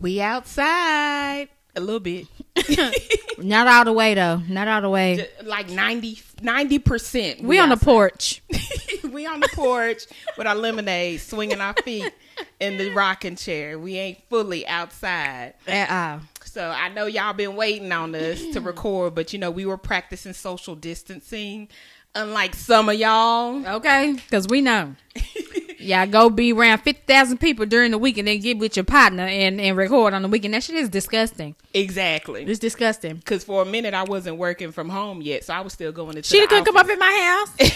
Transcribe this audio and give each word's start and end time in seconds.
We 0.00 0.20
outside 0.20 1.48
a 1.74 1.80
little 1.80 2.00
bit. 2.00 2.26
Not 3.38 3.66
all 3.66 3.84
the 3.84 3.92
way 3.92 4.14
though. 4.14 4.42
Not 4.48 4.68
all 4.68 4.80
the 4.82 4.88
way. 4.88 5.28
like 5.44 5.68
90 5.68 6.78
percent. 6.80 7.42
We 7.42 7.58
on 7.58 7.68
the 7.68 7.76
porch. 7.76 8.42
we 9.12 9.26
on 9.26 9.40
the 9.40 9.48
porch 9.54 10.04
with 10.36 10.46
our 10.46 10.54
lemonade, 10.54 11.20
swinging 11.20 11.60
our 11.60 11.74
feet 11.84 12.12
in 12.60 12.78
the 12.78 12.90
rocking 12.90 13.36
chair. 13.36 13.78
We 13.78 13.96
ain't 13.96 14.18
fully 14.28 14.66
outside. 14.66 15.54
At 15.66 15.90
all. 15.90 16.20
So 16.44 16.68
I 16.70 16.88
know 16.88 17.06
y'all 17.06 17.34
been 17.34 17.56
waiting 17.56 17.92
on 17.92 18.14
us 18.14 18.42
to 18.52 18.60
record, 18.62 19.14
but 19.14 19.32
you 19.32 19.38
know 19.38 19.50
we 19.50 19.66
were 19.66 19.76
practicing 19.76 20.32
social 20.32 20.74
distancing, 20.74 21.68
unlike 22.14 22.54
some 22.54 22.88
of 22.88 22.96
y'all. 22.96 23.66
Okay, 23.66 24.14
because 24.14 24.48
we 24.48 24.62
know. 24.62 24.94
Y'all 25.86 26.06
go 26.06 26.28
be 26.30 26.52
around 26.52 26.78
50,000 26.78 27.38
people 27.38 27.66
during 27.66 27.90
the 27.92 27.98
week 27.98 28.18
and 28.18 28.26
then 28.28 28.40
get 28.40 28.58
with 28.58 28.76
your 28.76 28.84
partner 28.84 29.24
and, 29.24 29.60
and 29.60 29.76
record 29.76 30.14
on 30.14 30.22
the 30.22 30.28
weekend. 30.28 30.54
That 30.54 30.62
shit 30.62 30.76
is 30.76 30.88
disgusting. 30.88 31.54
Exactly. 31.74 32.44
It's 32.44 32.58
disgusting. 32.58 33.16
Because 33.16 33.44
for 33.44 33.62
a 33.62 33.64
minute 33.64 33.94
I 33.94 34.02
wasn't 34.04 34.36
working 34.38 34.72
from 34.72 34.88
home 34.88 35.22
yet, 35.22 35.44
so 35.44 35.54
I 35.54 35.60
was 35.60 35.72
still 35.72 35.92
going 35.92 36.12
to. 36.14 36.22
Church. 36.22 36.26
She 36.26 36.46
couldn't 36.46 36.64
come 36.64 36.76
up 36.76 36.88
in 36.88 36.98
my 36.98 37.44
house. 37.56 37.70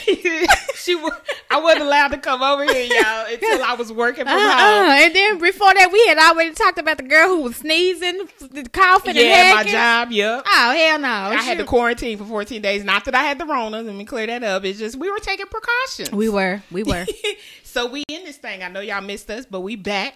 she, 0.74 0.94
wa- 0.96 1.16
I 1.50 1.60
wasn't 1.60 1.82
allowed 1.82 2.08
to 2.08 2.18
come 2.18 2.42
over 2.42 2.64
here, 2.64 2.86
y'all, 2.86 3.26
until 3.26 3.62
I 3.62 3.74
was 3.78 3.92
working 3.92 4.24
from 4.24 4.34
uh-uh. 4.34 4.40
home. 4.40 4.88
Uh-uh. 4.88 5.04
And 5.04 5.14
then 5.14 5.38
before 5.38 5.72
that, 5.74 5.90
we 5.92 6.06
had 6.06 6.18
already 6.18 6.52
talked 6.54 6.78
about 6.78 6.96
the 6.96 7.02
girl 7.04 7.28
who 7.28 7.42
was 7.42 7.56
sneezing, 7.56 8.28
coughing, 8.72 9.16
Yeah, 9.16 9.22
and 9.22 9.54
my 9.54 9.56
hacking. 9.58 9.72
job. 9.72 10.10
Yep. 10.12 10.46
Oh 10.46 10.72
hell 10.72 10.98
no! 10.98 11.08
I 11.08 11.42
had 11.42 11.58
to 11.58 11.64
quarantine 11.64 12.18
for 12.18 12.24
14 12.24 12.62
days. 12.62 12.84
Not 12.84 13.04
that 13.04 13.14
I 13.14 13.22
had 13.22 13.38
the 13.38 13.44
Rona. 13.46 13.82
Let 13.82 13.94
me 13.94 14.04
clear 14.04 14.26
that 14.26 14.42
up. 14.42 14.64
It's 14.64 14.78
just 14.78 14.96
we 14.96 15.10
were 15.10 15.18
taking 15.18 15.46
precautions. 15.46 16.12
We 16.12 16.28
were, 16.28 16.62
we 16.70 16.82
were. 16.82 17.06
so 17.70 17.86
we 17.86 18.02
in 18.08 18.24
this 18.24 18.36
thing. 18.36 18.62
I 18.62 18.68
know 18.68 18.80
y'all 18.80 19.00
missed 19.00 19.30
us, 19.30 19.46
but 19.46 19.60
we 19.60 19.76
back. 19.76 20.14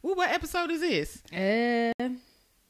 What 0.00 0.30
episode 0.30 0.70
is 0.70 0.80
this? 0.80 1.22
uh, 1.32 2.08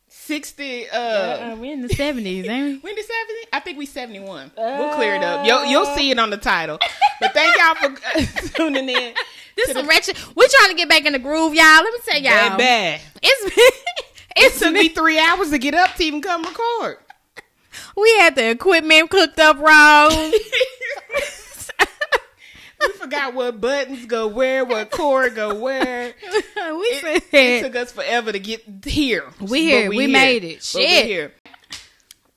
60 0.09 0.91
uh, 0.91 0.99
uh, 0.99 1.57
we 1.59 1.71
in 1.71 1.81
the 1.81 1.89
seventies, 1.89 2.47
ain't 2.47 2.67
we? 2.67 2.79
we 2.85 2.91
in 2.91 2.97
the 2.97 3.03
70? 3.03 3.49
I 3.53 3.61
think 3.61 3.79
we 3.79 3.87
71. 3.87 4.53
we'll 4.57 4.95
clear 4.95 5.15
it 5.15 5.23
up. 5.23 5.47
You'll, 5.47 5.65
you'll 5.67 5.87
see 5.97 6.11
it 6.11 6.19
on 6.19 6.31
the 6.31 6.37
title. 6.37 6.79
But 7.21 7.33
thank 7.33 7.57
y'all 7.59 7.75
for 7.75 8.07
uh, 8.07 8.21
tuning 8.55 8.89
in. 8.89 9.15
This 9.57 9.73
some 9.73 9.87
wretched. 9.89 10.17
We're 10.37 10.49
trying 10.49 10.71
to 10.71 10.77
get 10.77 10.89
back 10.89 11.05
in 11.05 11.13
the 11.13 11.19
groove, 11.19 11.55
y'all. 11.55 11.83
Let 11.83 11.93
me 11.93 11.99
tell 12.05 12.21
y'all. 12.21 12.57
Bad, 12.57 12.59
bad. 12.59 13.01
It's 13.23 13.89
It 14.41 14.55
took 14.55 14.73
me 14.73 14.89
three 14.89 15.19
hours 15.19 15.51
to 15.51 15.59
get 15.59 15.75
up 15.75 15.95
to 15.97 16.05
even 16.05 16.21
come 16.23 16.43
record. 16.43 16.99
we 17.97 18.17
had 18.19 18.37
the 18.37 18.51
equipment 18.51 19.11
cooked 19.11 19.39
up 19.39 19.59
wrong. 19.59 20.33
we 22.81 22.89
forgot 22.91 23.35
what 23.35 23.61
buttons 23.61 24.07
go 24.07 24.29
where, 24.29 24.65
what 24.65 24.91
cord 24.91 25.35
go 25.35 25.55
where. 25.55 26.15
we 26.15 26.41
It, 26.53 27.01
said 27.03 27.23
it 27.33 27.63
took 27.63 27.77
us 27.77 27.93
forever 27.93 28.33
to 28.33 28.39
get 28.39 28.63
here. 28.85 29.25
We 29.41 29.63
here. 29.63 29.89
But 29.89 29.97
We 29.97 30.07
made 30.07 30.45
it. 30.45 30.73
We 30.75 30.87
Shit. 30.87 31.35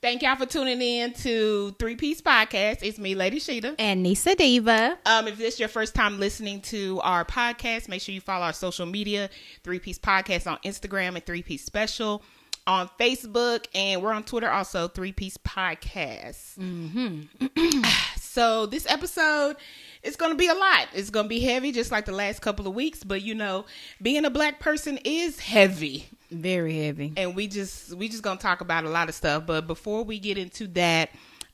Thank 0.02 0.24
y'all 0.24 0.36
for 0.36 0.48
tuning 0.48 0.82
in 0.82 1.14
to 1.14 1.76
Three 1.78 1.96
Piece 1.96 2.24
Podcast. 2.24 2.80
It's 2.82 2.98
me, 2.98 3.14
Lady 3.14 3.40
Shida. 3.40 3.76
and 3.78 4.04
Nicea 4.04 4.36
Diva. 4.36 4.98
Um, 5.06 5.28
if 5.28 5.38
this 5.38 5.54
is 5.54 5.60
your 5.60 5.70
first 5.70 5.94
time 5.94 6.20
listening 6.20 6.62
to 6.62 7.00
our 7.02 7.24
podcast, 7.24 7.88
make 7.88 8.02
sure 8.02 8.16
you 8.16 8.20
follow 8.20 8.46
our 8.46 8.54
social 8.54 8.88
media, 8.88 9.30
Three 9.64 9.78
Piece 9.78 10.00
Podcast 10.00 10.50
on 10.50 10.58
Instagram 10.66 11.10
and 11.10 11.24
Three 11.24 11.44
Piece 11.44 11.64
Special 11.64 12.24
on 12.66 12.90
Facebook, 13.00 13.68
and 13.76 14.02
we're 14.02 14.12
on 14.12 14.24
Twitter 14.24 14.50
also, 14.50 14.88
Three 14.88 15.12
Piece 15.12 15.38
Podcast. 15.38 16.58
Mm-hmm. 16.58 17.82
so 18.20 18.66
this 18.66 18.88
episode 18.90 19.58
is 20.02 20.16
going 20.16 20.32
to 20.32 20.38
be 20.38 20.48
a 20.48 20.56
lot. 20.56 20.88
It's 20.96 21.12
going 21.12 21.26
to 21.26 21.30
be 21.30 21.42
heavy, 21.42 21.72
just 21.72 21.92
like 21.92 22.06
the 22.06 22.12
last 22.12 22.42
couple 22.42 22.68
of 22.68 22.74
weeks. 22.74 23.04
But 23.04 23.22
you 23.22 23.36
know, 23.36 23.66
being 24.02 24.26
a 24.26 24.32
black 24.32 24.60
person 24.60 24.98
is 25.06 25.40
heavy 25.40 26.08
Very 26.32 26.78
heavy. 26.86 27.14
and 27.18 27.36
we 27.36 27.48
just 27.48 27.94
we 27.94 28.08
just 28.08 28.24
gonna 28.24 28.40
talk 28.40 28.62
about 28.62 28.86
a 28.86 28.90
lot 28.90 29.10
of 29.10 29.16
stuff 29.16 29.46
but 29.46 29.68
before 29.68 30.04
we 30.04 30.18
get 30.18 30.38
into 30.38 30.68
that 30.68 31.10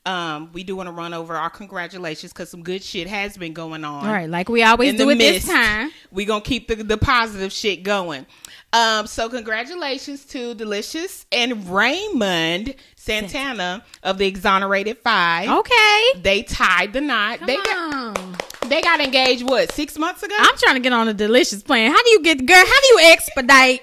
um 0.06 0.50
we 0.52 0.62
do 0.62 0.76
want 0.76 0.86
to 0.86 0.92
run 0.92 1.12
over 1.12 1.34
our 1.34 1.50
congratulations 1.50 2.32
because 2.32 2.48
some 2.48 2.62
good 2.62 2.82
shit 2.82 3.08
has 3.08 3.36
been 3.36 3.52
going 3.52 3.84
on 3.84 4.06
All 4.06 4.12
right, 4.12 4.30
like 4.30 4.48
we 4.48 4.62
always 4.62 4.94
do 4.96 5.10
at 5.10 5.18
this 5.18 5.44
time. 5.46 5.90
we 6.12 6.24
gonna 6.24 6.40
keep 6.40 6.68
the, 6.68 6.76
the 6.76 6.96
positive 6.96 7.52
shit 7.52 7.82
going 7.82 8.24
um 8.72 9.06
so 9.08 9.28
congratulations 9.28 10.24
to 10.26 10.54
Deelishis 10.54 11.26
and 11.32 11.68
raymond 11.68 12.76
santana 12.94 13.82
of 14.04 14.18
the 14.18 14.26
exonerated 14.26 14.98
five 14.98 15.48
Okay. 15.50 16.02
they 16.22 16.42
tied 16.44 16.92
the 16.92 17.00
knot 17.00 17.40
they 17.44 17.56
got 17.56 17.94
on. 18.16 18.36
they 18.68 18.80
got 18.80 19.00
engaged 19.00 19.42
what 19.42 19.72
six 19.72 19.98
months 19.98 20.22
ago 20.22 20.34
I'm 20.38 20.56
trying 20.58 20.74
to 20.76 20.80
get 20.80 20.92
on 20.92 21.08
a 21.08 21.14
Deelishis 21.14 21.64
plan. 21.64 21.90
How 21.90 22.02
do 22.02 22.10
you 22.10 22.22
get, 22.22 22.46
girl? 22.46 22.56
How 22.56 22.80
do 22.80 22.86
you 22.86 22.98
expedite 23.12 23.82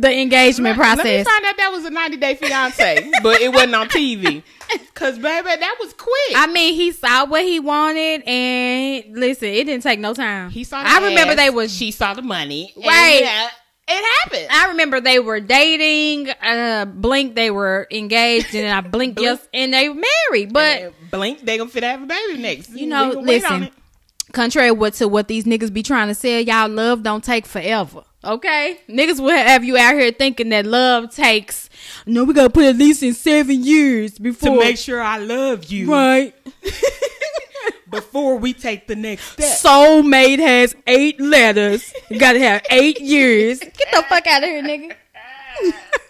the 0.00 0.12
engagement 0.20 0.78
Let- 0.78 0.98
Let 0.98 1.04
me 1.04 1.24
find 1.24 1.44
out 1.46 1.56
that 1.56 1.70
was 1.72 1.84
a 1.84 1.90
90 1.90 2.16
Day 2.18 2.34
Fiance, 2.34 3.10
but 3.22 3.40
it 3.40 3.52
wasn't 3.52 3.74
on 3.74 3.88
TV. 3.88 4.42
Cause 4.94 5.18
baby, 5.18 5.44
that 5.48 5.76
was 5.80 5.92
quick. 5.94 6.36
I 6.36 6.46
mean, 6.48 6.74
he 6.74 6.90
saw 6.92 7.24
what 7.26 7.44
he 7.44 7.60
wanted, 7.60 8.22
and 8.26 9.16
listen, 9.16 9.48
it 9.48 9.64
didn't 9.64 9.82
take 9.82 10.00
no 10.00 10.12
time. 10.14 10.50
he 10.50 10.64
saw. 10.64 10.82
The 10.82 10.88
I 10.88 10.98
remember 11.08 11.32
ass, 11.32 11.36
they 11.36 11.50
was. 11.50 11.72
She 11.74 11.90
saw 11.92 12.14
the 12.14 12.22
money. 12.22 12.72
Right. 12.76 13.20
yeah, 13.22 13.48
it 13.88 14.04
happened. 14.22 14.48
I 14.50 14.68
remember 14.70 15.00
they 15.00 15.20
were 15.20 15.38
dating. 15.38 16.30
Uh, 16.42 16.84
blink, 16.86 17.36
they 17.36 17.52
were 17.52 17.86
engaged, 17.92 18.54
and 18.56 18.66
I 18.72 18.80
blinked 18.80 19.16
Blink. 19.16 19.38
yes, 19.38 19.48
and 19.54 19.72
they 19.72 19.88
were 19.88 19.94
married. 20.30 20.52
But 20.52 20.94
blink, 21.12 21.42
they 21.44 21.58
gonna 21.58 21.70
fit 21.70 21.82
to 21.82 21.86
have 21.86 22.02
a 22.02 22.06
baby 22.06 22.38
next. 22.42 22.70
You 22.70 22.86
know, 22.88 23.08
We 23.10 23.14
gonna 23.14 23.26
wait 23.28 23.44
on 23.50 23.60
listen. 23.60 23.74
contrary 24.32 24.72
what 24.72 24.94
to 24.94 25.06
what 25.06 25.28
these 25.28 25.44
niggas 25.44 25.72
be 25.72 25.84
trying 25.84 26.08
to 26.08 26.14
say, 26.14 26.42
y'all 26.42 26.68
love 26.68 27.04
don't 27.04 27.22
take 27.22 27.46
forever. 27.46 28.02
Okay, 28.26 28.80
niggas 28.88 29.20
will 29.20 29.30
have 29.30 29.62
you 29.62 29.78
out 29.78 29.94
here 29.94 30.10
thinking 30.10 30.48
that 30.48 30.66
love 30.66 31.14
takes. 31.14 31.70
No, 32.06 32.24
we 32.24 32.34
gotta 32.34 32.50
put 32.50 32.64
at 32.64 32.74
least 32.74 33.04
in 33.04 33.14
seven 33.14 33.62
years 33.62 34.18
before 34.18 34.50
to 34.50 34.58
make 34.58 34.78
sure 34.78 35.00
I 35.00 35.18
love 35.18 35.66
you 35.66 35.92
right. 35.92 36.34
before 37.90 38.36
we 38.36 38.52
take 38.52 38.88
the 38.88 38.96
next 38.96 39.32
step. 39.32 39.46
Soulmate 39.46 40.40
has 40.40 40.74
eight 40.88 41.20
letters. 41.20 41.92
You 42.10 42.18
gotta 42.18 42.40
have 42.40 42.66
eight 42.68 43.00
years. 43.00 43.60
Get 43.60 43.76
the 43.92 44.02
fuck 44.08 44.26
out 44.26 44.42
of 44.42 44.48
here, 44.48 44.62
nigga. 44.62 44.96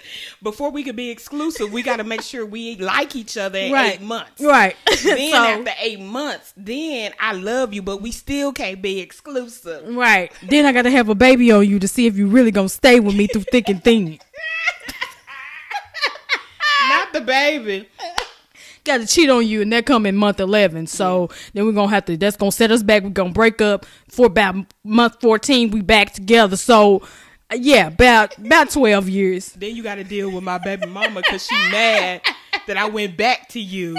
Before 0.47 0.71
we 0.71 0.85
can 0.85 0.95
be 0.95 1.11
exclusive, 1.11 1.73
we 1.73 1.83
got 1.83 1.97
to 1.97 2.05
make 2.05 2.23
sure 2.23 2.47
we 2.47 2.77
like 2.77 3.17
each 3.17 3.37
other 3.37 3.59
in 3.59 3.73
Right. 3.73 3.95
eight 3.95 4.01
months. 4.01 4.41
Right. 4.41 4.77
Then 5.03 5.31
So- 5.33 5.37
after 5.39 5.73
eight 5.81 5.99
months, 5.99 6.53
then 6.57 7.13
I 7.19 7.33
love 7.33 7.75
you, 7.75 7.83
but 7.83 8.01
we 8.01 8.13
still 8.13 8.53
can't 8.53 8.81
be 8.81 9.01
exclusive. 9.01 9.93
Right. 9.93 10.31
Then 10.49 10.65
I 10.65 10.71
gotta 10.71 10.91
have 10.91 11.09
a 11.09 11.17
baby 11.17 11.51
on 11.51 11.69
you 11.69 11.81
to 11.81 11.89
see 11.89 12.07
if 12.07 12.17
you 12.17 12.29
really 12.29 12.53
gonna 12.53 12.69
stay 12.69 13.01
with 13.01 13.17
me 13.17 13.27
through 13.27 13.43
thick 13.51 13.69
and 13.69 13.83
thin. 13.83 14.21
Not 16.91 17.13
the 17.13 17.23
baby. 17.23 17.89
Gotta 18.85 19.05
cheat 19.05 19.29
on 19.29 19.45
you, 19.45 19.63
and 19.63 19.73
that 19.73 19.85
come 19.85 20.07
in 20.07 20.15
month 20.15 20.39
eleven. 20.39 20.87
So 20.87 21.29
then 21.55 21.67
we're 21.67 21.73
gonna 21.73 21.91
have 21.91 22.05
to. 22.05 22.17
That's 22.17 22.37
gonna 22.37 22.53
set 22.53 22.71
us 22.71 22.85
back. 22.85 23.03
We're 23.03 23.09
gonna 23.11 23.33
break 23.33 23.61
up 23.61 23.85
for 24.09 24.27
about 24.27 24.55
month 24.85 25.21
fourteen. 25.21 25.73
We 25.73 25.83
back 25.83 26.13
together. 26.13 26.57
So 26.57 27.03
yeah, 27.55 27.89
about 27.89 28.37
about 28.39 28.71
twelve 28.71 29.09
years. 29.09 29.53
Then 29.53 29.77
you 29.77 29.83
got 29.83 29.97
to 29.97 30.05
deal 30.05 30.31
with 30.31 30.43
my 30.43 30.59
baby 30.59 30.87
mama 30.87 31.23
because 31.23 31.47
she 31.47 31.55
mad 31.71 32.23
that 32.67 32.77
I 32.77 32.89
went 32.89 33.17
back 33.17 33.49
to 33.51 33.61
you. 33.61 33.97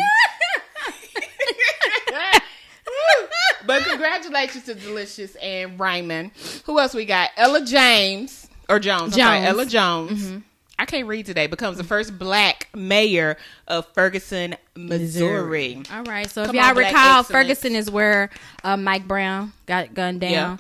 but 3.66 3.84
congratulations 3.84 4.66
to 4.66 4.75
Deelishis 4.75 5.36
and 5.41 5.80
Raymond. 5.80 6.31
Who 6.66 6.80
else 6.80 6.94
we 6.94 7.06
got? 7.06 7.31
Ella 7.38 7.66
James 7.66 8.47
or 8.69 8.80
Jones? 8.80 9.13
I'm 9.13 9.19
sorry, 9.19 9.38
Jones. 9.40 9.50
Ella 9.50 9.66
Jones. 9.66 10.44
I 10.80 10.86
can't 10.86 11.07
read 11.07 11.25
today. 11.25 11.47
Becomes 11.47 11.78
the 11.78 11.84
first 11.84 12.19
black 12.19 12.68
mayor 12.75 13.38
of 13.68 13.88
Ferguson, 13.94 14.56
Missouri. 14.75 15.81
All 15.91 16.03
right. 16.03 16.30
So 16.30 16.44
if 16.44 16.53
y'all 16.53 16.66
on, 16.66 16.77
recall, 16.77 17.19
excellence. 17.19 17.27
Ferguson 17.30 17.75
is 17.75 17.89
where 17.89 18.30
uh, 18.63 18.77
Mike 18.77 19.07
Brown 19.07 19.54
got 19.66 19.94
gunned 19.95 20.21
down. 20.21 20.60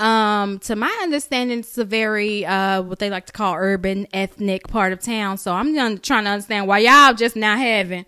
Um, 0.00 0.58
to 0.60 0.76
my 0.76 0.96
understanding, 1.02 1.60
it's 1.60 1.76
a 1.78 1.84
very 1.84 2.46
uh, 2.46 2.82
what 2.82 2.98
they 2.98 3.10
like 3.10 3.26
to 3.26 3.32
call 3.32 3.54
urban, 3.54 4.06
ethnic 4.12 4.66
part 4.66 4.92
of 4.92 5.00
town. 5.00 5.36
So 5.38 5.52
I'm 5.52 5.74
trying 5.98 6.24
to 6.24 6.30
understand 6.30 6.66
why 6.66 6.78
y'all 6.78 7.14
just 7.14 7.36
now 7.36 7.56
having 7.56 8.06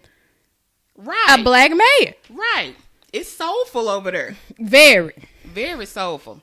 Right, 0.97 1.37
a 1.39 1.43
black 1.43 1.71
mayor. 1.71 2.15
right. 2.31 2.75
It's 3.13 3.29
soulful 3.29 3.89
over 3.89 4.11
there. 4.11 4.37
Very. 4.59 5.13
Very 5.45 5.85
soulful. 5.85 6.41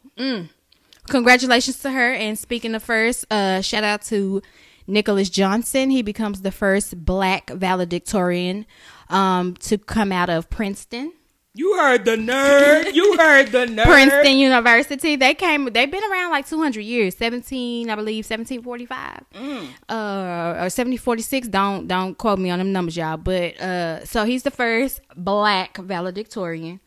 Congratulations 1.07 1.79
to 1.79 1.89
her. 1.91 2.13
And 2.13 2.37
speaking 2.37 2.75
of 2.75 2.83
first, 2.83 3.25
uh, 3.31 3.61
shout 3.61 3.83
out 3.83 4.03
to 4.03 4.41
Nicholas 4.85 5.29
Johnson. 5.29 5.89
He 5.89 6.03
becomes 6.03 6.41
the 6.41 6.51
first 6.51 7.03
black 7.05 7.49
valedictorian 7.49 8.67
um, 9.09 9.55
to 9.61 9.77
come 9.79 10.11
out 10.11 10.29
of 10.29 10.49
Princeton. 10.51 11.13
You 11.59 11.75
heard 11.77 12.05
the 12.05 12.15
nerd. 12.15 12.93
You 12.93 13.17
heard 13.17 13.47
the 13.51 13.65
nerd. 13.77 13.83
Princeton 13.83 14.37
University. 14.37 15.17
They 15.17 15.33
came. 15.33 15.65
They've 15.65 15.91
been 15.91 16.03
around 16.09 16.31
like 16.31 16.47
200 16.47 16.79
years. 16.79 17.17
17, 17.17 17.89
I 17.89 17.95
believe, 17.95 18.23
1745, 18.25 19.25
Mm. 19.35 19.67
uh, 19.89 19.93
or 20.63 20.69
1746. 20.71 21.49
Don't 21.49 21.85
don't 21.87 22.17
quote 22.17 22.39
me 22.39 22.49
on 22.49 22.59
them 22.59 22.71
numbers, 22.71 22.95
y'all. 22.95 23.17
But 23.17 23.59
uh, 23.59 24.05
so 24.05 24.23
he's 24.23 24.43
the 24.43 24.51
first 24.51 25.01
black 25.17 25.77
valedictorian. 25.77 26.79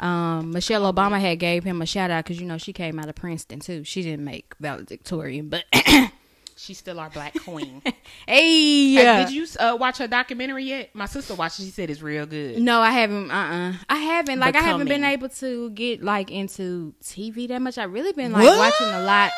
Um, 0.00 0.50
Michelle 0.50 0.92
Obama 0.92 1.20
had 1.20 1.38
gave 1.38 1.62
him 1.64 1.80
a 1.80 1.86
shout 1.86 2.10
out 2.10 2.24
because 2.24 2.40
you 2.40 2.46
know 2.46 2.58
she 2.58 2.72
came 2.72 2.98
out 2.98 3.08
of 3.08 3.14
Princeton 3.14 3.60
too. 3.60 3.84
She 3.84 4.02
didn't 4.02 4.24
make 4.24 4.54
valedictorian, 4.60 5.48
but 5.48 5.64
She's 6.58 6.78
still 6.78 6.98
our 6.98 7.10
black 7.10 7.38
queen. 7.44 7.82
hey, 8.26 8.94
Hey, 8.94 9.24
did 9.24 9.30
you 9.30 9.46
uh, 9.60 9.76
watch 9.78 9.98
her 9.98 10.08
documentary 10.08 10.64
yet? 10.64 10.94
My 10.94 11.04
sister 11.04 11.34
watched 11.34 11.60
it. 11.60 11.64
She 11.64 11.70
said 11.70 11.90
it's 11.90 12.00
real 12.00 12.24
good. 12.24 12.58
No, 12.58 12.80
I 12.80 12.92
haven't. 12.92 13.30
Uh, 13.30 13.34
uh 13.34 13.72
I 13.90 13.96
haven't. 13.96 14.38
Like, 14.38 14.56
I 14.56 14.60
haven't 14.60 14.88
been 14.88 15.04
able 15.04 15.28
to 15.28 15.70
get 15.70 16.02
like 16.02 16.30
into 16.30 16.94
TV 17.02 17.46
that 17.48 17.60
much. 17.60 17.76
I 17.76 17.84
really 17.84 18.12
been 18.12 18.32
like 18.32 18.44
What? 18.44 18.58
watching 18.58 18.86
a 18.86 19.00
lot 19.02 19.32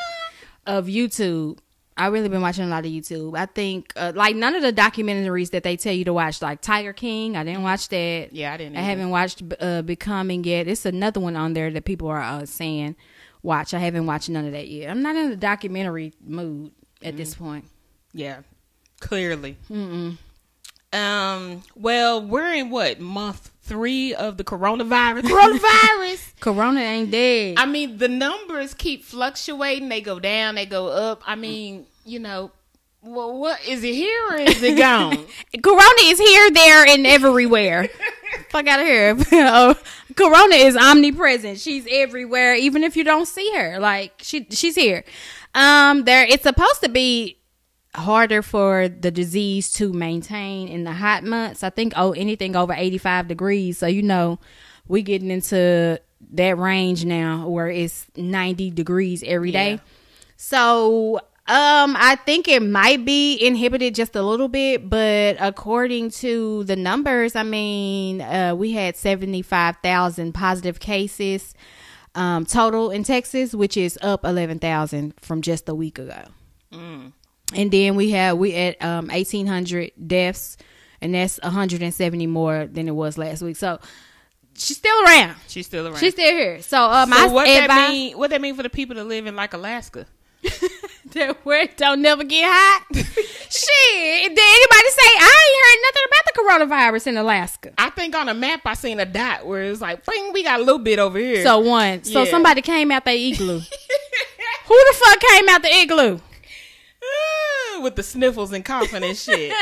of 0.67 0.87
YouTube. 0.87 1.59
I 1.97 2.07
really 2.07 2.29
been 2.29 2.41
watching 2.43 2.63
a 2.65 2.69
lot 2.69 2.87
of 2.87 2.93
YouTube. 2.93 3.37
I 3.37 3.47
think 3.47 3.93
uh, 3.97 4.13
like 4.15 4.37
none 4.37 4.55
of 4.55 4.63
the 4.63 4.73
documentaries 4.73 5.51
that 5.51 5.65
they 5.65 5.77
tell 5.77 5.93
you 5.93 6.05
to 6.05 6.13
watch, 6.13 6.41
like 6.41 6.61
Tiger 6.61 6.93
King. 6.93 7.37
I 7.37 7.43
didn't 7.43 7.65
watch 7.65 7.89
that. 7.89 8.29
Yeah, 8.31 8.53
I 8.53 8.57
didn't. 8.57 8.77
I 8.77 8.81
either. 8.81 8.91
haven't 8.91 9.11
watched 9.11 9.43
uh, 9.59 9.83
Becoming 9.83 10.45
yet. 10.45 10.69
It's 10.69 10.87
another 10.87 11.19
one 11.19 11.35
on 11.35 11.55
there 11.55 11.73
that 11.73 11.85
people 11.85 12.07
are 12.07 12.23
uh, 12.23 12.47
saying 12.47 12.95
watch. 13.43 13.75
I 13.75 13.81
haven't 13.81 14.07
watched 14.07 14.29
none 14.29 14.47
of 14.47 14.53
that 14.53 14.69
yet. 14.69 14.89
I'm 14.89 15.03
not 15.03 15.17
in 15.17 15.31
the 15.31 15.37
documentary 15.37 16.13
mood 16.25 16.71
at 17.03 17.17
this 17.17 17.35
Mm-hmm. 17.35 17.45
point. 17.45 17.65
Yeah, 18.13 18.39
clearly. 19.01 19.57
Um. 20.93 21.63
Well, 21.77 22.23
we're 22.23 22.55
in 22.55 22.71
what 22.71 22.99
month 23.01 23.51
three 23.63 24.15
of 24.15 24.39
the 24.39 24.45
coronavirus? 24.45 25.23
Coronavirus. 25.25 26.33
Corona 26.41 26.81
ain't 26.81 27.11
dead. 27.11 27.57
I 27.59 27.67
mean, 27.67 27.99
the 27.99 28.09
numbers 28.09 28.73
keep 28.73 29.05
fluctuating. 29.05 29.91
They 29.91 30.01
go 30.01 30.19
down. 30.19 30.55
They 30.55 30.65
go 30.65 30.89
up. 30.89 31.23
I 31.27 31.35
mean, 31.35 31.85
you 32.07 32.19
know, 32.19 32.51
well, 33.03 33.39
what 33.39 33.61
is 33.69 33.85
it 33.85 33.95
here 33.95 34.29
or 34.31 34.37
is 34.37 34.63
it 34.63 34.79
gone? 34.79 35.27
Corona 35.63 36.01
is 36.05 36.19
here, 36.19 36.51
there, 36.53 36.87
and 36.87 37.07
everywhere. 37.07 37.89
Fuck 38.49 38.67
out 38.67 38.81
of 38.81 38.87
here. 38.87 39.15
Oh, 39.33 39.75
Corona 40.17 40.55
is 40.55 40.75
omnipresent. 40.75 41.59
She's 41.59 41.87
everywhere, 41.91 42.55
even 42.55 42.83
if 42.83 42.97
you 42.97 43.05
don't 43.05 43.27
see 43.27 43.53
her. 43.55 43.79
Like 43.79 44.13
she, 44.23 44.47
she's 44.51 44.75
here. 44.75 45.05
Um, 45.59 46.05
there. 46.05 46.25
It's 46.25 46.45
supposed 46.45 46.83
to 46.83 46.89
be 46.89 47.41
harder 47.95 48.43
for 48.43 48.89
the 48.89 49.11
disease 49.11 49.73
to 49.73 49.93
maintain 49.93 50.69
in 50.69 50.85
the 50.85 50.93
hot 50.93 51.25
months. 51.25 51.65
I 51.65 51.71
think 51.71 51.95
oh, 51.97 52.13
anything 52.13 52.55
over 52.55 52.73
eighty 52.73 52.99
five 52.99 53.27
degrees. 53.27 53.79
So 53.79 53.89
you 53.89 54.03
know, 54.03 54.39
we 54.87 55.03
getting 55.03 55.33
into 55.33 56.01
that 56.35 56.59
range 56.59 57.05
now 57.05 57.49
where 57.49 57.69
it's 57.69 58.07
ninety 58.17 58.71
degrees 58.71 59.25
every 59.27 59.51
day. 59.51 59.73
Yeah. 59.73 59.79
So, 60.37 61.17
um, 61.49 61.97
I 61.99 62.17
think 62.25 62.47
it 62.47 62.63
might 62.63 63.05
be 63.05 63.37
inhibited 63.45 63.97
just 63.97 64.15
a 64.15 64.23
little 64.23 64.47
bit, 64.47 64.89
but 64.89 65.37
according 65.41 66.11
to 66.23 66.63
the 66.65 66.77
numbers, 66.77 67.35
I 67.35 67.43
mean, 67.43 68.21
uh, 68.21 68.55
we 68.57 68.73
had 68.73 68.97
seventy 68.97 69.43
five 69.43 69.77
thousand 69.83 70.35
positive 70.35 70.79
cases 70.79 71.55
um, 72.19 72.45
total 72.45 72.91
in 72.91 73.05
Texas, 73.05 73.55
which 73.55 73.77
is 73.77 73.99
up 74.03 74.25
eleven 74.25 74.59
thousand 74.59 75.15
from 75.21 75.41
just 75.41 75.69
a 75.69 75.75
week 75.75 75.99
ago. 75.99 76.25
And 77.55 77.71
then 77.71 77.97
we 77.97 78.11
have 78.11 78.37
we 78.37 78.55
at 78.55 78.83
um, 78.83 79.11
eighteen 79.11 79.47
hundred 79.47 79.93
deaths, 80.05 80.59
and 81.01 81.15
that's 81.15 81.39
hundred 81.43 81.83
and 81.83 81.95
seventy 81.95 82.27
more 82.27 82.67
than 82.67 82.89
it 82.89 82.95
was 82.95 83.17
last 83.17 83.41
week. 83.41 83.57
So 83.57 83.79
she's 84.55 84.77
still 84.77 85.05
around. 85.05 85.37
She's 85.47 85.67
still 85.67 85.87
around. 85.87 85.99
She's 85.99 86.13
still 86.13 86.31
here. 86.31 86.61
So, 86.61 86.83
um, 86.83 87.13
so 87.13 87.29
what 87.29 87.47
that 87.47 87.91
mean? 87.91 88.19
What 88.19 88.31
that 88.31 88.41
mean 88.41 88.55
for 88.55 88.63
the 88.63 88.71
people 88.71 88.97
that 88.97 89.05
live 89.05 89.27
in 89.27 89.37
like 89.37 89.55
Alaska? 89.55 90.07
that 91.13 91.37
it 91.47 91.77
don't 91.77 92.03
never 92.03 92.25
get 92.25 92.45
hot. 92.47 92.85
Shit, 92.93 94.29
did 94.29 94.39
anybody 94.39 94.91
say 94.91 95.09
I 95.19 95.45
ain't 95.49 95.65
heard 95.65 95.81
nothing 95.87 96.03
about 96.07 96.25
the 96.27 96.65
coronavirus 96.67 97.07
in 97.09 97.17
Alaska? 97.17 97.73
I 97.79 97.91
think 97.91 98.15
on 98.15 98.29
a 98.29 98.35
map 98.35 98.61
I 98.65 98.75
seen 98.75 99.01
a 99.01 99.07
dot 99.07 99.47
where 99.47 99.63
it's 99.65 99.81
like, 99.81 100.05
"Bing, 100.05 100.33
we 100.33 100.43
got 100.45 100.61
a 100.61 100.63
little 100.63 100.79
bit 100.79 100.99
over 100.99 101.19
here." 101.19 101.43
So 101.43 101.59
one, 101.59 102.05
so 102.05 102.23
Yeah. 102.25 102.31
somebody 102.31 102.63
came 102.63 102.91
out 102.91 103.05
the 103.05 103.13
igloo. 103.13 103.61
Who 104.67 104.75
the 104.75 104.95
fuck 104.95 105.21
came 105.21 105.49
out 105.49 105.63
the 105.63 105.75
igloo? 105.81 106.21
With 107.81 107.95
the 107.97 108.03
sniffles 108.03 108.53
and 108.53 108.65
coughing 108.65 109.05
and 109.05 109.17
shit. 109.17 109.53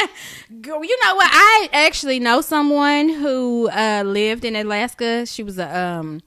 Girl, 0.62 0.82
you 0.82 0.98
know 1.04 1.14
what? 1.16 1.28
I 1.30 1.68
actually 1.72 2.18
know 2.18 2.40
someone 2.40 3.10
who 3.10 3.68
uh, 3.68 4.02
lived 4.06 4.44
in 4.44 4.56
Alaska. 4.56 5.26
She 5.26 5.42
was 5.42 5.58
a 5.58 5.78
um, 5.78 6.22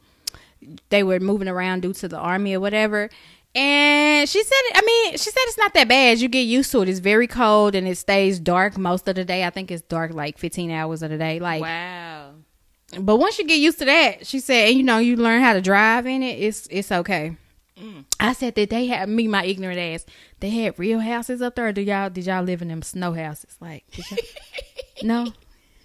they 0.90 1.04
were 1.04 1.20
moving 1.20 1.48
around 1.48 1.82
due 1.82 1.94
to 1.94 2.08
the 2.08 2.18
army 2.18 2.54
or 2.54 2.60
whatever. 2.60 3.10
And 3.56 4.30
she 4.30 4.44
said, 4.44 4.56
I 4.76 4.82
mean, 4.86 5.12
she 5.14 5.32
said 5.32 5.40
it's 5.48 5.58
not 5.58 5.74
that 5.74 5.88
bad. 5.88 6.20
You 6.20 6.28
get 6.28 6.42
used 6.42 6.72
to 6.72 6.82
it. 6.82 6.90
It's 6.90 7.00
very 7.00 7.28
cold 7.28 7.74
and 7.74 7.88
it 7.88 7.98
stays 7.98 8.40
dark 8.40 8.78
most 8.78 9.08
of 9.08 9.16
the 9.16 9.26
day. 9.26 9.44
I 9.44 9.50
think 9.50 9.72
it's 9.72 9.82
dark 9.82 10.14
like 10.14 10.38
15 10.38 10.70
hours 10.72 11.02
of 11.02 11.10
the 11.10 11.18
day. 11.18 11.40
Like, 11.40 11.62
wow. 11.62 12.32
But 13.00 13.18
once 13.18 13.38
you 13.38 13.46
get 13.46 13.60
used 13.60 13.80
to 13.80 13.86
that, 13.86 14.26
she 14.26 14.40
said, 14.40 14.70
and 14.70 14.78
you 14.78 14.84
know, 14.84 14.98
you 14.98 15.16
learn 15.16 15.42
how 15.42 15.54
to 15.54 15.62
drive 15.62 16.06
in 16.08 16.24
it, 16.24 16.40
it's 16.40 16.68
it's 16.72 16.92
okay. 16.92 17.38
I 18.20 18.34
said 18.34 18.56
that 18.56 18.70
they 18.70 18.88
had 18.88 19.08
me, 19.08 19.28
my 19.28 19.46
ignorant 19.46 19.80
ass. 19.80 20.06
They 20.40 20.50
had 20.50 20.78
real 20.78 21.00
houses 21.00 21.42
up 21.42 21.56
there. 21.56 21.68
Or 21.68 21.72
do 21.72 21.82
y'all 21.82 22.10
did 22.10 22.26
y'all 22.26 22.44
live 22.44 22.62
in 22.62 22.68
them 22.68 22.82
snow 22.82 23.14
houses? 23.14 23.56
Like, 23.62 23.86
no, 25.04 25.32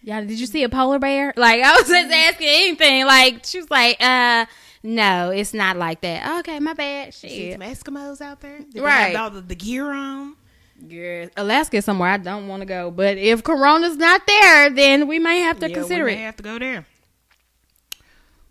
y'all 0.02 0.24
did 0.26 0.40
you 0.40 0.46
see 0.46 0.64
a 0.64 0.68
polar 0.68 0.98
bear? 0.98 1.32
Like, 1.36 1.62
I 1.62 1.76
was 1.76 1.88
just 1.88 2.12
asking 2.12 2.48
anything. 2.48 3.06
Like, 3.06 3.44
she 3.44 3.58
was 3.58 3.70
like, 3.70 3.96
uh, 4.00 4.46
no, 4.84 5.30
it's 5.30 5.52
not 5.52 5.76
like 5.76 6.00
that. 6.02 6.40
Okay, 6.40 6.60
my 6.60 6.74
bad. 6.74 7.12
See 7.14 7.28
Shit. 7.28 7.52
some 7.54 7.62
Eskimos 7.62 8.20
out 8.20 8.40
there, 8.40 8.60
they 8.72 8.80
Right. 8.80 9.16
All 9.16 9.30
the, 9.30 9.40
the 9.40 9.56
gear 9.56 9.90
on. 9.90 10.36
Girl, 10.88 11.28
Alaska 11.36 11.78
is 11.78 11.84
somewhere 11.84 12.10
I 12.10 12.16
don't 12.18 12.46
want 12.48 12.60
to 12.60 12.66
go. 12.66 12.90
But 12.90 13.16
if 13.16 13.42
Corona's 13.42 13.96
not 13.96 14.26
there, 14.26 14.70
then 14.70 15.08
we 15.08 15.18
may 15.18 15.38
have 15.40 15.58
to 15.60 15.68
Yeah, 15.68 15.74
consider 15.74 16.04
we 16.04 16.12
it. 16.12 16.16
may 16.16 16.22
have 16.22 16.36
to 16.36 16.42
go 16.42 16.58
there. 16.58 16.84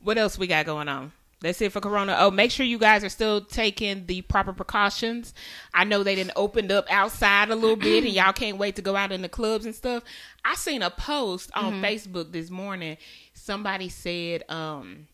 What 0.02 0.18
else 0.18 0.38
we 0.38 0.48
got 0.48 0.66
going 0.66 0.88
on? 0.90 1.12
That's 1.42 1.62
it 1.62 1.74
for 1.74 1.82
Corona. 1.82 2.16
Oh, 2.20 2.32
make 2.32 2.52
sure 2.52 2.66
you 2.66 2.78
guys 2.78 3.04
are 3.04 3.10
still 3.10 3.42
taking 3.42 4.06
the 4.06 4.22
proper 4.22 4.54
precautions. 4.54 5.34
I 5.74 5.84
know 5.84 6.02
they 6.02 6.16
didn't 6.16 6.32
opened 6.38 6.72
up 6.72 6.86
outside 6.90 7.50
a 7.50 7.56
little 7.56 7.76
bit, 7.76 8.06
and 8.06 8.14
y'all 8.14 8.32
can't 8.32 8.58
wait 8.58 8.78
to 8.78 8.82
go 8.82 8.96
out 8.96 9.12
in 9.12 9.22
the 9.22 9.28
clubs 9.30 9.66
and 9.66 9.76
stuff. 9.76 10.04
I 10.46 10.56
seen 10.56 10.82
a 10.82 10.90
post 10.90 11.52
on 11.54 11.74
Mm-hmm. 11.74 11.84
Facebook 11.86 12.32
this 12.32 12.50
morning. 12.50 12.96
Somebody 13.34 13.90
said 13.90 14.44
um, 14.50 15.08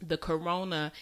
the 0.00 0.16
Corona 0.16 0.92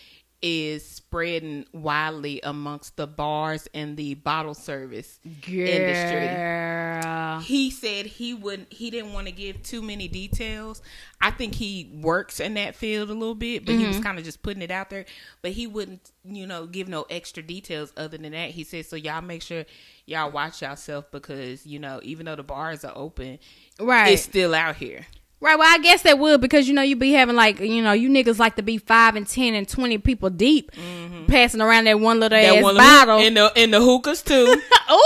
is 0.42 0.86
spreading 0.86 1.64
widely 1.72 2.40
amongst 2.42 2.96
the 2.96 3.06
bars 3.06 3.68
and 3.72 3.96
the 3.96 4.14
bottle 4.14 4.54
service 4.54 5.18
industry. 5.24 6.28
He 7.42 7.70
said 7.70 8.06
he 8.06 8.34
wouldn't 8.34 8.72
he 8.72 8.90
didn't 8.90 9.12
want 9.12 9.26
to 9.26 9.32
give 9.32 9.62
too 9.62 9.80
many 9.80 10.08
details. 10.08 10.82
I 11.20 11.30
think 11.30 11.54
he 11.54 11.90
works 12.00 12.38
in 12.38 12.54
that 12.54 12.76
field 12.76 13.08
a 13.08 13.14
little 13.14 13.34
bit 13.34 13.64
but 13.64 13.74
he 13.76 13.86
was 13.86 13.96
mm-hmm. 13.96 14.04
kind 14.04 14.18
of 14.18 14.24
just 14.24 14.42
putting 14.42 14.62
it 14.62 14.70
out 14.70 14.90
there. 14.90 15.06
But 15.40 15.52
he 15.52 15.66
wouldn't 15.66 16.12
you 16.24 16.46
know 16.46 16.66
give 16.66 16.86
no 16.88 17.06
extra 17.08 17.42
details 17.42 17.92
other 17.96 18.18
than 18.18 18.32
that. 18.32 18.50
He 18.50 18.62
said 18.62 18.84
so 18.86 18.96
y'all 18.96 19.22
make 19.22 19.42
sure 19.42 19.64
y'all 20.04 20.30
watch 20.30 20.60
yourself 20.60 21.10
because 21.10 21.66
you 21.66 21.78
know 21.78 21.98
even 22.02 22.26
though 22.26 22.36
the 22.36 22.42
bars 22.42 22.84
are 22.84 22.92
open 22.94 23.38
Right. 23.80 24.12
it's 24.12 24.22
still 24.22 24.54
out 24.54 24.76
here 24.76 25.06
Right, 25.38 25.58
well, 25.58 25.68
I 25.72 25.78
guess 25.78 26.00
that 26.02 26.18
would 26.18 26.40
because 26.40 26.66
you 26.66 26.72
know 26.72 26.80
you 26.82 26.96
be 26.96 27.12
having 27.12 27.36
like 27.36 27.60
you 27.60 27.82
know 27.82 27.92
you 27.92 28.08
niggas 28.08 28.38
like 28.38 28.56
to 28.56 28.62
be 28.62 28.78
five 28.78 29.16
and 29.16 29.26
ten 29.28 29.54
and 29.54 29.68
twenty 29.68 29.98
people 29.98 30.30
deep, 30.30 30.72
passing 31.28 31.60
around 31.60 31.84
that 31.84 32.00
one 32.00 32.18
little 32.20 32.36
Mm-hmm. 32.38 32.52
that 32.52 32.56
ass 32.58 32.62
one 32.64 32.76
bottle. 32.76 33.18
in 33.18 33.34
the 33.34 33.52
in 33.54 33.70
the 33.70 33.80
hookahs 33.80 34.22
too 34.22 34.34
Ooh, 34.90 35.00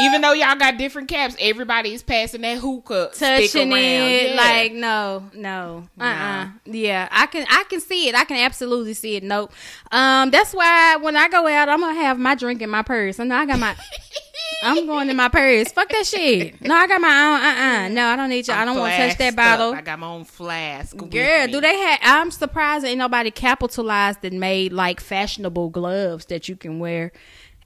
even 0.00 0.20
though 0.22 0.32
y'all 0.32 0.56
got 0.56 0.76
different 0.76 1.08
caps 1.08 1.36
everybody 1.40 1.94
is 1.94 2.02
passing 2.02 2.40
that 2.42 2.58
hookah 2.58 3.10
stick 3.12 3.50
touching 3.52 3.72
around. 3.72 3.80
it 3.82 4.30
Yeah. 4.30 4.36
like 4.36 4.72
no, 4.72 5.30
no, 5.34 5.88
uh, 6.00 6.04
uh 6.04 6.48
yeah, 6.64 7.08
I 7.12 7.26
can 7.26 7.46
I 7.48 7.64
can 7.70 7.80
see 7.80 8.08
it. 8.08 8.14
I 8.16 8.24
can 8.24 8.38
absolutely 8.38 8.92
see 8.94 9.14
it. 9.16 9.22
Nope. 9.22 9.52
Um, 9.92 10.30
that's 10.32 10.52
why 10.52 10.96
when 10.96 11.16
I 11.16 11.28
go 11.28 11.46
out, 11.46 11.68
I'm 11.68 11.80
gonna 11.80 11.94
have 11.94 12.18
my 12.18 12.34
drink 12.34 12.60
in 12.60 12.70
my 12.70 12.82
purse. 12.82 13.20
I 13.20 13.24
know 13.24 13.36
I 13.36 13.46
got 13.46 13.60
my. 13.60 13.76
I'm 14.62 14.86
going 14.86 15.10
in 15.10 15.16
my 15.16 15.28
purse. 15.28 15.70
Fuck 15.72 15.88
that 15.90 16.06
shit. 16.06 16.60
No, 16.60 16.74
I 16.74 16.86
got 16.86 17.00
my 17.00 17.08
own. 17.08 17.40
Uh, 17.40 17.84
uh 17.84 17.88
No, 17.88 18.06
I 18.06 18.16
don't 18.16 18.30
need 18.30 18.48
you. 18.48 18.54
I 18.54 18.64
don't 18.64 18.78
want 18.78 18.94
to 18.94 19.08
touch 19.08 19.18
that 19.18 19.36
bottle. 19.36 19.70
up. 19.70 19.76
I 19.76 19.82
got 19.82 19.98
my 19.98 20.06
own 20.06 20.24
flask. 20.24 20.96
Girl, 20.96 21.46
do 21.46 21.60
they 21.60 21.76
have? 21.76 21.98
I'm 22.02 22.30
surprised 22.30 22.84
ain't 22.84 22.98
nobody 22.98 23.30
capitalized 23.30 24.24
and 24.24 24.40
made 24.40 24.72
like 24.72 25.00
fashionable 25.00 25.70
gloves 25.70 26.26
that 26.26 26.48
you 26.48 26.56
can 26.56 26.78
wear 26.78 27.12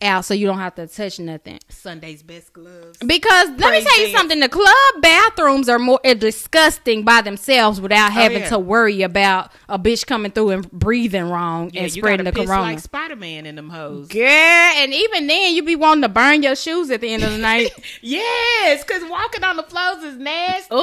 out 0.02 0.24
so 0.24 0.34
you 0.34 0.46
don't 0.46 0.58
have 0.58 0.74
to 0.76 0.86
touch 0.86 1.18
nothing. 1.18 1.58
Sunday's 1.68 2.22
best 2.22 2.52
gloves. 2.52 2.98
Because 3.04 3.48
let 3.50 3.72
me 3.72 3.82
tell 3.82 3.98
you 4.00 4.06
dance. 4.06 4.16
something: 4.18 4.40
the 4.40 4.48
club 4.48 4.66
bathrooms 5.00 5.68
are 5.68 5.78
more 5.78 6.00
uh, 6.04 6.14
disgusting 6.14 7.04
by 7.04 7.20
themselves 7.22 7.80
without 7.80 8.12
having 8.12 8.38
Oh, 8.38 8.40
yeah. 8.40 8.48
to 8.50 8.58
worry 8.58 9.02
about 9.02 9.50
a 9.68 9.78
bitch 9.78 10.06
coming 10.06 10.30
through 10.32 10.50
and 10.50 10.70
breathing 10.70 11.24
wrong 11.28 11.70
Yeah, 11.72 11.82
and 11.82 11.92
spreading 11.92 12.24
the 12.24 12.32
corona. 12.32 12.62
like 12.62 12.78
Spider 12.80 13.16
Man 13.16 13.46
in 13.46 13.56
them 13.56 13.70
hoes. 13.70 14.08
Girl, 14.08 14.22
and 14.28 14.92
even 14.94 15.26
then, 15.26 15.54
you 15.54 15.62
be 15.62 15.76
wanting 15.76 16.02
to 16.02 16.08
burn 16.08 16.42
your 16.42 16.56
shoes 16.56 16.90
at 16.90 17.00
the 17.00 17.12
end 17.12 17.22
of 17.24 17.32
the 17.32 17.38
night. 17.38 17.70
Yes, 18.02 18.82
because 18.84 19.02
walking 19.10 19.44
on 19.44 19.56
the 19.56 19.62
floors 19.62 20.02
is 20.02 20.16
nasty. 20.16 20.74
Ooh, 20.74 20.78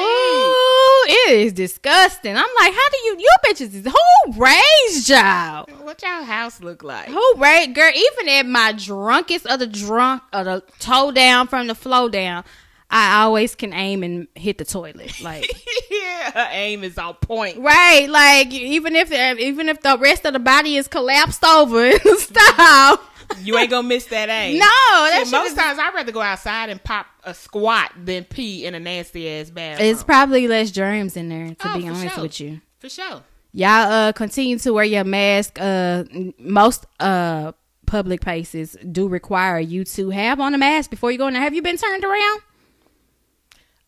it 1.08 1.32
is 1.40 1.54
disgusting. 1.54 2.36
I'm 2.36 2.46
like, 2.60 2.74
how 2.74 2.90
do 2.90 2.98
you, 3.06 3.18
you 3.20 3.30
bitches, 3.46 3.86
who 3.86 4.42
raised 4.42 5.10
y'all? 5.10 5.66
What 5.84 6.02
y'all 6.04 6.24
house 6.24 6.62
look 6.62 6.84
like? 6.84 7.08
Who 7.10 7.34
raised, 7.38 7.74
girl, 7.76 7.92
even 7.96 8.30
at 8.30 8.46
my 8.46 8.74
drunkest 9.08 9.46
of 9.48 9.60
the 9.60 9.68
drunk, 9.68 10.22
of 10.34 10.46
the 10.46 10.64
toe 10.80 11.12
down 11.12 11.48
from 11.48 11.68
the 11.68 11.76
flow 11.76 12.10
down, 12.10 12.44
I 12.90 13.22
always 13.22 13.56
can 13.56 13.72
aim 13.74 14.04
and 14.04 14.28
hit 14.36 14.58
the 14.58 14.66
toilet. 14.66 15.22
Like, 15.22 15.50
yeah, 15.92 16.32
her 16.32 16.48
aim 16.52 16.84
is 16.84 16.98
on 16.98 17.14
point. 17.16 17.58
right, 17.58 18.10
like, 18.10 18.52
even 18.54 18.96
if, 18.98 19.10
even 19.12 19.70
if 19.70 19.82
the 19.82 19.98
rest 19.98 20.26
of 20.26 20.34
the 20.34 20.40
body 20.40 20.76
is 20.76 20.88
collapsed 20.90 21.44
over, 21.46 21.86
and 21.86 22.02
stop. 22.18 23.02
You 23.44 23.58
ain't 23.58 23.70
gonna 23.70 23.88
miss 23.88 24.06
that 24.06 24.30
aim. 24.30 24.58
No, 24.58 24.66
that 24.66 25.24
shit 25.26 25.32
most 25.32 25.56
times 25.58 25.80
I'd 25.80 25.94
rather 25.94 26.12
go 26.14 26.22
outside 26.22 26.70
and 26.70 26.82
pop 26.84 27.08
a 27.26 27.34
squat 27.34 27.92
than 28.06 28.24
pee 28.26 28.66
in 28.66 28.74
a 28.74 28.80
nasty 28.80 29.30
ass 29.30 29.50
bathroom. 29.50 29.88
It's 29.90 30.02
probably 30.04 30.48
less 30.48 30.72
germs 30.72 31.18
in 31.18 31.28
there, 31.30 31.54
to 31.56 31.72
Oh, 31.74 31.78
be 31.78 31.88
honest 31.90 32.14
sure. 32.16 32.24
with 32.24 32.40
you. 32.40 32.62
for 32.80 32.88
sure. 32.90 33.24
Y'all 33.54 33.92
uh 33.92 34.12
continue 34.14 34.58
to 34.60 34.72
wear 34.72 34.86
your 34.86 35.04
mask. 35.04 35.58
Uh 35.60 36.04
most 36.40 36.86
uh 37.02 37.52
public 37.88 38.22
places 38.22 38.78
do 38.92 39.08
require 39.08 39.60
you 39.60 39.84
to 39.84 40.12
have 40.12 40.40
on 40.40 40.54
a 40.54 40.58
mask 40.58 40.92
before 40.92 41.12
you 41.12 41.18
go 41.18 41.28
in 41.28 41.34
there. 41.34 41.42
Have 41.42 41.56
you 41.56 41.64
been 41.64 41.78
turned 41.78 42.04
around? 42.04 42.42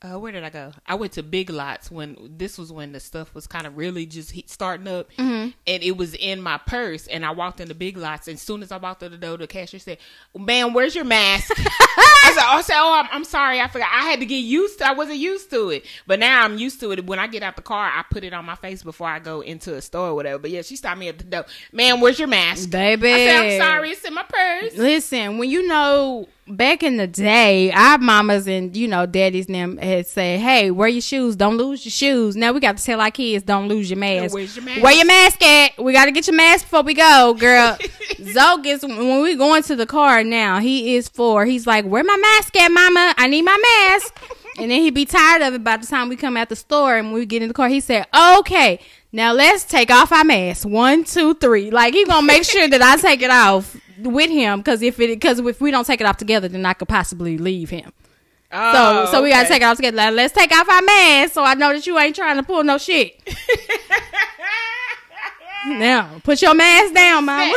Uh, 0.02 0.18
where 0.18 0.32
did 0.32 0.46
I 0.46 0.50
go? 0.50 0.72
I 0.88 0.96
went 0.96 1.12
to 1.14 1.24
Big 1.24 1.50
Lots 1.50 1.92
when 1.92 2.16
this 2.38 2.58
was 2.58 2.72
when 2.72 2.94
the 2.94 3.02
stuff 3.02 3.36
was 3.36 3.48
kind 3.48 3.68
of 3.68 3.76
really 3.76 4.06
just 4.06 4.34
starting 4.50 4.88
up, 4.88 5.12
Mm-hmm. 5.18 5.50
and 5.68 5.84
it 5.84 5.98
was 5.98 6.14
in 6.16 6.42
my 6.42 6.58
purse. 6.58 7.06
And 7.08 7.26
I 7.26 7.32
walked 7.32 7.60
into 7.60 7.76
Big 7.76 7.98
Lots, 7.98 8.30
and 8.30 8.36
as 8.36 8.42
soon 8.42 8.64
as 8.64 8.72
I 8.72 8.78
walked 8.78 9.02
through 9.02 9.10
the 9.10 9.18
door, 9.18 9.36
the 9.36 9.46
cashier 9.46 9.78
said, 9.82 9.98
"Man, 10.34 10.72
where's 10.72 10.96
your 10.96 11.04
mask?" 11.04 11.52
I 11.58 12.32
said, 12.34 12.44
"I 12.46 12.62
said, 12.62 12.76
oh, 12.78 12.94
I'm, 12.94 13.10
I'm 13.12 13.24
sorry, 13.26 13.60
I 13.60 13.68
forgot. 13.68 13.90
I 13.94 14.04
had 14.10 14.22
to 14.22 14.26
get 14.26 14.38
used 14.38 14.78
to. 14.80 14.88
I 14.88 14.94
wasn't 14.94 15.18
used 15.18 15.50
to 15.50 15.70
it, 15.72 15.86
but 16.08 16.18
now 16.20 16.46
I'm 16.46 16.58
used 16.58 16.80
to 16.80 16.92
it. 16.94 17.06
When 17.06 17.20
I 17.20 17.28
get 17.28 17.44
out 17.44 17.58
the 17.58 17.62
car, 17.62 17.86
I 17.94 18.04
put 18.10 18.24
it 18.24 18.34
on 18.34 18.46
my 18.46 18.56
face 18.56 18.84
before 18.84 19.10
I 19.10 19.20
go 19.20 19.42
into 19.42 19.76
a 19.76 19.82
store 19.82 20.10
or 20.10 20.16
whatever. 20.16 20.40
But 20.40 20.52
yeah, 20.52 20.62
she 20.62 20.78
stopped 20.78 21.00
me 21.00 21.10
at 21.10 21.18
the 21.18 21.26
door. 21.26 21.46
Man, 21.74 22.00
where's 22.00 22.18
your 22.20 22.30
mask, 22.30 22.70
Baby. 22.70 23.12
I 23.12 23.18
said, 23.18 23.36
"I'm 23.42 23.60
sorry, 23.60 23.90
it's 23.92 24.06
in 24.06 24.14
my 24.14 24.24
purse." 24.24 24.78
Listen, 24.78 25.38
when 25.40 25.50
you 25.50 25.68
know 25.68 26.30
back 26.50 26.84
in 26.84 26.98
the 26.98 27.08
day, 27.08 27.72
our 27.72 27.98
mamas 27.98 28.48
and 28.48 28.76
you 28.76 28.88
know 28.88 29.06
daddies 29.06 29.46
and 29.48 29.56
them 29.56 29.78
had 29.78 30.08
said, 30.08 30.40
"Hey, 30.40 30.72
wear 30.72 30.88
your 30.88 31.02
shoes. 31.02 31.36
Don't 31.36 31.58
lose 31.58 31.86
your 31.86 31.92
shoes." 31.92 32.36
Now 32.36 32.52
we 32.52 32.60
got 32.60 32.78
to 32.78 32.84
tell 32.84 33.00
our 33.00 33.12
kids, 33.12 33.44
"Don't 33.44 33.68
lose 33.68 33.90
your 33.90 34.00
mask. 34.00 34.36
your 34.36 34.64
mask? 34.64 34.84
Where 34.84 34.94
your 34.94 35.06
mask 35.06 35.44
at? 35.44 35.84
We 35.84 35.94
got 35.94 36.06
to 36.06 36.12
get 36.12 36.28
your 36.28 36.36
mask 36.36 36.66
before 36.66 36.84
we 36.84 36.94
go, 36.94 37.36
girl." 37.40 37.78
Zoe 38.24 38.62
gets 38.62 38.84
when 38.84 39.22
we 39.22 39.36
go 39.36 39.54
into 39.56 39.76
the 39.76 39.86
car 39.86 40.24
now. 40.24 40.60
He 40.60 40.96
is 40.96 41.08
for. 41.08 41.46
He's 41.46 41.68
like, 41.68 41.86
"Where 41.86 42.04
my 42.04 42.18
mask 42.18 42.56
at, 42.58 42.72
mama? 42.72 43.14
I 43.18 43.28
need 43.28 43.44
my 43.44 43.58
mask." 43.90 44.20
And 44.58 44.70
then 44.72 44.82
he'd 44.82 44.94
be 44.94 45.06
tired 45.06 45.42
of 45.42 45.54
it 45.54 45.64
by 45.64 45.78
the 45.78 45.88
time 45.88 46.10
we 46.10 46.18
come 46.18 46.36
out 46.36 46.50
the 46.50 46.56
store 46.56 46.98
and 46.98 47.14
we 47.14 47.26
get 47.26 47.42
in 47.42 47.48
the 47.48 47.54
car. 47.54 47.70
He 47.70 47.80
said, 47.80 48.08
"Okay, 48.14 48.80
now 49.12 49.34
let's 49.34 49.64
take 49.64 49.92
off 49.92 50.12
our 50.12 50.24
masks. 50.24 50.66
One, 50.66 51.04
two, 51.04 51.34
three. 51.36 51.72
Like 51.72 51.94
he 51.94 52.06
gonna 52.06 52.26
make 52.26 52.44
sure 52.44 52.68
that 52.68 52.82
I 52.82 52.98
take 52.98 53.22
it 53.22 53.32
off 53.32 53.76
with 53.98 54.30
him 54.30 54.60
because 54.60 54.82
if 54.82 55.00
it 55.00 55.08
because 55.08 55.40
if 55.40 55.62
we 55.62 55.72
don't 55.72 55.86
take 55.86 56.02
it 56.02 56.06
off 56.06 56.18
together, 56.18 56.48
then 56.48 56.66
I 56.66 56.74
could 56.74 56.88
possibly 56.88 57.38
leave 57.38 57.70
him. 57.70 57.92
Oh, 58.52 59.06
so 59.06 59.12
so 59.12 59.24
we 59.24 59.30
gotta 59.30 59.46
okay. 59.46 59.56
take 59.56 59.62
it 59.62 59.66
off 59.66 59.78
together. 59.78 59.98
Like, 59.98 60.14
let's 60.14 60.34
take 60.34 60.52
off 60.52 60.70
our 60.70 60.82
masks 60.82 61.34
so 61.34 61.44
I 61.44 61.54
know 61.56 61.74
that 61.74 61.86
you 61.86 61.98
ain't 61.98 62.16
trying 62.16 62.38
to 62.38 62.44
pull 62.44 62.64
no 62.64 62.78
shit. 62.78 63.20
now 65.68 66.20
put 66.24 66.42
your 66.42 66.54
mask 66.54 66.94
down, 66.94 67.26
mama. 67.26 67.54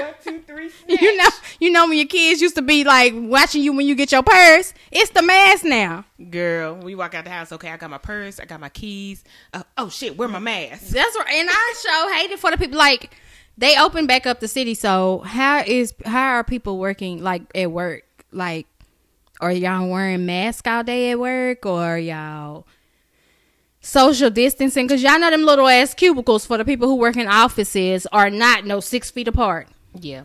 One, 0.00 0.14
two, 0.22 0.40
three, 0.40 0.70
you 0.88 1.16
know 1.16 1.28
you 1.60 1.70
know 1.70 1.86
when 1.88 1.96
your 1.96 2.06
kids 2.06 2.40
used 2.40 2.56
to 2.56 2.62
be 2.62 2.84
like 2.84 3.12
watching 3.14 3.62
you 3.62 3.72
when 3.72 3.86
you 3.86 3.94
get 3.94 4.12
your 4.12 4.22
purse. 4.22 4.74
It's 4.90 5.10
the 5.10 5.22
mask 5.22 5.64
now. 5.64 6.04
Girl, 6.30 6.74
we 6.74 6.94
walk 6.94 7.14
out 7.14 7.24
the 7.24 7.30
house. 7.30 7.52
Okay, 7.52 7.70
I 7.70 7.76
got 7.76 7.90
my 7.90 7.98
purse. 7.98 8.40
I 8.40 8.44
got 8.44 8.60
my 8.60 8.68
keys. 8.68 9.24
Uh, 9.52 9.62
oh 9.78 9.88
shit, 9.88 10.16
where 10.16 10.28
my 10.28 10.38
mask? 10.38 10.88
That's 10.88 11.16
right. 11.16 11.34
And 11.34 11.48
I 11.50 11.74
show 11.82 12.14
hate 12.14 12.30
it 12.30 12.38
for 12.38 12.50
the 12.50 12.58
people 12.58 12.78
like 12.78 13.14
they 13.56 13.78
open 13.78 14.06
back 14.06 14.26
up 14.26 14.40
the 14.40 14.48
city. 14.48 14.74
So 14.74 15.20
how 15.20 15.62
is 15.66 15.94
how 16.04 16.34
are 16.34 16.44
people 16.44 16.78
working 16.78 17.22
like 17.22 17.42
at 17.54 17.70
work? 17.70 18.04
Like 18.32 18.66
are 19.40 19.52
y'all 19.52 19.88
wearing 19.88 20.26
masks 20.26 20.66
all 20.66 20.84
day 20.84 21.10
at 21.10 21.18
work 21.18 21.66
or 21.66 21.98
y'all 21.98 22.66
social 23.84 24.30
distancing? 24.30 24.88
Cause 24.88 25.02
y'all 25.02 25.18
know 25.18 25.30
them 25.30 25.44
little 25.44 25.68
ass 25.68 25.94
cubicles 25.94 26.46
for 26.46 26.58
the 26.58 26.64
people 26.64 26.88
who 26.88 26.96
work 26.96 27.16
in 27.16 27.26
offices 27.28 28.06
are 28.12 28.30
not 28.30 28.64
no 28.64 28.80
six 28.80 29.10
feet 29.10 29.28
apart. 29.28 29.68
Yeah, 29.98 30.24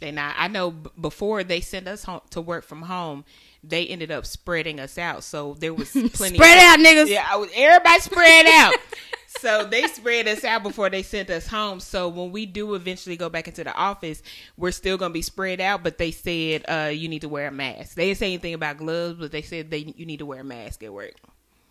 they 0.00 0.10
not. 0.10 0.34
I 0.38 0.48
know 0.48 0.72
b- 0.72 0.90
before 1.00 1.44
they 1.44 1.60
sent 1.60 1.88
us 1.88 2.04
home 2.04 2.20
to 2.30 2.40
work 2.40 2.64
from 2.64 2.82
home, 2.82 3.24
they 3.62 3.86
ended 3.86 4.10
up 4.10 4.26
spreading 4.26 4.78
us 4.80 4.98
out. 4.98 5.24
So 5.24 5.56
there 5.58 5.74
was 5.74 5.90
plenty. 6.12 6.36
Spread 6.36 6.58
out, 6.58 6.84
niggas. 6.84 7.08
Yeah, 7.08 7.26
I 7.28 7.36
was, 7.36 7.50
everybody 7.54 8.00
spread 8.00 8.46
out. 8.46 8.74
so 9.40 9.64
they 9.64 9.82
spread 9.88 10.28
us 10.28 10.44
out 10.44 10.62
before 10.62 10.90
they 10.90 11.02
sent 11.02 11.30
us 11.30 11.46
home. 11.46 11.80
So 11.80 12.08
when 12.08 12.32
we 12.32 12.46
do 12.46 12.74
eventually 12.74 13.16
go 13.16 13.28
back 13.28 13.48
into 13.48 13.64
the 13.64 13.74
office, 13.74 14.22
we're 14.56 14.72
still 14.72 14.98
gonna 14.98 15.14
be 15.14 15.22
spread 15.22 15.60
out. 15.60 15.82
But 15.82 15.98
they 15.98 16.10
said 16.10 16.64
uh, 16.68 16.90
you 16.90 17.08
need 17.08 17.22
to 17.22 17.28
wear 17.28 17.48
a 17.48 17.52
mask. 17.52 17.94
They 17.94 18.08
didn't 18.08 18.18
say 18.18 18.26
anything 18.26 18.54
about 18.54 18.78
gloves, 18.78 19.18
but 19.18 19.32
they 19.32 19.42
said 19.42 19.70
they 19.70 19.94
you 19.96 20.06
need 20.06 20.18
to 20.18 20.26
wear 20.26 20.40
a 20.40 20.44
mask 20.44 20.82
at 20.82 20.92
work. 20.92 21.14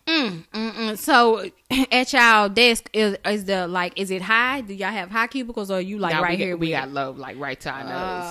Mm, 0.06 0.44
mm-mm. 0.52 0.98
So 0.98 1.50
at 1.92 2.12
y'all 2.12 2.48
desk 2.48 2.88
is 2.92 3.16
is 3.24 3.44
the 3.44 3.66
like 3.66 3.98
is 4.00 4.10
it 4.10 4.22
high? 4.22 4.60
Do 4.60 4.72
y'all 4.74 4.90
have 4.90 5.10
high 5.10 5.26
cubicles 5.26 5.70
or 5.70 5.80
you 5.80 5.98
like 5.98 6.20
right 6.20 6.38
we, 6.38 6.44
here? 6.44 6.56
we 6.56 6.70
got 6.70 6.90
low, 6.90 7.10
like 7.12 7.38
right 7.38 7.58
to 7.60 7.70
our 7.70 7.80
it? 7.80 7.84
nose. 7.84 8.24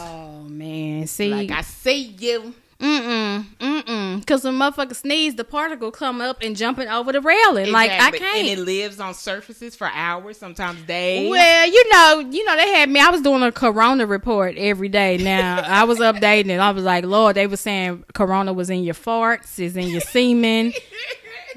Oh 0.48 0.50
man, 0.50 1.08
see, 1.08 1.29
like 1.32 1.51
I 1.51 1.62
see 1.62 2.15
you. 2.17 2.53
Mm-mm, 2.77 3.46
mm-mm. 3.58 4.27
Cause 4.27 4.44
when 4.44 4.55
motherfucker 4.55 4.96
sneeze, 4.96 5.36
the 5.36 5.46
particle 5.46 5.91
come 5.91 6.20
up 6.20 6.39
and 6.41 6.58
jumping 6.58 6.89
over 6.89 7.13
the 7.13 7.22
railing. 7.22 7.72
Like 7.72 7.89
I 7.89 8.10
Exactly. 8.10 8.39
and 8.39 8.48
it 8.50 8.60
lives 8.60 9.00
on 9.00 9.13
surfaces 9.13 9.77
for 9.77 9.88
hours, 9.88 10.38
sometimes 10.38 10.82
days. 10.84 11.29
Well, 11.29 11.67
you 11.67 11.89
know, 11.91 12.20
you 12.32 12.44
know, 12.44 12.58
they 12.58 12.74
had 12.74 12.89
me. 12.89 13.00
I 13.00 13.10
was 13.10 13.22
doing 13.22 13.44
a 13.44 13.51
corona 13.51 14.05
report 14.05 14.55
every 14.58 14.89
day. 14.89 15.17
Now 15.17 15.62
I 15.65 15.86
was 15.86 16.00
updating 16.00 16.50
it. 16.50 16.60
I 16.60 16.72
was 16.72 16.84
like, 16.84 17.05
Lord, 17.05 17.36
they 17.38 17.48
were 17.48 17.55
saying 17.58 18.03
corona 18.13 18.51
was 18.51 18.70
in 18.70 18.84
your 18.84 18.94
farts, 18.94 19.58
is 19.58 19.77
in 19.77 19.88
your 19.88 20.01
semen. 20.01 20.74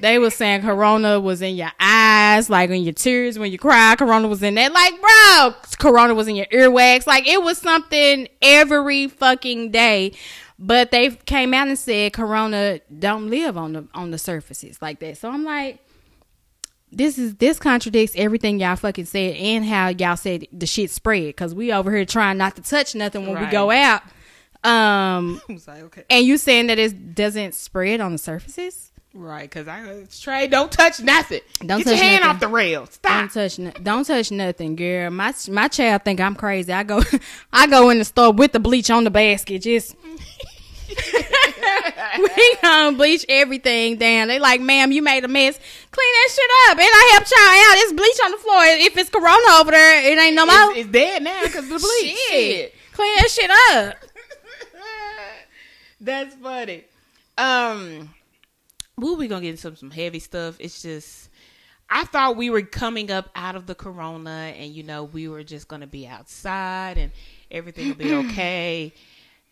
They 0.01 0.19
were 0.19 0.31
saying 0.31 0.63
corona 0.63 1.21
was 1.21 1.43
in 1.43 1.57
your 1.57 1.73
eyes, 1.81 2.49
like 2.49 2.71
in 2.71 2.83
your 2.83 2.95
tears 2.95 3.39
when 3.39 3.51
you 3.51 3.59
cry. 3.59 3.95
Corona 3.97 4.29
was 4.29 4.43
in 4.43 4.55
that. 4.55 4.73
Like, 4.73 5.01
bro, 5.01 5.55
corona 5.79 6.15
was 6.15 6.29
in 6.29 6.37
your 6.37 6.47
earwax. 6.47 7.07
Like, 7.07 7.27
it 7.27 7.43
was 7.43 7.59
something 7.59 8.29
every 8.43 9.09
fucking 9.09 9.71
day. 9.71 10.13
But 10.59 10.91
they 10.91 11.11
came 11.11 11.55
out 11.55 11.69
and 11.69 11.79
said 11.79 12.13
corona 12.13 12.81
don't 12.99 13.31
live 13.31 13.57
on 13.57 13.75
the 13.75 13.89
on 13.95 14.11
the 14.11 14.19
surfaces 14.19 14.83
like 14.83 14.99
that. 15.01 15.17
So 15.17 15.31
I'm 15.31 15.45
like, 15.45 15.79
this 16.91 17.19
is 17.19 17.37
this 17.37 17.59
contradicts 17.59 18.15
everything 18.17 18.59
y'all 18.59 18.77
fucking 18.77 19.05
said 19.05 19.37
and 19.37 19.65
how 19.65 19.89
y'all 19.89 20.17
said 20.17 20.47
the 20.53 20.67
shit 20.67 20.91
spread 20.91 21.27
because 21.27 21.55
we 21.55 21.73
over 21.73 21.95
here 21.95 22.05
trying 22.05 22.39
not 22.39 22.57
to 22.57 22.63
touch 22.63 22.95
nothing 22.95 23.27
when 23.27 23.41
we 23.41 23.51
go 23.51 23.71
out. 23.71 24.03
Um, 24.65 25.41
like, 25.49 25.83
okay, 25.85 26.05
and 26.11 26.27
you 26.27 26.39
saying 26.39 26.67
that 26.69 26.79
it 26.79 27.15
doesn't 27.15 27.55
spread 27.55 28.01
on 28.01 28.13
the 28.13 28.19
surfaces? 28.19 28.91
Right? 29.19 29.49
Because 29.49 29.69
I 29.69 30.05
Trey, 30.21 30.49
don't 30.49 30.71
touch 30.73 31.01
nothing. 31.01 31.41
Don't 31.59 31.79
Get 31.79 31.85
touch 31.85 31.97
your 31.97 32.05
hand 32.05 32.23
nothing. 32.23 32.35
off 32.37 32.41
the 32.41 32.49
rail. 32.49 32.87
Stop. 32.87 33.13
Don't 33.13 33.33
touch, 33.33 33.59
no- 33.59 33.71
don't 33.83 34.05
touch 34.05 34.31
nothing, 34.31 34.77
girl. 34.77 35.11
My 35.11 35.35
my 35.51 35.69
child 35.69 36.05
think 36.05 36.21
I'm 36.21 36.35
crazy. 36.35 36.73
I 36.73 36.83
go, 36.85 37.03
I 37.53 37.67
go 37.67 37.91
in 37.91 37.99
the 37.99 38.05
store 38.05 38.33
with 38.33 38.53
the 38.53 38.61
bleach 38.61 38.91
on 38.91 39.05
the 39.05 39.11
basket. 39.11 39.63
Just 39.63 39.95
we 42.19 42.55
gonna 42.63 42.97
bleach 42.97 43.25
everything 43.29 43.97
down. 43.97 44.29
They 44.29 44.39
like, 44.39 44.61
ma'am, 44.61 44.93
you 44.93 45.03
made 45.03 45.25
a 45.25 45.29
mess. 45.29 45.59
Clean 45.91 46.13
that 46.13 46.29
shit 46.31 46.51
up, 46.71 46.79
and 46.79 46.89
I 46.91 47.09
help 47.13 47.25
child 47.25 47.65
out. 47.69 47.77
It's 47.85 47.93
bleach 47.93 48.21
on 48.25 48.31
the 48.33 48.39
floor. 48.39 48.63
If 48.87 48.97
it's 48.97 49.11
corona 49.11 49.61
over 49.61 49.71
there, 49.71 50.13
it 50.13 50.19
ain't 50.19 50.35
no 50.37 50.47
more. 50.47 50.71
It's, 50.73 50.81
it's 50.81 50.91
dead 50.91 51.23
now 51.23 51.43
because 51.43 51.69
the 51.69 51.79
bleach. 51.79 52.17
Shit. 52.31 52.75
Clean 52.93 53.15
that 53.17 53.31
shit 53.31 53.51
up. 53.51 53.97
That's 56.01 56.35
funny. 56.37 56.85
Um, 57.37 58.11
well, 58.99 59.17
we 59.17 59.29
gonna 59.29 59.43
get 59.43 59.51
into 59.51 59.63
some 59.63 59.77
some 59.77 59.91
heavy 59.91 60.19
stuff. 60.19 60.57
It's 60.59 60.83
just. 60.83 61.31
I 61.91 62.05
thought 62.05 62.37
we 62.37 62.51
were 62.51 62.61
coming 62.61 63.11
up 63.11 63.31
out 63.35 63.57
of 63.57 63.65
the 63.65 63.75
corona 63.75 64.53
and 64.55 64.71
you 64.73 64.83
know 64.83 65.05
we 65.05 65.27
were 65.27 65.43
just 65.43 65.69
gonna 65.69 65.87
be 65.87 66.07
outside 66.07 66.99
and 66.99 67.13
everything 67.51 67.89
will 67.89 67.95
be 67.95 68.13
okay. 68.31 68.93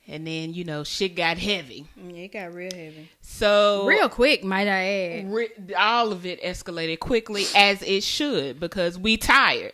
And 0.08 0.24
then, 0.24 0.54
you 0.54 0.62
know, 0.62 0.84
shit 0.84 1.16
got 1.16 1.36
heavy. 1.36 1.86
Yeah, 1.96 2.16
it 2.16 2.32
got 2.32 2.54
real 2.54 2.70
heavy. 2.72 3.08
So 3.22 3.86
Real 3.86 4.08
quick, 4.08 4.44
might 4.44 4.68
I 4.68 4.84
add. 4.84 5.32
Re- 5.32 5.74
all 5.76 6.12
of 6.12 6.24
it 6.24 6.40
escalated 6.42 7.00
quickly 7.00 7.44
as 7.56 7.82
it 7.82 8.04
should 8.04 8.60
because 8.60 8.96
we 8.98 9.16
tired. 9.16 9.72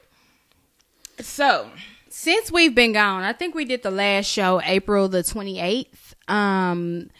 So 1.20 1.68
since 2.08 2.50
we've 2.50 2.74
been 2.74 2.92
gone, 2.92 3.24
I 3.24 3.32
think 3.34 3.54
we 3.54 3.64
did 3.66 3.82
the 3.82 3.90
last 3.90 4.26
show 4.26 4.60
April 4.64 5.08
the 5.08 5.18
28th. 5.18 6.14
Um, 6.28 7.10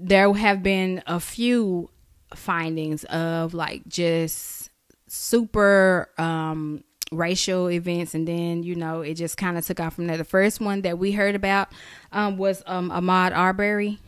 there 0.00 0.32
have 0.32 0.62
been 0.62 1.02
a 1.06 1.20
few 1.20 1.90
findings 2.34 3.04
of 3.04 3.54
like 3.54 3.86
just 3.86 4.70
super 5.06 6.08
um 6.16 6.82
racial 7.12 7.68
events 7.68 8.14
and 8.14 8.28
then 8.28 8.62
you 8.62 8.76
know 8.76 9.00
it 9.00 9.14
just 9.14 9.36
kind 9.36 9.58
of 9.58 9.66
took 9.66 9.80
off 9.80 9.94
from 9.94 10.06
there. 10.06 10.16
The 10.16 10.24
first 10.24 10.60
one 10.60 10.82
that 10.82 10.98
we 10.98 11.12
heard 11.12 11.34
about 11.34 11.68
um 12.12 12.38
was 12.38 12.62
um 12.66 12.90
Ahmaud 12.90 13.34
Arbery 13.36 13.98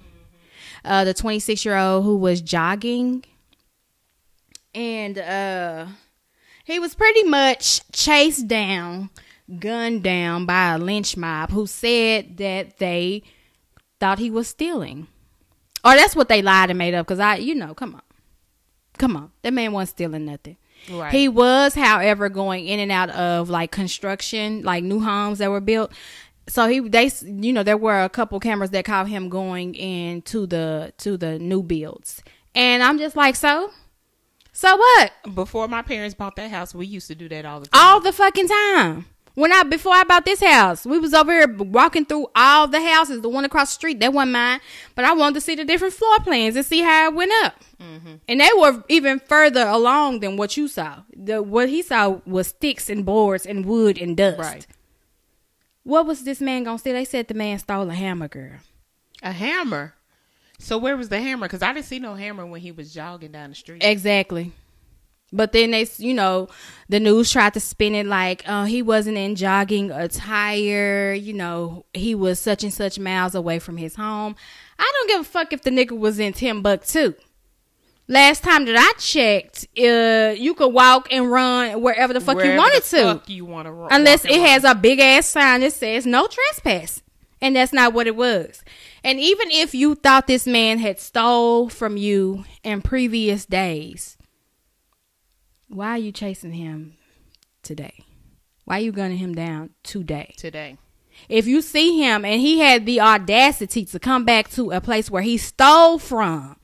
uh 0.84 1.04
the 1.04 1.14
26 1.14 1.64
year 1.64 1.76
old 1.76 2.04
who 2.04 2.16
was 2.16 2.40
jogging. 2.40 3.24
And 4.74 5.18
uh 5.18 5.86
he 6.64 6.78
was 6.78 6.94
pretty 6.94 7.24
much 7.24 7.80
chased 7.92 8.48
down 8.48 9.10
gunned 9.58 10.02
down 10.02 10.46
by 10.46 10.74
a 10.74 10.78
lynch 10.78 11.16
mob 11.16 11.50
who 11.50 11.66
said 11.66 12.38
that 12.38 12.78
they 12.78 13.22
thought 14.00 14.18
he 14.18 14.30
was 14.30 14.48
stealing 14.48 15.08
or 15.84 15.94
that's 15.94 16.16
what 16.16 16.28
they 16.28 16.42
lied 16.42 16.70
and 16.70 16.78
made 16.78 16.94
up 16.94 17.06
because 17.06 17.20
i 17.20 17.36
you 17.36 17.54
know 17.54 17.74
come 17.74 17.94
on 17.94 18.02
come 18.98 19.16
on 19.16 19.30
that 19.42 19.52
man 19.52 19.72
wasn't 19.72 19.90
stealing 19.96 20.24
nothing 20.24 20.56
Right. 20.90 21.12
he 21.12 21.28
was, 21.28 21.74
however, 21.74 22.28
going 22.28 22.66
in 22.66 22.80
and 22.80 22.90
out 22.90 23.10
of 23.10 23.48
like 23.48 23.70
construction, 23.70 24.62
like 24.62 24.82
new 24.82 25.00
homes 25.00 25.38
that 25.38 25.50
were 25.50 25.60
built. 25.60 25.92
So 26.48 26.66
he, 26.66 26.80
they, 26.80 27.10
you 27.22 27.52
know, 27.52 27.62
there 27.62 27.76
were 27.76 28.02
a 28.02 28.08
couple 28.08 28.40
cameras 28.40 28.70
that 28.70 28.84
caught 28.84 29.08
him 29.08 29.28
going 29.28 29.74
into 29.76 30.46
the 30.46 30.92
to 30.98 31.16
the 31.16 31.38
new 31.38 31.62
builds, 31.62 32.22
and 32.54 32.82
I'm 32.82 32.98
just 32.98 33.14
like, 33.14 33.36
so, 33.36 33.70
so 34.52 34.76
what? 34.76 35.12
Before 35.34 35.68
my 35.68 35.82
parents 35.82 36.16
bought 36.16 36.34
that 36.36 36.50
house, 36.50 36.74
we 36.74 36.86
used 36.86 37.06
to 37.08 37.14
do 37.14 37.28
that 37.28 37.44
all 37.44 37.60
the 37.60 37.68
time. 37.68 37.80
All 37.80 38.00
the 38.00 38.12
fucking 38.12 38.48
time. 38.48 39.06
When 39.34 39.50
I 39.52 39.62
before 39.62 39.94
I 39.94 40.04
bought 40.04 40.26
this 40.26 40.42
house, 40.42 40.84
we 40.84 40.98
was 40.98 41.14
over 41.14 41.32
here 41.32 41.48
walking 41.48 42.04
through 42.04 42.26
all 42.36 42.68
the 42.68 42.80
houses. 42.80 43.22
The 43.22 43.28
one 43.28 43.44
across 43.44 43.70
the 43.70 43.74
street, 43.74 44.00
that 44.00 44.12
wasn't 44.12 44.32
mine, 44.32 44.60
but 44.94 45.04
I 45.04 45.14
wanted 45.14 45.34
to 45.34 45.40
see 45.40 45.54
the 45.54 45.64
different 45.64 45.94
floor 45.94 46.18
plans 46.18 46.54
and 46.54 46.66
see 46.66 46.80
how 46.80 47.08
it 47.08 47.14
went 47.14 47.32
up. 47.42 47.62
Mm-hmm. 47.80 48.14
And 48.28 48.40
they 48.40 48.50
were 48.56 48.84
even 48.88 49.20
further 49.20 49.66
along 49.66 50.20
than 50.20 50.36
what 50.36 50.56
you 50.56 50.68
saw. 50.68 51.02
The 51.16 51.42
what 51.42 51.70
he 51.70 51.82
saw 51.82 52.20
was 52.26 52.48
sticks 52.48 52.90
and 52.90 53.06
boards 53.06 53.46
and 53.46 53.64
wood 53.64 53.96
and 53.96 54.16
dust. 54.16 54.38
Right. 54.38 54.66
What 55.84 56.06
was 56.06 56.24
this 56.24 56.40
man 56.40 56.64
gonna 56.64 56.78
steal? 56.78 56.92
They 56.92 57.04
said 57.06 57.28
the 57.28 57.34
man 57.34 57.58
stole 57.58 57.88
a 57.88 57.94
hammer, 57.94 58.28
girl. 58.28 58.58
A 59.22 59.32
hammer. 59.32 59.94
So 60.58 60.78
where 60.78 60.96
was 60.96 61.08
the 61.08 61.20
hammer? 61.20 61.46
Because 61.46 61.62
I 61.62 61.72
didn't 61.72 61.86
see 61.86 61.98
no 61.98 62.14
hammer 62.14 62.46
when 62.46 62.60
he 62.60 62.70
was 62.70 62.92
jogging 62.92 63.32
down 63.32 63.50
the 63.50 63.56
street. 63.56 63.82
Exactly. 63.82 64.52
But 65.32 65.52
then 65.52 65.70
they, 65.70 65.86
you 65.96 66.12
know, 66.12 66.48
the 66.88 67.00
news 67.00 67.32
tried 67.32 67.54
to 67.54 67.60
spin 67.60 67.94
it 67.94 68.06
like, 68.06 68.42
uh, 68.46 68.64
he 68.64 68.82
wasn't 68.82 69.16
in 69.16 69.34
jogging 69.34 69.90
attire. 69.90 71.14
You 71.14 71.32
know, 71.32 71.86
he 71.94 72.14
was 72.14 72.38
such 72.38 72.62
and 72.62 72.72
such 72.72 72.98
miles 72.98 73.34
away 73.34 73.58
from 73.58 73.78
his 73.78 73.96
home. 73.96 74.36
I 74.78 74.92
don't 74.94 75.08
give 75.08 75.20
a 75.22 75.24
fuck 75.24 75.52
if 75.52 75.62
the 75.62 75.70
nigga 75.70 75.98
was 75.98 76.18
in 76.18 76.32
Timbuktu. 76.32 77.14
Last 78.08 78.42
time 78.42 78.66
that 78.66 78.76
I 78.76 79.00
checked, 79.00 79.68
uh, 79.78 80.34
you 80.36 80.54
could 80.54 80.68
walk 80.68 81.08
and 81.10 81.30
run 81.30 81.80
wherever 81.80 82.12
the 82.12 82.20
fuck 82.20 82.36
Wherever 82.36 82.52
you 82.52 82.58
wanted 82.58 82.82
the 82.82 83.22
to, 83.24 83.32
you 83.32 83.44
want 83.44 83.68
to 83.68 83.88
unless 83.90 84.24
it 84.24 84.40
has 84.40 84.64
a 84.64 84.74
big 84.74 84.98
ass 84.98 85.26
sign 85.26 85.60
that 85.60 85.72
says 85.72 86.04
no 86.04 86.26
trespass, 86.26 87.00
and 87.40 87.54
that's 87.54 87.72
not 87.72 87.94
what 87.94 88.08
it 88.08 88.16
was. 88.16 88.64
And 89.04 89.20
even 89.20 89.50
if 89.52 89.72
you 89.72 89.94
thought 89.94 90.26
this 90.26 90.46
man 90.46 90.78
had 90.78 90.98
stole 90.98 91.68
from 91.68 91.96
you 91.96 92.44
in 92.64 92.82
previous 92.82 93.46
days, 93.46 94.18
why 95.72 95.90
are 95.90 95.98
you 95.98 96.12
chasing 96.12 96.52
him 96.52 96.94
today? 97.62 98.04
Why 98.64 98.78
are 98.78 98.82
you 98.82 98.92
gunning 98.92 99.18
him 99.18 99.34
down 99.34 99.70
today? 99.82 100.34
today. 100.36 100.76
If 101.28 101.46
you 101.46 101.62
see 101.62 101.98
him 101.98 102.24
and 102.24 102.40
he 102.40 102.60
had 102.60 102.86
the 102.86 103.00
audacity 103.00 103.84
to 103.86 103.98
come 103.98 104.24
back 104.24 104.50
to 104.50 104.70
a 104.70 104.80
place 104.80 105.10
where 105.10 105.22
he 105.22 105.36
stole 105.36 105.98
from, 105.98 106.56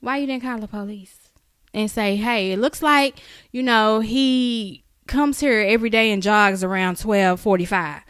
why 0.00 0.18
you 0.18 0.26
didn't 0.26 0.42
call 0.42 0.58
the 0.58 0.68
police 0.68 1.30
and 1.74 1.90
say, 1.90 2.16
"Hey, 2.16 2.52
it 2.52 2.58
looks 2.58 2.82
like 2.82 3.18
you 3.50 3.62
know 3.62 4.00
he 4.00 4.84
comes 5.06 5.40
here 5.40 5.60
every 5.60 5.90
day 5.90 6.10
and 6.10 6.22
jogs 6.22 6.62
around 6.62 6.98
twelve 6.98 7.40
forty-five. 7.40 8.02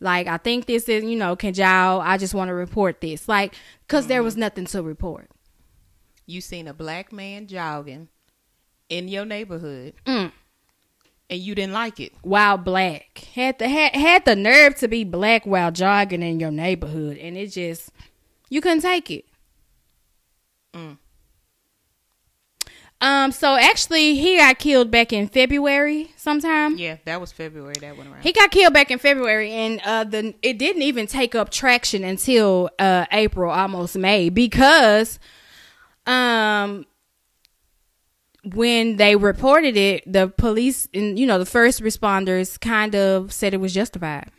Like 0.00 0.26
I 0.26 0.36
think 0.36 0.66
this 0.66 0.88
is 0.88 1.04
you 1.04 1.16
know, 1.16 1.36
can 1.36 1.54
y'all? 1.54 2.00
I 2.00 2.16
just 2.16 2.34
want 2.34 2.48
to 2.48 2.54
report 2.54 3.00
this, 3.00 3.28
like, 3.28 3.54
cause 3.88 4.06
there 4.06 4.18
mm-hmm. 4.18 4.24
was 4.24 4.36
nothing 4.36 4.66
to 4.66 4.82
report. 4.82 5.30
You 6.26 6.40
seen 6.40 6.68
a 6.68 6.74
black 6.74 7.12
man 7.12 7.46
jogging 7.46 8.08
in 8.90 9.08
your 9.08 9.24
neighborhood, 9.24 9.94
Mm. 10.04 10.32
and 11.30 11.40
you 11.40 11.54
didn't 11.54 11.72
like 11.72 11.98
it. 12.00 12.12
While 12.22 12.58
black 12.58 13.18
had 13.34 13.58
the 13.58 13.68
had, 13.68 13.94
had 13.94 14.24
the 14.26 14.36
nerve 14.36 14.74
to 14.76 14.88
be 14.88 15.04
black 15.04 15.46
while 15.46 15.70
jogging 15.72 16.22
in 16.22 16.38
your 16.40 16.50
neighborhood, 16.50 17.16
and 17.16 17.38
it 17.38 17.46
just 17.52 17.90
you 18.50 18.60
couldn't 18.60 18.82
take 18.82 19.10
it. 19.10 19.24
Mm. 20.74 20.98
Um, 23.02 23.32
so 23.32 23.56
actually, 23.56 24.16
he 24.16 24.36
got 24.36 24.58
killed 24.58 24.90
back 24.90 25.10
in 25.10 25.26
February 25.26 26.10
sometime. 26.16 26.76
Yeah, 26.76 26.96
that 27.06 27.18
was 27.18 27.32
February. 27.32 27.74
That 27.80 27.96
went 27.96 28.10
around. 28.10 28.22
He 28.22 28.32
got 28.32 28.50
killed 28.50 28.74
back 28.74 28.90
in 28.90 28.98
February, 28.98 29.50
and 29.52 29.80
uh, 29.84 30.04
the 30.04 30.34
it 30.42 30.58
didn't 30.58 30.82
even 30.82 31.06
take 31.06 31.34
up 31.34 31.48
traction 31.50 32.04
until 32.04 32.68
uh, 32.78 33.06
April, 33.10 33.50
almost 33.50 33.96
May, 33.96 34.28
because 34.28 35.18
um 36.06 36.84
when 38.44 38.96
they 38.96 39.16
reported 39.16 39.76
it, 39.76 40.10
the 40.10 40.28
police 40.28 40.88
and 40.94 41.18
you 41.18 41.26
know 41.26 41.38
the 41.38 41.46
first 41.46 41.82
responders 41.82 42.58
kind 42.60 42.94
of 42.94 43.32
said 43.32 43.54
it 43.54 43.60
was 43.60 43.74
justified. 43.74 44.30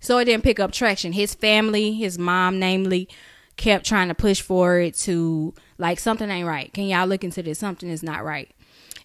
So 0.00 0.18
it 0.18 0.24
didn't 0.24 0.44
pick 0.44 0.58
up 0.58 0.72
traction. 0.72 1.12
His 1.12 1.34
family, 1.34 1.92
his 1.92 2.18
mom, 2.18 2.58
namely, 2.58 3.08
kept 3.56 3.84
trying 3.84 4.08
to 4.08 4.14
push 4.14 4.40
for 4.40 4.78
it 4.78 4.94
to 4.94 5.52
like 5.76 5.98
something 5.98 6.30
ain't 6.30 6.48
right. 6.48 6.72
Can 6.72 6.84
y'all 6.84 7.06
look 7.06 7.22
into 7.22 7.42
this? 7.42 7.58
Something 7.58 7.90
is 7.90 8.02
not 8.02 8.24
right. 8.24 8.50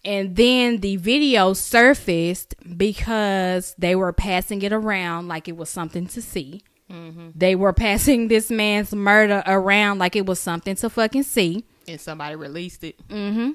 And 0.05 0.35
then 0.35 0.77
the 0.77 0.97
video 0.97 1.53
surfaced 1.53 2.55
because 2.77 3.75
they 3.77 3.95
were 3.95 4.13
passing 4.13 4.61
it 4.61 4.71
around 4.71 5.27
like 5.27 5.47
it 5.47 5.57
was 5.57 5.69
something 5.69 6.05
to 6.07 6.21
see. 6.21 6.61
Mm-hmm. 6.91 7.29
They 7.35 7.55
were 7.55 7.73
passing 7.73 8.27
this 8.27 8.51
man's 8.51 8.93
murder 8.93 9.43
around 9.47 9.97
like 9.97 10.15
it 10.15 10.25
was 10.25 10.39
something 10.39 10.75
to 10.75 10.89
fucking 10.89 11.23
see. 11.23 11.65
and 11.88 11.99
somebody 11.99 12.35
released 12.35 12.83
it. 12.83 12.95
Mm-hmm. 13.07 13.51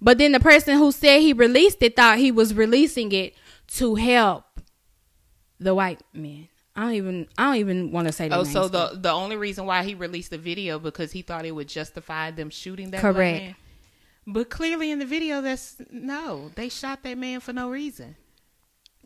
But 0.00 0.18
then 0.18 0.32
the 0.32 0.40
person 0.40 0.78
who 0.78 0.92
said 0.92 1.20
he 1.20 1.32
released 1.32 1.82
it 1.82 1.96
thought 1.96 2.18
he 2.18 2.30
was 2.30 2.54
releasing 2.54 3.10
it 3.12 3.34
to 3.78 3.96
help 3.96 4.44
the 5.58 5.74
white 5.74 6.00
men. 6.12 6.48
I 6.76 6.82
don't 6.82 6.92
even 6.94 7.28
I 7.36 7.46
don't 7.46 7.56
even 7.56 7.90
want 7.90 8.06
to 8.06 8.12
say 8.12 8.28
the 8.28 8.36
Oh, 8.36 8.42
names, 8.42 8.52
so 8.52 8.68
but- 8.68 8.94
the 8.94 9.00
the 9.00 9.10
only 9.10 9.36
reason 9.36 9.66
why 9.66 9.82
he 9.82 9.94
released 9.94 10.30
the 10.30 10.38
video 10.38 10.78
because 10.78 11.10
he 11.12 11.22
thought 11.22 11.44
it 11.44 11.50
would 11.52 11.68
justify 11.68 12.30
them 12.30 12.50
shooting 12.50 12.90
that 12.92 13.00
black 13.00 13.14
Correct. 13.14 13.42
man. 13.44 13.54
But 14.30 14.50
clearly 14.50 14.90
in 14.90 14.98
the 14.98 15.06
video, 15.06 15.40
that's 15.40 15.76
no. 15.90 16.50
They 16.54 16.68
shot 16.68 17.02
that 17.02 17.16
man 17.18 17.40
for 17.40 17.52
no 17.52 17.70
reason. 17.70 18.14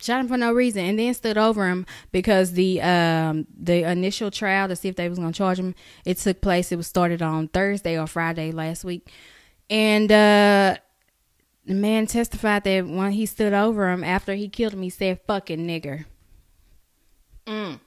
shot 0.00 0.20
him 0.20 0.26
for 0.28 0.36
no 0.36 0.52
reason 0.52 0.84
and 0.84 0.98
then 0.98 1.14
stood 1.14 1.38
over 1.38 1.66
him 1.68 1.86
because 2.10 2.52
the 2.52 2.82
um 2.82 3.46
the 3.56 3.84
initial 3.90 4.30
trial 4.30 4.66
to 4.68 4.74
see 4.76 4.88
if 4.88 4.96
they 4.96 5.08
was 5.08 5.18
gonna 5.18 5.32
charge 5.32 5.58
him 5.60 5.74
it 6.04 6.16
took 6.18 6.40
place 6.40 6.72
it 6.72 6.76
was 6.76 6.88
started 6.88 7.22
on 7.22 7.46
thursday 7.48 7.96
or 7.96 8.06
friday 8.08 8.50
last 8.50 8.82
week 8.84 9.08
and 9.72 10.12
uh 10.12 10.76
the 11.64 11.74
man 11.74 12.06
testified 12.06 12.64
that 12.64 12.86
when 12.86 13.12
he 13.12 13.24
stood 13.26 13.52
over 13.52 13.90
him 13.90 14.04
after 14.04 14.34
he 14.34 14.48
killed 14.48 14.74
him 14.74 14.82
he 14.82 14.90
said 14.90 15.20
fucking 15.26 15.66
nigger 15.66 16.04
Mm. 17.46 17.80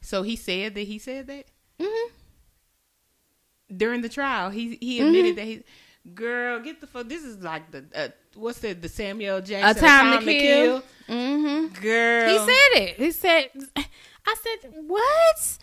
So 0.00 0.22
he 0.22 0.34
said 0.34 0.74
that 0.74 0.82
he 0.82 0.98
said 0.98 1.28
that 1.28 1.44
hmm 1.80 2.08
during 3.74 4.02
the 4.02 4.08
trial. 4.08 4.50
He 4.50 4.76
he 4.80 5.00
admitted 5.00 5.36
that 5.36 5.44
he. 5.46 5.62
Girl, 6.14 6.58
get 6.58 6.80
the 6.80 6.88
fuck. 6.88 7.08
This 7.08 7.22
is 7.22 7.38
like 7.38 7.70
the 7.70 7.84
uh, 7.94 8.08
what's 8.34 8.58
that? 8.58 8.82
The 8.82 8.88
Samuel 8.88 9.36
a 9.36 9.42
Jackson 9.42 9.82
time, 9.82 10.26
to 10.26 10.34
kill, 10.34 10.82
hmm 11.06 11.66
Girl, 11.80 12.28
He 12.28 12.38
said 12.38 12.82
it. 12.82 12.96
He 12.96 13.12
said, 13.12 13.50
"I 13.76 14.34
said 14.42 14.72
what?" 14.88 15.58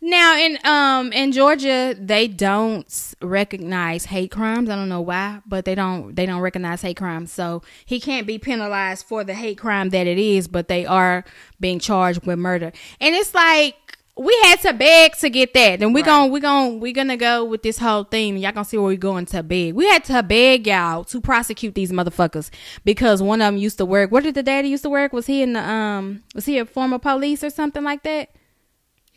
Now 0.00 0.36
in 0.36 0.58
um 0.64 1.12
in 1.12 1.32
Georgia, 1.32 1.94
they 1.98 2.28
don't 2.28 2.86
recognize 3.20 4.04
hate 4.06 4.30
crimes. 4.30 4.70
I 4.70 4.76
don't 4.76 4.88
know 4.88 5.00
why, 5.00 5.40
but 5.46 5.64
they 5.64 5.74
don't 5.74 6.14
they 6.14 6.24
don't 6.26 6.40
recognize 6.40 6.82
hate 6.82 6.96
crimes. 6.96 7.32
So 7.32 7.62
he 7.84 7.98
can't 7.98 8.26
be 8.26 8.38
penalized 8.38 9.06
for 9.06 9.24
the 9.24 9.34
hate 9.34 9.58
crime 9.58 9.90
that 9.90 10.06
it 10.06 10.18
is, 10.18 10.46
but 10.46 10.68
they 10.68 10.86
are 10.86 11.24
being 11.58 11.78
charged 11.80 12.24
with 12.26 12.38
murder. 12.38 12.72
And 13.00 13.14
it's 13.14 13.34
like 13.34 13.74
we 14.16 14.36
had 14.44 14.60
to 14.62 14.72
beg 14.72 15.16
to 15.16 15.30
get 15.30 15.54
that. 15.54 15.78
Then 15.80 15.92
we're 15.92 16.00
Right. 16.00 16.06
gon' 16.06 16.30
we 16.30 16.40
gon' 16.40 16.80
we're 16.80 16.92
gonna 16.92 17.16
go 17.16 17.44
with 17.44 17.62
this 17.62 17.78
whole 17.78 18.04
theme. 18.04 18.36
Y'all 18.36 18.52
gonna 18.52 18.64
see 18.64 18.76
where 18.76 18.86
we're 18.86 18.96
going 18.96 19.26
to 19.26 19.42
beg. 19.42 19.74
We 19.74 19.86
had 19.88 20.04
to 20.04 20.22
beg 20.22 20.66
y'all 20.66 21.04
to 21.04 21.20
prosecute 21.20 21.74
these 21.74 21.90
motherfuckers 21.92 22.50
because 22.84 23.20
one 23.22 23.40
of 23.40 23.46
them 23.52 23.56
used 23.56 23.78
to 23.78 23.84
work. 23.84 24.10
Where 24.12 24.22
did 24.22 24.34
the 24.34 24.42
daddy 24.44 24.68
used 24.68 24.82
to 24.84 24.90
work? 24.90 25.12
Was 25.12 25.26
he 25.26 25.42
in 25.42 25.54
the 25.54 25.60
um? 25.68 26.22
Was 26.36 26.46
he 26.46 26.58
a 26.58 26.64
former 26.64 26.98
police 26.98 27.42
or 27.42 27.50
something 27.50 27.82
like 27.84 28.02
that? 28.04 28.30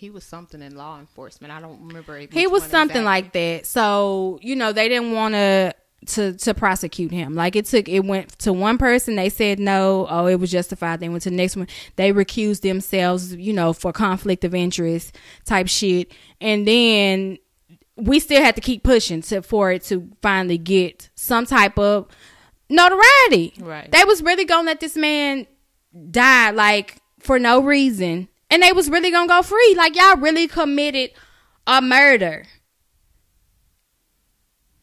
He 0.01 0.09
was 0.09 0.23
something 0.23 0.63
in 0.63 0.75
law 0.75 0.99
enforcement. 0.99 1.53
I 1.53 1.61
don't 1.61 1.79
remember. 1.87 2.17
He 2.17 2.47
was 2.47 2.63
something 2.63 3.03
exactly. 3.03 3.03
like 3.03 3.33
that. 3.33 3.67
So 3.67 4.39
you 4.41 4.55
know 4.55 4.73
they 4.73 4.89
didn't 4.89 5.11
want 5.11 5.35
to 5.35 5.75
to 6.07 6.33
to 6.33 6.55
prosecute 6.55 7.11
him. 7.11 7.35
Like 7.35 7.55
it 7.55 7.67
took 7.67 7.87
it 7.87 7.99
went 7.99 8.29
to 8.39 8.51
one 8.51 8.79
person, 8.79 9.15
they 9.15 9.29
said 9.29 9.59
no, 9.59 10.07
oh 10.09 10.25
it 10.25 10.39
was 10.39 10.49
justified. 10.49 11.01
They 11.01 11.09
went 11.09 11.21
to 11.23 11.29
the 11.29 11.35
next 11.35 11.55
one, 11.55 11.67
they 11.97 12.11
recused 12.11 12.61
themselves, 12.61 13.35
you 13.35 13.53
know, 13.53 13.73
for 13.73 13.93
conflict 13.93 14.43
of 14.43 14.55
interest 14.55 15.15
type 15.45 15.67
shit. 15.67 16.11
And 16.41 16.67
then 16.67 17.37
we 17.95 18.19
still 18.19 18.41
had 18.41 18.55
to 18.55 18.61
keep 18.61 18.83
pushing 18.83 19.21
to 19.21 19.43
for 19.43 19.71
it 19.71 19.83
to 19.83 20.09
finally 20.23 20.57
get 20.57 21.11
some 21.13 21.45
type 21.45 21.77
of 21.77 22.07
notoriety. 22.69 23.53
Right. 23.59 23.91
They 23.91 24.03
was 24.05 24.23
really 24.23 24.45
gonna 24.45 24.65
let 24.65 24.79
this 24.79 24.97
man 24.97 25.45
die 26.09 26.49
like 26.49 26.97
for 27.19 27.37
no 27.37 27.61
reason. 27.61 28.29
And 28.51 28.61
they 28.61 28.71
was 28.73 28.89
really 28.89 29.09
gonna 29.11 29.27
go 29.27 29.41
free. 29.41 29.73
Like 29.75 29.95
y'all 29.95 30.17
really 30.17 30.47
committed 30.47 31.11
a 31.65 31.81
murder. 31.81 32.45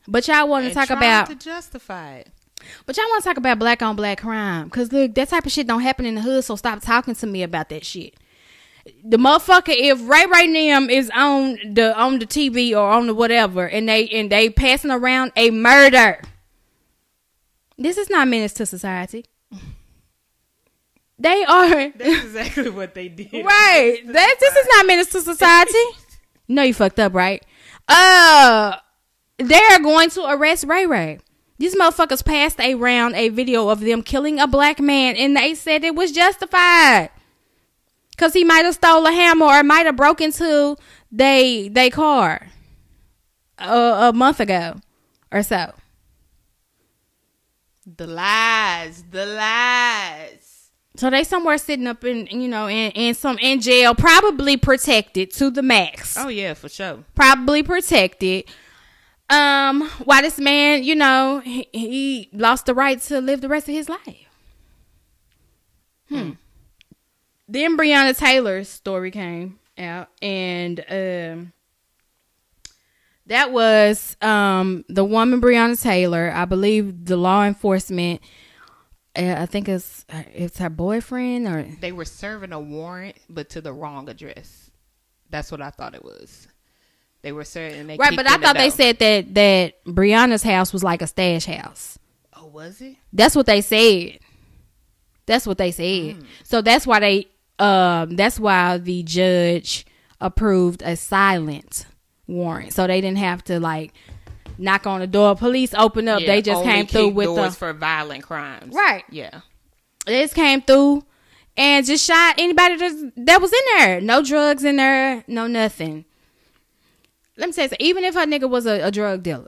But 0.06 0.26
y'all 0.26 0.48
want 0.48 0.66
to 0.66 0.72
talk 0.74 0.90
about 0.90 1.26
to 1.28 1.34
justify 1.34 2.14
it. 2.16 2.28
but 2.86 2.96
y'all 2.96 3.06
want 3.10 3.22
to 3.22 3.28
talk 3.28 3.36
about 3.36 3.58
black 3.58 3.82
on 3.82 3.94
black 3.94 4.20
crime. 4.22 4.70
Cause 4.70 4.90
look, 4.90 5.14
that 5.14 5.28
type 5.28 5.44
of 5.44 5.52
shit 5.52 5.66
don't 5.66 5.82
happen 5.82 6.06
in 6.06 6.14
the 6.14 6.22
hood, 6.22 6.44
so 6.44 6.56
stop 6.56 6.80
talking 6.80 7.14
to 7.14 7.26
me 7.26 7.42
about 7.42 7.68
that 7.68 7.84
shit. 7.84 8.14
The 9.04 9.18
motherfucker, 9.18 9.74
if 9.76 10.00
Ray 10.08 10.24
Ray 10.24 10.46
Nim 10.46 10.88
is 10.88 11.10
on 11.14 11.58
the 11.74 11.94
on 11.94 12.20
the 12.20 12.26
TV 12.26 12.72
or 12.72 12.90
on 12.90 13.06
the 13.06 13.14
whatever, 13.14 13.68
and 13.68 13.86
they 13.86 14.08
and 14.08 14.32
they 14.32 14.48
passing 14.48 14.90
around 14.90 15.32
a 15.36 15.50
murder, 15.50 16.22
this 17.76 17.98
is 17.98 18.08
not 18.08 18.28
menace 18.28 18.54
to 18.54 18.64
society. 18.64 19.26
They 21.18 21.44
are 21.44 21.90
That's 21.90 22.24
exactly 22.24 22.70
what 22.70 22.94
they 22.94 23.08
did. 23.08 23.32
right. 23.44 24.00
That 24.06 24.36
this 24.38 24.56
is 24.56 24.66
not 24.70 24.86
minister 24.86 25.20
society. 25.20 25.78
no, 26.48 26.62
you 26.62 26.74
fucked 26.74 27.00
up, 27.00 27.12
right? 27.14 27.44
Uh, 27.88 28.76
they're 29.38 29.80
going 29.80 30.10
to 30.10 30.30
arrest 30.30 30.64
Ray 30.64 30.86
Ray. 30.86 31.18
These 31.58 31.74
motherfuckers 31.74 32.24
passed 32.24 32.60
around 32.60 33.16
a 33.16 33.30
video 33.30 33.68
of 33.68 33.80
them 33.80 34.02
killing 34.02 34.38
a 34.38 34.46
black 34.46 34.78
man, 34.78 35.16
and 35.16 35.36
they 35.36 35.54
said 35.54 35.82
it 35.82 35.96
was 35.96 36.12
justified 36.12 37.10
because 38.10 38.32
he 38.32 38.44
might 38.44 38.64
have 38.64 38.74
stole 38.74 39.06
a 39.06 39.12
hammer 39.12 39.46
or 39.46 39.62
might 39.64 39.86
have 39.86 39.96
broke 39.96 40.20
into 40.20 40.76
they 41.10 41.68
they 41.68 41.90
car 41.90 42.48
a, 43.58 44.08
a 44.08 44.12
month 44.12 44.38
ago 44.38 44.76
or 45.32 45.42
so. 45.42 45.72
The 47.96 48.06
lies, 48.06 49.02
the 49.10 49.26
lies. 49.26 50.47
So 50.98 51.10
they 51.10 51.22
somewhere 51.22 51.58
sitting 51.58 51.86
up 51.86 52.04
in 52.04 52.26
you 52.26 52.48
know 52.48 52.68
in, 52.68 52.90
in 52.90 53.14
some 53.14 53.38
in 53.38 53.60
jail, 53.60 53.94
probably 53.94 54.56
protected 54.56 55.30
to 55.34 55.48
the 55.48 55.62
max. 55.62 56.16
Oh 56.18 56.26
yeah, 56.26 56.54
for 56.54 56.68
sure. 56.68 57.04
probably 57.14 57.62
protected. 57.62 58.46
Um, 59.30 59.88
why 60.02 60.22
this 60.22 60.40
man, 60.40 60.82
you 60.82 60.96
know, 60.96 61.40
he, 61.44 61.68
he 61.72 62.30
lost 62.32 62.66
the 62.66 62.74
right 62.74 63.00
to 63.02 63.20
live 63.20 63.42
the 63.42 63.48
rest 63.48 63.68
of 63.68 63.74
his 63.74 63.88
life. 63.88 64.26
Hmm. 66.08 66.30
Then 67.46 67.76
Breonna 67.76 68.18
Taylor's 68.18 68.68
story 68.68 69.12
came 69.12 69.60
out, 69.78 70.08
and 70.20 70.80
um, 70.80 71.52
that 73.26 73.52
was 73.52 74.16
um 74.20 74.84
the 74.88 75.04
woman 75.04 75.40
Breonna 75.40 75.80
Taylor. 75.80 76.32
I 76.34 76.44
believe 76.44 77.04
the 77.04 77.16
law 77.16 77.44
enforcement. 77.44 78.20
I 79.18 79.46
think 79.46 79.68
it's 79.68 80.04
it's 80.34 80.58
her 80.58 80.70
boyfriend 80.70 81.48
or 81.48 81.66
They 81.80 81.92
were 81.92 82.04
serving 82.04 82.52
a 82.52 82.60
warrant, 82.60 83.16
but 83.28 83.50
to 83.50 83.60
the 83.60 83.72
wrong 83.72 84.08
address. 84.08 84.70
That's 85.30 85.50
what 85.50 85.60
I 85.60 85.70
thought 85.70 85.94
it 85.94 86.04
was. 86.04 86.48
They 87.22 87.32
were 87.32 87.44
serving. 87.44 87.86
They 87.88 87.96
right, 87.96 88.14
but 88.14 88.28
I 88.28 88.38
thought 88.38 88.56
they 88.56 88.70
said 88.70 88.98
that 89.00 89.34
that 89.34 89.84
Breonna's 89.84 90.42
house 90.42 90.72
was 90.72 90.84
like 90.84 91.02
a 91.02 91.06
stash 91.06 91.46
house. 91.46 91.98
Oh, 92.34 92.46
was 92.46 92.80
it? 92.80 92.96
That's 93.12 93.34
what 93.34 93.46
they 93.46 93.60
said. 93.60 94.20
That's 95.26 95.46
what 95.46 95.58
they 95.58 95.72
said. 95.72 96.16
Mm. 96.16 96.24
So 96.44 96.62
that's 96.62 96.86
why 96.86 97.00
they 97.00 97.26
um 97.58 98.14
that's 98.16 98.38
why 98.38 98.78
the 98.78 99.02
judge 99.02 99.84
approved 100.20 100.82
a 100.82 100.96
silent 100.96 101.86
warrant. 102.28 102.72
So 102.72 102.86
they 102.86 103.00
didn't 103.00 103.18
have 103.18 103.42
to 103.44 103.58
like 103.58 103.92
knock 104.58 104.86
on 104.86 105.00
the 105.00 105.06
door. 105.06 105.34
Police 105.36 105.72
open 105.74 106.08
up. 106.08 106.20
Yeah, 106.20 106.26
they 106.26 106.42
just 106.42 106.62
came 106.64 106.86
through 106.86 107.10
with 107.10 107.26
doors 107.26 107.52
the 107.52 107.58
for 107.58 107.72
violent 107.72 108.24
crimes. 108.24 108.74
Right. 108.74 109.04
Yeah. 109.10 109.40
they 110.06 110.22
just 110.22 110.34
came 110.34 110.62
through 110.62 111.04
and 111.56 111.84
just 111.86 112.04
shot 112.04 112.36
anybody 112.38 112.76
that, 112.76 113.12
that 113.16 113.40
was 113.40 113.52
in 113.52 113.78
there. 113.78 114.00
No 114.00 114.22
drugs 114.22 114.64
in 114.64 114.76
there, 114.76 115.24
no 115.26 115.46
nothing. 115.46 116.04
Let 117.36 117.46
me 117.46 117.52
say 117.52 117.66
this. 117.68 117.76
Even 117.80 118.04
if 118.04 118.14
her 118.14 118.26
nigga 118.26 118.48
was 118.48 118.66
a, 118.66 118.80
a 118.80 118.90
drug 118.90 119.22
dealer, 119.22 119.46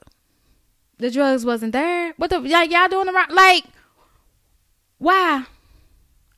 the 0.99 1.11
drugs 1.11 1.45
wasn't 1.45 1.73
there. 1.73 2.13
What 2.17 2.31
the 2.31 2.41
like 2.41 2.71
y'all 2.71 2.89
doing 2.89 3.07
the 3.07 3.13
right 3.13 3.31
like 3.31 3.65
why? 4.99 5.47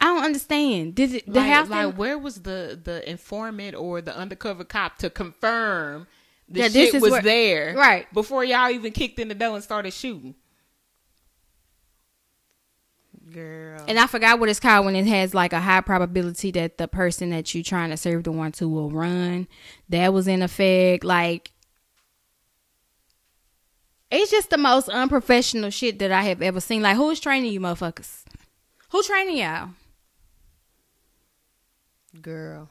I 0.00 0.04
don't 0.06 0.24
understand. 0.24 0.94
Did 0.94 1.14
it 1.14 1.26
the 1.26 1.40
like, 1.40 1.50
house 1.50 1.68
like 1.68 1.96
where 1.96 2.16
was 2.16 2.42
the 2.42 2.78
the 2.82 3.08
informant 3.08 3.76
or 3.76 4.00
the 4.00 4.16
undercover 4.16 4.64
cop 4.64 4.98
to 4.98 5.10
confirm 5.10 6.06
the 6.48 6.60
Yeah, 6.60 6.68
this 6.68 6.72
shit 6.86 6.94
is 6.96 7.02
was 7.02 7.10
where- 7.12 7.22
there 7.22 7.74
Right. 7.76 8.12
before 8.12 8.44
y'all 8.44 8.70
even 8.70 8.92
kicked 8.92 9.18
in 9.18 9.28
the 9.28 9.34
door 9.34 9.54
and 9.54 9.64
started 9.64 9.92
shooting? 9.92 10.34
Girl, 13.32 13.82
and 13.88 13.98
I 13.98 14.06
forgot 14.08 14.40
what 14.40 14.48
it's 14.50 14.60
called 14.60 14.84
when 14.84 14.94
it 14.96 15.06
has 15.06 15.32
like 15.32 15.52
a 15.54 15.60
high 15.60 15.80
probability 15.80 16.50
that 16.50 16.76
the 16.76 16.86
person 16.86 17.30
that 17.30 17.54
you're 17.54 17.64
trying 17.64 17.88
to 17.90 17.96
serve 17.96 18.24
the 18.24 18.32
one 18.32 18.52
to 18.52 18.68
will 18.68 18.90
run. 18.90 19.46
That 19.88 20.12
was 20.12 20.28
in 20.28 20.42
effect. 20.42 21.02
Like 21.02 21.52
it's 24.10 24.30
just 24.30 24.50
the 24.50 24.58
most 24.58 24.90
unprofessional 24.90 25.70
shit 25.70 25.98
that 26.00 26.12
I 26.12 26.24
have 26.24 26.42
ever 26.42 26.60
seen. 26.60 26.82
Like 26.82 26.96
who's 26.96 27.20
training 27.20 27.52
you 27.52 27.60
motherfuckers? 27.60 28.24
Who 28.90 29.02
training 29.02 29.38
y'all? 29.38 29.70
girl, 32.20 32.68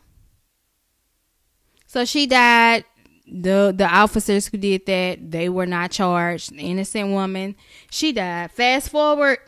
So 1.88 2.06
she 2.06 2.28
died. 2.28 2.86
The 3.32 3.74
the 3.76 3.88
officers 3.88 4.48
who 4.48 4.58
did 4.58 4.86
that, 4.88 5.32
they 5.32 5.48
were 5.48 5.66
not 5.66 5.92
charged. 5.92 6.52
Innocent 6.54 7.10
woman. 7.10 7.56
She 7.90 8.12
died. 8.12 8.52
Fast 8.52 8.90
forward, 8.90 9.40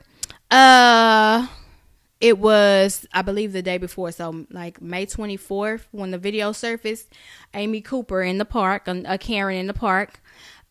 uh 0.50 1.48
it 2.22 2.40
was 2.40 3.06
I 3.12 3.22
believe 3.22 3.52
the 3.52 3.62
day 3.62 3.78
before, 3.78 4.14
so 4.14 4.46
like 4.50 4.82
May 4.82 5.06
24th 5.06 5.82
when 5.92 6.12
the 6.12 6.18
video 6.18 6.54
surfaced, 6.54 7.12
Amy 7.54 7.82
Cooper 7.82 8.22
in 8.22 8.38
the 8.38 8.46
park, 8.46 8.88
a, 8.88 9.04
a 9.06 9.18
Karen 9.18 9.58
in 9.58 9.68
the 9.68 9.74
park, 9.74 10.22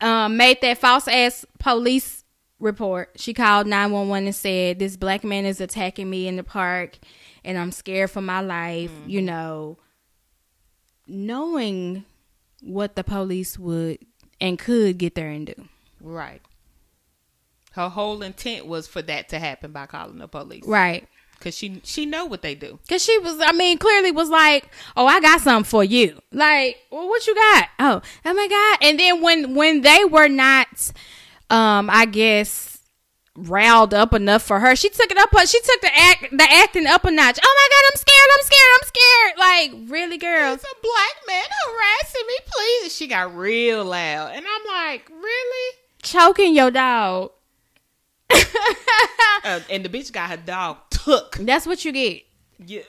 um, 0.01 0.39
made 0.39 0.63
that 0.63 0.79
false 0.79 1.07
ass 1.07 1.45
police 1.59 2.25
report. 2.59 3.11
She 3.17 3.35
called 3.35 3.67
911 3.67 4.27
and 4.29 4.35
said 4.35 4.79
this 4.79 4.97
black 4.97 5.25
man 5.25 5.45
is 5.45 5.61
attacking 5.61 6.09
me 6.09 6.27
in 6.27 6.37
the 6.37 6.45
park 6.45 6.99
and 7.45 7.59
I'm 7.59 7.73
scared 7.73 8.11
for 8.11 8.23
my 8.23 8.41
life, 8.41 8.93
you 9.07 9.21
know, 9.21 9.77
knowing 11.07 12.05
what 12.63 12.97
the 12.97 13.05
police 13.05 13.59
would 13.59 13.99
and 14.41 14.59
could 14.59 14.97
get 14.99 15.15
there 15.15 15.29
and 15.31 15.47
do. 15.47 15.55
right. 16.01 16.41
Her 17.73 17.89
whole 17.89 18.21
intent 18.23 18.67
was 18.67 18.87
for 18.87 19.01
that 19.03 19.31
to 19.31 19.39
happen 19.39 19.73
by 19.73 19.87
calling 19.87 20.19
the 20.19 20.29
police, 20.29 20.65
Right. 20.67 21.09
Because 21.39 21.57
she 21.57 21.81
she 21.85 22.05
know 22.07 22.27
what 22.27 22.43
they 22.43 22.55
do. 22.55 22.79
Cause 22.89 23.03
she 23.03 23.19
was, 23.19 23.41
I 23.41 23.51
mean, 23.53 23.79
clearly 23.79 24.13
was 24.13 24.29
like, 24.29 24.69
"Oh, 24.97 25.07
I 25.07 25.19
got 25.21 25.41
something 25.41 25.65
for 25.69 25.83
you." 25.83 26.21
Like, 26.31 26.77
well, 26.91 27.09
what 27.09 27.27
you 27.27 27.35
got? 27.35 27.69
Oh, 27.81 28.01
oh 28.27 28.35
my 28.35 28.47
god! 28.47 28.87
And 28.89 29.01
then 29.01 29.23
when 29.23 29.55
when 29.57 29.81
they 29.81 30.05
were 30.05 30.29
not, 30.29 30.93
um, 31.51 31.91
I 31.91 32.05
guess 32.05 32.72
riled 33.37 33.95
up 33.95 34.13
enough 34.13 34.43
for 34.43 34.61
her, 34.61 34.77
she 34.77 34.89
took 34.89 35.11
it 35.11 35.19
up. 35.19 35.31
She 35.47 35.61
took 35.61 35.81
the 35.81 35.91
act, 35.97 36.29
the 36.31 36.47
acting 36.51 36.87
up 36.87 37.05
a 37.05 37.11
notch. 37.11 37.39
Oh 37.43 37.55
my 37.57 37.69
god, 37.71 37.85
I'm 37.91 37.97
scared! 37.97 38.31
I'm 38.35 38.45
scared! 38.45 38.71
I'm 38.75 38.87
scared! 38.87 39.39
Like, 39.39 39.91
really, 39.91 40.19
girl? 40.19 40.55
It's 40.55 40.65
a 40.65 40.83
black 40.83 41.27
man 41.27 41.45
harassing 41.67 42.27
me, 42.27 42.35
please. 42.47 42.95
She 42.95 43.07
got 43.07 43.37
real 43.37 43.85
loud, 43.85 44.33
and 44.35 44.45
I'm 44.47 44.67
like, 44.67 45.09
really? 45.11 45.77
Choking 46.03 46.55
your 46.55 46.71
dog. 46.71 47.31
Uh, 49.45 49.59
and 49.71 49.85
the 49.85 49.89
bitch 49.89 50.13
got 50.13 50.31
her 50.31 50.37
dog 50.37 50.77
took. 50.89 51.35
That's 51.37 51.67
what 51.67 51.85
you 51.85 51.91
get. 51.91 52.23
Yeah, 52.65 52.83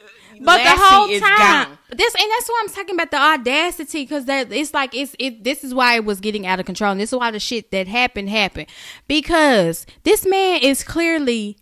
But 0.43 0.57
the 0.57 0.63
Lassie 0.63 0.81
whole 0.83 1.09
is 1.09 1.21
time, 1.21 1.77
this 1.89 2.15
and 2.15 2.31
that's 2.31 2.47
why 2.47 2.61
I'm 2.63 2.69
talking 2.69 2.95
about 2.95 3.11
the 3.11 3.17
audacity 3.17 4.03
because 4.03 4.25
that 4.25 4.51
it's 4.51 4.73
like 4.73 4.93
it's 4.93 5.15
it. 5.19 5.43
This 5.43 5.63
is 5.63 5.73
why 5.73 5.95
it 5.95 6.05
was 6.05 6.19
getting 6.19 6.45
out 6.45 6.59
of 6.59 6.65
control, 6.65 6.91
and 6.91 6.99
this 6.99 7.13
is 7.13 7.19
why 7.19 7.31
the 7.31 7.39
shit 7.39 7.71
that 7.71 7.87
happened 7.87 8.29
happened 8.29 8.67
because 9.07 9.85
this 10.03 10.25
man 10.25 10.61
is 10.61 10.83
clearly 10.83 11.57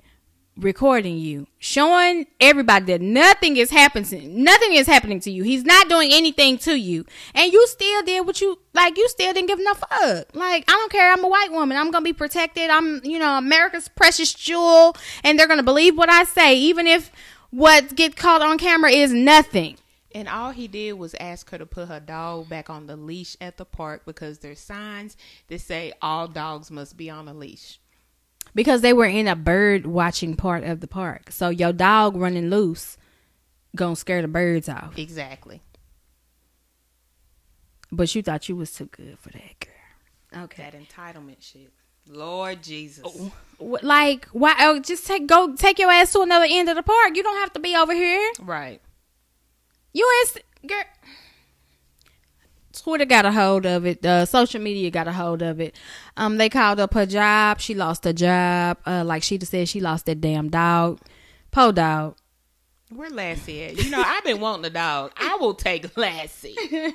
recording 0.57 1.17
you, 1.17 1.47
showing 1.59 2.27
everybody 2.39 2.85
that 2.85 3.01
nothing 3.01 3.57
is 3.57 3.71
happening, 3.71 4.43
nothing 4.43 4.73
is 4.73 4.87
happening 4.87 5.19
to 5.21 5.31
you. 5.31 5.43
He's 5.43 5.63
not 5.63 5.89
doing 5.89 6.09
anything 6.11 6.57
to 6.59 6.75
you, 6.75 7.05
and 7.33 7.51
you 7.51 7.65
still 7.67 8.01
did 8.03 8.25
what 8.25 8.41
you 8.41 8.59
like. 8.73 8.97
You 8.97 9.07
still 9.09 9.33
didn't 9.33 9.47
give 9.47 9.59
enough 9.59 9.79
fuck. 9.79 10.35
Like 10.35 10.65
I 10.67 10.71
don't 10.71 10.91
care. 10.91 11.11
I'm 11.11 11.23
a 11.23 11.27
white 11.27 11.51
woman. 11.51 11.77
I'm 11.77 11.91
gonna 11.91 12.03
be 12.03 12.13
protected. 12.13 12.69
I'm 12.69 13.03
you 13.03 13.19
know 13.19 13.37
America's 13.37 13.87
precious 13.87 14.33
jewel, 14.33 14.95
and 15.23 15.37
they're 15.37 15.47
gonna 15.47 15.63
believe 15.63 15.97
what 15.97 16.09
I 16.09 16.23
say, 16.23 16.55
even 16.55 16.87
if 16.87 17.11
what 17.51 17.95
get 17.95 18.15
caught 18.15 18.41
on 18.41 18.57
camera 18.57 18.91
is 18.91 19.13
nothing. 19.13 19.77
And 20.13 20.27
all 20.27 20.51
he 20.51 20.67
did 20.67 20.93
was 20.93 21.15
ask 21.19 21.49
her 21.51 21.57
to 21.57 21.65
put 21.65 21.87
her 21.87 21.99
dog 21.99 22.49
back 22.49 22.69
on 22.69 22.87
the 22.87 22.97
leash 22.97 23.37
at 23.39 23.57
the 23.57 23.65
park 23.65 24.03
because 24.05 24.39
there's 24.39 24.59
signs 24.59 25.15
that 25.47 25.61
say 25.61 25.93
all 26.01 26.27
dogs 26.27 26.69
must 26.69 26.97
be 26.97 27.09
on 27.09 27.27
a 27.27 27.33
leash. 27.33 27.79
Because 28.53 28.81
they 28.81 28.91
were 28.91 29.05
in 29.05 29.27
a 29.27 29.35
bird 29.35 29.85
watching 29.85 30.35
part 30.35 30.65
of 30.65 30.81
the 30.81 30.87
park. 30.87 31.31
So 31.31 31.49
your 31.49 31.71
dog 31.71 32.17
running 32.17 32.49
loose 32.49 32.97
gonna 33.75 33.95
scare 33.95 34.21
the 34.21 34.27
birds 34.27 34.67
off. 34.67 34.97
Exactly. 34.97 35.61
But 37.91 38.13
you 38.13 38.21
thought 38.21 38.49
you 38.49 38.55
was 38.55 38.73
too 38.73 38.87
good 38.87 39.17
for 39.19 39.29
that 39.29 39.59
girl. 39.59 40.43
Okay. 40.43 40.69
That 40.69 40.73
entitlement 40.73 41.41
shit. 41.41 41.71
Lord 42.07 42.61
Jesus. 42.63 43.05
Wh- 43.59 43.83
Like 43.83 44.25
why 44.31 44.55
oh, 44.59 44.79
just 44.79 45.05
take 45.07 45.27
go 45.27 45.55
take 45.55 45.79
your 45.79 45.91
ass 45.91 46.11
to 46.13 46.21
another 46.21 46.47
end 46.49 46.69
of 46.69 46.75
the 46.75 46.83
park. 46.83 47.15
You 47.15 47.23
don't 47.23 47.37
have 47.37 47.53
to 47.53 47.59
be 47.59 47.75
over 47.75 47.93
here. 47.93 48.31
Right. 48.41 48.81
You 49.93 50.09
ain't 50.23 50.43
girl. 50.67 50.83
Twitter 52.73 53.05
got 53.05 53.25
a 53.25 53.31
hold 53.31 53.65
of 53.65 53.85
it. 53.85 54.03
Uh, 54.05 54.25
social 54.25 54.61
media 54.61 54.89
got 54.89 55.07
a 55.07 55.11
hold 55.11 55.41
of 55.41 55.59
it. 55.59 55.75
Um, 56.15 56.37
they 56.37 56.47
called 56.49 56.79
up 56.79 56.93
her 56.93 57.05
job. 57.05 57.59
She 57.59 57.75
lost 57.75 58.05
her 58.05 58.13
job. 58.13 58.77
Uh, 58.85 59.03
like 59.05 59.23
she 59.23 59.37
just 59.37 59.51
said, 59.51 59.67
she 59.67 59.81
lost 59.81 60.05
that 60.05 60.21
damn 60.21 60.49
dog. 60.49 60.99
Po 61.51 61.71
dog. 61.73 62.15
Where 62.89 63.09
Lassie 63.09 63.63
at? 63.65 63.77
You 63.83 63.89
know, 63.89 64.01
I've 64.05 64.23
been 64.23 64.39
wanting 64.39 64.65
a 64.65 64.69
dog. 64.69 65.11
I 65.17 65.37
will 65.39 65.53
take 65.53 65.95
Lassie. 65.97 66.55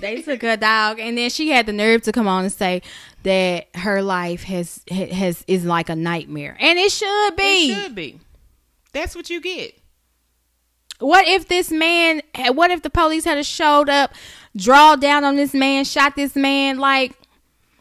They 0.00 0.22
took 0.22 0.40
her 0.42 0.56
dog, 0.56 0.98
and 1.00 1.16
then 1.18 1.28
she 1.30 1.50
had 1.50 1.66
the 1.66 1.72
nerve 1.72 2.02
to 2.02 2.12
come 2.12 2.28
on 2.28 2.44
and 2.44 2.52
say 2.52 2.80
that 3.24 3.66
her 3.74 4.02
life 4.02 4.44
has 4.44 4.80
has 4.90 5.44
is 5.46 5.64
like 5.64 5.88
a 5.88 5.96
nightmare, 5.96 6.56
and 6.60 6.78
it 6.78 6.92
should 6.92 7.36
be. 7.36 7.72
It 7.72 7.82
should 7.82 7.94
be. 7.94 8.20
That's 8.92 9.16
what 9.16 9.28
you 9.28 9.40
get. 9.40 9.76
What 11.00 11.26
if 11.26 11.48
this 11.48 11.70
man? 11.70 12.22
What 12.52 12.70
if 12.70 12.82
the 12.82 12.90
police 12.90 13.24
had 13.24 13.36
a 13.36 13.42
showed 13.42 13.88
up, 13.88 14.14
draw 14.56 14.96
down 14.96 15.24
on 15.24 15.36
this 15.36 15.52
man, 15.52 15.84
shot 15.84 16.14
this 16.14 16.36
man? 16.36 16.78
Like, 16.78 17.12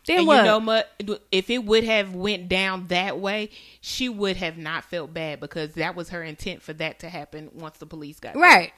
then 0.07 0.19
and 0.19 0.27
what? 0.27 0.37
you 0.37 0.43
know 0.43 0.59
what? 0.59 1.21
If 1.31 1.49
it 1.49 1.63
would 1.63 1.83
have 1.83 2.15
went 2.15 2.49
down 2.49 2.87
that 2.87 3.19
way, 3.19 3.51
she 3.81 4.09
would 4.09 4.37
have 4.37 4.57
not 4.57 4.85
felt 4.85 5.13
bad 5.13 5.39
because 5.39 5.73
that 5.73 5.95
was 5.95 6.09
her 6.09 6.23
intent 6.23 6.61
for 6.61 6.73
that 6.73 6.99
to 6.99 7.09
happen 7.09 7.51
once 7.53 7.77
the 7.77 7.85
police 7.85 8.19
got 8.19 8.33
there. 8.33 8.41
right. 8.41 8.73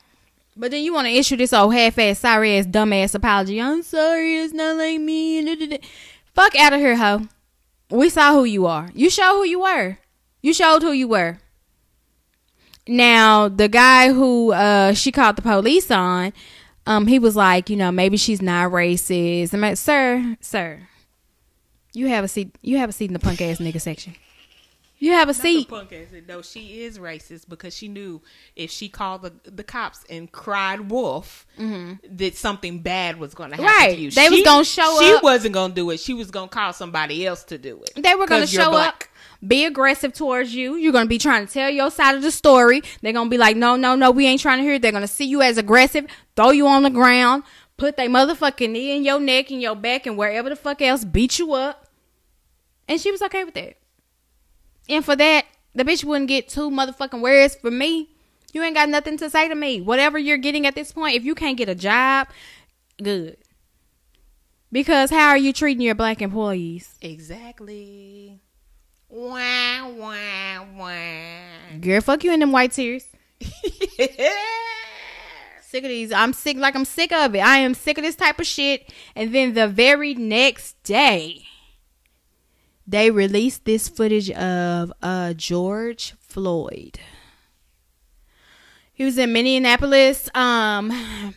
But 0.58 0.71
then 0.71 0.84
you 0.84 0.93
want 0.93 1.08
to 1.08 1.13
issue 1.13 1.36
this 1.36 1.51
old 1.51 1.73
half-ass, 1.73 2.19
sorry-ass, 2.19 2.65
dumb-ass 2.67 3.13
apology. 3.13 3.62
I'm 3.62 3.84
sorry, 3.84 4.38
it's 4.38 4.54
not 4.54 4.78
like 4.78 5.01
me. 5.01 5.80
Fuck 6.36 6.56
out 6.58 6.74
of 6.74 6.80
here, 6.80 6.98
hoe. 6.98 7.28
We 7.89 8.10
saw 8.10 8.34
who 8.34 8.43
you 8.43 8.65
are. 8.65 8.89
You 8.93 9.10
showed 9.10 9.38
who 9.38 9.45
you 9.45 9.62
were. 9.62 9.98
You 10.41 10.54
showed 10.54 10.84
who 10.84 10.91
you 10.91 11.08
were. 11.08 11.39
Now, 12.88 13.48
the 13.48 13.67
guy 13.67 14.13
who 14.13 14.52
uh, 14.52 14.93
she 14.93 15.12
called 15.12 15.38
the 15.38 15.41
police 15.41 15.89
on, 15.89 16.34
um, 16.86 17.08
he 17.08 17.17
was 17.17 17.36
like, 17.36 17.69
you 17.69 17.78
know, 17.78 17.91
maybe 17.91 18.17
she's 18.17 18.41
not 18.41 18.71
racist. 18.71 19.54
I'm 19.54 19.62
like, 19.62 19.78
sir, 19.78 20.36
sir, 20.41 20.88
you 21.93 22.08
have 22.08 22.24
a 22.24 22.28
seat. 22.28 22.56
You 22.62 22.78
have 22.78 22.89
a 22.89 22.93
seat 22.93 23.10
in 23.10 23.13
the 23.13 23.19
punk 23.19 23.41
ass 23.41 23.58
nigga 23.58 23.82
section. 23.82 24.13
You 25.06 25.12
have 25.12 25.30
a 25.30 25.34
Not 25.34 25.41
seat. 25.41 25.68
punk 25.70 25.94
ass. 25.94 26.08
No, 26.28 26.41
she 26.41 26.82
is 26.82 26.98
racist 26.98 27.48
because 27.48 27.76
she 27.76 27.88
knew 27.88 28.22
if 28.56 28.72
she 28.72 28.89
called 28.89 29.22
the, 29.22 29.34
the 29.44 29.63
cops 29.63 30.04
and 30.10 30.32
cried 30.32 30.89
wolf, 30.89 31.46
that 31.58 32.36
something 32.36 32.80
bad 32.80 33.18
was 33.20 33.34
going 33.36 33.52
to 33.52 33.58
happen 33.58 33.70
Mm-hmm. 33.72 33.82
Right. 33.89 33.96
to 33.96 34.02
you. 34.02 34.10
They 34.12 34.30
was 34.30 34.41
gonna 34.44 34.63
show 34.65 34.98
She 35.00 35.13
up. 35.13 35.22
wasn't 35.24 35.54
going 35.54 35.72
to 35.72 35.76
do 35.76 35.89
it. 35.91 36.00
She 36.00 36.13
was 36.13 36.32
going 36.32 36.50
to 36.50 36.54
call 36.56 36.74
somebody 36.74 37.26
else 37.26 37.44
to 37.46 37.58
do 37.60 37.84
it. 37.84 38.02
They 38.04 38.15
were 38.15 38.26
going 38.26 38.41
to 38.41 38.48
show 38.48 38.74
up, 38.74 39.04
be 39.46 39.65
aggressive 39.65 40.12
towards 40.13 40.56
you. 40.56 40.76
You're 40.76 40.91
going 40.91 41.06
to 41.06 41.10
be 41.10 41.20
trying 41.20 41.46
to 41.46 41.54
tell 41.54 41.70
your 41.70 41.91
side 41.91 42.15
of 42.15 42.24
the 42.24 42.32
story. 42.32 42.82
They're 43.04 43.13
going 43.13 43.28
to 43.28 43.32
be 43.32 43.38
like, 43.38 43.56
no, 43.58 43.76
no, 43.76 43.96
no, 43.96 44.10
we 44.10 44.26
ain't 44.26 44.41
trying 44.41 44.58
to 44.58 44.63
hear 44.63 44.74
it. 44.74 44.82
They're 44.82 44.91
going 44.91 45.02
to 45.02 45.08
see 45.08 45.26
you 45.26 45.41
as 45.44 45.58
aggressive, 45.60 46.06
throw 46.36 46.50
you 46.50 46.65
on 46.68 46.82
the 46.82 46.89
ground, 46.89 47.44
put 47.78 47.96
their 47.96 48.10
motherfucking 48.10 48.72
knee 48.72 48.96
in 48.98 49.04
your 49.04 49.20
neck 49.20 49.52
and 49.52 49.62
your 49.62 49.76
back 49.76 50.08
and 50.08 50.18
wherever 50.18 50.50
the 50.50 50.56
fuck 50.56 50.82
else, 50.82 51.04
beat 51.06 51.38
you 51.38 51.54
up. 51.54 51.86
And 52.88 53.00
she 53.00 53.12
was 53.12 53.22
okay 53.22 53.44
with 53.44 53.54
that. 53.54 53.78
And 54.89 55.04
for 55.04 55.15
that, 55.15 55.45
the 55.74 55.84
bitch 55.84 56.04
wouldn't 56.04 56.28
get 56.28 56.48
two 56.48 56.69
motherfucking 56.69 57.21
words 57.21 57.56
for 57.56 57.71
me. 57.71 58.10
You 58.54 58.63
ain't 58.63 58.76
got 58.76 58.89
nothing 58.89 59.17
to 59.17 59.30
say 59.30 59.50
to 59.50 59.56
me. 59.56 59.82
Whatever 59.82 60.17
you're 60.17 60.38
getting 60.38 60.65
at 60.65 60.76
this 60.76 60.91
point, 60.91 61.15
if 61.15 61.26
you 61.26 61.36
can't 61.36 61.58
get 61.58 61.67
a 61.67 61.76
job, 61.76 62.28
good. 63.02 63.38
Because 64.71 65.10
how 65.10 65.30
are 65.30 65.38
you 65.38 65.52
treating 65.54 65.82
your 65.82 65.95
black 65.95 66.21
employees? 66.21 66.95
Exactly. 67.02 68.39
Wah, 69.10 69.88
wah, 69.89 70.65
wah. 70.76 71.80
Girl, 71.80 72.02
fuck 72.02 72.24
you 72.24 72.34
in 72.34 72.39
them 72.39 72.52
white 72.52 72.71
tears. 72.71 73.08
Sick 75.62 75.84
of 75.84 75.89
these. 75.89 76.12
I'm 76.13 76.32
sick, 76.32 76.58
like 76.58 76.76
I'm 76.76 76.86
sick 76.86 77.12
of 77.12 77.36
it. 77.36 77.39
I 77.39 77.58
am 77.58 77.74
sick 77.74 77.98
of 77.98 78.04
this 78.04 78.15
type 78.15 78.39
of 78.39 78.45
shit. 78.45 78.89
And 79.15 79.34
then 79.34 79.54
the 79.54 79.67
very 79.67 80.13
next 80.13 80.82
day, 80.84 81.43
they 82.88 83.12
released 83.12 83.65
this 83.65 83.88
footage 83.88 84.30
of 84.32 84.93
uh 85.02 85.34
George 85.34 86.13
Floyd. 86.19 87.00
He 88.93 89.04
was 89.04 89.17
in 89.17 89.34
Minneapolis. 89.34 90.30
Um, 90.36 91.36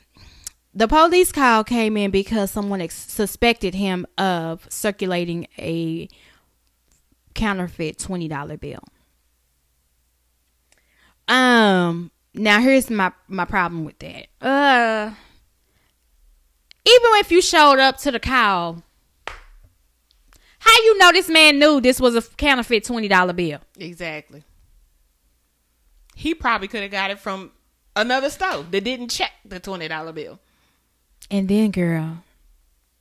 the 0.75 0.87
police 0.87 1.33
call 1.33 1.65
came 1.65 1.97
in 1.97 2.11
because 2.13 2.51
someone 2.51 2.81
ex- 2.81 2.95
suspected 2.95 3.75
him 3.75 4.07
of 4.17 4.67
circulating 4.71 5.49
a 5.59 6.09
counterfeit 7.35 7.99
twenty 7.99 8.29
dollar 8.29 8.57
bill. 8.57 8.83
Um. 11.27 12.11
Now 12.35 12.61
here's 12.61 12.91
my 12.91 13.13
my 13.27 13.45
problem 13.45 13.85
with 13.85 13.99
that. 13.99 14.29
Uh. 14.41 15.15
Even 16.87 17.11
if 17.17 17.31
you 17.31 17.43
showed 17.43 17.79
up 17.79 17.99
to 17.99 18.11
the 18.11 18.21
call, 18.21 18.83
how 20.59 20.77
you 20.85 20.99
know 20.99 21.12
this 21.12 21.29
man 21.29 21.59
knew 21.59 21.81
this 21.81 22.01
was 22.01 22.14
a 22.16 22.23
counterfeit 22.23 22.85
twenty 22.85 23.09
dollar 23.09 23.33
bill? 23.33 23.61
exactly. 23.79 24.42
He 26.14 26.35
probably 26.35 26.66
could 26.68 26.83
have 26.83 26.90
got 26.90 27.11
it 27.12 27.21
from 27.21 27.53
another 27.94 28.31
store 28.31 28.64
that 28.64 28.85
didn't 28.85 29.09
check 29.09 29.31
the 29.44 29.61
$20 29.61 30.14
bill. 30.14 30.40
And 31.31 31.49
then, 31.49 31.71
girl, 31.71 32.25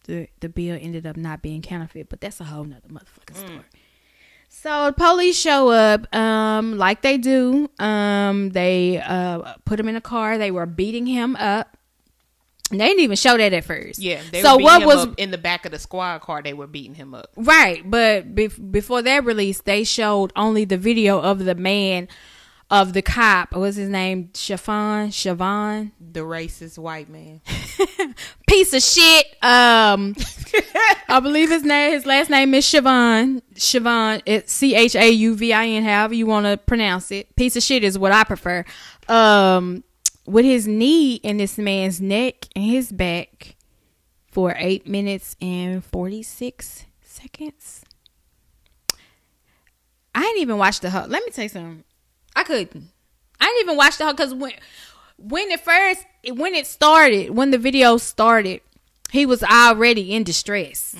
the 0.04 0.28
the 0.40 0.50
bill 0.50 0.78
ended 0.80 1.08
up 1.08 1.18
not 1.18 1.42
being 1.42 1.62
counterfeit, 1.62 2.10
but 2.10 2.20
that's 2.22 2.40
a 2.42 2.44
whole 2.44 2.64
nother 2.64 2.88
motherfucking 2.90 3.36
story. 3.38 3.62
So 4.50 4.92
police 4.92 5.40
show 5.40 5.70
up, 5.70 6.14
um, 6.16 6.78
like 6.78 7.02
they 7.02 7.18
do. 7.18 7.70
Um, 7.80 8.50
they 8.50 9.00
uh 9.00 9.54
put 9.66 9.80
him 9.80 9.88
in 9.88 9.96
a 9.96 10.02
car. 10.02 10.38
They 10.38 10.52
were 10.52 10.66
beating 10.66 11.06
him 11.06 11.36
up. 11.38 11.77
And 12.70 12.82
they 12.82 12.88
didn't 12.88 13.02
even 13.04 13.16
show 13.16 13.38
that 13.38 13.54
at 13.54 13.64
first. 13.64 14.00
Yeah. 14.00 14.22
They 14.32 14.42
so 14.42 14.58
were 14.58 14.64
what 14.64 14.82
him 14.82 14.88
was 14.88 15.06
up 15.06 15.14
in 15.18 15.32
the 15.32 15.38
back 15.38 15.66
of 15.66 15.72
the 15.72 15.80
squad 15.80 16.20
car? 16.20 16.42
They 16.42 16.54
were 16.54 16.68
beating 16.68 16.96
him 16.96 17.14
up. 17.14 17.32
right? 17.38 17.90
But 17.90 18.36
bef- 18.36 18.72
before 18.72 19.02
that 19.04 19.24
release, 19.24 19.62
they 19.62 19.84
showed 19.86 20.34
only 20.36 20.66
the 20.66 20.78
video 20.78 21.22
of 21.22 21.46
the 21.46 21.56
man, 21.56 22.10
of 22.70 22.92
the 22.92 23.02
cop. 23.02 23.54
What 23.54 23.62
was 23.62 23.78
his 23.78 23.88
name? 23.88 24.30
Chavon. 24.34 25.08
Chavon. 25.08 25.92
The 26.02 26.20
racist 26.20 26.78
white 26.78 27.08
man. 27.10 27.40
piece 28.48 28.74
of 28.74 28.82
shit. 28.84 29.26
Um, 29.42 30.16
I 31.08 31.22
believe 31.22 31.50
his 31.50 31.64
name, 31.64 31.94
his 31.94 32.06
last 32.06 32.30
name 32.30 32.54
is 32.54 32.66
Siobhan. 32.66 33.42
Siobhan, 33.56 34.22
it's 34.26 34.52
C 34.52 34.76
H 34.76 34.96
A 34.96 35.10
U 35.10 35.36
V 35.36 35.54
I 35.54 35.68
N. 35.68 35.84
However 35.84 36.16
you 36.16 36.26
want 36.26 36.46
to 36.46 36.58
pronounce 36.58 37.12
it. 37.12 37.34
Piece 37.38 37.56
of 37.56 37.64
shit 37.64 37.86
is 37.86 37.98
what 37.98 38.12
I 38.12 38.26
prefer. 38.26 38.66
Um, 39.08 39.86
with 40.28 40.46
his 40.46 40.68
knee 40.68 41.16
in 41.16 41.38
this 41.38 41.58
man's 41.58 42.00
neck 42.00 42.48
and 42.56 42.66
his 42.66 42.92
back 42.92 43.56
for 44.30 44.54
eight 44.58 44.88
minutes 44.88 45.36
and 45.42 45.84
forty 45.84 46.22
six 46.22 46.86
seconds. 47.02 47.84
I 50.14 50.22
didn't 50.22 50.42
even 50.42 50.58
watch 50.58 50.82
the 50.82 50.90
whole. 50.90 51.08
Let 51.08 51.24
me 51.24 51.32
tell 51.32 51.44
you 51.44 51.50
something. 51.50 51.84
I 52.36 52.44
couldn't. 52.44 52.90
I 53.40 53.46
didn't 53.46 53.62
even 53.62 53.78
watch 53.78 53.98
the 53.98 54.04
whole 54.04 54.14
because 54.14 54.34
when 54.34 54.54
when 55.18 55.50
it 55.50 55.62
first 55.62 56.06
when 56.30 56.54
it 56.54 56.68
started 56.68 57.32
when 57.32 57.52
the 57.52 57.58
video 57.58 57.98
started, 57.98 58.62
he 59.12 59.26
was 59.26 59.44
already 59.44 60.14
in 60.14 60.24
distress. 60.24 60.96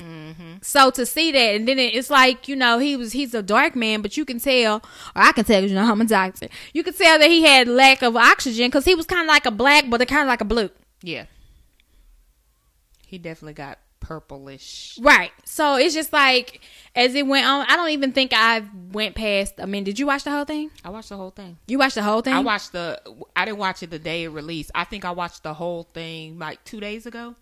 So 0.62 0.90
to 0.90 1.06
see 1.06 1.32
that 1.32 1.54
and 1.54 1.68
then 1.68 1.78
it's 1.78 2.10
like 2.10 2.48
you 2.48 2.56
know 2.56 2.78
he 2.78 2.96
was 2.96 3.12
he's 3.12 3.34
a 3.34 3.42
dark 3.42 3.76
man, 3.76 4.02
but 4.02 4.16
you 4.16 4.24
can 4.24 4.40
tell 4.40 4.76
or 5.14 5.22
I 5.22 5.32
can 5.32 5.44
tell 5.44 5.62
you 5.62 5.74
know 5.74 5.90
I'm 5.90 6.00
a 6.00 6.04
doctor. 6.04 6.48
You 6.72 6.82
can 6.82 6.94
tell 6.94 7.18
that 7.18 7.28
he 7.28 7.44
had 7.44 7.68
lack 7.68 8.02
of 8.02 8.16
oxygen 8.16 8.68
because 8.68 8.84
he 8.84 8.94
was 8.94 9.06
kind 9.06 9.22
of 9.22 9.28
like 9.28 9.46
a 9.46 9.50
black, 9.50 9.88
but 9.88 10.06
kind 10.08 10.22
of 10.22 10.28
like 10.28 10.40
a 10.40 10.46
blue. 10.46 10.70
Yeah. 11.02 11.26
He 13.06 13.18
definitely 13.18 13.54
got 13.54 13.78
purplish. 14.00 14.98
Right. 15.00 15.32
So 15.44 15.76
it's 15.76 15.94
just 15.94 16.12
like 16.12 16.60
as 16.94 17.14
it 17.14 17.26
went 17.26 17.46
on. 17.46 17.66
I 17.68 17.76
don't 17.76 17.90
even 17.90 18.12
think 18.12 18.32
I 18.34 18.62
went 18.92 19.14
past. 19.14 19.54
I 19.60 19.66
mean, 19.66 19.84
did 19.84 19.98
you 19.98 20.06
watch 20.06 20.24
the 20.24 20.30
whole 20.30 20.44
thing? 20.44 20.70
I 20.84 20.90
watched 20.90 21.10
the 21.10 21.16
whole 21.16 21.30
thing. 21.30 21.58
You 21.66 21.78
watched 21.78 21.94
the 21.94 22.02
whole 22.02 22.22
thing. 22.22 22.34
I 22.34 22.40
watched 22.40 22.72
the. 22.72 23.00
I 23.36 23.44
didn't 23.44 23.58
watch 23.58 23.82
it 23.82 23.90
the 23.90 23.98
day 23.98 24.24
it 24.24 24.28
released. 24.28 24.70
I 24.74 24.84
think 24.84 25.04
I 25.04 25.10
watched 25.10 25.42
the 25.42 25.54
whole 25.54 25.84
thing 25.94 26.38
like 26.38 26.64
two 26.64 26.80
days 26.80 27.06
ago. 27.06 27.34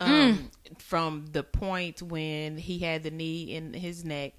Um, 0.00 0.50
from 0.78 1.26
the 1.32 1.42
point 1.42 2.00
when 2.00 2.56
he 2.56 2.78
had 2.78 3.02
the 3.02 3.10
knee 3.10 3.54
in 3.54 3.74
his 3.74 4.04
neck 4.04 4.32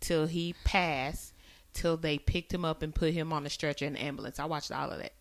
till 0.00 0.26
he 0.26 0.54
passed, 0.64 1.32
till 1.72 1.96
they 1.96 2.18
picked 2.18 2.52
him 2.52 2.64
up 2.64 2.82
and 2.82 2.94
put 2.94 3.14
him 3.14 3.32
on 3.32 3.44
the 3.44 3.50
stretcher 3.50 3.86
in 3.86 3.94
the 3.94 4.02
ambulance. 4.02 4.38
I 4.38 4.44
watched 4.44 4.70
all 4.70 4.90
of 4.90 4.98
that. 4.98 5.12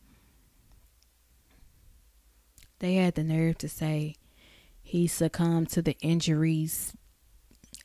they 2.80 2.96
had 2.96 3.16
the 3.16 3.24
nerve 3.24 3.58
to 3.60 3.70
say 3.70 4.16
he 4.82 5.08
succumbed 5.08 5.70
to 5.70 5.82
the 5.82 5.98
injuries 6.02 6.94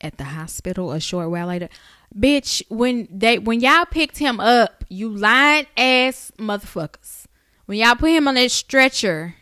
at 0.00 0.18
the 0.18 0.24
hospital 0.24 0.92
a 0.92 1.00
short 1.00 1.30
while 1.30 1.46
later. 1.46 1.68
Bitch, 2.16 2.62
when 2.68 3.08
they 3.10 3.38
when 3.38 3.60
y'all 3.60 3.86
picked 3.86 4.18
him 4.18 4.40
up, 4.40 4.84
you 4.88 5.08
lying 5.08 5.66
ass 5.76 6.32
motherfuckers. 6.38 7.26
When 7.66 7.78
y'all 7.78 7.94
put 7.96 8.10
him 8.10 8.28
on 8.28 8.34
that 8.34 8.50
stretcher, 8.50 9.36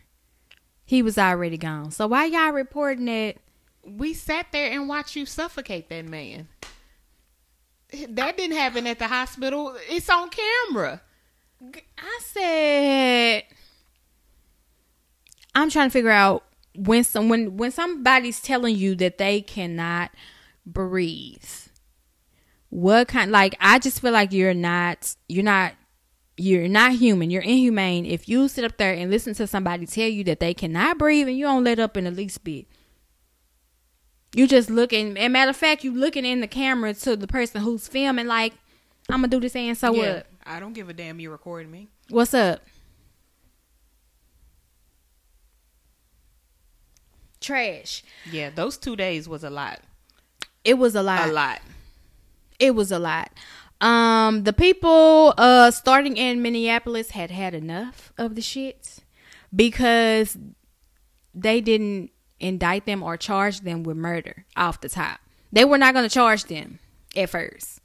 he 0.91 1.03
was 1.03 1.17
already 1.19 1.57
gone. 1.57 1.93
So 1.93 2.09
why 2.09 2.25
y'all 2.25 2.51
reporting 2.51 3.05
that? 3.05 3.37
We 3.85 4.13
sat 4.13 4.47
there 4.51 4.73
and 4.73 4.89
watched 4.89 5.15
you 5.15 5.25
suffocate 5.25 5.89
that 5.89 6.05
man. 6.05 6.49
That 8.09 8.37
didn't 8.37 8.57
happen 8.57 8.89
at 8.89 8.99
the 8.99 9.07
hospital. 9.07 9.77
It's 9.89 10.11
on 10.11 10.31
camera. 10.31 11.01
I 11.97 12.21
said 12.25 13.45
I'm 15.55 15.71
trying 15.71 15.91
to 15.91 15.93
figure 15.93 16.11
out 16.11 16.43
when 16.75 17.05
some 17.05 17.29
when 17.29 17.57
when 17.57 17.71
somebody's 17.71 18.41
telling 18.43 18.75
you 18.75 18.97
that 18.97 19.17
they 19.17 19.43
cannot 19.43 20.11
breathe. 20.67 21.69
What 22.71 23.07
kind 23.07 23.31
like 23.31 23.55
I 23.61 23.79
just 23.79 24.01
feel 24.01 24.11
like 24.11 24.33
you're 24.33 24.55
not 24.55 25.15
you're 25.29 25.45
not 25.45 25.75
you're 26.41 26.69
not 26.69 26.93
human. 26.93 27.31
You're 27.31 27.43
inhumane 27.43 28.07
if 28.07 28.29
you 28.29 28.49
sit 28.49 28.65
up 28.65 28.79
there 28.79 28.95
and 28.95 29.11
listen 29.11 29.35
to 29.35 29.47
somebody 29.47 29.87
tell 29.87 30.09
you 30.09 30.25
that 30.25 30.41
they 30.41 30.55
cannot 30.55 30.99
breathe 30.99 31.29
and 31.29 31.37
you 31.37 31.45
don't 31.45 31.65
let 31.65 31.79
up 31.79 31.97
in 31.97 32.05
the 32.05 32.11
least 32.11 32.43
bit. 32.45 32.67
You 34.35 34.47
just 34.47 34.71
looking 34.71 35.19
and 35.19 35.33
matter 35.33 35.51
of 35.51 35.57
fact, 35.57 35.85
you 35.85 35.93
looking 35.93 36.25
in 36.25 36.41
the 36.41 36.47
camera 36.47 36.95
to 36.95 37.17
the 37.17 37.27
person 37.27 37.61
who's 37.61 37.87
filming 37.89 38.27
like 38.27 38.55
I'm 39.09 39.19
gonna 39.21 39.29
do 39.29 39.41
this 39.41 39.55
and 39.55 39.77
so 39.77 39.93
Yeah, 39.93 40.15
what? 40.15 40.27
I 40.47 40.61
don't 40.61 40.73
give 40.73 40.89
a 40.89 40.95
damn 40.95 41.21
you 41.21 41.31
recording 41.31 41.71
me. 41.71 41.89
What's 42.09 42.33
up? 42.33 42.63
Trash. 47.41 48.03
Yeah, 48.31 48.51
those 48.51 48.77
two 48.77 48.97
days 48.97 49.29
was 49.29 49.45
a 49.45 49.51
lot. 49.51 49.81
It 50.65 50.75
was 50.75 50.95
a 50.95 51.03
lot. 51.03 51.29
A 51.29 51.33
lot. 51.33 51.61
It 52.59 52.75
was 52.75 52.93
a 52.93 52.99
lot. 52.99 53.31
Um, 53.81 54.45
the 54.45 54.53
people 54.53 55.33
uh 55.39 55.71
starting 55.71 56.17
in 56.17 56.43
Minneapolis 56.43 57.13
had 57.13 57.31
had 57.31 57.55
enough 57.55 58.13
of 58.19 58.35
the 58.35 58.43
shits 58.43 58.99
because 59.55 60.37
they 61.35 61.61
didn't 61.61 62.11
indict 62.39 62.87
them 62.87 63.03
or 63.03 63.17
charge 63.17 63.61
them 63.61 63.83
with 63.83 63.97
murder 63.97 64.45
off 64.57 64.81
the 64.81 64.89
top. 64.89 65.21
They 65.53 65.65
were 65.65 65.79
not 65.79 65.95
going 65.95 66.09
to 66.09 66.13
charge 66.13 66.45
them 66.45 66.79
at 67.17 67.31
first. 67.31 67.81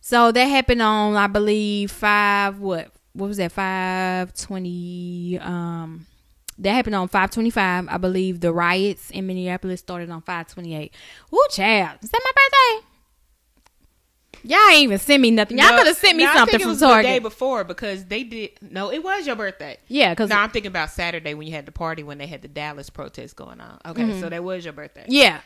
So 0.00 0.32
that 0.32 0.44
happened 0.44 0.82
on, 0.82 1.16
I 1.16 1.26
believe, 1.26 1.90
five. 1.90 2.58
What? 2.58 2.90
What 3.12 3.26
was 3.26 3.38
that? 3.38 3.52
Five 3.52 4.34
twenty. 4.34 5.38
Um, 5.40 6.06
that 6.58 6.72
happened 6.72 6.94
on 6.94 7.08
five 7.08 7.30
twenty 7.30 7.50
five. 7.50 7.86
I 7.88 7.96
believe 7.96 8.40
the 8.40 8.52
riots 8.52 9.10
in 9.10 9.26
Minneapolis 9.26 9.80
started 9.80 10.10
on 10.10 10.22
five 10.22 10.46
twenty 10.46 10.76
eight. 10.76 10.94
Ooh, 11.34 11.46
child, 11.50 11.98
is 12.02 12.10
that 12.10 12.20
my 12.22 12.30
birthday? 12.36 12.86
Y'all 14.42 14.58
ain't 14.70 14.82
even 14.84 14.98
sent 14.98 15.20
me 15.22 15.30
nothing. 15.30 15.58
Y'all 15.58 15.70
No, 15.70 15.78
could 15.78 15.86
have 15.88 15.96
sent 15.96 16.16
me 16.16 16.24
no, 16.24 16.30
I 16.30 16.34
something 16.36 16.52
think 16.52 16.60
it 16.62 16.64
from 16.64 16.70
was 16.70 16.80
The 16.80 17.02
day 17.02 17.18
before 17.18 17.64
because 17.64 18.04
they 18.06 18.22
did. 18.24 18.50
No, 18.62 18.90
it 18.90 19.02
was 19.04 19.26
your 19.26 19.36
birthday. 19.36 19.76
Yeah, 19.88 20.10
because 20.12 20.30
No, 20.30 20.36
I'm 20.36 20.50
thinking 20.50 20.70
about 20.70 20.90
Saturday 20.90 21.34
when 21.34 21.46
you 21.46 21.52
had 21.52 21.66
the 21.66 21.72
party 21.72 22.02
when 22.02 22.18
they 22.18 22.26
had 22.26 22.42
the 22.42 22.48
Dallas 22.48 22.90
protest 22.90 23.36
going 23.36 23.60
on. 23.60 23.78
Okay, 23.86 24.02
Mm-hmm. 24.02 24.20
so 24.20 24.28
that 24.28 24.42
was 24.42 24.64
your 24.64 24.72
birthday. 24.72 25.04
Yeah. 25.08 25.40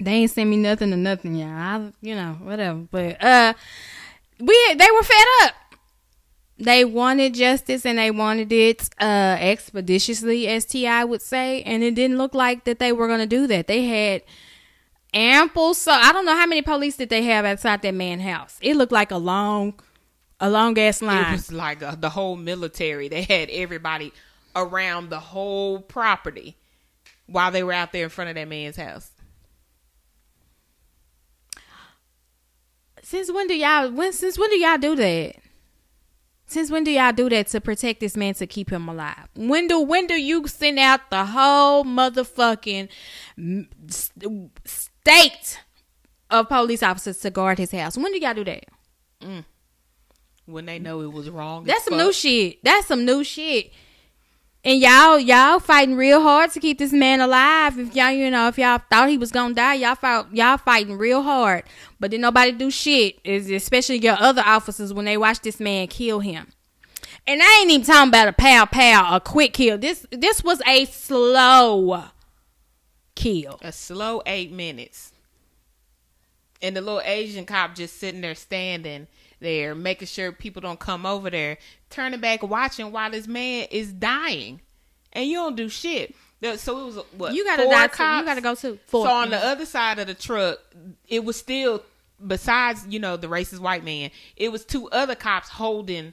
They 0.00 0.12
ain't 0.12 0.30
send 0.30 0.48
me 0.50 0.56
nothing 0.56 0.92
or 0.92 0.96
nothing, 0.96 1.34
y'all. 1.36 1.48
I, 1.48 1.92
you 2.00 2.14
know, 2.14 2.32
whatever. 2.42 2.78
But 2.90 3.22
uh 3.22 3.54
we 4.40 4.74
they 4.76 4.88
were 4.90 5.02
fed 5.02 5.26
up. 5.42 5.54
They 6.58 6.84
wanted 6.84 7.34
justice 7.34 7.84
and 7.86 7.98
they 7.98 8.10
wanted 8.10 8.52
it 8.52 8.88
uh 9.00 9.36
expeditiously, 9.40 10.48
as 10.48 10.64
T.I. 10.64 11.04
would 11.04 11.22
say, 11.22 11.62
and 11.62 11.82
it 11.82 11.94
didn't 11.94 12.18
look 12.18 12.34
like 12.34 12.64
that 12.64 12.78
they 12.78 12.92
were 12.92 13.08
gonna 13.08 13.26
do 13.26 13.46
that. 13.48 13.66
They 13.66 13.84
had 13.84 14.22
ample 15.14 15.74
so 15.74 15.92
I 15.92 16.12
don't 16.12 16.24
know 16.24 16.36
how 16.36 16.46
many 16.46 16.62
police 16.62 16.96
did 16.96 17.10
they 17.10 17.22
have 17.24 17.44
outside 17.44 17.82
that 17.82 17.94
man's 17.94 18.22
house. 18.22 18.58
It 18.60 18.76
looked 18.76 18.92
like 18.92 19.10
a 19.10 19.18
long 19.18 19.74
a 20.40 20.50
long 20.50 20.78
ass 20.78 21.02
line. 21.02 21.32
It 21.32 21.36
was 21.36 21.52
like 21.52 21.82
uh 21.82 21.94
the 21.94 22.10
whole 22.10 22.36
military. 22.36 23.08
They 23.08 23.22
had 23.22 23.50
everybody 23.50 24.12
around 24.56 25.10
the 25.10 25.20
whole 25.20 25.80
property 25.80 26.56
while 27.26 27.50
they 27.50 27.62
were 27.62 27.72
out 27.72 27.92
there 27.92 28.04
in 28.04 28.10
front 28.10 28.30
of 28.30 28.36
that 28.36 28.48
man's 28.48 28.76
house. 28.76 29.10
Since 33.02 33.30
when 33.32 33.46
do 33.46 33.54
y'all 33.54 33.90
when 33.90 34.12
since 34.12 34.38
when 34.38 34.50
do 34.50 34.58
y'all 34.58 34.78
do 34.78 34.96
that? 34.96 35.36
Since 36.46 36.70
when 36.70 36.84
do 36.84 36.90
y'all 36.90 37.12
do 37.12 37.30
that 37.30 37.46
to 37.48 37.60
protect 37.60 38.00
this 38.00 38.16
man 38.16 38.34
to 38.34 38.46
keep 38.46 38.70
him 38.70 38.88
alive? 38.88 39.28
When 39.34 39.68
do 39.68 39.80
when 39.80 40.06
do 40.06 40.14
you 40.14 40.46
send 40.46 40.78
out 40.78 41.10
the 41.10 41.24
whole 41.26 41.84
motherfucking 41.84 42.88
mm, 43.38 43.66
st- 43.86 44.50
state 45.02 45.60
of 46.30 46.48
police 46.48 46.82
officers 46.82 47.18
to 47.18 47.30
guard 47.30 47.58
his 47.58 47.72
house? 47.72 47.96
When 47.96 48.12
do 48.12 48.18
y'all 48.18 48.34
do 48.34 48.44
that? 48.44 48.64
Mm. 49.20 49.44
When 50.46 50.66
they 50.66 50.78
know 50.78 51.00
it 51.02 51.12
was 51.12 51.30
wrong. 51.30 51.64
That's 51.64 51.84
some 51.84 51.94
fuck. 51.94 52.06
new 52.06 52.12
shit. 52.12 52.64
That's 52.64 52.86
some 52.86 53.04
new 53.04 53.22
shit. 53.22 53.72
And 54.64 54.80
y'all, 54.80 55.18
y'all 55.18 55.58
fighting 55.58 55.96
real 55.96 56.22
hard 56.22 56.52
to 56.52 56.60
keep 56.60 56.78
this 56.78 56.92
man 56.92 57.20
alive. 57.20 57.78
If 57.78 57.96
y'all, 57.96 58.12
you 58.12 58.30
know, 58.30 58.46
if 58.46 58.58
y'all 58.58 58.80
thought 58.90 59.08
he 59.08 59.18
was 59.18 59.32
gonna 59.32 59.54
die, 59.54 59.74
y'all 59.74 59.96
fought, 59.96 60.34
y'all 60.34 60.56
fighting 60.56 60.96
real 60.96 61.22
hard. 61.22 61.64
But 61.98 62.12
then 62.12 62.20
nobody 62.20 62.52
do 62.52 62.70
shit. 62.70 63.18
Is 63.24 63.50
especially 63.50 63.98
your 63.98 64.16
other 64.20 64.42
officers 64.44 64.92
when 64.92 65.04
they 65.04 65.16
watch 65.16 65.40
this 65.40 65.58
man 65.58 65.88
kill 65.88 66.20
him. 66.20 66.46
And 67.26 67.40
I 67.42 67.60
ain't 67.60 67.70
even 67.72 67.86
talking 67.86 68.08
about 68.08 68.28
a 68.28 68.32
pow 68.32 68.66
pow, 68.66 69.16
a 69.16 69.20
quick 69.20 69.52
kill. 69.52 69.78
This 69.78 70.06
this 70.12 70.44
was 70.44 70.62
a 70.66 70.84
slow 70.84 72.04
kill. 73.22 73.58
A 73.62 73.72
slow 73.72 74.22
eight 74.26 74.52
minutes. 74.52 75.12
And 76.60 76.76
the 76.76 76.80
little 76.80 77.00
Asian 77.00 77.44
cop 77.44 77.74
just 77.74 77.98
sitting 77.98 78.20
there 78.20 78.34
standing 78.36 79.08
there, 79.40 79.74
making 79.74 80.06
sure 80.06 80.30
people 80.30 80.62
don't 80.62 80.78
come 80.78 81.04
over 81.04 81.28
there, 81.28 81.58
turning 81.90 82.20
back, 82.20 82.42
watching 82.42 82.92
while 82.92 83.10
this 83.10 83.26
man 83.26 83.66
is 83.70 83.92
dying. 83.92 84.60
And 85.12 85.26
you 85.28 85.36
don't 85.36 85.56
do 85.56 85.68
shit. 85.68 86.14
So 86.56 86.80
it 86.80 86.84
was 86.86 86.96
what? 87.16 87.34
You 87.34 87.44
gotta 87.44 87.64
die 87.68 87.86
too. 87.86 88.02
You 88.02 88.24
gotta 88.24 88.40
go 88.40 88.54
too. 88.54 88.78
Four. 88.86 89.06
So 89.06 89.12
on 89.12 89.30
the 89.30 89.36
other 89.44 89.64
side 89.66 89.98
of 90.00 90.06
the 90.08 90.14
truck, 90.14 90.58
it 91.08 91.24
was 91.24 91.36
still 91.36 91.82
besides, 92.24 92.84
you 92.88 92.98
know, 92.98 93.16
the 93.16 93.28
racist 93.28 93.60
white 93.60 93.84
man, 93.84 94.10
it 94.36 94.50
was 94.50 94.64
two 94.64 94.88
other 94.90 95.14
cops 95.14 95.48
holding 95.48 96.12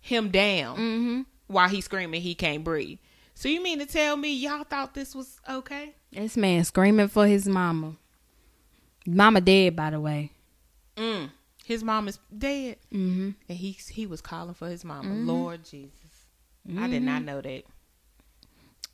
him 0.00 0.30
down 0.30 0.76
Mm-hmm. 0.76 1.20
while 1.48 1.68
he's 1.68 1.84
screaming 1.84 2.20
he 2.22 2.34
can't 2.36 2.62
breathe. 2.62 2.98
So 3.34 3.48
you 3.48 3.60
mean 3.62 3.80
to 3.80 3.86
tell 3.86 4.16
me 4.16 4.32
y'all 4.34 4.62
thought 4.64 4.94
this 4.94 5.14
was 5.16 5.40
okay? 5.50 5.94
This 6.16 6.36
man 6.36 6.64
screaming 6.64 7.08
for 7.08 7.26
his 7.26 7.46
mama. 7.46 7.96
Mama 9.06 9.40
dead, 9.40 9.76
by 9.76 9.90
the 9.90 10.00
way. 10.00 10.32
Mm. 10.96 11.30
His 11.64 11.84
mom 11.84 12.08
is 12.08 12.18
dead, 12.36 12.76
Mm-hmm. 12.92 13.30
and 13.48 13.58
he 13.58 13.72
he 13.90 14.06
was 14.06 14.20
calling 14.20 14.54
for 14.54 14.68
his 14.68 14.84
mama. 14.84 15.12
Lord 15.14 15.64
Jesus, 15.64 16.26
I 16.78 16.88
did 16.88 17.02
not 17.02 17.22
know 17.22 17.40
that. 17.40 17.62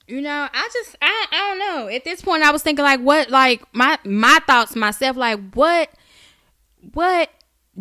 You 0.08 0.20
know, 0.20 0.48
I 0.52 0.68
just 0.72 0.96
I 1.00 1.26
I 1.30 1.36
don't 1.48 1.58
know. 1.58 1.88
At 1.94 2.04
this 2.04 2.20
point 2.22 2.42
I 2.42 2.50
was 2.50 2.62
thinking 2.62 2.84
like 2.84 3.00
what 3.00 3.30
like 3.30 3.62
my 3.72 3.98
my 4.04 4.40
thoughts 4.46 4.74
myself 4.74 5.16
like 5.16 5.38
what 5.54 5.90
what 6.92 7.30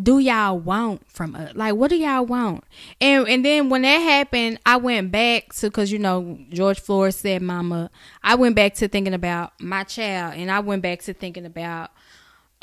do 0.00 0.18
y'all 0.18 0.58
want 0.58 1.06
from 1.10 1.34
us? 1.34 1.52
Like 1.54 1.74
what 1.74 1.90
do 1.90 1.96
y'all 1.96 2.24
want? 2.24 2.64
And 3.00 3.28
and 3.28 3.44
then 3.44 3.68
when 3.68 3.82
that 3.82 3.98
happened, 3.98 4.58
I 4.64 4.76
went 4.76 5.12
back 5.12 5.52
to 5.54 5.70
cuz 5.70 5.92
you 5.92 5.98
know 5.98 6.38
George 6.50 6.80
Floyd 6.80 7.14
said 7.14 7.42
mama. 7.42 7.90
I 8.22 8.34
went 8.36 8.56
back 8.56 8.74
to 8.74 8.88
thinking 8.88 9.14
about 9.14 9.52
my 9.60 9.84
child 9.84 10.34
and 10.36 10.50
I 10.50 10.60
went 10.60 10.82
back 10.82 11.00
to 11.02 11.14
thinking 11.14 11.44
about 11.44 11.90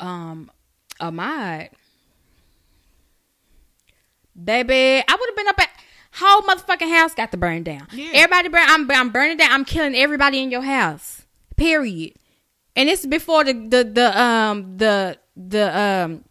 um 0.00 0.50
Ahmaud. 1.00 1.68
Baby, 4.42 5.04
I 5.06 5.16
would 5.18 5.28
have 5.28 5.36
been 5.36 5.48
up 5.48 5.60
at 5.60 5.70
whole 6.12 6.42
motherfucking 6.42 6.90
house 6.90 7.14
got 7.14 7.30
to 7.30 7.36
burn 7.36 7.62
down. 7.62 7.86
Yeah. 7.92 8.10
Everybody 8.14 8.48
burn 8.48 8.66
I'm 8.66 8.90
I'm 8.90 9.10
burning 9.10 9.36
down. 9.36 9.52
I'm 9.52 9.64
killing 9.64 9.94
everybody 9.94 10.40
in 10.40 10.50
your 10.50 10.62
house. 10.62 11.26
Period. 11.56 12.14
And 12.74 12.88
it's 12.88 13.06
before 13.06 13.44
the 13.44 13.52
the 13.52 13.84
the 13.84 14.20
um 14.20 14.76
the 14.78 15.18
the 15.36 15.78
um 15.78 16.24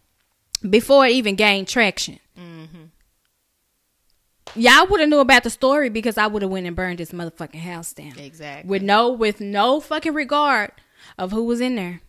before 0.67 1.06
it 1.06 1.12
even 1.12 1.36
gained 1.36 1.67
traction. 1.67 2.19
Mm-hmm. 2.38 2.84
Y'all 4.56 4.88
would 4.88 5.00
have 5.00 5.10
knew 5.10 5.19
about 5.19 5.43
the 5.43 5.50
story 5.50 5.89
because 5.89 6.17
I 6.17 6.26
would 6.28 6.41
have 6.41 6.50
went 6.52 6.65
and 6.65 6.76
burned 6.76 6.98
this 6.98 7.12
motherfucking 7.12 7.60
house 7.62 7.93
down 7.93 8.17
Exactly. 8.17 8.67
with 8.67 8.82
no 8.82 9.10
with 9.12 9.39
no 9.39 9.80
fucking 9.80 10.13
regard 10.13 10.72
of 11.17 11.32
who 11.32 11.43
was 11.43 11.62
in 11.62 11.76
there. 11.76 12.02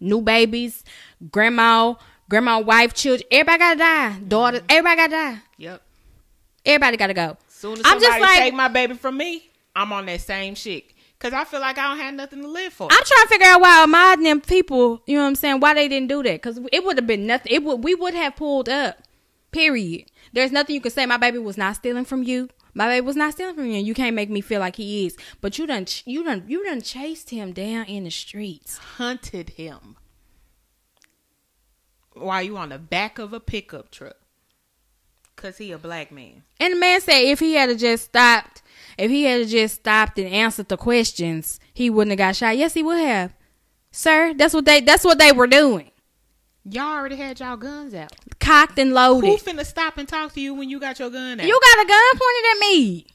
New 0.00 0.20
babies, 0.20 0.82
grandma, 1.30 1.94
grandma, 2.28 2.58
wife, 2.58 2.92
children. 2.92 3.26
Everybody 3.30 3.58
gotta 3.58 3.78
die. 3.78 4.10
Mm-hmm. 4.16 4.28
Daughter, 4.28 4.60
everybody 4.68 4.96
gotta 4.96 5.10
die. 5.12 5.38
Yep. 5.58 5.82
Everybody 6.66 6.96
gotta 6.96 7.14
go. 7.14 7.36
Soon 7.48 7.74
as 7.74 7.78
I'm 7.84 8.00
somebody 8.00 8.06
just 8.06 8.20
like- 8.20 8.38
take 8.40 8.54
my 8.54 8.68
baby 8.68 8.94
from 8.94 9.16
me, 9.16 9.48
I'm 9.76 9.92
on 9.92 10.06
that 10.06 10.20
same 10.20 10.56
shit. 10.56 10.84
Cause 11.22 11.32
I 11.32 11.44
feel 11.44 11.60
like 11.60 11.78
I 11.78 11.86
don't 11.86 11.98
have 11.98 12.14
nothing 12.14 12.42
to 12.42 12.48
live 12.48 12.72
for. 12.72 12.88
I'm 12.90 13.04
trying 13.04 13.22
to 13.22 13.28
figure 13.28 13.46
out 13.46 13.60
why 13.60 14.14
and 14.14 14.26
them 14.26 14.40
people, 14.40 15.04
you 15.06 15.16
know 15.16 15.22
what 15.22 15.28
I'm 15.28 15.34
saying, 15.36 15.60
why 15.60 15.72
they 15.72 15.86
didn't 15.86 16.08
do 16.08 16.20
that. 16.24 16.42
Because 16.42 16.58
it 16.72 16.84
would 16.84 16.98
have 16.98 17.06
been 17.06 17.28
nothing. 17.28 17.52
It 17.54 17.62
would 17.62 17.84
we 17.84 17.94
would 17.94 18.14
have 18.14 18.34
pulled 18.34 18.68
up. 18.68 18.98
Period. 19.52 20.10
There's 20.32 20.50
nothing 20.50 20.74
you 20.74 20.80
can 20.80 20.90
say. 20.90 21.06
My 21.06 21.18
baby 21.18 21.38
was 21.38 21.56
not 21.56 21.76
stealing 21.76 22.06
from 22.06 22.24
you. 22.24 22.48
My 22.74 22.88
baby 22.88 23.06
was 23.06 23.14
not 23.14 23.34
stealing 23.34 23.54
from 23.54 23.66
you, 23.66 23.80
you 23.80 23.94
can't 23.94 24.16
make 24.16 24.30
me 24.30 24.40
feel 24.40 24.58
like 24.58 24.74
he 24.76 25.06
is. 25.06 25.16
But 25.40 25.58
you 25.58 25.66
done, 25.66 25.86
you 26.06 26.24
done, 26.24 26.44
you 26.48 26.64
done 26.64 26.80
chased 26.80 27.30
him 27.30 27.52
down 27.52 27.84
in 27.84 28.02
the 28.02 28.10
streets, 28.10 28.78
hunted 28.78 29.50
him 29.50 29.96
while 32.14 32.42
you 32.42 32.56
on 32.56 32.70
the 32.70 32.78
back 32.78 33.18
of 33.18 33.32
a 33.32 33.40
pickup 33.40 33.90
truck, 33.90 34.16
cause 35.36 35.58
he 35.58 35.70
a 35.70 35.78
black 35.78 36.10
man. 36.10 36.42
And 36.58 36.74
the 36.74 36.78
man 36.78 37.00
said 37.00 37.20
if 37.20 37.40
he 37.40 37.54
had 37.54 37.78
just 37.78 38.06
stopped, 38.06 38.62
if 38.98 39.10
he 39.10 39.24
had 39.24 39.48
just 39.48 39.76
stopped 39.76 40.18
and 40.18 40.28
answered 40.28 40.68
the 40.68 40.76
questions, 40.76 41.60
he 41.72 41.90
wouldn't 41.90 42.12
have 42.12 42.18
got 42.18 42.36
shot. 42.36 42.56
Yes, 42.56 42.74
he 42.74 42.82
would 42.82 42.98
have, 42.98 43.34
sir. 43.90 44.34
That's 44.34 44.54
what 44.54 44.64
they. 44.64 44.80
That's 44.80 45.04
what 45.04 45.18
they 45.18 45.32
were 45.32 45.46
doing. 45.46 45.90
Y'all 46.64 46.96
already 46.96 47.16
had 47.16 47.40
y'all 47.40 47.56
guns 47.56 47.92
out. 47.92 48.12
Cocked 48.38 48.78
and 48.78 48.92
loaded. 48.92 49.28
Who 49.28 49.36
finna 49.36 49.66
stop 49.66 49.98
and 49.98 50.08
talk 50.08 50.32
to 50.34 50.40
you 50.40 50.54
when 50.54 50.70
you 50.70 50.78
got 50.78 50.98
your 50.98 51.10
gun 51.10 51.40
out? 51.40 51.46
You 51.46 51.60
got 51.60 51.84
a 51.84 51.88
gun 51.88 52.12
pointed 52.12 52.44
at 52.52 52.60
me. 52.60 53.06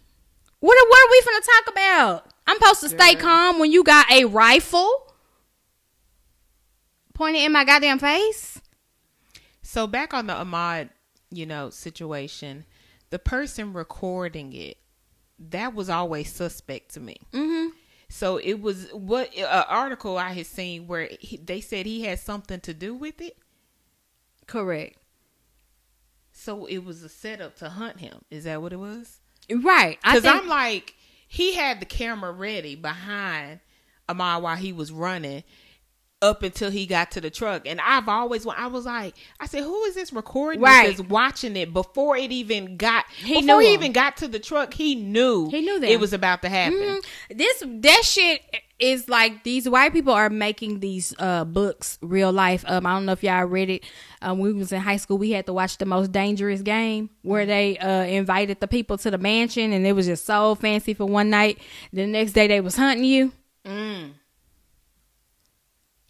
What 0.60 0.78
what 0.90 1.00
are 1.00 1.12
we 1.12 1.22
finna 1.22 1.46
talk 1.46 1.72
about? 1.72 2.34
I'm 2.46 2.58
supposed 2.58 2.82
to 2.82 2.90
stay 2.90 3.14
Girl. 3.14 3.24
calm 3.24 3.60
when 3.60 3.72
you 3.72 3.84
got 3.84 4.12
a 4.12 4.26
rifle 4.26 5.14
pointed 7.14 7.44
in 7.44 7.52
my 7.52 7.64
goddamn 7.64 8.00
face. 8.00 8.62
So 9.62 9.88
back 9.88 10.14
on 10.14 10.28
the 10.28 10.34
Ahmaud, 10.34 10.90
you 11.32 11.46
know, 11.46 11.70
situation, 11.70 12.66
the 13.10 13.20
person 13.20 13.74
recording 13.74 14.54
it, 14.54 14.78
that 15.40 15.74
was 15.74 15.90
always 15.90 16.32
suspect 16.32 16.94
to 16.94 17.00
me. 17.00 17.18
Mm-hmm. 17.32 17.70
So 18.10 18.38
it 18.38 18.62
was 18.62 18.90
what 18.94 19.36
an 19.36 19.46
article 19.46 20.18
I 20.18 20.32
had 20.32 20.46
seen 20.46 20.88
where 20.88 21.10
he, 21.20 21.38
they 21.38 21.62
said 21.62 21.86
he 21.86 22.04
had 22.04 22.20
something 22.20 22.60
to 22.62 22.74
do 22.74 22.94
with 22.94 23.22
it. 23.22 23.38
Correct. 24.48 24.98
So 26.32 26.66
it 26.66 26.80
was 26.86 27.04
a 27.04 27.10
setup 27.10 27.58
to 27.58 27.70
hunt 27.70 28.00
him. 28.00 28.22
Is 28.30 28.46
that 28.46 28.62
what 28.62 28.72
it 28.72 28.78
was? 28.78 29.20
Right. 29.52 29.98
Because 30.02 30.24
think, 30.24 30.36
I'm 30.36 30.48
like, 30.48 30.96
he 31.28 31.54
had 31.54 31.82
the 31.82 31.86
camera 31.86 32.32
ready 32.32 32.76
behind 32.76 33.60
Ahmaud 34.08 34.42
while 34.42 34.56
he 34.56 34.72
was 34.72 34.92
running 34.92 35.44
up 36.22 36.42
until 36.42 36.72
he 36.72 36.86
got 36.88 37.12
to 37.12 37.22
the 37.22 37.30
truck. 37.30 37.68
And 37.68 37.80
I've 37.80 38.08
always, 38.10 38.46
I 38.48 38.66
was 38.68 38.86
like, 38.86 39.14
I 39.40 39.46
said, 39.46 39.64
who 39.64 39.84
is 39.84 39.94
this 39.94 40.12
recording 40.12 40.62
Right. 40.62 40.88
this 40.88 40.96
is 41.00 41.06
watching 41.06 41.56
it 41.56 41.74
before 41.74 42.18
it 42.18 42.32
even 42.32 42.76
got, 42.76 43.06
He 43.18 43.42
before 43.42 43.62
he 43.62 43.68
him. 43.68 43.74
even 43.82 43.92
got 43.92 44.18
to 44.18 44.28
the 44.28 44.40
truck, 44.40 44.74
he 44.74 44.96
knew, 44.96 45.50
He 45.52 45.62
knew 45.62 45.80
that. 45.80 45.90
it 45.92 46.00
was 46.00 46.14
about 46.14 46.42
to 46.42 46.50
happen. 46.50 46.80
Mhm. 46.80 47.06
this 47.38 47.64
that 47.68 48.02
shit 48.04 48.42
is 48.80 49.08
like 49.10 49.44
these 49.44 49.68
white 49.70 49.92
people 49.94 50.14
are 50.14 50.30
making 50.30 50.80
these 50.80 51.14
uh 51.20 51.44
books 51.46 51.98
real 52.02 52.32
life. 52.32 52.64
Um, 52.68 52.86
I 52.86 52.94
don't 52.94 53.06
know 53.06 53.12
if 53.12 53.24
y'all 53.24 53.46
read 53.46 53.70
it. 53.70 53.84
Um, 54.22 54.40
we 54.40 54.54
was 54.54 54.72
in 54.72 54.82
high 54.82 54.98
school. 54.98 55.18
We 55.20 55.32
had 55.32 55.46
to 55.48 55.54
watch 55.54 55.78
the 55.78 55.86
most 55.86 56.12
dangerous 56.12 56.62
game 56.62 57.10
where 57.22 57.46
they 57.46 57.78
uh 57.78 58.04
invited 58.04 58.60
the 58.60 58.68
people 58.68 58.98
to 59.00 59.12
the 59.12 59.18
mansion, 59.20 59.72
and 59.72 59.86
it 59.86 59.94
was 59.94 60.08
just 60.08 60.26
so 60.26 60.56
fancy 60.56 60.94
for 60.96 61.06
one 61.06 61.30
night. 61.30 61.60
The 61.94 62.06
next 62.08 62.32
day 62.34 62.48
they 62.48 62.62
was 62.62 62.76
hunting 62.76 63.06
you. 63.06 63.32
Mm. 63.66 64.12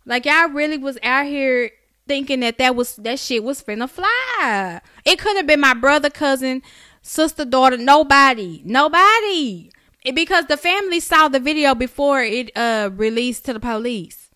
Like 0.07 0.25
y'all 0.25 0.47
really 0.49 0.77
was 0.77 0.97
out 1.03 1.25
here 1.25 1.69
thinking 2.07 2.39
that 2.39 2.57
that 2.57 2.75
was 2.75 2.95
that 2.95 3.19
shit 3.19 3.43
was 3.43 3.61
finna 3.61 3.89
fly. 3.89 4.79
It 5.03 5.19
could 5.19 5.35
have 5.35 5.45
been 5.45 5.59
my 5.59 5.73
brother, 5.73 6.09
cousin, 6.09 6.61
sister, 7.01 7.43
daughter, 7.43 7.77
nobody, 7.77 8.61
nobody. 8.63 9.69
It, 10.05 10.15
because 10.15 10.45
the 10.45 10.55
family 10.55 11.01
saw 11.01 11.27
the 11.27 11.41
video 11.41 11.75
before 11.75 12.21
it 12.23 12.55
uh 12.55 12.89
released 12.93 13.43
to 13.45 13.53
the 13.53 13.59
police. 13.59 14.29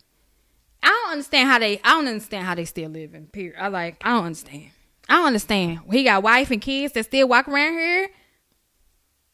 I 0.84 0.90
don't 0.90 1.14
understand 1.14 1.50
how 1.50 1.60
they. 1.60 1.80
I 1.86 1.92
don't 1.94 2.08
understand 2.08 2.46
how 2.46 2.56
they 2.56 2.66
still 2.66 2.90
living. 2.90 3.28
Period. 3.28 3.56
I 3.58 3.70
like. 3.70 4.02
I 4.04 4.10
don't 4.10 4.26
understand. 4.26 4.72
I 5.08 5.14
don't 5.16 5.28
understand. 5.28 5.80
He 5.90 6.04
got 6.04 6.22
wife 6.22 6.52
and 6.52 6.62
kids 6.62 6.94
that 6.94 7.06
still 7.06 7.30
walk 7.30 7.48
around 7.48 7.74
here. 7.74 8.10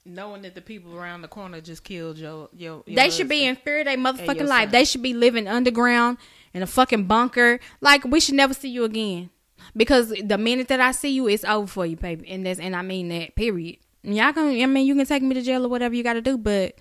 Knowing 0.08 0.42
that 0.44 0.56
the 0.56 0.62
people 0.62 0.96
around 0.96 1.22
the 1.22 1.28
corner 1.28 1.60
just 1.60 1.84
killed 1.84 2.18
your, 2.18 2.50
your, 2.54 2.84
your 2.86 2.96
They 2.96 3.10
should 3.10 3.28
be 3.28 3.46
in 3.46 3.58
fear 3.58 3.80
of 3.80 3.86
their 3.86 3.98
motherfucking 3.98 4.48
life. 4.48 4.72
They 4.72 4.86
should 4.86 5.02
be 5.02 5.14
living 5.14 5.48
underground 5.48 6.18
in 6.54 6.64
a 6.64 6.68
fucking 6.68 7.06
bunker. 7.06 7.60
Like 7.82 8.06
we 8.06 8.20
should 8.20 8.36
never 8.36 8.54
see 8.54 8.70
you 8.70 8.86
again. 8.86 9.30
Because 9.76 10.14
the 10.24 10.38
minute 10.38 10.70
that 10.70 10.80
I 10.80 10.92
see 10.92 11.10
you, 11.10 11.28
it's 11.28 11.44
over 11.44 11.68
for 11.68 11.86
you, 11.86 11.98
baby. 11.98 12.30
And 12.30 12.46
that's 12.46 12.60
and 12.60 12.76
I 12.76 12.84
mean 12.84 13.10
that. 13.10 13.36
Period. 13.36 13.78
Y'all 14.04 14.32
can. 14.32 14.62
I 14.62 14.66
mean, 14.66 14.88
you 14.88 14.96
can 14.96 15.06
take 15.06 15.24
me 15.24 15.36
to 15.36 15.42
jail 15.42 15.66
or 15.66 15.70
whatever 15.70 15.94
you 15.94 16.04
got 16.04 16.14
to 16.14 16.22
do, 16.22 16.38
but 16.38 16.76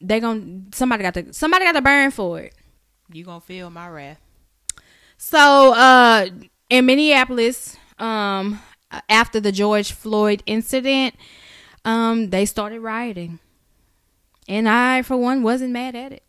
they 0.00 0.20
gon' 0.20 0.66
somebody 0.74 1.02
got 1.02 1.14
to 1.14 1.32
somebody 1.32 1.64
got 1.64 1.72
to 1.72 1.82
burn 1.82 2.10
for 2.10 2.40
it. 2.40 2.54
You 3.12 3.24
gonna 3.24 3.40
feel 3.40 3.70
my 3.70 3.88
wrath. 3.88 4.20
So, 5.16 5.72
uh, 5.72 6.28
in 6.68 6.86
Minneapolis, 6.86 7.76
um, 7.98 8.60
after 9.08 9.40
the 9.40 9.52
George 9.52 9.92
Floyd 9.92 10.42
incident, 10.46 11.14
um, 11.84 12.30
they 12.30 12.46
started 12.46 12.80
rioting, 12.80 13.38
and 14.48 14.68
I, 14.68 15.02
for 15.02 15.16
one, 15.16 15.42
wasn't 15.42 15.72
mad 15.72 15.94
at 15.94 16.12
it 16.12 16.22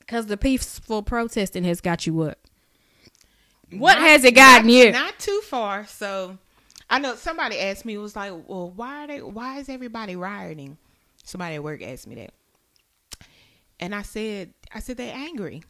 because 0.00 0.26
the 0.26 0.36
peaceful 0.36 1.02
protesting 1.02 1.64
has 1.64 1.80
got 1.80 2.06
you 2.06 2.22
up. 2.22 2.38
What 3.70 3.98
Not- 3.98 4.08
has 4.08 4.24
it 4.24 4.34
gotten 4.34 4.66
not, 4.66 4.72
you? 4.74 4.90
Not 4.92 5.18
too 5.18 5.40
far. 5.44 5.86
So 5.86 6.38
I 6.88 6.98
know 6.98 7.14
somebody 7.14 7.58
asked 7.60 7.84
me, 7.84 7.94
it 7.94 7.98
was 7.98 8.16
like, 8.16 8.32
well, 8.48 8.70
why 8.74 9.04
are 9.04 9.06
they 9.06 9.22
why 9.22 9.58
is 9.58 9.68
everybody 9.68 10.16
rioting? 10.16 10.76
Somebody 11.22 11.54
at 11.56 11.62
work 11.62 11.82
asked 11.82 12.08
me 12.08 12.16
that. 12.16 12.32
And 13.78 13.94
I 13.94 14.02
said 14.02 14.52
I 14.74 14.80
said 14.80 14.96
they're 14.96 15.14
angry. 15.14 15.62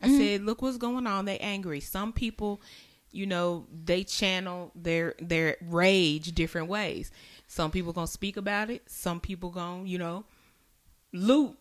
I 0.00 0.06
Mm-hmm. 0.06 0.16
said, 0.16 0.40
look 0.44 0.62
what's 0.62 0.76
going 0.78 1.06
on. 1.08 1.24
They're 1.24 1.38
angry. 1.40 1.80
Some 1.80 2.12
people, 2.12 2.62
you 3.10 3.26
know, 3.26 3.66
they 3.72 4.04
channel 4.04 4.70
their 4.74 5.14
their 5.20 5.56
rage 5.62 6.32
different 6.32 6.68
ways. 6.68 7.10
Some 7.46 7.70
people 7.70 7.92
gonna 7.92 8.06
speak 8.06 8.36
about 8.36 8.70
it. 8.70 8.82
Some 8.86 9.20
people 9.20 9.50
gonna, 9.50 9.84
you 9.84 9.98
know, 9.98 10.24
loot. 11.12 11.56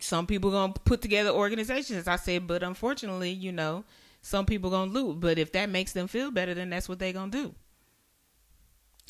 Some 0.00 0.26
people 0.26 0.50
gonna 0.50 0.72
put 0.84 1.00
together 1.00 1.30
organizations. 1.30 2.06
I 2.08 2.16
said, 2.16 2.46
but 2.46 2.62
unfortunately, 2.62 3.30
you 3.30 3.52
know, 3.52 3.84
some 4.20 4.44
people 4.46 4.68
gonna 4.70 4.90
loot. 4.90 5.20
But 5.20 5.38
if 5.38 5.52
that 5.52 5.70
makes 5.70 5.92
them 5.92 6.08
feel 6.08 6.30
better, 6.30 6.54
then 6.54 6.70
that's 6.70 6.88
what 6.88 6.98
they 6.98 7.12
gonna 7.12 7.30
do. 7.30 7.54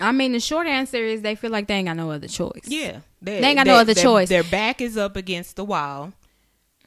I 0.01 0.13
mean, 0.13 0.33
the 0.33 0.41
short 0.41 0.67
answer 0.67 0.97
is 1.05 1.21
they 1.23 1.35
feel 1.35 1.51
like 1.51 1.67
they 1.69 1.75
ain't 1.75 1.87
got 1.87 1.97
no 1.97 2.11
other 2.11 2.29
choice. 2.29 2.63
Yeah, 2.67 3.01
They 3.21 3.39
ain't 3.39 3.57
got 3.57 3.67
no 3.67 3.75
other 3.77 3.95
their- 3.95 4.03
choice. 4.03 4.29
Their 4.29 4.43
back 4.45 4.81
is 4.81 4.97
up 4.97 5.17
against 5.17 5.57
the 5.57 5.65
wall 5.65 6.13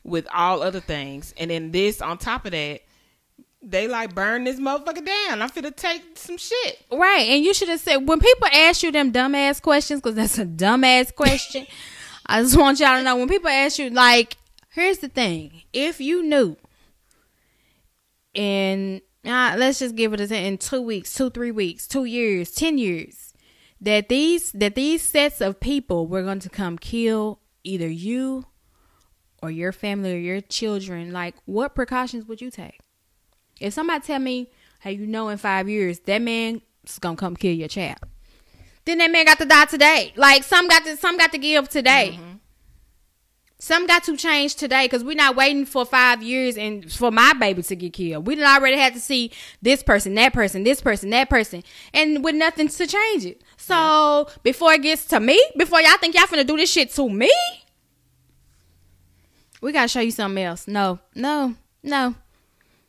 with 0.04 0.28
all 0.34 0.62
other 0.62 0.80
things, 0.80 1.34
and 1.38 1.50
then 1.52 1.72
this 1.72 2.02
on 2.02 2.18
top 2.18 2.46
of 2.46 2.52
that, 2.52 2.82
they 3.66 3.88
like 3.88 4.14
burn 4.14 4.44
this 4.44 4.60
motherfucker 4.60 5.06
down. 5.06 5.42
I'm 5.42 5.50
finna 5.50 5.76
take 5.76 6.18
some 6.18 6.38
shit. 6.38 6.80
Right, 6.92 7.28
and 7.28 7.44
you 7.44 7.54
should 7.54 7.70
have 7.70 7.80
said 7.80 8.08
when 8.08 8.20
people 8.20 8.48
ask 8.54 8.84
you 8.84 8.92
them 8.92 9.12
dumbass 9.12 9.62
questions 9.62 10.02
because 10.02 10.16
that's 10.16 10.38
a 10.38 10.46
dumbass 10.46 11.14
question. 11.14 11.66
I 12.28 12.42
just 12.42 12.58
want 12.58 12.80
y'all 12.80 12.98
to 12.98 13.04
know 13.04 13.18
when 13.18 13.28
people 13.28 13.50
ask 13.50 13.78
you, 13.78 13.90
like, 13.90 14.38
here's 14.70 15.00
the 15.00 15.10
thing: 15.10 15.64
if 15.74 16.00
you 16.00 16.24
knew, 16.24 16.56
and 18.36 19.02
uh, 19.26 19.56
let's 19.58 19.80
just 19.80 19.96
give 19.96 20.14
it 20.14 20.22
a 20.22 20.36
in 20.36 20.58
two 20.58 20.82
weeks, 20.82 21.14
two 21.14 21.32
three 21.32 21.52
weeks, 21.52 21.88
two 21.88 22.06
years, 22.06 22.52
ten 22.52 22.78
years, 22.78 23.34
that 23.82 24.10
these 24.10 24.52
that 24.52 24.76
these 24.76 25.02
sets 25.02 25.42
of 25.42 25.60
people 25.60 26.08
were 26.08 26.24
going 26.24 26.40
to 26.40 26.50
come 26.50 26.78
kill 26.78 27.40
either 27.64 27.90
you 27.90 28.46
or 29.42 29.50
your 29.50 29.72
family 29.72 30.14
or 30.14 30.20
your 30.20 30.42
children, 30.42 31.12
like, 31.12 31.36
what 31.46 31.76
precautions 31.76 32.26
would 32.26 32.42
you 32.42 32.52
take? 32.52 32.80
If 33.60 33.74
somebody 33.74 34.06
tell 34.06 34.20
me, 34.20 34.50
hey, 34.82 34.94
you 34.94 35.08
know, 35.08 35.30
in 35.30 35.38
five 35.38 35.70
years 35.70 36.00
that 36.02 36.22
man 36.22 36.62
is 36.86 37.00
gonna 37.00 37.16
come 37.16 37.36
kill 37.36 37.54
your 37.54 37.68
child, 37.68 38.00
then 38.86 39.00
that 39.00 39.12
man 39.12 39.26
got 39.26 39.40
to 39.40 39.46
die 39.46 39.66
today. 39.66 40.14
Like 40.16 40.44
some 40.44 40.68
got 40.68 40.84
to 40.86 40.98
some 40.98 41.18
got 41.18 41.32
to 41.32 41.38
give 41.38 41.70
today. 41.70 42.12
Mm-hmm. 42.14 42.32
Some 43.58 43.88
got 43.88 44.04
to 44.04 44.18
change 44.18 44.56
today 44.56 44.86
because 44.86 45.04
we're 45.04 45.16
not 45.16 45.36
waiting 45.36 45.66
for 45.66 45.86
five 45.86 46.22
years 46.22 46.58
and 46.58 46.92
for 46.92 47.10
my 47.10 47.34
baby 47.34 47.64
to 47.64 47.76
get 47.76 47.94
killed. 47.94 48.28
We 48.28 48.36
done 48.36 48.46
already 48.46 48.78
had 48.78 48.94
to 48.94 49.00
see 49.00 49.32
this 49.62 49.82
person, 49.82 50.14
that 50.16 50.34
person, 50.34 50.64
this 50.64 50.82
person, 50.82 51.10
that 51.12 51.30
person, 51.30 51.64
and 51.94 52.24
with 52.24 52.36
nothing 52.36 52.68
to 52.68 52.86
change 52.86 53.26
it. 53.26 53.42
So 53.58 54.28
before 54.44 54.74
it 54.74 54.84
gets 54.84 55.06
to 55.06 55.20
me, 55.20 55.42
before 55.58 55.82
y'all 55.82 55.98
think 55.98 56.16
y'all 56.16 56.26
finna 56.26 56.46
do 56.46 56.58
this 56.58 56.72
shit 56.72 56.92
to 56.96 57.10
me, 57.10 57.32
we 59.62 59.72
gotta 59.72 59.88
show 59.88 60.02
you 60.02 60.12
something 60.12 60.44
else. 60.44 60.68
No, 60.68 61.00
no, 61.16 61.56
no. 61.82 62.14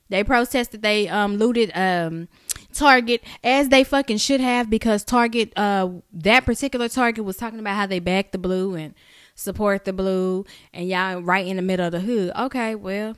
They 0.09 0.23
protested. 0.25 0.83
They 0.83 1.09
um 1.09 1.37
looted 1.37 1.73
um 1.75 2.29
Target 2.73 3.23
as 3.43 3.69
they 3.71 3.85
fucking 3.85 4.19
should 4.19 4.41
have 4.41 4.69
because 4.71 5.05
Target 5.05 5.53
uh 5.57 5.89
that 6.13 6.45
particular 6.45 6.89
Target 6.89 7.25
was 7.25 7.37
talking 7.37 7.59
about 7.59 7.77
how 7.77 7.87
they 7.87 7.99
back 7.99 8.33
the 8.33 8.39
blue 8.39 8.75
and 8.75 8.95
support 9.35 9.85
the 9.85 9.93
blue 9.93 10.45
and 10.73 10.89
y'all 10.89 11.21
right 11.21 11.47
in 11.47 11.57
the 11.57 11.63
middle 11.63 11.87
of 11.87 11.93
the 11.93 12.01
hood. 12.01 12.33
Okay, 12.37 12.75
well, 12.75 13.17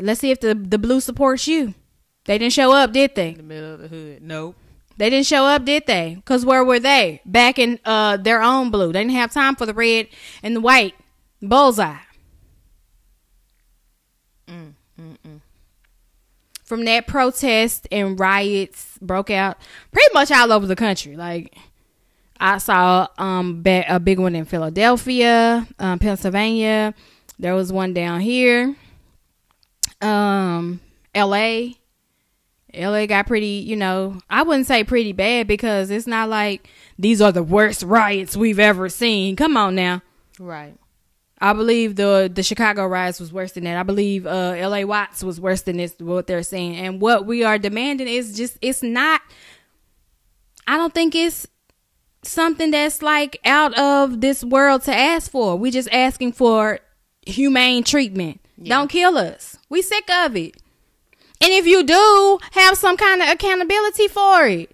let's 0.00 0.20
see 0.20 0.30
if 0.30 0.40
the 0.40 0.54
the 0.54 0.78
blue 0.78 1.00
supports 1.00 1.46
you. 1.46 1.74
They 2.26 2.38
didn't 2.38 2.52
show 2.52 2.72
up, 2.72 2.92
did 2.92 3.14
they? 3.14 3.30
In 3.30 3.36
the 3.38 3.42
middle 3.42 3.74
of 3.74 3.80
the 3.80 3.88
hood. 3.88 4.22
Nope. 4.22 4.56
They 4.96 5.08
didn't 5.08 5.26
show 5.26 5.46
up, 5.46 5.64
did 5.64 5.86
they? 5.86 6.22
Cause 6.26 6.44
where 6.44 6.62
were 6.62 6.78
they? 6.78 7.22
Back 7.24 7.58
in 7.58 7.78
uh 7.84 8.18
their 8.18 8.42
own 8.42 8.70
blue. 8.70 8.92
They 8.92 9.00
didn't 9.00 9.14
have 9.14 9.32
time 9.32 9.56
for 9.56 9.66
the 9.66 9.74
red 9.74 10.08
and 10.42 10.56
the 10.56 10.60
white 10.60 10.94
bullseye. 11.40 11.96
Mm, 14.46 14.74
mm, 15.00 15.16
mm. 15.26 15.40
From 16.70 16.84
that 16.84 17.08
protest 17.08 17.88
and 17.90 18.20
riots 18.20 18.96
broke 19.02 19.28
out 19.28 19.58
pretty 19.90 20.06
much 20.14 20.30
all 20.30 20.52
over 20.52 20.68
the 20.68 20.76
country. 20.76 21.16
Like 21.16 21.58
I 22.38 22.58
saw 22.58 23.08
um 23.18 23.60
a 23.66 23.98
big 23.98 24.20
one 24.20 24.36
in 24.36 24.44
Philadelphia, 24.44 25.66
um, 25.80 25.98
Pennsylvania. 25.98 26.94
There 27.40 27.56
was 27.56 27.72
one 27.72 27.92
down 27.92 28.20
here. 28.20 28.76
Um, 30.00 30.78
L.A. 31.12 31.76
LA 32.72 33.06
got 33.06 33.26
pretty, 33.26 33.64
you 33.66 33.74
know, 33.74 34.20
I 34.30 34.44
wouldn't 34.44 34.68
say 34.68 34.84
pretty 34.84 35.12
bad 35.12 35.48
because 35.48 35.90
it's 35.90 36.06
not 36.06 36.28
like 36.28 36.68
these 36.96 37.20
are 37.20 37.32
the 37.32 37.42
worst 37.42 37.82
riots 37.82 38.36
we've 38.36 38.60
ever 38.60 38.88
seen. 38.88 39.34
Come 39.34 39.56
on 39.56 39.74
now. 39.74 40.02
Right. 40.38 40.76
I 41.40 41.52
believe 41.54 41.96
the 41.96 42.30
the 42.32 42.42
Chicago 42.42 42.86
riots 42.86 43.18
was 43.18 43.32
worse 43.32 43.52
than 43.52 43.64
that. 43.64 43.78
I 43.78 43.82
believe 43.82 44.26
uh, 44.26 44.54
L.A. 44.56 44.84
Watts 44.84 45.24
was 45.24 45.40
worse 45.40 45.62
than 45.62 45.78
this. 45.78 45.94
What 45.98 46.26
they're 46.26 46.42
saying 46.42 46.76
and 46.76 47.00
what 47.00 47.24
we 47.26 47.44
are 47.44 47.58
demanding 47.58 48.08
is 48.08 48.36
just 48.36 48.58
it's 48.60 48.82
not. 48.82 49.22
I 50.66 50.76
don't 50.76 50.92
think 50.92 51.14
it's 51.14 51.46
something 52.22 52.70
that's 52.70 53.02
like 53.02 53.40
out 53.44 53.76
of 53.78 54.20
this 54.20 54.44
world 54.44 54.82
to 54.82 54.94
ask 54.94 55.30
for. 55.30 55.56
We're 55.56 55.72
just 55.72 55.88
asking 55.90 56.32
for 56.32 56.80
humane 57.26 57.84
treatment. 57.84 58.40
Yeah. 58.58 58.76
Don't 58.76 58.88
kill 58.88 59.16
us. 59.16 59.56
We 59.68 59.80
sick 59.82 60.08
of 60.10 60.36
it. 60.36 60.56
And 61.40 61.52
if 61.52 61.66
you 61.66 61.82
do, 61.82 62.38
have 62.52 62.76
some 62.76 62.98
kind 62.98 63.22
of 63.22 63.30
accountability 63.30 64.08
for 64.08 64.46
it. 64.46 64.70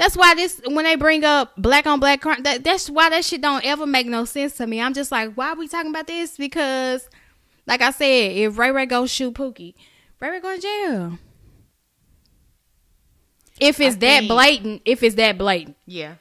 That's 0.00 0.16
why 0.16 0.34
this 0.34 0.62
when 0.64 0.86
they 0.86 0.96
bring 0.96 1.24
up 1.24 1.52
black 1.58 1.86
on 1.86 2.00
black 2.00 2.22
crime, 2.22 2.42
that, 2.44 2.64
that's 2.64 2.88
why 2.88 3.10
that 3.10 3.22
shit 3.22 3.42
don't 3.42 3.62
ever 3.66 3.84
make 3.84 4.06
no 4.06 4.24
sense 4.24 4.56
to 4.56 4.66
me. 4.66 4.80
I'm 4.80 4.94
just 4.94 5.12
like, 5.12 5.34
why 5.34 5.50
are 5.50 5.56
we 5.56 5.68
talking 5.68 5.90
about 5.90 6.06
this? 6.06 6.38
Because, 6.38 7.06
like 7.66 7.82
I 7.82 7.90
said, 7.90 8.32
if 8.32 8.56
Ray 8.56 8.70
Ray 8.70 8.86
goes 8.86 9.10
shoot 9.10 9.34
Pookie, 9.34 9.74
Ray 10.18 10.30
Ray 10.30 10.40
going 10.40 10.58
to 10.58 10.62
jail. 10.62 11.18
If 13.60 13.78
it's 13.78 13.96
I 13.96 13.98
that 13.98 14.18
think, 14.20 14.28
blatant, 14.30 14.82
if 14.86 15.02
it's 15.02 15.16
that 15.16 15.36
blatant, 15.36 15.76
yeah, 15.84 16.14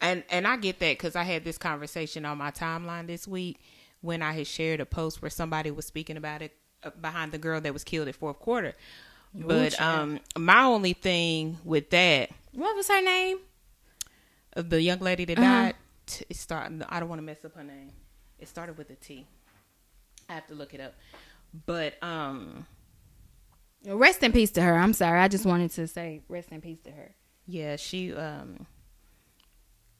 and 0.00 0.24
and 0.28 0.44
I 0.44 0.56
get 0.56 0.80
that 0.80 0.98
because 0.98 1.14
I 1.14 1.22
had 1.22 1.44
this 1.44 1.56
conversation 1.56 2.24
on 2.24 2.36
my 2.36 2.50
timeline 2.50 3.06
this 3.06 3.28
week 3.28 3.60
when 4.00 4.22
I 4.22 4.32
had 4.32 4.48
shared 4.48 4.80
a 4.80 4.86
post 4.86 5.22
where 5.22 5.30
somebody 5.30 5.70
was 5.70 5.86
speaking 5.86 6.16
about 6.16 6.42
it 6.42 6.52
uh, 6.82 6.90
behind 7.00 7.30
the 7.30 7.38
girl 7.38 7.60
that 7.60 7.72
was 7.72 7.84
killed 7.84 8.08
at 8.08 8.16
fourth 8.16 8.40
quarter. 8.40 8.74
But 9.32 9.80
um, 9.80 10.18
my 10.36 10.64
only 10.64 10.94
thing 10.94 11.58
with 11.64 11.90
that 11.90 12.30
what 12.52 12.76
was 12.76 12.88
her 12.88 13.02
name? 13.02 13.38
The 14.54 14.80
young 14.80 14.98
lady 14.98 15.24
that 15.26 15.38
uh-huh. 15.38 15.46
died. 15.46 15.74
It 16.28 16.36
started. 16.36 16.84
I 16.88 16.98
don't 17.00 17.08
want 17.08 17.20
to 17.20 17.24
mess 17.24 17.44
up 17.44 17.54
her 17.54 17.62
name. 17.62 17.92
It 18.38 18.48
started 18.48 18.76
with 18.76 18.90
a 18.90 18.96
T. 18.96 19.26
I 20.28 20.34
have 20.34 20.46
to 20.48 20.54
look 20.54 20.74
it 20.74 20.80
up. 20.80 20.94
But 21.66 22.02
um, 22.02 22.66
rest 23.86 24.22
in 24.22 24.32
peace 24.32 24.50
to 24.52 24.62
her. 24.62 24.76
I'm 24.76 24.92
sorry. 24.92 25.20
I 25.20 25.28
just 25.28 25.46
wanted 25.46 25.70
to 25.72 25.86
say 25.86 26.22
rest 26.28 26.50
in 26.50 26.60
peace 26.60 26.80
to 26.84 26.90
her. 26.90 27.14
Yeah, 27.46 27.76
she 27.76 28.14
um 28.14 28.66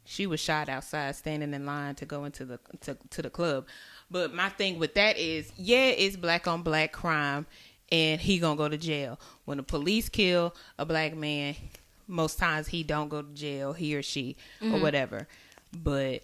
she 0.04 0.26
was 0.26 0.40
shot 0.40 0.68
outside 0.68 1.14
standing 1.16 1.54
in 1.54 1.66
line 1.66 1.94
to 1.96 2.06
go 2.06 2.24
into 2.24 2.44
the 2.44 2.58
to, 2.80 2.96
to 3.10 3.22
the 3.22 3.30
club. 3.30 3.66
But 4.10 4.34
my 4.34 4.48
thing 4.48 4.78
with 4.78 4.94
that 4.94 5.18
is, 5.18 5.52
yeah, 5.56 5.86
it's 5.86 6.16
black 6.16 6.48
on 6.48 6.62
black 6.62 6.92
crime 6.92 7.46
and 7.92 8.20
he 8.20 8.38
gonna 8.38 8.56
go 8.56 8.68
to 8.68 8.76
jail. 8.76 9.20
When 9.44 9.56
the 9.58 9.62
police 9.62 10.08
kill 10.08 10.54
a 10.78 10.86
black 10.86 11.14
man, 11.14 11.54
most 12.10 12.38
times 12.38 12.68
he 12.68 12.82
don't 12.82 13.08
go 13.08 13.22
to 13.22 13.32
jail, 13.32 13.72
he 13.72 13.96
or 13.96 14.02
she 14.02 14.36
mm-hmm. 14.60 14.74
or 14.74 14.80
whatever. 14.80 15.28
But 15.72 16.22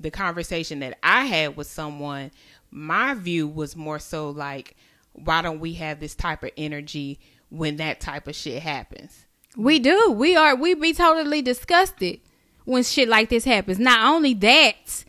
the 0.00 0.10
conversation 0.10 0.80
that 0.80 0.98
I 1.02 1.26
had 1.26 1.56
with 1.56 1.66
someone, 1.66 2.30
my 2.70 3.14
view 3.14 3.46
was 3.46 3.76
more 3.76 3.98
so 3.98 4.30
like, 4.30 4.76
why 5.12 5.42
don't 5.42 5.60
we 5.60 5.74
have 5.74 6.00
this 6.00 6.14
type 6.14 6.42
of 6.42 6.50
energy 6.56 7.18
when 7.50 7.76
that 7.76 8.00
type 8.00 8.26
of 8.26 8.34
shit 8.34 8.62
happens? 8.62 9.24
We 9.56 9.78
do. 9.78 10.10
We 10.10 10.36
are. 10.36 10.54
We 10.54 10.74
be 10.74 10.92
totally 10.92 11.40
disgusted 11.40 12.20
when 12.64 12.82
shit 12.82 13.08
like 13.08 13.30
this 13.30 13.44
happens. 13.44 13.78
Not 13.78 14.14
only 14.14 14.34
that, 14.34 15.04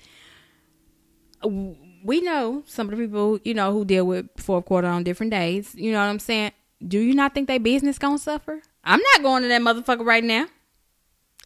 we 1.43 2.21
know 2.21 2.63
some 2.65 2.87
of 2.87 2.97
the 2.97 3.03
people 3.03 3.39
you 3.43 3.53
know 3.53 3.73
who 3.73 3.83
deal 3.83 4.05
with 4.05 4.27
fourth 4.37 4.65
quarter 4.65 4.87
on 4.87 5.03
different 5.03 5.31
days. 5.31 5.75
You 5.75 5.91
know 5.91 5.99
what 5.99 6.05
I'm 6.05 6.19
saying? 6.19 6.51
Do 6.85 6.99
you 6.99 7.13
not 7.13 7.33
think 7.33 7.47
their 7.47 7.59
business 7.59 7.97
gonna 7.97 8.19
suffer? 8.19 8.61
I'm 8.83 9.01
not 9.13 9.23
going 9.23 9.43
to 9.43 9.49
that 9.49 9.61
motherfucker 9.61 10.05
right 10.05 10.23
now. 10.23 10.47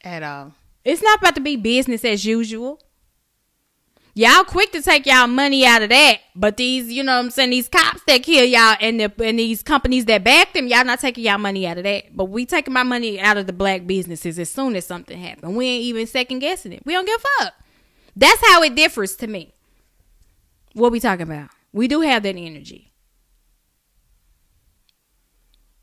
At 0.03 0.23
all. 0.23 0.53
It's 0.83 1.01
not 1.01 1.19
about 1.19 1.35
to 1.35 1.41
be 1.41 1.55
business 1.55 2.03
as 2.03 2.25
usual. 2.25 2.79
Y'all 4.13 4.43
quick 4.43 4.73
to 4.73 4.81
take 4.81 5.05
y'all 5.05 5.27
money 5.27 5.65
out 5.65 5.81
of 5.81 5.89
that, 5.89 6.19
but 6.35 6.57
these, 6.57 6.91
you 6.91 7.01
know 7.01 7.13
what 7.13 7.25
I'm 7.25 7.31
saying, 7.31 7.51
these 7.51 7.69
cops 7.69 8.01
that 8.07 8.23
kill 8.23 8.43
y'all 8.43 8.75
and 8.81 8.99
the 8.99 9.11
and 9.23 9.39
these 9.39 9.63
companies 9.63 10.03
that 10.05 10.25
back 10.25 10.51
them, 10.51 10.67
y'all 10.67 10.83
not 10.83 10.99
taking 10.99 11.23
y'all 11.23 11.37
money 11.37 11.65
out 11.65 11.77
of 11.77 11.85
that. 11.85 12.15
But 12.15 12.25
we 12.25 12.45
taking 12.45 12.73
my 12.73 12.83
money 12.83 13.21
out 13.21 13.37
of 13.37 13.47
the 13.47 13.53
black 13.53 13.87
businesses 13.87 14.37
as 14.37 14.49
soon 14.49 14.75
as 14.75 14.85
something 14.85 15.17
happens. 15.17 15.55
We 15.55 15.65
ain't 15.65 15.83
even 15.85 16.07
second 16.07 16.39
guessing 16.39 16.73
it. 16.73 16.83
We 16.85 16.91
don't 16.91 17.05
give 17.05 17.21
a 17.21 17.43
fuck. 17.43 17.53
That's 18.13 18.41
how 18.49 18.61
it 18.63 18.75
differs 18.75 19.15
to 19.17 19.27
me. 19.27 19.53
What 20.73 20.91
we 20.91 20.99
talking 20.99 21.23
about? 21.23 21.49
We 21.71 21.87
do 21.87 22.01
have 22.01 22.23
that 22.23 22.35
energy. 22.35 22.90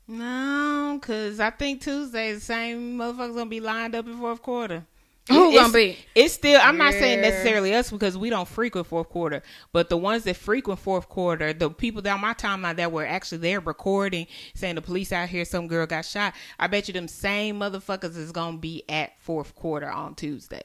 No, 0.09 0.97
because 0.99 1.39
I 1.39 1.51
think 1.51 1.81
Tuesday 1.81 2.33
the 2.33 2.39
same 2.39 2.97
motherfuckers 2.97 3.35
gonna 3.35 3.45
be 3.45 3.59
lined 3.59 3.93
up 3.93 4.07
in 4.07 4.17
fourth 4.17 4.41
quarter. 4.41 4.83
Who 5.27 5.53
gonna 5.53 5.71
be? 5.71 5.97
It's 6.15 6.33
still. 6.33 6.59
I'm 6.63 6.79
not 6.79 6.93
saying 6.93 7.21
necessarily 7.21 7.75
us 7.75 7.91
because 7.91 8.17
we 8.17 8.31
don't 8.31 8.47
frequent 8.47 8.87
fourth 8.87 9.07
quarter, 9.09 9.43
but 9.71 9.89
the 9.89 9.97
ones 9.97 10.23
that 10.23 10.35
frequent 10.35 10.79
fourth 10.79 11.07
quarter, 11.07 11.53
the 11.53 11.69
people 11.69 12.01
down 12.01 12.21
my 12.21 12.33
timeline 12.33 12.77
that 12.77 12.91
were 12.91 13.05
actually 13.05 13.37
there 13.37 13.59
recording, 13.59 14.25
saying 14.55 14.73
the 14.73 14.81
police 14.81 15.11
out 15.11 15.29
here, 15.29 15.45
some 15.45 15.67
girl 15.67 15.85
got 15.85 16.05
shot. 16.05 16.33
I 16.57 16.65
bet 16.65 16.87
you 16.87 16.95
them 16.95 17.07
same 17.07 17.59
motherfuckers 17.59 18.17
is 18.17 18.31
gonna 18.31 18.57
be 18.57 18.83
at 18.89 19.11
fourth 19.21 19.53
quarter 19.53 19.91
on 19.91 20.15
Tuesday. 20.15 20.63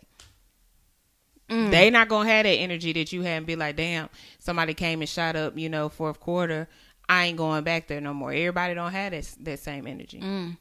Mm. 1.50 1.70
They 1.70 1.90
not 1.90 2.08
gonna 2.08 2.30
have 2.30 2.44
that 2.44 2.48
energy 2.48 2.94
that 2.94 3.12
you 3.12 3.20
had 3.20 3.36
and 3.36 3.46
be 3.46 3.56
like, 3.56 3.76
damn, 3.76 4.08
somebody 4.38 4.72
came 4.72 5.02
and 5.02 5.08
shot 5.08 5.36
up, 5.36 5.58
you 5.58 5.68
know, 5.68 5.90
fourth 5.90 6.18
quarter. 6.18 6.66
I 7.08 7.26
ain't 7.26 7.36
going 7.36 7.64
back 7.64 7.88
there 7.88 8.00
no 8.00 8.14
more. 8.14 8.32
Everybody 8.32 8.74
don't 8.74 8.92
have 8.92 9.12
that 9.12 9.34
that 9.40 9.58
same 9.58 9.86
energy. 9.86 10.20
Mm. 10.20 10.56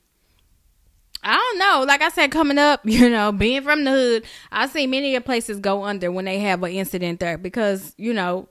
I 1.24 1.36
don't 1.36 1.60
know. 1.60 1.86
Like 1.88 2.02
I 2.02 2.10
said, 2.10 2.32
coming 2.32 2.58
up, 2.58 2.82
you 2.86 3.10
know, 3.10 3.32
being 3.32 3.62
from 3.62 3.84
the 3.84 3.92
hood, 3.92 4.26
I 4.52 4.68
see 4.68 4.88
many 4.88 5.16
of 5.16 5.26
places 5.26 5.60
go 5.60 5.84
under 5.84 6.12
when 6.12 6.26
they 6.26 6.40
have 6.40 6.62
an 6.64 6.72
incident 6.72 7.20
there 7.20 7.38
because 7.38 7.94
you 7.98 8.14
know, 8.14 8.50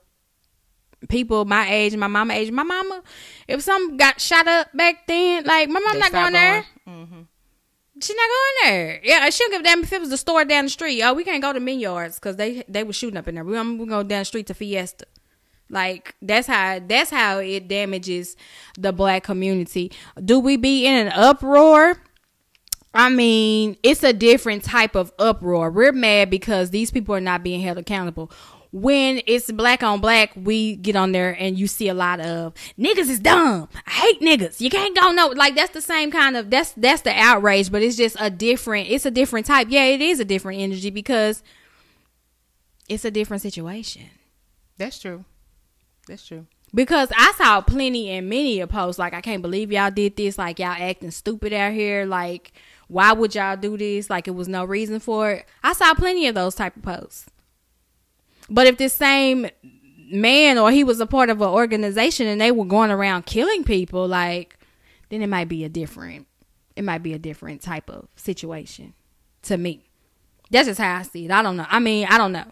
people 1.08 1.44
my 1.44 1.70
age, 1.70 1.94
my 1.96 2.06
mama 2.06 2.34
age, 2.34 2.50
my 2.50 2.62
mama, 2.62 3.02
if 3.48 3.62
some 3.62 3.96
got 3.96 4.20
shot 4.20 4.48
up 4.48 4.68
back 4.74 5.06
then, 5.06 5.44
like 5.44 5.68
my 5.68 5.80
mom 5.80 5.98
not 5.98 6.12
going, 6.12 6.24
going, 6.24 6.32
there. 6.32 6.66
Mm-hmm. 6.88 7.20
She's 8.00 8.16
not 8.16 8.28
going 8.28 8.72
there. 8.72 9.00
Yeah, 9.04 9.30
she 9.30 9.44
don't 9.44 9.50
give 9.52 9.60
a 9.60 9.64
damn 9.64 9.82
if 9.82 9.92
it 9.92 10.00
was 10.00 10.10
the 10.10 10.16
store 10.16 10.44
down 10.44 10.64
the 10.64 10.70
street. 10.70 11.02
Oh, 11.02 11.12
we 11.12 11.24
can't 11.24 11.42
go 11.42 11.52
to 11.52 11.60
Menards 11.60 12.16
because 12.16 12.36
they 12.36 12.64
they 12.66 12.84
were 12.84 12.92
shooting 12.92 13.18
up 13.18 13.28
in 13.28 13.34
there. 13.34 13.44
We 13.44 13.52
gonna 13.52 13.76
go 13.86 14.02
down 14.02 14.20
the 14.20 14.24
street 14.24 14.46
to 14.46 14.54
Fiesta. 14.54 15.06
Like 15.72 16.14
that's 16.20 16.46
how 16.46 16.80
that's 16.86 17.10
how 17.10 17.38
it 17.38 17.66
damages 17.66 18.36
the 18.78 18.92
black 18.92 19.24
community. 19.24 19.90
Do 20.22 20.38
we 20.38 20.56
be 20.56 20.86
in 20.86 21.06
an 21.06 21.12
uproar? 21.14 21.96
I 22.94 23.08
mean, 23.08 23.78
it's 23.82 24.02
a 24.02 24.12
different 24.12 24.64
type 24.64 24.94
of 24.94 25.12
uproar. 25.18 25.70
We're 25.70 25.92
mad 25.92 26.28
because 26.28 26.70
these 26.70 26.90
people 26.90 27.14
are 27.14 27.22
not 27.22 27.42
being 27.42 27.62
held 27.62 27.78
accountable. 27.78 28.30
When 28.70 29.22
it's 29.26 29.50
black 29.50 29.82
on 29.82 30.00
black, 30.00 30.32
we 30.36 30.76
get 30.76 30.94
on 30.94 31.12
there 31.12 31.34
and 31.38 31.58
you 31.58 31.66
see 31.66 31.88
a 31.88 31.94
lot 31.94 32.20
of 32.20 32.52
niggas 32.78 33.08
is 33.08 33.18
dumb. 33.20 33.68
I 33.86 33.90
hate 33.90 34.20
niggas. 34.20 34.60
You 34.60 34.68
can't 34.68 34.94
go 34.94 35.10
no 35.10 35.28
like 35.28 35.54
that's 35.54 35.72
the 35.72 35.80
same 35.80 36.10
kind 36.10 36.36
of 36.36 36.50
that's 36.50 36.72
that's 36.72 37.00
the 37.00 37.18
outrage, 37.18 37.72
but 37.72 37.82
it's 37.82 37.96
just 37.96 38.16
a 38.20 38.28
different 38.28 38.90
it's 38.90 39.06
a 39.06 39.10
different 39.10 39.46
type. 39.46 39.68
Yeah, 39.70 39.84
it 39.84 40.02
is 40.02 40.20
a 40.20 40.24
different 40.26 40.60
energy 40.60 40.90
because 40.90 41.42
it's 42.90 43.06
a 43.06 43.10
different 43.10 43.42
situation. 43.42 44.10
That's 44.76 44.98
true. 44.98 45.24
That's 46.06 46.26
true. 46.26 46.46
Because 46.74 47.10
I 47.16 47.32
saw 47.36 47.60
plenty 47.60 48.08
and 48.10 48.28
many 48.28 48.60
of 48.60 48.70
posts 48.70 48.98
like 48.98 49.12
I 49.12 49.20
can't 49.20 49.42
believe 49.42 49.70
y'all 49.70 49.90
did 49.90 50.16
this, 50.16 50.38
like 50.38 50.58
y'all 50.58 50.68
acting 50.68 51.10
stupid 51.10 51.52
out 51.52 51.72
here, 51.72 52.06
like 52.06 52.52
why 52.88 53.12
would 53.12 53.34
y'all 53.34 53.56
do 53.56 53.76
this? 53.76 54.08
Like 54.08 54.26
it 54.26 54.32
was 54.32 54.48
no 54.48 54.64
reason 54.64 55.00
for 55.00 55.30
it. 55.30 55.46
I 55.62 55.74
saw 55.74 55.94
plenty 55.94 56.26
of 56.26 56.34
those 56.34 56.54
type 56.54 56.76
of 56.76 56.82
posts. 56.82 57.26
But 58.48 58.66
if 58.66 58.78
this 58.78 58.94
same 58.94 59.48
man 60.10 60.58
or 60.58 60.70
he 60.70 60.84
was 60.84 61.00
a 61.00 61.06
part 61.06 61.30
of 61.30 61.40
an 61.40 61.48
organization 61.48 62.26
and 62.26 62.40
they 62.40 62.50
were 62.50 62.64
going 62.64 62.90
around 62.90 63.26
killing 63.26 63.64
people, 63.64 64.08
like 64.08 64.58
then 65.10 65.22
it 65.22 65.28
might 65.28 65.48
be 65.48 65.64
a 65.64 65.68
different 65.68 66.26
it 66.74 66.84
might 66.84 67.02
be 67.02 67.12
a 67.12 67.18
different 67.18 67.60
type 67.60 67.90
of 67.90 68.08
situation 68.16 68.94
to 69.42 69.58
me. 69.58 69.84
That's 70.50 70.68
just 70.68 70.80
how 70.80 70.96
I 70.96 71.02
see 71.02 71.26
it. 71.26 71.30
I 71.30 71.42
don't 71.42 71.56
know. 71.56 71.66
I 71.68 71.78
mean, 71.78 72.06
I 72.08 72.18
don't 72.18 72.32
know. 72.32 72.44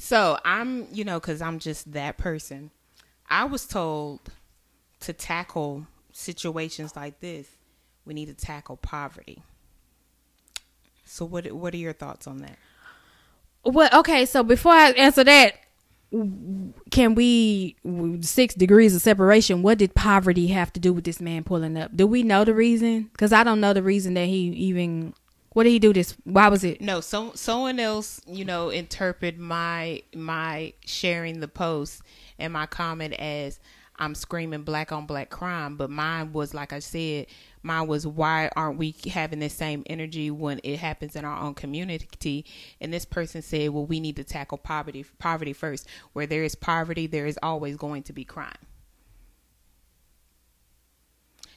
So 0.00 0.38
I'm, 0.46 0.88
you 0.90 1.04
know, 1.04 1.20
because 1.20 1.42
I'm 1.42 1.58
just 1.58 1.92
that 1.92 2.16
person. 2.16 2.70
I 3.28 3.44
was 3.44 3.66
told 3.66 4.20
to 5.00 5.12
tackle 5.12 5.86
situations 6.10 6.96
like 6.96 7.20
this, 7.20 7.46
we 8.06 8.14
need 8.14 8.26
to 8.26 8.34
tackle 8.34 8.78
poverty. 8.78 9.42
So 11.04 11.26
what 11.26 11.52
what 11.52 11.74
are 11.74 11.76
your 11.76 11.92
thoughts 11.92 12.26
on 12.26 12.38
that? 12.38 12.56
Well, 13.62 13.90
okay, 13.92 14.24
so 14.24 14.42
before 14.42 14.72
I 14.72 14.92
answer 14.92 15.22
that, 15.22 15.56
can 16.10 17.14
we 17.14 17.76
six 18.22 18.54
degrees 18.54 18.96
of 18.96 19.02
separation? 19.02 19.62
What 19.62 19.76
did 19.76 19.94
poverty 19.94 20.46
have 20.46 20.72
to 20.72 20.80
do 20.80 20.94
with 20.94 21.04
this 21.04 21.20
man 21.20 21.44
pulling 21.44 21.76
up? 21.76 21.94
Do 21.94 22.06
we 22.06 22.22
know 22.22 22.44
the 22.44 22.54
reason? 22.54 23.10
Because 23.12 23.34
I 23.34 23.44
don't 23.44 23.60
know 23.60 23.74
the 23.74 23.82
reason 23.82 24.14
that 24.14 24.26
he 24.26 24.48
even. 24.48 25.12
What 25.52 25.64
did 25.64 25.70
he 25.70 25.78
do 25.80 25.92
this? 25.92 26.16
Why 26.22 26.48
was 26.48 26.62
it? 26.62 26.80
No, 26.80 27.00
so 27.00 27.32
someone 27.34 27.80
else, 27.80 28.20
you 28.26 28.44
know, 28.44 28.70
interpret 28.70 29.36
my 29.36 30.02
my 30.14 30.74
sharing 30.86 31.40
the 31.40 31.48
post 31.48 32.02
and 32.38 32.52
my 32.52 32.66
comment 32.66 33.14
as 33.14 33.58
I'm 33.98 34.14
screaming 34.14 34.62
black 34.62 34.92
on 34.92 35.06
black 35.06 35.28
crime, 35.28 35.76
but 35.76 35.90
mine 35.90 36.32
was 36.32 36.54
like 36.54 36.72
I 36.72 36.78
said, 36.78 37.26
mine 37.62 37.88
was 37.88 38.06
why 38.06 38.48
aren't 38.54 38.78
we 38.78 38.94
having 39.12 39.40
the 39.40 39.50
same 39.50 39.82
energy 39.86 40.30
when 40.30 40.60
it 40.62 40.78
happens 40.78 41.16
in 41.16 41.24
our 41.24 41.38
own 41.42 41.54
community? 41.54 42.46
And 42.80 42.92
this 42.92 43.04
person 43.04 43.42
said, 43.42 43.70
well, 43.70 43.84
we 43.84 43.98
need 43.98 44.16
to 44.16 44.24
tackle 44.24 44.56
poverty 44.56 45.04
poverty 45.18 45.52
first. 45.52 45.86
Where 46.12 46.26
there 46.26 46.44
is 46.44 46.54
poverty, 46.54 47.08
there 47.08 47.26
is 47.26 47.38
always 47.42 47.76
going 47.76 48.04
to 48.04 48.12
be 48.12 48.24
crime. 48.24 48.54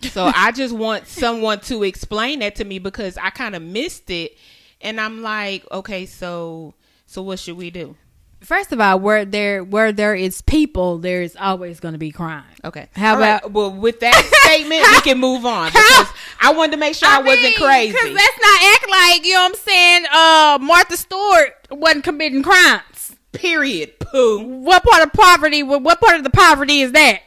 So 0.04 0.32
I 0.36 0.51
just 0.51 0.76
want 0.76 1.08
someone 1.08 1.60
to 1.62 1.84
explain 1.84 2.39
that 2.39 2.56
to 2.56 2.66
me 2.66 2.80
because 2.80 3.18
I 3.18 3.30
kind 3.30 3.56
of 3.56 3.62
missed 3.62 4.10
it, 4.10 4.38
and 4.82 4.99
I'm 4.99 5.22
like, 5.22 5.66
okay, 5.72 6.06
so 6.06 6.74
so 7.06 7.22
what 7.22 7.39
should 7.39 7.58
we 7.58 7.70
do? 7.70 7.95
First 8.41 8.74
of 8.74 8.82
all, 8.82 8.99
where 8.99 9.24
there 9.24 9.64
where 9.64 9.93
there 9.93 10.16
is 10.16 10.41
people, 10.41 10.97
there 10.97 11.22
is 11.22 11.38
always 11.39 11.80
going 11.80 11.93
to 11.93 11.97
be 11.97 12.12
crime. 12.12 12.43
Okay. 12.66 12.89
How 12.93 13.14
All 13.14 13.20
right, 13.20 13.38
about 13.38 13.51
well 13.51 13.72
with 13.72 14.01
that 14.01 14.14
statement 14.43 14.82
we 14.91 15.01
can 15.01 15.18
move 15.18 15.45
on 15.45 15.68
because 15.68 16.08
I 16.41 16.54
wanted 16.54 16.72
to 16.72 16.78
make 16.78 16.95
sure 16.95 17.08
I, 17.08 17.20
wasn't 17.20 17.56
crazy. 17.56 17.93
Because 17.93 18.12
let's 18.12 18.39
not 18.41 18.64
act 18.64 18.89
like 18.89 19.26
you 19.26 19.34
know 19.34 19.43
what 19.43 19.49
I'm 19.49 19.56
saying. 19.56 20.06
Uh, 20.12 20.58
Martha 20.62 20.97
Stewart 20.97 21.54
wasn't 21.72 22.04
committing 22.04 22.43
crimes. 22.43 23.16
Period. 23.32 23.97
Pooh. 23.99 24.39
What 24.39 24.84
part 24.84 25.04
of 25.04 25.14
poverty? 25.14 25.64
What 25.64 26.01
part 26.01 26.18
of 26.18 26.24
the 26.24 26.30
poverty 26.30 26.82
is 26.82 26.91
that? 26.91 27.22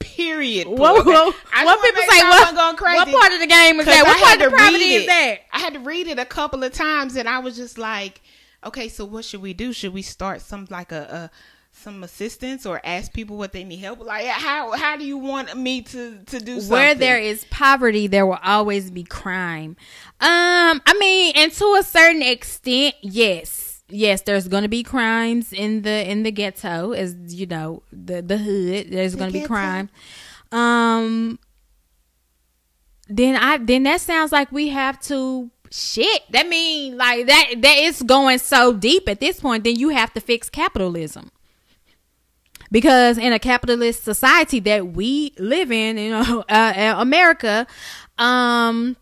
Period. 0.00 0.68
What, 0.68 1.04
what, 1.06 1.34
what 1.34 1.82
people 1.82 2.02
say? 2.08 2.22
What, 2.22 2.54
what 2.54 2.76
part 2.78 3.32
of 3.32 3.40
the 3.40 3.46
game 3.46 3.80
is 3.80 3.86
that? 3.86 4.04
What 4.04 4.16
I 4.16 4.20
part 4.20 4.40
of 4.42 4.50
the 4.50 4.56
poverty 4.56 4.94
is 4.94 5.06
that? 5.06 5.40
I 5.52 5.58
had 5.58 5.74
to 5.74 5.80
read 5.80 6.06
it 6.06 6.18
a 6.18 6.24
couple 6.24 6.62
of 6.62 6.72
times, 6.72 7.16
and 7.16 7.28
I 7.28 7.38
was 7.40 7.56
just 7.56 7.78
like, 7.78 8.20
okay, 8.64 8.88
so 8.88 9.04
what 9.04 9.24
should 9.24 9.42
we 9.42 9.54
do? 9.54 9.72
Should 9.72 9.92
we 9.92 10.02
start 10.02 10.40
some 10.40 10.66
like 10.70 10.92
a, 10.92 11.30
a 11.30 11.30
some 11.72 12.02
assistance 12.02 12.66
or 12.66 12.80
ask 12.84 13.12
people 13.12 13.36
what 13.36 13.52
they 13.52 13.64
need 13.64 13.78
help? 13.78 14.00
Like, 14.00 14.26
how 14.26 14.72
how 14.72 14.96
do 14.96 15.04
you 15.04 15.18
want 15.18 15.56
me 15.56 15.82
to 15.82 16.18
to 16.26 16.40
do 16.40 16.60
something? 16.60 16.70
Where 16.70 16.94
there 16.94 17.18
is 17.18 17.44
poverty, 17.50 18.06
there 18.06 18.26
will 18.26 18.40
always 18.42 18.90
be 18.90 19.04
crime. 19.04 19.76
Um, 20.20 20.82
I 20.86 20.96
mean, 20.98 21.32
and 21.36 21.52
to 21.52 21.76
a 21.78 21.82
certain 21.82 22.22
extent, 22.22 22.94
yes, 23.02 23.67
yes, 23.88 24.22
there's 24.22 24.48
going 24.48 24.62
to 24.62 24.68
be 24.68 24.82
crimes 24.82 25.52
in 25.52 25.82
the 25.82 26.10
in 26.10 26.22
the 26.22 26.32
ghetto, 26.32 26.92
as 26.92 27.14
you 27.34 27.46
know, 27.46 27.82
the 27.92 28.22
the 28.22 28.38
hood. 28.38 28.90
There's 28.90 29.14
going 29.14 29.32
to 29.32 29.38
be 29.38 29.46
crime. 29.46 29.90
Um, 30.52 31.38
then 33.08 33.36
I 33.36 33.58
then 33.58 33.82
that 33.84 34.00
sounds 34.00 34.32
like 34.32 34.52
we 34.52 34.68
have 34.68 35.00
to 35.02 35.50
shit. 35.70 36.22
That 36.30 36.48
mean 36.48 36.96
like 36.96 37.26
that 37.26 37.54
that 37.58 37.78
is 37.78 38.02
going 38.02 38.38
so 38.38 38.72
deep 38.72 39.08
at 39.08 39.20
this 39.20 39.40
point. 39.40 39.64
Then 39.64 39.76
you 39.76 39.90
have 39.90 40.12
to 40.14 40.20
fix 40.20 40.48
capitalism 40.50 41.30
because 42.70 43.18
in 43.18 43.32
a 43.32 43.38
capitalist 43.38 44.04
society 44.04 44.60
that 44.60 44.88
we 44.88 45.32
live 45.38 45.72
in, 45.72 45.96
you 45.98 46.10
know, 46.10 46.44
uh, 46.48 46.52
uh, 46.76 46.94
America, 46.98 47.66
um, 48.18 48.96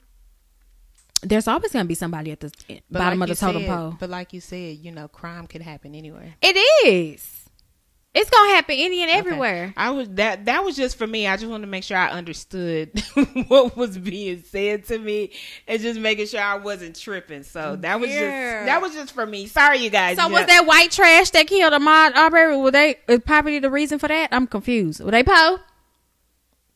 there's 1.23 1.49
always 1.49 1.73
going 1.73 1.85
to 1.85 1.89
be 1.89 1.95
somebody 1.95 2.31
at 2.33 2.41
the 2.41 2.53
But 2.91 2.99
bottom 2.99 3.19
like 3.21 3.31
of 3.31 3.39
the 3.39 3.41
totem 3.47 3.63
said- 3.63 3.69
pole. 3.71 3.97
But 3.99 4.11
like 4.11 4.33
you 4.33 4.41
said, 4.41 4.79
you 4.79 4.93
know, 4.93 5.09
crime 5.09 5.47
can 5.47 5.63
happen 5.63 5.95
anywhere. 5.95 6.35
It 6.43 6.57
is. 6.87 7.43
It's 8.19 8.31
gonna 8.31 8.49
happen 8.55 8.77
any 8.79 9.03
and 9.03 9.11
Okay. 9.11 9.19
everywhere. 9.19 9.75
I 9.77 9.91
was 9.91 10.09
that 10.13 10.47
that 10.47 10.65
was 10.65 10.75
just 10.75 10.97
for 10.97 11.07
me. 11.07 11.27
I 11.27 11.37
just 11.37 11.51
wanted 11.51 11.67
to 11.67 11.71
make 11.71 11.85
sure 11.85 11.99
I 11.99 12.09
understood 12.09 12.91
what 13.49 13.77
was 13.77 13.99
being 13.99 14.43
said 14.43 14.87
to 14.87 14.99
me 14.99 15.33
and 15.69 15.79
just 15.83 16.01
making 16.01 16.27
sure 16.29 16.41
I 16.41 16.55
wasn't 16.57 16.99
tripping. 16.99 17.43
So 17.43 17.77
that 17.83 18.01
was 18.01 18.09
Yeah. 18.09 18.21
just 18.61 18.67
that 18.69 18.81
was 18.81 18.95
just 18.95 19.13
for 19.13 19.27
me. 19.27 19.47
Sorry, 19.49 19.81
you 19.81 19.91
guys. 19.91 20.17
So 20.17 20.29
Yeah. 20.29 20.33
was 20.33 20.47
that 20.47 20.65
white 20.65 20.93
trash 20.93 21.29
that 21.33 21.47
killed 21.47 21.75
Ahmaud 21.75 22.15
Arbery? 22.17 22.57
Were 22.57 22.71
they 22.71 22.97
is 23.07 23.21
poverty 23.27 23.59
the 23.59 23.69
reason 23.71 23.99
for 23.99 24.09
that? 24.09 24.31
I'm 24.33 24.47
confused. 24.47 25.05
Were 25.05 25.11
they 25.11 25.23
Poe? 25.23 25.59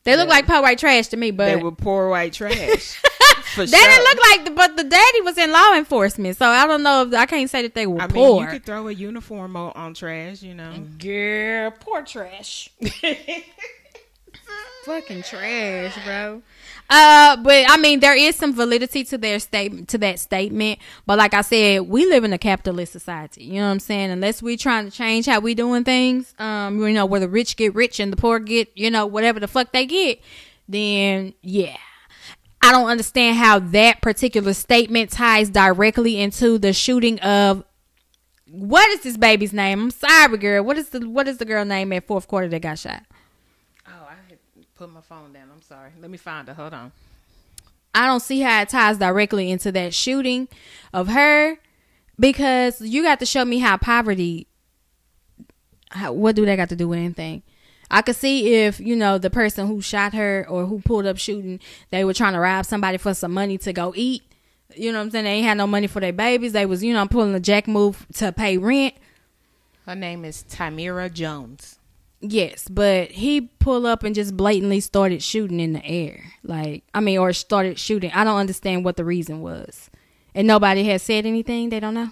They 0.03 0.15
look 0.15 0.27
Yeah. 0.27 0.33
like 0.35 0.47
poor 0.47 0.61
white 0.61 0.79
trash 0.79 1.07
to 1.09 1.17
me, 1.17 1.31
but 1.31 1.45
they 1.45 1.55
were 1.55 1.71
poor 1.71 2.09
white 2.09 2.33
trash? 2.33 2.99
for 3.53 3.65
They 3.65 3.77
didn't 3.77 4.03
look 4.03 4.17
like, 4.29 4.45
the, 4.45 4.51
but 4.51 4.77
the 4.77 4.83
daddy 4.83 5.21
was 5.21 5.37
in 5.37 5.51
law 5.51 5.73
enforcement, 5.75 6.37
so 6.37 6.47
I 6.47 6.65
don't 6.65 6.81
know 6.83 7.03
if 7.03 7.13
I 7.13 7.25
can't 7.25 7.49
say 7.49 7.61
that 7.63 7.75
they 7.75 7.85
were 7.85 8.01
I 8.01 8.07
mean, 8.07 8.41
you 8.41 8.47
could 8.47 8.65
throw 8.65 8.87
a 8.87 8.91
uniform 8.91 9.55
on, 9.55 9.73
on 9.75 9.93
trash, 9.93 10.41
you 10.41 10.55
know. 10.55 10.73
Girl, 10.97 11.71
poor 11.71 12.01
trash. 12.03 12.69
Fucking 14.85 15.21
trash, 15.23 16.03
bro. 16.03 16.41
Uh, 16.93 17.37
but 17.37 17.65
I 17.69 17.77
mean, 17.77 18.01
there 18.01 18.17
is 18.17 18.35
some 18.35 18.53
validity 18.53 19.05
to 19.05 19.17
their 19.17 19.39
statement, 19.39 19.87
to 19.89 19.97
that 19.99 20.19
statement. 20.19 20.77
But 21.05 21.17
like 21.17 21.33
I 21.33 21.39
said, 21.39 21.83
we 21.83 22.05
live 22.05 22.25
in 22.25 22.33
a 22.33 22.37
capitalist 22.37 22.91
society. 22.91 23.45
You 23.45 23.61
know 23.61 23.67
what 23.67 23.71
I'm 23.71 23.79
saying? 23.79 24.11
Unless 24.11 24.43
we're 24.43 24.57
trying 24.57 24.83
to 24.83 24.91
change 24.91 25.25
how 25.25 25.39
we 25.39 25.55
doing 25.55 25.85
things, 25.85 26.35
um, 26.37 26.81
you 26.81 26.93
know, 26.93 27.05
where 27.05 27.21
the 27.21 27.29
rich 27.29 27.55
get 27.55 27.73
rich 27.75 28.01
and 28.01 28.11
the 28.11 28.17
poor 28.17 28.39
get, 28.39 28.69
you 28.75 28.91
know, 28.91 29.05
whatever 29.05 29.39
the 29.39 29.47
fuck 29.47 29.71
they 29.71 29.85
get, 29.85 30.19
then 30.67 31.33
yeah. 31.41 31.77
I 32.61 32.73
don't 32.73 32.89
understand 32.89 33.37
how 33.37 33.59
that 33.59 34.01
particular 34.01 34.53
statement 34.53 35.11
ties 35.11 35.49
directly 35.49 36.19
into 36.19 36.57
the 36.57 36.73
shooting 36.73 37.19
of 37.21 37.63
what 38.47 38.87
is 38.89 39.01
this 39.01 39.15
baby's 39.15 39.53
name? 39.53 39.81
I'm 39.83 39.91
sorry, 39.91 40.37
girl. 40.37 40.63
What 40.63 40.77
is 40.77 40.89
the 40.89 41.09
what 41.09 41.29
is 41.29 41.37
the 41.37 41.45
girl 41.45 41.63
name 41.63 41.93
at 41.93 42.05
fourth 42.05 42.27
quarter 42.27 42.49
that 42.49 42.61
got 42.61 42.77
shot? 42.77 43.03
Oh, 43.87 44.07
I 44.09 44.15
had 44.29 44.39
put 44.75 44.91
my 44.91 44.99
phone 44.99 45.31
down. 45.31 45.50
Sorry. 45.71 45.91
Let 46.01 46.11
me 46.11 46.17
find 46.17 46.49
her. 46.49 46.53
Hold 46.53 46.73
on. 46.73 46.91
I 47.95 48.05
don't 48.05 48.19
see 48.19 48.41
how 48.41 48.61
it 48.61 48.67
ties 48.67 48.97
directly 48.97 49.49
into 49.49 49.71
that 49.71 49.93
shooting 49.93 50.49
of 50.91 51.07
her 51.07 51.59
because 52.19 52.81
you 52.81 53.03
got 53.03 53.21
to 53.21 53.25
show 53.25 53.45
me 53.45 53.59
how 53.59 53.77
poverty. 53.77 54.47
How, 55.91 56.11
what 56.11 56.35
do 56.35 56.45
they 56.45 56.57
got 56.57 56.67
to 56.69 56.75
do 56.75 56.89
with 56.89 56.99
anything? 56.99 57.43
I 57.89 58.01
could 58.01 58.17
see 58.17 58.53
if 58.53 58.81
you 58.81 58.97
know 58.97 59.17
the 59.17 59.29
person 59.29 59.65
who 59.65 59.81
shot 59.81 60.13
her 60.13 60.45
or 60.49 60.65
who 60.65 60.81
pulled 60.81 61.05
up 61.05 61.17
shooting, 61.17 61.61
they 61.89 62.03
were 62.03 62.13
trying 62.13 62.33
to 62.33 62.39
rob 62.41 62.65
somebody 62.65 62.97
for 62.97 63.13
some 63.13 63.31
money 63.31 63.57
to 63.59 63.71
go 63.71 63.93
eat. 63.95 64.23
You 64.75 64.91
know 64.91 64.97
what 64.97 65.05
I'm 65.05 65.11
saying? 65.11 65.23
They 65.23 65.31
ain't 65.31 65.47
had 65.47 65.57
no 65.57 65.67
money 65.67 65.87
for 65.87 66.01
their 66.01 66.11
babies. 66.11 66.51
They 66.51 66.65
was 66.65 66.83
you 66.83 66.93
know 66.93 67.07
pulling 67.07 67.33
a 67.33 67.39
jack 67.39 67.69
move 67.69 68.05
to 68.15 68.33
pay 68.33 68.57
rent. 68.57 68.95
Her 69.85 69.95
name 69.95 70.25
is 70.25 70.43
Tamira 70.49 71.13
Jones. 71.13 71.79
Yes, 72.21 72.67
but 72.69 73.09
he 73.11 73.41
pull 73.41 73.87
up 73.87 74.03
and 74.03 74.13
just 74.13 74.37
blatantly 74.37 74.79
started 74.79 75.23
shooting 75.23 75.59
in 75.59 75.73
the 75.73 75.83
air. 75.83 76.23
Like, 76.43 76.83
I 76.93 76.99
mean, 76.99 77.17
or 77.17 77.33
started 77.33 77.79
shooting. 77.79 78.11
I 78.13 78.23
don't 78.23 78.37
understand 78.37 78.85
what 78.85 78.95
the 78.95 79.03
reason 79.03 79.41
was. 79.41 79.89
And 80.35 80.47
nobody 80.47 80.83
has 80.85 81.01
said 81.01 81.25
anything. 81.25 81.69
They 81.69 81.79
don't 81.79 81.95
know. 81.95 82.09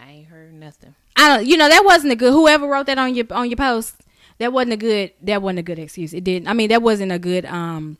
I 0.00 0.10
ain't 0.10 0.28
heard 0.28 0.54
nothing. 0.54 0.94
I 1.14 1.36
don't. 1.36 1.46
You 1.46 1.56
know, 1.56 1.68
that 1.68 1.84
wasn't 1.84 2.12
a 2.12 2.16
good. 2.16 2.32
Whoever 2.32 2.66
wrote 2.66 2.86
that 2.86 2.98
on 2.98 3.14
your 3.14 3.26
on 3.30 3.50
your 3.50 3.56
post, 3.56 3.96
that 4.38 4.52
wasn't 4.52 4.72
a 4.72 4.76
good. 4.76 5.12
That 5.22 5.42
wasn't 5.42 5.58
a 5.60 5.62
good 5.62 5.78
excuse. 5.78 6.14
It 6.14 6.24
didn't. 6.24 6.48
I 6.48 6.54
mean, 6.54 6.70
that 6.70 6.82
wasn't 6.82 7.12
a 7.12 7.18
good. 7.18 7.44
Um, 7.44 7.98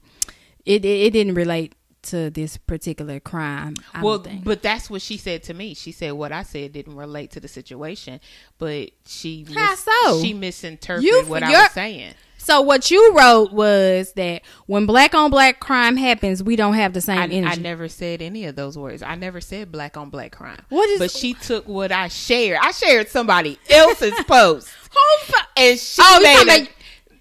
it 0.64 0.84
it, 0.84 1.06
it 1.06 1.10
didn't 1.12 1.34
relate 1.34 1.74
to 2.02 2.30
this 2.30 2.56
particular 2.56 3.20
crime. 3.20 3.74
I 3.92 4.02
well, 4.02 4.24
but 4.44 4.62
that's 4.62 4.88
what 4.88 5.02
she 5.02 5.16
said 5.16 5.42
to 5.44 5.54
me. 5.54 5.74
She 5.74 5.92
said 5.92 6.12
what 6.12 6.32
I 6.32 6.42
said 6.42 6.72
didn't 6.72 6.96
relate 6.96 7.30
to 7.32 7.40
the 7.40 7.48
situation, 7.48 8.20
but 8.58 8.90
she 9.06 9.44
How 9.54 9.74
so? 9.74 10.22
she 10.22 10.32
misinterpreted 10.34 11.04
You- 11.10 11.24
what 11.26 11.42
I 11.42 11.50
was 11.50 11.70
saying. 11.72 12.14
So 12.40 12.62
what 12.62 12.90
you 12.90 13.14
wrote 13.14 13.52
was 13.52 14.12
that 14.14 14.40
when 14.66 14.86
black 14.86 15.14
on 15.14 15.30
black 15.30 15.60
crime 15.60 15.96
happens, 15.98 16.42
we 16.42 16.56
don't 16.56 16.74
have 16.74 16.94
the 16.94 17.00
same 17.02 17.18
I, 17.18 17.26
energy. 17.26 17.58
I 17.58 17.62
never 17.62 17.88
said 17.88 18.22
any 18.22 18.46
of 18.46 18.56
those 18.56 18.78
words. 18.78 19.02
I 19.02 19.16
never 19.16 19.40
said 19.40 19.70
black 19.70 19.98
on 19.98 20.08
black 20.08 20.32
crime. 20.32 20.60
What 20.70 20.88
is- 20.88 20.98
But 20.98 21.10
she 21.10 21.34
took 21.34 21.68
what 21.68 21.92
I 21.92 22.08
shared. 22.08 22.58
I 22.62 22.70
shared 22.70 23.08
somebody 23.08 23.58
else's 23.68 24.14
post, 24.26 24.68
and 25.56 25.78
she 25.78 26.00
Oh, 26.02 26.20
made 26.46 26.68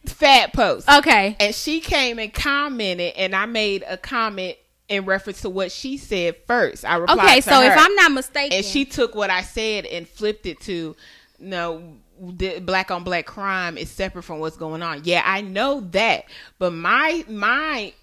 a 0.05 0.09
fat 0.09 0.53
post. 0.53 0.88
Okay. 0.89 1.36
and 1.41 1.53
she 1.53 1.82
came 1.82 2.19
and 2.19 2.34
commented, 2.34 3.13
and 3.17 3.36
I 3.36 3.47
made 3.47 3.84
a 3.86 3.97
comment 3.97 4.55
in 4.90 5.06
reference 5.06 5.42
to 5.42 5.50
what 5.50 5.72
she 5.72 5.98
said 5.98 6.36
first. 6.48 6.86
I 6.86 6.96
replied 6.96 7.20
Okay, 7.20 7.42
so 7.42 7.62
if. 7.62 7.78
I'm 7.78 7.96
not 7.96 8.12
mistaken, 8.12 8.58
and 8.58 8.66
she 8.66 8.86
took 8.86 9.16
what 9.16 9.30
I 9.30 9.42
said 9.42 9.86
and 9.86 10.08
flipped 10.08 10.46
it 10.46 10.60
to 10.62 10.96
no 11.40 11.98
black 12.20 12.90
on 12.90 13.04
black 13.04 13.26
crime 13.26 13.78
is 13.78 13.90
separate 13.90 14.24
from 14.24 14.40
what's 14.40 14.58
going 14.58 14.82
on. 14.82 15.02
Yeah, 15.04 15.22
I 15.26 15.42
know 15.42 15.82
that, 15.92 16.26
but 16.58 16.74
my 16.74 17.24
my 17.28 17.94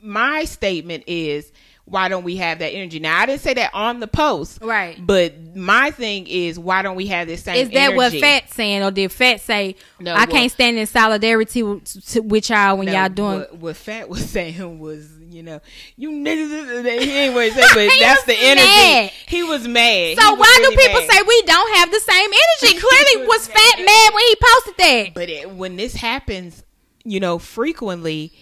my 0.00 0.44
statement 0.44 1.04
is 1.06 1.50
why 1.86 2.08
don't 2.08 2.24
we 2.24 2.36
have 2.36 2.60
that 2.60 2.70
energy? 2.70 2.98
Now 2.98 3.20
I 3.20 3.26
didn't 3.26 3.42
say 3.42 3.54
that 3.54 3.70
on 3.74 4.00
the 4.00 4.06
post, 4.06 4.58
Right. 4.62 4.96
But 4.98 5.54
my 5.54 5.90
thing 5.90 6.26
is, 6.26 6.58
why 6.58 6.80
don't 6.82 6.96
we 6.96 7.06
have 7.08 7.26
this 7.28 7.42
same? 7.44 7.56
Is 7.56 7.70
that 7.70 7.94
what? 7.94 8.12
Fat 8.14 8.50
saying, 8.50 8.82
or 8.82 8.90
did 8.90 9.12
Fat 9.12 9.40
say, 9.40 9.76
No, 10.00 10.14
"I 10.14 10.20
what- 10.20 10.30
can't 10.30 10.50
stand 10.50 10.78
in 10.78 10.86
solidarity 10.86 11.62
with, 11.62 12.16
with 12.24 12.48
y'all 12.50 12.78
when 12.78 12.86
No, 12.86 12.92
y'all 12.92 13.08
doing"? 13.10 13.38
what, 13.40 13.56
what 13.58 13.76
Fat 13.76 14.08
was 14.08 14.24
saying 14.30 14.78
was, 14.78 15.08
you 15.28 15.42
know, 15.42 15.60
you 15.96 16.10
niggas. 16.10 17.00
He 17.02 17.10
ain't 17.18 17.34
what 17.34 17.44
he 17.44 17.50
said, 17.50 17.66
but 17.74 17.90
that's 18.00 18.24
the 18.24 18.34
energy. 18.36 18.66
mad. 18.66 19.10
He 19.26 19.42
was 19.42 19.68
mad. 19.68 20.16
so 20.18 20.30
was 20.30 20.38
why 20.40 20.56
really 20.60 20.76
do 20.76 20.82
people 20.82 21.00
mad. 21.00 21.10
say 21.10 21.22
we 21.26 21.42
don't 21.42 21.76
have 21.76 21.90
the 21.90 22.00
same 22.00 22.30
energy? 22.30 22.80
Clearly, 22.88 23.26
was 23.26 23.38
was 23.40 23.48
Fat 23.48 23.78
mad. 23.78 23.84
mad 23.84 24.10
when 24.14 24.24
he 24.26 24.34
posted 24.40 24.74
that? 24.78 25.14
But 25.14 25.28
it, 25.28 25.50
when 25.50 25.76
this 25.76 25.94
happens, 25.96 26.62
you 27.04 27.20
know, 27.20 27.38
frequently, 27.38 28.32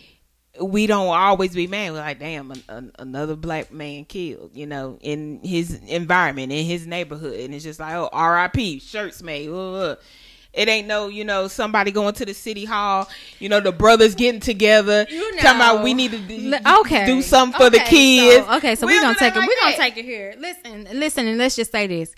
we 0.61 0.87
don't 0.87 1.09
always 1.09 1.55
be 1.55 1.67
mad. 1.67 1.93
We're 1.93 1.99
like, 1.99 2.19
damn, 2.19 2.51
an, 2.51 2.63
an, 2.69 2.93
another 2.99 3.37
black 3.37 3.73
man 3.73 4.05
killed, 4.05 4.51
you 4.55 4.67
know, 4.67 4.99
in 5.01 5.41
his 5.43 5.75
environment, 5.87 6.53
in 6.53 6.67
his 6.67 6.87
neighborhood. 6.87 7.41
And 7.41 7.55
it's 7.55 7.65
just 7.65 7.81
like, 7.81 7.95
oh, 7.95 8.09
R.I.P., 8.13 8.81
shirts 8.81 9.23
made. 9.23 9.49
uh. 9.49 9.97
It 10.53 10.69
ain't 10.69 10.87
no, 10.87 11.09
you 11.09 11.25
know, 11.25 11.49
somebody 11.49 11.93
going 11.93 12.13
to 12.13 12.27
the 12.27 12.35
city 12.35 12.67
hall, 12.67 13.09
you 13.39 13.49
know, 13.49 13.59
the 13.61 13.73
brothers 13.73 14.15
getting 14.15 14.39
together, 14.39 15.07
You 15.09 15.33
talking 15.39 15.57
about 15.57 15.83
we 15.83 15.95
need 15.95 16.11
to 16.11 16.19
do, 16.19 16.53
okay. 16.81 17.07
do 17.07 17.23
something 17.23 17.59
for 17.59 17.71
the 17.71 17.79
kids. 17.79 18.45
So, 18.45 18.57
okay, 18.57 18.75
so 18.75 18.87
We 18.87 18.93
we're 18.93 19.01
don't 19.01 19.15
gonna 19.15 19.19
take 19.19 19.33
it. 19.33 19.37
nothing 19.37 19.49
We're 19.49 19.67
like 19.67 19.79
gonna 19.79 19.91
take 19.91 19.97
it 19.97 20.05
here. 20.05 20.35
Listen, 20.39 20.89
listen, 21.01 21.27
and 21.27 21.39
let's 21.39 21.57
just 21.57 21.73
say 21.73 21.87
this. 21.87 22.15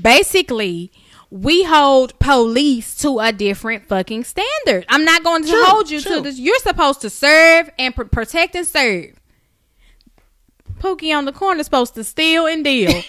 Basically, 0.00 0.90
we 1.30 1.62
hold 1.64 2.18
police 2.18 2.96
to 2.96 3.20
a 3.20 3.32
different 3.32 3.86
fucking 3.86 4.24
standard. 4.24 4.84
I'm 4.88 5.04
not 5.04 5.22
going 5.22 5.44
to 5.44 5.50
True, 5.50 5.64
hold 5.64 5.90
you 5.90 6.00
true. 6.00 6.16
to 6.16 6.20
this. 6.22 6.38
You're 6.38 6.58
supposed 6.58 7.00
to 7.02 7.10
serve 7.10 7.70
and 7.78 7.94
pr- 7.94 8.04
protect 8.04 8.54
and 8.56 8.66
serve. 8.66 9.14
Pookie 10.80 11.14
on 11.16 11.26
the 11.26 11.32
corner 11.32 11.62
supposed 11.62 11.94
to 11.94 12.04
steal 12.04 12.46
and 12.46 12.64
deal. 12.64 12.90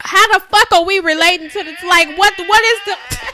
How 0.00 0.32
the 0.32 0.40
fuck 0.40 0.70
are 0.72 0.84
we 0.84 1.00
relating 1.00 1.50
to 1.50 1.62
this? 1.64 1.82
Like, 1.82 2.16
what? 2.16 2.32
What 2.38 2.62
is 2.64 2.80
the? 2.86 2.96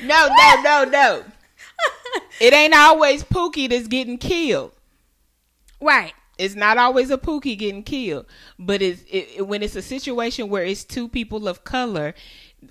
No, 0.00 0.28
no, 0.28 0.62
no, 0.62 0.84
no. 0.84 1.24
It 2.40 2.52
ain't 2.52 2.72
always 2.72 3.24
Pookie 3.24 3.68
that's 3.68 3.88
getting 3.88 4.16
killed. 4.16 4.70
right. 5.80 6.12
It's 6.38 6.54
not 6.54 6.78
always 6.78 7.10
a 7.10 7.18
Pookie 7.18 7.58
getting 7.58 7.82
killed, 7.82 8.26
but 8.58 8.80
it's 8.80 9.02
it, 9.10 9.28
it- 9.38 9.46
when 9.46 9.62
it's 9.62 9.76
a 9.76 9.82
situation 9.82 10.48
where 10.48 10.64
it's 10.64 10.84
two 10.84 11.08
people 11.08 11.48
of 11.48 11.64
color, 11.64 12.14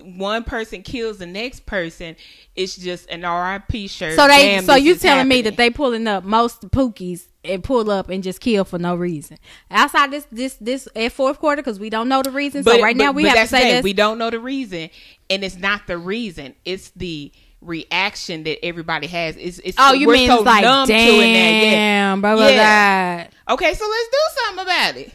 one 0.00 0.44
person 0.44 0.82
kills 0.82 1.18
the 1.18 1.26
next 1.26 1.64
person. 1.66 2.16
It's 2.56 2.76
just 2.76 3.08
an 3.10 3.24
R.I.P. 3.24 3.88
shirt. 3.88 4.16
So 4.16 4.26
they, 4.26 4.46
Damn, 4.46 4.64
so 4.64 4.74
you 4.74 4.94
telling 4.96 5.28
me 5.28 5.42
that 5.42 5.56
they 5.56 5.70
pulling 5.70 6.06
up 6.06 6.24
most 6.24 6.62
pookies 6.70 7.26
and 7.44 7.62
pull 7.64 7.90
up 7.90 8.08
and 8.10 8.22
just 8.22 8.40
kill 8.40 8.64
for 8.64 8.78
no 8.78 8.94
reason 8.94 9.38
outside 9.70 10.10
this 10.10 10.26
this 10.30 10.54
this 10.56 10.88
at 10.96 11.12
fourth 11.12 11.38
quarter 11.38 11.62
because 11.62 11.78
we 11.80 11.88
don't 11.88 12.08
know 12.08 12.20
the 12.22 12.30
reason. 12.30 12.62
so 12.64 12.80
right 12.82 12.96
now 12.96 13.12
we 13.12 13.22
have 13.24 13.38
to 13.38 13.46
say 13.46 13.80
we 13.80 13.92
don't 13.92 14.18
know 14.18 14.28
the 14.30 14.40
reason, 14.40 14.90
and 15.30 15.44
it's 15.44 15.56
not 15.56 15.86
the 15.86 15.96
reason. 15.98 16.54
It's 16.64 16.90
the 16.90 17.32
reaction 17.60 18.44
that 18.44 18.64
everybody 18.64 19.06
has. 19.08 19.36
It's, 19.36 19.58
it's 19.64 19.76
oh, 19.78 19.92
you 19.92 20.08
mean 20.08 20.28
so 20.28 20.36
it's 20.36 20.44
like 20.46 20.62
numb 20.62 20.86
to 20.86 20.92
it 20.92 20.96
now. 20.96 21.02
Yeah. 21.10 21.60
damn, 21.70 22.20
blah 22.20 22.34
blah 22.36 22.48
Yeah. 22.48 23.28
blah. 23.46 23.54
Okay, 23.54 23.74
so 23.74 23.84
let's 23.88 24.08
do 24.08 24.18
something 24.44 24.62
about 24.64 24.96
it. 24.96 25.12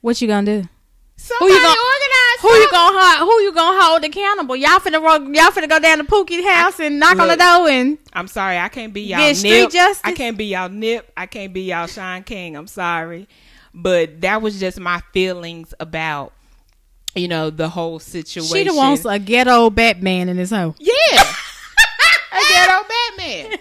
What 0.00 0.20
you 0.20 0.28
gonna 0.28 0.44
do? 0.62 0.68
Somebody 1.16 1.52
you 1.54 1.60
gonna- 1.60 1.68
organize. 1.68 2.20
Who 2.40 2.50
you 2.50 2.70
gonna 2.70 3.16
who 3.24 3.40
you 3.40 3.52
gonna 3.54 3.82
hold 3.82 4.04
accountable? 4.04 4.56
Y'all 4.56 4.78
finna 4.80 5.00
y'all 5.34 5.50
finna 5.50 5.68
go 5.68 5.78
down 5.78 5.98
to 5.98 6.04
Pookie's 6.04 6.44
house 6.44 6.78
and 6.78 6.98
knock 7.00 7.18
on 7.18 7.28
the 7.28 7.36
door 7.36 7.68
and 7.70 7.96
I'm 8.12 8.28
sorry, 8.28 8.58
I 8.58 8.68
can't 8.68 8.92
be 8.92 9.02
y'all 9.02 9.20
nip. 9.20 9.36
street 9.36 9.70
justice? 9.70 10.00
I 10.04 10.12
can't 10.12 10.36
be 10.36 10.46
y'all 10.46 10.68
nip. 10.68 11.10
I 11.16 11.24
can't 11.24 11.54
be 11.54 11.62
y'all 11.62 11.86
Shaun 11.86 12.22
King. 12.24 12.54
I'm 12.56 12.66
sorry, 12.66 13.26
but 13.72 14.20
that 14.20 14.42
was 14.42 14.60
just 14.60 14.78
my 14.78 15.00
feelings 15.14 15.72
about 15.80 16.34
you 17.14 17.28
know 17.28 17.48
the 17.48 17.68
whole 17.70 17.98
situation. 17.98 18.72
she 18.72 18.76
wants 18.76 19.06
a 19.06 19.18
ghetto 19.18 19.70
Batman 19.70 20.28
in 20.28 20.36
his 20.36 20.50
home. 20.50 20.74
yeah, 20.78 21.23
Batman. 23.16 23.58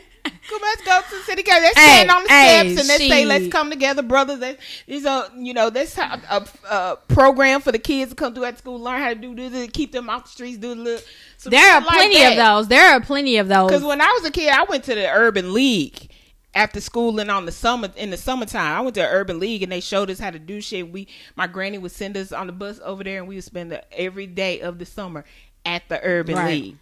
Come, 0.49 0.61
let's 0.61 0.81
go 0.83 1.01
to 1.01 1.17
the 1.17 1.23
city. 1.23 1.43
council. 1.43 1.63
Let's 1.63 1.77
Hey, 1.77 1.85
stand 1.87 2.11
on 2.11 2.23
the 2.23 2.29
hey, 2.29 2.59
steps 2.59 2.79
and 2.79 2.87
let's 2.87 3.07
say, 3.07 3.25
"Let's 3.25 3.47
come 3.49 3.69
together, 3.69 4.01
brothers." 4.01 4.39
Let's, 4.39 4.63
these 4.87 5.05
are, 5.05 5.27
you 5.37 5.53
know, 5.53 5.69
this 5.69 5.97
a, 5.97 6.21
a, 6.29 6.47
a 6.69 6.97
program 7.09 7.59
for 7.61 7.71
the 7.73 7.79
kids 7.79 8.11
to 8.11 8.15
come 8.15 8.33
through 8.33 8.45
at 8.45 8.57
school, 8.57 8.79
learn 8.79 9.01
how 9.01 9.09
to 9.09 9.15
do 9.15 9.35
this, 9.35 9.69
keep 9.71 9.91
them 9.91 10.09
off 10.09 10.23
the 10.23 10.29
streets, 10.29 10.57
do 10.57 10.69
the 10.69 10.81
little. 10.81 11.05
There 11.45 11.59
are 11.59 11.81
shit 11.81 11.87
like 11.87 11.97
plenty 11.97 12.23
of 12.23 12.35
those. 12.37 12.67
There 12.69 12.91
are 12.93 13.01
plenty 13.01 13.37
of 13.37 13.49
those. 13.49 13.69
Because 13.69 13.83
when 13.83 13.99
I 13.99 14.11
was 14.13 14.25
a 14.25 14.31
kid, 14.31 14.49
I 14.49 14.63
went 14.63 14.85
to 14.85 14.95
the 14.95 15.09
Urban 15.09 15.53
League 15.53 16.09
after 16.55 16.79
school 16.79 17.19
and 17.19 17.29
on 17.29 17.45
the 17.45 17.51
summer 17.51 17.89
in 17.97 18.09
the 18.09 18.17
summertime. 18.17 18.77
I 18.77 18.81
went 18.81 18.95
to 18.95 19.01
the 19.01 19.07
Urban 19.07 19.39
League 19.39 19.61
and 19.63 19.71
they 19.71 19.81
showed 19.81 20.09
us 20.09 20.19
how 20.19 20.31
to 20.31 20.39
do 20.39 20.61
shit. 20.61 20.89
We 20.89 21.09
my 21.35 21.47
granny 21.47 21.77
would 21.79 21.91
send 21.91 22.15
us 22.15 22.31
on 22.31 22.47
the 22.47 22.53
bus 22.53 22.79
over 22.83 23.03
there 23.03 23.19
and 23.19 23.27
we 23.27 23.35
would 23.35 23.43
spend 23.43 23.71
the, 23.73 23.83
every 23.99 24.27
day 24.27 24.61
of 24.61 24.79
the 24.79 24.85
summer 24.85 25.25
at 25.65 25.87
the 25.89 25.99
Urban 26.01 26.35
Right. 26.35 26.47
League. 26.61 26.77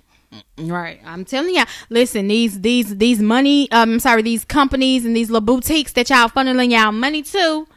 Right. 0.58 1.00
I'm 1.06 1.26
telling 1.26 1.56
y'all. 1.56 1.66
Listen, 1.90 2.28
these 2.28 2.62
these 2.62 2.96
these 2.98 3.20
money 3.20 3.70
um 3.72 3.94
I'm 3.94 4.00
sorry, 4.00 4.22
these 4.22 4.46
companies 4.46 5.06
and 5.06 5.16
these 5.16 5.30
little 5.30 5.46
boutiques 5.46 5.94
that 5.94 6.10
y'all 6.10 6.30
funneling 6.30 6.72
y'all 6.72 6.92
money 6.92 7.22
to, 7.24 7.68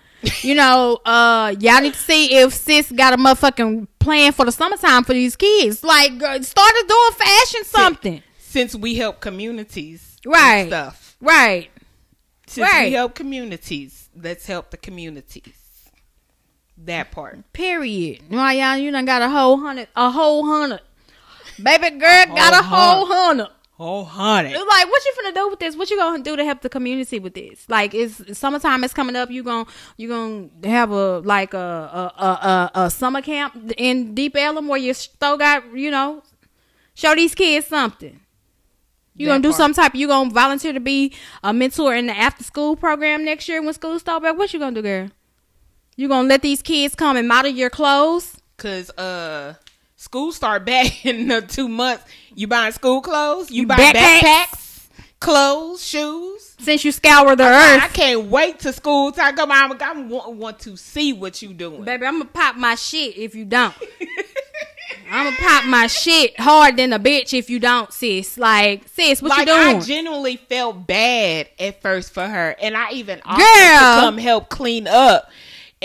you 0.42 0.54
know, 0.60 1.00
uh 1.04 1.54
y'all 1.58 1.80
need 1.80 1.94
to 1.94 1.98
see 1.98 2.34
if 2.36 2.52
sis 2.54 2.92
got 2.92 3.12
a 3.12 3.16
motherfucking 3.16 3.88
plan 3.98 4.32
for 4.32 4.44
the 4.44 4.52
summertime 4.52 5.02
for 5.04 5.14
these 5.14 5.34
kids. 5.36 5.82
Like 5.82 6.12
uh, 6.22 6.40
started 6.42 6.84
doing 6.86 7.12
fashion 7.16 7.64
something. 7.64 8.22
Since 8.38 8.76
we 8.76 8.94
help 8.94 9.20
communities, 9.20 10.16
and 10.24 10.32
Right. 10.32 10.66
stuff. 10.68 11.16
Right. 11.20 11.70
Since 12.46 12.70
Right. 12.70 12.86
we 12.86 12.92
help 12.92 13.14
communities, 13.16 14.08
let's 14.14 14.46
help 14.46 14.70
the 14.70 14.76
communities. 14.76 15.90
That 16.78 17.10
part. 17.10 17.52
Period. 17.52 18.20
Why 18.28 18.52
y'all 18.54 18.76
you 18.76 18.90
done 18.92 19.04
got 19.06 19.22
a 19.22 19.28
whole 19.28 19.58
hundred 19.58 19.88
a 19.96 20.10
whole 20.10 20.44
hundred. 20.46 20.80
Baby 21.62 21.90
girl 21.98 22.26
got 22.26 22.52
a 22.52 22.62
whole 22.62 23.06
honey. 23.06 23.44
whole 23.72 24.04
hundred. 24.04 24.52
Honey. 24.52 24.64
Like 24.68 24.90
what 24.90 25.04
you 25.04 25.12
finna 25.18 25.34
do 25.34 25.48
with 25.50 25.60
this? 25.60 25.76
What 25.76 25.90
you 25.90 25.96
gonna 25.96 26.22
do 26.22 26.36
to 26.36 26.44
help 26.44 26.62
the 26.62 26.68
community 26.68 27.18
with 27.18 27.34
this? 27.34 27.64
Like 27.68 27.94
it's 27.94 28.36
summertime 28.38 28.84
is 28.84 28.92
coming 28.92 29.16
up. 29.16 29.30
You 29.30 29.42
gonna 29.42 29.66
you 29.96 30.08
gonna 30.08 30.48
have 30.64 30.90
a 30.90 31.18
like 31.20 31.54
a 31.54 31.58
a, 31.58 32.22
a, 32.24 32.26
a, 32.26 32.70
a 32.86 32.90
summer 32.90 33.22
camp 33.22 33.72
in 33.76 34.14
Deep 34.14 34.36
Ellum 34.36 34.68
where 34.68 34.78
you 34.78 34.94
still 34.94 35.36
got 35.36 35.76
you 35.76 35.90
know 35.90 36.22
show 36.94 37.14
these 37.14 37.34
kids 37.34 37.66
something. 37.66 38.20
You 39.16 39.26
That 39.26 39.32
gonna 39.34 39.42
do 39.42 39.48
part. 39.50 39.56
some 39.58 39.74
type? 39.74 39.94
You 39.94 40.08
gonna 40.08 40.30
volunteer 40.30 40.72
to 40.72 40.80
be 40.80 41.12
a 41.44 41.52
mentor 41.52 41.94
in 41.94 42.06
the 42.08 42.16
after 42.16 42.42
school 42.42 42.74
program 42.74 43.24
next 43.24 43.48
year 43.48 43.62
when 43.62 43.72
school 43.74 43.98
start 44.00 44.22
back? 44.24 44.36
What 44.36 44.52
you 44.52 44.58
gonna 44.58 44.74
do, 44.74 44.82
girl? 44.82 45.08
You 45.96 46.08
gonna 46.08 46.26
let 46.26 46.42
these 46.42 46.62
kids 46.62 46.96
come 46.96 47.16
and 47.16 47.28
model 47.28 47.52
your 47.52 47.70
clothes? 47.70 48.36
Cause 48.56 48.90
uh 48.90 49.54
school 50.04 50.32
start 50.32 50.64
back 50.72 51.04
in 51.04 51.28
the 51.28 51.40
two 51.40 51.68
months. 51.68 52.04
You 52.34 52.46
buying 52.46 52.72
school 52.72 53.00
clothes? 53.00 53.50
You, 53.50 53.62
You 53.62 53.66
buying 53.66 53.94
backpacks? 53.94 54.20
backpacks, 54.20 54.86
clothes, 55.18 55.84
shoes. 55.84 56.54
Since 56.58 56.84
you 56.84 56.92
scour 56.92 57.34
the 57.34 57.44
I 57.44 57.76
earth, 57.76 57.82
I 57.82 57.88
can't 57.88 58.26
wait 58.26 58.60
to 58.60 58.72
school 58.72 59.12
I 59.18 59.32
go, 59.32 59.42
on, 59.44 59.50
I 59.82 60.02
want, 60.02 60.32
want 60.34 60.58
to 60.60 60.76
see 60.76 61.12
what 61.12 61.40
you 61.42 61.52
doing. 61.52 61.84
Baby, 61.84 62.06
I'm 62.06 62.18
gonna 62.18 62.30
pop 62.30 62.56
my 62.56 62.74
shit 62.74 63.16
if 63.16 63.34
you 63.34 63.44
don't. 63.44 63.74
I'm 65.10 65.24
gonna 65.26 65.36
pop 65.36 65.64
my 65.66 65.86
shit 65.86 66.38
hard 66.40 66.76
than 66.76 66.92
a 66.92 66.98
bitch 66.98 67.36
if 67.36 67.48
you 67.50 67.58
don't, 67.58 67.92
sis. 67.92 68.36
Like, 68.38 68.88
sis, 68.88 69.22
what 69.22 69.30
like 69.30 69.46
you 69.46 69.54
doing? 69.54 69.76
I 69.76 69.80
genuinely 69.80 70.36
felt 70.36 70.86
bad 70.86 71.48
at 71.58 71.82
first 71.82 72.12
for 72.12 72.26
her, 72.26 72.56
and 72.60 72.76
I 72.76 72.92
even 72.92 73.20
offered 73.24 73.38
Girl. 73.38 73.96
to 73.96 74.00
come 74.00 74.18
help 74.18 74.48
clean 74.48 74.86
up. 74.86 75.30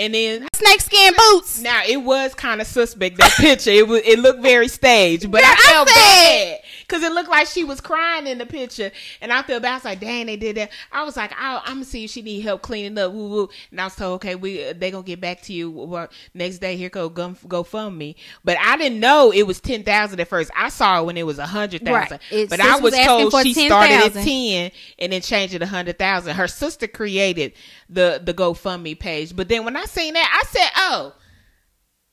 And 0.00 0.14
then 0.14 0.48
Snake 0.54 0.80
skin 0.80 1.12
boots. 1.16 1.60
now 1.60 1.82
it 1.86 1.98
was 1.98 2.34
kind 2.34 2.60
of 2.60 2.66
suspect 2.66 3.18
that 3.18 3.32
picture. 3.36 3.70
It 3.70 3.86
was 3.86 4.00
it 4.04 4.18
looked 4.18 4.40
very 4.40 4.68
staged, 4.68 5.30
but 5.30 5.42
Girl, 5.42 5.50
I 5.50 5.52
I 5.52 5.70
felt 5.72 5.88
said- 5.88 5.94
bad 5.96 6.60
because 6.90 7.04
it 7.04 7.12
looked 7.12 7.30
like 7.30 7.46
she 7.46 7.62
was 7.62 7.80
crying 7.80 8.26
in 8.26 8.38
the 8.38 8.46
picture, 8.46 8.90
and 9.20 9.32
I 9.32 9.42
feel 9.42 9.60
bad. 9.60 9.72
I 9.72 9.74
was 9.76 9.84
like, 9.84 10.00
"Dang, 10.00 10.26
they 10.26 10.36
did 10.36 10.56
that." 10.56 10.70
I 10.90 11.04
was 11.04 11.16
like, 11.16 11.32
"I'm 11.38 11.62
gonna 11.64 11.84
see 11.84 12.04
if 12.04 12.10
she 12.10 12.20
need 12.22 12.40
help 12.40 12.62
cleaning 12.62 12.98
up." 12.98 13.12
Woo 13.12 13.28
woo. 13.28 13.48
And 13.70 13.80
I 13.80 13.84
was 13.84 13.94
told, 13.94 14.16
"Okay, 14.16 14.34
we 14.34 14.72
they 14.72 14.90
gonna 14.90 15.04
get 15.04 15.20
back 15.20 15.42
to 15.42 15.52
you 15.52 15.70
well, 15.70 16.08
next 16.34 16.58
day. 16.58 16.76
Here 16.76 16.88
go 16.88 17.08
go 17.08 17.36
go 17.46 17.62
fund 17.62 17.96
me." 17.96 18.16
But 18.44 18.58
I 18.58 18.76
didn't 18.76 18.98
know 18.98 19.32
it 19.32 19.44
was 19.44 19.60
ten 19.60 19.84
thousand 19.84 20.18
at 20.20 20.28
first. 20.28 20.50
I 20.56 20.68
saw 20.68 21.00
it 21.00 21.06
when 21.06 21.16
it 21.16 21.24
was 21.24 21.38
a 21.38 21.46
hundred 21.46 21.84
thousand. 21.84 22.20
Right. 22.32 22.48
But 22.48 22.60
I 22.60 22.80
was 22.80 22.92
was 22.92 23.06
told 23.06 23.46
she 23.46 23.54
started 23.54 24.16
at 24.16 24.24
ten 24.24 24.72
and 24.98 25.12
then 25.12 25.20
changed 25.20 25.54
it 25.54 25.62
a 25.62 25.66
hundred 25.66 25.98
thousand. 25.98 26.34
Her 26.34 26.48
sister 26.48 26.88
created 26.88 27.52
the 27.88 28.20
the 28.22 28.34
GoFundMe 28.34 28.98
page, 28.98 29.36
but 29.36 29.48
then 29.48 29.64
when 29.64 29.76
I 29.76 29.84
seen 29.84 30.14
that, 30.14 30.42
I 30.42 30.48
said, 30.48 30.70
"Oh." 30.76 31.14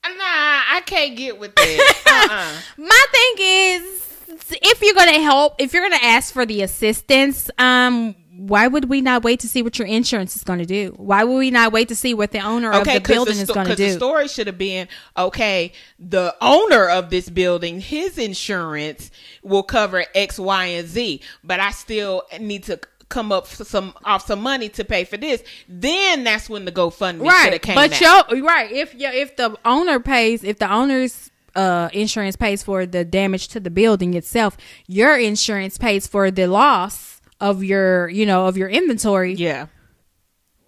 Nah, 0.09 0.23
I 0.23 0.82
can't 0.86 1.17
get 1.17 1.38
with 1.38 1.53
that. 1.53 2.61
Uh-uh. 2.78 2.86
My 2.88 3.05
thing 3.11 3.45
is, 3.45 4.07
if 4.49 4.81
you're 4.81 4.93
gonna 4.95 5.19
help, 5.21 5.55
if 5.59 5.73
you're 5.73 5.83
gonna 5.88 6.03
ask 6.03 6.33
for 6.33 6.45
the 6.45 6.61
assistance, 6.61 7.49
um, 7.57 8.15
why 8.38 8.67
would 8.67 8.85
we 8.88 9.01
not 9.01 9.23
wait 9.23 9.39
to 9.39 9.49
see 9.49 9.63
what 9.63 9.79
your 9.79 9.88
insurance 9.88 10.35
is 10.35 10.43
gonna 10.43 10.65
do? 10.65 10.93
Why 10.97 11.23
would 11.23 11.38
we 11.38 11.49
not 11.51 11.71
wait 11.71 11.88
to 11.89 11.95
see 11.95 12.13
what 12.13 12.31
the 12.31 12.39
owner 12.39 12.71
of 12.71 12.85
the 12.85 12.99
building 12.99 13.33
sto- 13.33 13.43
is 13.43 13.51
gonna 13.51 13.69
'cause 13.69 13.77
do? 13.77 13.85
The 13.88 13.93
story 13.93 14.27
should 14.27 14.47
have 14.47 14.57
been 14.59 14.88
okay. 15.17 15.71
The 15.99 16.35
owner 16.39 16.88
of 16.88 17.09
this 17.09 17.29
building, 17.29 17.81
his 17.81 18.17
insurance 18.17 19.09
will 19.41 19.63
cover 19.63 20.05
X, 20.13 20.38
Y, 20.38 20.65
and 20.65 20.88
Z, 20.88 21.21
but 21.43 21.59
I 21.59 21.71
still 21.71 22.23
need 22.39 22.63
to 22.65 22.79
come 23.09 23.31
up 23.31 23.47
some 23.47 23.93
off 24.03 24.27
some 24.27 24.41
money 24.41 24.67
to 24.69 24.83
pay 24.83 25.03
for 25.05 25.17
this. 25.17 25.41
Then 25.67 26.23
that's 26.25 26.49
when 26.49 26.65
the 26.65 26.71
GoFundMe 26.73 27.19
should 27.19 27.25
have 27.31 27.51
right. 27.53 27.61
came 27.61 27.75
But 27.75 28.01
out. 28.03 28.29
yo, 28.31 28.41
right. 28.41 28.71
If 28.71 28.93
you 28.93 29.07
if 29.07 29.35
the 29.38 29.55
owner 29.65 29.99
pays, 29.99 30.43
if 30.43 30.59
the 30.59 30.71
owner's 30.71 31.31
uh, 31.58 31.89
insurance 31.91 32.36
pays 32.38 32.62
for 32.64 32.86
the 32.86 33.03
damage 33.03 33.47
to 33.49 33.60
the 33.60 33.70
building 33.70 34.14
itself, 34.14 34.55
your 34.88 35.18
insurance 35.18 35.78
pays 35.78 36.08
for 36.08 36.30
the 36.32 36.47
loss 36.47 37.20
of 37.41 37.64
your, 37.64 38.08
you 38.10 38.26
know, 38.26 38.45
of 38.47 38.55
your 38.58 38.70
inventory. 38.70 39.34
yeah. 39.34 39.68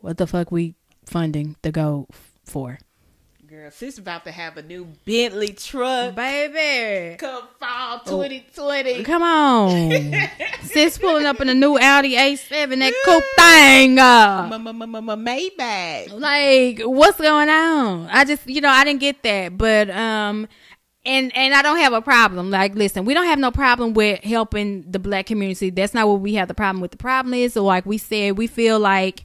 What 0.02 0.18
the 0.18 0.28
fuck 0.28 0.52
we 0.52 0.76
funding 1.06 1.56
the 1.62 1.72
go 1.72 2.08
f- 2.12 2.32
for, 2.46 2.80
Girl, 3.50 3.72
sis 3.72 3.98
about 3.98 4.24
to 4.26 4.32
have 4.32 4.58
a 4.58 4.62
new 4.62 4.86
Bentley 5.06 5.54
truck. 5.54 6.14
baby? 6.16 7.18
Come 7.18 7.44
fall 7.60 8.00
2020. 8.06 9.04
Come 9.04 9.24
on, 9.24 9.92
sis 10.62 10.98
pulling 11.00 11.26
up 11.26 11.42
in 11.42 11.50
a 11.50 11.54
new 11.56 11.78
Audi 11.80 12.14
A7, 12.16 12.78
that 12.80 12.94
coupe 13.04 13.24
thing. 13.36 13.96
Maybach. 15.18 16.20
like 16.20 16.82
what's 16.84 17.20
going 17.20 17.50
on 17.50 18.08
i 18.12 18.24
just 18.24 18.48
you 18.48 18.62
know 18.62 18.70
i 18.70 18.84
didn't 18.84 19.00
get 19.00 19.22
that 19.24 19.58
but 19.58 19.90
um 19.90 20.48
and 21.06 21.36
and 21.36 21.54
i 21.54 21.62
don't 21.62 21.78
have 21.78 21.94
a 21.94 22.02
problem. 22.02 22.50
Like 22.50 22.76
listen 22.76 23.06
we 23.06 23.14
don't 23.14 23.26
have 23.26 23.40
no 23.40 23.52
problem 23.52 23.94
with 23.94 24.24
helping 24.24 24.90
the 24.90 25.00
black 25.00 25.26
community. 25.26 25.70
That's 25.70 25.94
not 25.94 26.08
what 26.08 26.22
we 26.22 26.36
have 26.36 26.48
the 26.48 26.54
problem 26.54 26.82
with. 26.82 26.92
The 26.92 26.98
problem 26.98 27.34
is 27.34 27.54
so 27.54 27.64
like 27.64 27.86
we 27.86 27.98
said 27.98 28.38
we 28.38 28.48
feel 28.48 28.80
like 28.80 29.24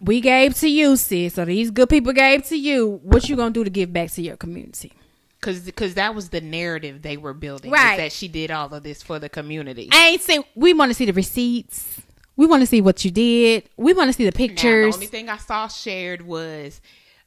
we 0.00 0.20
gave 0.20 0.54
to 0.60 0.68
you 0.68 0.96
sis 0.96 1.34
so 1.34 1.44
these 1.44 1.70
good 1.70 1.88
people 1.88 2.12
gave 2.12 2.44
to 2.46 2.56
you. 2.56 3.00
What 3.02 3.28
you 3.28 3.36
gonna 3.36 3.50
do 3.50 3.64
to 3.64 3.70
give 3.70 3.92
back 3.92 4.10
to 4.12 4.22
your 4.22 4.36
community? 4.36 4.92
Cause, 5.40 5.70
cause 5.74 5.94
that 5.94 6.14
was 6.14 6.28
the 6.28 6.42
narrative 6.42 7.00
they 7.00 7.16
were 7.16 7.32
building. 7.32 7.70
Right. 7.70 7.96
That 7.96 8.12
she 8.12 8.28
did 8.28 8.50
all 8.50 8.72
of 8.74 8.82
this 8.82 9.02
for 9.02 9.18
the 9.18 9.30
community. 9.30 9.88
i 9.90 10.08
ain't 10.08 10.20
saying 10.20 10.44
we 10.54 10.74
want 10.74 10.90
to 10.90 10.94
see 10.94 11.06
the 11.06 11.14
receipts. 11.14 12.02
We 12.36 12.46
want 12.46 12.62
to 12.62 12.66
see 12.66 12.82
what 12.82 13.04
you 13.04 13.10
did. 13.10 13.68
We 13.76 13.94
want 13.94 14.08
to 14.08 14.12
see 14.12 14.24
the 14.24 14.32
Now, 14.32 14.46
pictures 14.46 14.94
the 14.94 14.98
only 14.98 15.06
thing 15.06 15.28
I 15.30 15.38
saw 15.38 15.66
shared 15.68 16.22
was, 16.22 16.80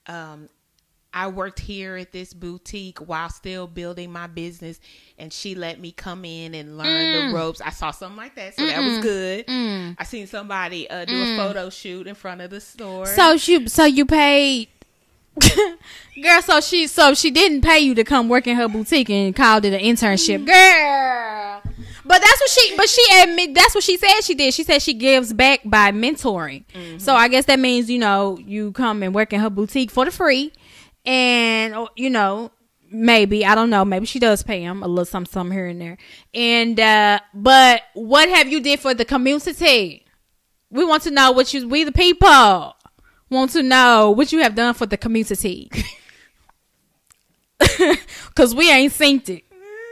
um, 0.05 0.47
I 1.13 1.27
worked 1.27 1.59
here 1.59 1.95
at 1.97 2.11
this 2.11 2.33
boutique 2.33 2.99
while 2.99 3.29
still 3.29 3.67
building 3.67 4.11
my 4.11 4.27
business, 4.27 4.79
and 5.19 5.31
she 5.31 5.53
let 5.55 5.79
me 5.79 5.91
come 5.91 6.25
in 6.25 6.55
and 6.55 6.77
learn 6.77 6.87
Mm. 6.87 7.29
the 7.31 7.35
ropes. 7.37 7.61
I 7.61 7.69
saw 7.69 7.91
something 7.91 8.17
like 8.17 8.35
that, 8.35 8.55
so 8.55 8.65
that 8.65 8.81
was 8.81 8.99
good. 8.99 9.45
I 9.47 10.03
seen 10.05 10.25
somebody 10.27 10.89
uh, 10.89 11.05
do 11.05 11.21
a 11.21 11.37
photo 11.37 11.69
shoot 11.69 12.07
in 12.07 12.15
front 12.15 12.41
of 12.41 12.49
the 12.49 12.59
store. 12.59 13.05
Mm. 13.05 13.15
So 13.15 13.51
you 13.51 13.67
so 13.67 13.85
you 13.85 14.05
paid 14.05 14.69
Girl, 16.21 16.41
so 16.43 16.61
she 16.61 16.85
so 16.87 17.13
she 17.15 17.31
didn't 17.31 17.61
pay 17.61 17.79
you 17.79 17.95
to 17.95 18.03
come 18.03 18.29
work 18.29 18.45
in 18.45 18.55
her 18.55 18.67
boutique 18.67 19.09
and 19.09 19.35
called 19.35 19.65
it 19.65 19.73
an 19.73 19.79
internship. 19.79 20.45
Girl. 20.45 21.61
But 22.05 22.21
that's 22.21 22.39
what 22.41 22.49
she 22.49 22.75
but 22.77 22.87
she 22.89 23.03
admit 23.21 23.55
that's 23.55 23.73
what 23.73 23.83
she 23.83 23.97
said 23.97 24.21
she 24.21 24.35
did. 24.35 24.53
She 24.53 24.63
said 24.63 24.81
she 24.81 24.93
gives 24.93 25.33
back 25.33 25.61
by 25.65 25.91
mentoring. 25.91 26.63
So 27.01 27.15
I 27.15 27.29
guess 27.29 27.45
that 27.45 27.59
means, 27.59 27.89
you 27.89 27.97
know, 27.97 28.37
you 28.37 28.73
come 28.73 29.01
and 29.01 29.15
work 29.15 29.33
in 29.33 29.39
her 29.39 29.49
boutique 29.49 29.89
for 29.89 30.05
the 30.05 30.11
free 30.11 30.51
and 31.05 31.73
oh, 31.75 31.89
you 31.95 32.09
know, 32.09 32.51
maybe 32.89 33.45
I 33.45 33.55
don't 33.55 33.69
know, 33.69 33.83
maybe 33.83 34.05
she 34.05 34.19
does 34.19 34.43
pay 34.43 34.61
him 34.61 34.83
a 34.83 34.87
little 34.87 35.05
something, 35.05 35.31
something 35.31 35.53
here 35.55 35.67
and 35.67 35.81
there. 35.81 35.97
And 36.33 36.79
uh 36.79 37.19
but 37.33 37.81
what 37.93 38.29
have 38.29 38.47
you 38.47 38.61
did 38.61 38.79
for 38.79 38.93
the 38.93 39.05
community? 39.05 40.05
We 40.69 40.85
want 40.85 41.03
to 41.03 41.11
know 41.11 41.31
what 41.31 41.53
you 41.53 41.67
we 41.67 41.83
the 41.83 41.91
people 41.91 42.75
want 43.29 43.51
to 43.51 43.63
know 43.63 44.11
what 44.11 44.31
you 44.31 44.39
have 44.41 44.55
done 44.55 44.73
for 44.73 44.85
the 44.85 44.97
community. 44.97 45.69
Cause 48.35 48.53
we 48.55 48.71
ain't 48.71 48.91
seen 48.93 49.21
it. 49.27 49.43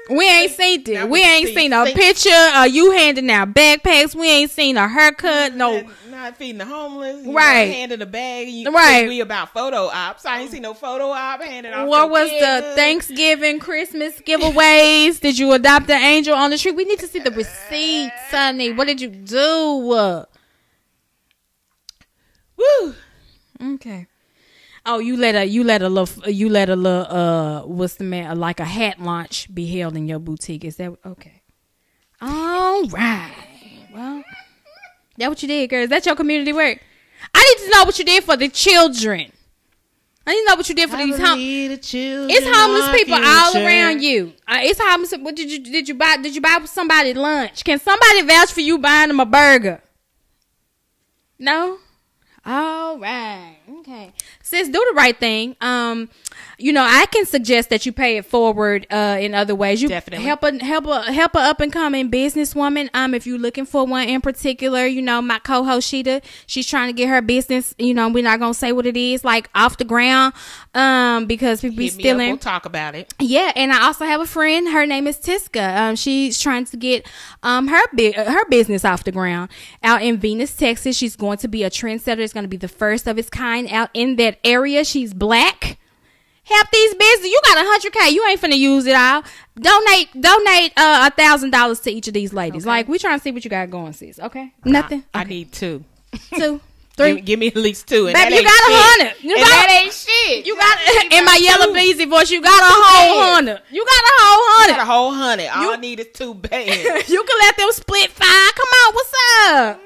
We 0.09 0.29
ain't 0.29 0.51
seen 0.51 0.83
it. 0.87 1.09
We 1.09 1.23
ain't 1.23 1.49
seen 1.49 1.73
a 1.73 1.85
picture 1.85 2.49
of 2.55 2.67
you 2.69 2.91
handing 2.91 3.29
out 3.31 3.53
backpacks. 3.53 4.13
We 4.15 4.29
ain't 4.29 4.51
seen 4.51 4.77
a 4.77 4.87
haircut. 4.87 5.55
No. 5.55 5.83
Not, 6.21 6.37
feeding 6.37 6.59
the 6.59 6.65
homeless, 6.65 7.25
you 7.25 7.33
Right. 7.33 7.67
Know, 7.67 7.73
handing 7.73 8.01
a 8.01 8.05
bag, 8.05 8.47
you, 8.47 8.71
Right. 8.71 9.07
We 9.07 9.21
about 9.21 9.49
photo 9.53 9.87
ops. 9.87 10.25
I 10.25 10.41
ain't 10.41 10.51
seen 10.51 10.61
no 10.61 10.73
photo 10.73 11.09
op 11.09 11.41
handing 11.41 11.73
out. 11.73 11.87
What 11.87 12.11
was 12.11 12.29
the 12.29 12.73
Thanksgiving, 12.75 13.59
Christmas 13.59 14.19
giveaways? 14.21 15.19
Did 15.19 15.39
you 15.39 15.51
adopt 15.53 15.89
an 15.89 16.01
angel 16.01 16.35
on 16.35 16.51
the 16.51 16.57
tree? 16.59 16.71
We 16.71 16.85
need 16.85 16.99
to 16.99 17.07
see 17.07 17.19
the 17.19 17.31
receipt, 17.31 18.11
Sonny. 18.29 18.71
What 18.71 18.85
did 18.85 19.01
you 19.01 19.07
do? 19.09 20.25
Woo! 22.57 22.95
Okay. 23.73 24.07
Oh, 24.85 24.99
you 24.99 25.17
let 25.17 25.35
a 25.35 25.45
you 25.45 25.63
let 25.63 25.81
a 25.81 25.89
little 25.89 26.29
you 26.29 26.49
let 26.49 26.69
a 26.69 26.75
little 26.75 27.05
uh 27.05 27.61
what's 27.65 27.95
the 27.95 28.03
man 28.03 28.39
like 28.39 28.59
a 28.59 28.65
hat 28.65 28.99
launch 28.99 29.53
be 29.53 29.65
held 29.77 29.95
in 29.95 30.07
your 30.07 30.19
boutique? 30.19 30.65
Is 30.65 30.77
that 30.77 30.93
okay? 31.05 31.41
All 32.21 32.85
right. 32.85 33.31
Well, 33.93 34.23
that 35.21 35.29
what 35.29 35.41
you 35.41 35.47
did, 35.47 35.69
girl. 35.69 35.83
Is 35.83 35.89
that 35.89 36.05
your 36.05 36.15
community 36.15 36.51
work? 36.53 36.79
I 37.33 37.55
need 37.57 37.65
to 37.65 37.71
know 37.77 37.83
what 37.85 37.97
you 37.99 38.05
did 38.05 38.23
for 38.23 38.35
the 38.35 38.49
children. 38.49 39.31
I 40.25 40.33
need 40.33 40.41
to 40.41 40.45
know 40.49 40.55
what 40.55 40.69
you 40.69 40.75
did 40.75 40.89
for 40.89 40.97
these 40.97 41.15
hom- 41.27 41.39
It's 42.29 42.45
homeless 42.57 42.85
people 42.93 43.15
all 43.15 43.51
around 43.65 44.01
you. 44.03 44.33
Uh, 44.47 44.59
it's 44.61 44.79
homeless. 44.81 45.13
What 45.19 45.35
did 45.35 45.51
you 45.51 45.59
did 45.59 45.87
you 45.87 45.95
buy? 45.95 46.17
Did 46.17 46.35
you 46.35 46.41
buy 46.41 46.59
somebody 46.65 47.13
lunch? 47.13 47.63
Can 47.63 47.79
somebody 47.79 48.21
vouch 48.23 48.51
for 48.53 48.61
you 48.61 48.77
buying 48.77 49.07
them 49.07 49.19
a 49.19 49.25
burger? 49.25 49.81
No. 51.39 51.77
All 52.45 52.97
right. 52.99 53.57
Okay. 53.79 54.13
Sis, 54.51 54.67
do 54.67 54.73
the 54.73 54.93
right 54.97 55.17
thing. 55.17 55.55
Um, 55.61 56.09
you 56.57 56.73
know, 56.73 56.83
I 56.83 57.05
can 57.05 57.25
suggest 57.25 57.69
that 57.69 57.85
you 57.85 57.93
pay 57.93 58.17
it 58.17 58.25
forward 58.25 58.85
uh 58.91 59.17
in 59.19 59.33
other 59.33 59.55
ways. 59.55 59.81
You 59.81 59.87
Definitely. 59.87 60.25
help 60.25 60.43
a 60.43 60.61
help 60.63 60.85
a 60.87 61.11
help 61.11 61.35
a 61.35 61.39
up 61.39 61.61
and 61.61 61.71
coming 61.71 62.11
businesswoman. 62.11 62.89
Um, 62.93 63.13
if 63.13 63.25
you're 63.25 63.39
looking 63.39 63.65
for 63.65 63.85
one 63.85 64.09
in 64.09 64.19
particular, 64.19 64.85
you 64.85 65.01
know, 65.01 65.21
my 65.21 65.39
co-host 65.39 65.89
Shida, 65.89 66.21
she's 66.47 66.67
trying 66.67 66.89
to 66.89 66.93
get 66.93 67.07
her 67.07 67.21
business. 67.21 67.73
You 67.77 67.93
know, 67.93 68.09
we're 68.09 68.25
not 68.25 68.39
gonna 68.39 68.53
say 68.53 68.73
what 68.73 68.85
it 68.85 68.97
is, 68.97 69.23
like 69.23 69.49
off 69.55 69.77
the 69.77 69.85
ground, 69.85 70.33
um, 70.75 71.27
because 71.27 71.61
people 71.61 71.77
be 71.77 71.87
stealing. 71.87 72.27
We'll 72.27 72.37
talk 72.37 72.65
about 72.65 72.93
it. 72.93 73.13
Yeah, 73.19 73.53
and 73.55 73.71
I 73.71 73.85
also 73.85 74.05
have 74.05 74.19
a 74.19 74.25
friend. 74.27 74.67
Her 74.67 74.85
name 74.85 75.07
is 75.07 75.17
Tiska. 75.17 75.77
Um, 75.77 75.95
she's 75.95 76.41
trying 76.41 76.65
to 76.65 76.75
get 76.75 77.07
um 77.41 77.69
her 77.69 77.83
bi- 77.93 78.11
her 78.11 78.45
business 78.49 78.83
off 78.83 79.05
the 79.05 79.13
ground 79.13 79.49
out 79.81 80.01
in 80.01 80.17
Venus, 80.17 80.53
Texas. 80.53 80.97
She's 80.97 81.15
going 81.15 81.37
to 81.37 81.47
be 81.47 81.63
a 81.63 81.69
trendsetter. 81.69 82.19
It's 82.19 82.33
going 82.33 82.43
to 82.43 82.49
be 82.49 82.57
the 82.57 82.67
first 82.67 83.07
of 83.07 83.17
its 83.17 83.29
kind 83.29 83.69
out 83.69 83.89
in 83.93 84.17
that 84.17 84.40
area. 84.43 84.83
She's 84.85 85.13
black. 85.13 85.77
Help 86.43 86.67
these 86.71 86.93
business. 86.95 87.27
You 87.29 87.39
got 87.45 87.57
a 87.57 87.61
hundred 87.69 87.93
k. 87.93 88.09
You 88.09 88.25
ain't 88.27 88.41
finna 88.41 88.57
use 88.57 88.85
it 88.85 88.95
all. 88.95 89.23
Donate 89.55 90.09
donate 90.19 90.73
uh, 90.75 91.09
a 91.11 91.15
thousand 91.15 91.51
dollars 91.51 91.79
to 91.81 91.91
each 91.91 92.07
of 92.07 92.13
these 92.13 92.33
ladies. 92.33 92.65
Like 92.65 92.87
we 92.87 92.97
trying 92.99 93.17
to 93.19 93.23
see 93.23 93.31
what 93.31 93.43
you 93.45 93.49
got 93.49 93.69
going, 93.69 93.93
sis. 93.93 94.19
Okay, 94.19 94.51
nothing. 94.65 95.05
I, 95.13 95.21
I 95.21 95.23
need 95.23 95.51
two. 95.51 95.83
two. 96.35 96.59
Give, 96.97 97.23
give 97.25 97.39
me 97.39 97.47
at 97.47 97.55
least 97.55 97.87
two. 97.87 98.05
And 98.07 98.13
Baby, 98.13 98.35
that 98.35 98.41
you 98.41 98.43
got 98.43 98.61
a 98.69 98.73
hundred. 98.77 99.23
You 99.23 99.33
and 99.35 99.41
got- 99.41 99.49
that 99.49 99.81
ain't 99.81 99.93
shit. 99.93 100.45
You 100.45 100.55
got 100.55 100.77
in 101.17 101.25
my 101.25 101.37
two. 101.37 101.43
Yella 101.45 101.73
Beezy 101.73 102.05
voice. 102.05 102.29
You 102.29 102.41
got 102.43 102.61
a 102.61 102.65
whole 102.67 103.21
hundred. 103.23 103.61
You 103.71 103.83
got 103.83 104.03
a 104.03 104.13
whole 104.21 104.59
hundred. 104.59 104.73
got 104.75 104.81
a 104.81 104.85
whole 104.85 105.11
hundred. 105.13 105.47
All 105.47 105.63
You- 105.63 105.73
I 105.73 105.75
need 105.77 105.99
is 105.99 106.07
two 106.13 106.33
bands. 106.35 107.09
you 107.09 107.23
can 107.23 107.37
let 107.39 107.57
them 107.57 107.69
split 107.71 108.11
five. 108.11 108.53
Come 108.53 108.67
on, 108.67 108.93
what's 108.93 109.13
up? 109.47 109.79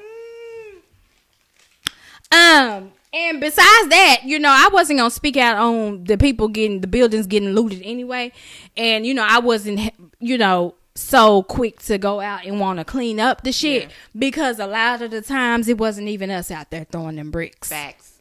Um, 2.32 2.92
and 3.16 3.40
besides 3.40 3.88
that, 3.90 4.22
you 4.26 4.38
know, 4.38 4.50
I 4.52 4.70
wasn't 4.72 5.00
gonna 5.00 5.10
speak 5.10 5.38
out 5.38 5.58
on 5.58 6.04
the 6.04 6.18
people 6.18 6.48
getting 6.50 6.82
the 6.82 6.88
buildings 6.88 7.26
getting 7.28 7.52
looted 7.54 7.82
anyway, 7.84 8.32
and 8.76 9.06
you 9.06 9.14
know, 9.14 9.26
I 9.28 9.40
wasn't, 9.40 9.80
you 10.20 10.38
know, 10.38 10.76
so 10.96 11.44
quick 11.44 11.82
to 11.84 11.98
go 11.98 12.20
out 12.22 12.46
and 12.46 12.60
want 12.60 12.80
to 12.80 12.86
clean 12.86 13.20
up 13.20 13.44
the 13.44 13.52
shit 13.52 13.84
Yeah. 13.84 13.90
because 14.18 14.60
a 14.60 14.68
lot 14.68 15.02
of 15.02 15.12
the 15.12 15.22
times 15.22 15.68
it 15.68 15.78
wasn't 15.78 16.08
even 16.08 16.30
us 16.32 16.50
out 16.52 16.72
there 16.72 16.86
throwing 16.86 17.16
them 17.18 17.32
bricks. 17.32 17.70
Facts. 17.70 18.14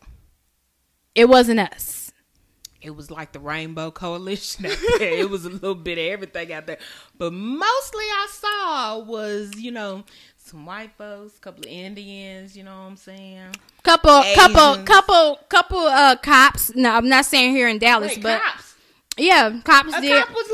It 1.14 1.28
wasn't 1.28 1.60
us. 1.60 2.10
It 2.82 2.94
was 2.94 3.10
like 3.10 3.32
the 3.32 3.38
Rainbow 3.40 3.90
Coalition 3.92 4.66
out 4.66 4.76
there. 4.98 5.08
it 5.20 5.30
was 5.30 5.44
a 5.44 5.48
little 5.50 5.76
bit 5.76 5.98
of 5.98 6.04
everything 6.04 6.52
out 6.52 6.66
there. 6.66 6.78
But 7.16 7.32
mostly 7.32 8.04
I 8.04 8.26
saw 8.30 8.98
was, 8.98 9.52
you 9.56 9.70
know, 9.70 10.04
some 10.44 10.66
white 10.66 10.90
folks, 10.98 11.36
a 11.38 11.40
couple 11.40 11.60
of 11.64 11.70
Indians, 11.70 12.56
you 12.56 12.62
know 12.64 12.72
what 12.82 12.86
I'm 12.88 12.96
saying? 12.96 13.54
Couple, 13.82 14.22
couple, 14.34 14.72
Asians. 14.72 14.86
couple, 14.88 15.38
couple 15.48 15.78
uh 15.78 16.16
cops. 16.16 16.74
No, 16.74 16.90
I'm 16.94 17.08
not 17.08 17.24
saying 17.24 17.52
here 17.52 17.66
in 17.68 17.78
Dallas, 17.78 18.12
Wait, 18.16 18.22
but 18.22 18.42
cops. 18.42 18.74
yeah, 19.16 19.60
cops 19.64 19.94
A 19.94 20.00
did. 20.00 20.22
cop 20.24 20.34
was 20.34 20.48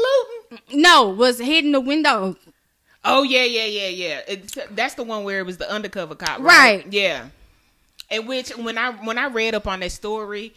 looting. 0.50 0.80
No, 0.82 1.08
was 1.08 1.38
hitting 1.38 1.72
the 1.72 1.80
window. 1.80 2.36
Oh 3.04 3.22
yeah, 3.24 3.44
yeah, 3.44 3.64
yeah, 3.64 3.88
yeah. 3.88 4.20
It's, 4.28 4.58
that's 4.72 4.94
the 4.94 5.02
one 5.04 5.24
where 5.24 5.40
it 5.40 5.46
was 5.46 5.56
the 5.56 5.70
undercover 5.70 6.14
cop, 6.14 6.38
Right. 6.40 6.84
right? 6.84 6.86
Yeah. 6.92 7.26
And 8.10 8.28
which 8.28 8.50
when 8.56 8.78
I 8.78 8.92
when 8.92 9.18
I 9.18 9.26
read 9.26 9.54
up 9.54 9.66
on 9.66 9.80
that 9.80 9.90
story, 9.92 10.54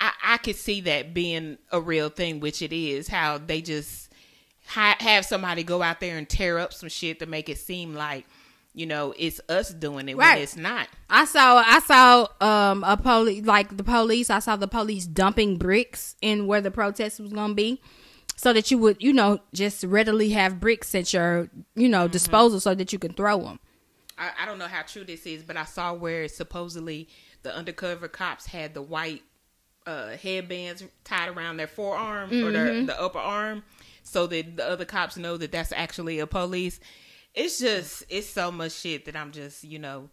I, 0.00 0.12
I 0.24 0.36
could 0.38 0.56
see 0.56 0.80
that 0.82 1.12
being 1.14 1.58
a 1.72 1.80
real 1.80 2.08
thing, 2.08 2.38
which 2.40 2.62
it 2.62 2.72
is. 2.72 3.08
How 3.08 3.38
they 3.38 3.62
just 3.62 4.12
ha- 4.66 4.96
have 5.00 5.24
somebody 5.24 5.62
go 5.64 5.82
out 5.82 6.00
there 6.00 6.18
and 6.18 6.28
tear 6.28 6.58
up 6.58 6.72
some 6.72 6.88
shit 6.88 7.18
to 7.20 7.26
make 7.26 7.48
it 7.48 7.58
seem 7.58 7.94
like 7.94 8.26
you 8.76 8.86
know 8.86 9.12
it's 9.18 9.40
us 9.48 9.70
doing 9.74 10.08
it 10.08 10.16
Right. 10.16 10.34
when 10.34 10.42
it's 10.42 10.54
not. 10.56 10.86
I 11.10 11.24
saw 11.24 11.56
I 11.66 11.80
saw 11.80 12.28
um 12.40 12.84
a 12.84 12.96
police 12.96 13.44
like 13.44 13.76
the 13.76 13.82
police. 13.84 14.30
I 14.30 14.38
saw 14.38 14.54
the 14.56 14.68
police 14.68 15.06
dumping 15.06 15.56
bricks 15.56 16.14
in 16.20 16.46
where 16.46 16.60
the 16.60 16.70
protest 16.70 17.18
was 17.18 17.32
gonna 17.32 17.54
be, 17.54 17.80
so 18.36 18.52
that 18.52 18.70
you 18.70 18.78
would 18.78 19.02
you 19.02 19.12
know 19.12 19.40
just 19.52 19.82
readily 19.82 20.30
have 20.30 20.60
bricks 20.60 20.94
at 20.94 21.12
your 21.12 21.48
you 21.74 21.88
know 21.88 22.06
disposal 22.06 22.60
so 22.60 22.74
that 22.74 22.92
you 22.92 22.98
can 22.98 23.12
throw 23.14 23.40
them. 23.42 23.58
I, 24.18 24.30
I 24.42 24.46
don't 24.46 24.58
know 24.58 24.68
how 24.68 24.82
true 24.82 25.04
this 25.04 25.26
is, 25.26 25.42
but 25.42 25.56
I 25.56 25.64
saw 25.64 25.92
where 25.92 26.28
supposedly 26.28 27.08
the 27.42 27.54
undercover 27.54 28.08
cops 28.08 28.46
had 28.46 28.72
the 28.74 28.80
white 28.82 29.22
uh, 29.86 30.16
headbands 30.16 30.82
tied 31.04 31.28
around 31.28 31.58
their 31.58 31.66
forearm 31.66 32.30
or 32.44 32.50
their 32.50 32.66
Mm-hmm. 32.72 32.86
the 32.86 33.00
upper 33.00 33.18
arm, 33.18 33.62
so 34.02 34.26
that 34.26 34.56
the 34.56 34.68
other 34.68 34.84
cops 34.84 35.16
know 35.16 35.36
that 35.36 35.52
that's 35.52 35.72
actually 35.72 36.18
a 36.18 36.26
police. 36.26 36.80
It's 37.36 37.58
just 37.58 38.04
it's 38.08 38.26
so 38.26 38.50
much 38.50 38.72
shit 38.72 39.04
that 39.04 39.14
I'm 39.14 39.30
just 39.30 39.62
you 39.62 39.78
know 39.78 40.08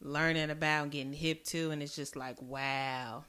learning 0.00 0.50
about, 0.50 0.82
and 0.82 0.92
getting 0.92 1.12
hip 1.12 1.44
to, 1.44 1.70
and 1.70 1.82
it's 1.82 1.96
just 1.96 2.16
like 2.16 2.42
wow, 2.42 3.24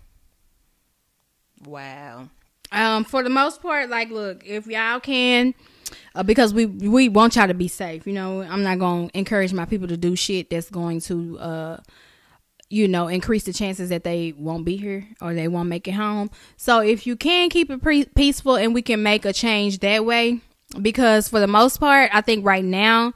wow. 1.63 2.29
Um, 2.71 3.05
for 3.05 3.23
the 3.23 3.29
most 3.29 3.61
part, 3.61 3.89
like, 3.89 4.09
look, 4.09 4.45
if 4.45 4.67
y'all 4.67 4.99
can, 4.99 5.53
uh, 6.15 6.23
because 6.23 6.53
we 6.53 6.65
we 6.65 7.09
want 7.09 7.35
y'all 7.35 7.47
to 7.47 7.53
be 7.53 7.67
safe. 7.67 8.05
You 8.05 8.13
know, 8.13 8.41
I'm 8.41 8.63
not 8.63 8.79
gonna 8.79 9.09
encourage 9.13 9.53
my 9.53 9.65
people 9.65 9.87
to 9.87 9.97
do 9.97 10.15
shit 10.15 10.49
that's 10.49 10.69
going 10.69 10.99
to, 11.01 11.39
uh, 11.39 11.77
you 12.69 12.87
know, 12.87 13.07
increase 13.07 13.43
the 13.43 13.53
chances 13.53 13.89
that 13.89 14.03
they 14.03 14.33
won't 14.37 14.65
be 14.65 14.75
here 14.75 15.07
or 15.21 15.33
they 15.33 15.47
won't 15.47 15.69
make 15.69 15.87
it 15.87 15.93
home. 15.93 16.29
So 16.57 16.79
if 16.79 17.07
you 17.07 17.15
can 17.15 17.49
keep 17.49 17.69
it 17.69 17.81
pre- 17.81 18.05
peaceful 18.05 18.55
and 18.55 18.73
we 18.73 18.81
can 18.81 19.01
make 19.01 19.23
a 19.23 19.31
change 19.31 19.79
that 19.79 20.03
way, 20.03 20.41
because 20.81 21.29
for 21.29 21.39
the 21.39 21.47
most 21.47 21.79
part, 21.79 22.09
I 22.13 22.21
think 22.21 22.45
right 22.45 22.63
now. 22.65 23.13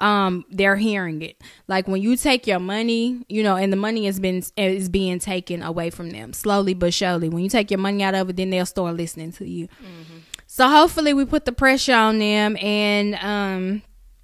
Um, 0.00 0.44
they're 0.50 0.74
hearing 0.74 1.22
it. 1.22 1.40
Like 1.68 1.86
when 1.86 2.02
you 2.02 2.16
take 2.16 2.48
your 2.48 2.58
money, 2.58 3.24
you 3.28 3.44
know, 3.44 3.54
and 3.54 3.72
the 3.72 3.76
money 3.76 4.06
has 4.06 4.18
been 4.18 4.42
is 4.56 4.88
being 4.88 5.20
taken 5.20 5.62
away 5.62 5.90
from 5.90 6.10
them 6.10 6.32
slowly 6.32 6.74
but 6.74 6.92
surely. 6.92 7.28
When 7.28 7.44
you 7.44 7.48
take 7.48 7.70
your 7.70 7.78
money 7.78 8.02
out 8.02 8.16
of 8.16 8.28
it, 8.28 8.34
then 8.36 8.50
they'll 8.50 8.66
start 8.66 8.96
listening 8.96 9.30
to 9.34 9.48
you. 9.48 9.68
So 10.48 10.68
hopefully 10.68 11.14
we 11.14 11.24
put 11.24 11.44
the 11.44 11.52
pressure 11.52 11.94
on 11.94 12.18
them 12.18 12.56
and 12.60 13.14
um 13.14 13.82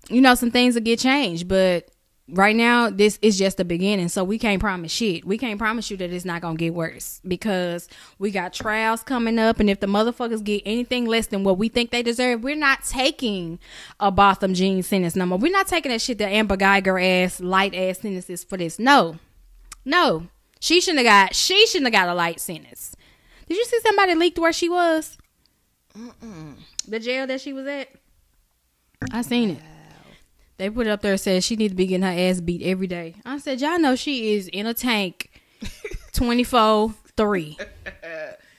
you 0.08 0.20
know 0.20 0.34
some 0.34 0.50
things 0.50 0.74
will 0.74 0.82
get 0.82 0.98
changed, 0.98 1.46
but 1.46 1.88
right 2.32 2.54
now 2.54 2.90
this 2.90 3.18
is 3.22 3.38
just 3.38 3.56
the 3.56 3.64
beginning. 3.64 4.08
So 4.08 4.24
we 4.24 4.38
can't 4.38 4.60
promise 4.60 4.92
shit. 4.92 5.24
We 5.24 5.38
can't 5.38 5.58
promise 5.58 5.90
you 5.90 5.96
that 5.98 6.12
it's 6.12 6.24
not 6.24 6.42
going 6.42 6.56
to 6.56 6.58
get 6.58 6.74
worse 6.74 7.20
because 7.26 7.88
we 8.18 8.30
got 8.30 8.52
trials 8.52 9.02
coming 9.02 9.38
up 9.38 9.60
and 9.60 9.68
if 9.70 9.80
the 9.80 9.86
motherfuckers 9.86 10.42
get 10.42 10.62
anything 10.64 11.06
less 11.06 11.26
than 11.26 11.44
what 11.44 11.58
we 11.58 11.68
think 11.68 11.90
they 11.90 12.02
deserve, 12.02 12.42
we're 12.42 12.56
not 12.56 12.84
taking 12.84 13.58
a 13.98 14.10
Botham 14.10 14.54
Jean 14.54 14.82
sentence 14.82 15.16
no 15.16 15.26
more. 15.26 15.38
We're 15.38 15.52
not 15.52 15.66
taking 15.66 15.92
that 15.92 16.00
shit 16.00 16.18
the 16.18 16.26
Amber 16.26 16.56
Guyger 16.56 17.02
ass 17.24 17.40
light 17.40 17.74
ass 17.74 18.00
sentences 18.00 18.44
for 18.44 18.56
this. 18.56 18.78
No. 18.78 19.18
No. 19.84 20.28
She 20.60 20.80
shouldn't 20.80 21.06
have 21.06 21.28
got 21.28 21.34
she 21.34 21.66
shouldn't 21.66 21.92
have 21.94 22.06
got 22.06 22.12
a 22.12 22.14
light 22.14 22.40
sentence. 22.40 22.94
Did 23.48 23.56
you 23.56 23.64
see 23.64 23.80
somebody 23.80 24.14
leaked 24.14 24.38
where 24.38 24.52
she 24.52 24.68
was? 24.68 25.18
The 26.86 27.00
jail 27.00 27.26
that 27.26 27.40
she 27.40 27.52
was 27.52 27.66
at. 27.66 27.88
I 29.10 29.22
seen 29.22 29.50
it. 29.50 29.62
They 30.60 30.68
put 30.68 30.86
it 30.86 30.90
up 30.90 31.00
there 31.00 31.12
and 31.12 31.20
said 31.20 31.42
she 31.42 31.56
need 31.56 31.70
to 31.70 31.74
be 31.74 31.86
getting 31.86 32.02
her 32.02 32.30
ass 32.30 32.42
beat 32.42 32.60
every 32.60 32.86
day. 32.86 33.14
I 33.24 33.38
said, 33.38 33.62
y'all 33.62 33.78
know 33.78 33.96
she 33.96 34.34
is 34.34 34.46
in 34.46 34.66
a 34.66 34.74
tank 34.74 35.30
24 36.12 36.92
3. 37.16 37.58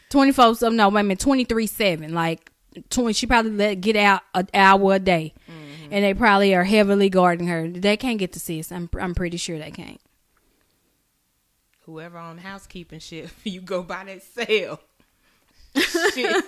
24 0.10 0.56
so 0.56 0.70
no, 0.70 0.90
wait 0.90 1.02
a 1.02 1.04
minute, 1.04 1.20
23 1.20 1.68
7. 1.68 2.12
Like 2.12 2.52
20 2.90 3.14
she 3.14 3.28
probably 3.28 3.52
let 3.52 3.82
get 3.82 3.96
out 3.96 4.24
an 4.34 4.48
hour 4.52 4.96
a 4.96 5.00
day. 5.00 5.36
Mm-hmm. 5.48 5.94
And 5.94 6.04
they 6.04 6.16
probably 6.16 6.56
are 6.56 6.64
heavily 6.64 7.08
guarding 7.12 7.46
her. 7.46 7.68
They 7.68 7.98
can't 7.98 8.18
get 8.18 8.34
to 8.34 8.40
sis. 8.40 8.72
I'm 8.72 8.90
I'm 9.00 9.14
pretty 9.14 9.38
sure 9.38 9.60
they 9.60 9.70
can't. 9.70 10.02
Whoever 11.82 12.18
on 12.18 12.40
housekeeping 12.40 13.00
shit, 13.00 13.30
you 13.44 13.62
go 13.62 13.84
by 13.84 14.06
that 14.06 14.24
cell. 14.24 14.80
Shit. 15.76 16.46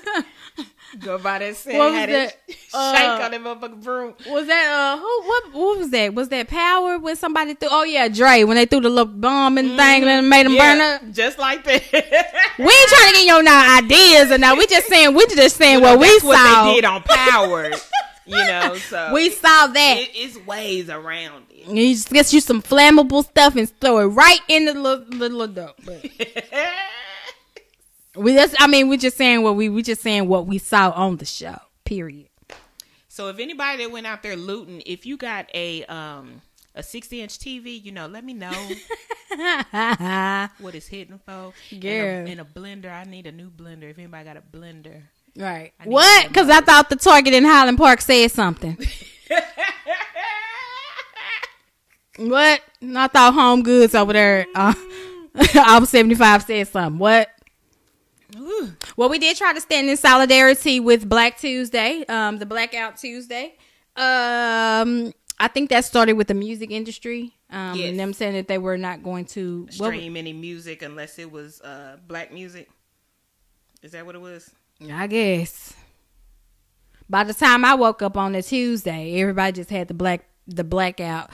Go 1.00 1.18
by 1.18 1.40
that. 1.40 1.56
What 1.66 1.76
was 1.92 1.94
had 1.96 2.10
that? 2.10 2.38
it 2.48 2.58
Uh, 2.72 2.96
shake 2.96 3.04
on 3.26 3.32
that 3.32 3.42
motherfucking 3.42 3.84
broom. 3.84 4.14
Was 4.30 4.46
that 4.46 4.68
uh 4.68 4.98
who 5.00 5.22
what 5.28 5.54
what 5.54 5.78
was 5.80 5.90
that? 5.90 6.14
Was 6.14 6.30
that 6.30 6.48
power 6.48 7.00
when 7.00 7.16
somebody 7.16 7.56
threw 7.56 7.70
oh 7.72 7.84
yeah, 7.84 8.08
Dre, 8.08 8.44
when 8.44 8.58
they 8.58 8.68
threw 8.68 8.80
the 8.80 8.90
little 8.90 9.06
bomb 9.12 9.58
and 9.58 9.70
thing 9.76 10.04
and 10.04 10.30
made 10.30 10.46
them 10.46 10.56
burn 10.56 10.80
up? 10.82 11.02
Just 11.12 11.40
like 11.40 11.64
that. 11.64 11.82
We 12.60 12.66
ain't 12.66 12.90
trying 12.90 13.10
to 13.10 13.14
get 13.16 13.26
your 13.26 13.42
no 13.42 13.78
ideas 13.78 14.32
or 14.32 14.38
now. 14.38 14.56
We 14.56 14.68
just 14.68 14.86
saying 14.88 15.16
we 15.16 15.26
just 15.28 15.56
saying 15.56 15.76
You 15.80 15.82
know, 15.82 15.92
what 15.98 16.00
we 16.00 16.08
that's 16.10 16.24
what 16.24 16.38
saw. 16.38 16.66
they 16.66 16.76
did 16.76 16.86
on 16.86 17.02
Power. 17.02 17.72
you 18.28 18.36
know, 18.46 18.76
so 18.76 19.12
we 19.14 19.32
saw 19.32 19.66
that. 19.68 19.98
it, 20.00 20.12
it's 20.14 20.38
ways 20.46 20.90
around 20.90 21.46
it. 21.50 21.68
you 21.68 21.94
just 21.96 22.10
get 22.12 22.32
you 22.32 22.40
some 22.40 22.62
flammable 22.62 23.24
stuff 23.26 23.56
and 23.56 23.68
throw 23.80 23.98
it 23.98 24.06
right 24.06 24.40
in 24.48 24.66
the 24.66 24.74
little 24.76 25.06
little 25.08 25.48
dope. 25.48 25.80
We 28.16 28.34
just 28.34 28.56
I 28.60 28.68
mean 28.68 28.90
we're 28.90 28.98
just 28.98 29.18
saying 29.18 29.42
what 29.42 29.56
we 29.56 29.70
we 29.70 29.82
just 29.82 30.02
saying 30.02 30.28
what 30.28 30.46
we 30.46 30.58
saw 30.58 30.92
on 30.92 31.18
the 31.18 31.26
show. 31.26 31.58
Period. 31.86 32.30
So 33.08 33.30
if 33.30 33.40
anybody 33.40 33.84
that 33.84 33.92
went 33.92 34.08
out 34.08 34.24
there 34.24 34.36
looting, 34.36 34.82
if 34.86 35.06
you 35.06 35.18
got 35.18 35.50
a 35.54 35.84
um 35.86 36.42
a 36.76 36.84
sixty 36.84 37.22
inch 37.22 37.38
TV, 37.40 37.84
you 37.84 37.92
know, 37.92 38.08
let 38.08 38.24
me 38.24 38.34
know 38.34 38.52
what 40.60 40.76
it's 40.76 40.88
hitting 40.88 41.20
for. 41.26 41.54
Girl. 41.80 42.28
And 42.28 42.40
a, 42.40 42.44
blender. 42.44 42.92
I 42.92 43.04
need 43.04 43.28
a 43.28 43.32
new 43.32 43.50
blender. 43.50 43.90
If 43.90 43.98
anybody 43.98 44.26
got 44.26 44.38
a 44.38 44.42
blender. 44.42 45.04
Right. 45.36 45.74
What? 45.84 46.28
Because 46.28 46.50
I 46.50 46.62
thought 46.62 46.90
the 46.90 46.96
Target 46.96 47.34
in 47.34 47.44
Highland 47.44 47.78
Park 47.78 48.02
said 48.02 48.32
something. 48.32 48.78
what? 52.18 52.62
I 52.96 53.08
thought 53.08 53.34
Home 53.34 53.64
Goods 53.64 53.96
over 53.96 54.14
there, 54.14 54.46
uh, 54.54 54.74
off 55.56 55.88
75 55.88 56.44
said 56.44 56.68
something. 56.68 57.00
What? 57.00 57.30
Ooh. 58.36 58.74
Well, 58.98 59.10
we 59.10 59.20
did 59.20 59.38
try 59.38 59.54
to 59.54 59.62
stand 59.62 59.90
in 59.90 59.98
solidarity 59.98 60.80
with 60.80 61.08
Black 61.08 61.38
Tuesday, 61.38 62.04
um, 62.08 62.38
the 62.38 62.46
Blackout 62.46 62.98
Tuesday. 62.98 63.56
Um, 63.96 65.14
I 65.40 65.48
think 65.54 65.70
that 65.70 65.86
started 65.86 66.14
with 66.14 66.28
the 66.28 66.34
music 66.34 66.72
industry. 66.72 67.34
Um, 67.50 67.78
Yes. 67.78 67.90
and 67.92 68.00
them 68.00 68.14
saying 68.14 68.34
that 68.34 68.48
they 68.48 68.58
were 68.58 68.78
not 68.78 69.04
going 69.04 69.26
to 69.26 69.68
Stream 69.70 70.18
any 70.18 70.34
music 70.34 70.82
unless 70.82 71.20
it 71.20 71.32
was 71.32 71.62
uh 71.62 71.98
black 72.08 72.34
music. 72.34 72.68
Is 73.84 73.92
that 73.92 74.06
what 74.06 74.16
it 74.16 74.22
was? 74.22 74.50
I 74.92 75.06
guess. 75.08 75.74
By 77.10 77.24
the 77.24 77.34
time 77.34 77.64
I 77.64 77.76
woke 77.76 78.02
up 78.02 78.18
on 78.18 78.32
the 78.32 78.42
Tuesday, 78.42 79.20
everybody 79.22 79.52
just 79.52 79.70
had 79.70 79.88
the 79.88 79.94
black 79.94 80.26
the 80.48 80.64
blackout, 80.64 81.30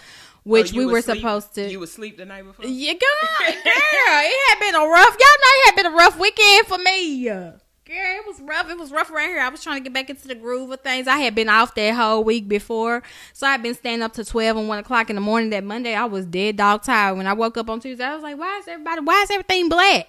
which 0.50 0.74
Oh, 0.74 0.78
we 0.78 0.86
were 0.86 1.02
sleep- 1.02 1.18
supposed 1.18 1.54
to. 1.56 1.70
You 1.70 1.80
was 1.80 1.91
sleep 1.91 2.18
the 2.18 2.26
night 2.26 2.43
before. 2.45 2.66
yeah, 2.66 2.93
girl, 2.93 3.00
girl, 3.47 3.54
it 3.64 4.50
had 4.50 4.60
been 4.60 4.76
a 4.76 4.86
rough. 4.86 5.16
Y'all 5.20 5.39
know 5.41 5.54
it 5.54 5.66
had 5.66 5.76
been 5.76 5.86
a 5.86 5.95
rough 5.95 6.20
weekend 6.20 6.68
for 6.68 6.78
me. 6.78 7.24
Girl, 7.26 7.54
it 7.95 8.28
was 8.28 8.39
rough. 8.41 8.70
It 8.70 8.78
was 8.78 8.91
rough 8.91 9.10
around 9.10 9.30
here. 9.30 9.39
I 9.39 9.50
was 9.50 9.64
trying 9.64 9.78
to 9.78 9.84
get 9.84 9.93
back 9.93 10.10
into 10.12 10.28
the 10.28 10.36
groove 10.36 10.70
of 10.70 10.82
things. 10.82 11.08
I 11.08 11.18
had 11.18 11.34
been 11.34 11.50
off 11.50 11.74
that 11.74 11.95
whole 11.95 12.24
week 12.24 12.47
before, 12.47 13.02
so 13.34 13.47
I'd 13.47 13.64
been 13.64 13.74
staying 13.74 14.04
up 14.04 14.14
to 14.14 14.24
twelve 14.26 14.58
and 14.58 14.68
one 14.68 14.78
o'clock 14.78 15.10
in 15.10 15.16
the 15.16 15.22
morning. 15.22 15.50
That 15.50 15.64
Monday, 15.64 15.95
I 15.95 16.06
was 16.06 16.26
dead 16.28 16.58
dog 16.58 16.84
tired. 16.84 17.18
When 17.18 17.26
I 17.26 17.34
woke 17.34 17.58
up 17.58 17.68
on 17.70 17.80
Tuesday, 17.80 18.04
I 18.04 18.14
was 18.14 18.22
like, 18.22 18.38
"Why 18.38 18.60
is 18.60 18.68
everybody? 18.68 19.02
Why 19.02 19.22
is 19.24 19.32
everything 19.32 19.70
black?" 19.70 20.08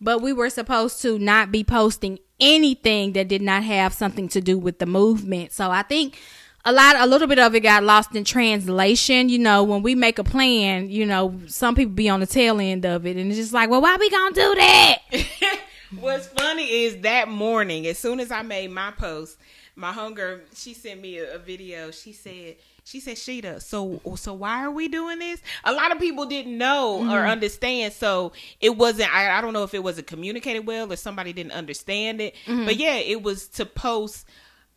but 0.00 0.20
we 0.20 0.32
were 0.32 0.50
supposed 0.50 1.00
to 1.02 1.16
not 1.18 1.52
be 1.52 1.62
posting 1.62 2.18
anything 2.40 3.12
that 3.12 3.28
did 3.28 3.40
not 3.42 3.62
have 3.62 3.92
something 3.94 4.28
to 4.28 4.40
do 4.40 4.58
with 4.58 4.78
the 4.80 4.86
movement. 4.86 5.52
So 5.52 5.70
I 5.70 5.82
think 5.82 6.18
a 6.64 6.72
lot, 6.72 6.96
a 6.96 7.06
little 7.06 7.28
bit 7.28 7.38
of 7.38 7.54
it 7.54 7.60
got 7.60 7.82
lost 7.82 8.14
in 8.14 8.24
translation. 8.24 9.28
You 9.28 9.38
know, 9.38 9.62
when 9.64 9.82
we 9.82 9.94
make 9.94 10.18
a 10.18 10.24
plan, 10.24 10.90
you 10.90 11.06
know, 11.06 11.40
some 11.46 11.74
people 11.74 11.94
be 11.94 12.08
on 12.08 12.20
the 12.20 12.26
tail 12.26 12.60
end 12.60 12.84
of 12.84 13.06
it, 13.06 13.16
and 13.16 13.30
it's 13.30 13.38
just 13.38 13.52
like, 13.52 13.68
well, 13.68 13.82
why 13.82 13.96
we 13.96 14.10
gonna 14.10 14.34
do 14.34 14.54
that? 14.54 14.98
What's 16.00 16.26
funny 16.28 16.84
is 16.84 17.02
that 17.02 17.28
morning, 17.28 17.86
as 17.86 17.98
soon 17.98 18.18
as 18.18 18.30
I 18.30 18.42
made 18.42 18.70
my 18.70 18.92
post, 18.92 19.36
my 19.74 19.92
hunger, 19.92 20.42
she 20.54 20.74
sent 20.74 21.00
me 21.00 21.18
a, 21.18 21.34
a 21.34 21.38
video. 21.38 21.90
She 21.90 22.12
said, 22.12 22.56
she 22.84 23.00
said, 23.00 23.16
Shida, 23.16 23.60
so 23.62 24.00
so 24.16 24.34
why 24.34 24.64
are 24.64 24.70
we 24.70 24.88
doing 24.88 25.18
this? 25.18 25.40
A 25.64 25.72
lot 25.72 25.92
of 25.92 25.98
people 25.98 26.26
didn't 26.26 26.56
know 26.56 26.98
or 26.98 27.04
mm-hmm. 27.04 27.30
understand, 27.30 27.92
so 27.92 28.32
it 28.60 28.76
wasn't. 28.76 29.14
I, 29.14 29.38
I 29.38 29.40
don't 29.40 29.52
know 29.52 29.64
if 29.64 29.74
it 29.74 29.82
wasn't 29.82 30.06
communicated 30.06 30.66
well 30.66 30.92
or 30.92 30.96
somebody 30.96 31.32
didn't 31.32 31.52
understand 31.52 32.20
it, 32.20 32.34
mm-hmm. 32.46 32.64
but 32.64 32.76
yeah, 32.76 32.96
it 32.96 33.22
was 33.22 33.48
to 33.48 33.66
post. 33.66 34.26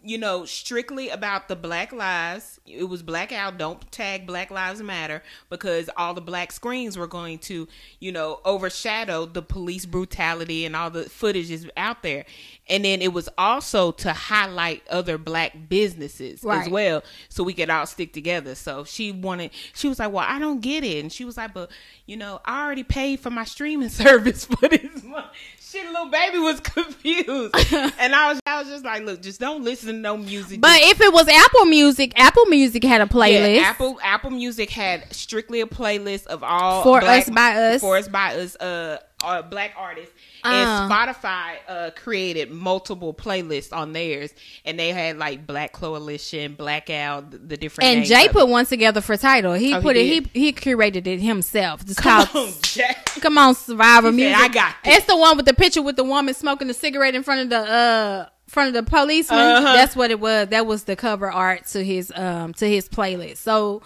You 0.08 0.20
know, 0.20 0.45
strictly 0.45 1.10
about 1.10 1.47
the 1.47 1.56
Black 1.56 1.91
Lives. 1.91 2.60
It 2.68 2.84
was 2.84 3.01
blackout. 3.01 3.58
Don't 3.58 3.91
tag 3.91 4.28
Black 4.28 4.51
Lives 4.51 4.80
Matter 4.84 5.24
because 5.49 5.89
all 5.97 6.14
the 6.14 6.22
black 6.22 6.51
screens 6.51 6.95
were 6.95 7.08
going 7.08 7.39
to, 7.39 7.68
you 7.99 8.12
know, 8.12 8.39
overshadow 8.45 9.26
the 9.26 9.41
police 9.41 9.88
brutality 9.88 10.64
and 10.64 10.76
all 10.76 10.91
the 10.91 11.10
footage 11.10 11.49
is 11.49 11.68
out 11.76 12.03
there. 12.03 12.26
And 12.68 12.84
then 12.84 12.99
it 13.01 13.13
was 13.13 13.30
also 13.38 13.91
to 13.91 14.11
highlight 14.11 14.82
other 14.89 15.20
black 15.20 15.53
businesses 15.70 16.43
as 16.43 16.68
well, 16.68 17.03
so 17.30 17.43
we 17.43 17.53
could 17.53 17.70
all 17.70 17.86
stick 17.86 18.11
together. 18.11 18.55
So 18.55 18.84
she 18.86 19.11
wanted, 19.11 19.51
she 19.76 19.88
was 19.88 19.99
like, 19.99 20.11
"Well, 20.11 20.26
I 20.28 20.39
don't 20.39 20.61
get 20.61 20.84
it," 20.84 20.99
and 20.99 21.13
she 21.13 21.26
was 21.26 21.38
like, 21.38 21.53
"But 21.53 21.70
you 22.07 22.18
know, 22.18 22.41
I 22.43 22.66
already 22.66 22.84
paid 22.84 23.20
for 23.20 23.30
my 23.30 23.43
streaming 23.43 23.89
service 24.03 24.45
for 24.45 24.68
this 24.68 25.03
month." 25.03 25.28
Shit, 25.61 25.86
little 25.88 26.07
baby 26.09 26.39
was 26.39 26.59
confused, 26.61 27.53
and 27.99 28.16
I 28.16 28.30
was, 28.32 28.39
I 28.47 28.59
was 28.59 28.68
just 28.68 28.84
like, 28.84 29.03
"Look, 29.03 29.22
just 29.22 29.39
don't 29.39 29.63
listen 29.63 29.88
to 29.88 29.93
no 29.99 30.18
music." 30.18 30.59
But 30.61 30.80
if 30.82 31.01
it 31.01 31.13
was 31.13 31.28
Apple 31.28 31.66
Music, 31.66 32.13
Apple 32.16 32.45
Music 32.45 32.84
had 32.84 33.01
a 33.01 33.05
playlist. 33.05 33.55
Yeah, 33.57 33.61
Apple 33.61 33.99
Apple 34.01 34.32
Music 34.32 34.72
had 34.72 35.13
strictly 35.13 35.61
a 35.61 35.68
playlist 35.68 36.26
of 36.28 36.43
all 36.43 36.82
For 36.82 36.99
black- 37.01 37.28
Us, 37.28 37.30
By 37.30 37.55
Us. 37.55 37.82
for 37.82 37.97
us 37.97 38.07
by 38.07 38.36
us 38.38 38.55
uh, 38.55 38.97
uh 39.24 39.41
black 39.43 39.74
artists, 39.78 40.14
and 40.46 40.70
Uh. 40.70 40.89
Spotify 40.89 41.56
uh, 41.68 41.89
created 41.96 42.52
multiple 42.52 43.14
playlists 43.14 43.74
on 43.76 43.93
theirs, 43.93 44.34
and 44.66 44.80
they 44.80 44.89
had 44.89 45.18
like 45.18 45.46
Black 45.48 45.72
Coalition, 45.74 46.54
Blackout, 46.54 47.32
the, 47.32 47.38
the 47.38 47.58
different. 47.58 47.89
And 47.89 48.06
Jay 48.06 48.28
put 48.30 48.48
one 48.48 48.66
together 48.66 49.02
for 49.02 49.18
Tidal. 49.18 49.54
He 49.54 49.74
Oh, 49.74 49.78
he 49.78 49.82
put 49.82 49.98
it. 49.98 50.04
did? 50.04 50.30
He 50.34 50.46
he 50.48 50.54
curated 50.54 51.08
it 51.08 51.20
himself. 51.22 51.82
It's 51.82 51.96
Come 51.96 52.26
called 52.28 52.48
on, 52.48 52.54
Jay. 52.62 52.96
Come 53.22 53.38
on, 53.38 53.56
Survivor 53.56 54.12
He 54.12 54.20
said, 54.20 54.30
Music. 54.30 54.43
"I 54.43 54.48
got 54.54 54.76
this." 54.84 54.98
It's 54.98 55.06
the 55.08 55.18
one 55.18 55.38
with 55.38 55.46
the 55.46 55.54
picture 55.54 55.82
with 55.82 55.96
the 55.96 56.04
woman 56.04 56.34
smoking 56.34 56.68
the 56.68 56.74
cigarette 56.74 57.16
in 57.16 57.24
front 57.24 57.41
of 57.41 57.50
the 57.50 57.60
uh 57.60 58.30
front 58.48 58.68
of 58.76 58.86
the 58.86 58.89
policeman. 58.89 59.39
Uh-huh. 59.39 59.74
That's 59.74 59.96
what 59.96 60.12
it 60.12 60.20
was. 60.20 60.50
That 60.50 60.66
was 60.68 60.84
the 60.84 60.96
cover 60.96 61.32
art 61.32 61.66
to 61.68 61.84
his 61.84 62.12
um 62.16 62.54
to 62.56 62.68
his 62.70 62.88
playlist. 62.88 63.38
So 63.38 63.82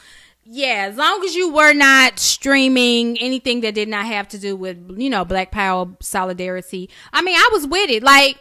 yeah, 0.51 0.87
as 0.89 0.97
long 0.97 1.23
as 1.23 1.35
you 1.35 1.53
were 1.53 1.73
not 1.73 2.17
streaming 2.17 3.17
anything 3.19 3.61
that 3.61 3.75
did 3.75 3.87
not 3.87 4.05
have 4.07 4.27
to 4.29 4.39
do 4.39 4.55
with 4.55 4.95
you 4.97 5.09
know 5.09 5.23
Black 5.23 5.51
Power 5.51 5.87
solidarity. 6.01 6.89
I 7.13 7.21
mean, 7.21 7.35
I 7.35 7.49
was 7.51 7.67
with 7.67 7.89
it. 7.91 8.01
Like, 8.01 8.37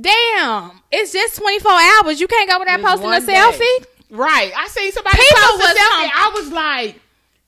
damn, 0.00 0.80
it's 0.92 1.12
just 1.12 1.36
twenty 1.36 1.58
four 1.58 1.72
hours. 1.72 2.20
You 2.20 2.28
can't 2.28 2.48
go 2.48 2.60
without 2.60 2.80
posting 2.80 3.10
a 3.10 3.20
day. 3.20 3.32
selfie. 3.34 3.86
Right. 4.10 4.52
I 4.56 4.68
seen 4.68 4.92
somebody 4.92 5.16
People 5.16 5.36
post 5.42 5.62
a 5.62 5.66
selfie. 5.66 6.10
I 6.14 6.32
was 6.34 6.52
like, 6.52 7.00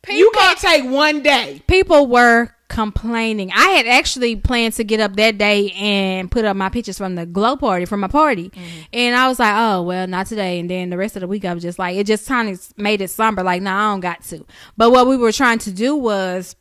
you 0.09 0.31
can't 0.35 0.59
take 0.59 0.85
one 0.85 1.23
day. 1.23 1.63
people 1.69 2.09
were 2.09 2.51
complaining. 2.71 3.51
I 3.53 3.71
had 3.71 3.87
actually 3.87 4.37
planned 4.37 4.75
to 4.75 4.85
get 4.85 5.01
up 5.01 5.17
that 5.17 5.37
day 5.37 5.73
and 5.73 6.31
put 6.31 6.47
up 6.47 6.57
my 6.57 6.71
pictures 6.71 6.97
from 6.97 7.17
the 7.17 7.27
glow 7.27 7.57
party 7.57 7.85
from 7.85 8.01
my 8.01 8.09
party, 8.09 8.51
and 8.93 9.15
I 9.15 9.29
was 9.29 9.39
like, 9.39 9.55
oh 9.55 9.83
well, 9.83 10.07
not 10.07 10.27
today. 10.27 10.59
And 10.59 10.71
then 10.71 10.89
the 10.89 10.97
rest 10.97 11.17
of 11.17 11.21
the 11.21 11.29
week, 11.29 11.45
I 11.45 11.53
was 11.53 11.63
just 11.63 11.79
like, 11.79 11.97
it 11.97 12.07
just 12.07 12.27
kind 12.27 12.49
of 12.49 12.79
made 12.79 13.03
it 13.03 13.11
somber. 13.11 13.43
Like, 13.43 13.61
no, 13.61 13.75
I 13.75 13.93
don't 13.93 14.01
got 14.01 14.23
to. 14.25 14.47
But 14.79 14.93
what 14.93 15.07
we 15.07 15.19
were 15.19 15.33
trying 15.33 15.59
to 15.59 15.73
do 15.73 15.95
was 15.95 16.57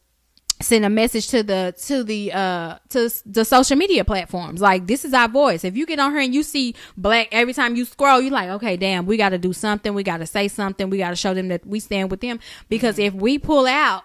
send 0.62 0.84
a 0.84 0.89
message 0.89 1.28
to 1.30 1.41
the 1.41 1.74
to 1.78 2.03
the 2.03 2.34
uh 2.34 2.78
to 2.89 3.10
the 3.26 3.45
social 3.45 3.78
media 3.78 4.03
platforms 4.03 4.60
like 4.60 4.88
this 4.88 5.05
is 5.05 5.14
our 5.14 5.30
voice 5.30 5.64
if 5.64 5.78
you 5.78 5.86
get 5.86 5.99
on 5.99 6.12
here 6.12 6.20
and 6.20 6.34
you 6.34 6.43
see 6.43 6.76
black 6.97 7.30
every 7.32 7.53
time 7.53 7.78
you 7.78 7.86
scroll 7.86 8.20
you're 8.20 8.34
like 8.34 8.49
okay 8.49 8.76
damn 8.76 9.05
we 9.05 9.16
got 9.16 9.30
to 9.30 9.38
do 9.38 9.53
something 9.53 9.93
we 9.93 10.03
got 10.03 10.18
to 10.18 10.28
say 10.28 10.49
something 10.49 10.89
we 10.89 10.97
got 10.97 11.12
to 11.12 11.16
show 11.16 11.34
them 11.34 11.47
that 11.47 11.66
we 11.66 11.80
stand 11.80 12.12
with 12.12 12.20
them 12.20 12.41
because 12.68 12.99
if 12.99 13.14
we 13.14 13.39
pull 13.39 13.68
out 13.68 14.03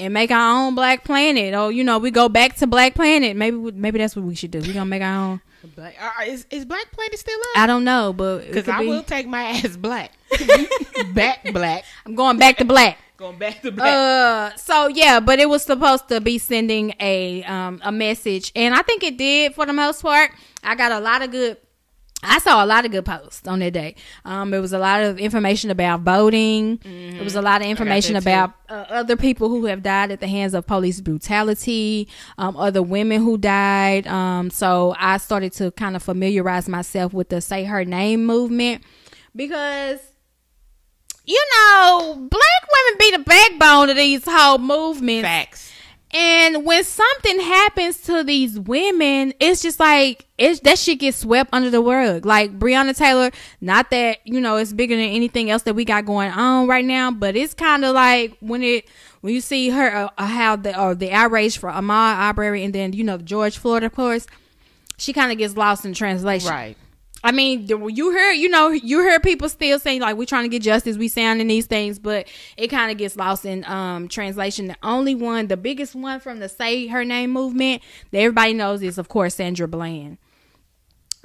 and 0.00 0.14
make 0.14 0.30
our 0.30 0.56
own 0.66 0.74
black 0.74 1.04
planet 1.04 1.54
or 1.54 1.70
you 1.70 1.84
know 1.84 1.98
we 1.98 2.10
go 2.10 2.28
back 2.28 2.56
to 2.56 2.66
black 2.66 2.94
planet 2.94 3.36
maybe 3.36 3.56
maybe 3.72 3.98
that's 3.98 4.16
what 4.16 4.24
we 4.24 4.34
should 4.34 4.50
do 4.50 4.60
we 4.60 4.72
gonna 4.72 4.84
make 4.86 5.02
our 5.02 5.32
own 5.32 5.40
Black, 5.76 5.94
uh, 6.00 6.24
is, 6.24 6.46
is 6.50 6.64
Black 6.64 6.90
Planet 6.90 7.18
still 7.18 7.38
up? 7.38 7.58
i 7.62 7.66
don't 7.66 7.84
know 7.84 8.14
but 8.14 8.46
Because 8.46 8.66
I 8.66 8.80
be- 8.80 8.86
will 8.88 9.02
take 9.02 9.26
my 9.26 9.42
ass 9.42 9.76
black. 9.76 10.10
back 11.14 11.52
black. 11.52 11.84
i'm 12.06 12.14
going 12.14 12.38
back 12.38 12.56
to 12.58 12.64
black 12.64 12.96
Going 13.20 13.36
back 13.38 13.60
to 13.60 13.70
black. 13.70 13.86
Uh, 13.86 14.56
so 14.56 14.86
yeah, 14.88 15.20
but 15.20 15.38
it 15.38 15.46
was 15.46 15.62
supposed 15.62 16.08
to 16.08 16.22
be 16.22 16.38
sending 16.38 16.94
a 17.00 17.44
um 17.44 17.78
a 17.84 17.92
message, 17.92 18.50
and 18.56 18.74
I 18.74 18.80
think 18.80 19.02
it 19.04 19.18
did 19.18 19.54
for 19.54 19.66
the 19.66 19.74
most 19.74 20.00
part. 20.00 20.30
I 20.64 20.74
got 20.74 20.90
a 20.90 21.00
lot 21.00 21.20
of 21.20 21.30
good. 21.30 21.58
I 22.22 22.38
saw 22.38 22.62
a 22.62 22.66
lot 22.66 22.84
of 22.84 22.90
good 22.90 23.04
posts 23.06 23.48
on 23.48 23.60
that 23.60 23.72
day. 23.72 23.94
Um, 24.24 24.52
it 24.52 24.58
was 24.58 24.72
a 24.72 24.78
lot 24.78 25.02
of 25.02 25.18
information 25.18 25.70
about 25.70 26.00
voting. 26.00 26.78
It 26.84 27.24
was 27.24 27.34
a 27.34 27.40
lot 27.40 27.62
of 27.62 27.66
information 27.66 28.16
about 28.16 28.52
uh, 28.68 28.84
other 28.90 29.16
people 29.16 29.48
who 29.48 29.64
have 29.66 29.82
died 29.82 30.10
at 30.10 30.20
the 30.20 30.28
hands 30.28 30.52
of 30.52 30.66
police 30.66 31.00
brutality, 31.00 32.08
um, 32.36 32.56
other 32.56 32.82
women 32.82 33.22
who 33.22 33.38
died. 33.38 34.06
Um, 34.06 34.50
so 34.50 34.94
I 34.98 35.16
started 35.16 35.52
to 35.54 35.70
kind 35.72 35.96
of 35.96 36.02
familiarize 36.02 36.68
myself 36.68 37.14
with 37.14 37.30
the 37.30 37.40
"Say 37.40 37.64
Her 37.64 37.84
Name" 37.86 38.26
movement 38.26 38.82
because 39.34 40.00
you 41.24 41.42
know, 41.54 42.28
black 42.28 42.62
women 42.72 42.98
be 42.98 43.10
the 43.12 43.18
backbone 43.20 43.90
of 43.90 43.96
these 43.96 44.24
whole 44.26 44.58
movements. 44.58 45.22
Facts. 45.22 45.69
And 46.12 46.64
when 46.64 46.82
something 46.82 47.38
happens 47.38 47.98
to 48.02 48.24
these 48.24 48.58
women, 48.58 49.32
it's 49.38 49.62
just 49.62 49.78
like 49.78 50.26
it's 50.38 50.58
that 50.60 50.78
shit 50.78 50.98
gets 50.98 51.18
swept 51.18 51.50
under 51.52 51.70
the 51.70 51.80
rug. 51.80 52.26
Like 52.26 52.58
Breonna 52.58 52.96
Taylor, 52.96 53.30
not 53.60 53.90
that 53.90 54.18
you 54.24 54.40
know 54.40 54.56
it's 54.56 54.72
bigger 54.72 54.96
than 54.96 55.04
anything 55.04 55.50
else 55.50 55.62
that 55.62 55.74
we 55.74 55.84
got 55.84 56.06
going 56.06 56.32
on 56.32 56.66
right 56.66 56.84
now, 56.84 57.12
but 57.12 57.36
it's 57.36 57.54
kind 57.54 57.84
of 57.84 57.94
like 57.94 58.36
when 58.40 58.62
it 58.62 58.88
when 59.20 59.32
you 59.34 59.40
see 59.40 59.70
her 59.70 59.94
uh, 59.94 60.08
uh, 60.18 60.26
how 60.26 60.56
the 60.56 60.78
or 60.80 60.96
the 60.96 61.12
outrage 61.12 61.58
for 61.58 61.70
Ahmaud 61.70 62.16
Arbery 62.16 62.64
and 62.64 62.74
then 62.74 62.92
you 62.92 63.04
know 63.04 63.18
George 63.18 63.58
Floyd, 63.58 63.84
of 63.84 63.94
course, 63.94 64.26
she 64.96 65.12
kind 65.12 65.30
of 65.30 65.38
gets 65.38 65.56
lost 65.56 65.84
in 65.84 65.94
translation. 65.94 66.50
Right. 66.50 66.76
I 67.22 67.32
mean, 67.32 67.66
you 67.68 68.10
hear, 68.12 68.30
you 68.32 68.48
know, 68.48 68.68
you 68.70 69.02
hear 69.02 69.20
people 69.20 69.48
still 69.50 69.78
saying 69.78 70.00
like 70.00 70.16
we're 70.16 70.24
trying 70.24 70.44
to 70.44 70.48
get 70.48 70.62
justice, 70.62 70.96
we 70.96 71.08
sounding 71.08 71.48
these 71.48 71.66
things, 71.66 71.98
but 71.98 72.26
it 72.56 72.68
kind 72.68 72.90
of 72.90 72.96
gets 72.96 73.14
lost 73.16 73.44
in 73.44 73.62
um 73.66 74.08
translation. 74.08 74.68
The 74.68 74.76
only 74.82 75.14
one, 75.14 75.48
the 75.48 75.56
biggest 75.58 75.94
one 75.94 76.20
from 76.20 76.38
the 76.38 76.48
Say 76.48 76.86
Her 76.86 77.04
Name 77.04 77.30
movement 77.30 77.82
that 78.10 78.18
everybody 78.20 78.54
knows 78.54 78.82
is, 78.82 78.96
of 78.96 79.08
course, 79.08 79.34
Sandra 79.34 79.68
Bland. 79.68 80.16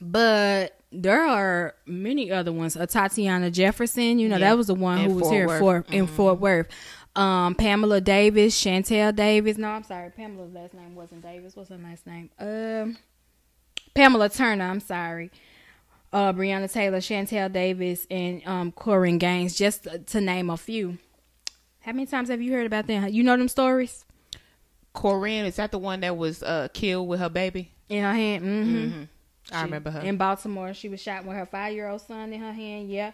But 0.02 0.78
there 0.92 1.26
are 1.26 1.76
many 1.86 2.32
other 2.32 2.52
ones. 2.52 2.76
Uh, 2.76 2.86
Tatiana 2.86 3.50
Jefferson, 3.52 4.20
you 4.20 4.28
know, 4.28 4.36
Yeah. 4.36 4.50
that 4.50 4.58
was 4.58 4.68
the 4.68 4.76
one 4.76 5.00
In 5.00 5.10
who 5.10 5.16
was 5.16 5.22
Fort 5.24 5.34
here 5.34 5.48
Worth. 5.48 5.60
for 5.60 5.86
in 5.92 6.08
Fort 6.08 6.40
Worth. 6.40 6.68
Um, 7.16 7.56
Pamela 7.56 8.02
Davis, 8.02 8.54
Shantel 8.62 9.16
Davis. 9.16 9.58
No, 9.58 9.70
I'm 9.70 9.84
sorry, 9.84 10.10
Pamela's 10.10 10.52
last 10.54 10.74
name 10.74 10.96
wasn't 10.96 11.22
Davis. 11.22 11.56
What's 11.56 11.70
her 11.70 11.78
last 11.78 12.06
name? 12.06 12.30
Um, 12.38 12.98
Pamela 13.94 14.28
Turner. 14.28 14.66
I'm 14.66 14.82
sorry 14.82 15.32
uh, 16.16 16.32
Breonna 16.32 16.72
Taylor, 16.72 17.00
Shantel 17.00 17.52
Davis, 17.52 18.08
and 18.10 18.42
um, 18.48 18.72
Korryn 18.72 19.20
Gaines, 19.20 19.56
just 19.56 19.88
to 20.08 20.22
name 20.22 20.50
a 20.50 20.56
few. 20.56 20.98
How 21.82 21.92
many 21.92 22.06
times 22.06 22.30
have 22.30 22.42
you 22.42 22.54
heard 22.54 22.66
about 22.66 22.88
them? 22.88 23.08
You 23.10 23.22
know 23.22 23.38
them 23.38 23.50
stories 23.50 24.06
Corinne, 24.94 25.46
is 25.46 25.58
that 25.58 25.72
the 25.72 25.78
one 25.78 26.00
that 26.00 26.16
was 26.16 26.42
uh, 26.42 26.70
killed 26.74 27.08
with 27.08 27.20
her 27.20 27.30
baby? 27.30 27.72
in 27.90 28.04
her 28.04 28.14
hand. 28.14 28.44
Mm-hmm. 28.44 29.04
I 29.52 29.62
remember 29.64 29.92
her. 29.92 30.00
in 30.00 30.18
Baltimore. 30.18 30.74
She 30.74 30.90
was 30.90 31.02
shot 31.02 31.26
with 31.26 31.36
her 31.36 31.46
five 31.46 31.74
year 31.74 31.88
old 31.88 32.02
son 32.02 32.34
in 32.34 32.40
her 32.40 32.54
hand. 32.54 32.90
Yeah. 32.90 33.12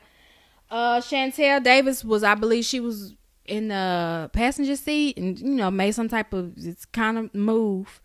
Uh, 0.70 1.02
Shantel 1.02 1.62
Davis 1.62 2.06
was, 2.06 2.24
I 2.24 2.36
believe, 2.36 2.64
she 2.64 2.80
was 2.80 3.14
in 3.46 3.68
the 3.68 4.30
passenger 4.32 4.76
seat 4.76 5.18
and 5.18 5.38
you 5.40 5.50
know 5.50 5.72
made 5.72 5.92
some 5.94 6.08
type 6.08 6.32
of 6.32 6.54
it's 6.58 6.86
kind 6.86 7.18
of 7.18 7.34
move. 7.36 8.00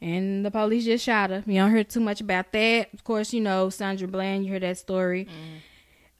And 0.00 0.44
the 0.46 0.50
police 0.50 0.84
just 0.84 1.04
shot 1.04 1.30
her. 1.30 1.42
You 1.46 1.54
don't 1.60 1.70
hear 1.74 1.82
too 1.84 2.00
much 2.00 2.20
about 2.20 2.52
that. 2.52 2.92
Of 2.94 3.02
course, 3.04 3.32
you 3.32 3.40
know 3.40 3.68
Sandra 3.70 4.06
Bland. 4.06 4.44
You 4.46 4.52
heard 4.52 4.62
that 4.62 4.78
story. 4.78 5.26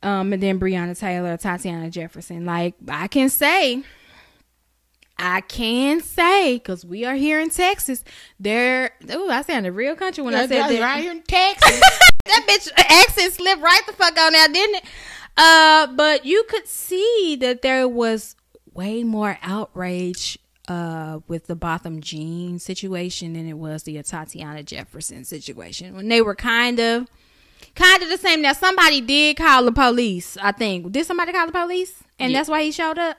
Um, 0.02 0.32
and 0.32 0.42
then 0.42 0.58
Breonna 0.60 0.98
Taylor, 0.98 1.36
Tatiana 1.36 1.90
Jefferson. 1.90 2.44
Like 2.44 2.74
I 2.88 3.06
can 3.08 3.28
say, 3.28 3.82
I 5.16 5.40
can 5.42 6.00
say 6.00 6.54
because 6.54 6.84
we 6.84 7.04
are 7.04 7.14
here 7.14 7.40
in 7.40 7.50
Texas. 7.50 8.04
There, 8.38 8.90
ooh, 9.12 9.28
I 9.30 9.42
sounded 9.42 9.72
real 9.72 9.96
country 9.96 10.22
when 10.22 10.34
I 10.34 10.46
said 10.46 10.68
that. 10.70 10.80
right 10.80 11.02
here 11.02 11.12
in 11.12 11.22
Texas. 11.28 11.80
that 12.26 12.46
bitch 12.48 12.70
accent 12.76 13.32
slipped 13.32 13.60
right 13.62 13.82
the 13.86 13.92
fuck 13.92 14.16
on 14.18 14.34
out, 14.34 14.52
didn't 14.52 14.76
it? 14.76 14.84
Uh, 15.36 15.86
but 15.94 16.24
you 16.24 16.44
could 16.48 16.66
see 16.66 17.36
that 17.40 17.62
there 17.62 17.88
was 17.88 18.34
way 18.72 19.02
more 19.04 19.38
outrage 19.42 20.38
uh 20.68 21.20
with 21.28 21.46
the 21.46 21.56
Botham 21.56 22.00
Jean 22.00 22.58
situation 22.58 23.32
than 23.32 23.48
it 23.48 23.58
was 23.58 23.82
the 23.84 24.00
Tatiana 24.02 24.62
Jefferson 24.62 25.24
situation 25.24 25.96
when 25.96 26.08
they 26.08 26.20
were 26.22 26.34
kind 26.34 26.78
of 26.78 27.06
kind 27.74 28.02
of 28.02 28.08
the 28.10 28.18
same. 28.18 28.42
Now 28.42 28.52
somebody 28.52 29.00
did 29.00 29.36
call 29.36 29.64
the 29.64 29.72
police. 29.72 30.36
I 30.40 30.52
think 30.52 30.92
did 30.92 31.06
somebody 31.06 31.32
call 31.32 31.46
the 31.46 31.52
police, 31.52 31.94
and 32.18 32.30
Yeah. 32.32 32.38
that's 32.38 32.48
why 32.48 32.62
he 32.62 32.70
showed 32.70 32.98
up 32.98 33.16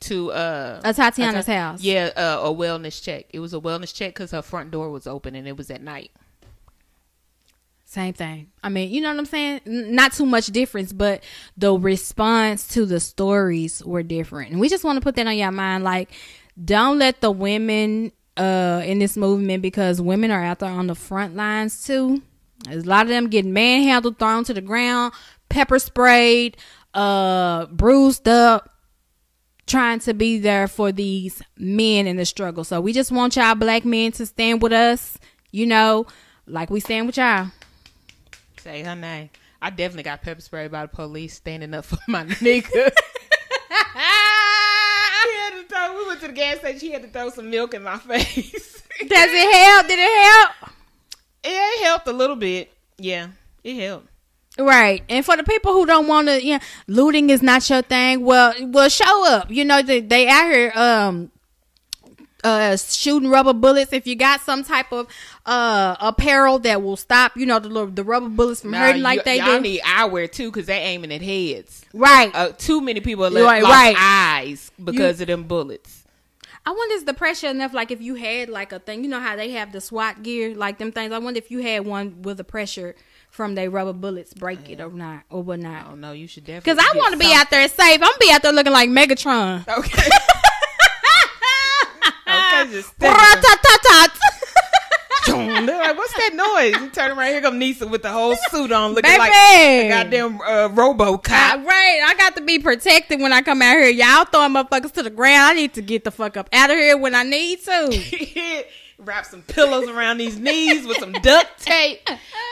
to 0.00 0.32
uh 0.32 0.80
at 0.84 0.96
Tatiana's 0.96 1.48
a- 1.48 1.56
house. 1.56 1.80
Yeah, 1.82 2.10
uh, 2.16 2.40
a 2.42 2.52
wellness 2.52 3.02
check. 3.02 3.26
It 3.30 3.38
was 3.40 3.54
a 3.54 3.60
wellness 3.60 3.94
check 3.94 4.10
because 4.14 4.32
her 4.32 4.42
front 4.42 4.70
door 4.70 4.90
was 4.90 5.06
open 5.06 5.34
and 5.34 5.46
it 5.48 5.56
was 5.56 5.70
at 5.70 5.80
night. 5.80 6.10
Same 7.86 8.12
thing. 8.12 8.48
I 8.62 8.70
mean, 8.70 8.90
you 8.90 9.00
know 9.00 9.10
what 9.10 9.18
I'm 9.18 9.24
saying? 9.26 9.60
Not 9.66 10.12
too 10.12 10.26
much 10.26 10.46
difference, 10.48 10.92
but 10.92 11.22
the 11.56 11.72
response 11.78 12.66
to 12.68 12.86
the 12.86 12.98
stories 12.98 13.84
were 13.84 14.02
different. 14.02 14.50
And 14.50 14.58
we 14.58 14.68
just 14.68 14.82
want 14.82 14.96
to 14.96 15.00
put 15.00 15.14
that 15.14 15.28
on 15.28 15.36
your 15.36 15.52
mind. 15.52 15.84
Like, 15.84 16.10
don't 16.62 16.98
let 16.98 17.20
the 17.20 17.30
women 17.30 18.12
uh 18.36 18.82
in 18.84 18.98
this 18.98 19.16
movement 19.16 19.62
because 19.62 20.00
women 20.00 20.30
are 20.30 20.42
out 20.42 20.58
there 20.58 20.70
on 20.70 20.86
the 20.86 20.94
front 20.94 21.36
lines 21.36 21.84
too. 21.84 22.22
There's 22.64 22.84
a 22.84 22.88
lot 22.88 23.02
of 23.02 23.08
them 23.08 23.28
getting 23.28 23.52
manhandled, 23.52 24.18
thrown 24.18 24.44
to 24.44 24.54
the 24.54 24.60
ground, 24.60 25.12
pepper 25.48 25.78
sprayed, 25.78 26.56
uh, 26.94 27.66
bruised 27.66 28.26
up, 28.26 28.70
trying 29.66 29.98
to 30.00 30.14
be 30.14 30.38
there 30.38 30.66
for 30.66 30.90
these 30.90 31.42
men 31.58 32.06
in 32.06 32.16
the 32.16 32.24
struggle. 32.24 32.64
So 32.64 32.80
we 32.80 32.92
just 32.92 33.12
want 33.12 33.36
y'all 33.36 33.54
black 33.54 33.84
men 33.84 34.12
to 34.12 34.26
stand 34.26 34.62
with 34.62 34.72
us, 34.72 35.18
you 35.50 35.66
know, 35.66 36.06
like 36.46 36.70
we 36.70 36.80
stand 36.80 37.06
with 37.06 37.16
y'all. 37.16 37.48
Say 38.60 38.82
her 38.82 38.96
name. 38.96 39.30
I 39.60 39.70
definitely 39.70 40.04
got 40.04 40.22
pepper 40.22 40.40
sprayed 40.40 40.70
by 40.70 40.82
the 40.82 40.88
police 40.88 41.34
standing 41.34 41.74
up 41.74 41.84
for 41.84 41.98
my 42.08 42.24
nigga. 42.26 42.90
to 46.26 46.32
the 46.32 46.34
gas 46.34 46.58
station. 46.58 46.80
He 46.80 46.90
had 46.92 47.02
to 47.02 47.08
throw 47.08 47.30
some 47.30 47.50
milk 47.50 47.74
in 47.74 47.82
my 47.82 47.98
face. 48.10 48.52
Does 48.52 49.10
it 49.32 49.54
help? 49.54 49.86
Did 49.88 49.98
it 49.98 50.22
help? 50.32 50.72
It 51.44 51.84
helped 51.84 52.08
a 52.08 52.12
little 52.12 52.36
bit. 52.36 52.72
Yeah, 52.98 53.28
it 53.62 53.74
helped. 53.80 54.08
Right. 54.58 55.02
And 55.08 55.24
for 55.24 55.36
the 55.36 55.42
people 55.42 55.72
who 55.72 55.84
don't 55.84 56.06
want 56.06 56.28
to, 56.28 56.42
you 56.44 56.54
know, 56.54 56.60
looting 56.86 57.28
is 57.30 57.42
not 57.42 57.68
your 57.68 57.82
thing. 57.82 58.24
Well, 58.24 58.54
well, 58.68 58.88
show 58.88 59.26
up. 59.28 59.50
You 59.50 59.64
know, 59.64 59.82
they, 59.82 60.00
they 60.00 60.28
out 60.28 60.44
here 60.50 60.72
um 60.76 61.30
uh 62.44 62.76
shooting 62.76 63.30
rubber 63.30 63.54
bullets 63.54 63.90
if 63.94 64.06
you 64.06 64.14
got 64.14 64.38
some 64.42 64.62
type 64.62 64.92
of 64.92 65.06
uh 65.46 65.96
apparel 65.98 66.58
that 66.58 66.82
will 66.82 66.96
stop 66.96 67.34
you 67.38 67.46
know 67.46 67.58
the 67.58 67.70
little- 67.70 67.90
the 67.90 68.04
rubber 68.04 68.28
bullets 68.28 68.60
from 68.60 68.72
Nah, 68.72 68.80
hurting 68.80 69.00
like 69.02 69.16
you- 69.20 69.22
they 69.24 69.36
y'all 69.38 69.56
do 69.56 69.60
need 69.62 69.80
eyewear 69.80 70.30
too 70.30 70.50
because 70.50 70.66
they 70.66 70.78
aiming 70.78 71.10
at 71.10 71.22
heads. 71.22 71.86
right 71.94 72.30
Uh, 72.34 72.50
too 72.50 72.82
many 72.82 73.00
people 73.00 73.30
You're 73.32 73.40
lost 73.44 73.62
right, 73.62 73.62
right. 73.62 73.96
eyes 73.98 74.70
because 74.82 75.22
of 75.22 75.28
them 75.28 75.44
bullets. 75.44 76.03
I 76.66 76.70
wonder 76.70 76.94
is 76.94 77.04
the 77.04 77.14
pressure 77.14 77.48
enough 77.48 77.72
like 77.72 77.90
if 77.90 78.00
you 78.00 78.14
had 78.14 78.48
like 78.48 78.72
a 78.72 78.78
thing 78.78 79.02
you 79.04 79.10
know 79.10 79.20
how 79.20 79.36
they 79.36 79.50
have 79.50 79.72
the 79.72 79.80
swat 79.80 80.22
gear 80.22 80.54
like 80.54 80.78
them 80.78 80.92
things 80.92 81.12
i 81.12 81.18
wonder 81.18 81.38
if 81.38 81.50
you 81.50 81.60
had 81.60 81.84
one 81.84 82.22
with 82.22 82.36
the 82.36 82.44
pressure 82.44 82.94
from 83.30 83.54
they 83.54 83.68
rubber 83.68 83.92
bullets 83.92 84.32
break 84.34 84.70
it 84.70 84.80
or 84.80 84.90
not 84.90 85.22
or 85.30 85.42
what 85.42 85.58
I 85.60 85.62
not 85.62 85.82
oh, 85.86 85.90
don't 85.90 86.00
know. 86.00 86.12
You 86.12 86.28
should 86.28 86.44
definitely 86.44 86.72
because 86.74 86.86
i 86.94 86.98
want 86.98 87.12
to 87.12 87.18
be 87.18 87.32
out 87.32 87.50
there 87.50 87.66
safe 87.68 87.78
i'm 87.78 87.98
gonna 88.00 88.12
be 88.20 88.30
out 88.30 88.42
there 88.42 88.52
looking 88.52 88.72
like 88.72 88.88
megatron 88.90 89.66
Okay. 89.66 90.02
okay, 92.28 92.70
just. 92.70 92.94
They're 95.26 95.78
like, 95.78 95.96
what's 95.96 96.12
that 96.14 96.30
noise? 96.34 96.80
You 96.80 96.90
turn 96.90 97.16
around, 97.16 97.28
here 97.28 97.40
come 97.40 97.58
Nicea 97.60 97.90
with 97.90 98.02
the 98.02 98.10
whole 98.10 98.36
suit 98.50 98.72
on, 98.72 98.90
looking 98.92 99.10
Baby. 99.10 99.18
like 99.18 99.32
a 99.32 99.88
goddamn 99.88 100.40
uh, 100.40 100.68
Robo 100.72 101.14
Uh, 101.14 101.18
right, 101.18 102.00
I 102.04 102.14
got 102.16 102.36
to 102.36 102.42
be 102.42 102.58
protected 102.58 103.20
when 103.20 103.32
I 103.32 103.42
come 103.42 103.62
out 103.62 103.72
here. 103.72 103.88
Y'all 103.88 104.24
throwing 104.24 104.52
motherfuckers 104.52 104.92
to 104.92 105.02
the 105.02 105.10
ground. 105.10 105.52
I 105.52 105.54
need 105.54 105.74
to 105.74 105.82
get 105.82 106.04
the 106.04 106.10
fuck 106.10 106.36
up 106.36 106.48
out 106.52 106.70
of 106.70 106.76
here 106.76 106.96
when 106.96 107.14
I 107.14 107.22
need 107.22 107.62
to. 107.64 108.64
Wrap 108.98 109.26
some 109.26 109.42
pillows 109.42 109.88
around 109.88 110.18
these 110.18 110.38
knees 110.38 110.86
with 110.86 110.98
some 110.98 111.12
duct 111.12 111.60
tape. 111.60 112.00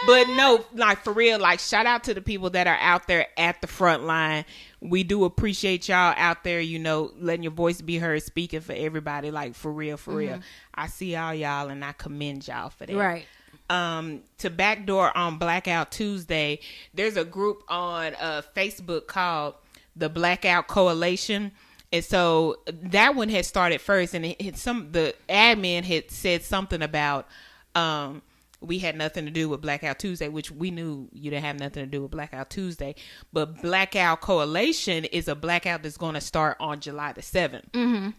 But 0.06 0.28
no, 0.30 0.64
like 0.74 1.04
for 1.04 1.12
real, 1.12 1.38
like 1.38 1.60
shout 1.60 1.86
out 1.86 2.04
to 2.04 2.14
the 2.14 2.20
people 2.20 2.50
that 2.50 2.66
are 2.66 2.76
out 2.80 3.06
there 3.06 3.28
at 3.38 3.60
the 3.60 3.68
front 3.68 4.04
line. 4.04 4.44
We 4.84 5.04
do 5.04 5.24
appreciate 5.24 5.88
y'all 5.88 6.12
out 6.16 6.42
there, 6.42 6.60
you 6.60 6.78
know, 6.80 7.12
letting 7.18 7.44
your 7.44 7.52
voice 7.52 7.80
be 7.80 7.98
heard, 7.98 8.20
speaking 8.24 8.60
for 8.60 8.72
everybody. 8.72 9.30
Like 9.30 9.54
for 9.54 9.72
real, 9.72 9.96
for 9.96 10.14
real. 10.14 10.40
I 10.74 10.88
see 10.88 11.14
all 11.14 11.32
y'all 11.32 11.68
and 11.68 11.84
I 11.84 11.92
commend 11.92 12.48
y'all 12.48 12.70
for 12.70 12.86
that. 12.86 12.96
Right. 12.96 13.24
um 13.70 14.22
to 14.38 14.50
backdoor 14.50 15.16
on 15.16 15.38
blackout 15.38 15.92
tuesday 15.92 16.58
there's 16.94 17.16
a 17.16 17.24
group 17.24 17.62
on 17.68 18.12
uh 18.16 18.42
facebook 18.56 19.06
called 19.06 19.54
the 19.94 20.08
blackout 20.08 20.66
coalition 20.66 21.52
and 21.92 22.04
so 22.04 22.56
that 22.66 23.14
one 23.14 23.28
had 23.28 23.44
started 23.46 23.80
first 23.80 24.14
and 24.14 24.24
it, 24.26 24.36
it 24.40 24.56
some 24.56 24.90
the 24.90 25.14
admin 25.28 25.84
had 25.84 26.10
said 26.10 26.42
something 26.42 26.82
about 26.82 27.28
um 27.76 28.20
we 28.62 28.78
had 28.78 28.96
nothing 28.96 29.24
to 29.24 29.30
do 29.30 29.48
with 29.48 29.60
blackout 29.60 29.98
tuesday 29.98 30.28
which 30.28 30.50
we 30.50 30.70
knew 30.70 31.08
you 31.12 31.30
didn't 31.30 31.44
have 31.44 31.58
nothing 31.58 31.84
to 31.84 31.90
do 31.90 32.02
with 32.02 32.10
blackout 32.10 32.48
tuesday 32.48 32.94
but 33.32 33.60
blackout 33.60 34.20
coalition 34.20 35.04
is 35.06 35.28
a 35.28 35.34
blackout 35.34 35.82
that's 35.82 35.96
going 35.96 36.14
to 36.14 36.20
start 36.20 36.56
on 36.60 36.80
july 36.80 37.12
the 37.12 37.20
7th 37.20 37.70
mm-hmm. 37.72 38.10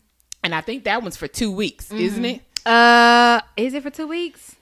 and 0.43 0.55
i 0.55 0.61
think 0.61 0.83
that 0.83 1.01
one's 1.01 1.17
for 1.17 1.27
two 1.27 1.51
weeks 1.51 1.91
isn't 1.91 2.25
it 2.25 2.41
Uh, 2.65 3.41
is 3.57 3.73
it 3.73 3.83
for 3.83 3.89
two 3.89 4.07
weeks? 4.07 4.55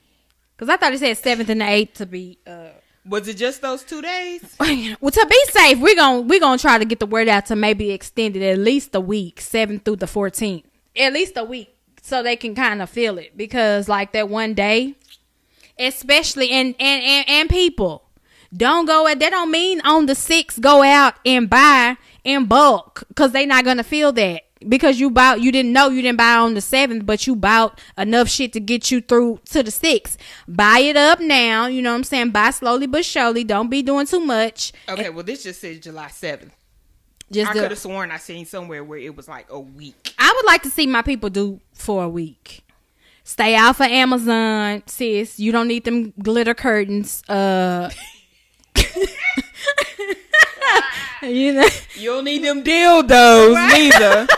Because 0.55 0.69
I 0.69 0.77
thought 0.77 0.93
it 0.93 0.99
said 0.99 1.17
seventh 1.17 1.49
and 1.49 1.61
the 1.61 1.69
eighth 1.69 1.95
to 1.95 2.05
be. 2.05 2.39
Uh, 2.45 2.69
was 3.05 3.27
it 3.27 3.35
just 3.35 3.61
those 3.61 3.83
two 3.83 4.01
days 4.01 4.55
well, 4.59 5.11
to 5.11 5.27
be 5.27 5.45
safe, 5.49 5.79
we're 5.79 5.95
gonna 5.95 6.21
we're 6.21 6.39
gonna 6.39 6.57
try 6.57 6.77
to 6.77 6.85
get 6.85 6.99
the 6.99 7.07
word 7.07 7.27
out 7.27 7.47
to 7.47 7.55
maybe 7.55 7.91
extend 7.91 8.35
it 8.35 8.43
at 8.43 8.59
least 8.59 8.93
a 8.93 8.99
week, 8.99 9.41
seventh 9.41 9.85
through 9.85 9.95
the 9.95 10.07
fourteenth, 10.07 10.65
at 10.95 11.13
least 11.13 11.35
a 11.37 11.43
week, 11.43 11.75
so 12.01 12.21
they 12.21 12.35
can 12.35 12.53
kind 12.53 12.81
of 12.81 12.89
feel 12.89 13.17
it. 13.17 13.35
Because 13.35 13.89
like 13.89 14.13
that 14.13 14.29
one 14.29 14.53
day, 14.53 14.95
especially 15.81 16.49
and 16.51 16.75
and 16.79 17.03
and, 17.03 17.29
and 17.29 17.49
people 17.49 18.03
don't 18.55 18.85
go 18.85 19.07
at 19.07 19.19
that 19.19 19.29
don't 19.31 19.51
mean 19.51 19.81
on 19.81 20.05
the 20.05 20.15
six 20.15 20.59
go 20.59 20.83
out 20.83 21.15
and 21.25 21.49
buy 21.49 21.97
in 22.23 22.45
bulk 22.45 23.03
because 23.07 23.31
they 23.31 23.45
not 23.45 23.63
gonna 23.65 23.83
feel 23.83 24.11
that 24.11 24.43
because 24.67 24.99
you 24.99 25.09
bought 25.09 25.41
you 25.41 25.51
didn't 25.51 25.73
know 25.73 25.89
you 25.89 26.01
didn't 26.01 26.17
buy 26.17 26.35
on 26.35 26.53
the 26.53 26.61
seventh 26.61 27.05
but 27.05 27.25
you 27.25 27.35
bought 27.35 27.79
enough 27.97 28.27
shit 28.29 28.53
to 28.53 28.59
get 28.59 28.91
you 28.91 29.01
through 29.01 29.39
to 29.45 29.63
the 29.63 29.71
sixth 29.71 30.17
buy 30.47 30.79
it 30.79 30.95
up 30.95 31.19
now 31.19 31.65
you 31.65 31.81
know 31.81 31.91
what 31.91 31.97
i'm 31.97 32.03
saying 32.03 32.29
buy 32.29 32.51
slowly 32.51 32.85
but 32.85 33.03
surely 33.03 33.43
don't 33.43 33.69
be 33.69 33.81
doing 33.81 34.05
too 34.05 34.19
much 34.19 34.71
Okay, 34.89 35.09
well, 35.09 35.23
this 35.23 35.43
just 35.43 35.61
says 35.61 35.79
July 35.79 36.07
7th. 36.07 36.51
just 37.31 37.49
I 37.49 37.53
could 37.53 37.71
have 37.71 37.79
sworn 37.79 38.11
I 38.11 38.17
seen 38.17 38.45
somewhere 38.45 38.83
where 38.83 38.99
it 38.99 39.15
was 39.15 39.27
like 39.27 39.47
a 39.49 39.59
week. 39.59 40.13
I 40.19 40.31
would 40.35 40.45
like 40.45 40.61
to 40.63 40.69
see 40.69 40.85
my 40.85 41.01
people 41.01 41.29
do 41.29 41.59
for 41.73 42.03
a 42.03 42.09
week. 42.09 42.63
Stay 43.23 43.55
out 43.55 43.75
for 43.77 43.83
Amazon, 43.83 44.83
sis. 44.87 45.39
You 45.39 45.51
don't 45.51 45.67
need 45.67 45.83
them 45.83 46.13
glitter 46.21 46.53
curtains. 46.53 47.23
Uh, 47.29 47.89
you 51.21 51.53
know, 51.53 51.67
You 51.95 52.09
don't 52.09 52.25
need 52.25 52.43
them 52.43 52.63
dildos 52.63 53.53
neither. 53.53 54.27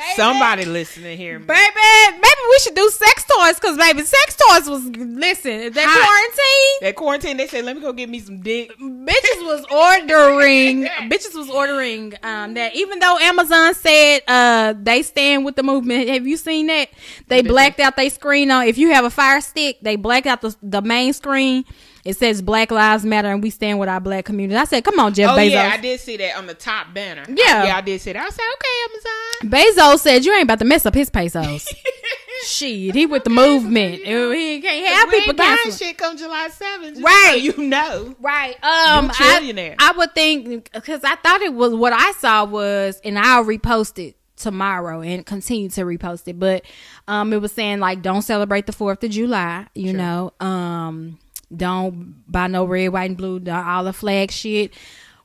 baby, 0.00 0.16
Somebody 0.16 0.64
listening 0.64 1.16
here. 1.18 1.38
baby, 1.38 1.74
maybe 2.12 2.40
we 2.50 2.58
should 2.60 2.74
do 2.74 2.88
sex 2.90 3.24
toys 3.24 3.54
because 3.54 3.76
baby, 3.76 4.02
sex 4.02 4.36
toys 4.36 4.68
was 4.68 4.84
listen. 4.84 5.72
That 5.72 5.86
Hot. 5.88 6.06
quarantine, 6.06 6.78
That 6.80 6.96
quarantine, 6.96 7.36
they 7.36 7.46
said, 7.46 7.64
let 7.64 7.76
me 7.76 7.82
go 7.82 7.92
get 7.92 8.08
me 8.08 8.18
some 8.20 8.40
dick. 8.40 8.70
bitches 8.78 9.44
was 9.46 9.64
ordering 9.70 10.84
bitches 11.10 11.34
was 11.34 11.48
ordering 11.50 12.14
um 12.22 12.54
that 12.54 12.74
even 12.74 12.98
though 12.98 13.18
amazon 13.18 13.74
said 13.74 14.20
uh 14.28 14.74
they 14.80 15.02
stand 15.02 15.44
with 15.44 15.56
the 15.56 15.62
movement 15.62 16.08
have 16.08 16.26
you 16.26 16.36
seen 16.36 16.66
that 16.68 16.88
they 17.28 17.42
blacked 17.42 17.80
out 17.80 17.96
their 17.96 18.10
screen 18.10 18.50
on 18.50 18.66
if 18.66 18.78
you 18.78 18.90
have 18.92 19.04
a 19.04 19.10
fire 19.10 19.40
stick 19.40 19.78
they 19.82 19.96
blacked 19.96 20.26
out 20.26 20.40
the, 20.40 20.54
the 20.62 20.82
main 20.82 21.12
screen 21.12 21.64
it 22.04 22.16
says 22.16 22.42
black 22.42 22.70
lives 22.70 23.04
matter 23.04 23.28
and 23.30 23.42
we 23.42 23.50
stand 23.50 23.78
with 23.78 23.88
our 23.88 24.00
black 24.00 24.24
community 24.24 24.56
i 24.58 24.64
said 24.64 24.82
come 24.84 24.98
on 24.98 25.12
jeff 25.14 25.30
Oh, 25.30 25.36
bezos 25.36 25.50
yeah, 25.50 25.70
I 25.72 25.76
did 25.76 26.00
see 26.00 26.16
that 26.16 26.36
on 26.36 26.46
the 26.46 26.54
top 26.54 26.92
banner. 26.94 27.24
Yeah. 27.28 27.64
Yeah, 27.64 27.76
I 27.76 27.80
did 27.80 28.00
see 28.00 28.12
that. 28.12 28.22
I 28.24 28.28
said, 28.30 28.44
okay, 28.54 29.50
Amazon. 29.50 29.74
bezos 29.76 29.98
said 30.00 30.24
you 30.24 30.32
ain't 30.32 30.44
about 30.44 30.58
to 30.60 30.64
mess 30.64 30.86
up 30.86 30.94
his 30.94 31.10
pesos 31.10 31.68
shit 32.44 32.94
he 32.94 33.06
with 33.06 33.24
the 33.24 33.30
movement 33.30 33.96
he 34.04 34.60
can't 34.60 34.86
have 34.86 35.10
people 35.10 35.34
buying 35.34 35.56
shit 35.72 35.98
come 35.98 36.16
July 36.16 36.48
7th. 36.48 37.02
Right. 37.02 37.30
so 37.30 37.36
you 37.36 37.68
know. 37.68 38.14
Right. 38.20 38.54
Um, 38.56 39.10
I. 39.12 39.74
I 39.78 39.92
would 39.96 40.14
think 40.14 40.70
because 40.72 41.04
I 41.04 41.16
thought 41.16 41.40
it 41.42 41.54
was 41.54 41.74
what 41.74 41.92
I 41.92 42.12
saw 42.12 42.44
was, 42.44 43.00
and 43.04 43.18
I'll 43.18 43.44
repost 43.44 44.04
it 44.04 44.16
tomorrow 44.36 45.02
and 45.02 45.24
continue 45.24 45.68
to 45.70 45.82
repost 45.82 46.28
it. 46.28 46.38
But 46.38 46.64
um, 47.08 47.32
it 47.32 47.40
was 47.40 47.52
saying 47.52 47.80
like, 47.80 48.02
don't 48.02 48.22
celebrate 48.22 48.66
the 48.66 48.72
Fourth 48.72 49.02
of 49.04 49.10
July. 49.10 49.66
You 49.74 49.92
know, 49.92 50.32
um, 50.40 51.18
don't 51.54 52.22
buy 52.28 52.46
no 52.46 52.64
red, 52.64 52.88
white, 52.88 53.10
and 53.10 53.16
blue, 53.16 53.42
all 53.50 53.84
the 53.84 53.92
flag 53.92 54.30
shit. 54.30 54.72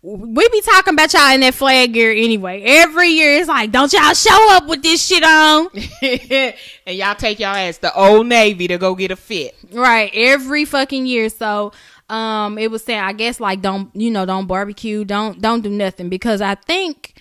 We 0.02 0.48
be 0.50 0.62
talking 0.62 0.94
about 0.94 1.14
y'all 1.14 1.34
in 1.34 1.40
that 1.40 1.56
flag 1.56 1.94
gear 1.94 2.12
anyway. 2.12 2.62
Every 2.64 3.10
year 3.10 3.40
it's 3.40 3.48
like, 3.48 3.72
don't 3.72 3.92
y'all 3.92 4.14
show 4.14 4.56
up 4.56 4.68
with 4.68 4.84
this 4.84 5.04
shit 5.04 5.24
on. 5.24 5.68
and 6.86 6.96
y'all 6.96 7.16
take 7.16 7.40
y'all 7.40 7.56
ass 7.56 7.80
to 7.80 7.94
Old 7.96 8.28
Navy 8.28 8.68
to 8.68 8.78
go 8.78 8.94
get 8.94 9.10
a 9.10 9.16
fit. 9.16 9.56
Right, 9.72 10.12
every 10.14 10.64
fucking 10.66 11.08
year. 11.08 11.30
So, 11.30 11.72
um, 12.10 12.60
it 12.60 12.70
was 12.70 12.84
saying, 12.84 13.00
I 13.00 13.14
guess, 13.14 13.40
like, 13.40 13.62
don't 13.62 13.96
you 13.96 14.12
know, 14.12 14.26
don't 14.26 14.46
barbecue, 14.46 15.06
don't 15.06 15.42
don't 15.42 15.62
do 15.62 15.72
nothing 15.72 16.10
because 16.10 16.40
I 16.40 16.56
think 16.56 17.20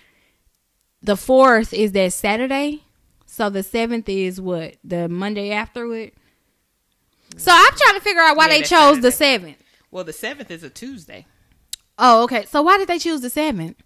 the 1.02 1.16
fourth 1.16 1.72
is 1.72 1.93
that 1.93 2.12
Saturday, 2.12 2.85
so 3.24 3.48
the 3.48 3.62
seventh 3.62 4.09
is 4.09 4.40
what 4.40 4.76
the 4.85 5.09
Monday 5.09 5.52
after 5.52 5.94
it. 5.94 6.14
So 7.36 7.51
I'm 7.52 7.77
trying 7.77 7.94
to 7.94 8.01
figure 8.01 8.23
out 8.23 8.36
why 8.36 8.47
Yeah, 8.47 8.55
they 8.55 8.62
chose 8.62 9.01
the 9.01 9.11
seventh. 9.11 9.56
Well, 9.90 10.05
the 10.05 10.12
7th 10.12 10.51
is 10.51 10.65
a 10.65 10.70
Tuesday. 10.70 11.27
Oh, 11.98 12.24
okay. 12.24 12.47
So 12.47 12.62
why 12.62 12.78
did 12.78 12.89
they 12.89 12.98
choose 12.98 13.20
the 13.20 13.31
seventh? 13.31 13.77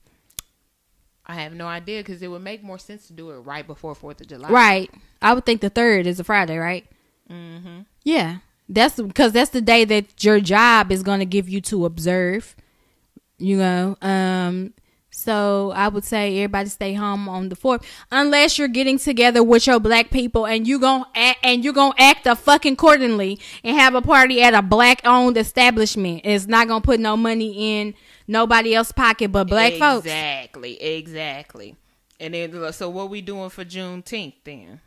I 1.27 1.35
have 1.35 1.53
no 1.53 1.67
idea 1.67 2.01
because 2.01 2.23
it 2.23 2.29
would 2.29 2.41
make 2.41 2.63
more 2.63 2.79
sense 2.79 3.07
to 3.09 3.13
do 3.13 3.31
it 3.31 3.41
right 3.41 3.67
before 3.67 3.95
4th 3.95 4.23
of 4.23 4.29
July. 4.29 4.49
Right. 4.49 4.91
I 5.21 5.35
would 5.35 5.45
think 5.45 5.61
the 5.61 5.69
third 5.69 6.07
is 6.07 6.19
a 6.19 6.25
Friday, 6.25 6.57
right? 6.57 6.87
Mm-hmm. 7.31 7.81
Yeah, 8.05 8.39
that's 8.69 8.99
because 8.99 9.33
that's 9.33 9.51
the 9.51 9.61
day 9.61 9.85
that 9.85 10.25
your 10.25 10.41
job 10.41 10.91
is 10.91 11.03
going 11.03 11.19
to 11.21 11.27
give 11.27 11.49
you 11.49 11.61
to 11.63 11.85
observe. 11.85 12.57
You 13.37 13.59
know, 13.59 13.97
um, 14.01 14.73
so 15.19 15.73
I 15.75 15.89
would 15.89 16.05
say 16.05 16.39
everybody 16.39 16.69
stay 16.69 16.95
home 16.95 17.29
on 17.29 17.49
the 17.49 17.57
fourth, 17.57 17.85
unless 18.13 18.59
you're 18.59 18.69
getting 18.69 18.99
together 18.99 19.43
with 19.43 19.67
your 19.67 19.81
black 19.81 20.11
people 20.11 20.47
and 20.47 20.67
you 20.67 20.79
gon' 20.79 21.05
act, 21.15 21.41
and 21.43 21.65
you 21.65 21.73
gonna 21.73 21.95
act 21.99 22.27
a 22.27 22.37
fucking 22.37 22.75
accordingly 22.75 23.41
and 23.65 23.77
have 23.77 23.95
a 23.95 24.03
party 24.03 24.41
at 24.41 24.55
a 24.55 24.63
black 24.63 25.01
owned 25.05 25.37
establishment. 25.37 26.23
It's 26.25 26.47
not 26.47 26.69
gonna 26.69 26.81
put 26.81 27.01
no 27.01 27.17
money 27.17 27.81
in 27.81 27.95
nobody 28.29 28.75
else's 28.75 28.93
pocket 28.93 29.33
but 29.33 29.49
black 29.49 29.75
folks. 29.75 30.07
Exactly, 30.07 30.81
exactly. 30.81 31.75
And 32.21 32.35
then, 32.35 32.55
uh, 32.55 32.73
so 32.73 32.89
what 32.89 33.11
we 33.11 33.21
doing 33.21 33.51
for 33.51 33.65
Juneteenth 33.65 34.35
then? 34.45 34.81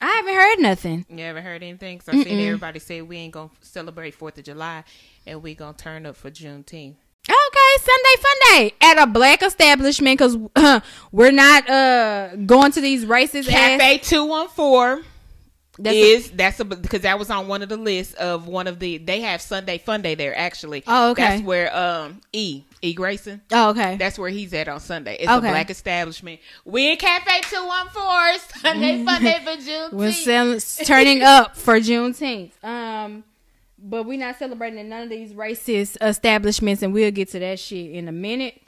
I 0.00 0.06
haven't 0.06 0.34
heard 0.34 0.58
nothing. 0.60 1.06
You 1.08 1.24
ever 1.24 1.42
heard 1.42 1.62
anything? 1.62 1.98
Cause 1.98 2.08
I 2.08 2.22
seen 2.22 2.40
everybody 2.40 2.78
say 2.78 3.02
we 3.02 3.18
ain't 3.18 3.34
gonna 3.34 3.50
celebrate 3.60 4.14
Fourth 4.14 4.38
of 4.38 4.44
July, 4.44 4.82
and 5.26 5.42
we 5.42 5.54
gonna 5.54 5.76
turn 5.76 6.06
up 6.06 6.16
for 6.16 6.30
Juneteenth. 6.30 6.96
Okay, 7.28 7.59
Sunday 7.78 8.22
fun 8.22 8.36
day 8.58 8.74
at 8.80 9.02
a 9.02 9.06
black 9.06 9.42
establishment 9.42 10.18
because 10.18 10.36
uh, 10.56 10.80
we're 11.12 11.30
not 11.32 11.68
uh 11.68 12.36
going 12.36 12.72
to 12.72 12.80
these 12.80 13.04
racist 13.04 13.48
ass. 13.48 13.78
Cafe 13.78 13.98
two 13.98 14.24
one 14.24 14.48
four. 14.48 15.02
That's 15.78 15.94
a- 15.96 16.00
is 16.14 16.30
that's 16.32 16.60
a 16.60 16.64
because 16.64 17.02
that 17.02 17.18
was 17.18 17.30
on 17.30 17.48
one 17.48 17.62
of 17.62 17.68
the 17.70 17.76
lists 17.78 18.12
of 18.14 18.46
one 18.46 18.66
of 18.66 18.78
the 18.80 18.98
they 18.98 19.20
have 19.22 19.40
Sunday 19.40 19.78
Funday 19.78 20.16
there 20.16 20.36
actually. 20.36 20.82
Oh, 20.86 21.12
okay. 21.12 21.22
That's 21.22 21.42
where 21.42 21.74
um 21.74 22.20
E 22.32 22.64
E 22.82 22.92
Grayson. 22.92 23.40
oh, 23.52 23.70
okay. 23.70 23.96
That's 23.96 24.18
where 24.18 24.28
he's 24.30 24.52
at 24.52 24.68
on 24.68 24.80
Sunday. 24.80 25.16
It's 25.20 25.28
Okay. 25.30 25.48
a 25.48 25.50
black 25.50 25.70
establishment. 25.70 26.40
We 26.66 26.90
in 26.90 26.96
Cafe 26.98 27.40
Two 27.50 27.66
One 27.66 27.88
Four 27.88 28.36
Sunday 28.60 29.04
Fun 29.06 29.22
Day 29.22 29.38
for 29.42 29.56
June. 29.62 29.88
We're 29.92 30.12
selling, 30.12 30.60
turning 30.84 31.22
up 31.22 31.56
for 31.56 31.78
Juneteenth. 31.80 32.52
Um, 32.62 33.24
but 33.82 34.04
we're 34.04 34.18
not 34.18 34.38
celebrating 34.38 34.78
in 34.78 34.88
none 34.88 35.04
of 35.04 35.10
these 35.10 35.32
racist 35.32 35.96
establishments, 36.00 36.82
and 36.82 36.92
we'll 36.92 37.10
get 37.10 37.28
to 37.30 37.38
that 37.38 37.58
shit 37.58 37.90
in 37.90 38.08
a 38.08 38.12
minute. 38.12 38.62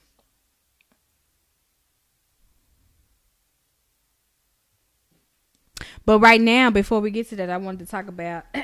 But 6.04 6.18
right 6.18 6.40
now, 6.40 6.70
before 6.70 7.00
we 7.00 7.10
get 7.10 7.28
to 7.28 7.36
that, 7.36 7.50
I 7.50 7.56
wanted 7.56 7.80
to 7.80 7.86
talk 7.86 8.08
about 8.08 8.44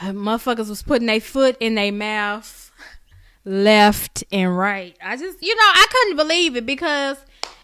motherfuckers 0.00 0.68
was 0.68 0.82
putting 0.82 1.06
their 1.06 1.20
foot 1.20 1.56
in 1.60 1.74
their 1.74 1.92
mouth 1.92 2.70
left 3.44 4.22
and 4.30 4.56
right. 4.56 4.96
I 5.02 5.16
just, 5.16 5.42
you 5.42 5.54
know, 5.54 5.62
I 5.62 5.86
couldn't 5.90 6.16
believe 6.16 6.56
it 6.56 6.66
because 6.66 7.16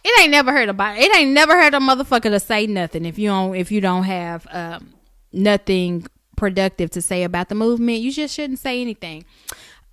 it 0.02 0.20
ain't 0.20 0.30
never 0.30 0.52
heard 0.52 0.68
about 0.68 0.98
it. 0.98 1.14
Ain't 1.14 1.32
never 1.32 1.60
heard 1.60 1.74
a 1.74 1.78
motherfucker 1.78 2.22
to 2.22 2.40
say 2.40 2.66
nothing 2.66 3.04
if 3.04 3.18
you 3.18 3.28
don't 3.28 3.54
if 3.54 3.70
you 3.70 3.80
don't 3.80 4.04
have 4.04 4.46
um, 4.50 4.94
nothing 5.32 6.06
productive 6.36 6.90
to 6.90 7.02
say 7.02 7.22
about 7.22 7.48
the 7.48 7.54
movement. 7.54 7.98
You 7.98 8.12
just 8.12 8.34
shouldn't 8.34 8.58
say 8.58 8.80
anything. 8.80 9.24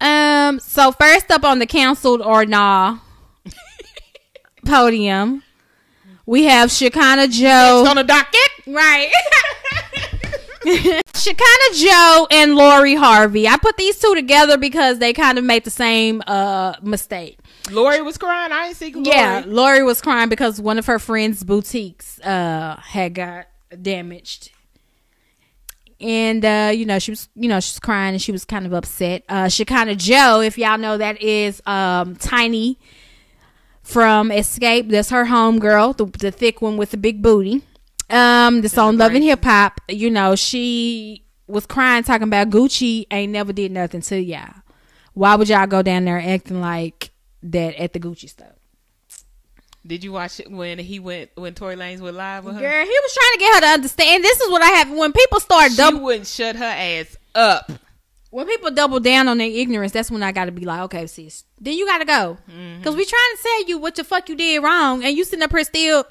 Um. 0.02 0.60
So 0.60 0.92
first 0.92 1.32
up 1.32 1.44
on 1.44 1.60
the 1.60 1.66
canceled 1.66 2.22
or 2.22 2.46
nah 2.46 3.00
podium, 4.66 5.44
we 6.26 6.44
have 6.44 6.72
Shekinah 6.72 7.30
Jo. 7.30 7.82
It's 7.82 7.90
on 7.90 7.96
the 7.96 8.04
docket. 8.04 8.50
Right. 8.68 9.12
Shekinah 11.16 11.76
Jo 11.76 12.28
and 12.32 12.56
Lori 12.56 12.96
Harvey. 12.96 13.48
I 13.48 13.58
put 13.58 13.76
these 13.78 14.00
two 14.00 14.16
together 14.16 14.58
because 14.58 15.00
they 15.00 15.12
kind 15.12 15.38
of 15.38 15.44
made 15.44 15.66
the 15.66 15.70
same 15.70 16.22
uh 16.26 16.76
mistake. 16.82 17.40
Lori 17.72 18.02
was 18.02 18.18
crying. 18.18 18.52
I 18.52 18.68
ain't 18.68 18.78
see 18.78 18.94
Lori. 18.94 19.08
Yeah, 19.08 19.44
Lori 19.46 19.84
was 19.84 20.02
crying 20.02 20.30
because 20.30 20.62
one 20.62 20.78
of 20.80 20.86
her 20.86 21.00
friends' 21.00 21.44
boutiques 21.44 22.20
uh 22.22 22.80
had 22.82 23.14
got 23.14 23.48
damaged. 23.82 24.52
And 26.04 26.44
uh, 26.44 26.72
you 26.76 26.86
know, 26.86 27.00
she 27.00 27.12
was 27.12 27.30
you 27.36 27.48
know, 27.48 27.60
she 27.60 27.74
was 27.74 27.80
crying 27.80 28.14
and 28.14 28.22
she 28.22 28.32
was 28.32 28.46
kind 28.46 28.66
of 28.66 28.74
upset. 28.74 29.24
Uh 29.30 29.48
Shekinah 29.48 29.96
Jo, 29.96 30.42
if 30.42 30.58
y'all 30.58 30.78
know 30.78 30.98
that 30.98 31.22
is 31.22 31.62
um 31.66 32.16
Tiny 32.18 32.78
from 33.84 34.30
Xscape. 34.30 34.90
That's 34.90 35.10
her 35.12 35.26
homegirl, 35.26 35.98
the, 35.98 36.06
the 36.06 36.32
thick 36.32 36.62
one 36.62 36.78
with 36.78 36.92
the 36.92 36.98
big 36.98 37.22
booty. 37.22 37.62
Um, 38.10 38.62
this 38.62 38.78
on 38.78 38.98
Love 38.98 39.14
and 39.14 39.24
Hip 39.24 39.44
Hop. 39.44 39.80
You 39.90 40.10
know, 40.10 40.36
she 40.36 41.26
was 41.48 41.66
crying 41.66 42.04
talking 42.04 42.28
about 42.28 42.50
Gucci 42.50 43.06
ain't 43.12 43.32
never 43.32 43.54
did 43.54 43.72
nothing 43.72 44.02
to 44.02 44.20
y'all. 44.20 44.54
Why 45.14 45.36
would 45.36 45.50
y'all 45.50 45.68
go 45.68 45.82
down 45.82 46.06
there 46.06 46.20
acting 46.20 46.60
like 46.60 47.12
that 47.44 47.76
at 47.76 47.94
the 47.94 48.00
Gucci 48.00 48.30
store? 48.30 48.56
Did 49.86 50.04
you 50.04 50.14
watch 50.14 50.40
it 50.40 50.50
when 50.50 50.80
he 50.80 51.00
went 51.00 51.32
when 51.36 51.54
Tory 51.54 51.76
Lanez 51.76 52.00
went 52.00 52.16
live 52.16 52.46
with 52.46 52.56
her? 52.56 52.62
Girl, 52.62 52.86
he 52.86 52.90
was 52.90 53.14
trying 53.14 53.34
to 53.34 53.40
get 53.40 53.56
her 53.56 53.62
to 53.62 53.74
understand. 53.74 54.24
This 54.24 54.40
is 54.40 54.50
what 54.50 54.62
I 54.62 54.68
have 54.68 54.90
when 54.92 55.12
people 55.12 55.40
start 55.42 55.72
she 55.72 55.78
double 55.78 56.00
wouldn't 56.00 56.28
shut 56.28 56.56
her 56.56 56.64
ass 56.64 57.18
up. 57.36 57.70
when 58.30 58.48
people 58.48 58.72
double 58.72 59.00
down 59.02 59.28
on 59.28 59.38
their 59.38 59.50
ignorance. 59.50 59.92
That's 59.92 60.10
when 60.10 60.24
I 60.24 60.32
got 60.32 60.46
to 60.46 60.52
be 60.52 60.66
like, 60.66 60.82
okay, 60.84 61.06
sis, 61.06 61.44
then 61.60 61.78
you 61.78 61.86
got 61.86 61.98
to 61.98 62.06
go 62.06 62.38
mm-hmm. 62.50 62.78
because 62.78 62.96
we 62.96 63.06
trying 63.06 63.36
to 63.38 63.44
tell 63.44 63.68
you 63.68 63.78
what 63.78 63.96
the 63.96 64.04
fuck 64.06 64.30
you 64.30 64.36
did 64.36 64.64
wrong, 64.64 65.04
and 65.04 65.18
you 65.18 65.26
sitting 65.26 65.44
up 65.44 65.52
here 65.52 65.64
still. 65.64 66.06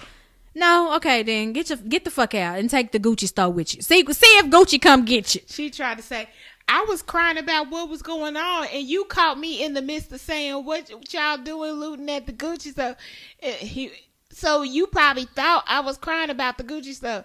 No, 0.54 0.94
okay, 0.96 1.22
then 1.22 1.54
get 1.54 1.70
your 1.70 1.78
get 1.78 2.04
the 2.04 2.10
fuck 2.10 2.34
out 2.34 2.58
and 2.58 2.68
take 2.68 2.92
the 2.92 3.00
Gucci 3.00 3.26
store 3.26 3.48
with 3.48 3.74
you. 3.74 3.80
See, 3.80 4.04
see 4.12 4.26
if 4.36 4.46
Gucci 4.46 4.80
come 4.80 5.06
get 5.06 5.34
you. 5.34 5.40
She 5.46 5.70
tried 5.70 5.96
to 5.96 6.02
say, 6.02 6.28
I 6.68 6.84
was 6.88 7.02
crying 7.02 7.38
about 7.38 7.70
what 7.70 7.88
was 7.88 8.02
going 8.02 8.36
on, 8.36 8.66
and 8.72 8.86
you 8.86 9.04
caught 9.04 9.38
me 9.38 9.62
in 9.62 9.74
the 9.74 9.82
midst 9.82 10.12
of 10.12 10.20
saying, 10.20 10.64
What, 10.64 10.90
y'all 11.12 11.36
doing 11.38 11.72
looting 11.72 12.08
at 12.10 12.26
the 12.26 12.32
Gucci 12.32 12.70
stuff? 12.72 12.96
He, 13.40 13.90
so 14.30 14.62
you 14.62 14.86
probably 14.86 15.24
thought 15.24 15.64
I 15.66 15.80
was 15.80 15.98
crying 15.98 16.30
about 16.30 16.58
the 16.58 16.64
Gucci 16.64 16.94
stuff. 16.94 17.24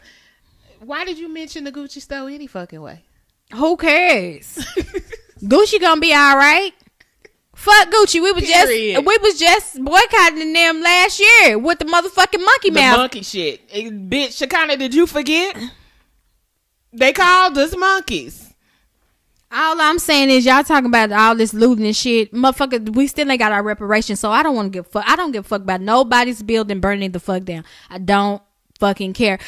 Why 0.79 1.05
did 1.05 1.17
you 1.17 1.29
mention 1.33 1.63
the 1.63 1.71
Gucci 1.71 2.01
store 2.01 2.29
any 2.29 2.47
fucking 2.47 2.81
way? 2.81 3.03
Who 3.55 3.77
cares? 3.77 4.55
Gucci 5.41 5.79
gonna 5.79 6.01
be 6.01 6.13
all 6.13 6.35
right. 6.35 6.71
Fuck 7.55 7.89
Gucci. 7.89 8.21
We 8.21 8.31
was 8.33 8.43
Period. 8.43 8.95
just 8.95 9.05
we 9.07 9.17
was 9.21 9.39
just 9.39 9.83
boycotting 9.83 10.53
them 10.53 10.81
last 10.81 11.19
year 11.19 11.57
with 11.57 11.79
the 11.79 11.85
motherfucking 11.85 12.43
monkey 12.43 12.69
The 12.69 12.79
mouth. 12.79 12.97
monkey 12.97 13.21
shit. 13.23 13.61
Eh, 13.71 13.89
bitch, 13.89 14.37
Shekinah, 14.37 14.77
did 14.77 14.93
you 14.93 15.07
forget? 15.07 15.57
They 16.93 17.13
called 17.13 17.57
us 17.57 17.75
monkeys. 17.75 18.46
All 19.49 19.79
I'm 19.79 19.97
saying 19.97 20.29
is 20.29 20.45
y'all 20.45 20.63
talking 20.63 20.87
about 20.87 21.11
all 21.11 21.33
this 21.35 21.53
looting 21.53 21.85
and 21.85 21.95
shit. 21.95 22.33
Motherfucker, 22.33 22.93
we 22.93 23.07
still 23.07 23.31
ain't 23.31 23.39
got 23.39 23.53
our 23.53 23.63
reparations, 23.63 24.19
so 24.19 24.29
I 24.29 24.43
don't 24.43 24.55
want 24.55 24.73
to 24.73 24.77
give 24.77 24.87
fuck. 24.87 25.05
I 25.07 25.15
don't 25.15 25.31
give 25.31 25.47
fuck 25.47 25.61
about 25.61 25.79
nobody's 25.79 26.43
building 26.43 26.81
burning 26.81 27.11
the 27.11 27.19
fuck 27.19 27.43
down. 27.43 27.63
I 27.89 27.97
don't 27.97 28.41
fucking 28.77 29.13
care. 29.13 29.39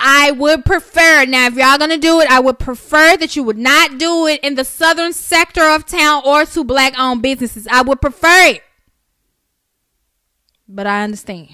I 0.00 0.30
would 0.30 0.64
prefer 0.64 1.24
now 1.26 1.48
if 1.48 1.54
y'all 1.54 1.76
gonna 1.76 1.98
do 1.98 2.20
it, 2.20 2.30
I 2.30 2.38
would 2.38 2.60
prefer 2.60 3.16
that 3.16 3.34
you 3.34 3.42
would 3.42 3.58
not 3.58 3.98
do 3.98 4.28
it 4.28 4.40
in 4.44 4.54
the 4.54 4.64
southern 4.64 5.12
sector 5.12 5.68
of 5.68 5.86
town 5.86 6.22
or 6.24 6.44
to 6.44 6.62
black 6.62 6.94
owned 6.96 7.22
businesses. 7.22 7.66
I 7.66 7.82
would 7.82 8.00
prefer 8.00 8.50
it. 8.50 8.62
But 10.68 10.86
I 10.86 11.02
understand. 11.02 11.48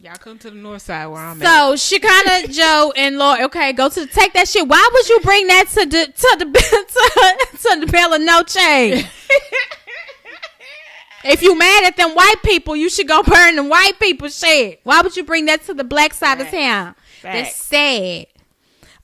Y'all 0.00 0.14
come 0.14 0.38
to 0.38 0.50
the 0.50 0.56
north 0.56 0.82
side 0.82 1.06
where 1.06 1.20
I'm 1.20 1.40
so, 1.40 1.44
at. 1.44 1.78
So 1.78 1.96
Shekinah 1.98 2.48
Joe 2.52 2.92
and 2.96 3.18
Lord, 3.18 3.40
okay, 3.40 3.72
go 3.72 3.88
to 3.88 4.00
the, 4.00 4.06
take 4.06 4.32
that 4.34 4.46
shit. 4.46 4.68
Why 4.68 4.88
would 4.92 5.08
you 5.08 5.18
bring 5.20 5.48
that 5.48 5.66
to 5.68 5.86
the 5.86 6.06
to 6.06 6.36
the 6.38 6.44
to, 7.62 7.68
to 7.74 7.80
the 7.80 7.86
Bella 7.90 8.18
Noche? 8.20 8.56
if 11.24 11.42
you 11.42 11.58
mad 11.58 11.84
at 11.84 11.96
them 11.96 12.10
white 12.14 12.42
people, 12.44 12.76
you 12.76 12.88
should 12.88 13.08
go 13.08 13.24
burn 13.24 13.56
the 13.56 13.64
white 13.64 13.98
people 13.98 14.28
shit. 14.28 14.80
Why 14.84 15.02
would 15.02 15.16
you 15.16 15.24
bring 15.24 15.46
that 15.46 15.64
to 15.64 15.74
the 15.74 15.84
black 15.84 16.14
side 16.14 16.40
of 16.40 16.48
town? 16.48 16.94
That's 17.22 17.50
Facts. 17.50 17.64
sad. 17.64 18.26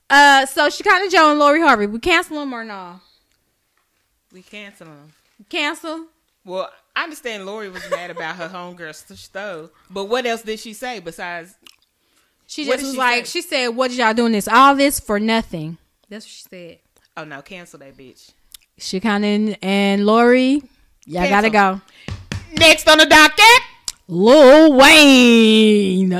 Uh, 0.09 0.47
so 0.47 0.71
Shekinah 0.71 1.11
Jo 1.11 1.31
and 1.31 1.41
Lori 1.41 1.61
Harvey, 1.61 1.87
we 1.87 1.99
cancel 1.99 2.39
them 2.39 2.53
or 2.53 2.63
no? 2.63 3.01
we 4.35 4.43
cancel 4.43 4.87
them. 4.87 5.13
Cancel. 5.49 6.07
Well, 6.45 6.71
I 6.97 7.03
understand 7.05 7.45
Lori 7.45 7.69
was 7.69 7.83
mad 7.91 8.11
about 8.11 8.37
her 8.37 8.49
homegirl 8.49 8.95
st- 8.95 9.19
stove, 9.19 9.71
but 9.91 10.05
what 10.05 10.27
else 10.27 10.43
did 10.43 10.61
she 10.61 10.73
say 10.73 11.01
besides 11.01 11.55
She 12.47 12.65
just 12.65 12.83
was 12.83 12.93
she 12.93 12.99
like, 12.99 13.27
say? 13.27 13.41
she 13.41 13.43
said, 13.47 13.69
"What 13.69 13.89
did 13.89 13.99
y'all 13.99 14.15
doing 14.15 14.33
this? 14.33 14.47
All 14.47 14.75
this 14.77 15.01
for 15.01 15.19
nothing." 15.19 15.79
That's 16.09 16.25
what 16.25 16.31
she 16.31 16.43
said. 16.49 16.79
Oh 17.17 17.25
no, 17.25 17.43
cancel 17.43 17.79
that 17.81 17.97
bitch. 17.97 18.31
Shekinah 18.79 19.27
and, 19.27 19.59
and 19.63 20.07
Lori, 20.07 20.63
y'all 21.07 21.29
gotta 21.29 21.51
go. 21.51 21.81
Next 22.53 22.89
on 22.89 22.99
the 22.99 23.07
docket, 23.07 23.63
Lil 24.09 24.73
Wayne. 24.77 26.11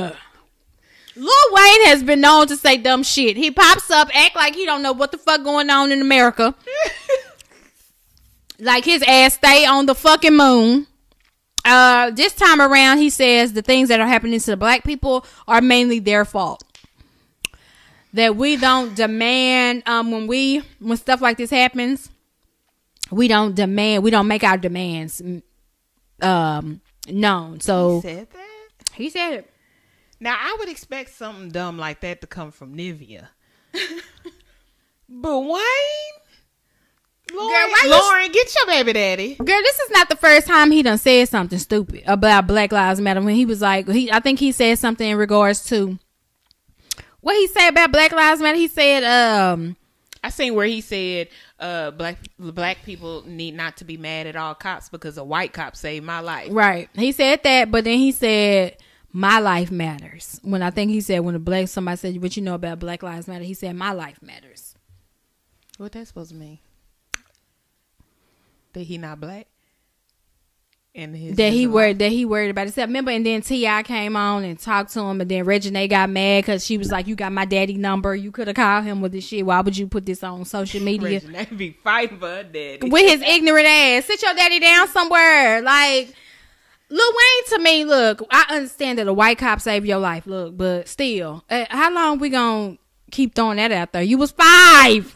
Lil 1.17 1.53
Wayne 1.53 1.85
has 1.85 2.03
been 2.03 2.19
known 2.19 2.47
to 2.47 2.57
say 2.57 2.75
dumb 2.77 3.03
shit. 3.03 3.37
He 3.37 3.49
pops 3.51 3.89
up, 3.89 4.09
act 4.13 4.35
like 4.35 4.53
he 4.55 4.65
don't 4.65 4.81
know 4.81 4.91
what 4.91 5.11
the 5.13 5.17
fuck 5.17 5.43
going 5.43 5.69
on 5.69 5.91
in 5.93 6.01
America. 6.01 6.53
like 8.59 8.85
his 8.85 9.03
ass 9.03 9.35
stay 9.35 9.65
on 9.65 9.85
the 9.85 9.95
fucking 9.95 10.35
moon. 10.35 10.87
Uh, 11.63 12.11
this 12.11 12.33
time 12.33 12.61
around, 12.61 12.99
he 12.99 13.09
says 13.09 13.53
the 13.53 13.61
things 13.63 13.89
that 13.89 13.99
are 13.99 14.07
happening 14.07 14.39
to 14.39 14.51
the 14.51 14.57
black 14.57 14.83
people 14.83 15.25
are 15.47 15.61
mainly 15.61 15.99
their 15.99 16.23
fault. 16.23 16.63
That 18.13 18.35
we 18.35 18.55
don't 18.55 18.95
demand 18.95 19.83
um 19.87 20.11
when 20.11 20.27
we 20.27 20.63
when 20.79 20.95
stuff 20.97 21.21
like 21.21 21.37
this 21.37 21.49
happens, 21.49 22.09
we 23.11 23.27
don't 23.27 23.55
demand 23.55 24.03
we 24.03 24.11
don't 24.11 24.27
make 24.27 24.43
our 24.43 24.57
demands 24.57 25.21
mm, 25.21 25.41
um 26.21 26.81
known. 27.09 27.59
So 27.59 27.95
he 27.95 28.01
said 28.07 28.27
that. 28.31 28.89
he 28.93 29.09
said 29.09 29.33
it. 29.33 29.51
Now 30.19 30.37
I 30.39 30.55
would 30.59 30.69
expect 30.69 31.09
something 31.11 31.49
dumb 31.49 31.77
like 31.77 32.01
that 32.01 32.21
to 32.21 32.27
come 32.27 32.51
from 32.51 32.75
Nivea, 32.75 33.27
but 35.09 35.39
Wayne, 35.41 36.15
Lauren, 37.37 37.71
why 37.71 37.81
you- 37.83 37.89
Lauren, 37.91 38.31
get 38.31 38.55
your 38.55 38.65
baby 38.67 38.93
daddy. 38.93 39.35
Girl, 39.35 39.45
this 39.61 39.79
is 39.79 39.91
not 39.91 40.09
the 40.09 40.15
first 40.15 40.47
time 40.47 40.71
he 40.71 40.83
done 40.83 40.97
said 40.97 41.27
something 41.29 41.59
stupid 41.59 42.03
about 42.07 42.47
Black 42.47 42.71
Lives 42.71 42.99
Matter. 43.01 43.21
When 43.21 43.35
he 43.35 43.45
was 43.45 43.61
like, 43.61 43.87
he, 43.87 44.11
I 44.11 44.19
think 44.19 44.39
he 44.39 44.51
said 44.51 44.79
something 44.79 45.07
in 45.09 45.17
regards 45.17 45.63
to 45.65 45.97
what 47.21 47.35
he 47.35 47.47
said 47.47 47.69
about 47.69 47.91
Black 47.91 48.11
Lives 48.11 48.41
Matter. 48.41 48.57
He 48.57 48.67
said, 48.67 49.03
um, 49.03 49.75
I 50.23 50.29
seen 50.29 50.55
where 50.55 50.65
he 50.65 50.81
said 50.81 51.27
uh, 51.59 51.91
black 51.91 52.17
black 52.39 52.77
people 52.83 53.23
need 53.27 53.53
not 53.53 53.77
to 53.77 53.85
be 53.85 53.95
mad 53.97 54.25
at 54.27 54.35
all 54.35 54.55
cops 54.55 54.89
because 54.89 55.17
a 55.17 55.23
white 55.23 55.53
cop 55.53 55.75
saved 55.75 56.03
my 56.05 56.19
life. 56.19 56.49
right. 56.51 56.89
He 56.95 57.11
said 57.11 57.41
that, 57.43 57.69
but 57.71 57.83
then 57.83 57.97
he 57.99 58.11
said, 58.11 58.77
my 59.11 59.39
life 59.39 59.71
matters. 59.71 60.39
When 60.43 60.61
I 60.61 60.71
think 60.71 60.91
he 60.91 60.99
said, 60.99 61.19
when 61.19 61.35
a 61.35 61.39
black 61.39 61.67
somebody 61.67 61.97
said, 61.97 62.21
what 62.21 62.35
you 62.35 62.43
know 62.43 62.55
about 62.55 62.79
Black 62.79 63.01
Lives 63.03 63.27
Matter, 63.27 63.43
he 63.45 63.53
said, 63.53 63.75
my 63.75 63.91
life 63.93 64.21
matters. 64.21 64.75
What 65.77 65.91
that 65.93 66.07
supposed 66.07 66.31
to 66.31 66.35
mean? 66.35 66.59
That 68.75 68.81
he 68.83 68.97
not 68.97 69.19
black? 69.19 69.47
And 70.93 71.15
his 71.15 71.35
that 71.35 71.51
he 71.51 71.67
worried 71.67 71.99
that 71.99 72.11
he 72.11 72.23
worried 72.23 72.51
about 72.51 72.67
himself. 72.67 72.87
Remember, 72.87 73.11
and 73.11 73.25
then 73.25 73.41
T.I. 73.41 73.83
came 73.83 74.15
on 74.15 74.43
and 74.45 74.57
talked 74.57 74.93
to 74.93 75.01
him, 75.01 75.19
and 75.19 75.29
then 75.29 75.43
Regina 75.43 75.87
got 75.89 76.09
mad 76.09 76.43
because 76.43 76.65
she 76.65 76.77
was 76.77 76.89
like, 76.91 77.07
"You 77.07 77.15
got 77.15 77.33
my 77.33 77.43
daddy 77.43 77.75
number. 77.75 78.15
You 78.15 78.31
could 78.31 78.47
have 78.47 78.55
called 78.55 78.85
him 78.85 79.01
with 79.01 79.11
this 79.11 79.25
shit. 79.25 79.45
Why 79.45 79.59
would 79.59 79.77
you 79.77 79.87
put 79.87 80.05
this 80.05 80.23
on 80.23 80.45
social 80.45 80.81
media 80.83 81.21
be 81.57 81.71
fighting 81.83 82.19
for 82.19 82.27
her 82.27 82.43
daddy. 82.43 82.89
with 82.89 83.09
his 83.09 83.21
ignorant 83.21 83.67
ass? 83.67 84.05
Sit 84.05 84.21
your 84.21 84.33
daddy 84.35 84.59
down 84.59 84.87
somewhere." 84.87 85.61
Like 85.61 86.13
Lil 86.89 87.11
Wayne 87.11 87.57
to 87.57 87.63
me, 87.63 87.83
look, 87.83 88.21
I 88.31 88.45
understand 88.51 88.99
that 88.99 89.07
a 89.07 89.13
white 89.13 89.37
cop 89.37 89.59
saved 89.59 89.85
your 89.85 89.97
life, 89.97 90.27
look, 90.27 90.55
but 90.55 90.87
still, 90.87 91.43
uh, 91.49 91.65
how 91.69 91.93
long 91.93 92.19
we 92.19 92.29
gonna 92.29 92.77
keep 93.11 93.35
throwing 93.35 93.57
that 93.57 93.71
out 93.71 93.91
there? 93.91 94.03
You 94.03 94.17
was 94.17 94.31
five. 94.31 95.14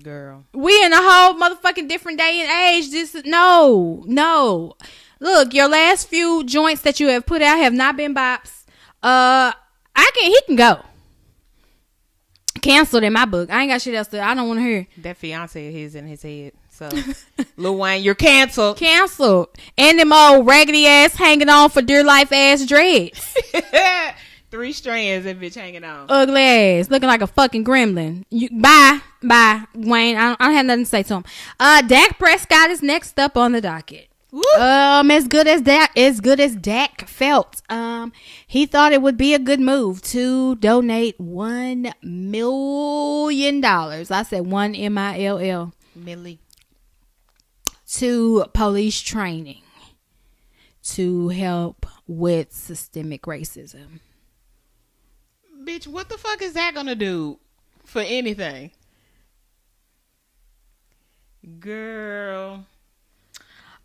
Girl. 0.00 0.44
We 0.54 0.82
in 0.84 0.92
a 0.92 0.96
whole 0.96 1.34
motherfucking 1.34 1.88
different 1.88 2.18
day 2.18 2.40
and 2.40 2.50
age. 2.50 2.90
This 2.90 3.14
is 3.14 3.24
no, 3.24 4.02
no. 4.06 4.74
Look, 5.20 5.52
your 5.52 5.68
last 5.68 6.08
few 6.08 6.44
joints 6.44 6.82
that 6.82 6.98
you 6.98 7.08
have 7.08 7.26
put 7.26 7.42
out 7.42 7.58
have 7.58 7.74
not 7.74 7.96
been 7.96 8.14
bops. 8.14 8.64
Uh, 9.02 9.52
I 9.94 10.10
can 10.14 10.30
he 10.30 10.40
can 10.46 10.56
go. 10.56 10.80
Canceled 12.60 13.02
in 13.02 13.12
my 13.12 13.24
book. 13.24 13.50
I 13.50 13.62
ain't 13.62 13.70
got 13.70 13.82
shit 13.82 13.94
else 13.94 14.08
to. 14.08 14.22
I 14.22 14.34
don't 14.34 14.48
want 14.48 14.60
to 14.60 14.64
hear. 14.64 14.86
That 14.98 15.16
fiance 15.16 15.66
of 15.66 15.74
his 15.74 15.94
in 15.94 16.06
his 16.06 16.22
head. 16.22 16.52
So, 16.70 16.88
Lil 17.56 17.76
Wayne, 17.76 18.02
you're 18.02 18.14
canceled. 18.14 18.78
Canceled. 18.78 19.48
And 19.76 19.98
them 19.98 20.12
old 20.12 20.46
raggedy 20.46 20.86
ass 20.86 21.14
hanging 21.14 21.48
on 21.48 21.70
for 21.70 21.82
dear 21.82 22.02
life 22.02 22.32
ass 22.32 22.64
dreads. 22.64 23.36
Three 24.52 24.74
strands 24.74 25.24
of 25.26 25.38
bitch 25.38 25.54
hanging 25.54 25.82
on. 25.82 26.04
Ugly 26.10 26.42
ass, 26.42 26.90
looking 26.90 27.08
like 27.08 27.22
a 27.22 27.26
fucking 27.26 27.64
gremlin. 27.64 28.24
You 28.28 28.50
bye, 28.50 29.00
bye, 29.22 29.64
Wayne. 29.74 30.18
I 30.18 30.28
don't, 30.28 30.40
I 30.42 30.44
don't 30.44 30.54
have 30.54 30.66
nothing 30.66 30.84
to 30.84 30.90
say 30.90 31.02
to 31.04 31.14
him. 31.14 31.24
Uh, 31.58 31.80
Dak 31.80 32.18
Prescott 32.18 32.68
is 32.68 32.82
next 32.82 33.18
up 33.18 33.38
on 33.38 33.52
the 33.52 33.62
docket. 33.62 34.08
Woo. 34.30 34.42
Um, 34.58 35.10
as 35.10 35.26
good 35.26 35.48
as 35.48 35.62
Dak, 35.62 35.96
as 35.96 36.20
good 36.20 36.38
as 36.38 36.54
Dak 36.54 37.08
felt, 37.08 37.62
um, 37.70 38.12
he 38.46 38.66
thought 38.66 38.92
it 38.92 39.00
would 39.00 39.16
be 39.16 39.32
a 39.32 39.38
good 39.38 39.58
move 39.58 40.02
to 40.02 40.56
donate 40.56 41.18
one 41.18 41.94
million 42.02 43.62
dollars. 43.62 44.10
I 44.10 44.22
said 44.22 44.46
one 44.46 44.74
M 44.74 44.98
I 44.98 45.18
L 45.24 45.38
L 45.38 45.72
Millie. 45.96 46.40
to 47.94 48.44
police 48.52 49.00
training 49.00 49.62
to 50.84 51.28
help 51.28 51.86
with 52.06 52.52
systemic 52.52 53.22
racism. 53.22 54.00
Bitch, 55.64 55.86
what 55.86 56.08
the 56.08 56.18
fuck 56.18 56.42
is 56.42 56.54
that 56.54 56.74
gonna 56.74 56.94
do 56.94 57.38
for 57.84 58.00
anything? 58.00 58.70
Girl. 61.58 62.66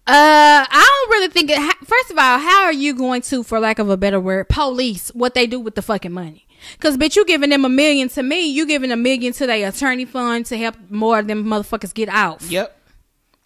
Uh, 0.10 0.64
I 0.70 1.04
don't 1.06 1.12
really 1.12 1.28
think 1.30 1.49
it. 1.49 1.58
ha- 1.58 1.78
First 1.86 2.12
of 2.12 2.18
all, 2.18 2.40
how 2.40 2.64
are 2.64 2.72
you 2.74 2.94
going 2.95 3.22
to, 3.24 3.44
for 3.44 3.60
lack 3.60 3.78
of 3.80 3.90
a 3.90 3.98
better 3.98 4.20
word, 4.20 4.48
police 4.48 5.10
what 5.10 5.34
they 5.34 5.45
do 5.48 5.60
with 5.60 5.76
the 5.76 5.82
fucking 5.82 6.12
money? 6.14 6.48
Cause 6.80 6.98
bitch, 6.98 7.16
you 7.16 7.26
giving 7.26 7.49
them 7.49 7.66
a 7.66 7.70
million 7.70 8.10
to 8.10 8.24
me, 8.24 8.48
you 8.48 8.66
giving 8.66 8.91
a 8.91 8.95
million 8.95 9.34
to 9.34 9.45
their 9.45 9.68
attorney 9.70 10.06
fund 10.06 10.45
to 10.48 10.58
help 10.58 10.76
more 10.90 11.20
of 11.20 11.28
them 11.28 11.44
motherfuckers 11.44 11.94
get 11.94 12.10
out. 12.10 12.41
Yep. 12.44 12.74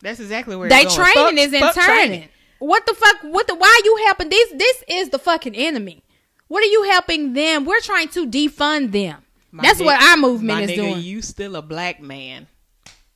That's 0.02 0.20
exactly 0.20 0.56
where 0.56 0.70
They 0.70 0.86
training 0.86 1.14
Fuck- 1.14 1.34
is 1.38 1.53
in 1.53 1.62
turning. 1.62 1.74
training. 1.84 2.30
What 2.60 2.86
the 2.86 2.94
fuck? 2.94 3.18
What 3.24 3.48
the? 3.48 3.56
Why 3.56 3.82
you 3.84 4.03
helping? 4.06 4.30
This 4.30 4.52
this 4.52 4.84
is 4.88 5.10
the 5.10 5.18
fucking 5.20 5.56
enemy. 5.56 6.03
What 6.52 6.64
are 6.64 6.68
you 6.68 6.84
helping 6.91 7.32
them? 7.32 7.64
We're 7.64 7.80
trying 7.80 8.10
to 8.10 8.28
defund 8.28 8.91
them. 8.91 9.22
My 9.53 9.64
That's 9.64 9.80
nigga- 9.80 9.86
what 9.86 10.03
our 10.03 10.18
movement 10.18 10.57
my 10.60 10.64
is 10.64 10.72
nigga, 10.72 10.76
doing. 10.76 10.99
You 11.02 11.22
still 11.22 11.56
a 11.56 11.61
black 11.61 12.02
man. 12.02 12.48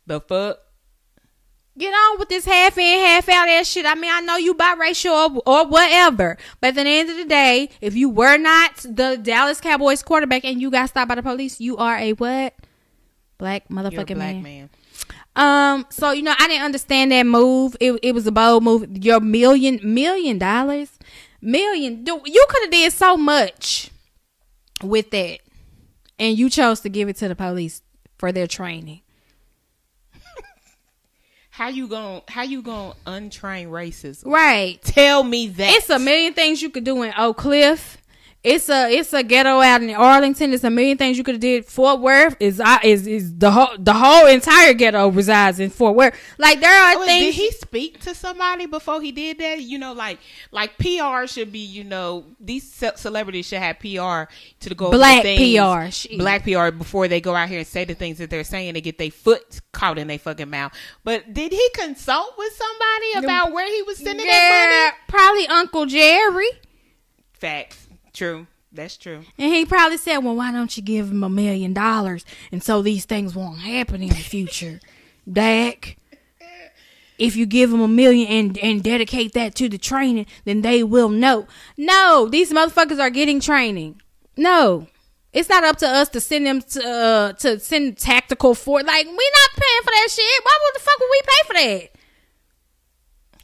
The 0.07 0.21
fuck? 0.21 0.59
Get 1.77 1.93
on 1.93 2.17
with 2.19 2.29
this 2.29 2.45
half 2.45 2.77
in, 2.77 3.05
half 3.05 3.27
out 3.27 3.49
ass 3.49 3.67
shit. 3.67 3.85
I 3.85 3.95
mean, 3.95 4.09
I 4.09 4.21
know 4.21 4.37
you 4.37 4.53
biracial 4.55 5.11
or, 5.35 5.41
or 5.45 5.67
whatever, 5.67 6.37
but 6.61 6.69
at 6.69 6.75
the 6.75 6.81
end 6.87 7.09
of 7.09 7.17
the 7.17 7.25
day, 7.25 7.69
if 7.81 7.93
you 7.93 8.07
were 8.09 8.37
not 8.37 8.77
the 8.77 9.19
Dallas 9.21 9.59
Cowboys 9.59 10.01
quarterback 10.01 10.45
and 10.45 10.61
you 10.61 10.71
got 10.71 10.87
stopped 10.87 11.09
by 11.09 11.15
the 11.15 11.21
police, 11.23 11.59
you 11.59 11.75
are 11.75 11.97
a 11.97 12.13
what? 12.13 12.53
Black 13.37 13.65
You're 13.69 13.79
a 13.79 13.83
motherfucking 13.83 14.15
black 14.15 14.35
man. 14.37 14.43
man. 14.43 14.69
Um, 15.35 15.85
so 15.89 16.11
you 16.11 16.21
know, 16.21 16.33
I 16.39 16.47
didn't 16.47 16.63
understand 16.63 17.11
that 17.11 17.23
move. 17.25 17.75
It 17.81 17.99
it 18.01 18.13
was 18.13 18.25
a 18.25 18.31
bold 18.31 18.63
move. 18.63 18.87
Your 19.03 19.19
million 19.19 19.81
million 19.83 20.37
dollars, 20.37 20.97
million. 21.41 22.03
do- 22.03 22.21
You 22.25 22.45
could 22.49 22.63
have 22.63 22.71
did 22.71 22.93
so 22.93 23.17
much 23.17 23.89
with 24.83 25.11
that, 25.11 25.39
and 26.19 26.37
you 26.37 26.49
chose 26.49 26.79
to 26.81 26.89
give 26.89 27.07
it 27.09 27.15
to 27.17 27.27
the 27.27 27.35
police 27.35 27.81
for 28.17 28.31
their 28.31 28.47
training. 28.47 29.01
How 31.51 31.69
you 31.69 31.87
gon' 31.87 32.21
how 32.27 32.41
you 32.43 32.61
gon' 32.61 32.93
untrain 33.07 33.69
racism? 33.69 34.25
Right. 34.25 34.81
Tell 34.81 35.23
me 35.23 35.47
that. 35.47 35.73
It's 35.75 35.89
a 35.89 35.99
million 35.99 36.33
things 36.33 36.61
you 36.61 36.69
could 36.69 36.83
do 36.83 37.01
in 37.03 37.13
Oak 37.17 37.37
Cliff. 37.37 37.97
It's 38.45 38.69
a 38.69 38.95
it's 38.95 39.11
a 39.11 39.23
ghetto 39.23 39.59
out 39.59 39.81
in 39.81 39.89
Arlington. 39.89 40.53
It's 40.53 40.63
a 40.63 40.69
million 40.69 40.99
things 40.99 41.17
you 41.17 41.23
could 41.23 41.33
have 41.33 41.41
did. 41.41 41.65
Fort 41.65 41.99
Worth 41.99 42.35
is 42.39 42.61
is 42.83 43.07
is 43.07 43.35
the 43.35 43.49
whole 43.49 43.75
the 43.79 43.93
whole 43.93 44.27
entire 44.27 44.75
ghetto 44.75 45.07
resides 45.07 45.59
in 45.59 45.71
Fort 45.71 45.95
Worth. 45.95 46.13
Like 46.37 46.59
there 46.59 46.69
are 46.71 46.93
oh, 46.93 46.99
Wait, 46.99 47.05
things. 47.07 47.25
did 47.25 47.41
he 47.41 47.49
speak 47.49 48.01
to 48.01 48.13
somebody 48.13 48.67
before 48.67 49.01
he 49.01 49.11
did 49.11 49.39
that? 49.39 49.61
You 49.61 49.79
know, 49.79 49.93
like 49.93 50.19
like 50.51 50.77
PR 50.77 51.25
should 51.25 51.51
be. 51.51 51.65
You 51.65 51.85
know, 51.85 52.23
these 52.39 52.71
ce- 52.71 52.97
celebrities 52.97 53.47
should 53.47 53.57
have 53.57 53.79
PR 53.79 54.31
to 54.59 54.75
go 54.75 54.91
Black 54.91 55.23
things- 55.23 55.59
PR, 55.59 55.89
shit. 55.89 56.19
black 56.19 56.43
PR 56.43 56.69
before 56.69 57.07
they 57.07 57.21
go 57.21 57.33
out 57.33 57.49
here 57.49 57.57
and 57.57 57.67
say 57.67 57.83
the 57.83 57.95
things 57.95 58.19
that 58.19 58.29
they're 58.29 58.43
saying 58.43 58.75
to 58.75 58.81
get 58.81 58.99
their 58.99 59.09
foot 59.09 59.59
caught 59.71 59.97
in 59.97 60.05
their 60.05 60.19
fucking 60.19 60.51
mouth. 60.51 60.71
But 61.03 61.33
did 61.33 61.51
he 61.51 61.69
consult 61.73 62.35
with 62.37 62.53
somebody 62.53 63.25
about 63.25 63.53
where 63.53 63.67
he 63.67 63.81
was 63.81 63.97
sending 63.97 64.27
yeah, 64.27 64.31
that 64.31 64.91
money? 64.91 65.07
probably 65.07 65.47
Uncle 65.47 65.87
Jerry, 65.87 66.49
Facts. 67.33 67.84
True. 68.15 68.47
That's 68.71 68.97
true. 68.97 69.23
and 69.37 69.53
he 69.53 69.65
probably 69.65 69.97
said, 69.97 70.17
"Well, 70.17 70.35
why 70.35 70.51
don't 70.51 70.75
you 70.75 70.83
give 70.83 71.09
him 71.09 71.23
a 71.23 71.29
million 71.29 71.73
dollars, 71.73 72.25
and 72.51 72.61
so 72.61 72.81
these 72.81 73.05
things 73.05 73.35
won't 73.35 73.59
happen 73.59 74.01
in 74.01 74.09
the 74.09 74.15
future, 74.15 74.79
Dak." 75.31 75.97
If 77.17 77.37
you 77.37 77.45
give 77.45 77.71
them 77.71 77.79
a 77.79 77.87
million 77.87 78.27
and, 78.27 78.57
and 78.57 78.83
dedicate 78.83 79.31
that 79.33 79.55
to 79.55 79.69
the 79.69 79.77
training, 79.77 80.25
then 80.43 80.61
they 80.63 80.83
will 80.83 81.07
know. 81.07 81.47
No, 81.77 82.27
these 82.29 82.51
motherfuckers 82.51 82.99
are 82.99 83.09
getting 83.09 83.39
training. 83.39 84.01
No, 84.35 84.87
it's 85.31 85.47
not 85.47 85.63
up 85.63 85.77
to 85.77 85.87
us 85.87 86.09
to 86.09 86.19
send 86.19 86.45
them 86.45 86.61
to 86.61 86.83
uh, 86.85 87.33
to 87.33 87.59
send 87.59 87.97
tactical 87.97 88.53
for 88.53 88.81
like 88.81 89.05
we 89.05 89.11
not 89.13 89.63
paying 89.63 89.81
for 89.83 89.91
that 89.91 90.07
shit. 90.09 90.43
Why 90.43 90.57
would 90.63 90.75
the 90.75 90.83
fuck 90.83 90.99
would 90.99 91.09
we 91.11 91.21
pay 91.21 91.47
for 91.47 91.53
that? 91.53 91.94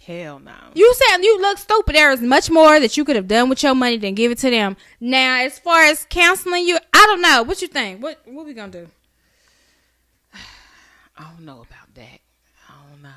Hell 0.05 0.39
no. 0.39 0.51
You 0.73 0.93
said 0.95 1.17
you 1.17 1.39
look 1.39 1.59
stupid. 1.59 1.93
There 1.95 2.11
is 2.11 2.21
much 2.21 2.49
more 2.49 2.79
that 2.79 2.97
you 2.97 3.05
could 3.05 3.15
have 3.15 3.27
done 3.27 3.49
with 3.49 3.61
your 3.61 3.75
money 3.75 3.97
than 3.97 4.15
give 4.15 4.31
it 4.31 4.39
to 4.39 4.49
them. 4.49 4.75
Now, 4.99 5.41
as 5.41 5.59
far 5.59 5.83
as 5.83 6.07
counseling 6.09 6.65
you, 6.65 6.77
I 6.91 7.05
don't 7.07 7.21
know. 7.21 7.43
What 7.43 7.61
you 7.61 7.67
think? 7.67 8.01
What 8.01 8.19
what 8.25 8.45
we 8.45 8.53
gonna 8.53 8.71
do? 8.71 8.87
I 11.17 11.23
don't 11.35 11.45
know 11.45 11.61
about 11.61 11.93
that. 11.95 12.19
I 12.67 12.73
don't 12.91 13.01
know. 13.03 13.09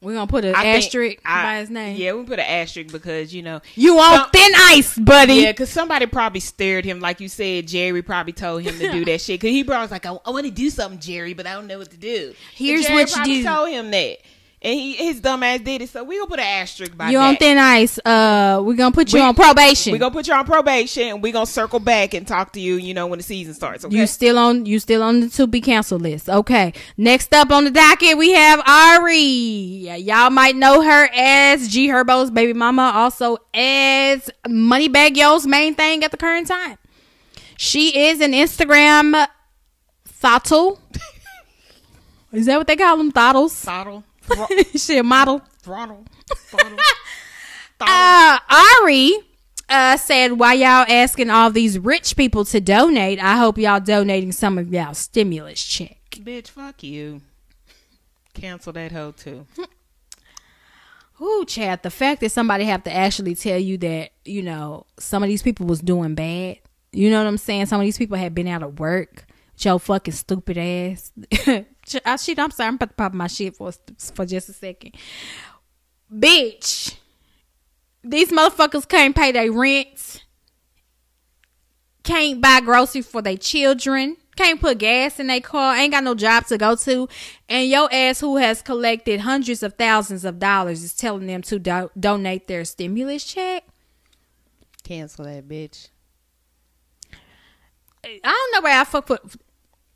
We're 0.00 0.14
gonna 0.14 0.26
put 0.28 0.46
an 0.46 0.54
I 0.54 0.64
asterisk 0.78 1.18
I- 1.26 1.42
by 1.42 1.58
his 1.60 1.68
name. 1.68 1.98
Yeah, 2.00 2.14
we 2.14 2.22
put 2.24 2.38
an 2.38 2.46
asterisk 2.46 2.90
because 2.90 3.34
you 3.34 3.42
know 3.42 3.60
You 3.74 3.98
on 3.98 4.20
Some- 4.20 4.30
thin 4.30 4.52
ice, 4.56 4.96
buddy. 4.98 5.34
Yeah, 5.34 5.52
because 5.52 5.68
somebody 5.68 6.06
probably 6.06 6.40
stared 6.40 6.86
him, 6.86 7.00
like 7.00 7.20
you 7.20 7.28
said. 7.28 7.68
Jerry 7.68 8.00
probably 8.00 8.32
told 8.32 8.62
him 8.62 8.78
to 8.78 8.90
do 8.90 9.04
that 9.06 9.20
shit. 9.20 9.40
Because 9.40 9.50
he 9.50 9.62
probably 9.62 9.82
was 9.84 9.90
like, 9.90 10.06
"I, 10.06 10.12
want 10.12 10.46
to 10.46 10.50
do 10.50 10.70
something, 10.70 11.00
Jerry, 11.00 11.34
but 11.34 11.46
I 11.46 11.52
don't 11.52 11.66
know 11.66 11.76
what 11.78 11.90
to 11.90 11.98
do." 11.98 12.32
Here's 12.54 12.88
what 12.88 13.10
you 13.10 13.14
probably 13.14 13.34
do. 13.34 13.44
Told 13.44 13.68
him 13.68 13.90
that, 13.90 14.18
and 14.62 14.74
he 14.78 14.92
his 14.94 15.20
dumb 15.20 15.42
ass 15.42 15.60
did 15.60 15.82
it. 15.82 15.88
So 15.88 16.04
we 16.04 16.16
gonna 16.18 16.28
put 16.28 16.38
an 16.38 16.44
asterisk 16.46 16.96
by 16.96 17.10
You 17.10 17.18
that. 17.18 17.28
on 17.28 17.36
thin 17.36 17.56
ice. 17.58 17.98
Uh, 18.04 18.60
we're 18.64 18.74
gonna 18.76 18.92
put 18.94 19.12
you 19.12 19.18
We- 19.20 19.24
on 19.24 19.34
probation. 19.34 19.92
We 19.92 19.98
gonna 19.98 20.10
put 20.12 20.26
you 20.28 20.34
on 20.34 20.44
probation, 20.44 21.02
and 21.04 21.22
we 21.22 21.32
gonna 21.32 21.46
circle 21.46 21.80
back 21.80 22.12
and 22.14 22.26
talk 22.26 22.52
to 22.52 22.60
you. 22.60 22.76
You 22.76 22.92
know 22.94 23.06
when 23.06 23.18
the 23.18 23.22
season 23.22 23.54
starts. 23.54 23.84
Okay. 23.84 23.96
You 23.96 24.06
still 24.06 24.38
on 24.38 24.66
you 24.66 24.78
still 24.80 25.02
on 25.02 25.20
the 25.20 25.28
to 25.30 25.46
be 25.46 25.60
canceled 25.60 26.02
list. 26.02 26.28
Okay. 26.28 26.72
Next 26.96 27.32
up 27.34 27.50
on 27.50 27.64
the 27.64 27.70
docket 27.70 28.18
we 28.18 28.32
have 28.32 28.60
Ari. 28.66 29.16
Yeah, 29.18 29.96
y'all 29.96 30.30
might 30.30 30.56
know 30.56 30.82
her 30.82 31.08
as 31.14 31.68
G 31.68 31.88
Herbo's 31.88 32.30
baby 32.30 32.52
mama, 32.52 32.92
also 32.94 33.38
as 33.54 34.30
Moneybagg 34.46 35.16
Yo's 35.16 35.46
main 35.46 35.74
thing 35.74 36.04
at 36.04 36.10
the 36.10 36.16
current 36.18 36.46
time. 36.48 36.76
She 37.56 37.98
is 38.08 38.20
an 38.20 38.32
Instagram 38.32 39.26
thottle. 40.06 40.80
is 42.32 42.46
that 42.46 42.58
what 42.58 42.66
they 42.66 42.76
call 42.76 42.96
them? 42.96 43.10
Thottles? 43.10 43.54
throttle, 43.60 44.04
she 44.76 44.98
a 44.98 45.02
model. 45.02 45.42
throttle, 45.62 46.04
throttle. 46.26 46.78
Uh, 47.82 48.38
Ari 48.82 49.16
uh, 49.70 49.96
said, 49.96 50.32
"Why 50.32 50.52
y'all 50.52 50.84
asking 50.86 51.30
all 51.30 51.50
these 51.50 51.78
rich 51.78 52.14
people 52.14 52.44
to 52.44 52.60
donate? 52.60 53.18
I 53.18 53.38
hope 53.38 53.56
y'all 53.56 53.80
donating 53.80 54.32
some 54.32 54.58
of 54.58 54.70
y'all 54.70 54.92
stimulus 54.92 55.64
check." 55.64 55.96
Bitch, 56.10 56.48
fuck 56.48 56.82
you. 56.82 57.22
Cancel 58.34 58.74
that 58.74 58.92
hoe 58.92 59.12
too. 59.12 59.46
Ooh, 61.22 61.44
Chad, 61.46 61.82
the 61.82 61.90
fact 61.90 62.20
that 62.22 62.32
somebody 62.32 62.64
have 62.64 62.84
to 62.84 62.94
actually 62.94 63.34
tell 63.34 63.58
you 63.58 63.76
that, 63.78 64.10
you 64.24 64.42
know, 64.42 64.86
some 64.98 65.22
of 65.22 65.28
these 65.28 65.42
people 65.42 65.66
was 65.66 65.80
doing 65.80 66.14
bad. 66.14 66.58
You 66.92 67.10
know 67.10 67.18
what 67.18 67.28
I'm 67.28 67.36
saying? 67.38 67.66
Some 67.66 67.80
of 67.80 67.84
these 67.84 67.98
people 67.98 68.16
had 68.16 68.34
been 68.34 68.48
out 68.48 68.62
of 68.62 68.78
work. 68.80 69.26
Your 69.64 69.78
fucking 69.78 70.14
stupid 70.14 70.58
ass. 70.58 71.12
I, 71.46 71.66
ah, 72.06 72.16
shit, 72.16 72.38
I'm 72.38 72.50
sorry. 72.50 72.68
I'm 72.68 72.74
about 72.76 72.90
to 72.90 72.94
pop 72.94 73.12
my 73.12 73.26
shit 73.26 73.56
for 73.56 73.72
for 74.14 74.24
just 74.24 74.48
a 74.48 74.52
second. 74.52 74.94
Bitch, 76.12 76.96
these 78.02 78.30
motherfuckers 78.30 78.88
can't 78.88 79.14
pay 79.14 79.32
their 79.32 79.52
rent. 79.52 80.24
Can't 82.02 82.40
buy 82.40 82.60
groceries 82.60 83.06
for 83.06 83.22
their 83.22 83.36
children. 83.36 84.16
Can't 84.36 84.60
put 84.60 84.78
gas 84.78 85.20
in 85.20 85.26
their 85.26 85.40
car. 85.40 85.76
Ain't 85.76 85.92
got 85.92 86.02
no 86.02 86.14
job 86.14 86.46
to 86.46 86.56
go 86.56 86.74
to. 86.74 87.08
And 87.48 87.68
your 87.68 87.92
ass, 87.92 88.20
who 88.20 88.38
has 88.38 88.62
collected 88.62 89.20
hundreds 89.20 89.62
of 89.62 89.74
thousands 89.74 90.24
of 90.24 90.38
dollars, 90.38 90.82
is 90.82 90.94
telling 90.94 91.26
them 91.26 91.42
to 91.42 91.58
do- 91.58 91.90
donate 91.98 92.46
their 92.46 92.64
stimulus 92.64 93.24
check. 93.24 93.64
Cancel 94.82 95.26
that 95.26 95.46
bitch. 95.46 95.88
I 98.02 98.18
don't 98.22 98.52
know 98.54 98.60
why 98.62 98.80
I 98.80 98.84
fuck 98.84 99.08
with. 99.10 99.36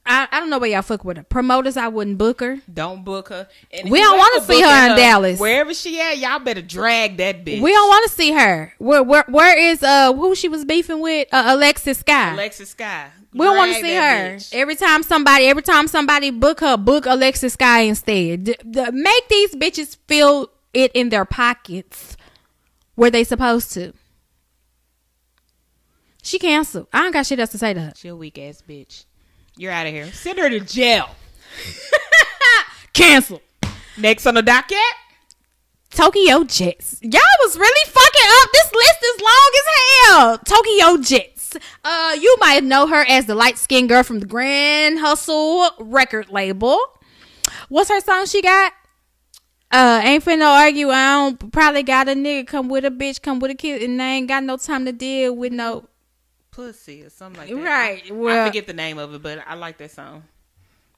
I, 0.07 0.29
I 0.31 0.39
don't 0.41 0.51
know 0.51 0.59
why 0.59 0.67
y'all 0.67 0.83
fuck 0.83 1.03
with 1.03 1.17
her. 1.17 1.23
Promoters, 1.23 1.79
I 1.79 1.89
wouldn't 1.89 2.19
book 2.19 2.41
her. 2.41 2.59
Don't 2.73 3.05
book 3.05 3.31
her. 3.31 3.49
And 3.73 3.91
We 3.91 4.01
don't 4.01 4.19
wanna 4.19 4.43
see 4.43 4.61
her 4.61 4.91
in 4.91 4.97
Dallas. 4.97 5.41
Wherever 5.41 5.73
she 5.73 5.99
at, 6.01 6.19
y'all 6.19 6.39
better 6.41 6.61
drag 6.61 7.17
that 7.17 7.45
bitch. 7.45 7.63
We 7.63 7.73
don't 7.73 7.89
want 7.89 8.11
to 8.11 8.15
see 8.15 8.33
her. 8.33 8.75
Where 8.79 9.03
where 9.03 9.25
where 9.29 9.59
is 9.59 9.83
uh 9.83 10.13
who 10.13 10.35
she 10.35 10.49
was 10.49 10.65
beefing 10.67 11.01
with? 11.01 11.29
Uh, 11.33 11.45
Alexis 11.47 12.03
Skyy. 12.03 12.35
Alexis 12.35 12.75
Skyy. 12.75 13.07
we 13.33 13.47
don't 13.47 13.57
want 13.57 13.75
to 13.75 13.81
see 13.81 13.95
her. 13.95 14.35
bitch. 14.37 14.55
Every 14.55 14.77
time 14.77 15.03
somebody, 15.03 15.47
every 15.47 15.63
time 15.63 15.89
somebody 15.89 16.31
book 16.31 16.61
her, 16.61 16.77
book 16.77 17.07
Alexis 17.07 17.57
Skyy 17.57 17.89
instead. 17.89 18.45
D- 18.45 18.57
d- 18.71 18.91
make 18.91 19.29
these 19.29 19.55
bitches 19.55 19.97
feel 20.07 20.51
it 20.75 20.93
in 20.93 21.09
their 21.09 21.25
pockets 21.25 22.17
where 22.95 23.11
they 23.11 23.25
supposed 23.25 23.73
to. 23.73 23.93
She 26.23 26.39
canceled. 26.39 26.89
I 26.93 27.01
don't 27.03 27.13
got 27.13 27.27
shit 27.27 27.39
else 27.41 27.51
to 27.51 27.59
say 27.59 27.75
to 27.75 27.81
her. 27.81 27.93
She 27.97 28.09
a 28.09 28.17
weak 28.17 28.39
ass 28.39 28.63
bitch. 28.69 29.05
You're 29.57 29.73
out 29.73 29.87
of 29.87 29.93
here. 29.93 30.11
Send 30.13 30.39
her 30.39 30.49
to 30.49 30.61
jail. 30.61 31.09
Cancel. 32.93 33.41
Next 33.97 34.27
on 34.27 34.35
the 34.35 34.43
docket. 34.43 34.79
Tokyo 35.91 36.43
Jetz. 36.43 36.99
Y'all 37.03 37.21
was 37.45 37.57
really 37.57 37.91
fucking 37.91 38.31
up. 38.43 38.51
This 38.53 38.73
list 38.75 38.99
is 39.05 39.21
long 39.21 39.51
as 39.55 40.07
hell. 40.07 40.39
Tokyo 40.39 41.03
Jetz. 41.03 41.57
Uh, 41.85 42.17
you 42.21 42.37
might 42.41 42.65
know 42.65 42.89
her 42.89 43.05
as 43.09 43.27
the 43.27 43.37
light 43.37 43.59
skinned 43.59 43.89
girl 43.89 44.03
from 44.03 44.19
the 44.19 44.27
Grand 44.27 44.99
Hustle 44.99 45.71
record 45.79 46.31
label. 46.31 46.79
What's 47.69 47.91
her 47.91 48.01
song 48.01 48.27
she 48.27 48.43
got? 48.43 48.73
Uh, 49.71 50.01
ain't 50.03 50.25
finna 50.25 50.47
argue. 50.47 50.91
I 50.91 51.15
don't 51.15 51.53
probably 51.53 51.83
got 51.85 52.09
a 52.09 52.13
nigga 52.13 52.47
come 52.47 52.69
with 52.69 52.85
a 52.85 52.91
bitch, 52.91 53.23
come 53.23 53.39
with 53.39 53.53
a 53.53 53.55
kid, 53.55 53.83
and 53.83 54.01
I 54.01 54.07
ain't 54.07 54.29
got 54.29 54.43
no 54.43 54.57
time 54.57 54.85
to 54.87 54.93
deal 54.93 55.35
with 55.35 55.53
no. 55.53 55.89
Pussy 56.55 57.03
or 57.03 57.11
something 57.11 57.41
like 57.41 57.51
that. 57.51 57.57
Right, 57.57 58.03
I, 58.09 58.13
well- 58.13 58.45
I 58.45 58.49
forget 58.49 58.67
the 58.67 58.73
name 58.75 58.99
of 58.99 59.13
it, 59.15 59.23
but 59.23 59.41
I 59.47 59.55
like 59.55 59.79
that 59.79 59.91
song. 59.91 60.25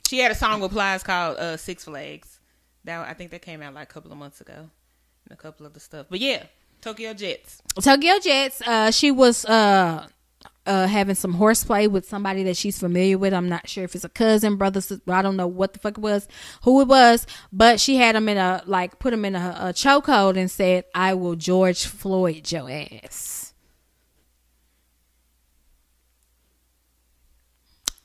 She 0.08 0.18
had 0.18 0.30
a 0.30 0.34
song 0.34 0.60
with 0.60 0.70
Plies 0.72 1.02
called 1.02 1.36
uh, 1.38 1.56
Six 1.56 1.84
Flags. 1.84 2.38
That 2.84 3.08
I 3.08 3.12
think 3.14 3.30
that 3.32 3.42
came 3.42 3.62
out 3.62 3.74
like 3.74 3.90
a 3.90 3.92
couple 3.92 4.12
of 4.12 4.18
months 4.18 4.40
ago. 4.40 4.54
And 4.54 5.32
a 5.32 5.36
couple 5.36 5.66
of 5.66 5.72
the 5.72 5.80
stuff. 5.80 6.06
But 6.08 6.20
yeah, 6.20 6.44
Tokyo 6.80 7.12
Jetz. 7.12 7.60
Tokyo 7.82 8.14
Jetz. 8.20 8.62
Uh, 8.64 8.92
she 8.92 9.10
was 9.10 9.44
uh, 9.46 10.06
uh, 10.64 10.86
having 10.86 11.16
some 11.16 11.32
horseplay 11.32 11.88
with 11.88 12.08
somebody 12.08 12.44
that 12.44 12.56
she's 12.56 12.78
familiar 12.78 13.18
with. 13.18 13.34
I'm 13.34 13.48
not 13.48 13.68
sure 13.68 13.82
if 13.82 13.96
it's 13.96 14.04
a 14.04 14.08
cousin, 14.08 14.54
brother. 14.54 14.80
sis- 14.80 15.00
I 15.08 15.22
don't 15.22 15.36
know 15.36 15.48
what 15.48 15.72
the 15.72 15.80
fuck 15.80 15.98
it 15.98 16.00
was, 16.00 16.28
who 16.62 16.80
it 16.82 16.86
was, 16.86 17.26
but 17.52 17.80
she 17.80 17.96
had 17.96 18.14
him 18.14 18.28
in 18.28 18.36
a 18.36 18.62
like 18.66 19.00
put 19.00 19.12
him 19.12 19.24
in 19.24 19.34
a, 19.34 19.56
a 19.58 19.64
chokehold 19.72 20.36
and 20.36 20.48
said, 20.48 20.84
"I 20.94 21.14
will 21.14 21.34
George 21.34 21.86
Floyd 21.86 22.52
your 22.52 22.70
ass." 22.70 23.45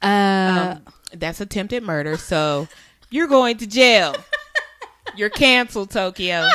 Uh, 0.02 0.76
Um, 0.78 0.94
that's 1.14 1.42
attempted 1.42 1.84
murder, 1.84 2.18
so 2.18 2.68
you're 3.10 3.28
going 3.28 3.58
to 3.58 3.68
jail. 3.68 4.16
You're 5.16 5.30
canceled, 5.30 5.92
Tokyo. 5.92 6.48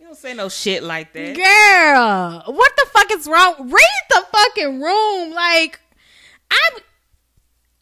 You 0.00 0.06
don't 0.06 0.16
say 0.16 0.34
no 0.34 0.48
shit 0.48 0.82
like 0.82 1.12
that. 1.12 1.36
girl, 1.36 2.42
what 2.54 2.72
the 2.76 2.86
fuck 2.92 3.10
is 3.12 3.26
wrong? 3.28 3.54
Read 3.70 4.02
the 4.10 4.26
fucking 4.32 4.80
room. 4.80 5.32
Like, 5.32 5.80
I've 6.50 6.82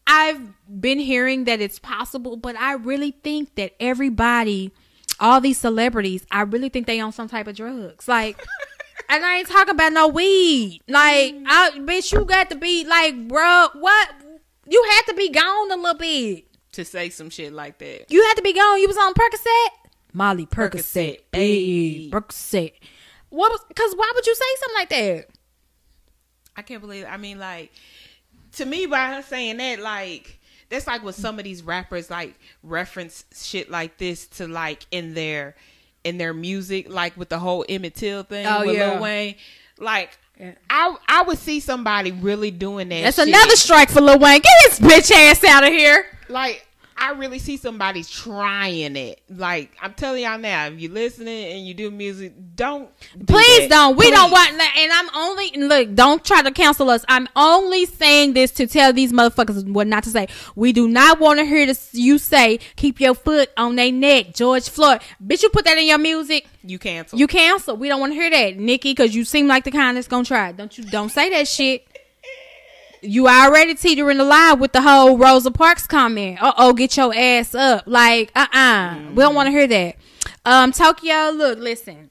I've 0.07 0.81
been 0.81 0.99
hearing 0.99 1.45
that 1.45 1.61
it's 1.61 1.79
possible, 1.79 2.37
but 2.37 2.57
I 2.57 2.75
really 2.75 3.13
think 3.13 3.55
that 3.55 3.73
everybody, 3.81 4.73
all 5.19 5.41
these 5.41 5.59
celebrities, 5.59 6.27
I 6.31 6.43
really 6.43 6.69
think 6.69 6.87
they 6.87 7.01
on 7.01 7.13
some 7.13 7.29
type 7.29 7.47
of 7.47 7.57
drugs. 7.57 8.07
Like, 8.09 8.39
and 9.09 9.25
I 9.25 9.37
ain't 9.39 9.49
talking 9.49 9.75
about 9.75 9.93
no 9.93 10.09
weed. 10.09 10.81
Like, 10.89 11.35
I 11.47 11.71
bitch, 11.79 12.13
you 12.13 12.25
got 12.25 12.51
to 12.51 12.57
be 12.57 12.85
like, 12.85 13.29
bro, 13.29 13.69
what? 13.75 14.09
You 14.71 14.83
had 14.91 15.03
to 15.09 15.15
be 15.15 15.29
gone 15.31 15.71
a 15.73 15.77
little 15.77 15.99
bit. 15.99 16.47
To 16.73 16.85
say 16.85 17.11
some 17.11 17.29
shit 17.31 17.53
like 17.53 17.79
that. 17.79 18.07
You 18.11 18.23
had 18.25 18.35
to 18.35 18.43
be 18.43 18.53
gone. 18.53 18.81
You 18.81 18.87
was 18.87 18.97
on 18.97 19.13
Percocet. 19.13 19.69
Molly 20.13 20.47
Percocet. 20.47 20.71
Percocet. 20.73 21.19
Hey. 21.33 22.09
Percocet. 22.11 22.73
What 23.31 23.51
was? 23.51 23.61
Cause 23.75 23.93
why 23.97 24.11
would 24.15 24.27
you 24.27 24.35
say 24.35 24.45
something 24.61 24.77
like 24.79 24.89
that? 24.91 25.27
I 26.57 26.63
can't 26.63 26.81
believe. 26.81 27.07
I 27.09 27.17
mean, 27.17 27.39
like 27.39 27.73
to 28.53 28.65
me, 28.65 28.87
by 28.87 29.15
her 29.15 29.23
saying 29.23 29.57
that, 29.57 29.81
like 29.81 30.39
that's 30.69 30.87
like 30.87 31.03
when 31.03 31.15
some 31.15 31.39
of 31.39 31.45
these 31.45 31.63
rappers 31.65 32.09
like 32.11 32.35
reference 32.63 33.25
shit 33.35 33.71
like 33.71 33.99
this 33.99 34.27
to 34.29 34.47
like 34.47 34.87
in 34.93 35.15
their 35.15 35.57
in 36.05 36.19
their 36.19 36.33
music, 36.33 36.89
like 36.89 37.17
with 37.17 37.29
the 37.29 37.39
whole 37.39 37.65
Emmett 37.69 37.97
Till 37.97 38.23
thing 38.23 38.47
Oh, 38.47 38.65
with 38.67 38.77
yeah. 38.77 38.93
Lil 38.93 39.03
Wayne. 39.03 39.35
Like 39.79 40.19
Yeah. 40.41 40.53
I 40.71 40.97
I 41.07 41.23
would 41.23 41.39
see 41.39 41.61
somebody 41.61 42.13
really 42.13 42.51
doing 42.51 42.89
that. 42.89 43.03
That's 43.03 43.17
shit. 43.17 43.29
another 43.29 43.57
strike 43.57 43.91
for 43.91 44.01
Lil 44.01 44.19
Wayne. 44.19 44.41
Get 44.41 44.71
his 44.71 44.81
bitch 44.81 45.11
ass 45.13 45.45
out 45.45 45.65
of 45.65 45.69
here. 45.71 46.07
like 46.31 46.67
I 47.01 47.13
really 47.13 47.39
see 47.39 47.57
somebody 47.57 48.05
trying 48.05 48.95
it. 48.95 49.23
Like 49.31 49.75
I'm 49.81 49.95
telling 49.95 50.23
y'all 50.23 50.39
now, 50.39 50.67
if 50.67 50.79
you're 50.79 50.93
listening 50.93 51.53
and 51.53 51.67
you 51.67 51.73
do 51.73 51.91
music, 51.91 52.35
don't 52.55 52.91
do 53.17 53.25
Please 53.25 53.69
that. 53.69 53.71
don't. 53.71 53.97
We 53.97 54.11
don't 54.11 54.31
want. 54.31 54.51
And 54.51 54.93
I'm 54.93 55.09
only 55.17 55.51
look. 55.57 55.95
Don't 55.95 56.23
try 56.23 56.43
to 56.43 56.51
cancel 56.51 56.91
us. 56.91 57.03
I'm 57.09 57.27
only 57.35 57.87
saying 57.87 58.35
this 58.35 58.51
to 58.53 58.67
tell 58.67 58.93
these 58.93 59.13
motherfuckers 59.15 59.67
what 59.67 59.87
not 59.87 60.05
to 60.05 60.11
say. 60.11 60.29
We 60.55 60.73
do 60.73 60.89
not 60.89 61.19
want 61.19 61.41
to 61.41 61.47
hear 61.47 61.65
this. 61.65 61.89
You 61.95 62.19
say 62.19 62.59
keep 62.77 63.01
your 63.01 63.15
foot 63.15 63.51
on 63.57 63.77
their 63.77 63.91
neck, 63.91 64.35
George 64.35 64.69
Floyd. 64.69 65.01
Bitch, 65.25 65.43
you 65.43 65.49
put 65.49 65.65
that 65.65 65.79
in 65.79 65.87
your 65.87 65.99
music. 65.99 66.47
You 66.63 66.79
cancel. 66.79 67.19
You 67.19 67.27
cancel. 67.27 67.79
We 67.79 67.89
don't 67.89 68.01
want 68.01 68.13
to 68.13 68.15
hear 68.15 68.31
that, 68.31 68.59
Nikki, 68.59 68.91
because 68.91 69.15
you 69.15 69.25
seem 69.25 69.49
like 69.49 69.65
the 69.65 69.71
kind 69.71 69.97
that's 69.97 70.07
gonna 70.07 70.25
try. 70.25 70.53
Don't 70.53 70.77
you? 70.77 70.85
Don't 70.85 71.09
say 71.09 71.31
that 71.31 71.49
shit. 71.49 71.87
You 73.03 73.29
already 73.29 73.75
teetering 73.75 74.19
the 74.19 74.25
line 74.25 74.59
with 74.59 74.73
the 74.73 74.83
whole 74.83 75.17
Rosa 75.17 75.51
Parks 75.51 75.87
comment. 75.87 76.43
Uh 76.43 76.53
oh, 76.59 76.73
get 76.73 76.97
your 76.97 77.15
ass 77.15 77.55
up. 77.55 77.85
Like, 77.87 78.31
uh 78.35 78.47
uh 78.53 78.99
We 79.11 79.23
don't 79.23 79.35
want 79.35 79.47
to 79.47 79.51
hear 79.51 79.67
that. 79.67 79.97
Um, 80.45 80.73
Tokyo, 80.73 81.31
look, 81.31 81.59
listen. 81.59 82.11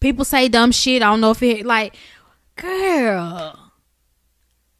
People 0.00 0.24
say 0.24 0.48
dumb 0.48 0.72
shit. 0.72 1.02
I 1.02 1.06
don't 1.06 1.20
know 1.20 1.30
if 1.32 1.42
it, 1.42 1.66
like, 1.66 1.96
girl. 2.56 3.72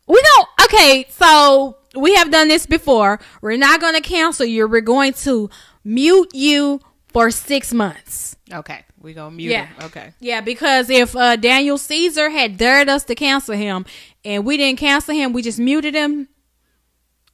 We 0.06 0.22
don't, 0.22 0.48
okay, 0.64 1.06
so 1.10 1.76
we 1.94 2.14
have 2.14 2.30
done 2.30 2.48
this 2.48 2.66
before. 2.66 3.20
We're 3.42 3.56
not 3.58 3.80
going 3.80 3.94
to 3.94 4.00
cancel 4.00 4.46
you. 4.46 4.66
We're 4.68 4.80
going 4.80 5.12
to 5.14 5.50
mute 5.84 6.30
you 6.34 6.80
for 7.08 7.30
six 7.30 7.72
months. 7.74 8.36
okay, 8.52 8.84
we 9.00 9.14
gonna 9.14 9.30
mute 9.34 9.50
Yeah. 9.50 9.66
him. 9.66 9.76
Okay. 9.86 10.12
Yeah, 10.20 10.40
because 10.40 10.90
if 10.90 11.14
uh, 11.16 11.36
Daniel 11.36 11.78
Caesar 11.78 12.30
had 12.30 12.56
dared 12.56 12.88
us 12.88 13.04
to 13.04 13.14
cancel 13.14 13.54
him 13.56 13.86
and 14.24 14.44
we 14.44 14.56
didn't 14.56 14.78
cancel 14.78 15.14
him, 15.14 15.32
we 15.32 15.42
just 15.42 15.58
muted 15.58 15.94
him. 15.94 16.28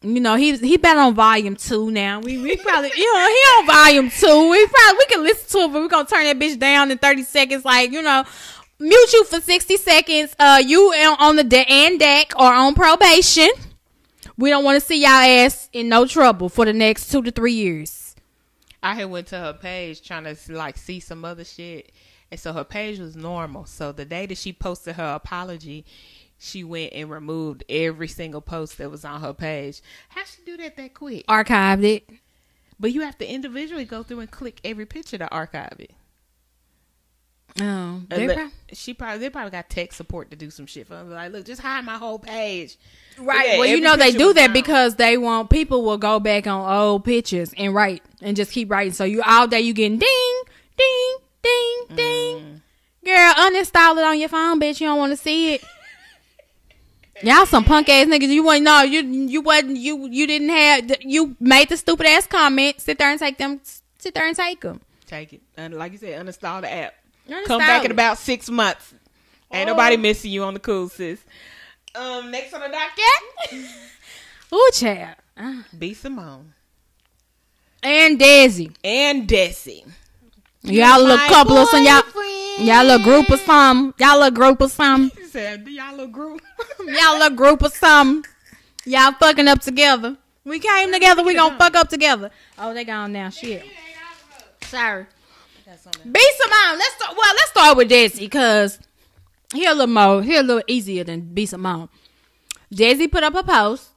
You 0.02 0.20
know, 0.20 0.34
he 0.36 0.54
he 0.58 0.76
been 0.76 0.98
on 0.98 1.14
volume 1.14 1.56
two 1.56 1.90
now. 1.90 2.20
We 2.20 2.36
we 2.36 2.56
probably 2.56 2.90
you 2.94 3.14
know, 3.14 3.26
he 3.26 3.34
on 3.34 3.66
volume 3.66 4.10
two. 4.10 4.50
We 4.50 4.66
probably 4.66 4.98
we 4.98 5.06
can 5.06 5.22
listen 5.22 5.48
to 5.60 5.64
it, 5.64 5.72
but 5.72 5.80
we're 5.82 5.88
gonna 5.88 6.06
turn 6.06 6.24
that 6.24 6.38
bitch 6.38 6.58
down 6.58 6.90
in 6.90 6.98
30 6.98 7.22
seconds, 7.22 7.64
like, 7.64 7.90
you 7.90 8.02
know. 8.02 8.24
Mute 8.80 9.12
you 9.14 9.24
for 9.24 9.40
60 9.40 9.76
seconds. 9.78 10.34
Uh 10.38 10.60
you 10.66 10.80
on 10.92 11.16
on 11.20 11.36
the 11.36 11.44
de- 11.44 11.64
and 11.70 11.98
deck 11.98 12.32
or 12.36 12.52
on 12.52 12.74
probation. 12.74 13.48
We 14.36 14.50
don't 14.50 14.64
want 14.64 14.78
to 14.80 14.86
see 14.86 15.00
y'all 15.00 15.10
ass 15.12 15.70
in 15.72 15.88
no 15.88 16.06
trouble 16.06 16.48
for 16.50 16.64
the 16.66 16.72
next 16.72 17.10
two 17.10 17.22
to 17.22 17.30
three 17.30 17.52
years. 17.52 18.03
I 18.84 18.94
had 18.94 19.06
went 19.06 19.28
to 19.28 19.38
her 19.38 19.54
page 19.54 20.02
trying 20.02 20.24
to 20.24 20.36
like 20.52 20.76
see 20.76 21.00
some 21.00 21.24
other 21.24 21.42
shit, 21.42 21.90
and 22.30 22.38
so 22.38 22.52
her 22.52 22.64
page 22.64 22.98
was 22.98 23.16
normal. 23.16 23.64
So 23.64 23.92
the 23.92 24.04
day 24.04 24.26
that 24.26 24.36
she 24.36 24.52
posted 24.52 24.96
her 24.96 25.14
apology, 25.14 25.86
she 26.38 26.62
went 26.62 26.92
and 26.92 27.10
removed 27.10 27.64
every 27.70 28.08
single 28.08 28.42
post 28.42 28.76
that 28.76 28.90
was 28.90 29.02
on 29.02 29.22
her 29.22 29.32
page. 29.32 29.80
How 30.10 30.24
she 30.24 30.42
do 30.44 30.58
that 30.58 30.76
that 30.76 30.92
quick? 30.92 31.26
Archived 31.26 31.82
it. 31.82 32.10
But 32.78 32.92
you 32.92 33.00
have 33.00 33.16
to 33.18 33.26
individually 33.26 33.86
go 33.86 34.02
through 34.02 34.20
and 34.20 34.30
click 34.30 34.60
every 34.62 34.84
picture 34.84 35.16
to 35.16 35.30
archive 35.30 35.76
it. 35.78 35.92
Oh, 37.60 38.02
they 38.08 38.26
look, 38.26 38.36
prob- 38.36 38.50
she 38.72 38.94
probably 38.94 39.18
they 39.18 39.30
probably 39.30 39.52
got 39.52 39.70
tech 39.70 39.92
support 39.92 40.30
to 40.30 40.36
do 40.36 40.50
some 40.50 40.66
shit 40.66 40.88
for 40.88 40.94
them. 40.94 41.10
Like, 41.10 41.30
look, 41.32 41.44
just 41.44 41.60
hide 41.60 41.84
my 41.84 41.96
whole 41.96 42.18
page. 42.18 42.76
Right. 43.16 43.50
Yeah, 43.50 43.58
well, 43.58 43.68
you 43.68 43.80
know 43.80 43.96
they 43.96 44.10
do 44.10 44.32
that 44.32 44.48
gone. 44.48 44.52
because 44.52 44.96
they 44.96 45.16
want 45.16 45.50
people 45.50 45.84
will 45.84 45.98
go 45.98 46.18
back 46.18 46.48
on 46.48 46.68
old 46.68 47.04
pictures 47.04 47.52
and 47.56 47.72
write 47.72 48.02
and 48.20 48.36
just 48.36 48.50
keep 48.50 48.68
writing. 48.70 48.92
So 48.92 49.04
you 49.04 49.22
all 49.24 49.46
day 49.46 49.60
you 49.60 49.72
getting 49.72 49.98
ding, 49.98 50.42
ding, 50.76 51.16
ding, 51.42 51.84
ding. 51.94 52.38
Mm. 52.38 52.60
Girl, 53.04 53.34
uninstall 53.34 53.98
it 53.98 54.04
on 54.04 54.18
your 54.18 54.30
phone, 54.30 54.58
bitch. 54.60 54.80
You 54.80 54.88
don't 54.88 54.98
want 54.98 55.12
to 55.12 55.16
see 55.16 55.54
it. 55.54 55.64
Y'all 57.22 57.46
some 57.46 57.62
punk 57.62 57.88
ass 57.88 58.08
niggas. 58.08 58.26
You 58.26 58.42
wasn't 58.42 58.64
no, 58.64 58.82
you 58.82 59.00
you 59.02 59.40
wasn't 59.40 59.76
you 59.76 60.08
you 60.08 60.26
didn't 60.26 60.48
have 60.48 60.90
you 61.02 61.36
made 61.38 61.68
the 61.68 61.76
stupid 61.76 62.06
ass 62.06 62.26
comment. 62.26 62.80
Sit 62.80 62.98
there 62.98 63.10
and 63.10 63.20
take 63.20 63.38
them. 63.38 63.60
Sit 63.98 64.14
there 64.14 64.26
and 64.26 64.34
take 64.34 64.60
them. 64.60 64.80
Take 65.06 65.32
it. 65.32 65.42
And 65.56 65.74
like 65.74 65.92
you 65.92 65.98
said, 65.98 66.26
uninstall 66.26 66.62
the 66.62 66.72
app. 66.72 66.94
Uninstall 67.28 67.44
Come 67.46 67.58
back 67.58 67.84
in 67.84 67.90
about 67.90 68.18
six 68.18 68.50
months. 68.50 68.92
Ain't 69.52 69.68
Oh. 69.68 69.72
nobody 69.72 69.96
missing 69.96 70.30
you 70.30 70.42
on 70.44 70.54
the 70.54 70.60
cool, 70.60 70.88
sis. 70.88 71.20
Um, 71.94 72.30
next 72.30 72.52
on 72.52 72.60
the 72.60 72.68
docket, 72.68 73.64
Ooh, 74.52 74.70
child. 74.72 75.16
Ah. 75.36 75.64
B 75.78 75.94
Simone 75.94 76.52
And 77.82 78.18
Desi. 78.18 78.74
and 78.82 79.28
Desi. 79.28 79.84
Y'all 80.62 81.02
look 81.04 81.20
couple 81.28 81.56
of 81.56 81.68
some 81.68 81.84
y'all. 81.84 82.02
boyfriend. 82.02 82.66
Y'all 82.66 82.84
little 82.84 83.04
group 83.04 83.30
of 83.30 83.40
some. 83.40 83.94
Y'all 83.98 84.16
little 84.18 84.30
group 84.30 84.60
of 84.60 84.70
some. 84.72 85.10
He 85.16 85.24
said, 85.26 85.66
y'all 85.68 85.90
little 85.92 86.06
group. 86.06 86.40
Y'all 86.86 87.18
little 87.18 87.36
group 87.36 87.62
of 87.62 87.74
some. 87.74 88.22
Y'all 88.86 89.12
fucking 89.12 89.48
up 89.48 89.60
together. 89.60 90.16
We 90.44 90.60
came 90.60 90.92
together. 90.92 91.22
We 91.24 91.34
gonna 91.34 91.58
fuck 91.58 91.74
up 91.74 91.88
together. 91.88 92.30
Oh, 92.58 92.72
they 92.72 92.84
gone 92.84 93.12
now. 93.12 93.30
Shit. 93.30 93.64
Sorry. 94.62 95.06
B 96.10 96.20
Simone. 96.38 96.78
Let's 96.78 96.94
start. 96.96 97.16
Well, 97.16 97.34
let's 97.34 97.50
start 97.50 97.76
with 97.76 97.90
Desi 97.90 98.20
because 98.20 98.78
he 99.52 99.66
a 99.66 99.70
little 99.70 99.86
more. 99.86 100.22
He 100.22 100.36
a 100.36 100.42
little 100.42 100.62
easier 100.66 101.04
than 101.04 101.20
B 101.20 101.46
Simone. 101.46 101.88
Desi 102.72 103.10
put 103.10 103.24
up 103.24 103.34
a 103.34 103.42
post 103.42 103.90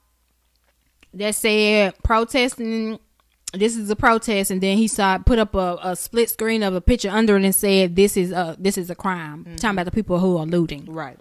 that 1.14 1.36
said 1.36 1.94
protesting. 2.04 3.00
This 3.54 3.78
is 3.78 3.90
a 3.90 3.96
protest, 3.96 4.52
and 4.52 4.62
then 4.62 4.78
he 4.78 4.88
saw 4.88 5.18
put 5.18 5.40
up 5.40 5.56
a, 5.56 5.78
a 5.82 5.96
split 5.96 6.30
screen 6.30 6.64
of 6.64 6.76
a 6.76 6.82
picture 6.82 7.10
under 7.10 7.38
it 7.38 7.44
and 7.44 7.56
said, 7.56 7.96
"This 7.96 8.18
is 8.18 8.32
a 8.32 8.56
this 8.60 8.78
is 8.78 8.90
a 8.90 8.96
crime." 8.96 9.46
Talking 9.58 9.76
about 9.76 9.86
the 9.86 9.92
people 9.92 10.20
who 10.20 10.38
are 10.38 10.46
looting. 10.46 10.86
Right. 10.86 11.18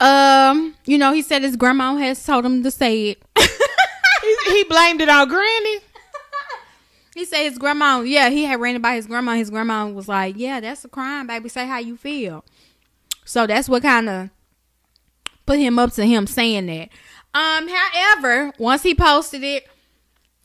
Um, 0.00 0.74
you 0.86 0.98
know, 0.98 1.12
he 1.12 1.22
said 1.22 1.42
his 1.42 1.56
grandma 1.56 1.94
has 1.96 2.24
told 2.24 2.44
him 2.44 2.62
to 2.62 2.70
say 2.70 3.10
it. 3.10 3.22
He, 4.24 4.36
he 4.52 4.64
blamed 4.64 5.02
it 5.02 5.08
on 5.10 5.28
Granny. 5.28 5.80
He 7.14 7.24
said 7.24 7.44
his 7.44 7.58
grandma, 7.58 8.00
yeah, 8.00 8.28
he 8.28 8.44
had 8.44 8.60
ran 8.60 8.74
it 8.74 8.82
by 8.82 8.96
his 8.96 9.06
grandma. 9.06 9.34
His 9.34 9.50
grandma 9.50 9.86
was 9.86 10.08
like, 10.08 10.34
"Yeah, 10.36 10.60
that's 10.60 10.84
a 10.84 10.88
crime, 10.88 11.28
baby. 11.28 11.48
Say 11.48 11.66
how 11.66 11.78
you 11.78 11.96
feel." 11.96 12.44
So 13.24 13.46
that's 13.46 13.68
what 13.68 13.82
kind 13.82 14.08
of 14.08 14.30
put 15.46 15.58
him 15.58 15.78
up 15.78 15.92
to 15.92 16.04
him 16.04 16.26
saying 16.26 16.66
that. 16.66 16.88
Um, 17.34 17.68
however, 17.68 18.52
once 18.58 18.82
he 18.82 18.94
posted 18.94 19.42
it, 19.42 19.66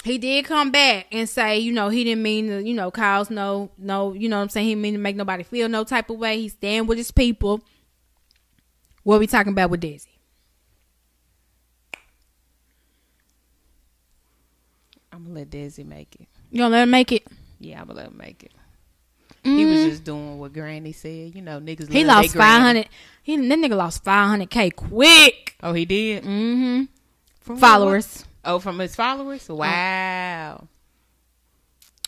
he 0.04 0.18
did 0.18 0.46
come 0.46 0.72
back 0.72 1.08
and 1.12 1.28
say, 1.28 1.60
you 1.60 1.72
know, 1.74 1.90
he 1.90 2.04
didn't 2.04 2.24
mean 2.24 2.48
to, 2.48 2.64
you 2.64 2.74
know, 2.74 2.90
cause 2.90 3.30
no, 3.30 3.70
no, 3.78 4.14
you 4.14 4.30
know 4.30 4.38
what 4.38 4.44
I'm 4.44 4.50
saying? 4.50 4.68
He 4.68 4.76
mean 4.76 4.94
to 4.94 5.00
make 5.00 5.16
nobody 5.16 5.44
feel 5.44 5.68
no 5.68 5.84
type 5.84 6.10
of 6.10 6.18
way. 6.18 6.42
He's 6.42 6.54
staying 6.54 6.88
with 6.88 6.98
his 6.98 7.12
people. 7.12 7.62
What 9.04 9.20
we 9.20 9.28
talking 9.28 9.52
about 9.52 9.70
with 9.70 9.82
Desi? 9.82 10.08
I'm 15.12 15.24
gonna 15.24 15.36
let 15.40 15.50
Desi 15.50 15.86
make 15.86 16.16
it. 16.16 16.28
You 16.52 16.60
gonna 16.60 16.72
let 16.72 16.84
him 16.84 16.92
make 16.92 17.12
it? 17.12 17.28
Yeah, 17.60 17.82
I'm 17.82 17.88
gonna 17.88 18.00
let 18.00 18.08
him 18.08 18.18
make 18.18 18.44
it. 18.44 18.52
He 19.44 19.66
was 19.66 19.86
just 19.86 20.04
doing 20.04 20.38
what 20.38 20.54
Granny 20.54 20.92
said. 20.92 21.34
You 21.34 21.42
know, 21.42 21.60
niggas. 21.60 21.86
Mm-hmm. 21.86 21.94
He 21.94 22.04
lost 22.04 22.36
five 22.36 22.62
hundred. 22.62 22.90
He 23.24 23.38
that 23.38 23.60
nigga 23.60 23.76
lost 23.76 24.04
five 24.04 24.28
hundred 24.28 24.50
k 24.50 24.70
quick. 24.70 25.56
Oh, 25.64 25.74
he 25.74 25.86
did. 25.86 26.24
Mm-hmm. 26.24 26.84
From 27.40 27.56
what? 27.56 27.62
Followers. 27.62 28.26
Oh, 28.44 28.60
from 28.60 28.80
his 28.80 28.96
followers. 28.96 29.48
Wow. 29.48 30.68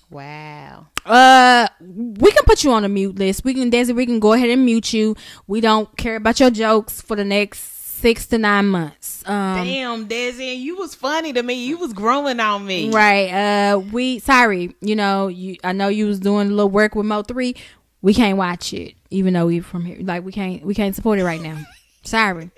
Wow. 0.10 0.88
Uh, 1.06 1.68
we 1.80 2.32
can 2.32 2.44
put 2.46 2.64
you 2.64 2.72
on 2.72 2.84
a 2.84 2.90
mute 2.90 3.18
list. 3.18 3.46
We 3.46 3.54
can, 3.54 3.72
Desi. 3.72 3.96
We 3.96 4.06
can 4.06 4.20
go 4.20 4.34
ahead 4.34 4.50
and 4.50 4.66
mute 4.66 4.92
you. 4.92 5.16
We 5.48 5.62
don't 5.62 5.96
care 5.96 6.18
about 6.18 6.40
your 6.40 6.52
jokes 6.52 7.02
for 7.02 7.16
the 7.16 7.24
next 7.24 7.81
six 8.02 8.26
to 8.28 8.38
nine 8.38 8.68
months. 8.68 9.24
Um, 9.28 9.66
Damn, 9.66 10.08
Desi, 10.08 10.60
you 10.60 10.76
was 10.76 10.96
funny 10.96 11.32
to 11.34 11.44
me. 11.44 11.66
You 11.66 11.78
was 11.78 11.94
growing 11.94 12.40
on 12.40 12.66
me. 12.66 12.90
right. 12.90 13.30
Uh, 13.32 13.80
we 13.80 14.20
sorry. 14.20 14.76
You 14.82 14.96
know, 14.96 15.28
you. 15.28 15.58
I 15.64 15.72
know 15.72 15.88
you 15.88 16.08
was 16.08 16.20
doing 16.20 16.48
a 16.48 16.50
little 16.50 16.70
work 16.70 16.96
with 16.96 17.06
Mo 17.06 17.22
three. 17.22 17.56
We 18.02 18.14
can't 18.14 18.38
watch 18.38 18.74
it, 18.74 18.96
even 19.12 19.34
though 19.34 19.46
we 19.46 19.60
from 19.60 19.86
here. 19.86 19.98
Like 20.02 20.24
we 20.26 20.32
can't. 20.32 20.64
We 20.66 20.74
can't 20.74 20.96
support 20.96 21.20
it 21.20 21.24
right 21.24 21.42
now. 21.42 21.58
Sorry. 22.04 22.50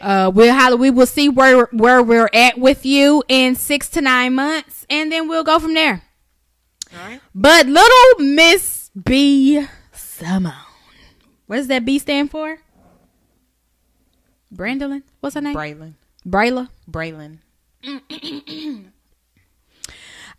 Uh, 0.00 0.30
we'll 0.32 0.54
holler, 0.54 0.76
we 0.76 0.90
will 0.90 1.06
see 1.06 1.28
where 1.28 1.64
where 1.72 2.02
we're 2.02 2.30
at 2.32 2.58
with 2.58 2.86
you 2.86 3.24
in 3.28 3.54
six 3.56 3.88
to 3.90 4.00
nine 4.00 4.34
months, 4.34 4.86
and 4.88 5.10
then 5.10 5.28
we'll 5.28 5.42
go 5.44 5.58
from 5.58 5.74
there. 5.74 6.02
All 6.94 7.08
right. 7.08 7.20
But 7.34 7.66
little 7.66 8.24
Miss 8.24 8.90
B 9.04 9.66
Simone, 9.92 10.52
what 11.46 11.56
does 11.56 11.66
that 11.68 11.84
B 11.84 11.98
stand 11.98 12.30
for? 12.30 12.58
Brandolin, 14.54 15.02
what's 15.20 15.34
her 15.34 15.40
name? 15.40 15.54
Braylon. 15.54 15.94
Brayla. 16.26 16.68
Braylon. 16.90 17.38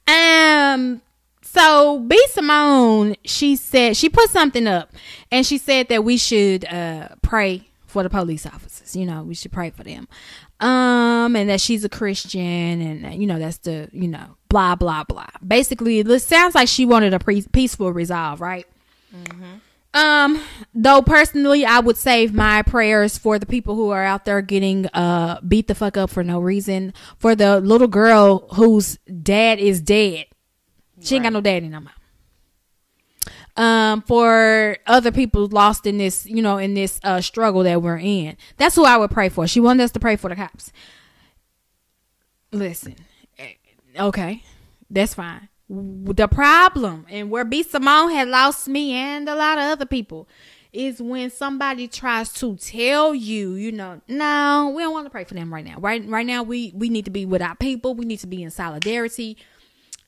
Um. 0.08 1.02
So 1.44 2.00
B 2.00 2.20
Simone, 2.30 3.16
she 3.26 3.56
said 3.56 3.96
she 3.96 4.10
put 4.10 4.30
something 4.30 4.66
up, 4.68 4.92
and 5.32 5.46
she 5.46 5.58
said 5.58 5.88
that 5.90 6.04
we 6.04 6.18
should 6.18 6.66
uh 6.66 7.10
pray 7.22 7.68
for 7.86 8.04
the 8.04 8.10
police 8.10 8.46
officers. 8.46 8.96
You 8.96 9.06
know, 9.06 9.24
we 9.24 9.36
should 9.36 9.52
pray 9.52 9.70
for 9.70 9.84
them. 9.84 10.08
Um, 10.60 11.36
and 11.36 11.50
that 11.50 11.62
she's 11.62 11.84
a 11.86 11.90
Christian, 11.90 12.42
and 12.42 13.22
you 13.22 13.28
know 13.28 13.40
that's 13.40 13.58
the 13.60 13.90
you 13.92 14.08
know 14.08 14.36
blah 14.50 14.76
blah 14.76 15.04
blah. 15.04 15.28
Basically, 15.46 16.00
it 16.00 16.22
sounds 16.22 16.56
like 16.56 16.68
she 16.68 16.86
wanted 16.86 17.14
a 17.14 17.20
pre- 17.20 17.46
peaceful 17.52 17.94
resolve, 17.94 18.42
right? 18.42 18.66
Um, 19.94 20.42
though 20.74 21.02
personally, 21.02 21.66
I 21.66 21.80
would 21.80 21.98
save 21.98 22.34
my 22.34 22.62
prayers 22.62 23.18
for 23.18 23.40
the 23.40 23.48
people 23.48 23.76
who 23.76 23.90
are 23.90 24.04
out 24.04 24.26
there 24.26 24.42
getting 24.42 24.86
uh 24.88 25.42
beat 25.42 25.68
the 25.68 25.76
fuck 25.76 25.98
up 25.98 26.12
for 26.12 26.24
no 26.24 26.40
reason. 26.40 26.94
For 27.18 27.36
the 27.36 27.60
little 27.60 27.88
girl 27.88 28.48
whose 28.54 28.98
dad 29.24 29.60
is 29.60 29.82
dead, 29.82 30.28
she 31.02 31.16
ain't 31.16 31.24
got 31.24 31.34
no 31.34 31.42
daddy 31.42 31.70
no 31.70 31.80
more. 31.82 31.94
Um, 33.58 34.04
for 34.04 34.78
other 34.86 35.12
people 35.12 35.48
lost 35.48 35.86
in 35.86 35.98
this, 35.98 36.26
you 36.26 36.42
know, 36.42 36.60
in 36.60 36.76
this 36.76 37.00
uh 37.04 37.20
struggle 37.20 37.64
that 37.64 37.82
we're 37.82 37.98
in, 37.98 38.38
that's 38.58 38.76
who 38.76 38.86
I 38.86 38.96
would 38.96 39.10
pray 39.10 39.30
for. 39.30 39.48
She 39.48 39.60
wanted 39.60 39.84
us 39.84 39.92
to 39.94 40.00
pray 40.00 40.18
for 40.18 40.30
the 40.30 40.36
cops. 40.36 40.72
Listen, 42.52 42.96
eh, 43.40 43.54
okay, 43.98 44.44
that's 44.90 45.16
fine 45.16 45.50
the 45.70 46.28
problem 46.28 47.06
and 47.10 47.30
where 47.30 47.46
B 47.46 47.62
Simone 47.62 48.12
had 48.12 48.28
lost 48.28 48.68
me 48.68 48.94
and 48.94 49.30
a 49.30 49.36
lot 49.36 49.58
of 49.60 49.66
other 49.66 49.86
people 49.86 50.28
is 50.74 51.02
when 51.02 51.30
somebody 51.30 51.88
tries 51.88 52.32
to 52.34 52.56
tell 52.56 53.14
you, 53.14 53.54
you 53.54 53.72
know, 53.72 54.02
no, 54.08 54.72
we 54.76 54.84
don't 54.84 54.94
want 54.94 55.06
to 55.06 55.10
pray 55.10 55.24
for 55.24 55.34
them 55.34 55.54
right 55.54 55.66
now. 55.66 55.78
Right 55.80 56.04
right 56.08 56.26
now 56.26 56.44
we 56.44 56.72
we 56.76 56.90
need 56.90 57.06
to 57.06 57.12
be 57.12 57.26
with 57.26 57.42
our 57.42 57.56
people. 57.56 57.94
We 57.94 58.06
need 58.06 58.20
to 58.20 58.28
be 58.28 58.42
in 58.42 58.52
solidarity. 58.52 59.38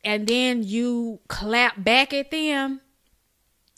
And 0.04 0.26
then 0.26 0.64
you 0.64 1.20
clap 1.28 1.84
back 1.84 2.12
at 2.14 2.32
them 2.32 2.82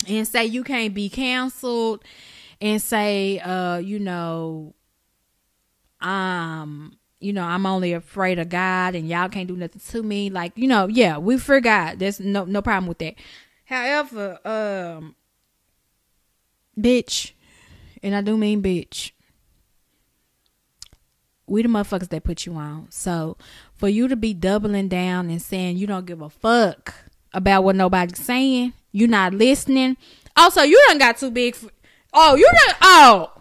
and 0.07 0.27
say 0.27 0.45
you 0.45 0.63
can't 0.63 0.93
be 0.93 1.09
canceled 1.09 2.03
and 2.61 2.81
say 2.81 3.39
uh 3.39 3.77
you 3.77 3.99
know 3.99 4.73
um 5.99 6.97
you 7.23 7.33
know, 7.33 7.43
I'm 7.43 7.65
only 7.65 7.93
afraid 7.93 8.39
of 8.39 8.49
God 8.49 8.95
and 8.95 9.07
y'all 9.07 9.29
can't 9.29 9.47
do 9.47 9.55
nothing 9.55 9.81
to 9.89 10.03
me. 10.03 10.29
Like, 10.29 10.51
you 10.55 10.67
know, 10.67 10.87
yeah, 10.87 11.17
we 11.17 11.37
forgot. 11.37 11.99
There's 11.99 12.19
no 12.19 12.45
no 12.45 12.61
problem 12.61 12.87
with 12.87 12.99
that. 12.99 13.15
However, 13.65 14.39
um 14.45 15.15
bitch, 16.77 17.31
and 18.01 18.15
I 18.15 18.21
do 18.21 18.37
mean 18.37 18.61
bitch. 18.61 19.11
We 21.47 21.61
the 21.61 21.69
motherfuckers 21.69 22.09
that 22.09 22.23
put 22.23 22.45
you 22.45 22.55
on. 22.55 22.87
So 22.89 23.37
for 23.73 23.89
you 23.89 24.07
to 24.07 24.15
be 24.15 24.33
doubling 24.33 24.87
down 24.87 25.29
and 25.29 25.41
saying 25.41 25.77
you 25.77 25.87
don't 25.87 26.05
give 26.05 26.21
a 26.21 26.29
fuck 26.29 26.93
about 27.33 27.63
what 27.63 27.75
nobody's 27.75 28.19
saying, 28.19 28.73
you 28.91 29.07
not 29.07 29.33
listening. 29.33 29.97
Also, 30.35 30.61
you 30.61 30.81
done 30.87 30.97
got 30.97 31.17
too 31.17 31.31
big 31.31 31.55
for 31.55 31.69
Oh, 32.13 32.35
you 32.35 32.45
done 32.45 32.75
oh. 32.81 33.31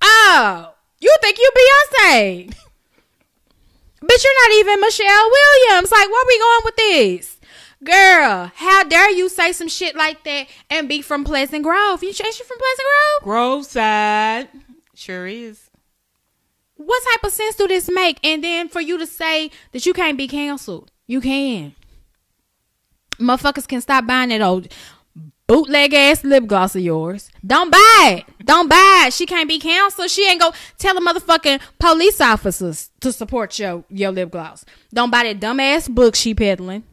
Oh. 0.00 0.74
You 1.00 1.16
think 1.20 1.38
you 1.38 1.50
Beyonce. 1.56 2.54
Bitch, 4.02 4.24
you're 4.24 4.48
not 4.48 4.58
even 4.58 4.80
Michelle 4.80 5.30
Williams. 5.30 5.90
Like, 5.90 6.08
where 6.08 6.24
we 6.26 6.38
going 6.38 6.60
with 6.64 6.76
this? 6.76 7.38
Girl, 7.84 8.50
how 8.54 8.84
dare 8.84 9.10
you 9.10 9.28
say 9.28 9.52
some 9.52 9.68
shit 9.68 9.94
like 9.94 10.24
that 10.24 10.48
and 10.68 10.88
be 10.88 11.00
from 11.02 11.24
Pleasant 11.24 11.62
Grove? 11.62 12.02
You, 12.02 12.08
ain't 12.08 12.18
you 12.38 12.44
from 12.44 12.58
Pleasant 12.58 12.86
Grove? 12.86 13.22
Grove 13.22 13.66
side. 13.66 14.48
Sure 14.94 15.26
is. 15.26 15.70
What 16.74 17.02
type 17.12 17.24
of 17.24 17.32
sense 17.32 17.56
do 17.56 17.68
this 17.68 17.88
make? 17.88 18.18
And 18.24 18.42
then 18.42 18.68
for 18.68 18.80
you 18.80 18.98
to 18.98 19.06
say 19.06 19.50
that 19.72 19.86
you 19.86 19.92
can't 19.92 20.18
be 20.18 20.28
canceled. 20.28 20.90
You 21.06 21.20
can. 21.20 21.74
Motherfuckers 23.18 23.66
can 23.66 23.80
stop 23.80 24.06
buying 24.06 24.28
that 24.28 24.42
old 24.42 24.68
bootleg 25.48 25.92
ass 25.94 26.22
lip 26.22 26.46
gloss 26.46 26.76
of 26.76 26.82
yours. 26.82 27.30
Don't 27.44 27.70
buy 27.72 28.18
it. 28.28 28.46
Don't 28.46 28.68
buy 28.68 29.06
it. 29.08 29.12
She 29.14 29.26
can't 29.26 29.48
be 29.48 29.58
canceled. 29.58 30.10
She 30.10 30.24
ain't 30.28 30.40
go 30.40 30.52
tell 30.78 30.94
the 30.94 31.00
motherfucking 31.00 31.60
police 31.80 32.20
officers 32.20 32.90
to 33.00 33.12
support 33.12 33.58
your 33.58 33.82
your 33.88 34.12
lip 34.12 34.30
gloss. 34.30 34.64
Don't 34.94 35.10
buy 35.10 35.24
that 35.24 35.40
dumbass 35.40 35.92
book 35.92 36.14
she 36.14 36.34
peddling. 36.34 36.84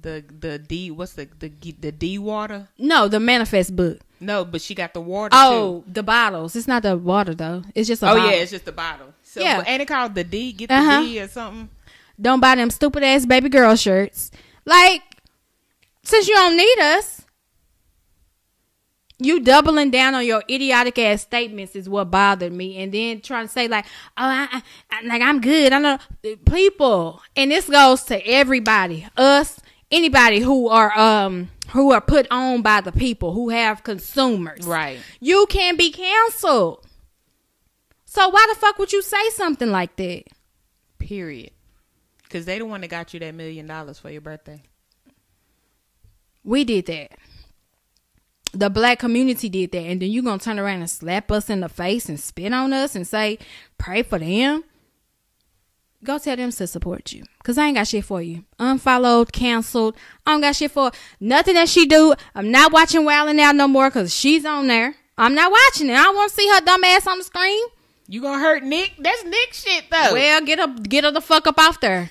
The 0.00 0.24
the 0.40 0.58
D 0.58 0.90
what's 0.90 1.12
the 1.12 1.28
the 1.38 1.50
the 1.80 1.92
D 1.92 2.18
water? 2.18 2.68
No, 2.78 3.06
the 3.08 3.20
manifest 3.20 3.76
book. 3.76 4.00
No, 4.20 4.44
but 4.44 4.60
she 4.60 4.74
got 4.74 4.94
the 4.94 5.00
water. 5.00 5.30
Oh, 5.32 5.82
too. 5.86 5.92
the 5.92 6.02
bottles. 6.02 6.56
It's 6.56 6.66
not 6.66 6.82
the 6.82 6.96
water 6.96 7.34
though. 7.34 7.62
It's 7.74 7.86
just 7.86 8.02
a 8.02 8.10
oh 8.10 8.14
bottle. 8.16 8.30
yeah, 8.30 8.36
it's 8.38 8.50
just 8.50 8.64
the 8.64 8.72
bottle. 8.72 9.14
So, 9.22 9.40
Yeah. 9.40 9.62
and 9.66 9.80
it 9.82 9.86
called 9.86 10.14
the 10.14 10.24
D. 10.24 10.52
Get 10.52 10.68
the 10.70 10.74
Uh-huh. 10.74 11.02
D 11.02 11.20
or 11.20 11.28
something. 11.28 11.68
Don't 12.20 12.40
buy 12.40 12.56
them 12.56 12.70
stupid 12.70 13.02
ass 13.04 13.26
baby 13.26 13.48
girl 13.48 13.76
shirts. 13.76 14.32
Like, 14.64 15.02
since 16.02 16.26
you 16.26 16.34
don't 16.34 16.56
need 16.56 16.78
us, 16.80 17.17
you 19.18 19.40
doubling 19.40 19.90
down 19.90 20.14
on 20.14 20.24
your 20.24 20.42
idiotic 20.48 20.98
ass 20.98 21.22
statements 21.22 21.74
is 21.74 21.88
what 21.88 22.10
bothered 22.10 22.52
me, 22.52 22.76
and 22.78 22.92
then 22.92 23.20
trying 23.20 23.46
to 23.46 23.52
say 23.52 23.66
like, 23.66 23.84
oh, 24.16 24.24
I, 24.24 24.62
I, 24.90 25.02
like 25.02 25.22
I'm 25.22 25.40
good. 25.40 25.72
I 25.72 25.78
know 25.78 25.98
people, 26.50 27.20
and 27.34 27.50
this 27.50 27.68
goes 27.68 28.04
to 28.04 28.26
everybody, 28.26 29.06
us, 29.16 29.60
anybody 29.90 30.40
who 30.40 30.68
are 30.68 30.96
um 30.96 31.50
who 31.70 31.92
are 31.92 32.00
put 32.00 32.26
on 32.30 32.62
by 32.62 32.80
the 32.80 32.92
people 32.92 33.32
who 33.32 33.50
have 33.50 33.82
consumers. 33.82 34.66
Right. 34.66 35.00
You 35.20 35.46
can 35.48 35.76
be 35.76 35.90
canceled. 35.90 36.86
So 38.04 38.28
why 38.28 38.46
the 38.52 38.58
fuck 38.58 38.78
would 38.78 38.92
you 38.92 39.02
say 39.02 39.28
something 39.30 39.70
like 39.70 39.96
that? 39.96 40.24
Period. 40.98 41.50
Because 42.22 42.46
they 42.46 42.58
the 42.58 42.66
one 42.66 42.80
that 42.82 42.88
got 42.88 43.12
you 43.12 43.20
that 43.20 43.34
million 43.34 43.66
dollars 43.66 43.98
for 43.98 44.10
your 44.10 44.20
birthday. 44.20 44.62
We 46.44 46.64
did 46.64 46.86
that. 46.86 47.12
The 48.52 48.70
black 48.70 48.98
community 48.98 49.48
did 49.48 49.72
that, 49.72 49.78
and 49.82 50.00
then 50.00 50.10
you're 50.10 50.22
gonna 50.22 50.38
turn 50.38 50.58
around 50.58 50.80
and 50.80 50.90
slap 50.90 51.30
us 51.30 51.50
in 51.50 51.60
the 51.60 51.68
face 51.68 52.08
and 52.08 52.18
spit 52.18 52.52
on 52.52 52.72
us 52.72 52.94
and 52.94 53.06
say, 53.06 53.38
"Pray 53.76 54.02
for 54.02 54.18
them." 54.18 54.64
Go 56.04 56.18
tell 56.18 56.36
them 56.36 56.52
to 56.52 56.66
support 56.66 57.12
you, 57.12 57.24
cause 57.42 57.58
I 57.58 57.66
ain't 57.66 57.76
got 57.76 57.88
shit 57.88 58.04
for 58.04 58.22
you. 58.22 58.44
Unfollowed, 58.58 59.32
canceled. 59.32 59.96
I 60.24 60.32
don't 60.32 60.40
got 60.40 60.54
shit 60.54 60.70
for 60.70 60.92
nothing 61.18 61.54
that 61.54 61.68
she 61.68 61.86
do. 61.86 62.14
I'm 62.36 62.50
not 62.52 62.72
watching 62.72 63.02
Wildin' 63.02 63.40
Out 63.40 63.56
no 63.56 63.66
more, 63.66 63.90
cause 63.90 64.14
she's 64.14 64.44
on 64.44 64.68
there. 64.68 64.94
I'm 65.18 65.34
not 65.34 65.50
watching 65.50 65.90
it. 65.90 65.96
I 65.96 66.08
want 66.10 66.30
to 66.30 66.36
see 66.36 66.48
her 66.48 66.60
dumb 66.60 66.84
ass 66.84 67.06
on 67.08 67.18
the 67.18 67.24
screen. 67.24 67.64
You 68.06 68.22
gonna 68.22 68.38
hurt 68.38 68.62
Nick? 68.62 68.94
That's 68.98 69.24
Nick 69.24 69.52
shit 69.52 69.84
though. 69.90 70.12
Well, 70.12 70.40
get 70.42 70.60
her, 70.60 70.68
get 70.68 71.04
her 71.04 71.10
the 71.10 71.20
fuck 71.20 71.46
up 71.48 71.58
off 71.58 71.80
there. 71.80 72.10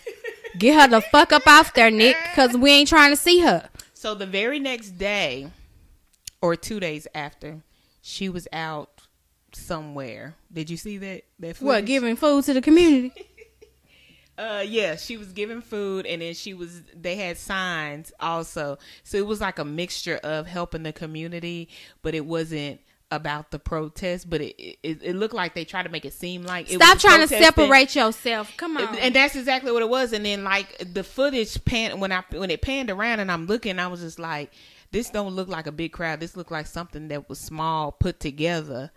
Get 0.57 0.79
her 0.79 0.87
the 0.87 1.01
fuck 1.01 1.31
up 1.31 1.47
off 1.47 1.73
there, 1.73 1.89
Nick, 1.89 2.17
cause 2.35 2.57
we 2.57 2.71
ain't 2.71 2.89
trying 2.89 3.11
to 3.11 3.15
see 3.15 3.39
her. 3.39 3.69
So 3.93 4.13
the 4.15 4.25
very 4.25 4.59
next 4.59 4.91
day, 4.91 5.49
or 6.47 6.55
two 6.55 6.79
days 6.79 7.07
after, 7.13 7.61
she 8.01 8.29
was 8.29 8.47
out 8.53 9.01
somewhere. 9.51 10.35
Did 10.51 10.69
you 10.69 10.77
see 10.77 10.97
that? 10.97 11.23
That 11.39 11.57
What, 11.57 11.85
giving 11.85 12.15
food 12.15 12.45
to 12.45 12.53
the 12.53 12.61
community? 12.61 13.13
Uh, 14.39 14.63
yeah, 14.63 14.95
she 14.95 15.17
was 15.17 15.31
giving 15.31 15.61
food, 15.61 16.05
and 16.05 16.21
then 16.21 16.35
she 16.35 16.53
was. 16.53 16.83
They 16.93 17.15
had 17.15 17.39
signs 17.39 18.13
also, 18.19 18.77
so 19.03 19.17
it 19.17 19.25
was 19.25 19.41
like 19.41 19.57
a 19.57 19.65
mixture 19.65 20.17
of 20.17 20.45
helping 20.45 20.83
the 20.83 20.93
community, 20.93 21.69
but 22.03 22.13
it 22.13 22.23
wasn't 22.23 22.79
about 23.09 23.49
the 23.49 23.57
protest. 23.57 24.29
But 24.29 24.41
it 24.41 24.77
it, 24.83 25.01
it 25.01 25.15
looked 25.15 25.33
like 25.33 25.55
they 25.55 25.65
tried 25.65 25.83
to 25.83 25.89
make 25.89 26.05
it 26.05 26.13
seem 26.13 26.43
like 26.43 26.71
it 26.71 26.75
Stop 26.75 26.99
trying 26.99 27.21
to 27.21 27.27
separate 27.27 27.95
yourself. 27.95 28.55
Come 28.57 28.77
on. 28.77 28.95
And 28.97 29.15
that's 29.15 29.35
exactly 29.35 29.71
what 29.71 29.81
it 29.81 29.89
was. 29.89 30.13
And 30.13 30.23
then 30.23 30.43
like 30.43 30.93
the 30.93 31.03
footage 31.03 31.65
pan 31.65 31.99
when 31.99 32.11
I 32.11 32.23
when 32.29 32.51
it 32.51 32.61
panned 32.61 32.91
around 32.91 33.19
and 33.19 33.31
I'm 33.31 33.47
looking, 33.47 33.79
I 33.79 33.87
was 33.87 34.01
just 34.01 34.19
like, 34.19 34.51
this 34.91 35.09
don't 35.09 35.35
look 35.35 35.47
like 35.47 35.67
a 35.67 35.71
big 35.71 35.91
crowd. 35.91 36.19
This 36.19 36.35
looked 36.35 36.51
like 36.51 36.67
something 36.67 37.07
that 37.09 37.29
was 37.29 37.39
small 37.39 37.91
put 37.91 38.19
together 38.19 38.91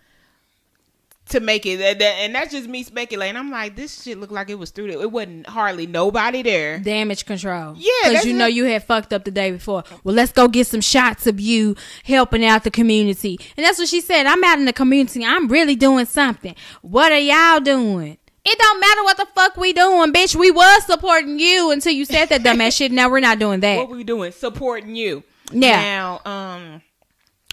to 1.29 1.39
make 1.39 1.65
it. 1.65 1.79
And 2.01 2.35
that's 2.35 2.51
just 2.51 2.67
me 2.67 2.83
speculating. 2.83 3.37
I'm 3.37 3.51
like, 3.51 3.75
this 3.75 4.03
shit 4.03 4.17
looked 4.19 4.33
like 4.33 4.49
it 4.49 4.59
was 4.59 4.71
through 4.71 4.91
there. 4.91 5.01
It 5.01 5.11
wasn't 5.11 5.47
hardly 5.47 5.87
nobody 5.87 6.41
there. 6.41 6.79
Damage 6.79 7.25
control. 7.25 7.75
Yeah, 7.77 8.09
because 8.09 8.25
you 8.25 8.33
know 8.33 8.47
you 8.47 8.65
had 8.65 8.83
fucked 8.83 9.13
up 9.13 9.23
the 9.23 9.31
day 9.31 9.51
before. 9.51 9.83
Well, 10.03 10.15
let's 10.15 10.31
go 10.31 10.47
get 10.47 10.67
some 10.67 10.81
shots 10.81 11.27
of 11.27 11.39
you 11.39 11.75
helping 12.03 12.45
out 12.45 12.63
the 12.63 12.71
community. 12.71 13.39
And 13.57 13.65
that's 13.65 13.79
what 13.79 13.87
she 13.87 14.01
said. 14.01 14.25
I'm 14.25 14.43
out 14.43 14.59
in 14.59 14.65
the 14.65 14.73
community. 14.73 15.23
I'm 15.25 15.47
really 15.47 15.75
doing 15.75 16.05
something. 16.05 16.55
What 16.81 17.11
are 17.11 17.19
y'all 17.19 17.59
doing? 17.59 18.17
It 18.43 18.57
don't 18.57 18.79
matter 18.79 19.03
what 19.03 19.17
the 19.17 19.27
fuck 19.35 19.55
we 19.55 19.71
doing, 19.71 20.11
bitch. 20.11 20.35
We 20.35 20.49
was 20.49 20.85
supporting 20.85 21.37
you 21.37 21.69
until 21.69 21.93
you 21.93 22.05
said 22.05 22.29
that 22.29 22.41
dumbass 22.41 22.75
shit. 22.77 22.91
Now 22.91 23.09
we're 23.09 23.19
not 23.19 23.37
doing 23.37 23.59
that. 23.59 23.77
What 23.77 23.89
we 23.89 24.03
doing? 24.03 24.31
Supporting 24.31 24.95
you. 24.95 25.23
Yeah. 25.53 25.81
Now, 25.81 26.21
um, 26.25 26.81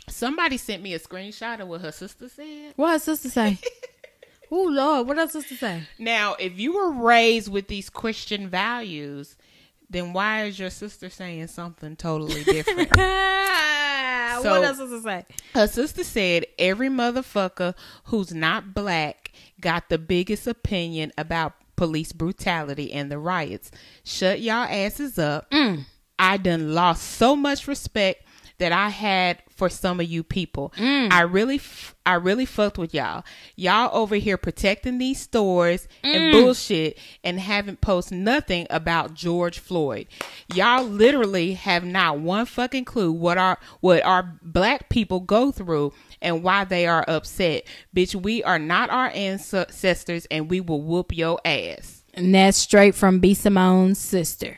somebody 0.09 0.57
sent 0.57 0.83
me 0.83 0.95
a 0.95 0.99
screenshot 0.99 1.61
of 1.61 1.69
what 1.69 1.81
her 1.81 1.93
sister 1.93 2.29
said. 2.29 2.73
What 2.77 2.93
her 2.93 2.99
sister 2.99 3.31
say? 3.31 3.59
oh 4.51 4.65
Lord, 4.65 5.07
what 5.07 5.17
her 5.17 5.29
sister 5.29 5.55
say? 5.55 5.83
Now, 5.99 6.35
if 6.39 6.59
you 6.59 6.75
were 6.75 6.93
raised 6.93 7.51
with 7.51 7.69
these 7.69 7.91
Christian 7.91 8.49
values, 8.49 9.37
then 9.91 10.13
why 10.13 10.45
is 10.45 10.59
your 10.59 10.71
sister 10.71 11.09
saying 11.09 11.47
something 11.49 11.97
totally 11.97 12.45
different? 12.45 12.91
so, 12.95 14.61
what 14.61 14.65
her 14.65 14.75
sister 14.75 15.01
say? 15.01 15.27
Her 15.55 15.67
sister 15.67 16.05
said 16.05 16.47
every 16.59 16.89
motherfucker 16.89 17.75
who's 18.05 18.35
not 18.35 18.75
black 18.75 19.33
got 19.61 19.89
the 19.89 19.99
biggest 19.99 20.47
opinion 20.47 21.13
about 21.17 21.55
police 21.77 22.13
brutality 22.13 22.93
and 22.93 23.11
the 23.11 23.19
riots. 23.19 23.71
Shut 24.05 24.41
y'all 24.41 24.67
asses 24.69 25.19
up. 25.19 25.47
I 26.19 26.37
done 26.37 26.75
lost 26.75 27.03
so 27.03 27.37
much 27.37 27.69
respect 27.69 28.25
that 28.59 28.73
I 28.73 28.89
had 28.89 29.43
for 29.55 29.69
some 29.69 30.01
of 30.01 30.07
you 30.07 30.23
people. 30.23 30.73
Mm. 30.77 31.13
I 31.13 31.23
really, 31.23 31.57
f- 31.57 31.95
I 32.05 32.15
really 32.15 32.45
fucked 32.45 32.79
with 32.79 32.93
y'all. 32.93 33.25
Y'all 33.57 33.97
over 33.97 34.17
here 34.17 34.37
protecting 34.37 34.99
these 34.99 35.21
stores 35.21 35.89
and 36.03 36.23
mm. 36.23 36.33
bullshit, 36.33 36.99
and 37.23 37.41
haven't 37.41 37.81
posted 37.81 38.19
nothing 38.19 38.67
about 38.71 39.15
George 39.15 39.59
Floyd. 39.59 40.09
Y'all 40.55 40.85
literally 40.85 41.55
have 41.55 41.85
not 41.85 42.19
one 42.19 42.47
fucking 42.47 42.85
clue 42.85 43.13
what 43.13 43.39
our 43.39 43.59
what 43.81 44.05
our 44.05 44.39
black 44.43 44.89
people 44.89 45.21
go 45.21 45.51
through 45.51 45.93
and 46.21 46.43
why 46.43 46.65
they 46.65 46.87
are 46.87 47.05
upset. 47.09 47.65
Bitch, 47.95 48.15
we 48.15 48.43
are 48.43 48.59
not 48.59 48.91
our 48.91 49.09
ancestors, 49.15 50.27
and 50.31 50.51
we 50.51 50.61
will 50.61 50.83
whoop 50.83 51.17
your 51.17 51.41
ass. 51.45 52.03
And 52.15 52.35
that's 52.35 52.59
straight 52.59 52.97
from 52.97 53.21
B. 53.21 53.35
Simone's 53.35 53.99
sister. 53.99 54.57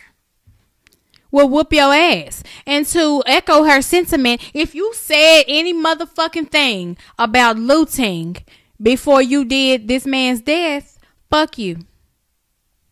Will 1.32 1.48
whoop 1.48 1.72
your 1.72 1.92
ass. 1.94 2.42
And 2.66 2.84
to 2.86 3.22
echo 3.26 3.64
her 3.64 3.82
sentiment, 3.82 4.50
if 4.52 4.74
you 4.74 4.92
said 4.94 5.44
any 5.46 5.72
motherfucking 5.72 6.50
thing 6.50 6.96
about 7.18 7.56
looting 7.56 8.36
before 8.82 9.22
you 9.22 9.44
did 9.44 9.86
this 9.88 10.06
man's 10.06 10.40
death, 10.40 10.98
fuck 11.30 11.58
you. 11.58 11.78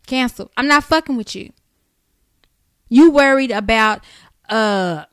Cancel. 0.07 0.51
I'm 0.57 0.69
not 0.69 0.85
fucking 0.85 1.17
with 1.17 1.35
you. 1.35 1.53
You 2.89 3.11
worried 3.11 3.51
about 3.51 4.03
uh 4.49 5.05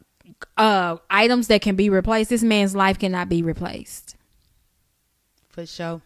uh 0.57 0.97
items 1.09 1.47
that 1.47 1.61
can 1.61 1.75
be 1.75 1.89
replaced. 1.89 2.29
This 2.29 2.43
man's 2.43 2.75
life 2.75 2.99
cannot 2.99 3.27
be 3.27 3.41
replaced. 3.41 4.15
For 5.49 5.65
sure. 5.65 6.01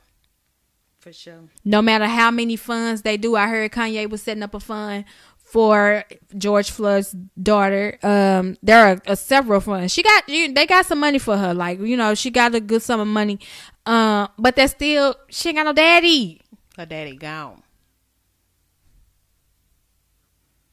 For 1.00 1.14
sure. 1.14 1.44
no 1.64 1.82
matter 1.82 2.08
how 2.08 2.30
many 2.30 2.58
funds 2.58 3.04
they 3.04 3.16
do. 3.16 3.36
I 3.36 3.48
heard 3.48 3.72
Kanye 3.72 4.10
was 4.10 4.22
setting 4.22 4.44
up 4.44 4.54
a 4.54 4.60
fund 4.60 5.06
for 5.52 6.04
George 6.38 6.70
Floyd's 6.70 7.16
daughter. 7.42 7.98
Um, 8.04 8.56
there 8.62 8.86
are 8.86 9.02
uh, 9.08 9.16
several 9.16 9.60
funds. 9.60 9.92
She 9.92 10.04
got 10.04 10.30
you, 10.30 10.54
they 10.54 10.66
got 10.66 10.86
some 10.86 11.00
money 11.00 11.18
for 11.18 11.38
her. 11.38 11.54
Like 11.54 11.80
you 11.80 11.98
know, 11.98 12.14
she 12.14 12.30
got 12.30 12.54
a 12.54 12.60
good 12.60 12.82
sum 12.82 13.00
of 13.00 13.08
money. 13.08 13.40
Uh, 13.86 14.28
but 14.38 14.56
that's 14.56 14.74
still 14.74 15.16
she 15.30 15.50
ain't 15.50 15.58
got 15.58 15.64
no 15.64 15.74
daddy. 15.74 16.42
Her 16.78 16.86
daddy 16.86 17.16
gone. 17.16 17.64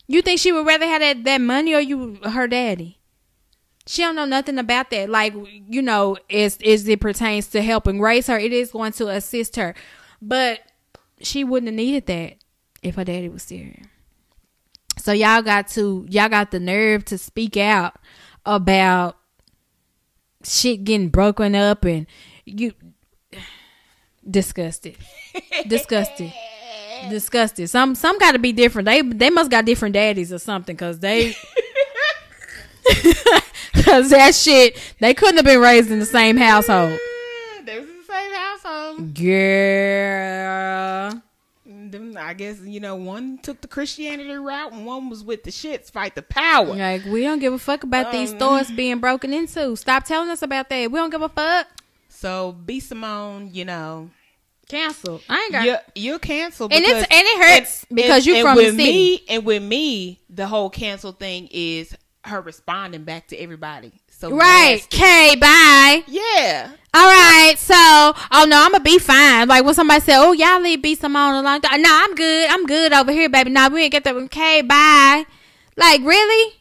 You 0.07 0.23
think 0.23 0.39
she 0.39 0.53
would 0.53 0.67
rather 0.67 0.87
have 0.87 1.01
that, 1.01 1.25
that 1.25 1.41
money 1.41 1.75
or 1.75 1.81
you 1.81 2.19
her 2.23 2.47
daddy? 2.47 2.99
She 3.87 4.03
don't 4.03 4.15
know 4.15 4.25
nothing 4.25 4.59
about 4.59 4.91
that. 4.91 5.09
Like 5.09 5.35
you 5.69 5.81
know, 5.81 6.19
as 6.31 6.59
as 6.65 6.87
it 6.87 7.01
pertains 7.01 7.49
to 7.49 7.63
helping 7.63 8.01
raise 8.01 8.27
her, 8.27 8.39
it 8.39 8.53
is 8.53 8.73
going 8.73 8.93
to 8.93 9.09
assist 9.09 9.57
her, 9.57 9.75
but 10.21 10.61
she 11.23 11.45
wouldn't 11.45 11.69
have 11.69 11.77
needed 11.77 12.07
that 12.07 12.35
if 12.83 12.97
her 12.97 13.05
daddy 13.05 13.31
was 13.31 13.45
still 13.45 13.59
here. 13.59 13.91
So 14.99 15.13
y'all 15.13 15.43
got 15.43 15.69
to 15.69 16.07
y'all 16.09 16.29
got 16.29 16.51
the 16.51 16.61
nerve 16.61 17.05
to 17.07 17.19
speak 17.19 17.57
out 17.57 17.97
about 18.45 19.17
shit 20.43 20.85
getting 20.85 21.09
broken 21.09 21.55
up 21.55 21.85
and 21.85 22.07
you 22.45 22.73
disgusted, 24.29 24.97
disgusted. 25.69 26.33
Disgusted. 27.11 27.69
Some 27.69 27.95
some 27.95 28.19
got 28.19 28.33
to 28.33 28.39
be 28.39 28.53
different. 28.53 28.87
They 28.87 29.03
they 29.03 29.31
must 29.31 29.51
got 29.51 29.67
different 29.67 29.93
daddies 29.93 30.33
or 30.33 30.39
something 30.39 30.75
because 30.75 31.01
they 31.01 31.37
because 33.75 34.11
that 34.11 34.35
shit 34.35 34.79
they 35.01 35.15
couldn't 35.15 35.37
have 35.37 35.45
been 35.45 35.61
raised 35.61 35.91
in 35.91 35.99
the 35.99 36.07
same 36.07 36.37
household. 36.37 36.99
They 37.65 37.81
was 37.81 37.89
in 37.89 37.97
the 37.99 38.05
same 38.05 38.33
household. 38.33 39.15
Girl, 39.15 41.23
Them, 41.99 42.17
I 42.19 42.35
guess 42.35 42.61
you 42.61 42.81
know 42.81 42.97
one 42.97 43.39
took 43.39 43.61
the 43.61 43.69
Christianity 43.69 44.33
route 44.35 44.73
and 44.73 44.85
one 44.87 45.09
was 45.11 45.23
with 45.25 45.45
the 45.45 45.51
shits 45.51 45.91
fight 45.91 46.15
the 46.15 46.23
power. 46.23 46.75
like 46.75 47.05
we 47.05 47.23
don't 47.23 47.39
give 47.39 47.53
a 47.53 47.59
fuck 47.59 47.83
about 47.85 48.07
um, 48.07 48.13
these 48.13 48.31
stores 48.31 48.71
being 48.71 48.99
broken 49.01 49.33
into. 49.33 49.77
Stop 49.77 50.05
telling 50.05 50.29
us 50.31 50.43
about 50.43 50.69
that. 50.69 50.91
We 50.91 50.99
don't 50.99 51.11
give 51.11 51.23
a 51.23 51.29
fuck. 51.29 51.67
So 52.09 52.53
B 52.53 52.81
Simone, 52.81 53.51
you 53.53 53.65
know, 53.65 54.11
Cancel. 54.69 55.21
I 55.29 55.43
ain't 55.43 55.53
got. 55.53 55.65
you're, 55.65 55.79
you're 55.95 56.19
canceled, 56.19 56.73
And 56.73 56.85
it's- 56.85 57.03
and 57.05 57.09
it 57.13 57.47
hurts 57.61 57.87
because 57.93 58.27
you 58.27 58.43
from 58.43 58.57
the 58.57 58.63
with 58.65 58.71
city. 58.77 58.83
me 58.85 59.25
and 59.29 59.45
with 59.45 59.63
me, 59.63 60.21
the 60.29 60.47
whole 60.47 60.71
cancel 60.71 61.13
thing 61.13 61.49
is 61.53 61.97
her 62.25 62.41
responding 62.41 63.05
back 63.05 63.29
to 63.29 63.37
everybody 63.37 63.93
So 64.19 64.31
Right. 64.31 64.77
nasty. 64.81 64.97
Okay, 64.97 65.37
bye. 65.39 66.03
Yeah. 66.07 66.71
All 66.95 67.05
right, 67.11 67.55
so 67.59 67.75
oh 67.75 68.47
no, 68.49 68.57
I'm 68.65 68.73
gonna 68.73 68.81
be 68.81 68.99
fine. 68.99 69.49
Like 69.49 69.65
when 69.65 69.75
somebody 69.75 70.01
said, 70.01 70.19
"Oh, 70.19 70.33
y'all 70.33 70.61
leave 70.63 70.81
be 70.81 70.95
some 70.95 71.15
on 71.15 71.45
long 71.45 71.61
time," 71.61 71.83
no, 71.83 71.91
I'm 71.93 72.15
good. 72.15 72.51
I'm 72.51 72.65
good 72.65 72.95
over 72.95 73.13
here, 73.13 73.29
baby. 73.29 73.51
No, 73.51 73.69
we 73.69 73.83
ain't 73.83 73.93
get 73.93 74.05
the 74.05 74.15
okay. 74.15 74.63
Bye. 74.63 75.27
Like 75.77 76.01
really? 76.03 76.55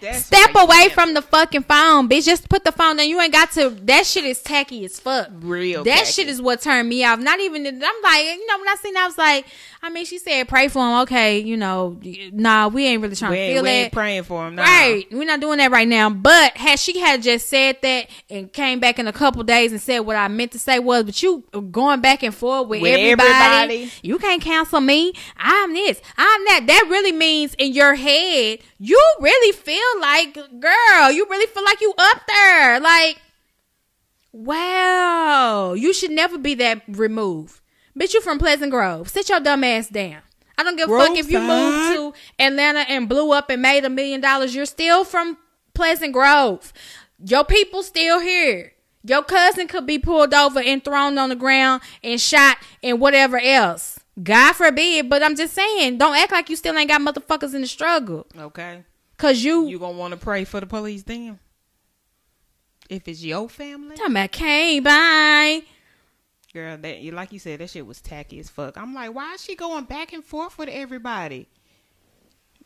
That's 0.00 0.24
Step 0.24 0.50
away 0.54 0.88
that. 0.88 0.92
from 0.92 1.12
the 1.14 1.20
fucking 1.20 1.64
phone, 1.64 2.08
bitch. 2.08 2.24
Just 2.24 2.48
put 2.48 2.64
the 2.64 2.72
phone 2.72 2.96
down. 2.96 3.08
You 3.08 3.20
ain't 3.20 3.32
got 3.32 3.50
to. 3.52 3.68
That 3.70 4.06
shit 4.06 4.24
is 4.24 4.40
tacky 4.40 4.84
as 4.84 4.98
fuck. 4.98 5.28
real. 5.40 5.84
That 5.84 5.98
tacky. 5.98 6.12
shit 6.12 6.28
is 6.28 6.40
what 6.40 6.62
turned 6.62 6.88
me 6.88 7.04
off. 7.04 7.18
Not 7.18 7.38
even. 7.40 7.66
I'm 7.66 8.02
like, 8.02 8.24
you 8.24 8.46
know, 8.46 8.58
when 8.58 8.68
I 8.68 8.76
seen, 8.80 8.94
that, 8.94 9.02
I 9.02 9.06
was 9.06 9.18
like, 9.18 9.46
I 9.82 9.88
mean, 9.88 10.04
she 10.04 10.18
said 10.18 10.46
pray 10.46 10.68
for 10.68 10.78
him. 10.86 11.00
Okay, 11.02 11.38
you 11.38 11.56
know, 11.56 11.98
nah, 12.32 12.68
we 12.68 12.86
ain't 12.86 13.00
really 13.00 13.16
trying 13.16 13.32
We 13.32 13.38
to 13.38 13.54
feel 13.54 13.62
we 13.62 13.68
ain't 13.70 13.92
praying 13.92 14.24
for 14.24 14.46
him 14.46 14.56
now. 14.56 14.62
Right. 14.62 15.06
We're 15.10 15.24
not 15.24 15.40
doing 15.40 15.56
that 15.56 15.70
right 15.70 15.88
now. 15.88 16.10
But 16.10 16.56
had 16.58 16.78
she 16.78 16.98
had 16.98 17.22
just 17.22 17.48
said 17.48 17.78
that 17.80 18.08
and 18.28 18.52
came 18.52 18.78
back 18.78 18.98
in 18.98 19.08
a 19.08 19.12
couple 19.12 19.42
days 19.42 19.72
and 19.72 19.80
said 19.80 20.00
what 20.00 20.16
I 20.16 20.28
meant 20.28 20.52
to 20.52 20.58
say 20.58 20.78
was, 20.78 21.04
but 21.04 21.22
you 21.22 21.44
going 21.70 22.02
back 22.02 22.22
and 22.22 22.34
forth 22.34 22.68
with, 22.68 22.82
With 22.82 22.92
everybody, 22.92 23.28
everybody. 23.30 23.92
you 24.02 24.18
can't 24.18 24.42
cancel 24.42 24.80
me. 24.82 25.14
I'm 25.38 25.72
this. 25.72 26.02
I'm 26.18 26.44
that. 26.44 26.64
That 26.66 26.86
really 26.90 27.12
means 27.12 27.54
in 27.54 27.72
your 27.72 27.94
head, 27.94 28.58
you 28.78 29.02
really 29.18 29.52
feel 29.52 30.00
like, 30.00 30.34
girl, 30.34 31.10
you 31.10 31.26
really 31.30 31.46
feel 31.46 31.64
like 31.64 31.80
you 31.80 31.94
up 31.96 32.20
there. 32.26 32.80
Like, 32.80 33.18
wow, 34.32 35.72
you 35.72 35.94
should 35.94 36.10
never 36.10 36.36
be 36.36 36.54
that 36.54 36.82
removed. 36.86 37.59
Bitch, 37.98 38.14
you 38.14 38.20
from 38.20 38.38
Pleasant 38.38 38.70
Grove. 38.70 39.08
Sit 39.08 39.28
your 39.28 39.40
dumb 39.40 39.64
ass 39.64 39.88
down. 39.88 40.22
I 40.56 40.62
don't 40.62 40.76
give 40.76 40.90
a 40.90 40.98
fuck 40.98 41.16
if 41.16 41.30
you 41.30 41.40
moved 41.40 41.96
to 41.96 42.12
Atlanta 42.38 42.80
and 42.80 43.08
blew 43.08 43.32
up 43.32 43.48
and 43.50 43.62
made 43.62 43.84
a 43.84 43.90
million 43.90 44.20
dollars. 44.20 44.54
You're 44.54 44.66
still 44.66 45.04
from 45.04 45.38
Pleasant 45.74 46.12
Grove. 46.12 46.72
Your 47.24 47.44
people 47.44 47.82
still 47.82 48.20
here. 48.20 48.72
Your 49.02 49.22
cousin 49.22 49.66
could 49.66 49.86
be 49.86 49.98
pulled 49.98 50.34
over 50.34 50.60
and 50.60 50.84
thrown 50.84 51.16
on 51.16 51.30
the 51.30 51.36
ground 51.36 51.80
and 52.04 52.20
shot 52.20 52.58
and 52.82 53.00
whatever 53.00 53.38
else. 53.38 53.98
God 54.22 54.52
forbid, 54.52 55.08
but 55.08 55.22
I'm 55.22 55.34
just 55.36 55.54
saying, 55.54 55.96
don't 55.96 56.16
act 56.16 56.32
like 56.32 56.50
you 56.50 56.56
still 56.56 56.76
ain't 56.76 56.90
got 56.90 57.00
motherfuckers 57.00 57.54
in 57.54 57.62
the 57.62 57.66
struggle. 57.66 58.26
Okay. 58.38 58.84
Cause 59.16 59.42
you, 59.42 59.66
You 59.66 59.78
gonna 59.78 59.96
want 59.96 60.12
to 60.12 60.18
pray 60.18 60.44
for 60.44 60.60
the 60.60 60.66
police 60.66 61.02
then? 61.02 61.38
If 62.90 63.06
it's 63.06 63.22
your 63.22 63.48
family, 63.48 63.96
talking 63.96 64.12
about 64.12 64.24
okay, 64.34 64.80
bye. 64.80 65.62
Girl, 66.52 66.76
that 66.78 66.98
you 67.00 67.12
like 67.12 67.32
you 67.32 67.38
said, 67.38 67.60
that 67.60 67.70
shit 67.70 67.86
was 67.86 68.00
tacky 68.00 68.38
as 68.38 68.48
fuck. 68.48 68.76
I'm 68.76 68.94
like, 68.94 69.14
why 69.14 69.34
is 69.34 69.42
she 69.44 69.54
going 69.54 69.84
back 69.84 70.12
and 70.12 70.24
forth 70.24 70.58
with 70.58 70.68
everybody? 70.68 71.48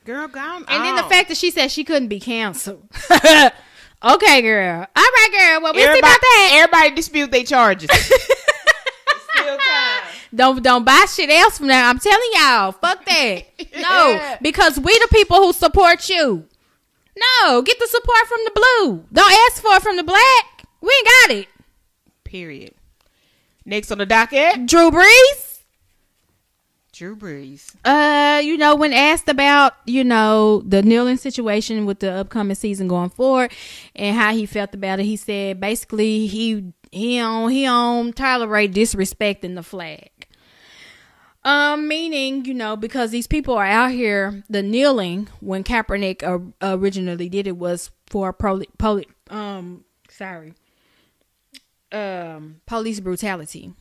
Girl, 0.04 0.28
gone. 0.28 0.64
And 0.68 0.84
then 0.84 0.96
the 0.96 1.02
fact 1.04 1.28
that 1.28 1.36
she 1.38 1.50
said 1.50 1.70
she 1.70 1.82
couldn't 1.84 2.08
be 2.08 2.20
canceled. 2.20 2.86
okay, 3.10 4.42
girl. 4.42 4.80
All 4.80 5.02
right, 5.02 5.28
girl. 5.32 5.62
Well, 5.62 5.72
we'll 5.72 5.82
see 5.82 5.88
everybody, 5.88 5.98
about 5.98 6.20
that. 6.20 6.50
everybody 6.54 6.94
dispute 6.94 7.30
their 7.30 7.44
charges. 7.44 7.88
It's 7.90 8.04
still 9.34 9.56
time. 9.56 10.02
Don't 10.34 10.62
don't 10.62 10.84
buy 10.84 11.06
shit 11.08 11.30
else 11.30 11.56
from 11.58 11.68
that. 11.68 11.88
I'm 11.88 11.98
telling 11.98 12.28
y'all, 12.34 12.72
fuck 12.72 13.04
that. 13.06 13.44
No, 13.80 14.08
Yeah. 14.10 14.38
because 14.42 14.78
we 14.78 14.92
the 14.98 15.08
people 15.10 15.36
who 15.38 15.52
support 15.52 16.08
you. 16.08 16.46
No, 17.42 17.62
get 17.62 17.78
the 17.78 17.86
support 17.86 18.26
from 18.26 18.40
the 18.44 18.50
blue. 18.54 19.04
Don't 19.12 19.32
ask 19.46 19.62
for 19.62 19.74
it 19.76 19.82
from 19.82 19.96
the 19.96 20.02
black. 20.02 20.66
We 20.80 20.92
ain't 20.98 21.06
got 21.06 21.36
it. 21.36 21.48
Period. 22.24 22.74
Next 23.66 23.90
on 23.90 23.98
the 23.98 24.06
docket, 24.06 24.66
Drew 24.66 24.90
Brees. 24.90 25.60
Drew 26.92 27.16
Brees. 27.16 27.74
Uh, 27.84 28.40
you 28.40 28.56
know, 28.56 28.76
when 28.76 28.92
asked 28.92 29.28
about, 29.28 29.72
you 29.84 30.04
know, 30.04 30.62
the 30.64 30.80
kneeling 30.80 31.16
situation 31.16 31.86
with 31.86 31.98
the 31.98 32.12
upcoming 32.12 32.54
season 32.54 32.86
going 32.86 33.10
forward 33.10 33.52
and 33.96 34.16
how 34.16 34.32
he 34.32 34.46
felt 34.46 34.74
about 34.74 35.00
it, 35.00 35.04
he 35.04 35.16
said 35.16 35.58
basically 35.60 36.28
he 36.28 36.72
he 36.92 37.18
don't 37.18 37.50
he 37.50 37.64
don't 37.64 38.14
tolerate 38.14 38.72
disrespecting 38.72 39.56
the 39.56 39.62
flag. 39.64 40.10
Um, 41.42 41.88
meaning, 41.88 42.44
you 42.44 42.54
know, 42.54 42.76
because 42.76 43.10
these 43.10 43.26
people 43.26 43.54
are 43.54 43.66
out 43.66 43.90
here, 43.90 44.44
the 44.48 44.62
kneeling 44.62 45.28
when 45.40 45.62
Kaepernick 45.64 46.22
uh, 46.22 46.38
originally 46.78 47.28
did 47.28 47.46
it 47.46 47.56
was 47.56 47.90
for 48.06 48.32
poli- 48.32 48.68
poli- 48.78 49.08
um, 49.28 49.84
sorry, 50.08 50.54
um, 51.94 52.60
police 52.66 53.00
brutality. 53.00 53.72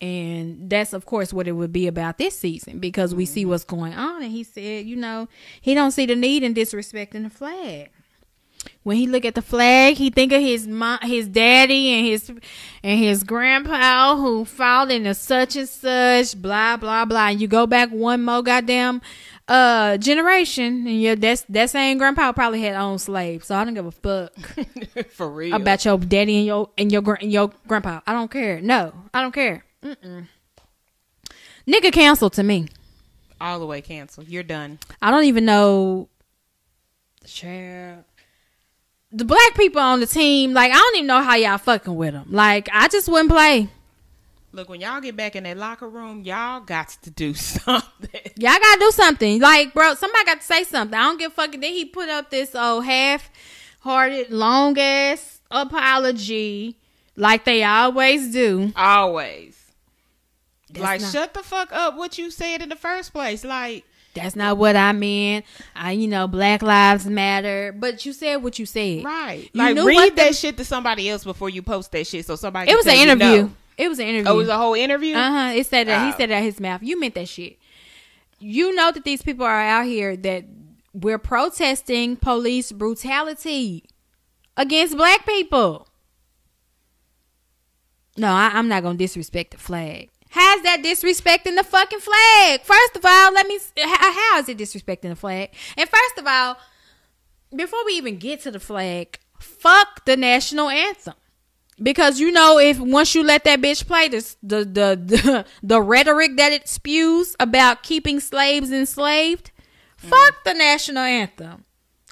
And 0.00 0.68
that's 0.68 0.92
of 0.92 1.06
course 1.06 1.32
what 1.32 1.46
it 1.46 1.52
would 1.52 1.72
be 1.72 1.86
about 1.86 2.18
this 2.18 2.36
season 2.36 2.80
because 2.80 3.14
we 3.14 3.24
see 3.24 3.44
what's 3.44 3.62
going 3.64 3.94
on. 3.94 4.22
And 4.22 4.32
he 4.32 4.42
said, 4.42 4.84
you 4.84 4.96
know, 4.96 5.28
he 5.60 5.74
don't 5.74 5.92
see 5.92 6.06
the 6.06 6.16
need 6.16 6.42
in 6.42 6.54
disrespecting 6.54 7.22
the 7.22 7.30
flag. 7.30 7.90
When 8.82 8.96
he 8.96 9.06
look 9.06 9.24
at 9.24 9.36
the 9.36 9.42
flag, 9.42 9.94
he 9.94 10.10
think 10.10 10.32
of 10.32 10.40
his 10.40 10.66
mom, 10.66 10.98
his 11.02 11.28
daddy, 11.28 11.88
and 11.90 12.06
his 12.06 12.28
and 12.82 12.98
his 12.98 13.22
grandpa 13.22 14.16
who 14.16 14.44
fought 14.44 14.90
in 14.90 15.04
the 15.04 15.14
such 15.14 15.56
and 15.56 15.68
such, 15.68 16.40
blah 16.40 16.76
blah 16.76 17.04
blah. 17.04 17.28
And 17.28 17.40
you 17.40 17.46
go 17.46 17.66
back 17.66 17.90
one 17.90 18.24
more 18.24 18.42
goddamn 18.42 19.00
uh 19.52 19.96
generation, 19.98 20.86
and 20.86 21.00
yeah, 21.00 21.14
that's 21.14 21.42
that 21.50 21.68
same 21.70 21.98
grandpa 21.98 22.32
probably 22.32 22.62
had 22.62 22.74
owned 22.74 23.00
slaves. 23.00 23.46
So 23.48 23.54
I 23.54 23.64
don't 23.64 23.74
give 23.74 23.86
a 23.86 23.90
fuck 23.92 24.32
For 25.10 25.28
real. 25.28 25.54
about 25.54 25.84
your 25.84 25.98
daddy 25.98 26.38
and 26.38 26.46
your 26.46 26.70
and 26.78 26.90
your 26.90 27.02
and 27.20 27.30
your 27.32 27.50
grandpa. 27.68 28.00
I 28.06 28.12
don't 28.14 28.30
care. 28.30 28.60
No, 28.60 28.92
I 29.12 29.20
don't 29.20 29.32
care. 29.34 29.64
Mm-mm. 29.84 30.26
Nigga 31.68 31.92
cancel 31.92 32.30
to 32.30 32.42
me. 32.42 32.68
all 33.40 33.58
the 33.58 33.66
way 33.66 33.80
canceled. 33.82 34.28
You're 34.28 34.42
done. 34.42 34.78
I 35.00 35.10
don't 35.10 35.24
even 35.24 35.44
know. 35.44 36.08
Share 37.24 38.04
the 39.12 39.24
black 39.24 39.54
people 39.54 39.80
on 39.80 40.00
the 40.00 40.06
team. 40.06 40.52
Like 40.54 40.72
I 40.72 40.76
don't 40.76 40.96
even 40.96 41.06
know 41.06 41.20
how 41.22 41.36
y'all 41.36 41.58
fucking 41.58 41.94
with 41.94 42.14
them. 42.14 42.26
Like 42.30 42.68
I 42.72 42.88
just 42.88 43.08
wouldn't 43.08 43.30
play. 43.30 43.68
Look, 44.54 44.68
when 44.68 44.80
y'all 44.82 45.00
get 45.00 45.16
back 45.16 45.34
in 45.34 45.44
that 45.44 45.56
locker 45.56 45.88
room, 45.88 46.22
y'all 46.24 46.60
got 46.60 46.90
to 47.02 47.10
do 47.10 47.32
something. 47.34 48.20
Y'all 48.36 48.58
gotta 48.60 48.80
do 48.80 48.90
something. 48.90 49.40
Like 49.40 49.72
bro, 49.72 49.94
somebody 49.94 50.24
got 50.26 50.40
to 50.40 50.46
say 50.46 50.64
something. 50.64 50.94
I 50.98 51.04
don't 51.04 51.18
give 51.18 51.32
a 51.32 51.34
fuck. 51.34 51.52
Then 51.52 51.62
he 51.62 51.84
put 51.86 52.08
up 52.08 52.30
this 52.30 52.54
old 52.54 52.84
half-hearted, 52.84 54.30
long 54.30 54.78
ass 54.78 55.40
apology, 55.50 56.76
like 57.16 57.44
they 57.44 57.62
always 57.64 58.32
do. 58.32 58.72
Always. 58.76 59.58
That's 60.70 60.82
like, 60.82 61.00
not- 61.02 61.12
shut 61.12 61.34
the 61.34 61.42
fuck 61.42 61.72
up 61.72 61.96
what 61.96 62.18
you 62.18 62.30
said 62.30 62.62
in 62.62 62.68
the 62.70 62.76
first 62.76 63.12
place. 63.12 63.44
Like, 63.44 63.84
That's 64.14 64.34
not 64.36 64.56
what 64.58 64.74
I 64.76 64.92
meant. 64.92 65.44
I, 65.76 65.92
you 65.92 66.08
know, 66.08 66.26
Black 66.26 66.62
Lives 66.62 67.04
Matter. 67.06 67.74
But 67.78 68.06
you 68.06 68.12
said 68.14 68.36
what 68.36 68.58
you 68.58 68.64
said. 68.66 69.04
right. 69.04 69.50
You 69.52 69.58
like, 69.62 69.76
read 69.76 70.16
that 70.16 70.28
the- 70.28 70.34
shit 70.34 70.56
to 70.58 70.64
somebody 70.64 71.08
else 71.10 71.24
before 71.24 71.50
you 71.50 71.62
post 71.62 71.92
that 71.92 72.06
shit 72.06 72.24
so 72.26 72.36
somebody 72.36 72.70
It 72.70 72.76
was 72.76 72.86
an 72.86 72.92
tell 72.94 73.04
you 73.06 73.10
interview. 73.12 73.50
It 73.78 73.88
was 73.88 73.98
an 73.98 74.06
interview. 74.06 74.30
Oh, 74.30 74.34
it 74.34 74.38
was 74.38 74.48
a 74.48 74.58
whole 74.58 74.74
interview? 74.74 75.14
Uh 75.16 75.30
huh. 75.30 75.52
It 75.54 75.66
said 75.66 75.88
that 75.88 76.04
he 76.06 76.12
Oh. 76.12 76.16
said 76.16 76.30
it 76.30 76.34
out 76.34 76.42
his 76.42 76.60
mouth. 76.60 76.82
You 76.82 76.98
meant 77.00 77.14
that 77.14 77.28
shit. 77.28 77.58
You 78.38 78.74
know 78.74 78.90
that 78.92 79.04
these 79.04 79.22
people 79.22 79.46
are 79.46 79.60
out 79.60 79.86
here 79.86 80.16
that 80.16 80.44
we're 80.92 81.18
protesting 81.18 82.16
police 82.16 82.70
brutality 82.72 83.84
against 84.56 84.96
black 84.96 85.24
people. 85.24 85.88
No, 88.16 88.28
I, 88.28 88.50
I'm 88.54 88.68
not 88.68 88.82
gonna 88.82 88.98
disrespect 88.98 89.52
the 89.52 89.58
flag. 89.58 90.10
How's 90.30 90.62
that 90.62 90.82
disrespecting 90.82 91.56
the 91.56 91.64
fucking 91.64 92.00
flag? 92.00 92.62
First 92.62 92.96
of 92.96 93.04
all, 93.04 93.32
let 93.32 93.46
me. 93.46 93.58
How, 93.78 94.12
how 94.12 94.38
is 94.38 94.48
it 94.48 94.58
disrespecting 94.58 95.08
the 95.10 95.16
flag? 95.16 95.50
And 95.76 95.88
first 95.88 96.18
of 96.18 96.26
all, 96.26 96.56
before 97.54 97.84
we 97.86 97.92
even 97.92 98.16
get 98.18 98.40
to 98.42 98.50
the 98.50 98.60
flag, 98.60 99.18
fuck 99.38 100.04
the 100.04 100.16
national 100.16 100.68
anthem. 100.70 101.14
Because 101.82 102.20
you 102.20 102.30
know, 102.30 102.58
if 102.58 102.78
once 102.78 103.14
you 103.14 103.24
let 103.24 103.44
that 103.44 103.60
bitch 103.60 103.86
play 103.86 104.08
this, 104.08 104.36
the 104.42 104.58
the 104.58 105.00
the, 105.04 105.46
the 105.62 105.80
rhetoric 105.80 106.36
that 106.36 106.52
it 106.52 106.68
spews 106.68 107.34
about 107.40 107.82
keeping 107.82 108.20
slaves 108.20 108.70
enslaved, 108.70 109.50
mm. 110.02 110.08
fuck 110.08 110.44
the 110.44 110.54
national 110.54 111.02
anthem. 111.02 111.64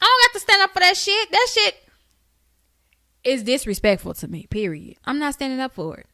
I 0.03 0.07
don't 0.07 0.33
got 0.33 0.33
to 0.33 0.41
stand 0.41 0.63
up 0.63 0.73
for 0.73 0.81
that 0.81 0.97
shit. 0.97 1.31
That 1.31 1.47
shit 1.53 1.75
is 3.23 3.43
disrespectful 3.43 4.15
to 4.15 4.29
me. 4.29 4.47
Period. 4.51 4.97
I'm 5.05 5.19
not 5.19 5.35
standing 5.35 5.61
up 5.61 5.75
for 5.75 5.99
it. 5.99 6.07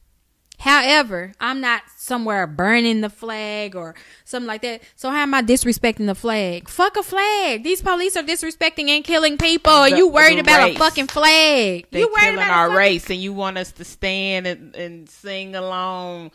However, 0.58 1.32
I'm 1.40 1.60
not 1.60 1.82
somewhere 2.06 2.46
burning 2.46 3.00
the 3.00 3.10
flag 3.10 3.74
or 3.74 3.94
something 4.24 4.46
like 4.46 4.62
that. 4.62 4.82
So 4.94 5.10
how 5.10 5.22
am 5.22 5.34
I 5.34 5.42
disrespecting 5.42 6.06
the 6.06 6.14
flag? 6.14 6.68
Fuck 6.68 6.96
a 6.96 7.02
flag. 7.02 7.64
These 7.64 7.82
police 7.82 8.16
are 8.16 8.22
disrespecting 8.22 8.88
and 8.88 9.04
killing 9.04 9.36
people. 9.36 9.82
The- 9.82 9.96
you 9.96 10.08
worried 10.08 10.38
about 10.38 10.64
race. 10.64 10.76
a 10.76 10.78
fucking 10.78 11.08
flag? 11.08 11.86
They 11.90 12.00
you 12.00 12.06
worried 12.06 12.20
killing 12.20 12.34
about 12.36 12.50
our 12.50 12.66
fucking- 12.68 12.78
race, 12.78 13.10
and 13.10 13.20
you 13.20 13.32
want 13.32 13.58
us 13.58 13.72
to 13.72 13.84
stand 13.84 14.46
and, 14.46 14.74
and 14.76 15.10
sing 15.10 15.54
along 15.56 16.30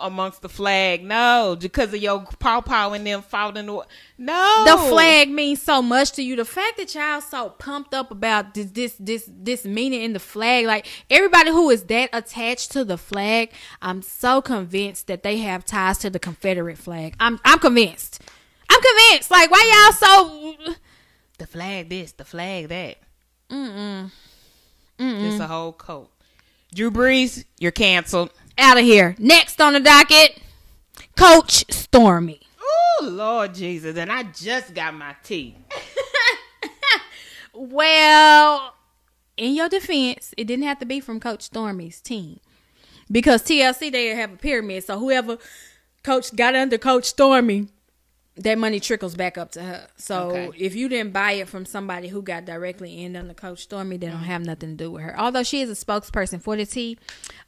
amongst 0.00 0.42
the 0.42 0.48
flag? 0.48 1.04
No, 1.04 1.56
because 1.60 1.92
of 1.92 2.00
your 2.00 2.24
pow 2.38 2.60
pow 2.60 2.92
and 2.92 3.06
them 3.06 3.22
in 3.56 3.66
the 3.66 3.84
no. 4.18 4.64
The 4.66 4.88
flag 4.88 5.30
means 5.30 5.60
so 5.62 5.82
much 5.82 6.12
to 6.12 6.22
you. 6.22 6.36
The 6.36 6.44
fact 6.44 6.76
that 6.76 6.94
y'all 6.94 7.20
so 7.20 7.50
pumped 7.50 7.94
up 7.94 8.10
about 8.10 8.54
this 8.54 8.66
this 8.66 8.94
this 8.98 9.28
this 9.28 9.64
meaning 9.64 10.02
in 10.02 10.12
the 10.12 10.20
flag, 10.20 10.66
like 10.66 10.86
everybody 11.10 11.50
who 11.50 11.70
is 11.70 11.84
that 11.84 12.10
attached 12.12 12.70
to 12.72 12.84
the 12.84 12.98
flag, 12.98 13.50
I'm 13.80 14.02
so 14.02 14.40
convinced 14.40 14.91
that 15.02 15.22
they 15.22 15.38
have 15.38 15.64
ties 15.64 15.98
to 15.98 16.10
the 16.10 16.18
Confederate 16.18 16.78
flag. 16.78 17.14
I'm 17.18 17.40
I'm 17.44 17.58
convinced. 17.58 18.20
I'm 18.68 18.80
convinced. 18.80 19.30
Like 19.30 19.50
why 19.50 19.90
y'all 19.90 19.92
so 19.92 20.74
the 21.38 21.46
flag 21.46 21.88
this, 21.88 22.12
the 22.12 22.24
flag 22.24 22.68
that. 22.68 22.98
Mm-mm. 23.50 24.10
It's 24.98 25.40
a 25.40 25.46
whole 25.46 25.72
cult. 25.72 26.10
Drew 26.74 26.90
Brees, 26.90 27.44
you're 27.58 27.72
canceled. 27.72 28.30
Out 28.58 28.78
of 28.78 28.84
here. 28.84 29.16
Next 29.18 29.60
on 29.60 29.72
the 29.72 29.80
docket, 29.80 30.38
Coach 31.16 31.64
Stormy. 31.72 32.40
Oh 32.60 33.08
Lord 33.10 33.54
Jesus! 33.54 33.96
And 33.96 34.12
I 34.12 34.24
just 34.24 34.74
got 34.74 34.94
my 34.94 35.16
tea. 35.22 35.56
Well, 37.54 38.74
in 39.36 39.54
your 39.54 39.68
defense, 39.68 40.32
it 40.36 40.44
didn't 40.44 40.64
have 40.64 40.78
to 40.78 40.86
be 40.86 41.00
from 41.00 41.20
Coach 41.20 41.42
Stormy's 41.42 42.00
team 42.00 42.40
because 43.12 43.42
TLC 43.42 43.92
they 43.92 44.06
have 44.08 44.32
a 44.32 44.36
pyramid. 44.36 44.82
So 44.84 44.98
whoever 44.98 45.38
coach 46.02 46.34
got 46.34 46.56
under 46.56 46.78
Coach 46.78 47.04
Stormy, 47.04 47.68
that 48.36 48.56
money 48.56 48.80
trickles 48.80 49.14
back 49.14 49.36
up 49.36 49.52
to 49.52 49.62
her. 49.62 49.86
So 49.98 50.30
Okay. 50.30 50.50
if 50.58 50.74
you 50.74 50.88
didn't 50.88 51.12
buy 51.12 51.32
it 51.32 51.48
from 51.48 51.66
somebody 51.66 52.08
who 52.08 52.22
got 52.22 52.46
directly 52.46 53.04
in 53.04 53.14
under 53.14 53.34
Coach 53.34 53.60
Stormy, 53.64 53.98
they 53.98 54.06
don't 54.06 54.16
have 54.24 54.42
nothing 54.44 54.70
to 54.70 54.74
do 54.84 54.90
with 54.90 55.02
her. 55.02 55.14
Although 55.20 55.42
she 55.42 55.60
is 55.60 55.68
a 55.70 55.74
spokesperson 55.84 56.40
for 56.40 56.56
the 56.56 56.64
T. 56.64 56.98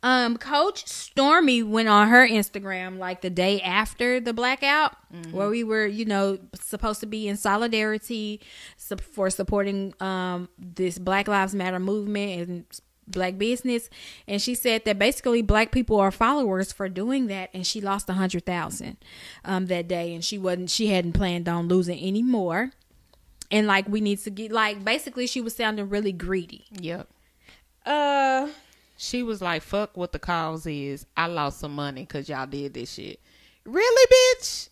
Um, 0.02 0.36
Coach 0.36 0.86
Stormy 0.86 1.62
went 1.62 1.88
on 1.88 2.08
her 2.08 2.28
Instagram 2.28 2.98
like 2.98 3.22
the 3.22 3.30
day 3.30 3.62
after 3.62 4.20
the 4.20 4.34
blackout, 4.34 4.94
where 5.32 5.48
we 5.48 5.64
were, 5.64 5.86
you 5.86 6.04
know, 6.04 6.38
supposed 6.54 7.00
to 7.00 7.06
be 7.06 7.28
in 7.28 7.38
solidarity 7.38 8.40
for 9.00 9.30
supporting 9.30 9.94
um 10.00 10.48
this 10.58 10.98
Black 10.98 11.28
Lives 11.28 11.54
Matter 11.54 11.78
movement 11.78 12.48
and 12.48 12.64
black 13.06 13.36
business 13.38 13.90
and 14.26 14.40
she 14.40 14.54
said 14.54 14.84
that 14.84 14.98
basically 14.98 15.42
black 15.42 15.70
people 15.72 15.98
are 16.00 16.10
followers 16.10 16.72
for 16.72 16.88
doing 16.88 17.26
that 17.26 17.50
and 17.52 17.66
she 17.66 17.80
lost 17.80 18.08
a 18.08 18.14
hundred 18.14 18.46
thousand 18.46 18.96
um 19.44 19.66
that 19.66 19.86
day 19.88 20.14
and 20.14 20.24
she 20.24 20.38
wasn't 20.38 20.70
she 20.70 20.86
hadn't 20.88 21.12
planned 21.12 21.48
on 21.48 21.68
losing 21.68 21.98
any 21.98 22.22
more 22.22 22.70
and 23.50 23.66
like 23.66 23.86
we 23.88 24.00
need 24.00 24.18
to 24.18 24.30
get 24.30 24.50
like 24.50 24.82
basically 24.84 25.26
she 25.26 25.40
was 25.40 25.54
sounding 25.54 25.88
really 25.88 26.12
greedy 26.12 26.64
Yep. 26.80 27.06
uh 27.86 28.48
She 28.96 29.22
was 29.22 29.42
like, 29.42 29.62
"Fuck 29.62 29.96
what 29.96 30.12
the 30.12 30.18
cause 30.20 30.66
is. 30.66 31.04
I 31.16 31.26
lost 31.26 31.58
some 31.58 31.74
money 31.74 32.02
because 32.02 32.28
y'all 32.28 32.46
did 32.46 32.74
this 32.74 32.92
shit." 32.94 33.18
Really, 33.66 34.06
bitch? 34.38 34.68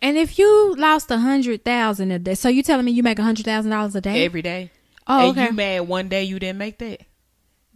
and 0.00 0.16
if 0.16 0.38
you 0.38 0.74
lost 0.78 1.10
a 1.10 1.18
hundred 1.18 1.62
thousand 1.64 2.10
a 2.10 2.18
day 2.18 2.34
so 2.34 2.48
you 2.48 2.62
telling 2.62 2.86
me 2.86 2.92
you 2.92 3.02
make 3.02 3.18
a 3.18 3.22
hundred 3.22 3.44
thousand 3.44 3.70
dollars 3.70 3.94
a 3.94 4.00
day 4.00 4.24
Every 4.24 4.40
day. 4.40 4.70
oh 5.06 5.28
and 5.28 5.38
okay 5.38 5.46
you 5.48 5.52
mad 5.52 5.80
one 5.88 6.08
day 6.08 6.24
you 6.24 6.38
didn't 6.38 6.58
make 6.58 6.78
that? 6.78 7.00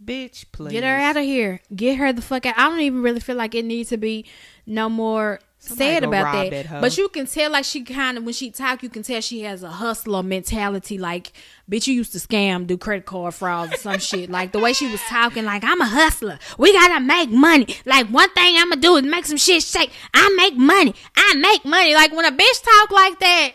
Bitch, 0.03 0.45
please. 0.51 0.71
Get 0.71 0.83
her 0.83 0.97
out 0.97 1.17
of 1.17 1.23
here. 1.23 1.61
Get 1.75 1.97
her 1.97 2.11
the 2.11 2.21
fuck 2.21 2.45
out. 2.45 2.57
I 2.57 2.69
don't 2.69 2.81
even 2.81 3.01
really 3.01 3.19
feel 3.19 3.35
like 3.35 3.55
it 3.55 3.65
needs 3.65 3.89
to 3.89 3.97
be 3.97 4.25
no 4.65 4.89
more 4.89 5.39
Somebody 5.65 5.93
said 5.93 6.03
about 6.03 6.49
that. 6.51 6.81
But 6.81 6.97
you 6.97 7.09
can 7.09 7.25
tell 7.25 7.51
like 7.51 7.65
she 7.65 7.83
kind 7.83 8.17
of 8.17 8.23
when 8.23 8.33
she 8.33 8.51
talk, 8.51 8.83
you 8.83 8.89
can 8.89 9.01
tell 9.01 9.19
she 9.21 9.41
has 9.41 9.63
a 9.63 9.69
hustler 9.69 10.21
mentality. 10.21 10.97
Like, 10.97 11.31
bitch, 11.69 11.87
you 11.87 11.95
used 11.95 12.11
to 12.11 12.19
scam, 12.19 12.67
do 12.67 12.77
credit 12.77 13.05
card 13.05 13.33
frauds 13.33 13.73
or 13.73 13.77
some 13.77 13.99
shit. 13.99 14.29
Like 14.29 14.51
the 14.51 14.59
way 14.59 14.73
she 14.73 14.87
was 14.91 15.01
talking, 15.01 15.43
like 15.43 15.63
I'm 15.63 15.81
a 15.81 15.85
hustler. 15.85 16.37
We 16.59 16.71
gotta 16.73 16.99
make 16.99 17.31
money. 17.31 17.67
Like 17.85 18.07
one 18.07 18.29
thing 18.31 18.55
I'm 18.57 18.69
gonna 18.69 18.81
do 18.81 18.97
is 18.97 19.03
make 19.03 19.25
some 19.25 19.37
shit 19.37 19.63
shake. 19.63 19.91
I 20.13 20.29
make 20.37 20.55
money. 20.55 20.93
I 21.15 21.33
make 21.35 21.65
money. 21.65 21.95
Like 21.95 22.15
when 22.15 22.25
a 22.25 22.31
bitch 22.31 22.63
talk 22.63 22.91
like 22.91 23.19
that. 23.19 23.53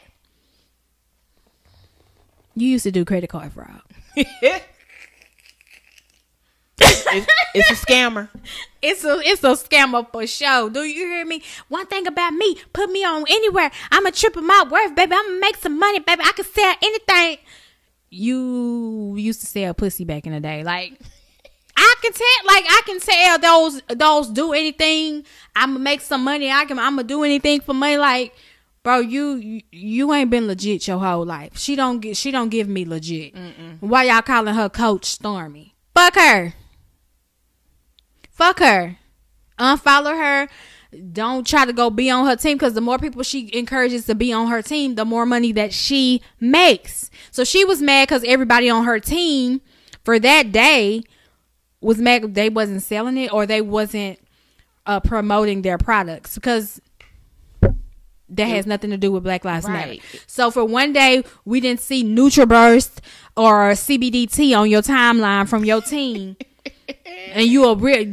You 2.57 2.69
used 2.69 2.83
to 2.85 2.91
do 2.91 3.05
credit 3.05 3.29
card 3.31 3.53
fraud. 3.53 3.83
it's, 7.13 7.27
it's 7.55 7.71
a 7.71 7.87
scammer. 7.87 8.29
It's 8.83 9.05
a 9.05 9.21
it's 9.23 9.45
a 9.45 9.49
scammer 9.49 10.11
for 10.11 10.27
sure. 10.27 10.71
Do 10.71 10.81
you 10.81 11.05
hear 11.05 11.27
me? 11.27 11.43
One 11.69 11.85
thing 11.85 12.07
about 12.07 12.33
me, 12.33 12.57
put 12.73 12.91
me 12.91 13.05
on 13.05 13.27
anywhere. 13.29 13.71
I'ma 13.93 14.09
triple 14.09 14.41
my 14.41 14.65
worth, 14.71 14.95
baby. 14.95 15.13
I'ma 15.15 15.39
make 15.39 15.57
some 15.57 15.79
money, 15.79 15.99
baby. 15.99 16.23
I 16.25 16.33
can 16.33 16.47
sell 16.47 16.75
anything. 16.81 17.45
You 18.09 19.17
used 19.19 19.43
to 19.43 19.47
sell 19.47 19.75
pussy 19.75 20.07
back 20.07 20.27
in 20.27 20.33
the 20.33 20.41
day. 20.41 20.65
Like 20.65 20.95
I 21.77 21.95
can 22.01 22.13
tell 22.15 22.27
like 22.47 22.65
I 22.67 22.83
can 22.87 23.01
tell 23.01 23.39
those 23.39 23.83
those 23.89 24.29
do 24.31 24.55
anything. 24.55 25.25
I'ma 25.55 25.79
make 25.79 26.01
some 26.01 26.25
money. 26.25 26.51
I 26.51 26.65
can 26.65 26.79
I'ma 26.79 27.03
do 27.03 27.23
anything 27.23 27.61
for 27.61 27.75
money. 27.75 27.99
Like 27.99 28.33
Bro, 28.83 29.01
you, 29.01 29.35
you 29.35 29.61
you 29.71 30.13
ain't 30.15 30.31
been 30.31 30.47
legit 30.47 30.89
your 30.89 30.99
whole 30.99 31.27
life. 31.27 31.59
She 31.59 31.77
don't 31.77 32.01
get 32.01 32.17
she 32.17 32.31
don't 32.31 32.49
give 32.49 32.67
me 32.67 32.87
legit. 32.87 33.35
Why 33.81 34.05
y'all 34.05 34.23
calling 34.23 34.55
her 34.55 34.71
Coach 34.71 35.05
Stormy? 35.05 35.75
Fuck 35.95 36.15
her. 36.15 36.55
Fuck 38.41 38.61
her. 38.61 38.97
Unfollow 39.59 40.17
her. 40.17 40.49
Don't 41.13 41.47
try 41.47 41.67
to 41.67 41.75
go 41.75 41.91
be 41.91 42.09
on 42.09 42.25
her 42.25 42.37
team 42.37 42.57
because 42.57 42.73
the 42.73 42.81
more 42.81 42.99
people 42.99 43.23
she 43.23 43.51
encourages 43.53 44.07
to 44.07 44.15
be 44.15 44.33
on 44.33 44.47
her 44.47 44.63
team, 44.63 44.95
the 44.95 45.05
more 45.05 45.27
money 45.27 45.53
that 45.53 45.75
she 45.75 46.23
makes. 46.41 47.11
So 47.31 47.45
she 47.45 47.67
was 47.67 47.83
mad 47.83 48.09
because 48.09 48.25
everybody 48.25 48.71
on 48.71 48.85
her 48.85 48.99
team 48.99 49.61
for 50.05 50.19
that 50.19 50.53
day 50.53 51.03
was 51.83 51.99
mad 51.99 52.35
they 52.35 52.49
wasn't 52.49 52.83
selling 52.83 53.19
it 53.19 53.31
or 53.31 53.45
they 53.45 53.61
wasn't 53.61 54.19
uh, 54.87 55.01
promoting 55.01 55.61
their 55.61 55.77
products 55.77 56.37
because 56.37 56.81
that 58.31 58.47
has 58.47 58.65
nothing 58.65 58.89
to 58.89 58.97
do 58.97 59.13
with 59.13 59.23
Black 59.23 59.45
Lives 59.45 59.69
Matter. 59.69 59.91
Right. 59.91 60.25
So 60.27 60.51
for 60.51 60.65
one 60.65 60.95
day, 60.95 61.25
we 61.45 61.61
didn't 61.61 61.81
see 61.81 62.03
NutriBurst 62.03 63.01
or 63.37 63.73
CBDT 63.73 64.57
on 64.59 64.71
your 64.71 64.83
timeline 64.83 65.47
from 65.47 65.65
your 65.65 65.83
team. 65.83 66.37
And 67.07 67.47
you 67.47 67.65
a 67.67 67.75
real 67.75 68.11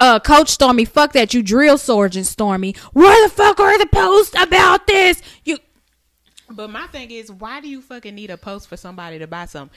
uh 0.00 0.20
coach 0.20 0.48
Stormy, 0.48 0.84
fuck 0.84 1.12
that, 1.12 1.34
you 1.34 1.42
drill 1.42 1.78
sergeant 1.78 2.26
Stormy. 2.26 2.74
Where 2.92 3.28
the 3.28 3.32
fuck 3.34 3.60
are 3.60 3.78
the 3.78 3.86
posts 3.86 4.34
about 4.40 4.86
this? 4.86 5.22
You 5.44 5.58
But 6.50 6.70
my 6.70 6.86
thing 6.88 7.10
is, 7.10 7.30
why 7.30 7.60
do 7.60 7.68
you 7.68 7.80
fucking 7.80 8.14
need 8.14 8.30
a 8.30 8.36
post 8.36 8.68
for 8.68 8.76
somebody 8.76 9.18
to 9.18 9.26
buy 9.26 9.46
some? 9.46 9.70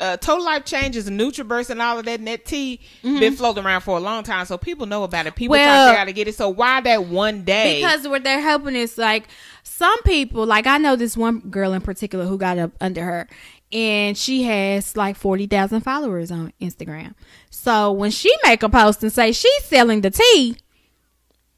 Uh, 0.00 0.16
Total 0.16 0.42
Life 0.44 0.64
Changes, 0.64 1.08
NutriBurst, 1.08 1.68
and 1.68 1.80
all 1.80 1.98
of 1.98 2.06
that 2.06 2.18
net 2.20 2.46
tea 2.46 2.80
been 3.02 3.36
floating 3.36 3.64
around 3.64 3.82
for 3.82 3.98
a 3.98 4.00
long 4.00 4.24
time, 4.24 4.46
so 4.46 4.56
people 4.56 4.86
know 4.86 5.04
about 5.04 5.26
it. 5.26 5.36
People 5.36 5.54
Mm-hmm. 5.56 5.64
Well- 5.66 5.68
try 5.68 5.76
to 5.76 5.90
figure 5.90 5.92
out 5.92 5.98
how 5.98 6.04
to 6.06 6.12
get 6.14 6.28
it. 6.28 6.34
So 6.34 6.48
why 6.48 6.80
that 6.80 7.04
one 7.04 7.44
day? 7.44 7.76
because 7.80 8.08
what 8.08 8.24
they're 8.24 8.40
helping 8.40 8.74
is 8.74 8.96
like 8.96 9.28
some 9.64 10.02
people 10.02 10.44
like 10.46 10.66
i 10.66 10.76
know 10.76 10.96
this 10.96 11.16
one 11.16 11.38
girl 11.40 11.72
in 11.72 11.80
particular 11.80 12.24
who 12.26 12.36
got 12.36 12.58
up 12.58 12.72
under 12.80 13.04
her 13.04 13.28
and 13.72 14.16
she 14.16 14.42
has 14.42 14.96
like 14.96 15.16
40,000 15.16 15.80
followers 15.80 16.30
on 16.30 16.52
instagram. 16.60 17.14
So 17.50 17.92
when 17.92 18.10
she 18.10 18.32
make 18.44 18.62
a 18.62 18.68
post 18.68 19.02
and 19.02 19.12
say 19.12 19.32
she's 19.32 19.64
selling 19.64 20.00
the 20.00 20.10
tea 20.10 20.56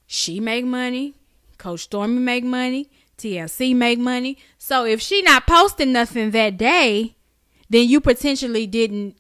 she 0.07 0.41
make 0.41 0.65
money 0.65 1.15
coach 1.59 1.81
stormy 1.81 2.20
make 2.20 2.45
money 2.45 2.91
tlc 3.19 3.74
make 3.77 3.99
money. 3.99 4.39
So 4.59 4.85
if 4.85 5.01
she 5.01 5.23
not 5.23 5.47
posting 5.47 5.93
nothing 5.93 6.31
that 6.31 6.57
day 6.57 7.16
then 7.70 7.89
you 7.89 8.01
potentially 8.01 8.66
didn't 8.66 9.16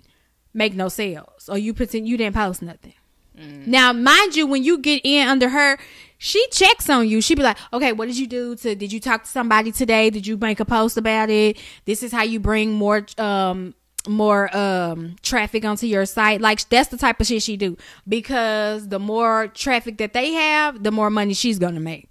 make 0.52 0.74
no 0.74 0.88
sales 0.88 1.48
or 1.48 1.58
you 1.58 1.74
pretend 1.74 2.08
you 2.08 2.16
didn't 2.16 2.36
post 2.36 2.62
nothing 2.62 2.94
now, 3.36 3.92
mind 3.92 4.36
you, 4.36 4.46
when 4.46 4.62
you 4.62 4.78
get 4.78 5.00
in 5.04 5.26
under 5.28 5.48
her, 5.48 5.76
she 6.18 6.46
checks 6.50 6.88
on 6.88 7.08
you. 7.08 7.20
She 7.20 7.34
be 7.34 7.42
like, 7.42 7.58
"Okay, 7.72 7.92
what 7.92 8.06
did 8.06 8.16
you 8.16 8.26
do? 8.26 8.54
To 8.56 8.74
did 8.74 8.92
you 8.92 9.00
talk 9.00 9.24
to 9.24 9.28
somebody 9.28 9.72
today? 9.72 10.10
Did 10.10 10.26
you 10.26 10.36
make 10.36 10.60
a 10.60 10.64
post 10.64 10.96
about 10.96 11.30
it? 11.30 11.58
This 11.84 12.02
is 12.02 12.12
how 12.12 12.22
you 12.22 12.40
bring 12.40 12.72
more 12.72 13.04
um 13.18 13.74
more 14.06 14.54
um 14.56 15.16
traffic 15.22 15.64
onto 15.64 15.86
your 15.86 16.06
site. 16.06 16.40
Like 16.40 16.66
that's 16.68 16.88
the 16.88 16.96
type 16.96 17.20
of 17.20 17.26
shit 17.26 17.42
she 17.42 17.56
do 17.56 17.76
because 18.08 18.88
the 18.88 18.98
more 18.98 19.48
traffic 19.48 19.98
that 19.98 20.12
they 20.12 20.32
have, 20.32 20.82
the 20.82 20.90
more 20.90 21.10
money 21.10 21.34
she's 21.34 21.58
gonna 21.58 21.80
make. 21.80 22.08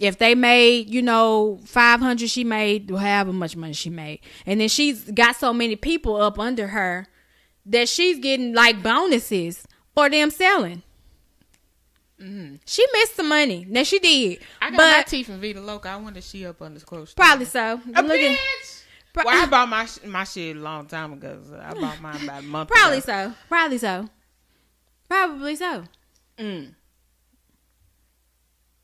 If 0.00 0.18
they 0.18 0.34
made, 0.34 0.88
you 0.88 1.02
know, 1.02 1.60
five 1.66 2.00
hundred, 2.00 2.30
she 2.30 2.44
made 2.44 2.90
however 2.90 3.32
much 3.32 3.56
money 3.56 3.72
she 3.74 3.90
made, 3.90 4.20
and 4.46 4.60
then 4.60 4.68
she's 4.68 5.10
got 5.10 5.36
so 5.36 5.52
many 5.52 5.76
people 5.76 6.16
up 6.16 6.38
under 6.38 6.68
her 6.68 7.06
that 7.66 7.88
she's 7.88 8.18
getting 8.18 8.54
like 8.54 8.82
bonuses 8.82 9.66
for 9.94 10.08
them 10.10 10.30
selling. 10.30 10.82
She 12.64 12.86
missed 12.92 13.16
some 13.16 13.28
money. 13.28 13.66
Now 13.68 13.82
she 13.82 13.98
did, 13.98 14.38
I 14.60 14.70
got 14.70 14.76
my 14.76 14.92
but 14.98 15.06
tea 15.08 15.24
from 15.24 15.40
Vita 15.40 15.60
Loca. 15.60 15.88
I 15.88 15.96
wonder 15.96 16.18
if 16.20 16.24
she 16.24 16.46
up 16.46 16.62
on 16.62 16.72
this 16.74 16.84
close. 16.84 17.12
probably 17.14 17.46
so. 17.46 17.80
A 17.96 18.02
Look 18.02 18.12
at- 18.20 18.38
bitch. 18.38 18.78
Pro- 19.12 19.24
well, 19.24 19.42
I 19.42 19.46
bought 19.46 19.68
my 19.68 19.84
sh- 19.86 20.04
my 20.06 20.24
shit 20.24 20.56
a 20.56 20.60
long 20.60 20.86
time 20.86 21.12
ago. 21.14 21.40
So 21.46 21.60
I 21.62 21.74
bought 21.74 22.00
mine 22.00 22.22
about 22.24 22.42
a 22.42 22.46
month. 22.46 22.70
probably 22.70 22.98
ago. 22.98 23.04
so. 23.06 23.34
Probably 23.48 23.76
so. 23.78 24.08
Probably 25.08 25.56
so. 25.56 25.84
Mm. 26.38 26.74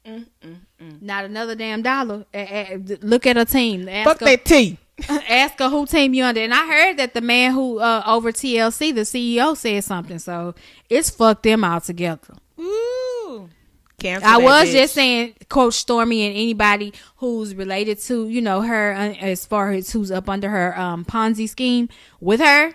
Mm, 0.04 0.26
mm, 0.42 0.56
mm. 0.82 1.02
Not 1.02 1.24
another 1.24 1.54
damn 1.54 1.80
dollar. 1.82 2.26
Eh, 2.34 2.44
eh, 2.74 2.78
look 3.02 3.26
at 3.26 3.36
her 3.36 3.44
team. 3.44 3.88
Ask 3.88 4.08
Fuck 4.08 4.20
her, 4.20 4.26
that 4.26 4.44
tea. 4.44 4.78
ask 5.08 5.58
her 5.58 5.68
who 5.68 5.86
team 5.86 6.14
you 6.14 6.24
under. 6.24 6.40
And 6.40 6.54
I 6.54 6.66
heard 6.66 6.96
that 6.98 7.14
the 7.14 7.20
man 7.20 7.52
who 7.52 7.78
uh, 7.78 8.02
over 8.06 8.32
TLC, 8.32 8.94
the 8.94 9.02
CEO, 9.02 9.56
said 9.56 9.84
something. 9.84 10.18
So 10.18 10.54
it's 10.88 11.10
fucked 11.10 11.42
them 11.42 11.64
all 11.64 11.80
together. 11.80 12.34
Ooh. 12.58 13.48
Cancel 13.98 14.28
I 14.28 14.36
was 14.36 14.68
bitch. 14.68 14.72
just 14.72 14.94
saying, 14.94 15.34
Coach 15.48 15.74
Stormy 15.74 16.24
and 16.24 16.34
anybody 16.34 16.92
who's 17.16 17.54
related 17.54 17.98
to, 18.02 18.28
you 18.28 18.40
know, 18.40 18.62
her 18.62 18.92
uh, 18.92 19.14
as 19.20 19.44
far 19.44 19.72
as 19.72 19.90
who's 19.90 20.12
up 20.12 20.28
under 20.28 20.48
her 20.48 20.78
um, 20.78 21.04
Ponzi 21.04 21.48
scheme 21.48 21.88
with 22.20 22.38
her. 22.40 22.74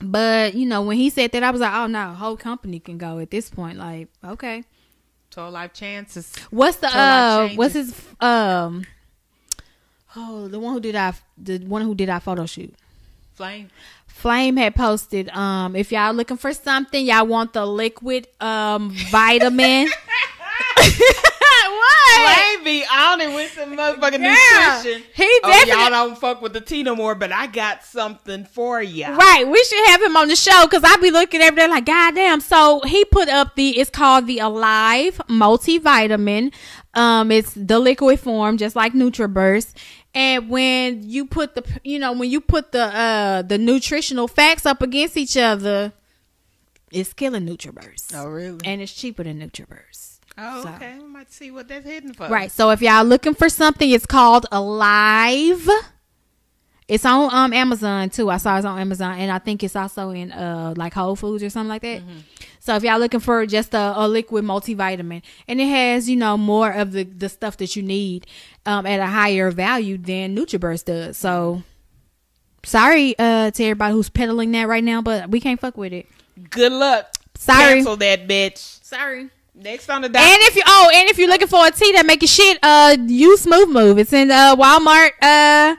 But 0.00 0.54
you 0.54 0.66
know, 0.66 0.82
when 0.82 0.96
he 0.96 1.10
said 1.10 1.32
that, 1.32 1.42
I 1.42 1.50
was 1.50 1.60
like, 1.60 1.74
oh 1.74 1.86
no, 1.86 2.12
whole 2.12 2.36
company 2.36 2.80
can 2.80 2.96
go 2.96 3.18
at 3.18 3.30
this 3.30 3.50
point. 3.50 3.76
Like, 3.76 4.08
okay, 4.24 4.64
Total 5.30 5.50
Life 5.50 5.72
Changes. 5.74 6.34
what's 6.50 6.78
the 6.78 6.88
uh, 6.88 7.50
what's 7.50 7.74
his 7.74 7.94
um, 8.20 8.84
Oh, 10.16 10.48
the 10.48 10.58
one 10.58 10.72
who 10.74 10.80
did 10.80 10.96
our 10.96 11.14
the 11.38 11.58
one 11.58 11.82
who 11.82 11.94
did 11.94 12.08
our 12.08 12.20
photo 12.20 12.46
shoot. 12.46 12.74
Flame. 13.34 13.70
Flame 14.06 14.56
had 14.58 14.74
posted, 14.74 15.30
um, 15.30 15.74
if 15.74 15.90
y'all 15.92 16.12
looking 16.12 16.36
for 16.36 16.52
something, 16.52 17.06
y'all 17.06 17.26
want 17.26 17.52
the 17.54 17.64
liquid 17.64 18.26
um 18.40 18.90
vitamin. 19.10 19.88
what? 20.76 22.36
Flame 22.36 22.64
be 22.64 22.84
on 22.84 23.20
it 23.20 23.34
with 23.34 23.50
some 23.52 23.76
motherfucking 23.76 24.18
Yeah. 24.20 24.76
nutrition. 24.76 25.02
He 25.14 25.40
Oh, 25.44 25.64
y'all 25.66 25.90
don't 25.90 26.18
fuck 26.18 26.42
with 26.42 26.52
the 26.52 26.60
tea 26.60 26.82
no 26.82 26.94
more, 26.94 27.14
but 27.14 27.32
I 27.32 27.46
got 27.46 27.84
something 27.84 28.44
for 28.44 28.82
you. 28.82 29.06
Right, 29.06 29.46
we 29.48 29.62
should 29.64 29.86
have 29.88 30.02
him 30.02 30.16
on 30.16 30.28
the 30.28 30.36
show 30.36 30.64
because 30.66 30.84
I 30.84 30.96
be 30.96 31.10
looking 31.10 31.40
every 31.40 31.60
day 31.62 31.68
like, 31.68 31.86
God 31.86 32.14
damn. 32.14 32.40
So 32.40 32.80
he 32.84 33.04
put 33.06 33.28
up 33.28 33.54
the, 33.56 33.78
it's 33.78 33.90
called 33.90 34.26
the 34.26 34.38
Alive 34.40 35.20
Multivitamin. 35.28 36.52
Um, 36.94 37.30
it's 37.30 37.52
the 37.54 37.78
liquid 37.78 38.18
form, 38.18 38.56
just 38.58 38.74
like 38.76 38.92
NutriBurst. 38.92 39.74
And 40.14 40.48
when 40.50 41.08
you 41.08 41.24
put 41.26 41.54
the, 41.54 41.64
you 41.84 41.98
know, 41.98 42.12
when 42.12 42.30
you 42.30 42.40
put 42.40 42.72
the 42.72 42.84
uh 42.84 43.42
the 43.42 43.58
nutritional 43.58 44.26
facts 44.28 44.66
up 44.66 44.82
against 44.82 45.16
each 45.16 45.36
other, 45.36 45.92
it's 46.90 47.12
killing 47.12 47.46
NutriBurst, 47.46 48.12
Oh, 48.16 48.26
really? 48.28 48.58
and 48.64 48.80
it's 48.80 48.92
cheaper 48.92 49.22
than 49.22 49.38
NutriBurst. 49.40 50.18
oh, 50.38 50.62
so- 50.64 50.68
okay. 50.70 50.98
We 50.98 51.04
might 51.08 51.30
see 51.32 51.50
what 51.52 51.68
that's 51.68 51.84
hidden 51.86 52.12
for. 52.14 52.26
Right. 52.28 52.50
So 52.50 52.70
if 52.70 52.82
y'all 52.82 53.04
looking 53.04 53.34
for 53.34 53.48
something, 53.48 53.88
it's 53.88 54.06
called 54.06 54.46
Alive. 54.50 55.68
It's 56.90 57.04
on 57.04 57.32
um 57.32 57.52
Amazon 57.52 58.10
too. 58.10 58.30
I 58.30 58.38
saw 58.38 58.56
it's 58.56 58.66
on 58.66 58.76
Amazon, 58.76 59.16
and 59.16 59.30
I 59.30 59.38
think 59.38 59.62
it's 59.62 59.76
also 59.76 60.10
in 60.10 60.32
uh 60.32 60.74
like 60.76 60.92
Whole 60.92 61.14
Foods 61.14 61.40
or 61.44 61.48
something 61.48 61.68
like 61.68 61.82
that. 61.82 62.02
So 62.58 62.74
if 62.74 62.82
y'all 62.82 62.98
looking 62.98 63.20
for 63.20 63.46
just 63.46 63.74
a, 63.74 63.94
a 63.96 64.08
liquid 64.08 64.44
multivitamin, 64.44 65.22
and 65.46 65.60
it 65.60 65.68
has 65.68 66.10
you 66.10 66.16
know 66.16 66.36
more 66.36 66.72
of 66.72 66.90
the 66.90 67.04
the 67.04 67.28
stuff 67.28 67.56
that 67.58 67.76
you 67.76 67.84
need 67.84 68.26
um 68.66 68.86
at 68.86 68.98
a 68.98 69.06
higher 69.06 69.52
value 69.52 69.98
than 69.98 70.34
NutriBurst 70.34 70.86
does. 70.86 71.16
So 71.16 71.62
sorry 72.64 73.14
uh 73.20 73.52
to 73.52 73.62
everybody 73.62 73.94
who's 73.94 74.10
peddling 74.10 74.50
that 74.50 74.66
right 74.66 74.82
now, 74.82 75.00
but 75.00 75.30
we 75.30 75.38
can't 75.38 75.60
fuck 75.60 75.76
with 75.76 75.92
it. 75.92 76.08
Good 76.50 76.72
luck. 76.72 77.06
Sorry. 77.36 77.74
Cancel 77.74 77.96
that 77.98 78.26
bitch. 78.26 78.82
Sorry. 78.84 79.30
Next 79.54 79.88
on 79.90 80.02
the 80.02 80.08
doc. 80.08 80.22
And 80.22 80.42
if 80.42 80.56
you 80.56 80.62
oh, 80.66 80.90
and 80.92 81.08
if 81.08 81.18
you're 81.18 81.28
looking 81.28 81.46
for 81.46 81.64
a 81.64 81.70
tea 81.70 81.92
that 81.92 82.04
make 82.04 82.20
your 82.22 82.28
shit, 82.28 82.58
uh, 82.64 82.96
use 83.06 83.42
Smooth 83.42 83.68
Move. 83.68 83.98
It's 83.98 84.12
in 84.12 84.32
uh 84.32 84.56
Walmart. 84.56 85.10
Uh, 85.22 85.76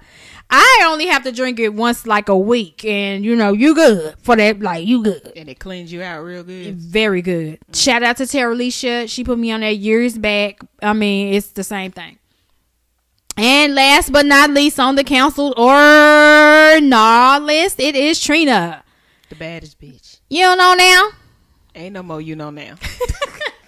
I 0.53 0.85
only 0.89 1.07
have 1.07 1.23
to 1.23 1.31
drink 1.31 1.59
it 1.59 1.73
once 1.73 2.05
like 2.05 2.27
a 2.27 2.37
week, 2.37 2.83
and 2.83 3.23
you 3.23 3.35
know 3.37 3.53
you 3.53 3.73
good 3.73 4.15
for 4.21 4.35
that. 4.35 4.59
Like 4.59 4.85
you 4.85 5.01
good, 5.01 5.31
and 5.35 5.47
it 5.47 5.59
cleans 5.59 5.93
you 5.93 6.03
out 6.03 6.21
real 6.21 6.43
good. 6.43 6.75
very 6.75 7.21
good. 7.21 7.59
Shout 7.73 8.03
out 8.03 8.17
to 8.17 8.27
Tara 8.27 8.53
Alicia. 8.53 9.07
She 9.07 9.23
put 9.23 9.39
me 9.39 9.51
on 9.51 9.61
that 9.61 9.77
years 9.77 10.17
back. 10.17 10.59
I 10.83 10.91
mean, 10.91 11.33
it's 11.33 11.51
the 11.51 11.63
same 11.63 11.91
thing. 11.91 12.19
And 13.37 13.73
last 13.75 14.11
but 14.11 14.25
not 14.25 14.49
least, 14.51 14.77
on 14.77 14.95
the 14.95 15.05
council 15.05 15.53
or 15.57 16.81
not 16.81 17.43
list, 17.43 17.79
it 17.79 17.95
is 17.95 18.19
Trina. 18.19 18.83
The 19.29 19.35
baddest 19.35 19.79
bitch. 19.79 20.19
You 20.29 20.43
don't 20.43 20.57
know 20.57 20.73
now. 20.73 21.09
Ain't 21.75 21.93
no 21.93 22.03
more 22.03 22.19
you 22.19 22.35
know 22.35 22.49
now. 22.49 22.75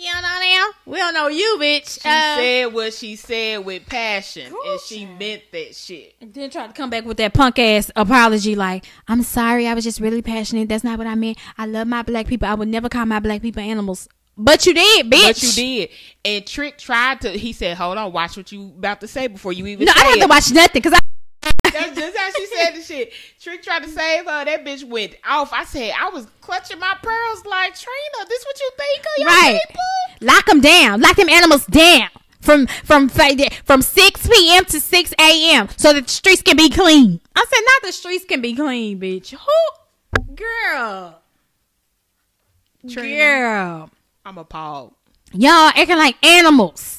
You 0.00 0.12
don't 0.12 0.22
know 0.22 0.38
now. 0.40 0.66
We 0.86 0.98
don't 0.98 1.12
know 1.14 1.26
you, 1.26 1.56
bitch. 1.60 2.00
She 2.00 2.08
Uh, 2.08 2.36
said 2.36 2.72
what 2.72 2.94
she 2.94 3.16
said 3.16 3.64
with 3.64 3.84
passion, 3.86 4.52
Ooh, 4.52 4.62
and 4.70 4.80
she 4.80 5.04
meant 5.06 5.42
that 5.50 5.74
shit. 5.74 6.14
And 6.20 6.32
then 6.32 6.50
tried 6.50 6.68
to 6.68 6.72
come 6.72 6.88
back 6.88 7.04
with 7.04 7.16
that 7.16 7.34
punk 7.34 7.58
ass 7.58 7.90
apology 7.96 8.54
like, 8.54 8.84
I'm 9.08 9.22
sorry, 9.24 9.66
I 9.66 9.74
was 9.74 9.82
just 9.82 9.98
really 10.00 10.22
passionate. 10.22 10.68
That's 10.68 10.84
not 10.84 10.98
what 10.98 11.08
I 11.08 11.16
meant. 11.16 11.36
I 11.58 11.66
love 11.66 11.88
my 11.88 12.02
black 12.02 12.28
people. 12.28 12.46
I 12.46 12.54
would 12.54 12.68
never 12.68 12.88
call 12.88 13.06
my 13.06 13.18
black 13.18 13.42
people 13.42 13.60
animals. 13.60 14.08
But 14.36 14.66
you 14.66 14.74
did, 14.74 15.10
bitch. 15.10 15.22
But 15.26 15.42
you 15.42 15.50
did. 15.52 15.88
And 16.24 16.46
Trick 16.46 16.78
tried 16.78 17.20
to. 17.22 17.30
He 17.30 17.52
said, 17.52 17.76
"Hold 17.76 17.98
on, 17.98 18.12
watch 18.12 18.36
what 18.36 18.52
you 18.52 18.66
about 18.78 19.00
to 19.00 19.08
say 19.08 19.26
before 19.26 19.52
you 19.52 19.66
even." 19.66 19.84
No, 19.86 19.92
say 19.92 20.00
I 20.00 20.02
don't 20.04 20.10
have 20.12 20.18
it. 20.18 20.22
to 20.22 20.28
watch 20.28 20.50
nothing 20.52 20.80
because 20.80 20.92
I. 20.92 21.00
That's 21.72 21.96
just 21.96 22.16
how 22.16 22.30
she 22.36 22.46
said 22.46 22.70
the 22.74 22.82
shit. 22.82 23.12
Trick 23.40 23.62
tried 23.62 23.82
to 23.84 23.88
save 23.88 24.24
her. 24.26 24.44
That 24.44 24.64
bitch 24.64 24.84
went 24.84 25.16
off. 25.26 25.52
I 25.52 25.64
said, 25.64 25.92
I 26.00 26.08
was 26.10 26.26
clutching 26.40 26.78
my 26.78 26.94
pearls 27.02 27.44
like 27.46 27.74
Trina. 27.74 28.28
This 28.28 28.44
what 28.44 28.58
you 28.60 28.70
think 28.76 29.00
of 29.00 29.06
your 29.18 29.28
Right. 29.28 29.60
people? 29.68 30.26
Lock 30.28 30.46
them 30.46 30.60
down. 30.60 31.00
Lock 31.00 31.16
them 31.16 31.28
animals 31.28 31.66
down. 31.66 32.08
From 32.40 32.66
from 32.84 33.08
from 33.08 33.82
6 33.82 34.28
p.m. 34.28 34.64
to 34.66 34.80
6 34.80 35.14
a.m. 35.20 35.68
so 35.76 35.92
that 35.92 36.06
the 36.06 36.12
streets 36.12 36.40
can 36.40 36.56
be 36.56 36.70
clean. 36.70 37.20
I 37.34 37.44
said, 37.48 37.60
not 37.64 37.82
the 37.82 37.92
streets 37.92 38.24
can 38.24 38.40
be 38.40 38.54
clean, 38.54 38.98
bitch. 39.00 39.30
Who? 39.34 40.34
Girl. 40.34 41.20
Trina. 42.88 43.16
Girl. 43.16 43.90
I'm 44.24 44.38
appalled. 44.38 44.94
y'all 45.32 45.50
acting 45.74 45.96
like 45.98 46.16
animals. 46.24 46.97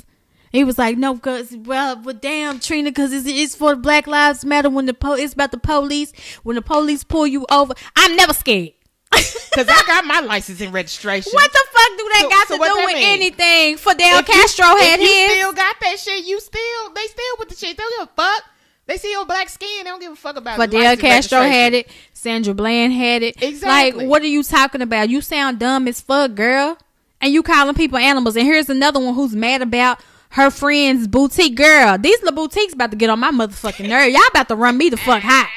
He 0.51 0.63
was 0.63 0.77
like, 0.77 0.97
no, 0.97 1.17
cause 1.17 1.55
well, 1.55 1.95
but 1.95 2.21
damn, 2.21 2.59
Trina, 2.59 2.91
cause 2.91 3.13
it's, 3.13 3.27
it's 3.27 3.55
for 3.55 3.75
Black 3.75 4.07
Lives 4.07 4.43
Matter. 4.43 4.69
When 4.69 4.85
the 4.87 4.93
po- 4.93 5.13
it's 5.13 5.33
about 5.33 5.51
the 5.51 5.59
police. 5.59 6.11
When 6.43 6.55
the 6.55 6.61
police 6.61 7.03
pull 7.03 7.27
you 7.27 7.45
over, 7.51 7.73
I'm 7.95 8.15
never 8.15 8.33
scared. 8.33 8.71
Cause 9.11 9.67
I 9.67 9.83
got 9.87 10.05
my 10.05 10.19
license 10.19 10.61
and 10.61 10.71
registration. 10.71 11.31
What 11.33 11.51
the 11.51 11.59
fuck 11.71 11.97
do 11.97 12.09
that 12.11 12.19
So- 12.21 12.29
got 12.29 12.47
so 12.47 12.57
to 12.57 12.63
do 12.63 12.85
with 12.85 12.95
mean? 12.95 13.05
anything? 13.05 13.77
Philando 13.77 14.19
If 14.19 14.27
you- 14.27 14.33
Castile 14.35 14.77
had 14.77 14.99
if 14.99 15.09
you 15.09 15.29
still 15.35 15.53
got 15.53 15.75
that 15.81 15.99
shit, 15.99 16.25
you 16.25 16.39
still 16.39 16.93
they 16.93 17.05
still 17.07 17.35
with 17.39 17.49
the 17.49 17.55
shit. 17.55 17.75
They 17.75 17.81
don't 17.83 17.99
give 17.99 18.09
a 18.15 18.21
fuck. 18.21 18.43
They 18.85 18.97
see 18.97 19.11
your 19.11 19.25
black 19.25 19.49
skin. 19.49 19.83
They 19.83 19.89
don't 19.89 19.99
give 19.99 20.11
a 20.13 20.15
fuck 20.15 20.35
about 20.35 20.59
Philando 20.59 20.99
Castile 20.99 21.41
had 21.43 21.73
it. 21.73 21.89
Sandra 22.13 22.53
Bland 22.53 22.93
had 22.93 23.23
it. 23.23 23.41
Exactly. 23.41 24.01
Like, 24.03 24.09
what 24.09 24.21
are 24.21 24.27
you 24.27 24.43
talking 24.43 24.81
about? 24.83 25.09
You 25.09 25.21
sound 25.21 25.57
dumb 25.59 25.87
as 25.87 26.01
fuck, 26.01 26.35
girl. 26.35 26.77
And 27.19 27.33
you 27.33 27.41
calling 27.43 27.73
people 27.75 27.97
animals. 27.97 28.35
And 28.35 28.45
here's 28.45 28.69
another 28.69 28.99
one 28.99 29.15
who's 29.15 29.35
mad 29.35 29.61
about 29.63 29.99
her 30.29 30.51
friend's 30.51 31.07
boutique. 31.07 31.55
Girl, 31.55 31.97
these 31.97 32.21
little 32.23 32.35
boutiques 32.35 32.73
about 32.73 32.91
to 32.91 32.97
get 32.97 33.09
on 33.09 33.19
my 33.19 33.31
motherfucking 33.31 33.87
nerve. 33.89 34.11
Y'all 34.11 34.21
about 34.29 34.47
to 34.49 34.55
run 34.55 34.77
me 34.77 34.89
the 34.89 34.97
fuck 34.97 35.21
hot. 35.23 35.49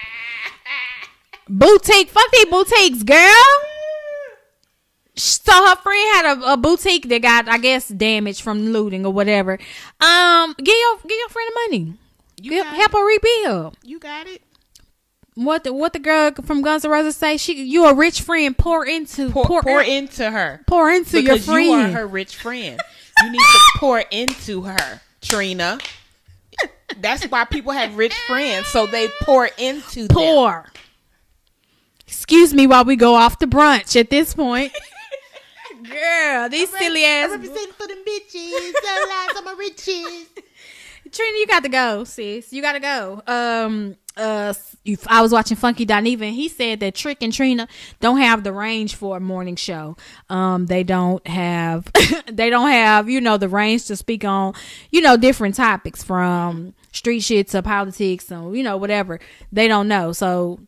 Boutique, 1.48 2.08
fuck 2.08 2.30
these 2.32 2.46
boutiques, 2.46 3.02
girl. 3.02 3.44
So 5.14 5.52
her 5.52 5.76
friend 5.76 6.16
had 6.16 6.38
a, 6.38 6.52
a 6.52 6.56
boutique 6.56 7.08
that 7.10 7.20
got, 7.20 7.46
I 7.48 7.58
guess, 7.58 7.88
damaged 7.88 8.40
from 8.40 8.66
looting 8.72 9.04
or 9.04 9.12
whatever. 9.12 9.58
Um, 10.00 10.54
give 10.58 10.74
your 10.74 10.96
give 11.02 11.18
your 11.18 11.28
friend 11.28 11.50
the 11.50 11.60
money. 11.68 11.94
You 12.40 12.50
Give- 12.50 12.66
help 12.66 12.92
her 12.92 13.06
rebuild 13.06 13.76
You 13.84 13.98
got 14.00 14.26
it. 14.26 14.42
what 15.34 15.64
the 15.64 15.72
what 15.74 15.92
the 15.92 15.98
girl 15.98 16.32
from 16.44 16.62
Guns 16.62 16.84
N' 16.84 16.90
Roses 16.90 17.14
say? 17.14 17.36
She 17.36 17.62
you 17.62 17.84
a 17.84 17.94
rich 17.94 18.22
friend. 18.22 18.56
Pour 18.56 18.86
into 18.86 19.30
Pour, 19.30 19.44
pour, 19.44 19.62
pour 19.62 19.82
into 19.82 20.30
her. 20.30 20.62
pour 20.66 20.90
into 20.90 21.20
your 21.22 21.38
friend. 21.38 21.66
you 21.66 21.72
are 21.74 21.88
her 21.88 22.06
rich 22.06 22.34
friend. 22.36 22.80
You 23.22 23.30
need 23.30 23.38
to 23.38 23.60
pour 23.78 24.00
into 24.00 24.62
her, 24.62 25.00
Trina. 25.20 25.78
That's 26.98 27.24
why 27.24 27.44
people 27.44 27.72
have 27.72 27.96
rich 27.96 28.14
friends, 28.26 28.66
so 28.68 28.86
they 28.86 29.08
pour 29.22 29.46
into 29.58 30.08
them. 30.08 30.16
pour. 30.16 30.66
Excuse 32.06 32.52
me 32.52 32.66
while 32.66 32.84
we 32.84 32.96
go 32.96 33.14
off 33.14 33.38
to 33.38 33.46
brunch. 33.46 33.98
At 33.98 34.10
this 34.10 34.34
point, 34.34 34.72
girl, 35.82 36.48
these 36.48 36.70
silly 36.70 37.04
ass. 37.04 37.30
for 37.30 37.86
them 37.86 38.04
bitches. 38.06 38.72
I'm 39.36 39.46
a 39.46 39.54
riches. 39.56 40.26
Trina, 41.10 41.38
you 41.38 41.46
got 41.46 41.62
to 41.64 41.68
go, 41.68 42.04
sis. 42.04 42.52
You 42.52 42.62
got 42.62 42.72
to 42.72 42.80
go. 42.80 43.22
Um, 43.26 43.96
uh, 44.16 44.52
I 45.06 45.22
was 45.22 45.32
watching 45.32 45.56
Funky 45.56 45.86
Dineva, 45.86 46.22
and 46.22 46.34
he 46.34 46.48
said 46.48 46.80
that 46.80 46.94
Trick 46.94 47.18
and 47.22 47.32
Trina 47.32 47.68
don't 48.00 48.18
have 48.18 48.44
the 48.44 48.52
range 48.52 48.94
for 48.94 49.16
a 49.16 49.20
morning 49.20 49.56
show. 49.56 49.96
Um, 50.28 50.66
they 50.66 50.82
don't 50.82 51.26
have, 51.26 51.90
they 52.32 52.50
don't 52.50 52.70
have, 52.70 53.08
you 53.08 53.20
know, 53.20 53.36
the 53.36 53.48
range 53.48 53.86
to 53.86 53.96
speak 53.96 54.24
on, 54.24 54.54
you 54.90 55.00
know, 55.00 55.16
different 55.16 55.54
topics 55.54 56.02
from 56.02 56.74
street 56.92 57.20
shit 57.20 57.48
to 57.48 57.62
politics 57.62 58.30
and 58.30 58.56
you 58.56 58.62
know 58.62 58.76
whatever. 58.76 59.18
They 59.50 59.68
don't 59.68 59.88
know, 59.88 60.12
so 60.12 60.60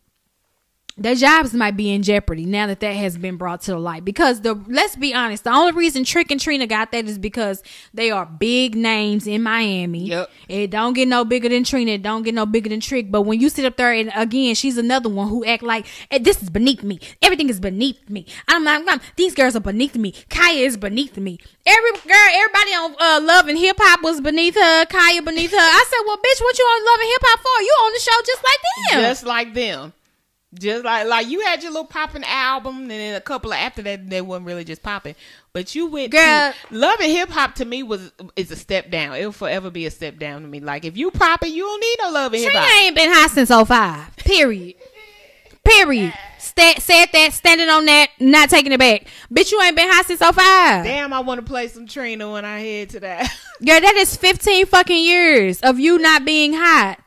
their 0.97 1.17
jobs 1.17 1.53
might 1.53 1.77
be 1.77 1.91
in 1.91 2.05
jeopardy 2.05 2.45
now 2.45 2.69
that 2.69 2.79
that 2.79 2.95
has 2.95 3.19
been 3.19 3.37
brought 3.37 3.63
to 3.63 3.73
the 3.73 3.79
light. 3.79 4.05
Because 4.05 4.43
the 4.43 4.55
let's 4.69 4.95
be 4.95 5.13
honest, 5.13 5.45
the 5.45 5.51
only 5.51 5.73
reason 5.73 6.05
Trick 6.05 6.31
and 6.31 6.41
Trina 6.41 6.67
got 6.69 6.93
that 6.93 7.07
is 7.07 7.19
because 7.19 7.63
they 7.93 8.13
are 8.13 8.25
big 8.25 8.77
names 8.77 9.27
in 9.27 9.43
Miami. 9.43 10.05
Yep. 10.05 10.31
It 10.49 10.71
don't 10.71 10.95
get 10.95 11.09
no 11.09 11.25
bigger 11.25 11.49
than 11.49 11.65
Trina. 11.65 11.93
It 11.93 12.03
don't 12.03 12.23
get 12.23 12.35
no 12.35 12.47
bigger 12.47 12.69
than 12.69 12.79
Trick. 12.79 13.11
But 13.11 13.23
when 13.23 13.41
you 13.41 13.49
sit 13.49 13.65
up 13.65 13.77
there 13.77 13.93
and 13.93 14.13
again, 14.15 14.55
she's 14.55 14.79
another 14.79 15.09
one 15.09 15.29
who 15.29 15.45
act 15.45 15.65
like 15.65 15.87
"Eh, 16.13 16.19
this 16.19 16.41
is 16.41 16.49
beneath 16.49 16.85
me. 16.85 17.01
Everything 17.23 17.49
is 17.49 17.59
beneath 17.59 18.09
me. 18.09 18.27
I'm. 18.47 18.67
I'm, 18.69 19.01
these 19.17 19.35
girls 19.35 19.57
are 19.57 19.61
beneath 19.61 19.97
me. 19.97 20.13
Khia 20.13 20.65
is 20.65 20.77
beneath 20.77 21.17
me. 21.17 21.39
Every 21.67 21.93
girl, 21.93 22.29
everybody 22.35 22.71
on 22.71 22.95
uh, 23.01 23.21
Love 23.27 23.49
and 23.49 23.59
Hip 23.59 23.77
Hop 23.81 24.03
was 24.03 24.21
beneath 24.21 24.55
her. 24.55 24.85
Khia 24.87 25.25
beneath 25.25 25.51
her. 25.51 25.57
I 25.57 25.85
said, 25.89 26.05
well, 26.07 26.19
bitch, 26.19 26.41
what 26.41 26.59
you 26.59 26.65
on 26.65 26.85
Love 26.87 27.01
and 27.01 27.09
Hip 27.09 27.23
Hop 27.25 27.41
for? 27.41 27.63
You 27.63 27.77
on 27.83 27.93
the 27.93 28.01
show 28.01 28.23
just 28.27 28.45
like 28.45 28.61
them. 28.63 29.11
Just 29.11 29.25
like 29.25 29.55
them. 29.55 29.93
Just 30.59 30.85
like 30.85 31.07
like 31.07 31.29
you 31.29 31.41
had 31.41 31.63
your 31.63 31.73
little 31.73 31.87
popping 31.87 32.25
album, 32.25 32.83
and 32.83 32.91
then 32.91 33.15
a 33.15 33.21
couple 33.21 33.53
of 33.53 33.59
after 33.59 33.83
that 33.83 34.09
they 34.09 34.21
wasn't 34.21 34.47
really 34.47 34.65
just 34.65 34.83
popping. 34.83 35.15
But 35.53 35.75
you 35.75 35.87
went 35.87 36.13
Girl. 36.13 36.53
to 36.53 36.55
love 36.77 37.01
and 37.01 37.11
hip 37.11 37.31
hop 37.31 37.55
to 37.57 37.65
me 37.65 37.83
was 37.83 38.13
is 38.37 38.51
a 38.51 38.57
step 38.57 38.91
down. 38.91 39.17
It 39.17 39.25
will 39.25 39.33
forever 39.33 39.71
be 39.71 39.87
a 39.87 39.91
step 39.91 40.19
down 40.19 40.43
to 40.43 40.49
me. 40.49 40.61
Like 40.61 40.85
if 40.85 40.97
you 40.97 41.11
popping, 41.11 41.53
you 41.53 41.63
don't 41.63 41.81
need 41.81 41.97
no 42.01 42.11
love 42.11 42.33
and 42.33 42.43
hip 42.43 42.53
hop. 42.53 42.83
ain't 42.83 42.97
been 42.97 43.11
hot 43.11 43.31
since 43.31 43.51
05. 43.51 44.17
Period. 44.17 44.75
Period. 45.65 46.13
Sta- 46.39 46.79
said 46.79 47.07
that, 47.13 47.33
standing 47.33 47.71
on 47.71 47.87
that, 47.87 48.11
not 48.21 48.51
taking 48.51 48.73
it 48.73 48.79
back. 48.79 49.07
Bitch, 49.33 49.51
you 49.51 49.61
ain't 49.63 49.75
been 49.75 49.91
hot 49.91 50.05
since 50.05 50.21
05. 50.21 50.37
Damn, 50.85 51.13
I 51.13 51.21
want 51.21 51.41
to 51.41 51.47
play 51.47 51.69
some 51.69 51.87
Trina 51.87 52.31
when 52.31 52.45
I 52.45 52.61
head 52.61 52.91
to 52.91 53.01
that. 53.01 53.31
Girl, 53.67 53.81
that 53.81 53.95
is 53.97 54.15
15 54.17 54.67
fucking 54.67 55.05
years 55.05 55.61
of 55.63 55.81
you 55.81 55.99
not 55.99 56.25
being 56.25 56.53
hot. 56.53 56.99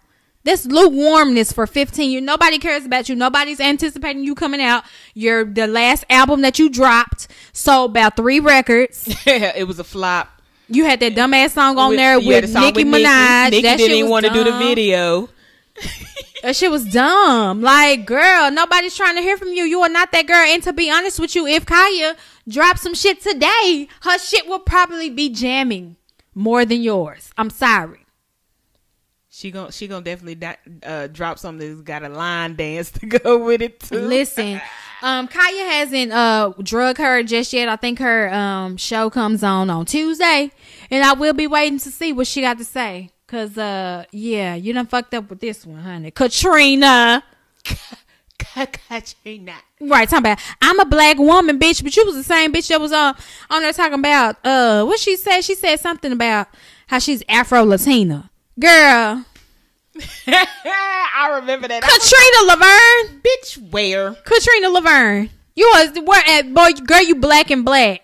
This 0.48 0.66
lukewarmness 0.66 1.52
for 1.52 1.68
15 1.68 2.10
years. 2.10 2.24
Nobody 2.24 2.58
cares 2.58 2.86
about 2.86 3.10
you. 3.10 3.18
Nobody's 3.18 3.60
anticipating 3.60 4.24
you 4.24 4.34
coming 4.34 4.62
out. 4.62 4.86
You're 5.14 5.44
the 5.44 5.68
last 5.68 6.06
album 6.10 6.40
that 6.40 6.58
you 6.58 6.70
dropped 6.70 7.28
sold 7.52 7.92
about 7.92 8.16
three 8.16 8.40
records. 8.40 9.14
Yeah, 9.28 9.52
it 9.58 9.68
was 9.68 9.78
a 9.78 9.84
flop. 9.84 10.42
You 10.70 10.86
had 10.86 11.02
that 11.02 11.16
dumbass 11.16 11.50
song 11.50 11.78
on 11.78 11.90
With- 11.90 11.98
there 11.98 12.18
with 12.18 12.50
song 12.50 12.62
Nicki 12.62 12.86
with 12.86 12.94
Minaj. 12.94 13.52
Nicki 13.52 13.62
that 13.64 13.78
didn't 13.78 13.98
even 13.98 14.10
want 14.10 14.26
to 14.26 14.32
do 14.32 14.46
the 14.46 14.58
video. 14.58 15.28
That 16.44 16.56
shit 16.56 16.72
was 16.72 16.86
dumb. 16.86 17.62
Like, 17.62 18.06
girl, 18.06 18.50
nobody's 18.50 18.96
trying 18.96 19.18
to 19.18 19.22
hear 19.22 19.36
from 19.36 19.50
you. 19.50 19.66
You 19.66 19.82
are 19.82 19.90
not 19.90 20.14
that 20.14 20.28
girl. 20.28 20.46
And 20.48 20.64
to 20.64 20.72
be 20.72 20.90
honest 20.90 21.20
with 21.20 21.36
you, 21.36 21.46
if 21.46 21.66
Khia 21.66 22.16
dropped 22.48 22.80
some 22.80 22.94
shit 22.94 23.20
today, 23.20 23.90
her 24.04 24.18
shit 24.18 24.48
will 24.48 24.60
probably 24.60 25.10
be 25.10 25.30
jamming 25.30 25.98
more 26.34 26.64
than 26.64 26.82
yours. 26.82 27.32
I'm 27.38 27.50
sorry. 27.50 28.07
She 29.38 29.52
gon' 29.52 29.70
she 29.70 29.88
gonna 29.88 30.04
definitely 30.04 30.34
di- 30.34 30.58
uh, 30.82 31.06
drop 31.06 31.38
something 31.38 31.60
that's 31.60 31.82
got 31.82 32.02
a 32.02 32.10
line 32.10 32.56
dance 32.56 32.90
to 33.00 33.06
go 33.06 33.38
with 33.38 33.62
it 33.62 33.80
too. 33.80 34.00
Listen, 34.00 34.60
um, 35.04 35.28
Khia 35.28 35.74
hasn't 35.74 36.12
uh 36.12 36.54
drug 36.64 36.98
her 36.98 37.22
just 37.22 37.54
yet. 37.54 37.70
I 37.70 37.76
think 37.76 38.00
her 38.00 38.34
um 38.34 38.78
show 38.78 39.12
comes 39.12 39.44
on 39.44 39.70
on 39.70 39.86
Tuesday, 39.86 40.52
and 40.90 41.04
I 41.04 41.14
will 41.14 41.34
be 41.34 41.46
waiting 41.46 41.78
to 41.78 41.92
see 41.92 42.12
what 42.14 42.26
she 42.26 42.42
got 42.42 42.58
to 42.58 42.66
say. 42.66 43.12
Cause 43.28 43.60
uh, 43.60 44.06
yeah, 44.12 44.56
you 44.56 44.74
done 44.74 44.88
fucked 44.88 45.14
up 45.14 45.30
with 45.30 45.40
this 45.40 45.68
one, 45.68 45.84
honey. 45.84 46.10
Katrina. 46.10 47.24
Katrina. 48.40 49.54
Right, 49.80 50.10
talking 50.10 50.18
about 50.18 50.40
I'm 50.64 50.80
a 50.80 50.86
black 50.86 51.20
woman, 51.20 51.60
bitch, 51.60 51.84
but 51.84 51.96
you 51.96 52.08
was 52.08 52.16
the 52.16 52.24
same 52.24 52.52
bitch 52.52 52.70
that 52.70 52.82
was 52.82 52.92
on 52.92 53.14
on 53.52 53.62
there 53.62 53.72
talking 53.72 54.00
about 54.00 54.44
uh 54.44 54.84
what 54.84 54.98
she 55.00 55.16
said. 55.16 55.42
She 55.42 55.54
said 55.54 55.80
something 55.80 56.12
about 56.12 56.48
how 56.88 56.98
she's 56.98 57.22
Afro 57.30 57.64
Latina. 57.64 58.32
Girl, 58.60 59.24
I 60.28 61.40
remember 61.40 61.68
that. 61.68 61.82
Katrina 61.84 62.46
Laverne, 62.46 63.22
bitch, 63.22 63.72
where? 63.72 64.14
Katrina 64.14 64.70
Laverne. 64.70 65.30
You 65.56 65.72
was 65.74 66.00
where 66.04 66.24
at 66.28 66.54
boy, 66.54 66.74
girl, 66.86 67.02
you 67.02 67.16
black 67.16 67.50
and 67.50 67.66
black. 67.66 68.04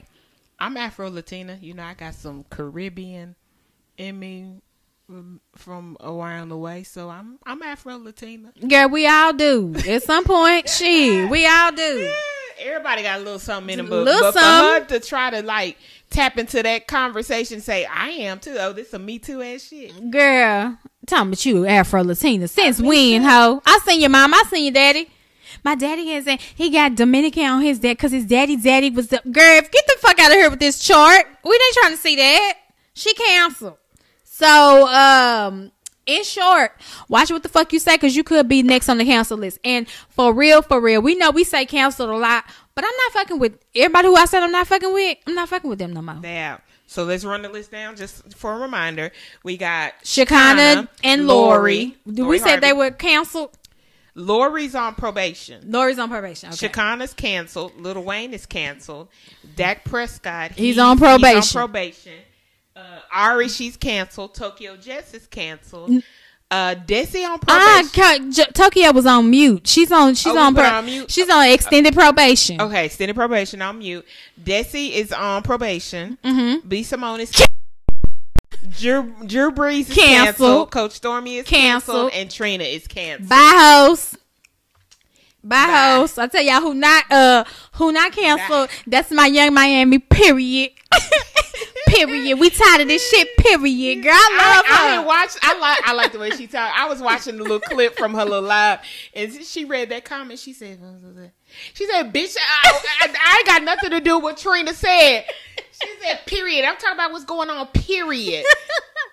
I'm 0.60 0.78
Afro 0.78 1.10
Latina. 1.10 1.58
You 1.62 1.74
know, 1.74 1.84
I 1.84 1.94
got 1.94 2.16
some 2.16 2.46
Caribbean 2.50 3.36
in 3.98 4.20
me 4.20 4.62
um, 5.10 5.42
from 5.56 5.98
around 6.00 6.50
the 6.50 6.58
way, 6.58 6.84
so 6.84 7.10
I'm 7.10 7.38
I'm 7.46 7.62
Afro 7.62 7.98
Latina. 7.98 8.54
Girl, 8.68 8.90
we 8.90 9.08
all 9.08 9.34
do 9.34 9.74
at 9.88 10.04
some 10.04 10.24
point. 10.24 10.70
She, 10.74 11.26
we 11.26 11.46
all 11.46 11.72
do. 11.72 12.12
Everybody 12.60 13.04
got 13.04 13.20
a 13.20 13.24
little 13.24 13.40
something 13.40 13.72
in 13.72 13.78
them, 13.78 13.90
but, 13.90 14.04
Little 14.04 14.32
but 14.32 14.34
for 14.34 14.40
her 14.40 14.86
to 14.86 15.00
try 15.00 15.30
to 15.30 15.42
like 15.42 15.78
tap 16.10 16.38
into 16.38 16.64
that 16.64 16.88
conversation, 16.88 17.62
say 17.62 17.86
I 17.86 18.10
am 18.10 18.40
too. 18.40 18.56
Oh, 18.60 18.74
this 18.74 18.90
is 18.90 18.94
a 18.94 19.00
Me 19.00 19.20
Too 19.20 19.42
ass 19.42 19.64
shit. 19.64 20.12
Girl, 20.12 20.78
talking 21.08 21.28
about 21.30 21.46
you 21.46 21.66
Afro 21.66 22.04
Latina. 22.04 22.48
Since 22.48 22.82
when, 22.82 23.24
ho? 23.24 23.62
I 23.66 23.80
seen 23.86 24.02
your 24.02 24.10
mom. 24.10 24.34
I 24.34 24.44
seen 24.50 24.66
your 24.66 24.74
daddy. 24.74 25.10
My 25.64 25.76
daddy 25.76 26.08
has 26.10 26.28
a, 26.28 26.38
he 26.56 26.70
got 26.70 26.96
Dominican 26.96 27.46
on 27.46 27.62
his 27.62 27.80
dad 27.80 27.94
because 27.94 28.12
his 28.12 28.26
daddy's 28.26 28.64
daddy 28.64 28.90
was 28.90 29.08
the 29.08 29.22
girl. 29.24 29.62
Get 29.62 29.88
the 29.88 29.98
fuck 30.00 30.20
out 30.20 30.32
of 30.32 30.38
here 30.38 30.50
with 30.50 30.60
this 30.60 30.80
chart. 30.80 31.26
We 31.44 31.52
ain't 31.52 31.74
trying 31.76 31.92
to 31.92 31.98
see 31.98 32.16
that. 32.16 32.54
She 32.94 33.14
canceled. 33.14 33.78
So, 34.24 34.88
um, 34.88 35.72
in 36.06 36.24
short, 36.24 36.72
watch 37.08 37.32
what 37.32 37.44
the 37.44 37.50
fuck 37.50 37.74
you 37.74 37.80
say 37.80 37.96
because 37.96 38.16
you 38.16 38.24
could 38.24 38.48
be 38.48 38.64
next 38.64 38.90
on 38.90 38.98
the 38.98 39.06
cancel 39.06 39.38
list. 39.38 39.60
And 39.64 39.88
for 40.10 40.34
real, 40.34 40.62
for 40.62 40.80
real, 40.80 41.02
we 41.02 41.16
know 41.16 41.32
we 41.32 41.44
say 41.44 41.66
canceled 41.66 42.10
a 42.10 42.18
lot, 42.18 42.46
but 42.76 42.84
I'm 42.84 42.92
not 43.06 43.12
fucking 43.14 43.40
with 43.40 43.58
everybody 43.76 44.08
who 44.08 44.16
I 44.16 44.26
said 44.26 44.44
I'm 44.44 44.52
not 44.52 44.68
fucking 44.68 44.94
with. 44.94 45.18
I'm 45.28 45.36
not 45.36 45.50
fucking 45.50 45.70
with 45.70 45.80
them 45.80 45.94
no 45.94 46.02
more. 46.02 46.20
Yeah. 46.24 46.58
So 46.88 47.06
let's 47.06 47.26
run 47.26 47.42
the 47.42 47.50
list 47.50 47.72
down 47.72 47.96
just 47.96 48.36
for 48.36 48.54
a 48.54 48.60
reminder. 48.60 49.12
We 49.44 49.58
got 49.58 49.94
Shekinah 50.04 50.90
and 51.04 51.28
Lori. 51.28 51.98
Lori 52.06 52.30
we 52.30 52.40
said 52.40 52.62
they 52.62 52.74
were 52.74 52.92
canceled. 52.92 53.58
Lori's 54.16 54.76
on 54.76 54.94
probation. 54.94 55.72
Lori's 55.72 55.98
on 55.98 56.10
probation. 56.10 56.50
Okay. 56.50 56.58
Shekinah's 56.58 57.14
canceled. 57.14 57.80
Lil 57.80 58.04
Wayne 58.04 58.34
is 58.34 58.46
canceled. 58.46 59.08
Dak 59.56 59.86
Prescott. 59.86 60.52
He's 60.52 60.78
on 60.78 61.00
probation. 61.00 61.36
He's 61.42 61.56
on 61.56 61.68
probation. 61.68 62.14
Uh, 62.76 62.82
Ari, 63.14 63.48
she's 63.50 63.78
canceled. 63.78 64.34
Tokyo 64.34 64.76
Jetz 64.76 65.14
is 65.14 65.28
canceled. 65.28 65.92
Uh, 66.52 66.76
Desi 66.76 67.26
on 67.28 67.40
Ah, 67.48 67.84
probation. 67.92 68.34
Ka- 68.36 68.44
J- 68.46 68.52
Tokyo 68.54 68.92
was 68.92 69.06
on 69.08 69.30
mute. 69.30 69.68
She's 69.68 69.92
on. 69.92 70.14
She's 70.16 70.34
Oh, 70.34 70.38
on. 70.38 70.54
Pro- 70.54 70.64
on 70.66 70.86
mute? 70.86 71.10
She's 71.10 71.30
on 71.30 71.48
extended 71.48 71.94
probation. 71.96 72.62
okay, 72.62 72.86
extended 72.86 73.16
probation 73.16 73.62
on 73.62 73.80
mute. 73.80 74.06
Desi 74.44 74.92
is 74.92 75.12
on 75.12 75.42
probation. 75.44 76.18
Mm-hmm. 76.24 76.68
B 76.68 76.84
Simone 76.84 77.22
is 77.22 77.32
Drew, 78.80 79.14
Drew 79.26 79.52
Brees 79.52 79.90
is 79.90 79.96
Canceled. 79.96 80.26
canceled. 80.26 80.72
Coach 80.72 80.92
Stormy 80.94 81.38
is 81.38 81.46
Canceled. 81.48 82.12
canceled. 82.12 82.12
And 82.22 82.32
Trina 82.32 82.64
is 82.64 82.88
canceled. 82.88 83.30
Bye, 83.30 83.84
host. 83.88 84.18
Bye, 85.44 85.68
Bye. 85.68 85.96
host. 85.98 86.18
I 86.20 86.28
tell 86.28 86.42
y'all 86.42 86.62
who 86.62 86.74
not 86.74 87.04
uh 87.12 87.44
who 87.74 87.92
not 87.92 88.12
canceled. 88.14 88.70
That's 88.88 89.12
my 89.12 89.28
Yung 89.28 89.54
Miami. 89.54 90.00
Period. 90.00 90.72
period. 91.88 92.40
We 92.40 92.50
tired 92.50 92.82
of 92.82 92.88
this 92.88 93.08
shit. 93.10 93.36
Period. 93.38 94.04
Girl, 94.04 94.14
I 94.14 94.30
I, 94.40 94.56
love 94.56 94.66
I 94.66 94.70
her. 94.70 94.96
had 95.00 95.06
watched. 95.06 95.38
I 95.42 95.60
like. 95.60 95.88
I 95.88 95.94
like 95.94 96.12
the 96.12 96.20
way 96.20 96.30
she 96.32 96.48
talked. 96.48 96.78
I 96.78 96.88
was 96.88 97.02
watching 97.02 97.38
the 97.38 97.44
little 97.44 97.60
clip 97.60 97.98
from 97.98 98.14
her 98.14 98.24
little 98.24 98.42
live, 98.42 98.80
and 99.14 99.34
she 99.44 99.66
read 99.66 99.90
that 99.90 100.06
comment. 100.06 100.40
She 100.40 100.54
said, 100.54 100.80
"She 101.74 101.86
said, 101.88 102.14
bitch, 102.14 102.36
I, 102.40 102.82
I, 103.02 103.08
I 103.22 103.38
ain't 103.38 103.48
got 103.48 103.64
nothing 103.64 103.90
to 103.92 104.00
do 104.00 104.16
with 104.16 104.24
what 104.24 104.38
Trina 104.38 104.74
said." 104.74 105.26
She 105.72 105.90
said, 106.02 106.22
"Period." 106.26 106.66
I'm 106.66 106.76
talking 106.78 106.94
about 106.96 107.12
what's 107.12 107.26
going 107.26 107.50
on. 107.50 107.68
Period. 107.68 108.46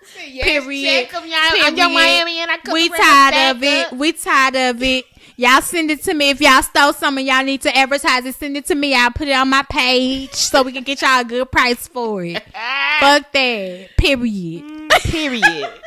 I 0.03 0.05
said, 0.05 0.29
yes, 0.29 0.45
Period. 0.45 1.09
Check 1.09 1.11
y'all. 1.25 1.65
I'm 1.65 1.77
Yung 1.77 1.93
Miami, 1.93 2.39
and 2.39 2.49
I 2.51 2.57
come 2.57 2.73
we 2.73 2.89
tired 2.89 3.55
of 3.55 3.63
it. 3.63 3.87
up. 3.87 3.93
We 3.93 4.11
tired 4.13 4.55
of 4.55 4.81
it. 4.81 5.05
Y'all 5.41 5.59
send 5.59 5.89
it 5.89 6.03
to 6.03 6.13
me. 6.13 6.29
If 6.29 6.39
y'all 6.39 6.61
stole 6.61 6.93
some 6.93 7.17
and 7.17 7.25
y'all 7.25 7.43
need 7.43 7.63
to 7.63 7.75
advertise 7.75 8.23
it, 8.25 8.35
send 8.35 8.55
it 8.57 8.67
to 8.67 8.75
me. 8.75 8.93
I'll 8.93 9.09
put 9.09 9.27
it 9.27 9.31
on 9.31 9.49
my 9.49 9.63
page 9.63 10.31
so 10.33 10.61
we 10.61 10.71
can 10.71 10.83
get 10.83 11.01
y'all 11.01 11.21
a 11.21 11.23
good 11.23 11.51
price 11.51 11.87
for 11.87 12.23
it. 12.23 12.43
Fuck 12.99 13.31
that. 13.31 13.89
Period. 13.97 14.63
Mm, 14.63 14.89
period. 15.11 15.73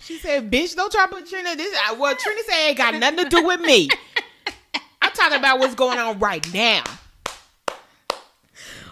She 0.00 0.16
said, 0.16 0.50
"Bitch, 0.50 0.74
don't 0.74 0.90
try 0.90 1.04
to 1.04 1.14
put 1.14 1.28
Trina 1.28 1.54
this." 1.54 1.78
Well, 1.98 2.14
Trina 2.16 2.40
said 2.46 2.68
ain't 2.68 2.78
got 2.78 2.94
nothing 2.94 3.24
to 3.24 3.28
do 3.28 3.44
with 3.44 3.60
me. 3.60 3.90
I'm 5.02 5.12
talking 5.12 5.38
about 5.38 5.58
what's 5.58 5.74
going 5.74 5.98
on 5.98 6.18
right 6.18 6.42
now. 6.54 6.82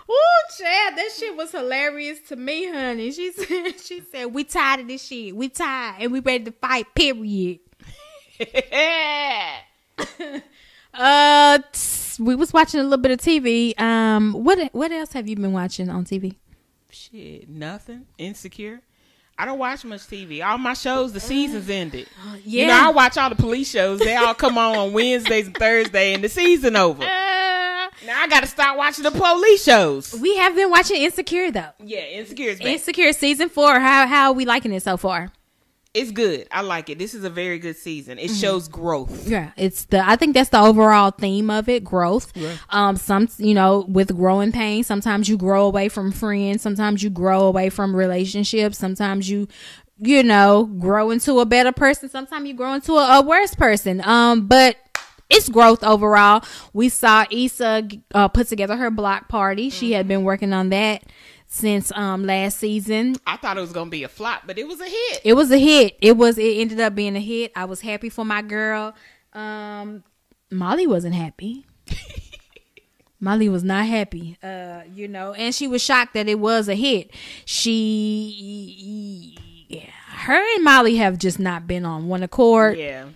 Oh, 0.07 0.43
Chad, 0.59 0.95
that 0.99 1.09
shit 1.19 1.35
was 1.35 1.53
hilarious 1.53 2.19
to 2.29 2.37
me, 2.37 2.69
honey. 2.69 3.13
She 3.13 3.33
said, 3.33 3.81
she 3.83 4.03
said, 4.13 4.27
we 4.27 4.45
tired 4.45 4.81
of 4.81 4.89
this 4.89 5.07
shit. 5.07 5.35
We 5.35 5.49
tired 5.49 6.03
and 6.03 6.13
we 6.13 6.21
ready 6.21 6.45
to 6.45 6.53
fight. 6.53 6.95
Period. 6.95 7.61
Uh, 10.99 11.59
tss, 11.73 12.19
we 12.19 12.35
was 12.35 12.55
watching 12.55 12.81
a 12.81 12.83
little 12.83 12.97
bit 12.97 13.11
of 13.11 13.19
TV. 13.21 13.79
Um, 13.79 14.33
what 14.33 14.73
what 14.73 14.91
else 14.91 15.13
have 15.13 15.29
you 15.29 15.37
been 15.37 15.53
watching 15.53 15.91
on 15.91 16.07
TV? 16.07 16.37
Shit, 16.91 17.51
nothing. 17.51 18.07
Insecure. 18.17 18.81
I 19.39 19.45
don't 19.45 19.59
watch 19.59 19.85
much 19.85 20.01
TV. 20.07 20.43
All 20.43 20.57
my 20.57 20.73
shows, 20.73 21.13
the 21.13 21.21
season's 21.21 21.69
ended. 21.69 22.09
Yeah. 22.47 22.63
You 22.63 22.67
know, 22.69 22.87
I 22.87 22.89
watch 22.93 23.19
all 23.19 23.29
the 23.29 23.37
police 23.37 23.71
shows. 23.71 23.99
They 24.01 24.17
all 24.17 24.33
come 24.33 24.57
on 24.57 24.75
on 24.79 24.93
Wednesdays 24.95 25.49
and 25.49 25.55
Thursday, 25.57 26.15
and 26.15 26.25
the 26.25 26.31
season 26.31 26.77
over. 26.77 27.03
Uh, 27.03 27.07
Now 28.07 28.23
I 28.23 28.27
got 28.31 28.41
to 28.41 28.47
start 28.47 28.79
watching 28.79 29.05
the 29.05 29.11
police 29.11 29.63
shows. 29.63 30.15
we 30.19 30.35
have 30.39 30.55
been 30.55 30.71
watching 30.71 31.03
Insecure 31.03 31.51
though. 31.51 31.73
Yeah, 31.85 32.07
Insecure 32.07 32.53
is 32.53 32.59
back. 32.59 32.69
Insecure 32.69 33.13
season 33.13 33.51
four. 33.51 33.79
How 33.79 34.07
how 34.07 34.29
are 34.29 34.33
we 34.33 34.47
liking 34.47 34.73
it 34.73 34.83
so 34.83 34.97
far? 34.97 35.31
It's 35.97 36.11
good. 36.11 36.47
I 36.53 36.61
like 36.61 36.91
it. 36.91 36.99
This 36.99 37.15
is 37.15 37.25
a 37.25 37.31
very 37.31 37.59
good 37.59 37.77
season. 37.77 38.19
Mm-hmm. 38.19 38.27
It 38.27 38.37
shows 38.37 38.69
growth. 38.69 39.27
Yeah, 39.27 39.53
it's 39.57 39.87
the. 39.87 40.07
I 40.07 40.17
think 40.17 40.35
that's 40.35 40.51
the 40.51 40.61
overall 40.61 41.11
theme 41.11 41.49
of 41.49 41.71
it: 41.71 41.85
growth. 41.85 42.33
Um, 42.69 42.97
some 42.97 43.29
you 43.39 43.55
know, 43.55 43.87
with 43.89 44.15
growing 44.15 44.53
pains, 44.53 44.87
sometimes 44.87 45.27
you 45.27 45.39
grow 45.39 45.65
away 45.65 45.89
from 45.89 46.13
friends. 46.13 46.61
Sometimes 46.61 47.03
you 47.03 47.09
grow 47.09 47.47
away 47.47 47.71
from 47.71 47.97
relationships. 47.97 48.77
Sometimes 48.77 49.31
you, 49.31 49.49
you 49.99 50.23
know, 50.23 50.67
grow 50.67 51.11
into 51.11 51.41
a 51.41 51.47
better 51.47 51.73
person. 51.73 52.11
Sometimes 52.11 52.47
you 52.47 52.53
grow 52.53 52.75
into 52.75 52.93
a, 52.93 53.21
a 53.21 53.23
worse 53.23 53.55
person. 53.55 54.03
Um, 54.07 54.47
but 54.47 54.77
it's 55.31 55.49
growth 55.49 55.83
overall. 55.83 56.45
We 56.75 56.91
saw 56.91 57.25
Issa 57.31 57.89
uh, 58.15 58.29
put 58.29 58.49
together 58.49 58.77
her 58.77 58.91
block 58.91 59.29
party. 59.29 59.71
She 59.71 59.93
had 59.93 60.07
been 60.07 60.25
working 60.25 60.53
on 60.53 60.69
that 60.69 61.05
since 61.47 61.93
um 61.93 62.25
last 62.25 62.59
season. 62.59 63.17
I 63.27 63.37
thought 63.37 63.57
it 63.59 63.61
was 63.61 63.73
gonna 63.73 63.91
be 63.91 64.03
a 64.05 64.09
flop, 64.09 64.43
but 64.47 64.59
it 64.59 64.67
was 64.67 64.81
a 64.81 64.87
hit. 64.87 65.21
It 65.25 65.33
was 65.35 65.51
a 65.51 65.59
hit. 65.59 65.97
It 66.01 66.17
was. 66.17 66.39
It 66.39 66.57
ended 66.59 66.81
up 66.81 66.95
being 66.95 67.17
a 67.17 67.21
hit. 67.21 67.53
I 67.57 67.65
was 67.65 67.81
happy 67.81 68.09
for 68.09 68.25
my 68.25 68.43
girl. 68.43 68.95
Um, 69.33 70.05
Molly 70.51 70.87
wasn't 70.87 71.15
happy. 71.15 71.67
Molly 73.21 73.49
was 73.49 73.65
not 73.65 73.87
happy. 73.87 74.37
Uh, 74.43 74.83
you 74.95 75.09
know, 75.09 75.33
and 75.33 75.55
she 75.55 75.67
was 75.67 75.83
shocked 75.83 76.15
that 76.15 76.29
it 76.29 76.39
was 76.39 76.69
a 76.69 76.75
hit. 76.75 77.11
She, 77.47 79.37
yeah, 79.69 79.91
her 80.27 80.55
and 80.55 80.65
Molly 80.65 80.97
have 80.97 81.19
just 81.19 81.39
not 81.39 81.67
been 81.67 81.85
on 81.87 82.09
one 82.09 82.23
accord. 82.23 82.77
Yeah, 82.79 83.07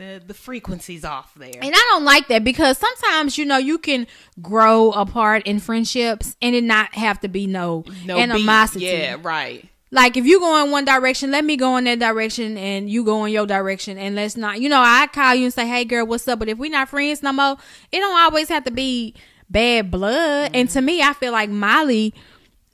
the 0.00 0.22
the 0.26 0.34
frequencies 0.34 1.04
off 1.04 1.32
there. 1.34 1.60
And 1.60 1.72
I 1.74 1.86
don't 1.90 2.04
like 2.04 2.28
that 2.28 2.42
because 2.42 2.78
sometimes 2.78 3.38
you 3.38 3.44
know 3.44 3.58
you 3.58 3.78
can 3.78 4.06
grow 4.40 4.90
apart 4.92 5.46
in 5.46 5.60
friendships 5.60 6.36
and 6.42 6.54
it 6.54 6.64
not 6.64 6.94
have 6.94 7.20
to 7.20 7.28
be 7.28 7.46
no, 7.46 7.84
no 8.04 8.16
beef. 8.16 8.22
animosity. 8.22 8.86
Yeah, 8.86 9.16
right. 9.22 9.68
Like 9.92 10.16
if 10.16 10.24
you 10.24 10.40
go 10.40 10.64
in 10.64 10.70
one 10.70 10.84
direction, 10.84 11.30
let 11.30 11.44
me 11.44 11.56
go 11.56 11.76
in 11.76 11.84
that 11.84 11.98
direction, 11.98 12.56
and 12.56 12.88
you 12.88 13.04
go 13.04 13.24
in 13.24 13.32
your 13.32 13.46
direction, 13.46 13.98
and 13.98 14.14
let's 14.14 14.36
not. 14.36 14.60
You 14.60 14.68
know, 14.68 14.80
I 14.80 15.08
call 15.08 15.34
you 15.34 15.44
and 15.44 15.54
say, 15.54 15.66
"Hey, 15.66 15.84
girl, 15.84 16.06
what's 16.06 16.26
up?" 16.28 16.38
But 16.38 16.48
if 16.48 16.58
we're 16.58 16.70
not 16.70 16.88
friends 16.88 17.22
no 17.22 17.32
more, 17.32 17.56
it 17.90 17.98
don't 17.98 18.18
always 18.18 18.48
have 18.48 18.64
to 18.64 18.70
be 18.70 19.14
bad 19.50 19.90
blood. 19.90 20.52
And 20.54 20.70
to 20.70 20.80
me, 20.80 21.02
I 21.02 21.12
feel 21.12 21.32
like 21.32 21.50
Molly 21.50 22.14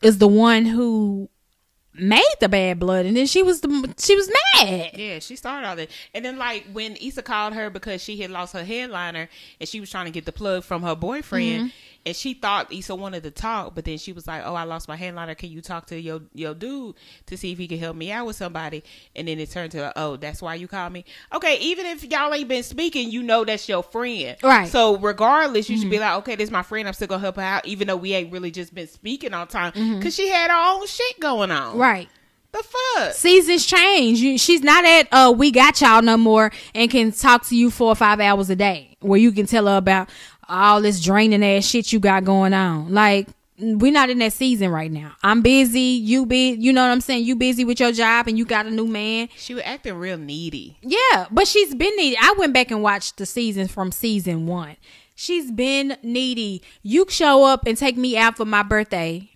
is 0.02 0.18
the 0.18 0.28
one 0.28 0.66
who 0.66 1.30
made 1.98 2.34
the 2.40 2.48
bad 2.48 2.78
blood, 2.78 3.06
and 3.06 3.16
then 3.16 3.26
she 3.26 3.42
was 3.42 3.60
the 3.60 3.94
she 3.98 4.14
was 4.14 4.30
mad. 4.54 4.90
Yeah, 4.94 5.18
she 5.18 5.36
started 5.36 5.66
all 5.66 5.76
that. 5.76 5.90
And 6.14 6.24
then 6.24 6.38
like 6.38 6.64
when 6.72 6.96
Issa 6.96 7.22
called 7.22 7.54
her 7.54 7.70
because 7.70 8.02
she 8.02 8.16
had 8.18 8.30
lost 8.30 8.52
her 8.52 8.64
headliner 8.64 9.28
and 9.60 9.68
she 9.68 9.80
was 9.80 9.90
trying 9.90 10.06
to 10.06 10.10
get 10.10 10.24
the 10.24 10.32
plug 10.32 10.64
from 10.64 10.82
her 10.82 10.94
boyfriend 10.94 11.70
mm-hmm. 11.70 11.76
And 12.06 12.14
she 12.14 12.34
thought 12.34 12.72
Issa 12.72 12.94
wanted 12.94 13.24
to 13.24 13.32
talk, 13.32 13.74
but 13.74 13.84
then 13.84 13.98
she 13.98 14.12
was 14.12 14.28
like, 14.28 14.42
"Oh, 14.46 14.54
I 14.54 14.62
lost 14.62 14.86
my 14.86 14.94
headliner. 14.94 15.34
Can 15.34 15.50
you 15.50 15.60
talk 15.60 15.86
to 15.86 16.00
your 16.00 16.20
your 16.32 16.54
dude 16.54 16.94
to 17.26 17.36
see 17.36 17.50
if 17.50 17.58
he 17.58 17.66
can 17.66 17.78
help 17.78 17.96
me 17.96 18.12
out 18.12 18.26
with 18.26 18.36
somebody?" 18.36 18.84
And 19.16 19.26
then 19.26 19.40
it 19.40 19.50
turned 19.50 19.72
to, 19.72 19.92
"Oh, 19.96 20.16
that's 20.16 20.40
why 20.40 20.54
you 20.54 20.68
called 20.68 20.92
me." 20.92 21.04
Okay, 21.34 21.58
even 21.58 21.84
if 21.84 22.04
y'all 22.04 22.32
ain't 22.32 22.48
been 22.48 22.62
speaking, 22.62 23.10
you 23.10 23.24
know 23.24 23.44
that's 23.44 23.68
your 23.68 23.82
friend, 23.82 24.36
Right. 24.42 24.68
So 24.68 24.96
regardless, 24.98 25.68
you 25.68 25.76
should 25.78 25.90
be 25.90 25.98
like, 25.98 26.16
"Okay, 26.18 26.36
this 26.36 26.44
is 26.46 26.52
my 26.52 26.62
friend. 26.62 26.86
I'm 26.86 26.94
still 26.94 27.08
gonna 27.08 27.20
help 27.20 27.36
her 27.36 27.42
out, 27.42 27.66
even 27.66 27.88
though 27.88 27.96
we 27.96 28.12
ain't 28.14 28.32
really 28.32 28.52
just 28.52 28.72
been 28.72 28.86
speaking 28.86 29.34
all 29.34 29.46
time 29.46 29.72
because 29.98 30.14
she 30.14 30.28
had 30.28 30.50
her 30.50 30.56
own 30.56 30.86
shit 30.86 31.18
going 31.18 31.50
on." 31.50 31.76
Right. 31.76 32.08
The 32.52 32.62
fuck. 32.62 33.12
Seasons 33.12 33.66
change. 33.66 34.20
You, 34.20 34.38
she's 34.38 34.62
not 34.62 34.84
at 34.84 35.08
uh 35.12 35.32
we 35.36 35.50
got 35.50 35.80
y'all 35.80 36.00
no 36.02 36.16
more 36.16 36.50
and 36.74 36.90
can 36.90 37.12
talk 37.12 37.44
to 37.48 37.56
you 37.56 37.70
four 37.70 37.88
or 37.88 37.94
five 37.94 38.18
hours 38.20 38.48
a 38.48 38.56
day 38.56 38.96
where 39.00 39.18
you 39.18 39.30
can 39.30 39.46
tell 39.46 39.66
her 39.66 39.76
about 39.76 40.08
all 40.48 40.80
this 40.80 41.00
draining 41.00 41.44
ass 41.44 41.64
shit 41.64 41.92
you 41.92 42.00
got 42.00 42.24
going 42.24 42.54
on. 42.54 42.92
Like 42.92 43.28
we're 43.58 43.92
not 43.92 44.10
in 44.10 44.18
that 44.18 44.32
season 44.32 44.70
right 44.70 44.90
now. 44.90 45.12
I'm 45.22 45.40
busy. 45.40 45.80
You 45.80 46.26
be, 46.26 46.52
you 46.52 46.72
know 46.72 46.82
what 46.82 46.92
I'm 46.92 47.00
saying. 47.00 47.24
You 47.24 47.36
busy 47.36 47.64
with 47.64 47.80
your 47.80 47.92
job 47.92 48.28
and 48.28 48.36
you 48.36 48.44
got 48.44 48.66
a 48.66 48.70
new 48.70 48.86
man. 48.86 49.28
She 49.36 49.54
was 49.54 49.62
acting 49.64 49.94
real 49.94 50.18
needy. 50.18 50.78
Yeah, 50.82 51.26
but 51.30 51.48
she's 51.48 51.74
been 51.74 51.96
needy. 51.96 52.16
I 52.20 52.34
went 52.36 52.52
back 52.52 52.70
and 52.70 52.82
watched 52.82 53.16
the 53.16 53.26
seasons 53.26 53.72
from 53.72 53.92
season 53.92 54.46
one. 54.46 54.76
She's 55.14 55.50
been 55.50 55.96
needy. 56.02 56.62
You 56.82 57.06
show 57.08 57.44
up 57.44 57.66
and 57.66 57.78
take 57.78 57.96
me 57.96 58.18
out 58.18 58.36
for 58.36 58.44
my 58.44 58.62
birthday, 58.62 59.30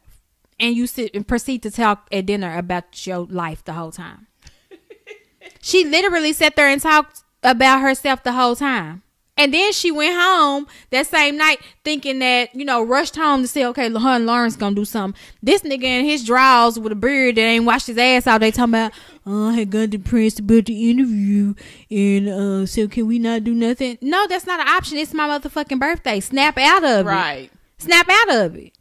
and 0.58 0.76
you 0.76 0.86
sit 0.86 1.14
and 1.14 1.26
proceed 1.26 1.62
to 1.62 1.70
talk 1.70 2.06
at 2.12 2.26
dinner 2.26 2.58
about 2.58 3.06
your 3.06 3.20
life 3.20 3.64
the 3.64 3.72
whole 3.72 3.90
time. 3.90 4.26
she 5.62 5.86
literally 5.86 6.34
sat 6.34 6.54
there 6.54 6.68
and 6.68 6.82
talked 6.82 7.22
about 7.42 7.80
herself 7.80 8.22
the 8.22 8.32
whole 8.32 8.54
time. 8.54 9.02
And 9.36 9.54
then 9.54 9.72
she 9.72 9.90
went 9.90 10.14
home 10.14 10.66
that 10.90 11.06
same 11.06 11.38
night 11.38 11.60
thinking 11.82 12.18
that, 12.18 12.54
you 12.54 12.64
know, 12.64 12.82
rushed 12.82 13.16
home 13.16 13.40
to 13.42 13.48
say, 13.48 13.64
okay, 13.66 13.86
and 13.86 14.26
Lawrence 14.26 14.56
gonna 14.56 14.74
do 14.74 14.84
something. 14.84 15.18
This 15.42 15.62
nigga 15.62 15.84
in 15.84 16.04
his 16.04 16.24
drawers 16.24 16.78
with 16.78 16.92
a 16.92 16.96
beard 16.96 17.36
that 17.36 17.42
ain't 17.42 17.64
washed 17.64 17.86
his 17.86 17.96
ass 17.96 18.26
all 18.26 18.38
day 18.38 18.50
talking 18.50 18.74
about, 18.74 18.92
oh, 19.24 19.48
I 19.48 19.54
had 19.54 19.70
got 19.70 19.90
depressed 19.90 20.40
about 20.40 20.66
the 20.66 20.90
interview 20.90 21.54
and 21.90 22.28
uh 22.28 22.66
so 22.66 22.86
can 22.86 23.06
we 23.06 23.18
not 23.18 23.44
do 23.44 23.54
nothing? 23.54 23.96
No, 24.02 24.26
that's 24.26 24.46
not 24.46 24.60
an 24.60 24.68
option. 24.68 24.98
It's 24.98 25.14
my 25.14 25.26
motherfucking 25.26 25.80
birthday. 25.80 26.20
Snap 26.20 26.58
out 26.58 26.84
of 26.84 27.06
it. 27.06 27.08
Right. 27.08 27.50
Snap 27.78 28.08
out 28.10 28.36
of 28.36 28.56
it. 28.56 28.72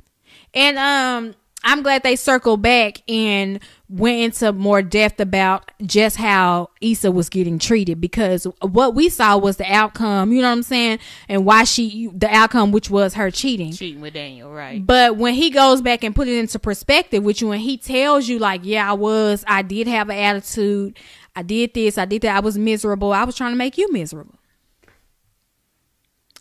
And 0.53 0.77
um 0.77 1.35
I'm 1.63 1.84
glad 1.84 2.03
they 2.03 2.15
circled 2.15 2.61
back 2.61 3.01
and 3.09 3.59
went 3.90 4.20
into 4.20 4.53
more 4.53 4.84
depth 4.84 5.20
about 5.20 5.72
just 5.82 6.18
how 6.18 6.70
Issa 6.80 7.11
was 7.11 7.28
getting 7.28 7.57
treated 7.57 7.99
because 7.99 8.45
what 8.61 8.94
we 8.94 9.10
saw 9.10 9.38
was 9.38 9.57
the 9.57 9.66
outcome, 9.66 10.32
you 10.32 10.41
know 10.41 10.48
what 10.48 10.57
I'm 10.57 10.64
saying? 10.64 10.99
And 11.28 11.44
why 11.44 11.64
she, 11.64 12.07
the 12.14 12.28
outcome, 12.28 12.72
which 12.72 12.90
was 12.90 13.16
her 13.16 13.32
cheating. 13.32 13.74
Cheating 13.74 14.02
with 14.02 14.14
Daniel, 14.14 14.52
right? 14.52 14.86
But 14.86 15.18
when 15.18 15.34
he 15.34 15.49
goes 15.49 15.82
back 15.82 16.03
and 16.03 16.16
put 16.16 16.28
it 16.28 16.38
into 16.38 16.60
perspective 16.60 17.24
with 17.24 17.41
you 17.41 17.52
and 17.52 17.61
he 17.61 17.78
tells 17.78 18.28
you 18.28 18.38
like, 18.38 18.61
yeah, 18.64 18.90
I 18.90 18.94
was, 18.94 19.44
I 19.48 19.64
did 19.64 19.88
have 19.88 20.10
an 20.10 20.18
attitude. 20.18 20.98
I 21.36 21.41
did 21.41 21.74
this, 21.74 21.98
I 21.98 22.06
did 22.06 22.22
that. 22.24 22.36
I 22.36 22.40
was 22.41 22.57
miserable. 22.57 23.11
I 23.11 23.24
was 23.24 23.36
trying 23.36 23.53
to 23.53 23.57
make 23.57 23.78
you 23.78 23.91
miserable. 23.91 24.39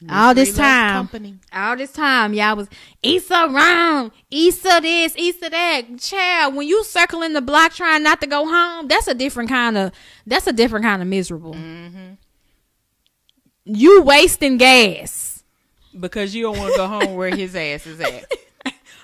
All 0.08 0.34
this 0.34 0.56
time, 0.56 1.08
all 1.52 1.76
this 1.76 1.92
time, 1.92 2.34
y'all 2.34 2.56
was 2.56 2.68
Issa 3.02 3.48
wrong, 3.50 4.12
Issa 4.30 4.80
this, 4.82 5.14
Issa 5.16 5.50
that. 5.50 5.82
Child, 5.98 6.54
when 6.54 6.68
you 6.68 6.84
circling 6.84 7.32
the 7.32 7.40
block 7.40 7.72
trying 7.72 8.02
not 8.02 8.20
to 8.20 8.26
go 8.26 8.46
home, 8.46 8.88
that's 8.88 9.08
a 9.08 9.14
different 9.14 9.48
kind 9.48 9.76
of, 9.76 9.92
that's 10.26 10.46
a 10.46 10.52
different 10.52 10.84
kind 10.84 11.02
of 11.02 11.08
miserable. 11.08 11.54
Mm-hmm. 11.54 12.14
You 13.64 14.02
wasting 14.02 14.56
gas 14.56 15.44
Because 15.98 16.34
you 16.34 16.44
don't 16.44 16.58
want 16.58 16.72
to 16.72 16.76
go 16.78 16.86
home 16.86 17.14
where 17.14 17.34
his 17.34 17.54
ass 17.54 17.86
is 17.86 18.00
at. 18.00 18.24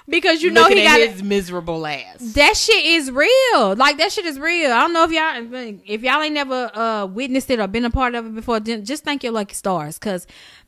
because 0.08 0.42
you 0.42 0.50
know 0.50 0.62
Looking 0.62 0.78
he 0.78 0.84
got 0.84 1.00
his 1.00 1.22
miserable 1.22 1.86
ass. 1.86 2.18
That 2.34 2.56
shit 2.56 2.84
is 2.84 3.10
real. 3.10 3.74
Like 3.74 3.96
that 3.98 4.12
shit 4.12 4.26
is 4.26 4.38
real. 4.38 4.70
I 4.70 4.80
don't 4.80 4.92
know 4.92 5.04
if 5.04 5.10
y'all 5.10 5.80
if 5.86 6.02
y'all 6.02 6.22
ain't 6.22 6.34
never 6.34 6.70
uh 6.76 7.06
witnessed 7.06 7.50
it 7.50 7.58
or 7.58 7.66
been 7.66 7.84
a 7.84 7.90
part 7.90 8.14
of 8.14 8.26
it 8.26 8.34
before. 8.34 8.60
then 8.60 8.84
Just 8.84 9.04
thank 9.04 9.22
your 9.22 9.32
lucky 9.32 9.54
stars 9.54 9.98
because 9.98 10.26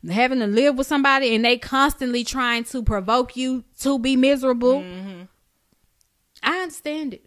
having 0.09 0.39
to 0.39 0.47
live 0.47 0.77
with 0.77 0.87
somebody 0.87 1.35
and 1.35 1.45
they 1.45 1.59
constantly 1.59 2.25
trying 2.25 2.65
to 2.65 2.83
provoke 2.83 3.37
you 3.37 3.65
to 3.81 3.99
be 3.99 4.17
miserable. 4.17 4.81
Mm-hmm. 4.81 5.23
I 6.43 6.59
understand 6.59 7.15
it. 7.15 7.25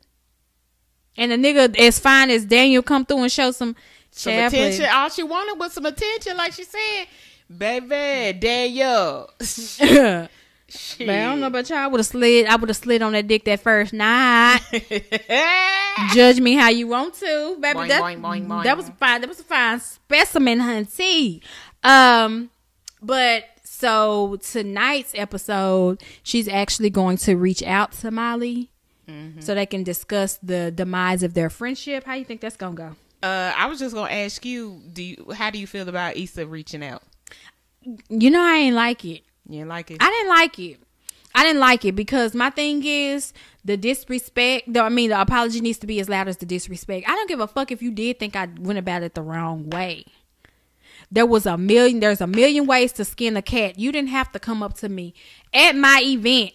And 1.18 1.32
a 1.32 1.38
nigga 1.38 1.78
as 1.78 2.00
fine 2.00 2.30
as 2.32 2.46
Daniel 2.46 2.82
come 2.82 3.06
through 3.06 3.24
and 3.24 3.32
show 3.32 3.52
some, 3.52 3.76
Some 4.12 4.34
attention. 4.34 4.86
All 4.90 5.10
she 5.10 5.22
wanted 5.22 5.60
was 5.60 5.74
some 5.74 5.86
attention, 5.86 6.38
like 6.38 6.54
she 6.54 6.64
said. 6.64 7.08
Baby, 7.56 8.40
Daniel. 8.40 9.30
Man, 11.00 11.26
I 11.28 11.32
don't 11.32 11.40
know 11.42 11.48
about 11.48 11.70
y'all. 11.70 11.80
I 11.80 11.88
would 11.88 12.00
have 12.00 12.06
slid. 12.08 12.46
I 12.48 12.56
would 12.56 12.70
have 12.70 12.78
slid 12.78 13.02
on 13.02 13.14
that 13.14 13.28
dick 13.28 13.46
that 13.46 13.60
first 13.62 13.94
night. 13.94 14.60
Judge 16.14 16.40
me 16.40 16.54
how 16.54 16.70
you 16.70 16.88
want 16.88 17.14
to, 17.16 17.58
baby. 17.60 17.80
Boing, 17.80 17.88
that, 17.90 18.02
boing, 18.02 18.22
boing, 18.22 18.48
boing. 18.48 18.64
that 18.64 18.78
was 18.78 18.90
fine. 19.00 19.22
That 19.22 19.28
was 19.28 19.40
a 19.40 19.44
fine 19.44 19.80
specimen, 19.80 20.60
hunty. 20.60 21.42
Um, 21.84 22.50
but 23.02 23.46
so 23.64 24.38
tonight's 24.38 25.14
episode, 25.16 26.02
she's 26.24 26.48
actually 26.48 26.90
going 26.90 27.18
to 27.18 27.36
reach 27.36 27.64
out 27.64 27.92
to 27.94 28.12
Molly 28.12 28.70
Mm-hmm. 29.08 29.42
so 29.42 29.56
they 29.56 29.66
can 29.66 29.82
discuss 29.82 30.38
the 30.44 30.70
demise 30.70 31.24
of 31.24 31.34
their 31.34 31.50
friendship. 31.50 32.04
How 32.04 32.14
you 32.14 32.24
think 32.24 32.42
that's 32.42 32.56
gonna 32.56 32.76
go? 32.76 32.96
Uh, 33.24 33.52
I 33.58 33.66
was 33.66 33.80
just 33.80 33.96
gonna 33.96 34.12
ask 34.14 34.46
you, 34.46 34.84
do 34.94 35.02
you 35.02 35.32
how 35.36 35.50
do 35.50 35.58
you 35.58 35.66
feel 35.66 35.90
about 35.90 36.16
Issa 36.16 36.46
reaching 36.46 36.84
out? 36.84 37.02
You 38.10 38.30
know, 38.30 38.40
I 38.44 38.58
ain't 38.58 38.76
like 38.76 39.04
it. 39.06 39.24
You 39.50 39.60
didn't 39.60 39.70
like 39.70 39.92
it? 39.92 39.98
I 40.00 40.10
didn't 40.10 40.30
like 40.30 40.60
it. 40.60 40.80
I 41.36 41.44
didn't 41.44 41.60
like 41.60 41.86
it 41.86 41.96
because 41.96 42.34
my 42.34 42.50
thing 42.50 42.84
is 42.86 43.34
the 43.64 43.78
disrespect. 43.78 44.74
The, 44.74 44.82
I 44.82 44.90
mean, 44.90 45.10
the 45.10 45.22
apology 45.22 45.62
needs 45.62 45.78
to 45.80 45.88
be 45.88 46.00
as 46.00 46.10
loud 46.10 46.28
as 46.28 46.38
the 46.38 46.46
disrespect. 46.46 47.08
I 47.08 47.12
don't 47.12 47.28
give 47.28 47.40
a 47.40 47.48
fuck 47.48 47.72
if 47.72 47.82
you 47.82 47.92
did 47.92 48.20
think 48.20 48.36
I 48.36 48.48
went 48.60 48.80
about 48.80 49.04
it 49.04 49.14
the 49.14 49.22
wrong 49.22 49.70
way. 49.70 50.06
There 51.12 51.26
was 51.26 51.46
a 51.46 51.58
million. 51.58 52.00
There's 52.00 52.22
a 52.22 52.28
million 52.28 52.66
ways 52.68 52.92
to 52.94 53.06
skin 53.06 53.36
a 53.38 53.42
cat. 53.42 53.80
You 53.80 53.92
didn't 53.92 54.10
have 54.10 54.32
to 54.32 54.40
come 54.40 54.62
up 54.62 54.76
to 54.76 54.90
me 54.90 55.14
at 55.54 55.76
my 55.76 56.02
event 56.04 56.54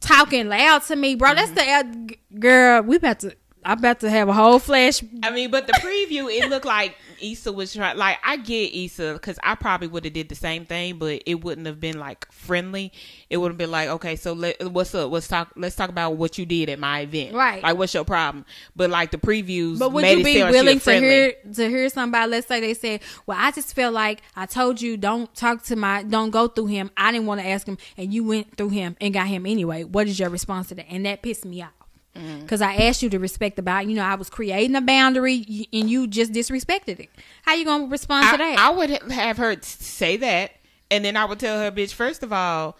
talking 0.00 0.48
loud 0.48 0.82
to 0.84 0.96
me, 0.96 1.14
bro. 1.16 1.34
That's 1.34 1.50
the 1.50 1.62
uh, 1.62 1.82
g- 2.06 2.18
girl. 2.38 2.82
We 2.82 2.96
about 2.96 3.20
to. 3.20 3.36
I'm 3.64 3.78
about 3.78 3.98
to 4.00 4.10
have 4.10 4.28
a 4.28 4.32
whole 4.32 4.60
flash. 4.60 5.02
I 5.24 5.30
mean, 5.32 5.50
but 5.50 5.66
the 5.66 5.72
preview, 5.74 6.30
it 6.30 6.48
looked 6.48 6.66
like 6.66 6.96
Issa 7.20 7.52
was 7.52 7.74
trying. 7.74 7.96
Like, 7.96 8.18
I 8.24 8.36
get 8.36 8.74
Issa 8.74 9.14
because 9.14 9.38
I 9.42 9.54
probably 9.54 9.88
would 9.88 10.04
have 10.04 10.12
did 10.12 10.28
the 10.28 10.34
same 10.34 10.64
thing, 10.64 10.98
but 10.98 11.22
it 11.26 11.42
wouldn't 11.42 11.66
have 11.66 11.80
been 11.80 11.98
like 11.98 12.30
friendly. 12.32 12.92
It 13.30 13.38
would 13.38 13.50
have 13.50 13.58
been 13.58 13.70
like, 13.70 13.88
okay, 13.88 14.16
so 14.16 14.32
let, 14.32 14.70
what's 14.70 14.94
up? 14.94 15.10
Let's 15.10 15.28
talk. 15.28 15.52
Let's 15.56 15.76
talk 15.76 15.90
about 15.90 16.16
what 16.16 16.38
you 16.38 16.46
did 16.46 16.68
at 16.68 16.78
my 16.78 17.00
event. 17.00 17.34
Right. 17.34 17.62
Like, 17.62 17.76
what's 17.76 17.94
your 17.94 18.04
problem? 18.04 18.44
But 18.74 18.90
like 18.90 19.10
the 19.10 19.18
previews, 19.18 19.78
But 19.78 19.92
would 19.92 20.06
you 20.06 20.24
be 20.24 20.42
willing 20.42 20.80
to 20.80 20.98
hear 20.98 21.34
to 21.54 21.68
hear 21.68 21.88
somebody? 21.88 22.30
Let's 22.30 22.46
say 22.46 22.60
they 22.60 22.74
said, 22.74 23.00
"Well, 23.26 23.38
I 23.40 23.50
just 23.50 23.74
feel 23.74 23.92
like 23.92 24.22
I 24.34 24.46
told 24.46 24.80
you 24.80 24.96
don't 24.96 25.32
talk 25.34 25.62
to 25.64 25.76
my, 25.76 26.02
don't 26.02 26.30
go 26.30 26.48
through 26.48 26.66
him. 26.66 26.90
I 26.96 27.12
didn't 27.12 27.26
want 27.26 27.40
to 27.40 27.46
ask 27.46 27.66
him, 27.66 27.78
and 27.96 28.12
you 28.12 28.24
went 28.24 28.56
through 28.56 28.70
him 28.70 28.96
and 29.00 29.12
got 29.14 29.26
him 29.26 29.46
anyway. 29.46 29.84
What 29.84 30.06
is 30.08 30.18
your 30.18 30.30
response 30.30 30.68
to 30.68 30.74
that?" 30.76 30.86
And 30.88 31.06
that 31.06 31.22
pissed 31.22 31.44
me 31.44 31.62
off 31.62 31.70
Mm-hmm. 32.16 32.40
Because 32.40 32.62
I 32.62 32.74
asked 32.76 33.02
you 33.02 33.10
to 33.10 33.18
respect 33.18 33.56
the 33.56 33.62
boundary. 33.62 33.92
You 33.92 33.98
know, 33.98 34.04
I 34.06 34.14
was 34.14 34.30
creating 34.30 34.74
a 34.76 34.80
boundary, 34.80 35.68
and 35.72 35.90
you 35.90 36.06
just 36.06 36.32
disrespected 36.32 37.00
it. 37.00 37.10
How 37.42 37.54
you 37.54 37.64
gonna 37.64 37.86
respond 37.86 38.30
to 38.30 38.36
that? 38.38 38.58
I 38.58 38.70
would 38.70 38.90
have 38.90 39.36
her 39.36 39.56
say 39.60 40.16
that, 40.18 40.52
and 40.90 41.04
then 41.04 41.16
I 41.16 41.24
would 41.24 41.38
tell 41.38 41.58
her, 41.60 41.70
bitch. 41.70 41.92
First 41.92 42.22
of 42.22 42.32
all, 42.32 42.76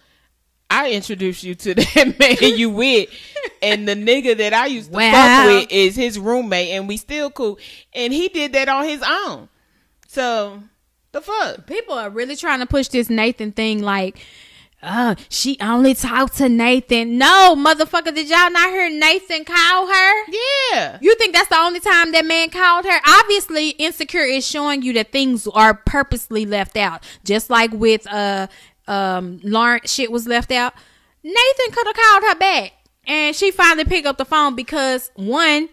I 0.69 0.91
introduced 0.91 1.43
you 1.43 1.55
to 1.55 1.73
that 1.75 2.15
man 2.19 2.57
you 2.57 2.69
with, 2.69 3.09
and 3.61 3.87
the 3.87 3.95
nigga 3.95 4.37
that 4.37 4.53
I 4.53 4.65
used 4.65 4.91
to 4.91 4.97
Wow. 4.97 5.11
fuck 5.11 5.45
with 5.47 5.71
is 5.71 5.95
his 5.95 6.17
roommate, 6.17 6.69
and 6.69 6.87
we 6.87 6.97
still 6.97 7.29
cool. 7.29 7.59
And 7.93 8.11
he 8.11 8.27
did 8.29 8.53
that 8.53 8.67
on 8.69 8.85
his 8.85 9.03
own. 9.07 9.49
So 10.07 10.63
the 11.11 11.21
fuck. 11.21 11.67
People 11.67 11.93
are 11.95 12.09
really 12.09 12.35
trying 12.35 12.59
to 12.59 12.65
push 12.65 12.87
this 12.87 13.09
Nathan 13.09 13.51
thing 13.51 13.81
like. 13.81 14.17
Uh, 14.87 15.15
she 15.29 15.57
only 15.59 15.93
talked 15.93 16.37
to 16.37 16.47
Nathan. 16.47 17.17
No, 17.17 17.55
motherfucker, 17.57 18.15
did 18.15 18.29
y'all 18.29 18.49
not 18.49 18.69
hear 18.69 18.89
Nathan 18.89 19.43
call 19.43 19.87
her? 19.87 20.23
Yeah. 20.71 20.97
You 21.01 21.15
think 21.15 21.33
that's 21.33 21.49
the 21.49 21.59
only 21.59 21.79
time 21.79 22.13
that 22.13 22.25
man 22.25 22.49
called 22.49 22.85
her? 22.85 22.99
Obviously, 23.05 23.71
insecure 23.71 24.21
is 24.21 24.47
showing 24.47 24.81
you 24.81 24.93
that 24.93 25.11
things 25.11 25.47
are 25.47 25.73
purposely 25.73 26.45
left 26.45 26.77
out. 26.77 27.05
Just 27.23 27.49
like 27.49 27.71
with 27.71 28.07
uh 28.11 28.47
um 28.87 29.39
Lawrence 29.43 29.91
shit 29.91 30.11
was 30.11 30.25
left 30.27 30.51
out. 30.51 30.73
Nathan 31.23 31.73
could 31.73 31.87
have 31.87 31.95
called 31.95 32.23
her 32.23 32.35
back. 32.35 32.73
And 33.05 33.35
she 33.35 33.51
finally 33.51 33.85
picked 33.85 34.07
up 34.07 34.17
the 34.17 34.25
phone 34.25 34.55
because 34.55 35.11
one, 35.15 35.69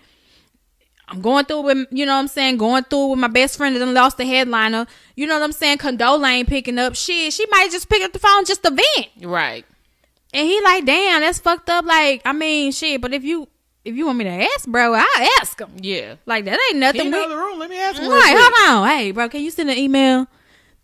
I'm 1.09 1.21
going 1.21 1.45
through 1.45 1.61
with 1.63 1.87
you 1.91 2.07
know 2.07 2.15
what 2.15 2.21
I'm 2.21 2.29
saying, 2.29 2.57
going 2.57 2.85
through 2.85 3.09
with 3.09 3.19
my 3.19 3.29
best 3.29 3.57
friend 3.59 3.75
that 3.77 3.81
done 3.81 3.93
lost 3.95 4.17
the 4.17 4.25
headliner. 4.25 4.87
You 5.17 5.27
know 5.27 5.35
what 5.35 5.43
I'm 5.43 5.53
saying? 5.53 5.79
Condola 5.79 6.29
ain't 6.31 6.49
picking 6.49 6.79
up 6.79 6.95
shit. 6.95 7.33
She 7.33 7.45
might 7.51 7.71
just 7.71 7.89
pick 7.89 8.03
up 8.03 8.13
the 8.13 8.19
phone 8.19 8.45
just 8.45 8.63
to 8.63 8.71
vent. 8.71 9.09
Right. 9.23 9.65
And 10.33 10.47
he 10.49 10.61
like, 10.63 10.85
damn, 10.85 11.21
that's 11.21 11.39
fucked 11.39 11.69
up. 11.71 11.85
Like, 11.85 12.23
I 12.25 12.33
mean, 12.33 12.73
shit. 12.73 13.01
But 13.01 13.13
if 13.15 13.23
you 13.23 13.49
if 13.85 13.95
you 13.97 14.07
want 14.07 14.17
me 14.19 14.25
to 14.25 14.31
ask, 14.31 14.67
bro, 14.67 14.95
I'll 14.95 15.29
ask 15.41 15.61
him. 15.61 15.71
Yeah. 15.81 16.15
Like 16.25 16.47
that 16.47 16.55
ain't 16.55 16.75
He 16.75 16.79
nothing. 16.81 17.01
in 17.07 17.13
We, 17.13 17.29
the 17.29 17.37
room. 17.37 17.59
Let 17.59 17.69
me 17.71 17.79
ask 17.79 18.01
him. 18.01 18.11
right, 18.11 18.35
hold 18.67 18.79
on. 18.83 18.89
Hey, 18.89 19.11
bro, 19.11 19.29
can 19.29 19.43
you 19.43 19.51
send 19.51 19.69
an 19.71 19.77
email 19.77 20.27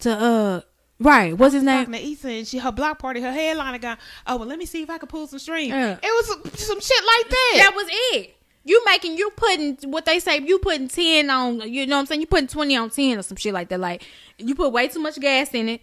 to 0.00 0.12
uh 0.12 0.60
right, 0.98 1.36
what's 1.36 1.54
his 1.54 1.62
name? 1.62 1.86
Talking 1.86 2.00
to 2.00 2.10
Issa 2.12 2.28
and 2.28 2.46
she 2.46 2.58
her 2.58 2.72
block 2.72 2.98
party, 2.98 3.22
her 3.22 3.32
headliner 3.32 3.78
got. 3.78 3.98
Oh 4.26 4.36
well, 4.36 4.46
let 4.48 4.58
me 4.58 4.66
see 4.66 4.82
if 4.82 4.90
I 4.90 4.98
can 4.98 5.08
pull 5.08 5.26
some 5.26 5.38
strings. 5.38 5.70
Yeah. 5.70 5.92
It 5.94 6.02
was 6.02 6.26
some, 6.26 6.44
some 6.44 6.80
shit 6.80 7.04
like 7.04 7.30
that. 7.30 7.52
That 7.56 7.72
was 7.74 7.86
it. 7.88 8.36
You 8.70 8.80
making 8.84 9.18
you 9.18 9.30
putting 9.30 9.76
what 9.90 10.04
they 10.04 10.20
say, 10.20 10.38
you 10.38 10.60
putting 10.60 10.86
ten 10.86 11.28
on 11.28 11.60
you 11.60 11.88
know 11.88 11.96
what 11.96 12.00
I'm 12.02 12.06
saying? 12.06 12.20
You 12.20 12.28
putting 12.28 12.46
twenty 12.46 12.76
on 12.76 12.88
ten 12.88 13.18
or 13.18 13.22
some 13.22 13.36
shit 13.36 13.52
like 13.52 13.68
that. 13.70 13.80
Like 13.80 14.06
you 14.38 14.54
put 14.54 14.70
way 14.72 14.86
too 14.86 15.00
much 15.00 15.18
gas 15.18 15.52
in 15.54 15.68
it 15.68 15.80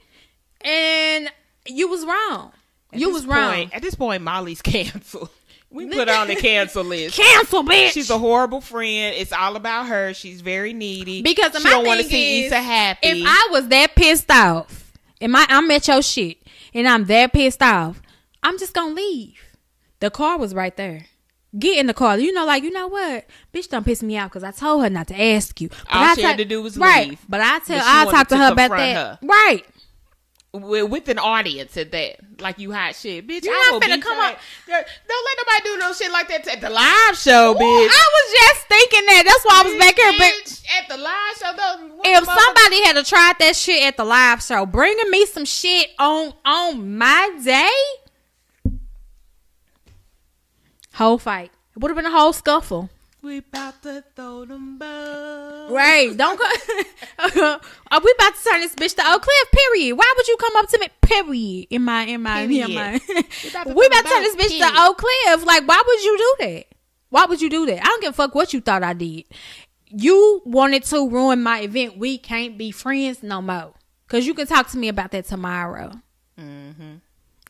and 0.62 1.30
you 1.66 1.90
was 1.90 2.06
wrong. 2.06 2.54
At 2.94 3.00
you 3.02 3.12
was 3.12 3.26
wrong. 3.26 3.70
At 3.74 3.82
this 3.82 3.94
point, 3.94 4.24
Molly's 4.24 4.62
canceled. 4.64 5.30
We 5.70 5.88
put 5.88 6.08
her 6.08 6.16
on 6.16 6.28
the 6.28 6.38
cancel 6.38 6.86
list. 6.86 7.18
Cancel, 7.18 7.62
bitch. 7.62 7.92
She's 7.92 8.10
a 8.10 8.18
horrible 8.18 8.62
friend. 8.62 9.14
It's 9.18 9.34
all 9.34 9.58
about 9.58 9.88
her. 9.88 10.14
She's 10.14 10.40
very 10.40 10.72
needy 10.72 11.22
Because 11.22 11.58
she 11.58 11.64
my 11.66 11.72
don't 11.72 11.86
want 11.86 12.00
to 12.00 12.08
see 12.08 12.46
is, 12.46 12.54
Issa 12.54 12.62
happy. 12.62 13.06
If 13.06 13.28
I 13.28 13.50
was 13.52 13.68
that 13.68 13.96
pissed 13.96 14.32
off, 14.32 14.94
and 15.20 15.34
my 15.34 15.46
I'm 15.50 15.70
at 15.72 15.90
your 15.90 16.02
shit, 16.02 16.38
and 16.74 16.88
I'm 16.88 17.04
that 17.06 17.34
pissed 17.34 17.62
off, 17.62 18.02
I'm 18.42 18.58
just 18.58 18.74
gonna 18.74 18.94
leave. 18.94 19.42
The 20.00 20.10
car 20.10 20.38
was 20.38 20.56
right 20.56 20.76
there. 20.78 21.08
Get 21.58 21.78
in 21.80 21.88
the 21.88 21.94
car. 21.94 22.18
You 22.20 22.32
know, 22.34 22.46
like 22.46 22.64
you 22.64 22.72
know 22.72 22.88
what, 22.88 23.26
bitch, 23.54 23.70
don't 23.70 23.86
piss 23.86 24.04
me 24.04 24.18
off 24.18 24.30
because 24.32 24.44
I 24.44 24.52
told 24.52 24.84
her 24.84 24.90
not 24.90 25.08
to 25.08 25.20
ask 25.20 25.60
you. 25.62 25.70
But 25.70 25.78
All 25.92 26.04
I 26.04 26.14
she 26.16 26.22
had 26.22 26.38
to 26.38 26.46
do 26.46 26.62
was 26.62 26.78
right. 26.78 27.10
leave. 27.10 27.26
But 27.28 27.42
I 27.42 27.60
tell, 27.60 27.78
But 27.80 27.86
I'll 27.88 28.12
talk 28.12 28.28
to, 28.30 28.36
to 28.36 28.38
her 28.44 28.52
about 28.52 28.70
that. 28.72 28.96
her. 28.96 29.20
Right. 29.24 29.66
with, 30.54 30.90
with 30.90 31.08
an 31.10 31.20
audience 31.20 31.76
at 31.78 31.92
that, 31.92 32.18
like 32.42 32.58
you 32.60 32.72
hot 32.72 32.96
shit, 32.96 33.28
bitch. 33.28 33.44
You're 33.44 33.54
I 33.54 33.70
not 33.72 33.82
finna 33.82 34.02
come 34.02 34.18
up- 34.20 34.40
Don't 34.68 34.76
let 34.78 35.38
nobody 35.38 35.64
do 35.64 35.78
no 35.80 35.94
shit 35.94 36.12
like 36.12 36.28
that 36.30 36.48
at 36.48 36.62
the 36.62 36.70
live 36.70 37.18
show, 37.18 37.52
Ooh, 37.52 37.56
bitch. 37.56 37.90
I 37.90 38.06
was 38.16 38.34
just 38.40 38.68
thinking 38.68 39.06
that. 39.08 39.24
That's 39.26 39.44
why 39.46 39.62
I 39.62 39.64
was 39.70 39.78
back 39.80 39.96
here. 39.96 40.12
But 40.18 40.34
Bitch, 40.34 40.64
at 40.80 40.88
the 40.90 40.98
live 40.98 41.38
show, 41.38 41.52
though, 41.56 42.02
if 42.04 42.26
somebody 42.26 42.84
had 42.84 43.06
tried 43.06 43.34
that 43.40 43.56
shit 43.56 43.84
at 43.84 43.98
the 43.98 44.04
live 44.06 44.42
show, 44.44 44.66
bringing 44.66 45.10
me 45.10 45.26
some 45.26 45.46
shit 45.46 45.90
on 46.00 46.34
on 46.46 46.98
my 46.98 47.38
day, 47.44 47.70
whole 50.98 51.18
fight. 51.18 51.52
It 51.76 51.80
would 51.82 51.90
have 51.90 51.96
been 51.96 52.06
a 52.06 52.12
whole 52.12 52.34
scuffle. 52.34 52.90
we 53.22 53.38
about 53.40 53.82
to 53.84 54.04
throw 54.16 54.46
them 54.46 54.78
bones. 54.78 55.72
Right. 55.72 56.16
Don't 56.16 56.38
go. 56.40 56.46
Are 57.92 58.02
we 58.02 58.14
about 58.18 58.36
to 58.36 58.44
turn 58.50 58.62
this 58.62 58.76
bitch 58.76 58.96
to 58.96 59.04
Oak 59.12 59.22
Cliff? 59.24 59.52
Period. 59.52 59.96
Why 59.96 60.14
would 60.16 60.28
you 60.28 60.38
come 60.38 60.56
up 60.58 60.70
to 60.70 60.80
me? 60.80 60.88
Period. 61.02 61.68
In 61.70 61.84
my 61.84 62.04
in 62.04 62.22
my 62.22 62.42
in 62.42 62.50
Period. 62.50 62.76
my. 62.76 63.02
We 63.10 63.50
about 63.50 63.66
to 63.66 63.74
we 63.74 63.88
turn 63.88 63.92
about 63.92 64.04
to 64.04 64.10
turn 64.10 64.24
this 64.24 64.36
bitch 64.36 64.58
period. 64.58 64.74
to 64.74 64.82
Oak 64.82 64.98
Cliff. 64.98 65.46
Like, 65.46 65.68
why 65.68 65.84
would 65.86 66.04
you 66.04 66.18
do 66.18 66.36
that? 66.46 66.66
Why 67.10 67.26
would 67.26 67.42
you 67.42 67.50
do 67.50 67.66
that? 67.68 67.80
I 67.82 67.86
don't 67.86 68.02
give 68.02 68.10
a 68.12 68.14
fuck 68.14 68.36
what 68.36 68.54
you 68.54 68.62
thought 68.62 68.84
I 68.84 68.94
did. 68.94 69.26
You 69.90 70.42
wanted 70.46 70.84
to 70.86 71.10
ruin 71.10 71.42
my 71.42 71.62
event. 71.62 71.98
We 71.98 72.18
can't 72.18 72.58
be 72.58 72.72
friends 72.72 73.24
no 73.24 73.42
more. 73.42 73.74
Cause 74.08 74.26
you 74.26 74.34
can 74.34 74.48
talk 74.48 74.70
to 74.72 74.78
me 74.78 74.88
about 74.88 75.12
that 75.12 75.26
tomorrow. 75.26 75.92
Mm-hmm. 76.40 76.96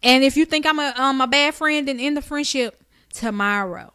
And 0.03 0.23
if 0.23 0.35
you 0.37 0.45
think 0.45 0.65
I'm 0.65 0.79
a 0.79 0.93
um 0.97 1.21
a 1.21 1.27
bad 1.27 1.53
friend, 1.55 1.87
then 1.87 1.99
end 1.99 2.17
the 2.17 2.21
friendship 2.21 2.83
tomorrow. 3.17 3.91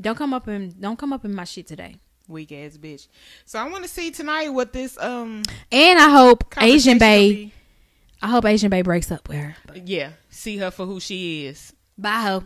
Don't 0.00 0.16
come 0.16 0.32
up 0.34 0.46
and 0.46 0.78
don't 0.80 0.98
come 0.98 1.12
up 1.12 1.24
in 1.24 1.34
my 1.34 1.44
shit 1.44 1.66
today. 1.66 1.96
Weak 2.28 2.52
ass 2.52 2.76
bitch. 2.76 3.08
So 3.44 3.58
I 3.58 3.68
want 3.68 3.84
to 3.84 3.88
see 3.88 4.10
tonight 4.10 4.50
what 4.50 4.72
this 4.72 4.98
um 4.98 5.42
And 5.72 5.98
I 5.98 6.10
hope 6.10 6.44
Asian 6.58 6.98
Bay. 6.98 7.52
I 8.22 8.28
hope 8.28 8.44
Asian 8.44 8.70
Bay 8.70 8.82
breaks 8.82 9.10
up 9.10 9.28
with 9.28 9.38
her. 9.38 9.56
But. 9.66 9.86
Yeah, 9.86 10.10
see 10.30 10.56
her 10.58 10.70
for 10.70 10.86
who 10.86 11.00
she 11.00 11.46
is. 11.46 11.72
Bye, 11.98 12.22
ho. 12.22 12.44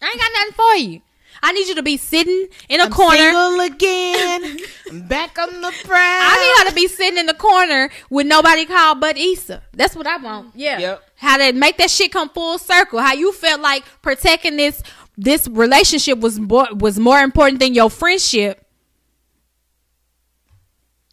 I 0.00 0.06
ain't 0.06 0.18
got 0.18 0.30
nothing 0.34 0.52
for 0.54 0.74
you. 0.76 1.02
I 1.42 1.52
need 1.52 1.68
you 1.68 1.74
to 1.76 1.82
be 1.82 1.96
sitting 1.96 2.48
in 2.68 2.80
a 2.80 2.84
I'm 2.84 2.90
corner. 2.90 3.16
single 3.16 3.60
again. 3.60 4.58
I'm 4.90 5.06
back 5.08 5.38
on 5.38 5.60
the 5.60 5.72
prowl. 5.84 5.98
I 6.00 6.54
need 6.56 6.64
her 6.64 6.70
to 6.70 6.74
be 6.74 6.88
sitting 6.88 7.18
in 7.18 7.26
the 7.26 7.34
corner 7.34 7.90
with 8.10 8.26
nobody 8.26 8.66
called 8.66 9.00
but 9.00 9.16
Issa. 9.16 9.62
That's 9.72 9.94
what 9.94 10.06
I 10.06 10.16
want. 10.16 10.48
Mm-hmm. 10.48 10.58
Yeah. 10.58 10.78
Yep. 10.78 11.02
How 11.16 11.36
to 11.38 11.52
make 11.52 11.76
that 11.78 11.90
shit 11.90 12.10
come 12.12 12.28
full 12.28 12.58
circle. 12.58 12.98
How 12.98 13.12
you 13.14 13.32
felt 13.32 13.60
like 13.60 13.84
protecting 14.02 14.56
this 14.56 14.82
this 15.16 15.46
relationship 15.48 16.18
was 16.18 16.40
more 16.40 16.66
was 16.74 16.98
more 16.98 17.20
important 17.20 17.60
than 17.60 17.74
your 17.74 17.90
friendship. 17.90 18.64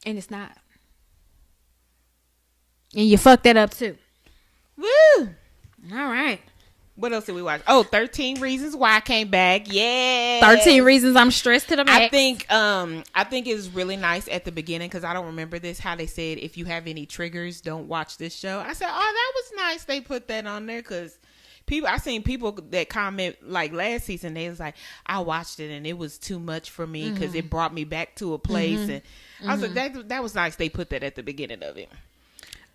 And 0.05 0.17
it's 0.17 0.31
not. 0.31 0.51
And 2.95 3.05
you 3.07 3.17
fucked 3.17 3.43
that 3.43 3.57
up 3.57 3.71
too. 3.71 3.97
Woo. 4.77 5.29
All 5.91 6.07
right. 6.09 6.41
What 6.99 7.13
else 7.13 7.25
did 7.25 7.35
we 7.35 7.41
watch? 7.41 7.61
Oh, 7.67 7.83
13 7.83 8.41
Reasons 8.41 8.75
Why 8.75 8.97
I 8.97 8.99
Came 8.99 9.29
Back. 9.29 9.71
Yeah. 9.73 10.41
13 10.41 10.83
reasons 10.83 11.15
I'm 11.15 11.31
stressed 11.31 11.69
to 11.69 11.77
the 11.77 11.85
max. 11.85 12.05
I 12.05 12.09
think 12.09 12.51
um 12.51 13.03
I 13.15 13.23
think 13.23 13.47
it's 13.47 13.67
really 13.67 13.95
nice 13.95 14.27
at 14.27 14.43
the 14.43 14.51
beginning 14.51 14.89
because 14.89 15.03
I 15.05 15.13
don't 15.13 15.27
remember 15.27 15.59
this 15.59 15.79
how 15.79 15.95
they 15.95 16.07
said 16.07 16.39
if 16.39 16.57
you 16.57 16.65
have 16.65 16.87
any 16.87 17.05
triggers 17.05 17.61
don't 17.61 17.87
watch 17.87 18.17
this 18.17 18.35
show. 18.35 18.59
I 18.59 18.73
said 18.73 18.89
oh 18.91 19.13
that 19.13 19.31
was 19.35 19.51
nice 19.55 19.83
they 19.85 20.01
put 20.01 20.27
that 20.27 20.45
on 20.45 20.65
there 20.65 20.81
because 20.81 21.17
people 21.65 21.87
I 21.89 21.97
seen 21.97 22.21
people 22.23 22.51
that 22.71 22.89
comment 22.89 23.37
like 23.43 23.71
last 23.71 24.03
season 24.05 24.33
they 24.33 24.49
was 24.49 24.59
like 24.59 24.75
I 25.05 25.19
watched 25.19 25.59
it 25.59 25.71
and 25.71 25.87
it 25.87 25.97
was 25.97 26.17
too 26.17 26.39
much 26.39 26.69
for 26.69 26.85
me 26.85 27.09
because 27.11 27.29
Mm-hmm. 27.29 27.37
it 27.37 27.49
brought 27.49 27.73
me 27.73 27.85
back 27.85 28.15
to 28.15 28.33
a 28.33 28.39
place 28.39 28.89
and 28.89 29.01
I 29.47 29.53
was 29.53 29.61
like 29.61 29.73
that 29.75 30.09
that 30.09 30.21
was 30.21 30.35
nice 30.35 30.57
they 30.57 30.67
put 30.69 30.89
that 30.89 31.03
at 31.03 31.15
the 31.15 31.23
beginning 31.23 31.63
of 31.63 31.77
it. 31.77 31.89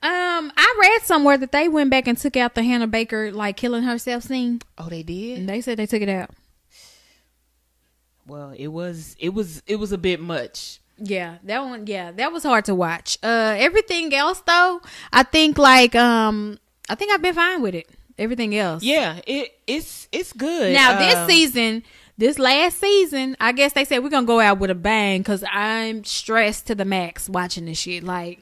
Um, 0.05 0.53
I 0.57 0.77
read 0.81 1.01
somewhere 1.03 1.39
that 1.39 1.51
they 1.51 1.67
went 1.69 1.89
back 1.91 2.07
and 2.07 2.19
took 2.19 2.37
out 2.37 2.55
the 2.55 2.63
Hannah 2.63 2.87
Baker 2.87 3.33
like 3.33 3.57
killing 3.57 3.85
herself 3.85 4.25
scene. 4.25 4.61
Oh 4.77 4.89
they 4.91 5.03
did. 5.03 5.39
And 5.39 5.49
they 5.49 5.61
said 5.63 5.79
they 5.79 5.87
took 5.87 6.03
it 6.03 6.09
out. 6.11 6.31
Well, 8.27 8.53
it 8.57 8.69
was 8.69 9.17
it 9.19 9.35
was 9.35 9.63
it 9.67 9.77
was 9.77 9.93
a 9.93 9.99
bit 9.99 10.21
much. 10.21 10.81
Yeah, 10.99 11.37
that 11.45 11.61
one. 11.65 11.87
Yeah, 11.87 12.13
that 12.13 12.33
was 12.33 12.43
hard 12.43 12.67
to 12.67 12.75
watch. 12.75 13.19
Uh, 13.23 13.55
everything 13.59 14.15
else 14.15 14.41
though, 14.47 14.81
I 15.13 15.23
think 15.25 15.59
like 15.59 15.95
um, 15.95 16.59
I 16.89 16.95
think 16.95 17.13
I've 17.13 17.23
been 17.23 17.35
fine 17.35 17.63
with 17.63 17.75
it. 17.75 17.89
Everything 18.19 18.55
else. 18.57 18.83
Yeah, 18.83 19.21
it 19.27 19.59
it's 19.67 20.09
it's 20.13 20.33
good. 20.33 20.73
Now 20.73 20.99
this 20.99 21.17
Um, 21.17 21.29
season, 21.29 21.83
this 22.17 22.39
last 22.39 22.79
season, 22.79 23.37
I 23.41 23.53
guess 23.53 23.73
they 23.73 23.85
said 23.85 24.03
we're 24.03 24.11
gonna 24.11 24.27
go 24.27 24.41
out 24.41 24.59
with 24.59 24.71
a 24.71 24.75
bang 24.75 25.21
because 25.21 25.45
I'm 25.51 26.05
stressed 26.05 26.67
to 26.69 26.75
the 26.75 26.85
max 26.85 27.29
watching 27.29 27.65
this 27.67 27.79
shit. 27.79 28.05
Like 28.05 28.41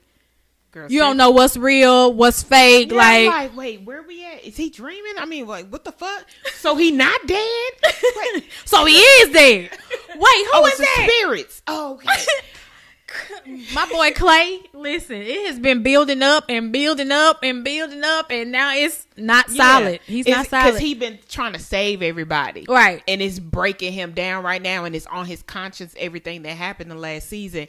girl, 0.72 0.90
you 0.90 0.98
don't 0.98 1.16
know 1.16 1.30
what's 1.30 1.56
real, 1.56 2.12
what's 2.12 2.42
fake. 2.42 2.90
Yeah, 2.90 2.96
like, 2.96 3.28
like, 3.28 3.56
wait, 3.56 3.82
where 3.82 4.02
we 4.02 4.24
at? 4.24 4.44
Is 4.44 4.56
he 4.56 4.70
dreaming? 4.70 5.14
I 5.18 5.26
mean, 5.26 5.46
like, 5.46 5.68
what 5.68 5.84
the 5.84 5.92
fuck? 5.92 6.26
So 6.54 6.76
he 6.76 6.90
not 6.90 7.26
dead? 7.26 7.72
So 8.64 8.86
he 8.86 8.94
is 8.94 9.32
there. 9.32 9.62
Wait, 9.64 9.70
who 10.16 10.50
oh, 10.54 10.66
is 10.66 10.72
it's 10.72 10.80
that? 10.80 11.08
spirits. 11.10 11.62
Oh, 11.66 11.94
okay. 11.94 12.08
My 13.74 13.86
boy 13.86 14.12
Clay, 14.12 14.60
listen, 14.72 15.16
it 15.16 15.46
has 15.46 15.58
been 15.58 15.82
building 15.82 16.22
up 16.22 16.44
and 16.48 16.72
building 16.72 17.12
up 17.12 17.40
and 17.42 17.62
building 17.62 18.02
up, 18.02 18.30
and 18.30 18.50
now 18.50 18.74
it's 18.74 19.06
not 19.16 19.50
solid. 19.50 20.00
He's 20.06 20.26
not 20.26 20.46
solid. 20.46 20.64
because 20.66 20.80
he 20.80 20.94
been 20.94 21.18
trying 21.28 21.52
to 21.52 21.58
save 21.58 22.02
everybody, 22.02 22.64
Right. 22.68 23.02
And 23.06 23.20
it's 23.20 23.38
breaking 23.38 23.92
him 23.92 24.12
down 24.12 24.44
right 24.44 24.62
now, 24.62 24.84
and 24.84 24.96
it's 24.96 25.06
on 25.06 25.26
his 25.26 25.42
conscience. 25.42 25.94
Everything 25.98 26.42
that 26.42 26.56
happened 26.56 26.90
the 26.90 26.94
last 26.94 27.28
season, 27.28 27.66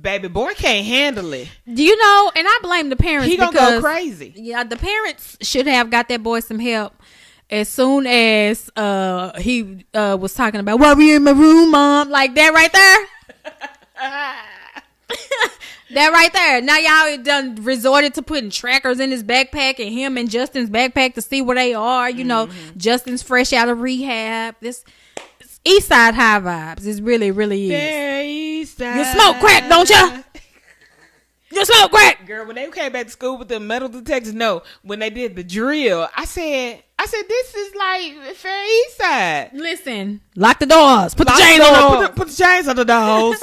baby 0.00 0.28
boy 0.28 0.52
can't 0.54 0.86
handle 0.86 1.32
it. 1.32 1.48
Do 1.72 1.82
you 1.82 1.96
know? 1.96 2.32
And 2.36 2.46
I 2.48 2.58
blame 2.62 2.88
the 2.88 2.96
parents. 2.96 3.28
He 3.28 3.36
gonna 3.36 3.52
because, 3.52 3.82
go 3.82 3.88
crazy. 3.88 4.32
Yeah, 4.36 4.64
the 4.64 4.76
parents 4.76 5.36
should 5.42 5.66
have 5.66 5.90
got 5.90 6.08
that 6.08 6.22
boy 6.22 6.40
some 6.40 6.58
help 6.58 6.94
as 7.50 7.68
soon 7.68 8.06
as 8.06 8.70
uh 8.76 9.38
he 9.38 9.84
uh 9.94 10.16
was 10.18 10.34
talking 10.34 10.60
about 10.60 10.78
why 10.80 10.94
we 10.94 11.14
in 11.14 11.24
my 11.24 11.32
room, 11.32 11.70
mom, 11.70 12.10
like 12.10 12.34
that 12.34 12.52
right 12.54 12.72
there. 12.72 13.06
that 15.94 16.10
right 16.12 16.32
there. 16.32 16.60
Now 16.62 16.78
y'all 16.78 17.22
done 17.22 17.56
resorted 17.56 18.14
to 18.14 18.22
putting 18.22 18.50
trackers 18.50 18.98
in 19.00 19.10
his 19.10 19.22
backpack 19.22 19.78
and 19.78 19.92
him 19.92 20.16
and 20.16 20.30
Justin's 20.30 20.70
backpack 20.70 21.14
to 21.14 21.22
see 21.22 21.42
where 21.42 21.56
they 21.56 21.74
are. 21.74 22.08
You 22.08 22.24
know, 22.24 22.46
Mm-hmm. 22.46 22.78
Justin's 22.78 23.22
fresh 23.22 23.52
out 23.52 23.68
of 23.68 23.80
rehab. 23.80 24.56
This 24.60 24.84
East 25.64 25.88
Side 25.88 26.14
High 26.14 26.40
vibes. 26.40 26.86
It 26.86 27.02
really, 27.02 27.30
really 27.30 27.72
is. 27.72 28.78
You 28.78 29.04
smoke 29.04 29.36
crack, 29.40 29.68
don't 29.68 29.88
ya? 29.88 30.22
You 31.54 31.66
smoke 31.66 31.90
crack. 31.90 32.26
Girl, 32.26 32.46
when 32.46 32.54
they 32.56 32.70
came 32.70 32.92
back 32.92 33.04
to 33.04 33.10
school 33.12 33.36
with 33.36 33.48
the 33.48 33.60
metal 33.60 33.90
detectors, 33.90 34.32
no. 34.32 34.62
When 34.80 35.00
they 35.00 35.10
did 35.10 35.36
the 35.36 35.44
drill, 35.44 36.08
I 36.16 36.24
said, 36.24 36.82
I 36.98 37.04
said, 37.04 37.22
this 37.28 37.54
is 37.54 37.74
like 37.74 38.34
Fair 38.36 38.64
East 38.64 38.96
Side. 38.96 39.50
Listen, 39.52 40.22
lock 40.34 40.60
the 40.60 40.64
doors. 40.64 41.14
Put 41.14 41.26
Lock 41.26 41.36
the 41.36 41.42
chains 41.42 41.58
the 41.58 41.64
on. 41.66 41.74
the 41.74 42.08
Put, 42.08 42.14
the, 42.14 42.20
put 42.20 42.28
the 42.28 42.42
chains 42.42 42.68
on 42.68 42.76
the 42.76 42.84
doors. 42.86 43.38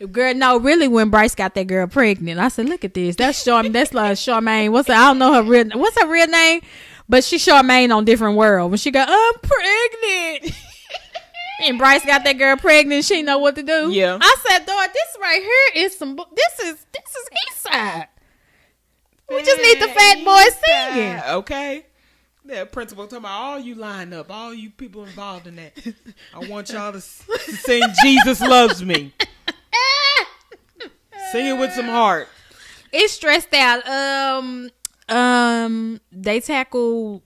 Girl, 0.12 0.34
no, 0.34 0.58
really, 0.58 0.88
when 0.88 1.08
Bryce 1.08 1.36
got 1.36 1.54
that 1.54 1.68
girl 1.68 1.86
pregnant, 1.86 2.40
I 2.40 2.48
said, 2.48 2.68
"Look 2.68 2.84
at 2.84 2.94
this. 2.94 3.14
That's 3.14 3.44
Charm. 3.44 3.70
That's 3.70 3.94
like 3.94 4.12
Charmaine. 4.16 4.70
What's 4.70 4.88
her, 4.88 4.94
I 4.94 5.06
don't 5.06 5.18
know 5.18 5.34
her 5.34 5.42
real. 5.48 5.68
What's 5.78 5.96
her 6.00 6.08
real 6.08 6.26
name? 6.26 6.62
But 7.08 7.22
she 7.22 7.36
Charmaine 7.36 7.94
on 7.94 8.04
different 8.04 8.36
world. 8.36 8.72
When 8.72 8.78
she 8.78 8.90
got, 8.90 9.08
I'm 9.08 9.40
pregnant, 9.40 10.52
and 11.64 11.78
Bryce 11.78 12.04
got 12.04 12.24
that 12.24 12.34
girl 12.34 12.56
pregnant, 12.56 13.04
she 13.04 13.22
know 13.22 13.38
what 13.38 13.56
to 13.56 13.62
do. 13.62 13.90
Yeah. 13.90 14.18
I 14.20 14.36
said, 14.46 14.66
"Dog, 14.66 14.88
this 14.92 15.16
right 15.20 15.42
here 15.42 15.84
is 15.84 15.96
some. 15.96 16.16
This 16.16 16.60
is 16.60 16.86
this 16.92 17.16
is 17.16 17.28
East 17.48 17.62
Side. 17.62 18.08
We 19.28 19.42
just 19.42 19.60
need 19.60 19.80
the 19.80 19.88
fat 19.88 20.24
boy 20.24 20.44
singing. 20.64 21.20
Okay. 21.36 21.86
Yeah, 22.44 22.64
principal 22.64 23.04
talking 23.06 23.18
about 23.18 23.40
all 23.40 23.58
you 23.58 23.74
line 23.74 24.12
up, 24.12 24.30
all 24.30 24.54
you 24.54 24.70
people 24.70 25.04
involved 25.04 25.48
in 25.48 25.56
that. 25.56 25.72
I 26.34 26.48
want 26.48 26.70
y'all 26.70 26.92
to, 26.92 27.00
to 27.00 27.52
sing 27.56 27.82
Jesus 28.02 28.40
Loves 28.40 28.84
Me. 28.84 29.12
Sing 31.32 31.46
it 31.46 31.58
with 31.58 31.72
some 31.72 31.86
heart. 31.86 32.28
It's 32.92 33.14
stressed 33.14 33.52
out. 33.52 33.86
Um, 33.88 34.70
um, 35.08 36.00
they 36.12 36.38
tackle 36.38 37.24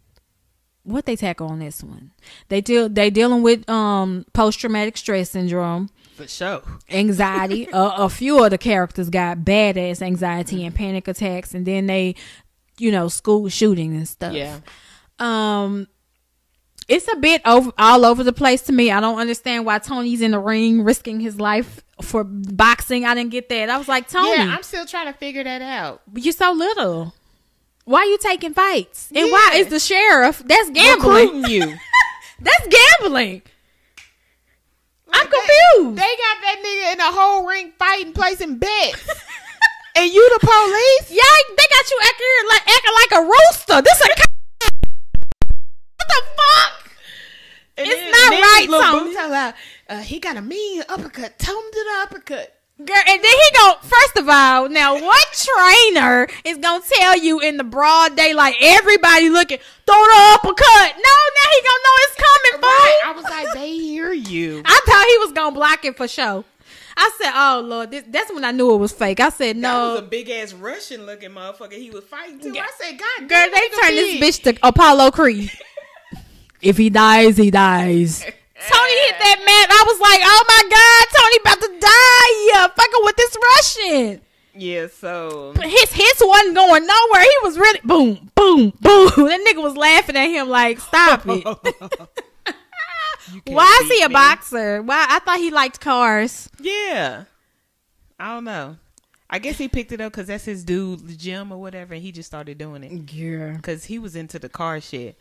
what 0.82 1.04
they 1.06 1.16
tackle 1.16 1.48
on 1.48 1.58
this 1.58 1.82
one. 1.82 2.12
They 2.48 2.60
deal 2.60 2.88
they 2.88 3.10
dealing 3.10 3.42
with 3.42 3.68
um 3.68 4.24
post 4.32 4.58
traumatic 4.60 4.96
stress 4.96 5.30
syndrome, 5.30 5.90
For 6.16 6.26
sure. 6.26 6.62
anxiety. 6.90 7.68
a, 7.72 7.78
a 7.98 8.08
few 8.08 8.42
of 8.42 8.50
the 8.50 8.58
characters 8.58 9.10
got 9.10 9.38
badass 9.38 10.02
anxiety 10.02 10.64
and 10.64 10.74
panic 10.74 11.06
attacks, 11.08 11.54
and 11.54 11.66
then 11.66 11.86
they, 11.86 12.14
you 12.78 12.90
know, 12.90 13.08
school 13.08 13.48
shooting 13.48 13.94
and 13.94 14.08
stuff. 14.08 14.32
Yeah. 14.34 14.58
Um, 15.18 15.86
it's 16.88 17.06
a 17.12 17.16
bit 17.16 17.42
over 17.44 17.70
all 17.78 18.04
over 18.04 18.24
the 18.24 18.32
place 18.32 18.62
to 18.62 18.72
me. 18.72 18.90
I 18.90 19.00
don't 19.00 19.18
understand 19.18 19.64
why 19.64 19.78
Tony's 19.78 20.22
in 20.22 20.32
the 20.32 20.40
ring 20.40 20.82
risking 20.82 21.20
his 21.20 21.38
life 21.38 21.84
for 22.02 22.24
boxing. 22.24 23.04
I 23.04 23.14
didn't 23.14 23.30
get 23.30 23.48
that. 23.50 23.68
I 23.70 23.76
was 23.78 23.86
like, 23.86 24.08
Tony, 24.08 24.30
Yeah, 24.30 24.54
I'm 24.56 24.62
still 24.64 24.86
trying 24.86 25.06
to 25.12 25.16
figure 25.16 25.44
that 25.44 25.62
out. 25.62 26.00
you're 26.14 26.32
so 26.32 26.50
little. 26.52 27.14
Why 27.84 28.04
you 28.04 28.18
taking 28.18 28.54
fights? 28.54 29.10
And 29.14 29.30
why 29.30 29.50
Yeah. 29.54 29.58
is 29.60 29.68
the 29.68 29.80
sheriff? 29.80 30.42
That's 30.44 30.70
gambling. 30.70 31.32
Recruiting 31.32 31.44
you. 31.50 31.76
That's 32.40 32.66
gambling. 32.68 33.42
I'm 35.12 35.26
confused. 35.26 35.96
They 35.98 36.02
got 36.16 36.36
that 36.42 36.56
nigga 36.64 36.92
in 36.94 37.00
a 37.00 37.10
whole 37.12 37.46
ring 37.46 37.72
fighting, 37.78 38.12
placing 38.12 38.58
bets. 38.58 39.08
and 39.96 40.12
you 40.12 40.38
the 40.38 40.46
police? 40.46 41.10
yeah, 41.10 41.56
they 41.56 41.64
got 41.68 41.90
you 41.90 41.98
acting 42.04 42.48
like 42.48 42.76
acting 42.76 42.92
like 42.94 43.12
a 43.20 43.22
rooster. 43.26 43.82
This 43.82 44.00
a 44.00 44.06
what 45.96 46.08
the 46.08 46.22
fuck? 46.36 46.90
And 47.76 47.86
It's 47.88 47.96
then- 47.96 48.10
not 48.10 48.30
then 48.30 48.42
right, 48.42 48.66
Lil 48.68 48.80
Tony. 48.82 49.12
About, 49.14 49.54
uh, 49.88 49.98
he 50.00 50.20
got 50.20 50.36
a 50.36 50.42
mean 50.42 50.82
uppercut. 50.88 51.38
Tell 51.38 51.56
him 51.58 51.70
to 51.72 51.84
the 51.84 52.02
uppercut. 52.02 52.59
Girl, 52.86 52.96
and 53.08 53.22
then 53.22 53.30
he 53.32 53.50
go. 53.58 53.74
First 53.82 54.16
of 54.16 54.28
all, 54.28 54.68
now 54.70 54.94
what 54.94 55.26
trainer 55.34 56.26
is 56.44 56.56
gonna 56.56 56.82
tell 56.98 57.18
you 57.18 57.40
in 57.40 57.58
the 57.58 57.64
broad 57.64 58.16
daylight, 58.16 58.54
everybody 58.60 59.28
looking, 59.28 59.58
throw 59.86 59.96
the 59.96 60.32
uppercut? 60.34 60.94
No, 60.96 61.16
now 61.36 61.48
he 61.52 61.60
gonna 61.60 61.84
know 61.84 61.96
it's 61.98 62.16
coming, 62.16 62.62
Right. 62.62 63.00
I 63.04 63.12
was 63.14 63.24
like, 63.24 63.52
they 63.52 63.72
hear 63.76 64.12
you. 64.14 64.62
I 64.64 64.80
thought 64.86 65.06
he 65.08 65.18
was 65.18 65.32
gonna 65.32 65.54
block 65.54 65.84
it 65.84 65.96
for 65.96 66.08
sure. 66.08 66.44
I 66.96 67.10
said, 67.20 67.32
"Oh 67.34 67.62
Lord, 67.64 67.90
this, 67.90 68.04
that's 68.08 68.32
when 68.32 68.44
I 68.44 68.50
knew 68.50 68.72
it 68.74 68.78
was 68.78 68.92
fake." 68.92 69.20
I 69.20 69.28
said, 69.28 69.56
That 69.56 69.60
"No, 69.60 69.90
was 69.90 69.98
a 70.00 70.02
big 70.02 70.30
ass 70.30 70.52
Russian 70.54 71.04
looking 71.06 71.30
motherfucker. 71.30 71.72
He 71.72 71.90
was 71.90 72.04
fighting 72.04 72.40
too. 72.40 72.52
Yeah. 72.54 72.64
I 72.64 72.70
said, 72.78 72.98
God, 72.98 73.28
girl, 73.28 73.28
damn, 73.28 73.50
they 73.52 73.58
nigga 73.60 73.80
turned 73.82 73.96
this 73.98 74.38
bitch 74.40 74.42
to 74.44 74.58
Apollo 74.66 75.10
Creed. 75.12 75.50
if 76.62 76.76
he 76.78 76.88
dies, 76.88 77.36
he 77.36 77.50
dies." 77.50 78.24
Tony 78.68 78.96
hit 79.06 79.16
that 79.18 79.38
man. 79.40 79.70
I 79.70 79.82
was 79.86 79.98
like, 80.00 80.20
"Oh 80.22 80.44
my 80.48 80.62
God, 80.68 81.06
Tony 81.16 81.36
about 81.40 81.60
to 81.60 81.70
die! 81.80 82.30
Yeah, 82.52 82.68
fucking 82.68 83.04
with 83.04 83.16
this 83.16 83.36
Russian." 83.56 84.20
Yeah, 84.54 84.88
so 84.88 85.52
his 85.62 85.92
hits 85.92 86.20
wasn't 86.24 86.54
going 86.56 86.84
nowhere. 86.86 87.22
He 87.22 87.36
was 87.42 87.56
really 87.56 87.80
boom, 87.84 88.30
boom, 88.34 88.72
boom. 88.80 89.10
That 89.16 89.40
nigga 89.48 89.62
was 89.62 89.76
laughing 89.76 90.16
at 90.16 90.26
him 90.26 90.48
like, 90.48 90.80
stop 90.80 91.22
it. 91.26 91.44
Why 93.46 93.80
is 93.84 93.88
he 93.90 94.02
a 94.02 94.08
me. 94.08 94.12
boxer? 94.12 94.82
Why 94.82 95.06
I 95.08 95.20
thought 95.20 95.38
he 95.38 95.50
liked 95.50 95.80
cars. 95.80 96.50
Yeah, 96.60 97.24
I 98.18 98.34
don't 98.34 98.44
know. 98.44 98.76
I 99.32 99.38
guess 99.38 99.56
he 99.56 99.68
picked 99.68 99.92
it 99.92 100.00
up 100.00 100.10
because 100.12 100.26
that's 100.26 100.44
his 100.44 100.64
dude, 100.64 101.06
the 101.06 101.14
gym 101.14 101.52
or 101.52 101.60
whatever, 101.60 101.94
and 101.94 102.02
he 102.02 102.10
just 102.10 102.26
started 102.28 102.58
doing 102.58 102.82
it 102.82 102.90
Yeah. 103.12 103.52
because 103.52 103.84
he 103.84 104.00
was 104.00 104.16
into 104.16 104.40
the 104.40 104.48
car 104.48 104.80
shit. 104.80 105.16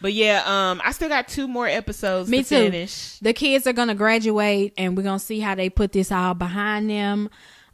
But 0.00 0.12
yeah, 0.14 0.42
um, 0.46 0.80
I 0.84 0.92
still 0.92 1.08
got 1.08 1.28
two 1.28 1.46
more 1.46 1.66
episodes 1.66 2.30
Me 2.30 2.42
to 2.42 2.48
too. 2.48 2.70
finish. 2.70 3.18
The 3.18 3.32
kids 3.32 3.66
are 3.66 3.72
gonna 3.72 3.94
graduate 3.94 4.72
and 4.78 4.96
we're 4.96 5.02
gonna 5.02 5.18
see 5.18 5.40
how 5.40 5.54
they 5.54 5.68
put 5.68 5.92
this 5.92 6.10
all 6.10 6.34
behind 6.34 6.88
them. 6.88 7.28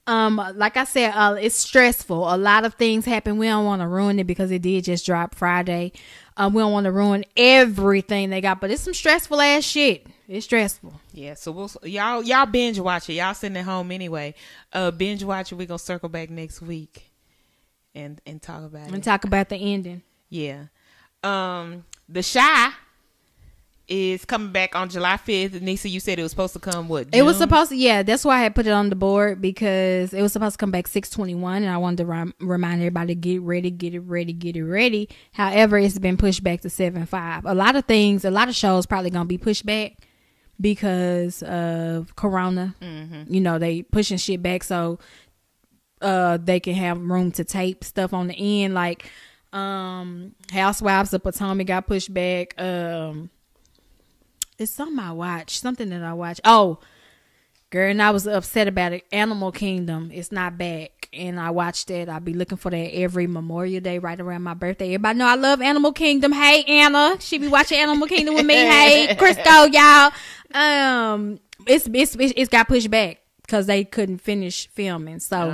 Um, 0.09 0.37
like 0.55 0.77
I 0.77 0.85
said, 0.85 1.13
uh, 1.15 1.37
it's 1.41 1.57
stressful. 1.57 2.33
A 2.33 2.37
lot 2.37 2.65
of 2.65 2.75
things 2.75 3.05
happen. 3.05 3.39
We 3.39 3.47
don't 3.47 3.65
want 3.65 3.83
to 3.83 3.89
ruin 3.89 4.21
it 4.21 4.27
because 4.27 4.53
it 4.53 4.63
did 4.63 4.85
just 4.85 5.05
drop 5.05 5.35
Friday. 5.35 5.93
Um, 6.37 6.55
we 6.55 6.63
don't 6.63 6.73
want 6.73 6.85
to 6.85 6.93
ruin 6.93 7.25
everything 7.37 8.31
they 8.31 8.41
got, 8.41 8.61
but 8.61 8.71
it's 8.71 8.83
some 8.83 8.95
stressful 8.95 9.41
ass 9.41 9.65
shit. 9.65 10.07
It's 10.29 10.45
stressful. 10.45 11.01
Yeah, 11.13 11.35
so 11.35 11.51
we'll 11.51 11.71
y'all 11.83 12.23
y'all 12.23 12.47
binge 12.47 12.79
watch 12.79 13.09
it. 13.09 13.15
Y'all 13.15 13.35
sitting 13.35 13.57
at 13.57 13.65
home 13.65 13.91
anyway. 13.91 14.35
Uh, 14.73 14.91
binge 14.91 15.25
watch 15.25 15.51
it. 15.51 15.57
We 15.57 15.67
gonna 15.67 15.79
circle 15.79 16.09
back 16.09 16.31
next 16.31 16.61
week 16.61 17.11
and 17.95 18.21
and 18.27 18.41
talk 18.41 18.65
about 18.65 18.83
it. 18.83 18.89
And 18.89 18.97
it. 18.97 19.05
talk 19.05 19.25
about 19.25 19.49
the 19.49 19.57
ending. 19.57 20.03
Yeah. 20.29 20.67
Um, 21.25 21.85
The 22.09 22.23
Chi 22.23 22.73
is 23.89 24.25
coming 24.25 24.51
back 24.51 24.75
on 24.75 24.89
July 24.89 25.17
5th. 25.17 25.61
Nicea, 25.61 25.91
you 25.91 26.01
said 26.01 26.19
it 26.19 26.23
was 26.23 26.33
supposed 26.33 26.53
to 26.55 26.59
come 26.59 26.89
what? 26.89 27.09
It 27.13 27.23
was 27.23 27.37
supposed 27.37 27.71
to, 27.71 27.77
yeah. 27.77 28.03
That's 28.03 28.25
why 28.25 28.39
I 28.39 28.43
had 28.43 28.55
put 28.55 28.67
it 28.67 28.71
on 28.71 28.89
the 28.91 28.97
board 28.97 29.41
because 29.41 30.13
it 30.13 30.23
was 30.23 30.33
supposed 30.33 30.55
to 30.55 30.59
come 30.59 30.71
back 30.71 30.89
six 30.89 31.09
twenty 31.11 31.35
one, 31.35 31.63
and 31.63 31.71
I 31.71 31.77
wanted 31.77 31.99
to 31.99 32.07
rem- 32.07 32.35
remind 32.41 32.81
everybody 32.81 33.15
to 33.15 33.21
get 33.21 33.43
ready, 33.43 33.71
get 33.71 33.95
it 33.95 34.01
ready, 34.01 34.33
get 34.33 34.57
it 34.57 34.65
ready. 34.65 35.09
However, 35.33 35.79
it's 35.79 35.99
been 35.99 36.17
pushed 36.17 36.43
back 36.43 36.63
to 36.63 36.71
seven 36.71 37.07
five. 37.07 37.45
A 37.45 37.55
lot 37.55 37.77
of 37.77 37.85
things, 37.85 38.25
a 38.25 38.31
lot 38.31 38.49
of 38.49 38.57
shows 38.57 38.87
probably 38.87 39.11
gonna 39.11 39.27
be 39.27 39.39
pushed 39.39 39.65
back 39.65 39.93
because 40.61 41.43
of 41.45 42.17
Corona. 42.17 42.75
Mm-hmm. 42.81 43.33
You 43.33 43.41
know, 43.41 43.59
they 43.59 43.83
pushing 43.83 44.19
shit 44.19 44.43
back 44.43 44.65
so 44.65 44.99
uh 46.03 46.37
they 46.37 46.61
can 46.61 46.75
have 46.75 47.01
room 47.01 47.31
to 47.33 47.45
tape 47.45 47.85
stuff 47.85 48.13
on 48.13 48.27
the 48.27 48.65
end. 48.65 48.75
Like 48.75 49.11
um 49.53 50.35
Housewives 50.53 51.13
of 51.15 51.23
Potomac 51.23 51.67
got 51.67 51.87
pushed 51.87 52.13
back. 52.13 52.59
Um 52.61 53.31
it's 54.59 54.73
something 54.73 54.99
I 54.99 55.13
watch, 55.13 55.59
Something 55.61 55.91
that 55.91 56.03
I 56.03 56.15
watch. 56.15 56.41
Oh, 56.45 56.79
girl, 57.71 57.91
and 57.91 58.03
I 58.03 58.11
was 58.11 58.27
upset 58.27 58.69
about 58.69 58.93
it. 58.93 59.05
Animal 59.13 59.53
Kingdom, 59.53 60.11
it's 60.13 60.33
not 60.33 60.57
back, 60.57 61.11
and 61.13 61.39
I 61.39 61.51
watched 61.51 61.91
it. 61.91 62.09
I'll 62.09 62.21
be 62.21 62.33
looking 62.33 62.57
for 62.57 62.71
that 62.71 62.95
every 62.95 63.27
Memorial 63.27 63.83
Day, 63.83 63.99
right 63.99 64.19
around 64.19 64.43
my 64.45 64.55
birthday. 64.55 64.95
Everybody 64.95 65.19
know 65.19 65.27
I 65.27 65.35
love 65.35 65.61
Animal 65.61 65.93
Kingdom. 65.93 66.33
Hey, 66.33 66.65
Anna, 66.65 67.17
she 67.21 67.37
be 67.37 67.49
watching 67.49 67.79
Animal 67.79 68.09
Kingdom 68.09 68.35
with 68.35 68.47
me. 68.47 68.55
Hey, 68.55 69.15
Crisco, 69.19 69.71
y'all. 69.73 70.13
Um, 70.55 71.39
it's 71.67 71.87
it's 71.93 72.17
it's 72.19 72.49
got 72.49 72.69
pushed 72.69 72.91
back 72.91 73.19
because 73.47 73.67
they 73.67 73.85
couldn't 73.85 74.19
finish 74.19 74.69
filming. 74.69 75.21
So 75.21 75.51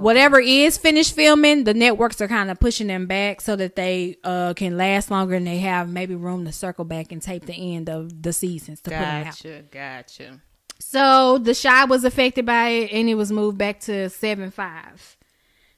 whatever 0.00 0.38
is 0.40 0.76
finished 0.78 1.14
filming, 1.14 1.64
the 1.64 1.74
networks 1.74 2.20
are 2.20 2.28
kind 2.28 2.50
of 2.50 2.60
pushing 2.60 2.86
them 2.86 3.06
back 3.06 3.40
so 3.40 3.56
that 3.56 3.76
they 3.76 4.16
uh 4.24 4.54
can 4.54 4.76
last 4.76 5.10
longer 5.10 5.34
and 5.34 5.46
they 5.46 5.58
have 5.58 5.88
maybe 5.88 6.14
room 6.14 6.44
to 6.44 6.52
circle 6.52 6.84
back 6.84 7.10
and 7.12 7.20
tape 7.22 7.46
the 7.46 7.74
end 7.74 7.88
of 7.88 8.22
the 8.22 8.32
seasons 8.32 8.80
to 8.82 8.90
put 8.90 8.96
them 8.96 9.26
out. 9.26 9.42
Gotcha, 9.42 9.62
gotcha. 9.70 10.40
So 10.78 11.38
the 11.38 11.54
Chi 11.54 11.84
was 11.84 12.04
affected 12.04 12.46
by 12.46 12.68
it 12.68 12.92
and 12.92 13.08
it 13.08 13.14
was 13.14 13.30
moved 13.32 13.58
back 13.58 13.80
to 13.80 14.08
seven 14.10 14.50
five. 14.50 15.16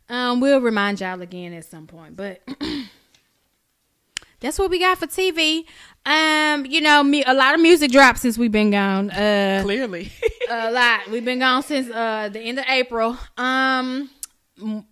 Um, 0.09 0.41
we'll 0.41 0.61
remind 0.61 1.01
y'all 1.01 1.23
again 1.23 1.53
at 1.55 1.65
some 1.65 1.87
point, 1.87 2.17
but 2.17 2.41
that's 4.43 4.59
what 4.59 4.71
we 4.71 4.79
got 4.79 4.99
for 4.99 5.07
TV. 5.07 5.65
Um, 6.05 6.67
you 6.67 6.81
know, 6.81 7.03
me 7.03 7.23
a 7.25 7.33
lot 7.33 7.55
of 7.55 7.61
music 7.61 7.91
dropped 7.93 8.19
since 8.19 8.37
we've 8.37 8.51
been 8.53 8.71
gone. 8.73 9.11
Uh, 9.11 9.61
Clearly. 9.63 10.11
a 10.51 10.71
lot. 10.71 11.09
We've 11.11 11.25
been 11.25 11.39
gone 11.39 11.63
since 11.63 11.89
uh 11.91 12.29
the 12.31 12.41
end 12.41 12.59
of 12.59 12.65
April. 12.69 13.17
Um, 13.39 14.11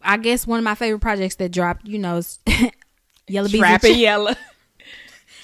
I 0.02 0.16
guess 0.16 0.46
one 0.46 0.58
of 0.58 0.64
my 0.64 0.74
favorite 0.74 1.00
projects 1.00 1.34
that 1.36 1.50
dropped, 1.52 1.86
you 1.86 1.98
know, 1.98 2.16
is 2.18 2.38
Yella 3.28 3.48
Beezy. 3.48 3.58
and 3.58 3.66
Trapping 3.66 3.94
Ch- 3.94 3.98
Yella. 3.98 4.36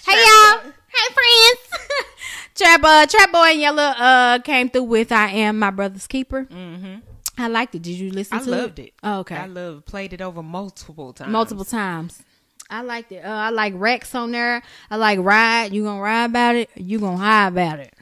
Hey 0.07 0.12
y'all. 0.24 0.61
Hey 0.89 1.15
friends. 1.15 1.83
Trap 2.55 2.81
uh 2.85 3.07
Trap 3.07 3.33
Boy 3.33 3.39
and 3.51 3.61
Yella 3.61 3.95
uh 3.99 4.39
came 4.39 4.70
through 4.70 4.85
with 4.85 5.11
I 5.12 5.28
Am 5.31 5.59
My 5.59 5.70
Brother's 5.70 6.07
Keeper. 6.07 6.45
Mm-hmm. 6.45 6.95
I 7.39 7.49
liked 7.49 7.74
it. 7.74 7.83
Did 7.83 7.97
you 7.97 8.11
listen 8.12 8.39
I 8.39 8.43
to 8.45 8.51
loved 8.51 8.78
it? 8.78 8.87
it. 8.87 8.93
Oh, 9.03 9.19
okay. 9.20 9.37
I 9.37 9.47
love 9.47 9.85
played 9.85 10.12
it 10.12 10.23
over 10.23 10.43
multiple 10.43 11.12
times. 11.12 11.31
Multiple 11.33 11.65
times. 11.66 12.23
I 12.68 12.82
liked 12.82 13.12
it. 13.12 13.24
Uh, 13.24 13.28
I 13.28 13.51
like 13.51 13.74
Rex 13.76 14.14
on 14.14 14.32
there. 14.32 14.62
I 14.90 14.97
like 14.97 15.18
Ride. 15.20 15.72
You 15.72 15.84
gonna 15.84 16.01
ride 16.01 16.24
about 16.24 16.56
it? 16.56 16.70
You 16.74 16.98
gonna 16.98 17.16
high 17.16 17.48
about 17.48 17.80
it? 17.80 17.94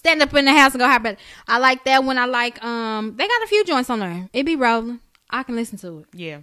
stand 0.00 0.22
up 0.22 0.32
in 0.32 0.46
the 0.46 0.52
house 0.52 0.72
and 0.72 0.80
go 0.80 0.86
happen. 0.86 1.16
I 1.46 1.58
like 1.58 1.84
that 1.84 2.04
one. 2.04 2.16
I 2.16 2.24
like 2.24 2.62
um 2.64 3.14
they 3.16 3.28
got 3.28 3.42
a 3.42 3.46
few 3.46 3.64
joints 3.64 3.90
on 3.90 4.00
there. 4.00 4.28
It 4.32 4.44
be 4.44 4.56
rolling. 4.56 5.00
I 5.28 5.42
can 5.42 5.56
listen 5.56 5.78
to 5.78 5.98
it. 5.98 6.06
Yeah. 6.14 6.40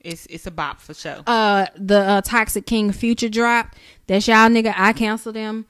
It's 0.00 0.26
it's 0.26 0.46
a 0.46 0.52
bop 0.52 0.80
for 0.80 0.94
sure. 0.94 1.22
Uh 1.26 1.66
the 1.76 1.98
uh, 1.98 2.20
Toxic 2.20 2.66
King 2.66 2.92
Future 2.92 3.28
drop. 3.28 3.74
That's 4.06 4.28
y'all 4.28 4.48
nigga. 4.48 4.72
I 4.76 4.92
cancel 4.92 5.32
them. 5.32 5.66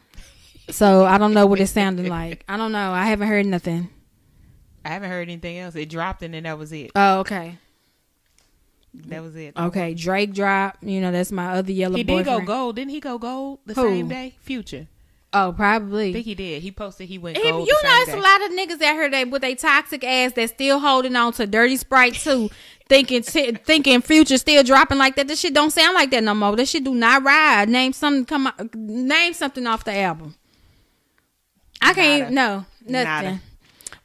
So 0.70 1.06
I 1.06 1.16
don't 1.16 1.32
know 1.32 1.46
what 1.46 1.60
it's 1.60 1.72
sounding 1.72 2.08
like. 2.08 2.44
I 2.46 2.58
don't 2.58 2.72
know. 2.72 2.92
I 2.92 3.06
haven't 3.06 3.28
heard 3.28 3.46
nothing. 3.46 3.88
I 4.84 4.90
haven't 4.90 5.08
heard 5.08 5.28
anything 5.28 5.58
else. 5.58 5.74
It 5.74 5.88
dropped 5.88 6.22
and 6.22 6.34
then 6.34 6.42
that 6.42 6.58
was 6.58 6.72
it. 6.72 6.90
Oh, 6.94 7.20
okay. 7.20 7.56
That 8.94 9.22
was 9.22 9.36
it. 9.36 9.54
Okay. 9.56 9.94
Drake 9.94 10.32
drop. 10.34 10.78
You 10.82 11.00
know, 11.00 11.12
that's 11.12 11.30
my 11.30 11.52
other 11.58 11.72
yellow 11.72 11.96
He 11.96 12.02
did 12.02 12.24
boyfriend. 12.24 12.46
go 12.46 12.52
gold. 12.54 12.76
Didn't 12.76 12.90
he 12.90 13.00
go 13.00 13.18
gold 13.18 13.60
the 13.66 13.74
Who? 13.74 13.82
same 13.82 14.08
day? 14.08 14.34
Future. 14.40 14.86
Oh, 15.32 15.50
I 15.50 15.52
probably. 15.52 16.12
think 16.14 16.24
he 16.24 16.34
did. 16.34 16.62
He 16.62 16.70
posted 16.72 17.06
he 17.06 17.18
went 17.18 17.36
He- 17.36 17.42
gold. 17.50 17.68
you 17.68 17.74
know, 17.84 17.90
it's 18.02 18.12
a 18.12 18.16
lot 18.16 18.42
of 18.42 18.50
niggas 18.52 18.82
out 18.82 18.94
here 18.94 19.10
that 19.10 19.28
with 19.30 19.44
a 19.44 19.54
toxic 19.54 20.02
ass 20.02 20.32
that's 20.32 20.52
still 20.52 20.78
holding 20.78 21.14
on 21.16 21.34
to 21.34 21.46
Dirty 21.46 21.76
Sprite 21.76 22.14
2, 22.14 22.48
thinking 22.88 23.22
t- 23.22 23.52
thinking 23.52 24.00
Future 24.00 24.38
still 24.38 24.62
dropping 24.62 24.96
like 24.96 25.16
that. 25.16 25.28
This 25.28 25.40
shit 25.40 25.52
don't 25.52 25.70
sound 25.70 25.94
like 25.94 26.10
that 26.12 26.24
no 26.24 26.34
more. 26.34 26.56
This 26.56 26.70
shit 26.70 26.82
do 26.82 26.94
not 26.94 27.22
ride. 27.22 27.68
Name 27.68 27.92
something 27.92 28.24
come 28.24 28.46
out, 28.46 28.74
name 28.74 29.34
something 29.34 29.66
off 29.66 29.84
the 29.84 29.94
album. 29.98 30.34
I 31.82 31.92
can't 31.94 32.30
no 32.32 32.64
nothing. 32.86 33.04
Nada. 33.04 33.40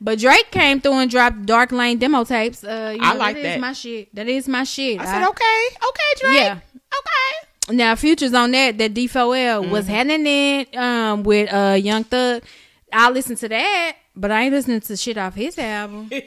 But 0.05 0.19
Drake 0.19 0.51
came 0.51 0.81
through 0.81 0.99
and 0.99 1.09
dropped 1.09 1.45
Dark 1.45 1.71
Lane 1.71 1.97
demo 1.97 2.25
tapes. 2.25 2.61
Uh, 2.63 2.91
you 2.93 3.01
I 3.01 3.13
know, 3.13 3.19
like 3.19 3.35
that. 3.37 3.43
that. 3.43 3.55
Is 3.55 3.61
my 3.61 3.71
shit. 3.73 4.13
That 4.13 4.27
is 4.27 4.47
my 4.49 4.63
shit. 4.65 4.99
I 4.99 5.05
said, 5.05 5.27
okay, 5.29 5.67
okay, 5.77 6.19
Drake. 6.19 6.33
Yeah. 6.41 6.59
Okay. 6.99 7.75
Now 7.77 7.95
Future's 7.95 8.33
on 8.33 8.51
that. 8.51 8.77
That 8.77 8.93
D4L 8.93 9.69
was 9.69 9.85
Mm-hmm. 9.85 9.93
handing 9.93 10.27
it 10.27 10.75
um 10.75 11.23
with 11.23 11.53
uh 11.53 11.75
Young 11.75 12.03
Thug. 12.03 12.43
I 12.91 13.09
listen 13.11 13.37
to 13.37 13.47
that, 13.47 13.95
but 14.13 14.29
I 14.29 14.43
ain't 14.43 14.53
listening 14.53 14.81
to 14.81 14.97
shit 14.97 15.17
off 15.17 15.35
his 15.35 15.57
album. 15.57 16.09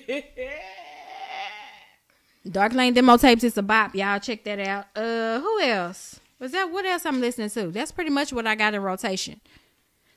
Dark 2.51 2.73
Lane 2.75 2.95
demo 2.95 3.17
tapes 3.17 3.43
is 3.45 3.59
a 3.59 3.63
bop. 3.63 3.95
Y'all 3.95 4.21
check 4.21 4.45
that 4.45 4.61
out. 4.61 4.87
Uh, 4.97 5.41
who 5.41 5.61
else? 5.61 6.21
Was 6.39 6.53
that 6.53 6.71
what 6.71 6.85
else 6.85 7.05
I'm 7.05 7.21
listening 7.21 7.51
to? 7.51 7.67
That's 7.73 7.91
pretty 7.93 8.11
much 8.11 8.33
what 8.33 8.47
I 8.47 8.55
got 8.55 8.75
in 8.75 8.83
rotation. 8.83 9.41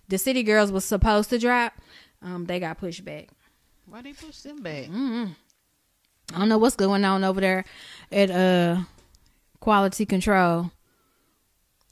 The 0.08 0.18
City 0.18 0.44
Girls 0.44 0.72
was 0.72 0.86
supposed 0.86 1.30
to 1.32 1.40
drop. 1.40 1.74
Um, 2.22 2.46
they 2.46 2.60
got 2.60 2.78
pushed 2.78 3.04
back. 3.04 3.30
Why 3.90 4.04
they 4.04 4.14
push 4.14 4.42
them 4.42 4.62
back? 4.62 4.86
Mm. 4.86 5.36
I 6.34 6.38
don't 6.38 6.50
know 6.50 6.60
what's 6.60 6.76
going 6.76 7.04
on 7.04 7.24
over 7.24 7.42
there 7.42 7.66
at 8.12 8.30
uh 8.30 8.82
Quality 9.60 10.06
Control. 10.06 10.72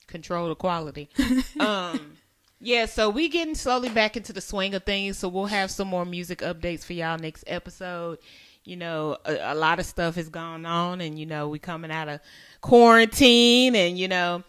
Control 0.06 0.50
the 0.50 0.56
quality. 0.56 1.10
um. 1.60 2.18
Yeah, 2.60 2.86
so 2.86 3.10
we 3.10 3.30
getting 3.30 3.54
slowly 3.54 3.90
back 3.90 4.18
into 4.18 4.34
the 4.34 4.42
swing 4.42 4.74
of 4.74 4.84
things. 4.84 5.20
So 5.20 5.28
we'll 5.28 5.46
have 5.46 5.70
some 5.70 5.88
more 5.88 6.06
music 6.06 6.40
updates 6.40 6.84
for 6.84 6.94
y'all 6.94 7.18
next 7.18 7.44
episode. 7.46 8.18
You 8.64 8.78
know, 8.78 9.18
a, 9.26 9.54
a 9.54 9.56
lot 9.56 9.80
of 9.80 9.86
stuff 9.86 10.16
has 10.16 10.30
gone 10.30 10.66
on, 10.66 11.02
and 11.02 11.20
you 11.20 11.26
know 11.26 11.50
we 11.50 11.60
coming 11.60 11.92
out 11.92 12.10
of 12.10 12.20
quarantine, 12.62 13.76
and 13.76 13.98
you 13.98 14.08
know, 14.08 14.44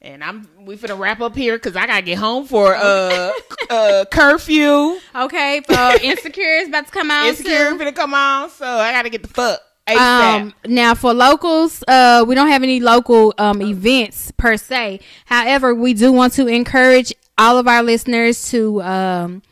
and 0.00 0.22
I'm 0.22 0.48
we 0.64 0.76
finna 0.76 0.98
wrap 0.98 1.20
up 1.20 1.34
here 1.34 1.56
because 1.56 1.76
I 1.76 1.86
gotta 1.86 2.02
get 2.02 2.18
home 2.18 2.46
for 2.46 2.74
uh 2.74 3.32
uh 3.70 4.04
curfew. 4.10 4.98
Okay, 5.14 5.60
uh, 5.68 5.98
Insecure 6.02 6.58
is 6.60 6.68
about 6.68 6.86
to 6.86 6.92
come 6.92 7.10
out. 7.10 7.26
Insecure 7.26 7.70
too. 7.70 7.78
finna 7.78 7.94
come 7.94 8.14
on, 8.14 8.50
so 8.50 8.66
I 8.66 8.92
gotta 8.92 9.10
get 9.10 9.22
the 9.22 9.28
fuck. 9.28 9.60
ASAP. 9.88 9.96
Um, 9.96 10.54
now 10.66 10.94
for 10.94 11.14
locals, 11.14 11.82
uh, 11.88 12.22
we 12.28 12.34
don't 12.34 12.48
have 12.48 12.62
any 12.62 12.78
local 12.80 13.34
um 13.38 13.62
events 13.62 14.30
per 14.36 14.56
se. 14.56 15.00
However, 15.24 15.74
we 15.74 15.94
do 15.94 16.12
want 16.12 16.34
to 16.34 16.46
encourage 16.46 17.12
all 17.38 17.56
of 17.58 17.66
our 17.66 17.82
listeners 17.82 18.50
to 18.50 18.82
um 18.82 19.42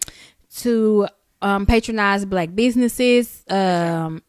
to 0.59 1.09
um 1.43 1.67
patronize 1.67 2.25
black 2.25 2.55
businesses. 2.55 3.45
Um, 3.49 4.23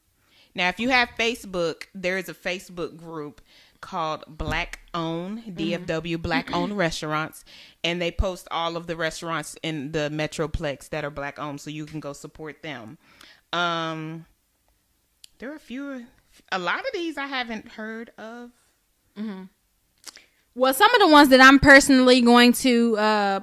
Now, 0.55 0.69
if 0.69 0.79
you 0.79 0.89
have 0.89 1.09
Facebook, 1.19 1.83
there 1.93 2.17
is 2.17 2.29
a 2.29 2.33
Facebook 2.33 2.97
group 2.97 3.41
called 3.87 4.25
Black 4.27 4.79
Owned 4.93 5.43
DFW 5.55 6.21
Black 6.21 6.53
Owned 6.53 6.75
Restaurants, 6.85 7.45
and 7.85 8.01
they 8.01 8.11
post 8.11 8.47
all 8.51 8.75
of 8.75 8.85
the 8.87 8.95
restaurants 8.97 9.55
in 9.63 9.93
the 9.93 10.09
Metroplex 10.11 10.89
that 10.89 11.05
are 11.05 11.09
black 11.09 11.39
owned, 11.39 11.61
so 11.61 11.69
you 11.69 11.85
can 11.85 11.99
go 12.01 12.11
support 12.13 12.61
them. 12.63 12.97
Um, 13.53 14.25
there 15.39 15.51
are 15.51 15.55
a 15.55 15.59
few, 15.59 16.05
a 16.51 16.59
lot 16.59 16.79
of 16.79 16.87
these 16.93 17.17
I 17.17 17.27
haven't 17.27 17.69
heard 17.69 18.11
of. 18.17 18.51
well, 20.55 20.73
some 20.73 20.93
of 20.93 20.99
the 20.99 21.07
ones 21.07 21.29
that 21.29 21.39
I'm 21.39 21.59
personally 21.59 22.21
going 22.21 22.53
to 22.53 22.97
uh 22.97 23.39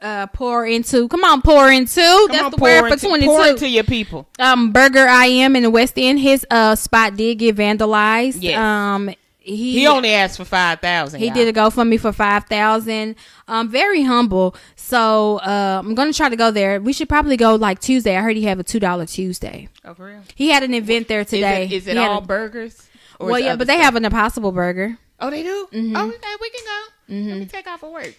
uh 0.00 0.26
pour 0.28 0.64
into. 0.64 1.08
Come 1.08 1.24
on, 1.24 1.42
pour 1.42 1.70
into. 1.72 2.00
Come 2.00 2.28
That's 2.30 2.44
on, 2.44 2.50
the 2.52 2.56
word 2.58 2.80
for 3.00 3.14
into- 3.14 3.26
Pour 3.26 3.46
into 3.46 3.68
your 3.68 3.82
people. 3.84 4.28
um 4.38 4.70
burger 4.72 5.06
i 5.08 5.26
am 5.26 5.56
in 5.56 5.64
the 5.64 5.70
west 5.70 5.94
end 5.96 6.20
his 6.20 6.46
uh 6.52 6.76
spot 6.76 7.16
did 7.16 7.34
get 7.38 7.56
vandalized 7.56 8.38
Yes. 8.40 8.56
um 8.58 9.10
he 9.48 9.72
He 9.80 9.86
only 9.86 10.12
asked 10.12 10.36
for 10.36 10.44
five 10.44 10.80
thousand. 10.80 11.20
he 11.20 11.30
did 11.30 11.48
a 11.48 11.52
GoFundMe 11.58 11.98
for 11.98 12.12
five 12.12 12.44
thousand. 12.44 13.16
Um, 13.48 13.68
very 13.68 14.02
humble. 14.02 14.54
So 14.76 15.38
uh, 15.38 15.82
I'm 15.84 15.94
gonna 15.94 16.12
try 16.12 16.28
to 16.28 16.36
go 16.36 16.50
there. 16.50 16.80
We 16.80 16.92
should 16.92 17.08
probably 17.08 17.36
go 17.36 17.54
like 17.54 17.80
Tuesday. 17.80 18.16
I 18.16 18.20
heard 18.22 18.36
he 18.36 18.44
have 18.44 18.58
a 18.58 18.64
two 18.64 18.80
dollar 18.80 19.06
Tuesday. 19.06 19.68
Oh, 19.84 19.94
for 19.94 20.06
real? 20.06 20.22
He 20.34 20.48
had 20.50 20.62
an 20.62 20.74
event 20.74 21.08
there 21.08 21.24
today. 21.24 21.64
Is 21.66 21.72
it, 21.72 21.76
is 21.76 21.86
it 21.88 21.96
all 21.98 22.18
a- 22.18 22.22
burgers? 22.22 22.88
Or 23.20 23.30
well, 23.30 23.40
yeah, 23.40 23.56
but 23.56 23.66
they 23.66 23.74
stuff? 23.74 23.84
have 23.84 23.96
an 23.96 24.04
Impossible 24.04 24.52
Burger. 24.52 24.96
Oh, 25.18 25.28
they 25.30 25.42
do. 25.42 25.68
Mm-hmm. 25.72 25.96
Oh, 25.96 26.06
okay, 26.08 26.34
we 26.40 26.50
can 26.50 26.64
go. 26.64 27.30
Let 27.30 27.38
me 27.40 27.46
take 27.46 27.66
off 27.66 27.80
for 27.80 27.90
work. 27.92 28.14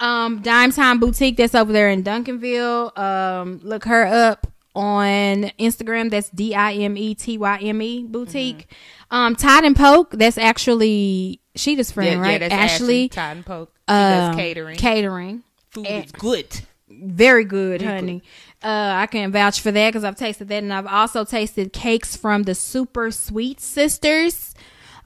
Um, 0.00 0.42
Dime 0.42 0.70
Tyme 0.72 1.00
Boutique 1.00 1.36
that's 1.36 1.54
over 1.54 1.72
there 1.72 1.88
in 1.88 2.04
Duncanville. 2.04 2.96
Um, 2.98 3.60
look 3.62 3.84
her 3.86 4.06
up 4.06 4.46
on 4.74 5.50
Instagram. 5.58 6.10
That's 6.10 6.28
D 6.30 6.54
I 6.54 6.72
M 6.74 6.96
E 6.96 7.14
T 7.14 7.36
Y 7.38 7.58
M 7.58 7.82
E 7.82 8.04
Boutique. 8.04 8.68
Mm-hmm. 8.68 8.97
Um, 9.10 9.34
Tide 9.36 9.64
and 9.64 9.76
Poke. 9.76 10.10
That's 10.12 10.38
actually 10.38 11.40
Shida's 11.56 11.90
friend, 11.90 12.14
Yeah, 12.16 12.20
right? 12.20 12.32
yeah, 12.32 12.48
that's 12.48 12.54
Ashley. 12.54 13.04
Ashley 13.04 13.08
Todd 13.08 13.36
and 13.36 13.46
Poke. 13.46 13.72
She 13.88 13.94
does 13.94 14.28
um, 14.30 14.36
catering. 14.36 14.76
Catering. 14.76 15.42
Food 15.70 15.86
and- 15.86 16.04
is 16.04 16.12
good. 16.12 16.60
Very 16.90 17.44
good, 17.44 17.82
honey. 17.82 18.22
Uh, 18.62 18.66
I 18.94 19.06
can 19.06 19.30
vouch 19.30 19.60
for 19.60 19.70
that 19.70 19.88
because 19.90 20.04
I've 20.04 20.16
tasted 20.16 20.48
that, 20.48 20.62
and 20.62 20.72
I've 20.72 20.86
also 20.86 21.24
tasted 21.24 21.72
cakes 21.72 22.16
from 22.16 22.42
the 22.44 22.54
Super 22.54 23.10
Sweet 23.10 23.60
Sisters. 23.60 24.54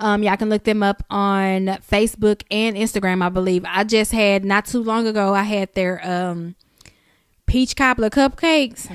Um, 0.01 0.23
y'all 0.23 0.37
can 0.37 0.49
look 0.49 0.63
them 0.65 0.83
up 0.83 1.03
on 1.11 1.67
Facebook 1.91 2.43
and 2.51 2.77
Instagram. 2.77 3.23
I 3.23 3.29
believe 3.29 3.65
I 3.67 3.85
just 3.85 4.13
had 4.13 4.45
not 4.45 4.65
too 4.65 4.83
long 4.83 5.07
ago. 5.07 5.35
I 5.35 5.43
had 5.43 5.75
their 5.75 6.01
um 6.09 6.55
peach 7.47 7.77
cobbler 7.77 8.11
cupcakes. 8.11 8.89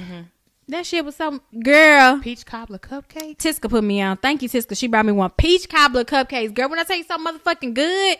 That 0.69 0.85
shit 0.85 1.05
was 1.05 1.15
so 1.15 1.39
girl. 1.63 2.19
Peach 2.21 2.45
cobbler 2.45 2.79
cupcake. 2.79 3.37
Tiska 3.37 3.69
put 3.69 3.83
me 3.83 4.01
on. 4.01 4.17
Thank 4.17 4.41
you, 4.41 4.49
Tiska. 4.49 4.77
She 4.77 4.87
brought 4.87 5.05
me 5.05 5.13
one 5.13 5.29
peach 5.31 5.69
cobbler 5.69 6.03
cupcakes. 6.03 6.53
Girl, 6.53 6.69
when 6.69 6.77
I 6.79 6.83
tell 6.83 6.97
you 6.97 7.05
something 7.05 7.33
motherfucking 7.39 7.73
good, 7.73 8.17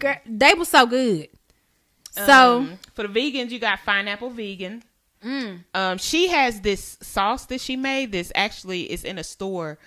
girl, 0.00 0.16
they 0.26 0.54
were 0.54 0.64
so 0.64 0.84
good. 0.86 1.28
So 2.10 2.58
Um, 2.58 2.78
for 2.94 3.06
the 3.06 3.08
vegans, 3.08 3.50
you 3.50 3.58
got 3.58 3.78
pineapple 3.86 4.30
vegan. 4.30 4.82
Um, 5.72 5.98
she 5.98 6.26
has 6.26 6.60
this 6.60 6.98
sauce 7.00 7.46
that 7.46 7.60
she 7.60 7.76
made. 7.76 8.10
This 8.10 8.32
actually 8.34 8.90
is 8.90 9.04
in 9.04 9.18
a 9.18 9.24
store 9.24 9.78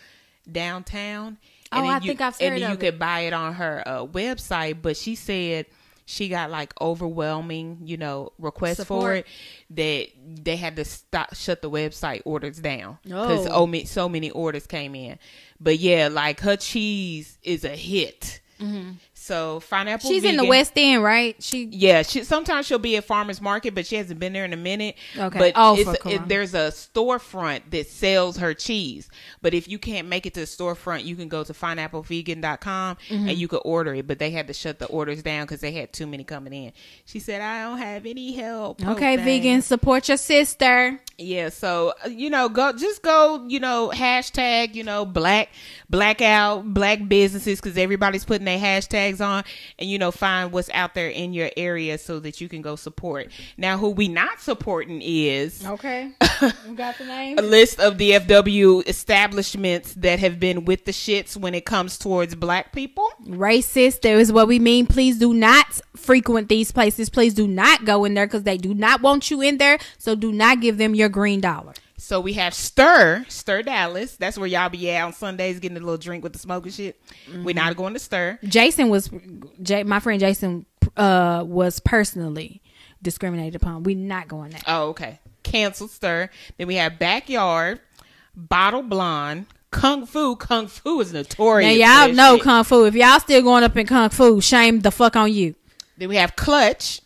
downtown. 0.50 1.38
Oh, 1.72 1.82
then 1.82 1.90
I 1.90 1.98
you, 2.00 2.08
think 2.08 2.22
I've 2.22 2.38
And 2.40 2.54
heard 2.54 2.62
then 2.62 2.72
you 2.72 2.78
could 2.78 2.98
buy 2.98 3.22
it 3.22 3.34
on 3.34 3.56
her 3.56 3.84
uh, 3.86 4.06
website. 4.06 4.82
But 4.82 4.96
she 4.96 5.16
said 5.16 5.66
she 6.06 6.30
got 6.30 6.52
like 6.52 6.74
overwhelming, 6.80 7.80
you 7.84 7.98
know, 7.98 8.32
requests 8.38 8.84
for 8.84 9.14
it 9.16 9.28
that 9.72 10.08
they 10.44 10.56
had 10.56 10.76
to 10.76 10.86
stop 10.86 11.36
shut 11.36 11.62
the 11.62 11.70
website 11.70 12.22
orders 12.26 12.60
down 12.60 13.00
because 13.04 13.48
Oh. 13.48 13.68
oh, 13.74 13.84
so 13.86 14.08
many 14.08 14.30
orders 14.32 14.68
came 14.68 14.96
in. 14.96 15.18
But 15.60 15.80
yeah, 15.80 16.10
like 16.12 16.40
her 16.42 16.58
cheese 16.58 17.38
is 17.44 17.64
a 17.64 17.76
hit. 17.76 18.42
Mm-hmm. 18.60 18.92
So 19.26 19.60
pineapple. 19.70 20.08
She's 20.10 20.24
in 20.24 20.38
the 20.38 20.46
West 20.46 20.74
End, 20.76 21.02
right? 21.04 21.36
She 21.42 21.66
yeah, 21.72 22.04
she 22.04 22.24
sometimes 22.24 22.68
she'll 22.68 22.78
be 22.78 22.96
at 22.98 23.06
farmers 23.06 23.42
market, 23.42 23.74
but 23.74 23.88
she 23.88 23.96
hasn't 23.96 24.20
been 24.20 24.34
there 24.34 24.46
in 24.46 24.54
a 24.54 24.58
minute. 24.58 24.96
Okay. 25.18 25.40
But 25.40 25.54
Oh, 25.56 25.76
it, 26.06 26.28
there's 26.28 26.54
a 26.54 26.68
storefront 26.70 27.62
that 27.72 27.88
sells 27.88 28.38
her 28.38 28.54
cheese. 28.54 29.10
But 29.42 29.56
if 29.56 29.68
you 29.68 29.80
can't 29.80 30.08
make 30.08 30.28
it 30.28 30.34
to 30.36 30.42
the 30.42 30.46
storefront, 30.46 31.06
you 31.06 31.16
can 31.16 31.28
go 31.28 31.44
to 31.44 31.54
pineapplevegan.com 31.54 32.98
Mm-hmm. 33.10 33.30
and 33.30 33.38
you 33.38 33.48
could 33.48 33.62
order 33.66 33.94
it. 33.96 34.06
But 34.08 34.20
they 34.20 34.30
had 34.32 34.48
to 34.48 34.54
shut 34.54 34.80
the 34.80 34.86
orders 34.88 35.24
down 35.24 35.46
because 35.46 35.62
they 35.62 35.72
had 35.72 35.92
too 35.92 36.06
many 36.08 36.24
coming 36.24 36.54
in. 36.54 36.72
She 37.06 37.20
said, 37.20 37.42
"I 37.42 37.64
don't 37.64 37.78
have 37.80 38.06
any 38.06 38.34
help." 38.34 38.86
okay, 38.86 39.18
Oh, 39.20 39.24
vegan, 39.24 39.62
support 39.62 40.08
your 40.08 40.18
sister. 40.18 41.00
Yeah, 41.18 41.50
so 41.50 41.94
uh, 42.06 42.10
you 42.10 42.30
know, 42.30 42.50
go 42.50 42.74
just 42.74 43.02
go, 43.02 43.46
you 43.48 43.60
know, 43.60 43.92
hashtag, 43.94 44.76
you 44.76 44.84
know, 44.84 45.06
black 45.06 45.50
blackout 45.90 46.74
black 46.74 47.08
businesses 47.08 47.60
because 47.62 47.78
everybody's 47.78 48.26
putting 48.26 48.46
their 48.46 48.60
hashtags 48.60 49.15
on, 49.22 49.44
and 49.80 49.90
you 49.90 49.98
know, 49.98 50.12
find 50.12 50.52
what's 50.52 50.70
out 50.72 50.94
there 50.94 51.10
in 51.10 51.34
your 51.34 51.50
area 51.58 51.98
so 51.98 52.20
that 52.20 52.42
you 52.42 52.50
can 52.50 52.62
go 52.62 52.76
support. 52.76 53.30
Now, 53.58 53.78
who 53.78 53.90
we 53.90 54.08
not 54.08 54.40
supporting 54.42 55.02
is 55.04 55.66
Okay. 55.66 56.12
you 56.68 56.76
got 56.76 56.98
the 56.98 57.06
name? 57.06 57.38
a 57.40 57.42
list 57.42 57.80
of 57.80 57.98
the 57.98 58.12
FW 58.12 58.88
establishments 58.88 59.94
that 59.96 60.20
have 60.20 60.40
been 60.40 60.66
with 60.66 60.86
the 60.86 60.92
shits 60.92 61.36
when 61.38 61.54
it 61.56 61.66
comes 61.66 61.98
towards 61.98 62.36
black 62.36 62.72
people. 62.74 63.08
Racist. 63.28 64.02
There 64.02 64.20
is 64.20 64.32
what 64.32 64.48
we 64.48 64.60
mean. 64.60 64.86
Please 64.88 65.18
do 65.18 65.34
not 65.34 65.80
frequent 65.96 66.50
these 66.50 66.72
places. 66.72 67.10
Please 67.10 67.34
do 67.34 67.48
not 67.48 67.86
go 67.86 68.06
in 68.06 68.14
there 68.14 68.28
because 68.28 68.44
they 68.44 68.58
do 68.58 68.74
not 68.74 69.02
want 69.02 69.32
you 69.32 69.42
in 69.42 69.58
there. 69.58 69.78
So 69.98 70.16
do 70.16 70.32
not 70.32 70.62
give 70.62 70.78
them 70.78 70.96
your 70.96 71.10
green 71.10 71.42
dollar. 71.42 71.74
So 71.98 72.20
we 72.20 72.34
have 72.34 72.54
Stir, 72.54 73.26
Stir 73.30 73.62
Dallas. 73.62 74.18
That's 74.18 74.38
where 74.38 74.48
y'all 74.48 74.70
be 74.70 74.92
at 74.92 75.04
on 75.04 75.14
Sundays 75.14 75.60
getting 75.60 75.78
a 75.78 75.80
little 75.80 75.98
drink 75.98 76.24
with 76.24 76.34
the 76.34 76.40
smoking 76.40 76.72
shit. 76.72 77.00
We're 77.44 77.56
not 77.56 77.76
going 77.78 77.94
to 77.94 78.00
Stir. 78.00 78.38
Jason 78.44 78.90
was, 78.90 79.10
J, 79.62 79.84
my 79.84 80.00
friend 80.00 80.20
Jason 80.20 80.66
uh, 80.98 81.44
was 81.46 81.80
personally 81.80 82.62
discriminated 83.02 83.56
upon. 83.56 83.84
We're 83.84 83.96
not 83.96 84.28
going 84.28 84.52
there. 84.52 84.62
Oh, 84.68 84.90
okay. 84.90 85.20
Cancel 85.44 85.88
Stir. 85.88 86.30
Then 86.58 86.68
we 86.68 86.76
have 86.76 87.00
Backyard, 87.00 87.80
Bottle 88.36 88.82
Blonde, 88.82 89.46
Kung 89.72 90.06
Fu. 90.06 90.36
Kung 90.36 90.68
Fu 90.68 91.00
is 91.00 91.14
notorious. 91.14 91.78
Now 91.78 92.06
y'all 92.06 92.14
know 92.14 92.36
shit. 92.36 92.44
kung 92.44 92.64
fu. 92.64 92.86
If 92.86 92.96
y'all 92.96 93.20
still 93.20 93.42
going 93.42 93.64
up 93.64 93.76
in 93.78 93.86
kung 93.88 94.10
fu, 94.10 94.42
shame 94.42 94.80
the 94.80 94.92
fuck 94.92 95.16
on 95.16 95.32
you. 95.32 95.56
Then 95.98 96.10
we 96.10 96.18
have 96.18 96.36
Clutch, 96.36 97.02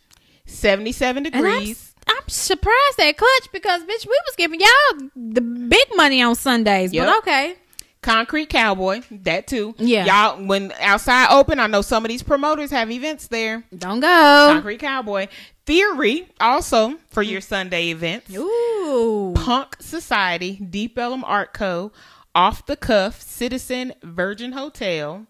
77 0.45 1.23
degrees. 1.23 1.88
I'm 2.09 2.27
surprised 2.27 2.99
at 2.99 3.17
Clutch 3.17 3.51
because 3.51 3.83
bitch, 3.83 4.05
we 4.05 4.19
was 4.27 4.35
giving 4.37 4.59
y'all 4.59 5.09
the 5.15 5.41
big 5.41 5.87
money 5.95 6.21
on 6.21 6.35
Sundays. 6.35 6.91
Yep. 6.91 7.05
But 7.05 7.17
okay, 7.19 7.55
Concrete 8.01 8.49
Cowboy, 8.49 9.01
that 9.11 9.47
too. 9.47 9.75
Yeah. 9.77 10.05
Y'all, 10.05 10.45
when 10.45 10.71
outside 10.79 11.27
open, 11.31 11.59
I 11.59 11.67
know 11.67 11.81
some 11.81 12.05
of 12.05 12.09
these 12.09 12.23
promoters 12.23 12.71
have 12.71 12.89
events 12.89 13.27
there. 13.27 13.63
don't 13.77 13.99
go. 13.99 14.49
Concrete 14.53 14.79
Cowboy. 14.79 15.27
Theory, 15.65 16.27
also 16.39 16.95
for 17.09 17.21
your 17.21 17.41
Sunday 17.41 17.89
events. 17.89 18.33
Ooh, 18.35 19.33
Punk 19.35 19.77
Society, 19.81 20.55
Deep 20.55 20.97
Ellum 20.97 21.23
Art 21.23 21.53
Co., 21.53 21.91
Off 22.33 22.65
the 22.65 22.77
Cuff, 22.77 23.21
Citizen, 23.21 23.93
Virgin 24.01 24.53
Hotel. 24.53 25.27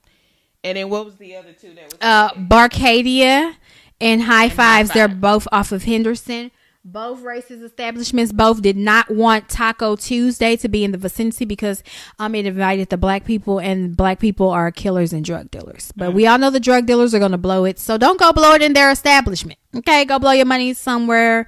And 0.64 0.78
then 0.78 0.90
what 0.90 1.06
was 1.06 1.16
the 1.16 1.36
other 1.36 1.54
two 1.54 1.74
that 1.74 1.86
was 1.86 1.98
uh, 2.02 2.34
Barcadia 2.36 3.56
and 4.00 4.22
High 4.22 4.50
Fives. 4.50 4.92
High 4.92 4.94
They're 4.94 5.08
both 5.08 5.48
off 5.52 5.72
of 5.72 5.84
Henderson. 5.84 6.52
Both 6.92 7.20
racist 7.22 7.64
establishments 7.64 8.32
both 8.32 8.64
did 8.64 8.76
not 8.76 9.12
want 9.12 9.48
Taco 9.48 9.96
Tuesday 9.96 10.56
to 10.56 10.68
be 10.68 10.84
in 10.84 10.92
the 10.92 10.98
vicinity 10.98 11.46
because 11.46 11.84
um 12.18 12.34
it 12.34 12.48
invited 12.48 12.90
the 12.90 12.98
black 12.98 13.26
people 13.26 13.60
and 13.60 13.96
black 13.96 14.20
people 14.20 14.50
are 14.50 14.72
killers 14.72 15.14
and 15.14 15.24
drug 15.24 15.52
dealers. 15.52 15.92
But 15.96 16.16
we 16.16 16.26
all 16.26 16.40
know 16.40 16.50
the 16.50 16.60
drug 16.60 16.88
dealers 16.88 17.14
are 17.14 17.20
going 17.20 17.32
to 17.32 17.38
blow 17.38 17.64
it, 17.66 17.78
so 17.78 18.00
don't 18.00 18.20
go 18.20 18.34
blow 18.34 18.54
it 18.54 18.64
in 18.64 18.74
their 18.74 18.90
establishment. 18.90 19.60
Okay, 19.76 20.04
go 20.04 20.18
blow 20.18 20.32
your 20.32 20.48
money 20.48 20.74
somewhere 20.74 21.46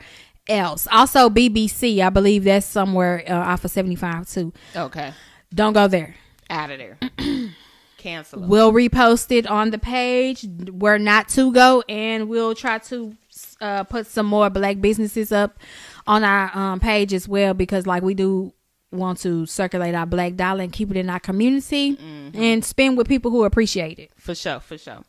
else. 0.48 0.88
Also, 0.92 1.28
BBC, 1.28 2.00
I 2.06 2.10
believe 2.10 2.44
that's 2.44 2.68
somewhere 2.68 3.24
uh, 3.28 3.34
off 3.34 3.66
of 3.66 3.72
seventy 3.72 3.96
five 3.96 4.30
too. 4.30 4.54
Okay. 4.76 5.12
Don't 5.54 5.74
go 5.74 5.88
there. 5.88 6.16
Out 6.52 6.70
of 6.70 6.78
there. 6.78 7.00
Cancel. 7.98 8.42
We'll 8.42 8.74
repost 8.74 9.36
it 9.36 9.46
on 9.48 9.72
the 9.72 9.78
page 9.78 10.46
where 10.72 11.00
not 11.00 11.30
to 11.30 11.52
go, 11.52 11.84
and 11.88 12.30
we'll 12.30 12.56
try 12.56 12.78
to 12.80 13.16
uh, 13.62 13.84
put 13.84 14.08
some 14.08 14.26
more 14.26 14.50
black 14.50 14.82
businesses 14.82 15.32
up 15.32 15.60
on 16.08 16.24
our 16.24 16.56
um, 16.58 16.80
page 16.80 17.14
as 17.14 17.28
well 17.28 17.54
because, 17.54 17.88
like, 17.88 18.04
we 18.04 18.14
do 18.14 18.54
want 18.92 19.20
to 19.20 19.46
circulate 19.46 19.96
our 19.96 20.06
black 20.06 20.36
dollar 20.36 20.62
and 20.62 20.74
keep 20.74 20.92
it 20.92 20.98
in 20.98 21.10
our 21.10 21.20
community 21.20 21.98
and 22.34 22.64
spend 22.66 22.98
with 22.98 23.08
people 23.08 23.32
who 23.32 23.46
appreciate 23.46 24.00
it. 24.00 24.12
For 24.18 24.36
sure, 24.36 24.60
for 24.60 24.78
sure. 24.78 25.00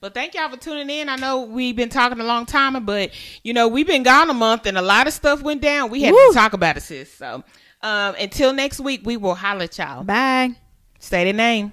But 0.00 0.14
thank 0.14 0.34
y'all 0.34 0.48
for 0.48 0.56
tuning 0.56 0.88
in. 0.90 1.08
I 1.08 1.16
know 1.16 1.42
we've 1.42 1.74
been 1.74 1.88
talking 1.88 2.20
a 2.20 2.24
long 2.24 2.46
time, 2.46 2.84
but 2.84 3.10
you 3.42 3.52
know, 3.52 3.68
we've 3.68 3.86
been 3.86 4.04
gone 4.04 4.30
a 4.30 4.34
month 4.34 4.66
and 4.66 4.78
a 4.78 4.82
lot 4.82 5.06
of 5.06 5.12
stuff 5.12 5.42
went 5.42 5.60
down. 5.60 5.90
We 5.90 6.02
had 6.02 6.12
Woo. 6.12 6.28
to 6.28 6.34
talk 6.34 6.52
about 6.52 6.76
it, 6.76 6.82
sis. 6.82 7.12
So 7.12 7.42
um 7.82 8.14
until 8.18 8.52
next 8.52 8.78
week, 8.78 9.02
we 9.04 9.16
will 9.16 9.34
holler 9.34 9.64
at 9.64 9.76
y'all. 9.76 10.04
Bye. 10.04 10.54
Say 11.00 11.24
the 11.24 11.32
name. 11.32 11.72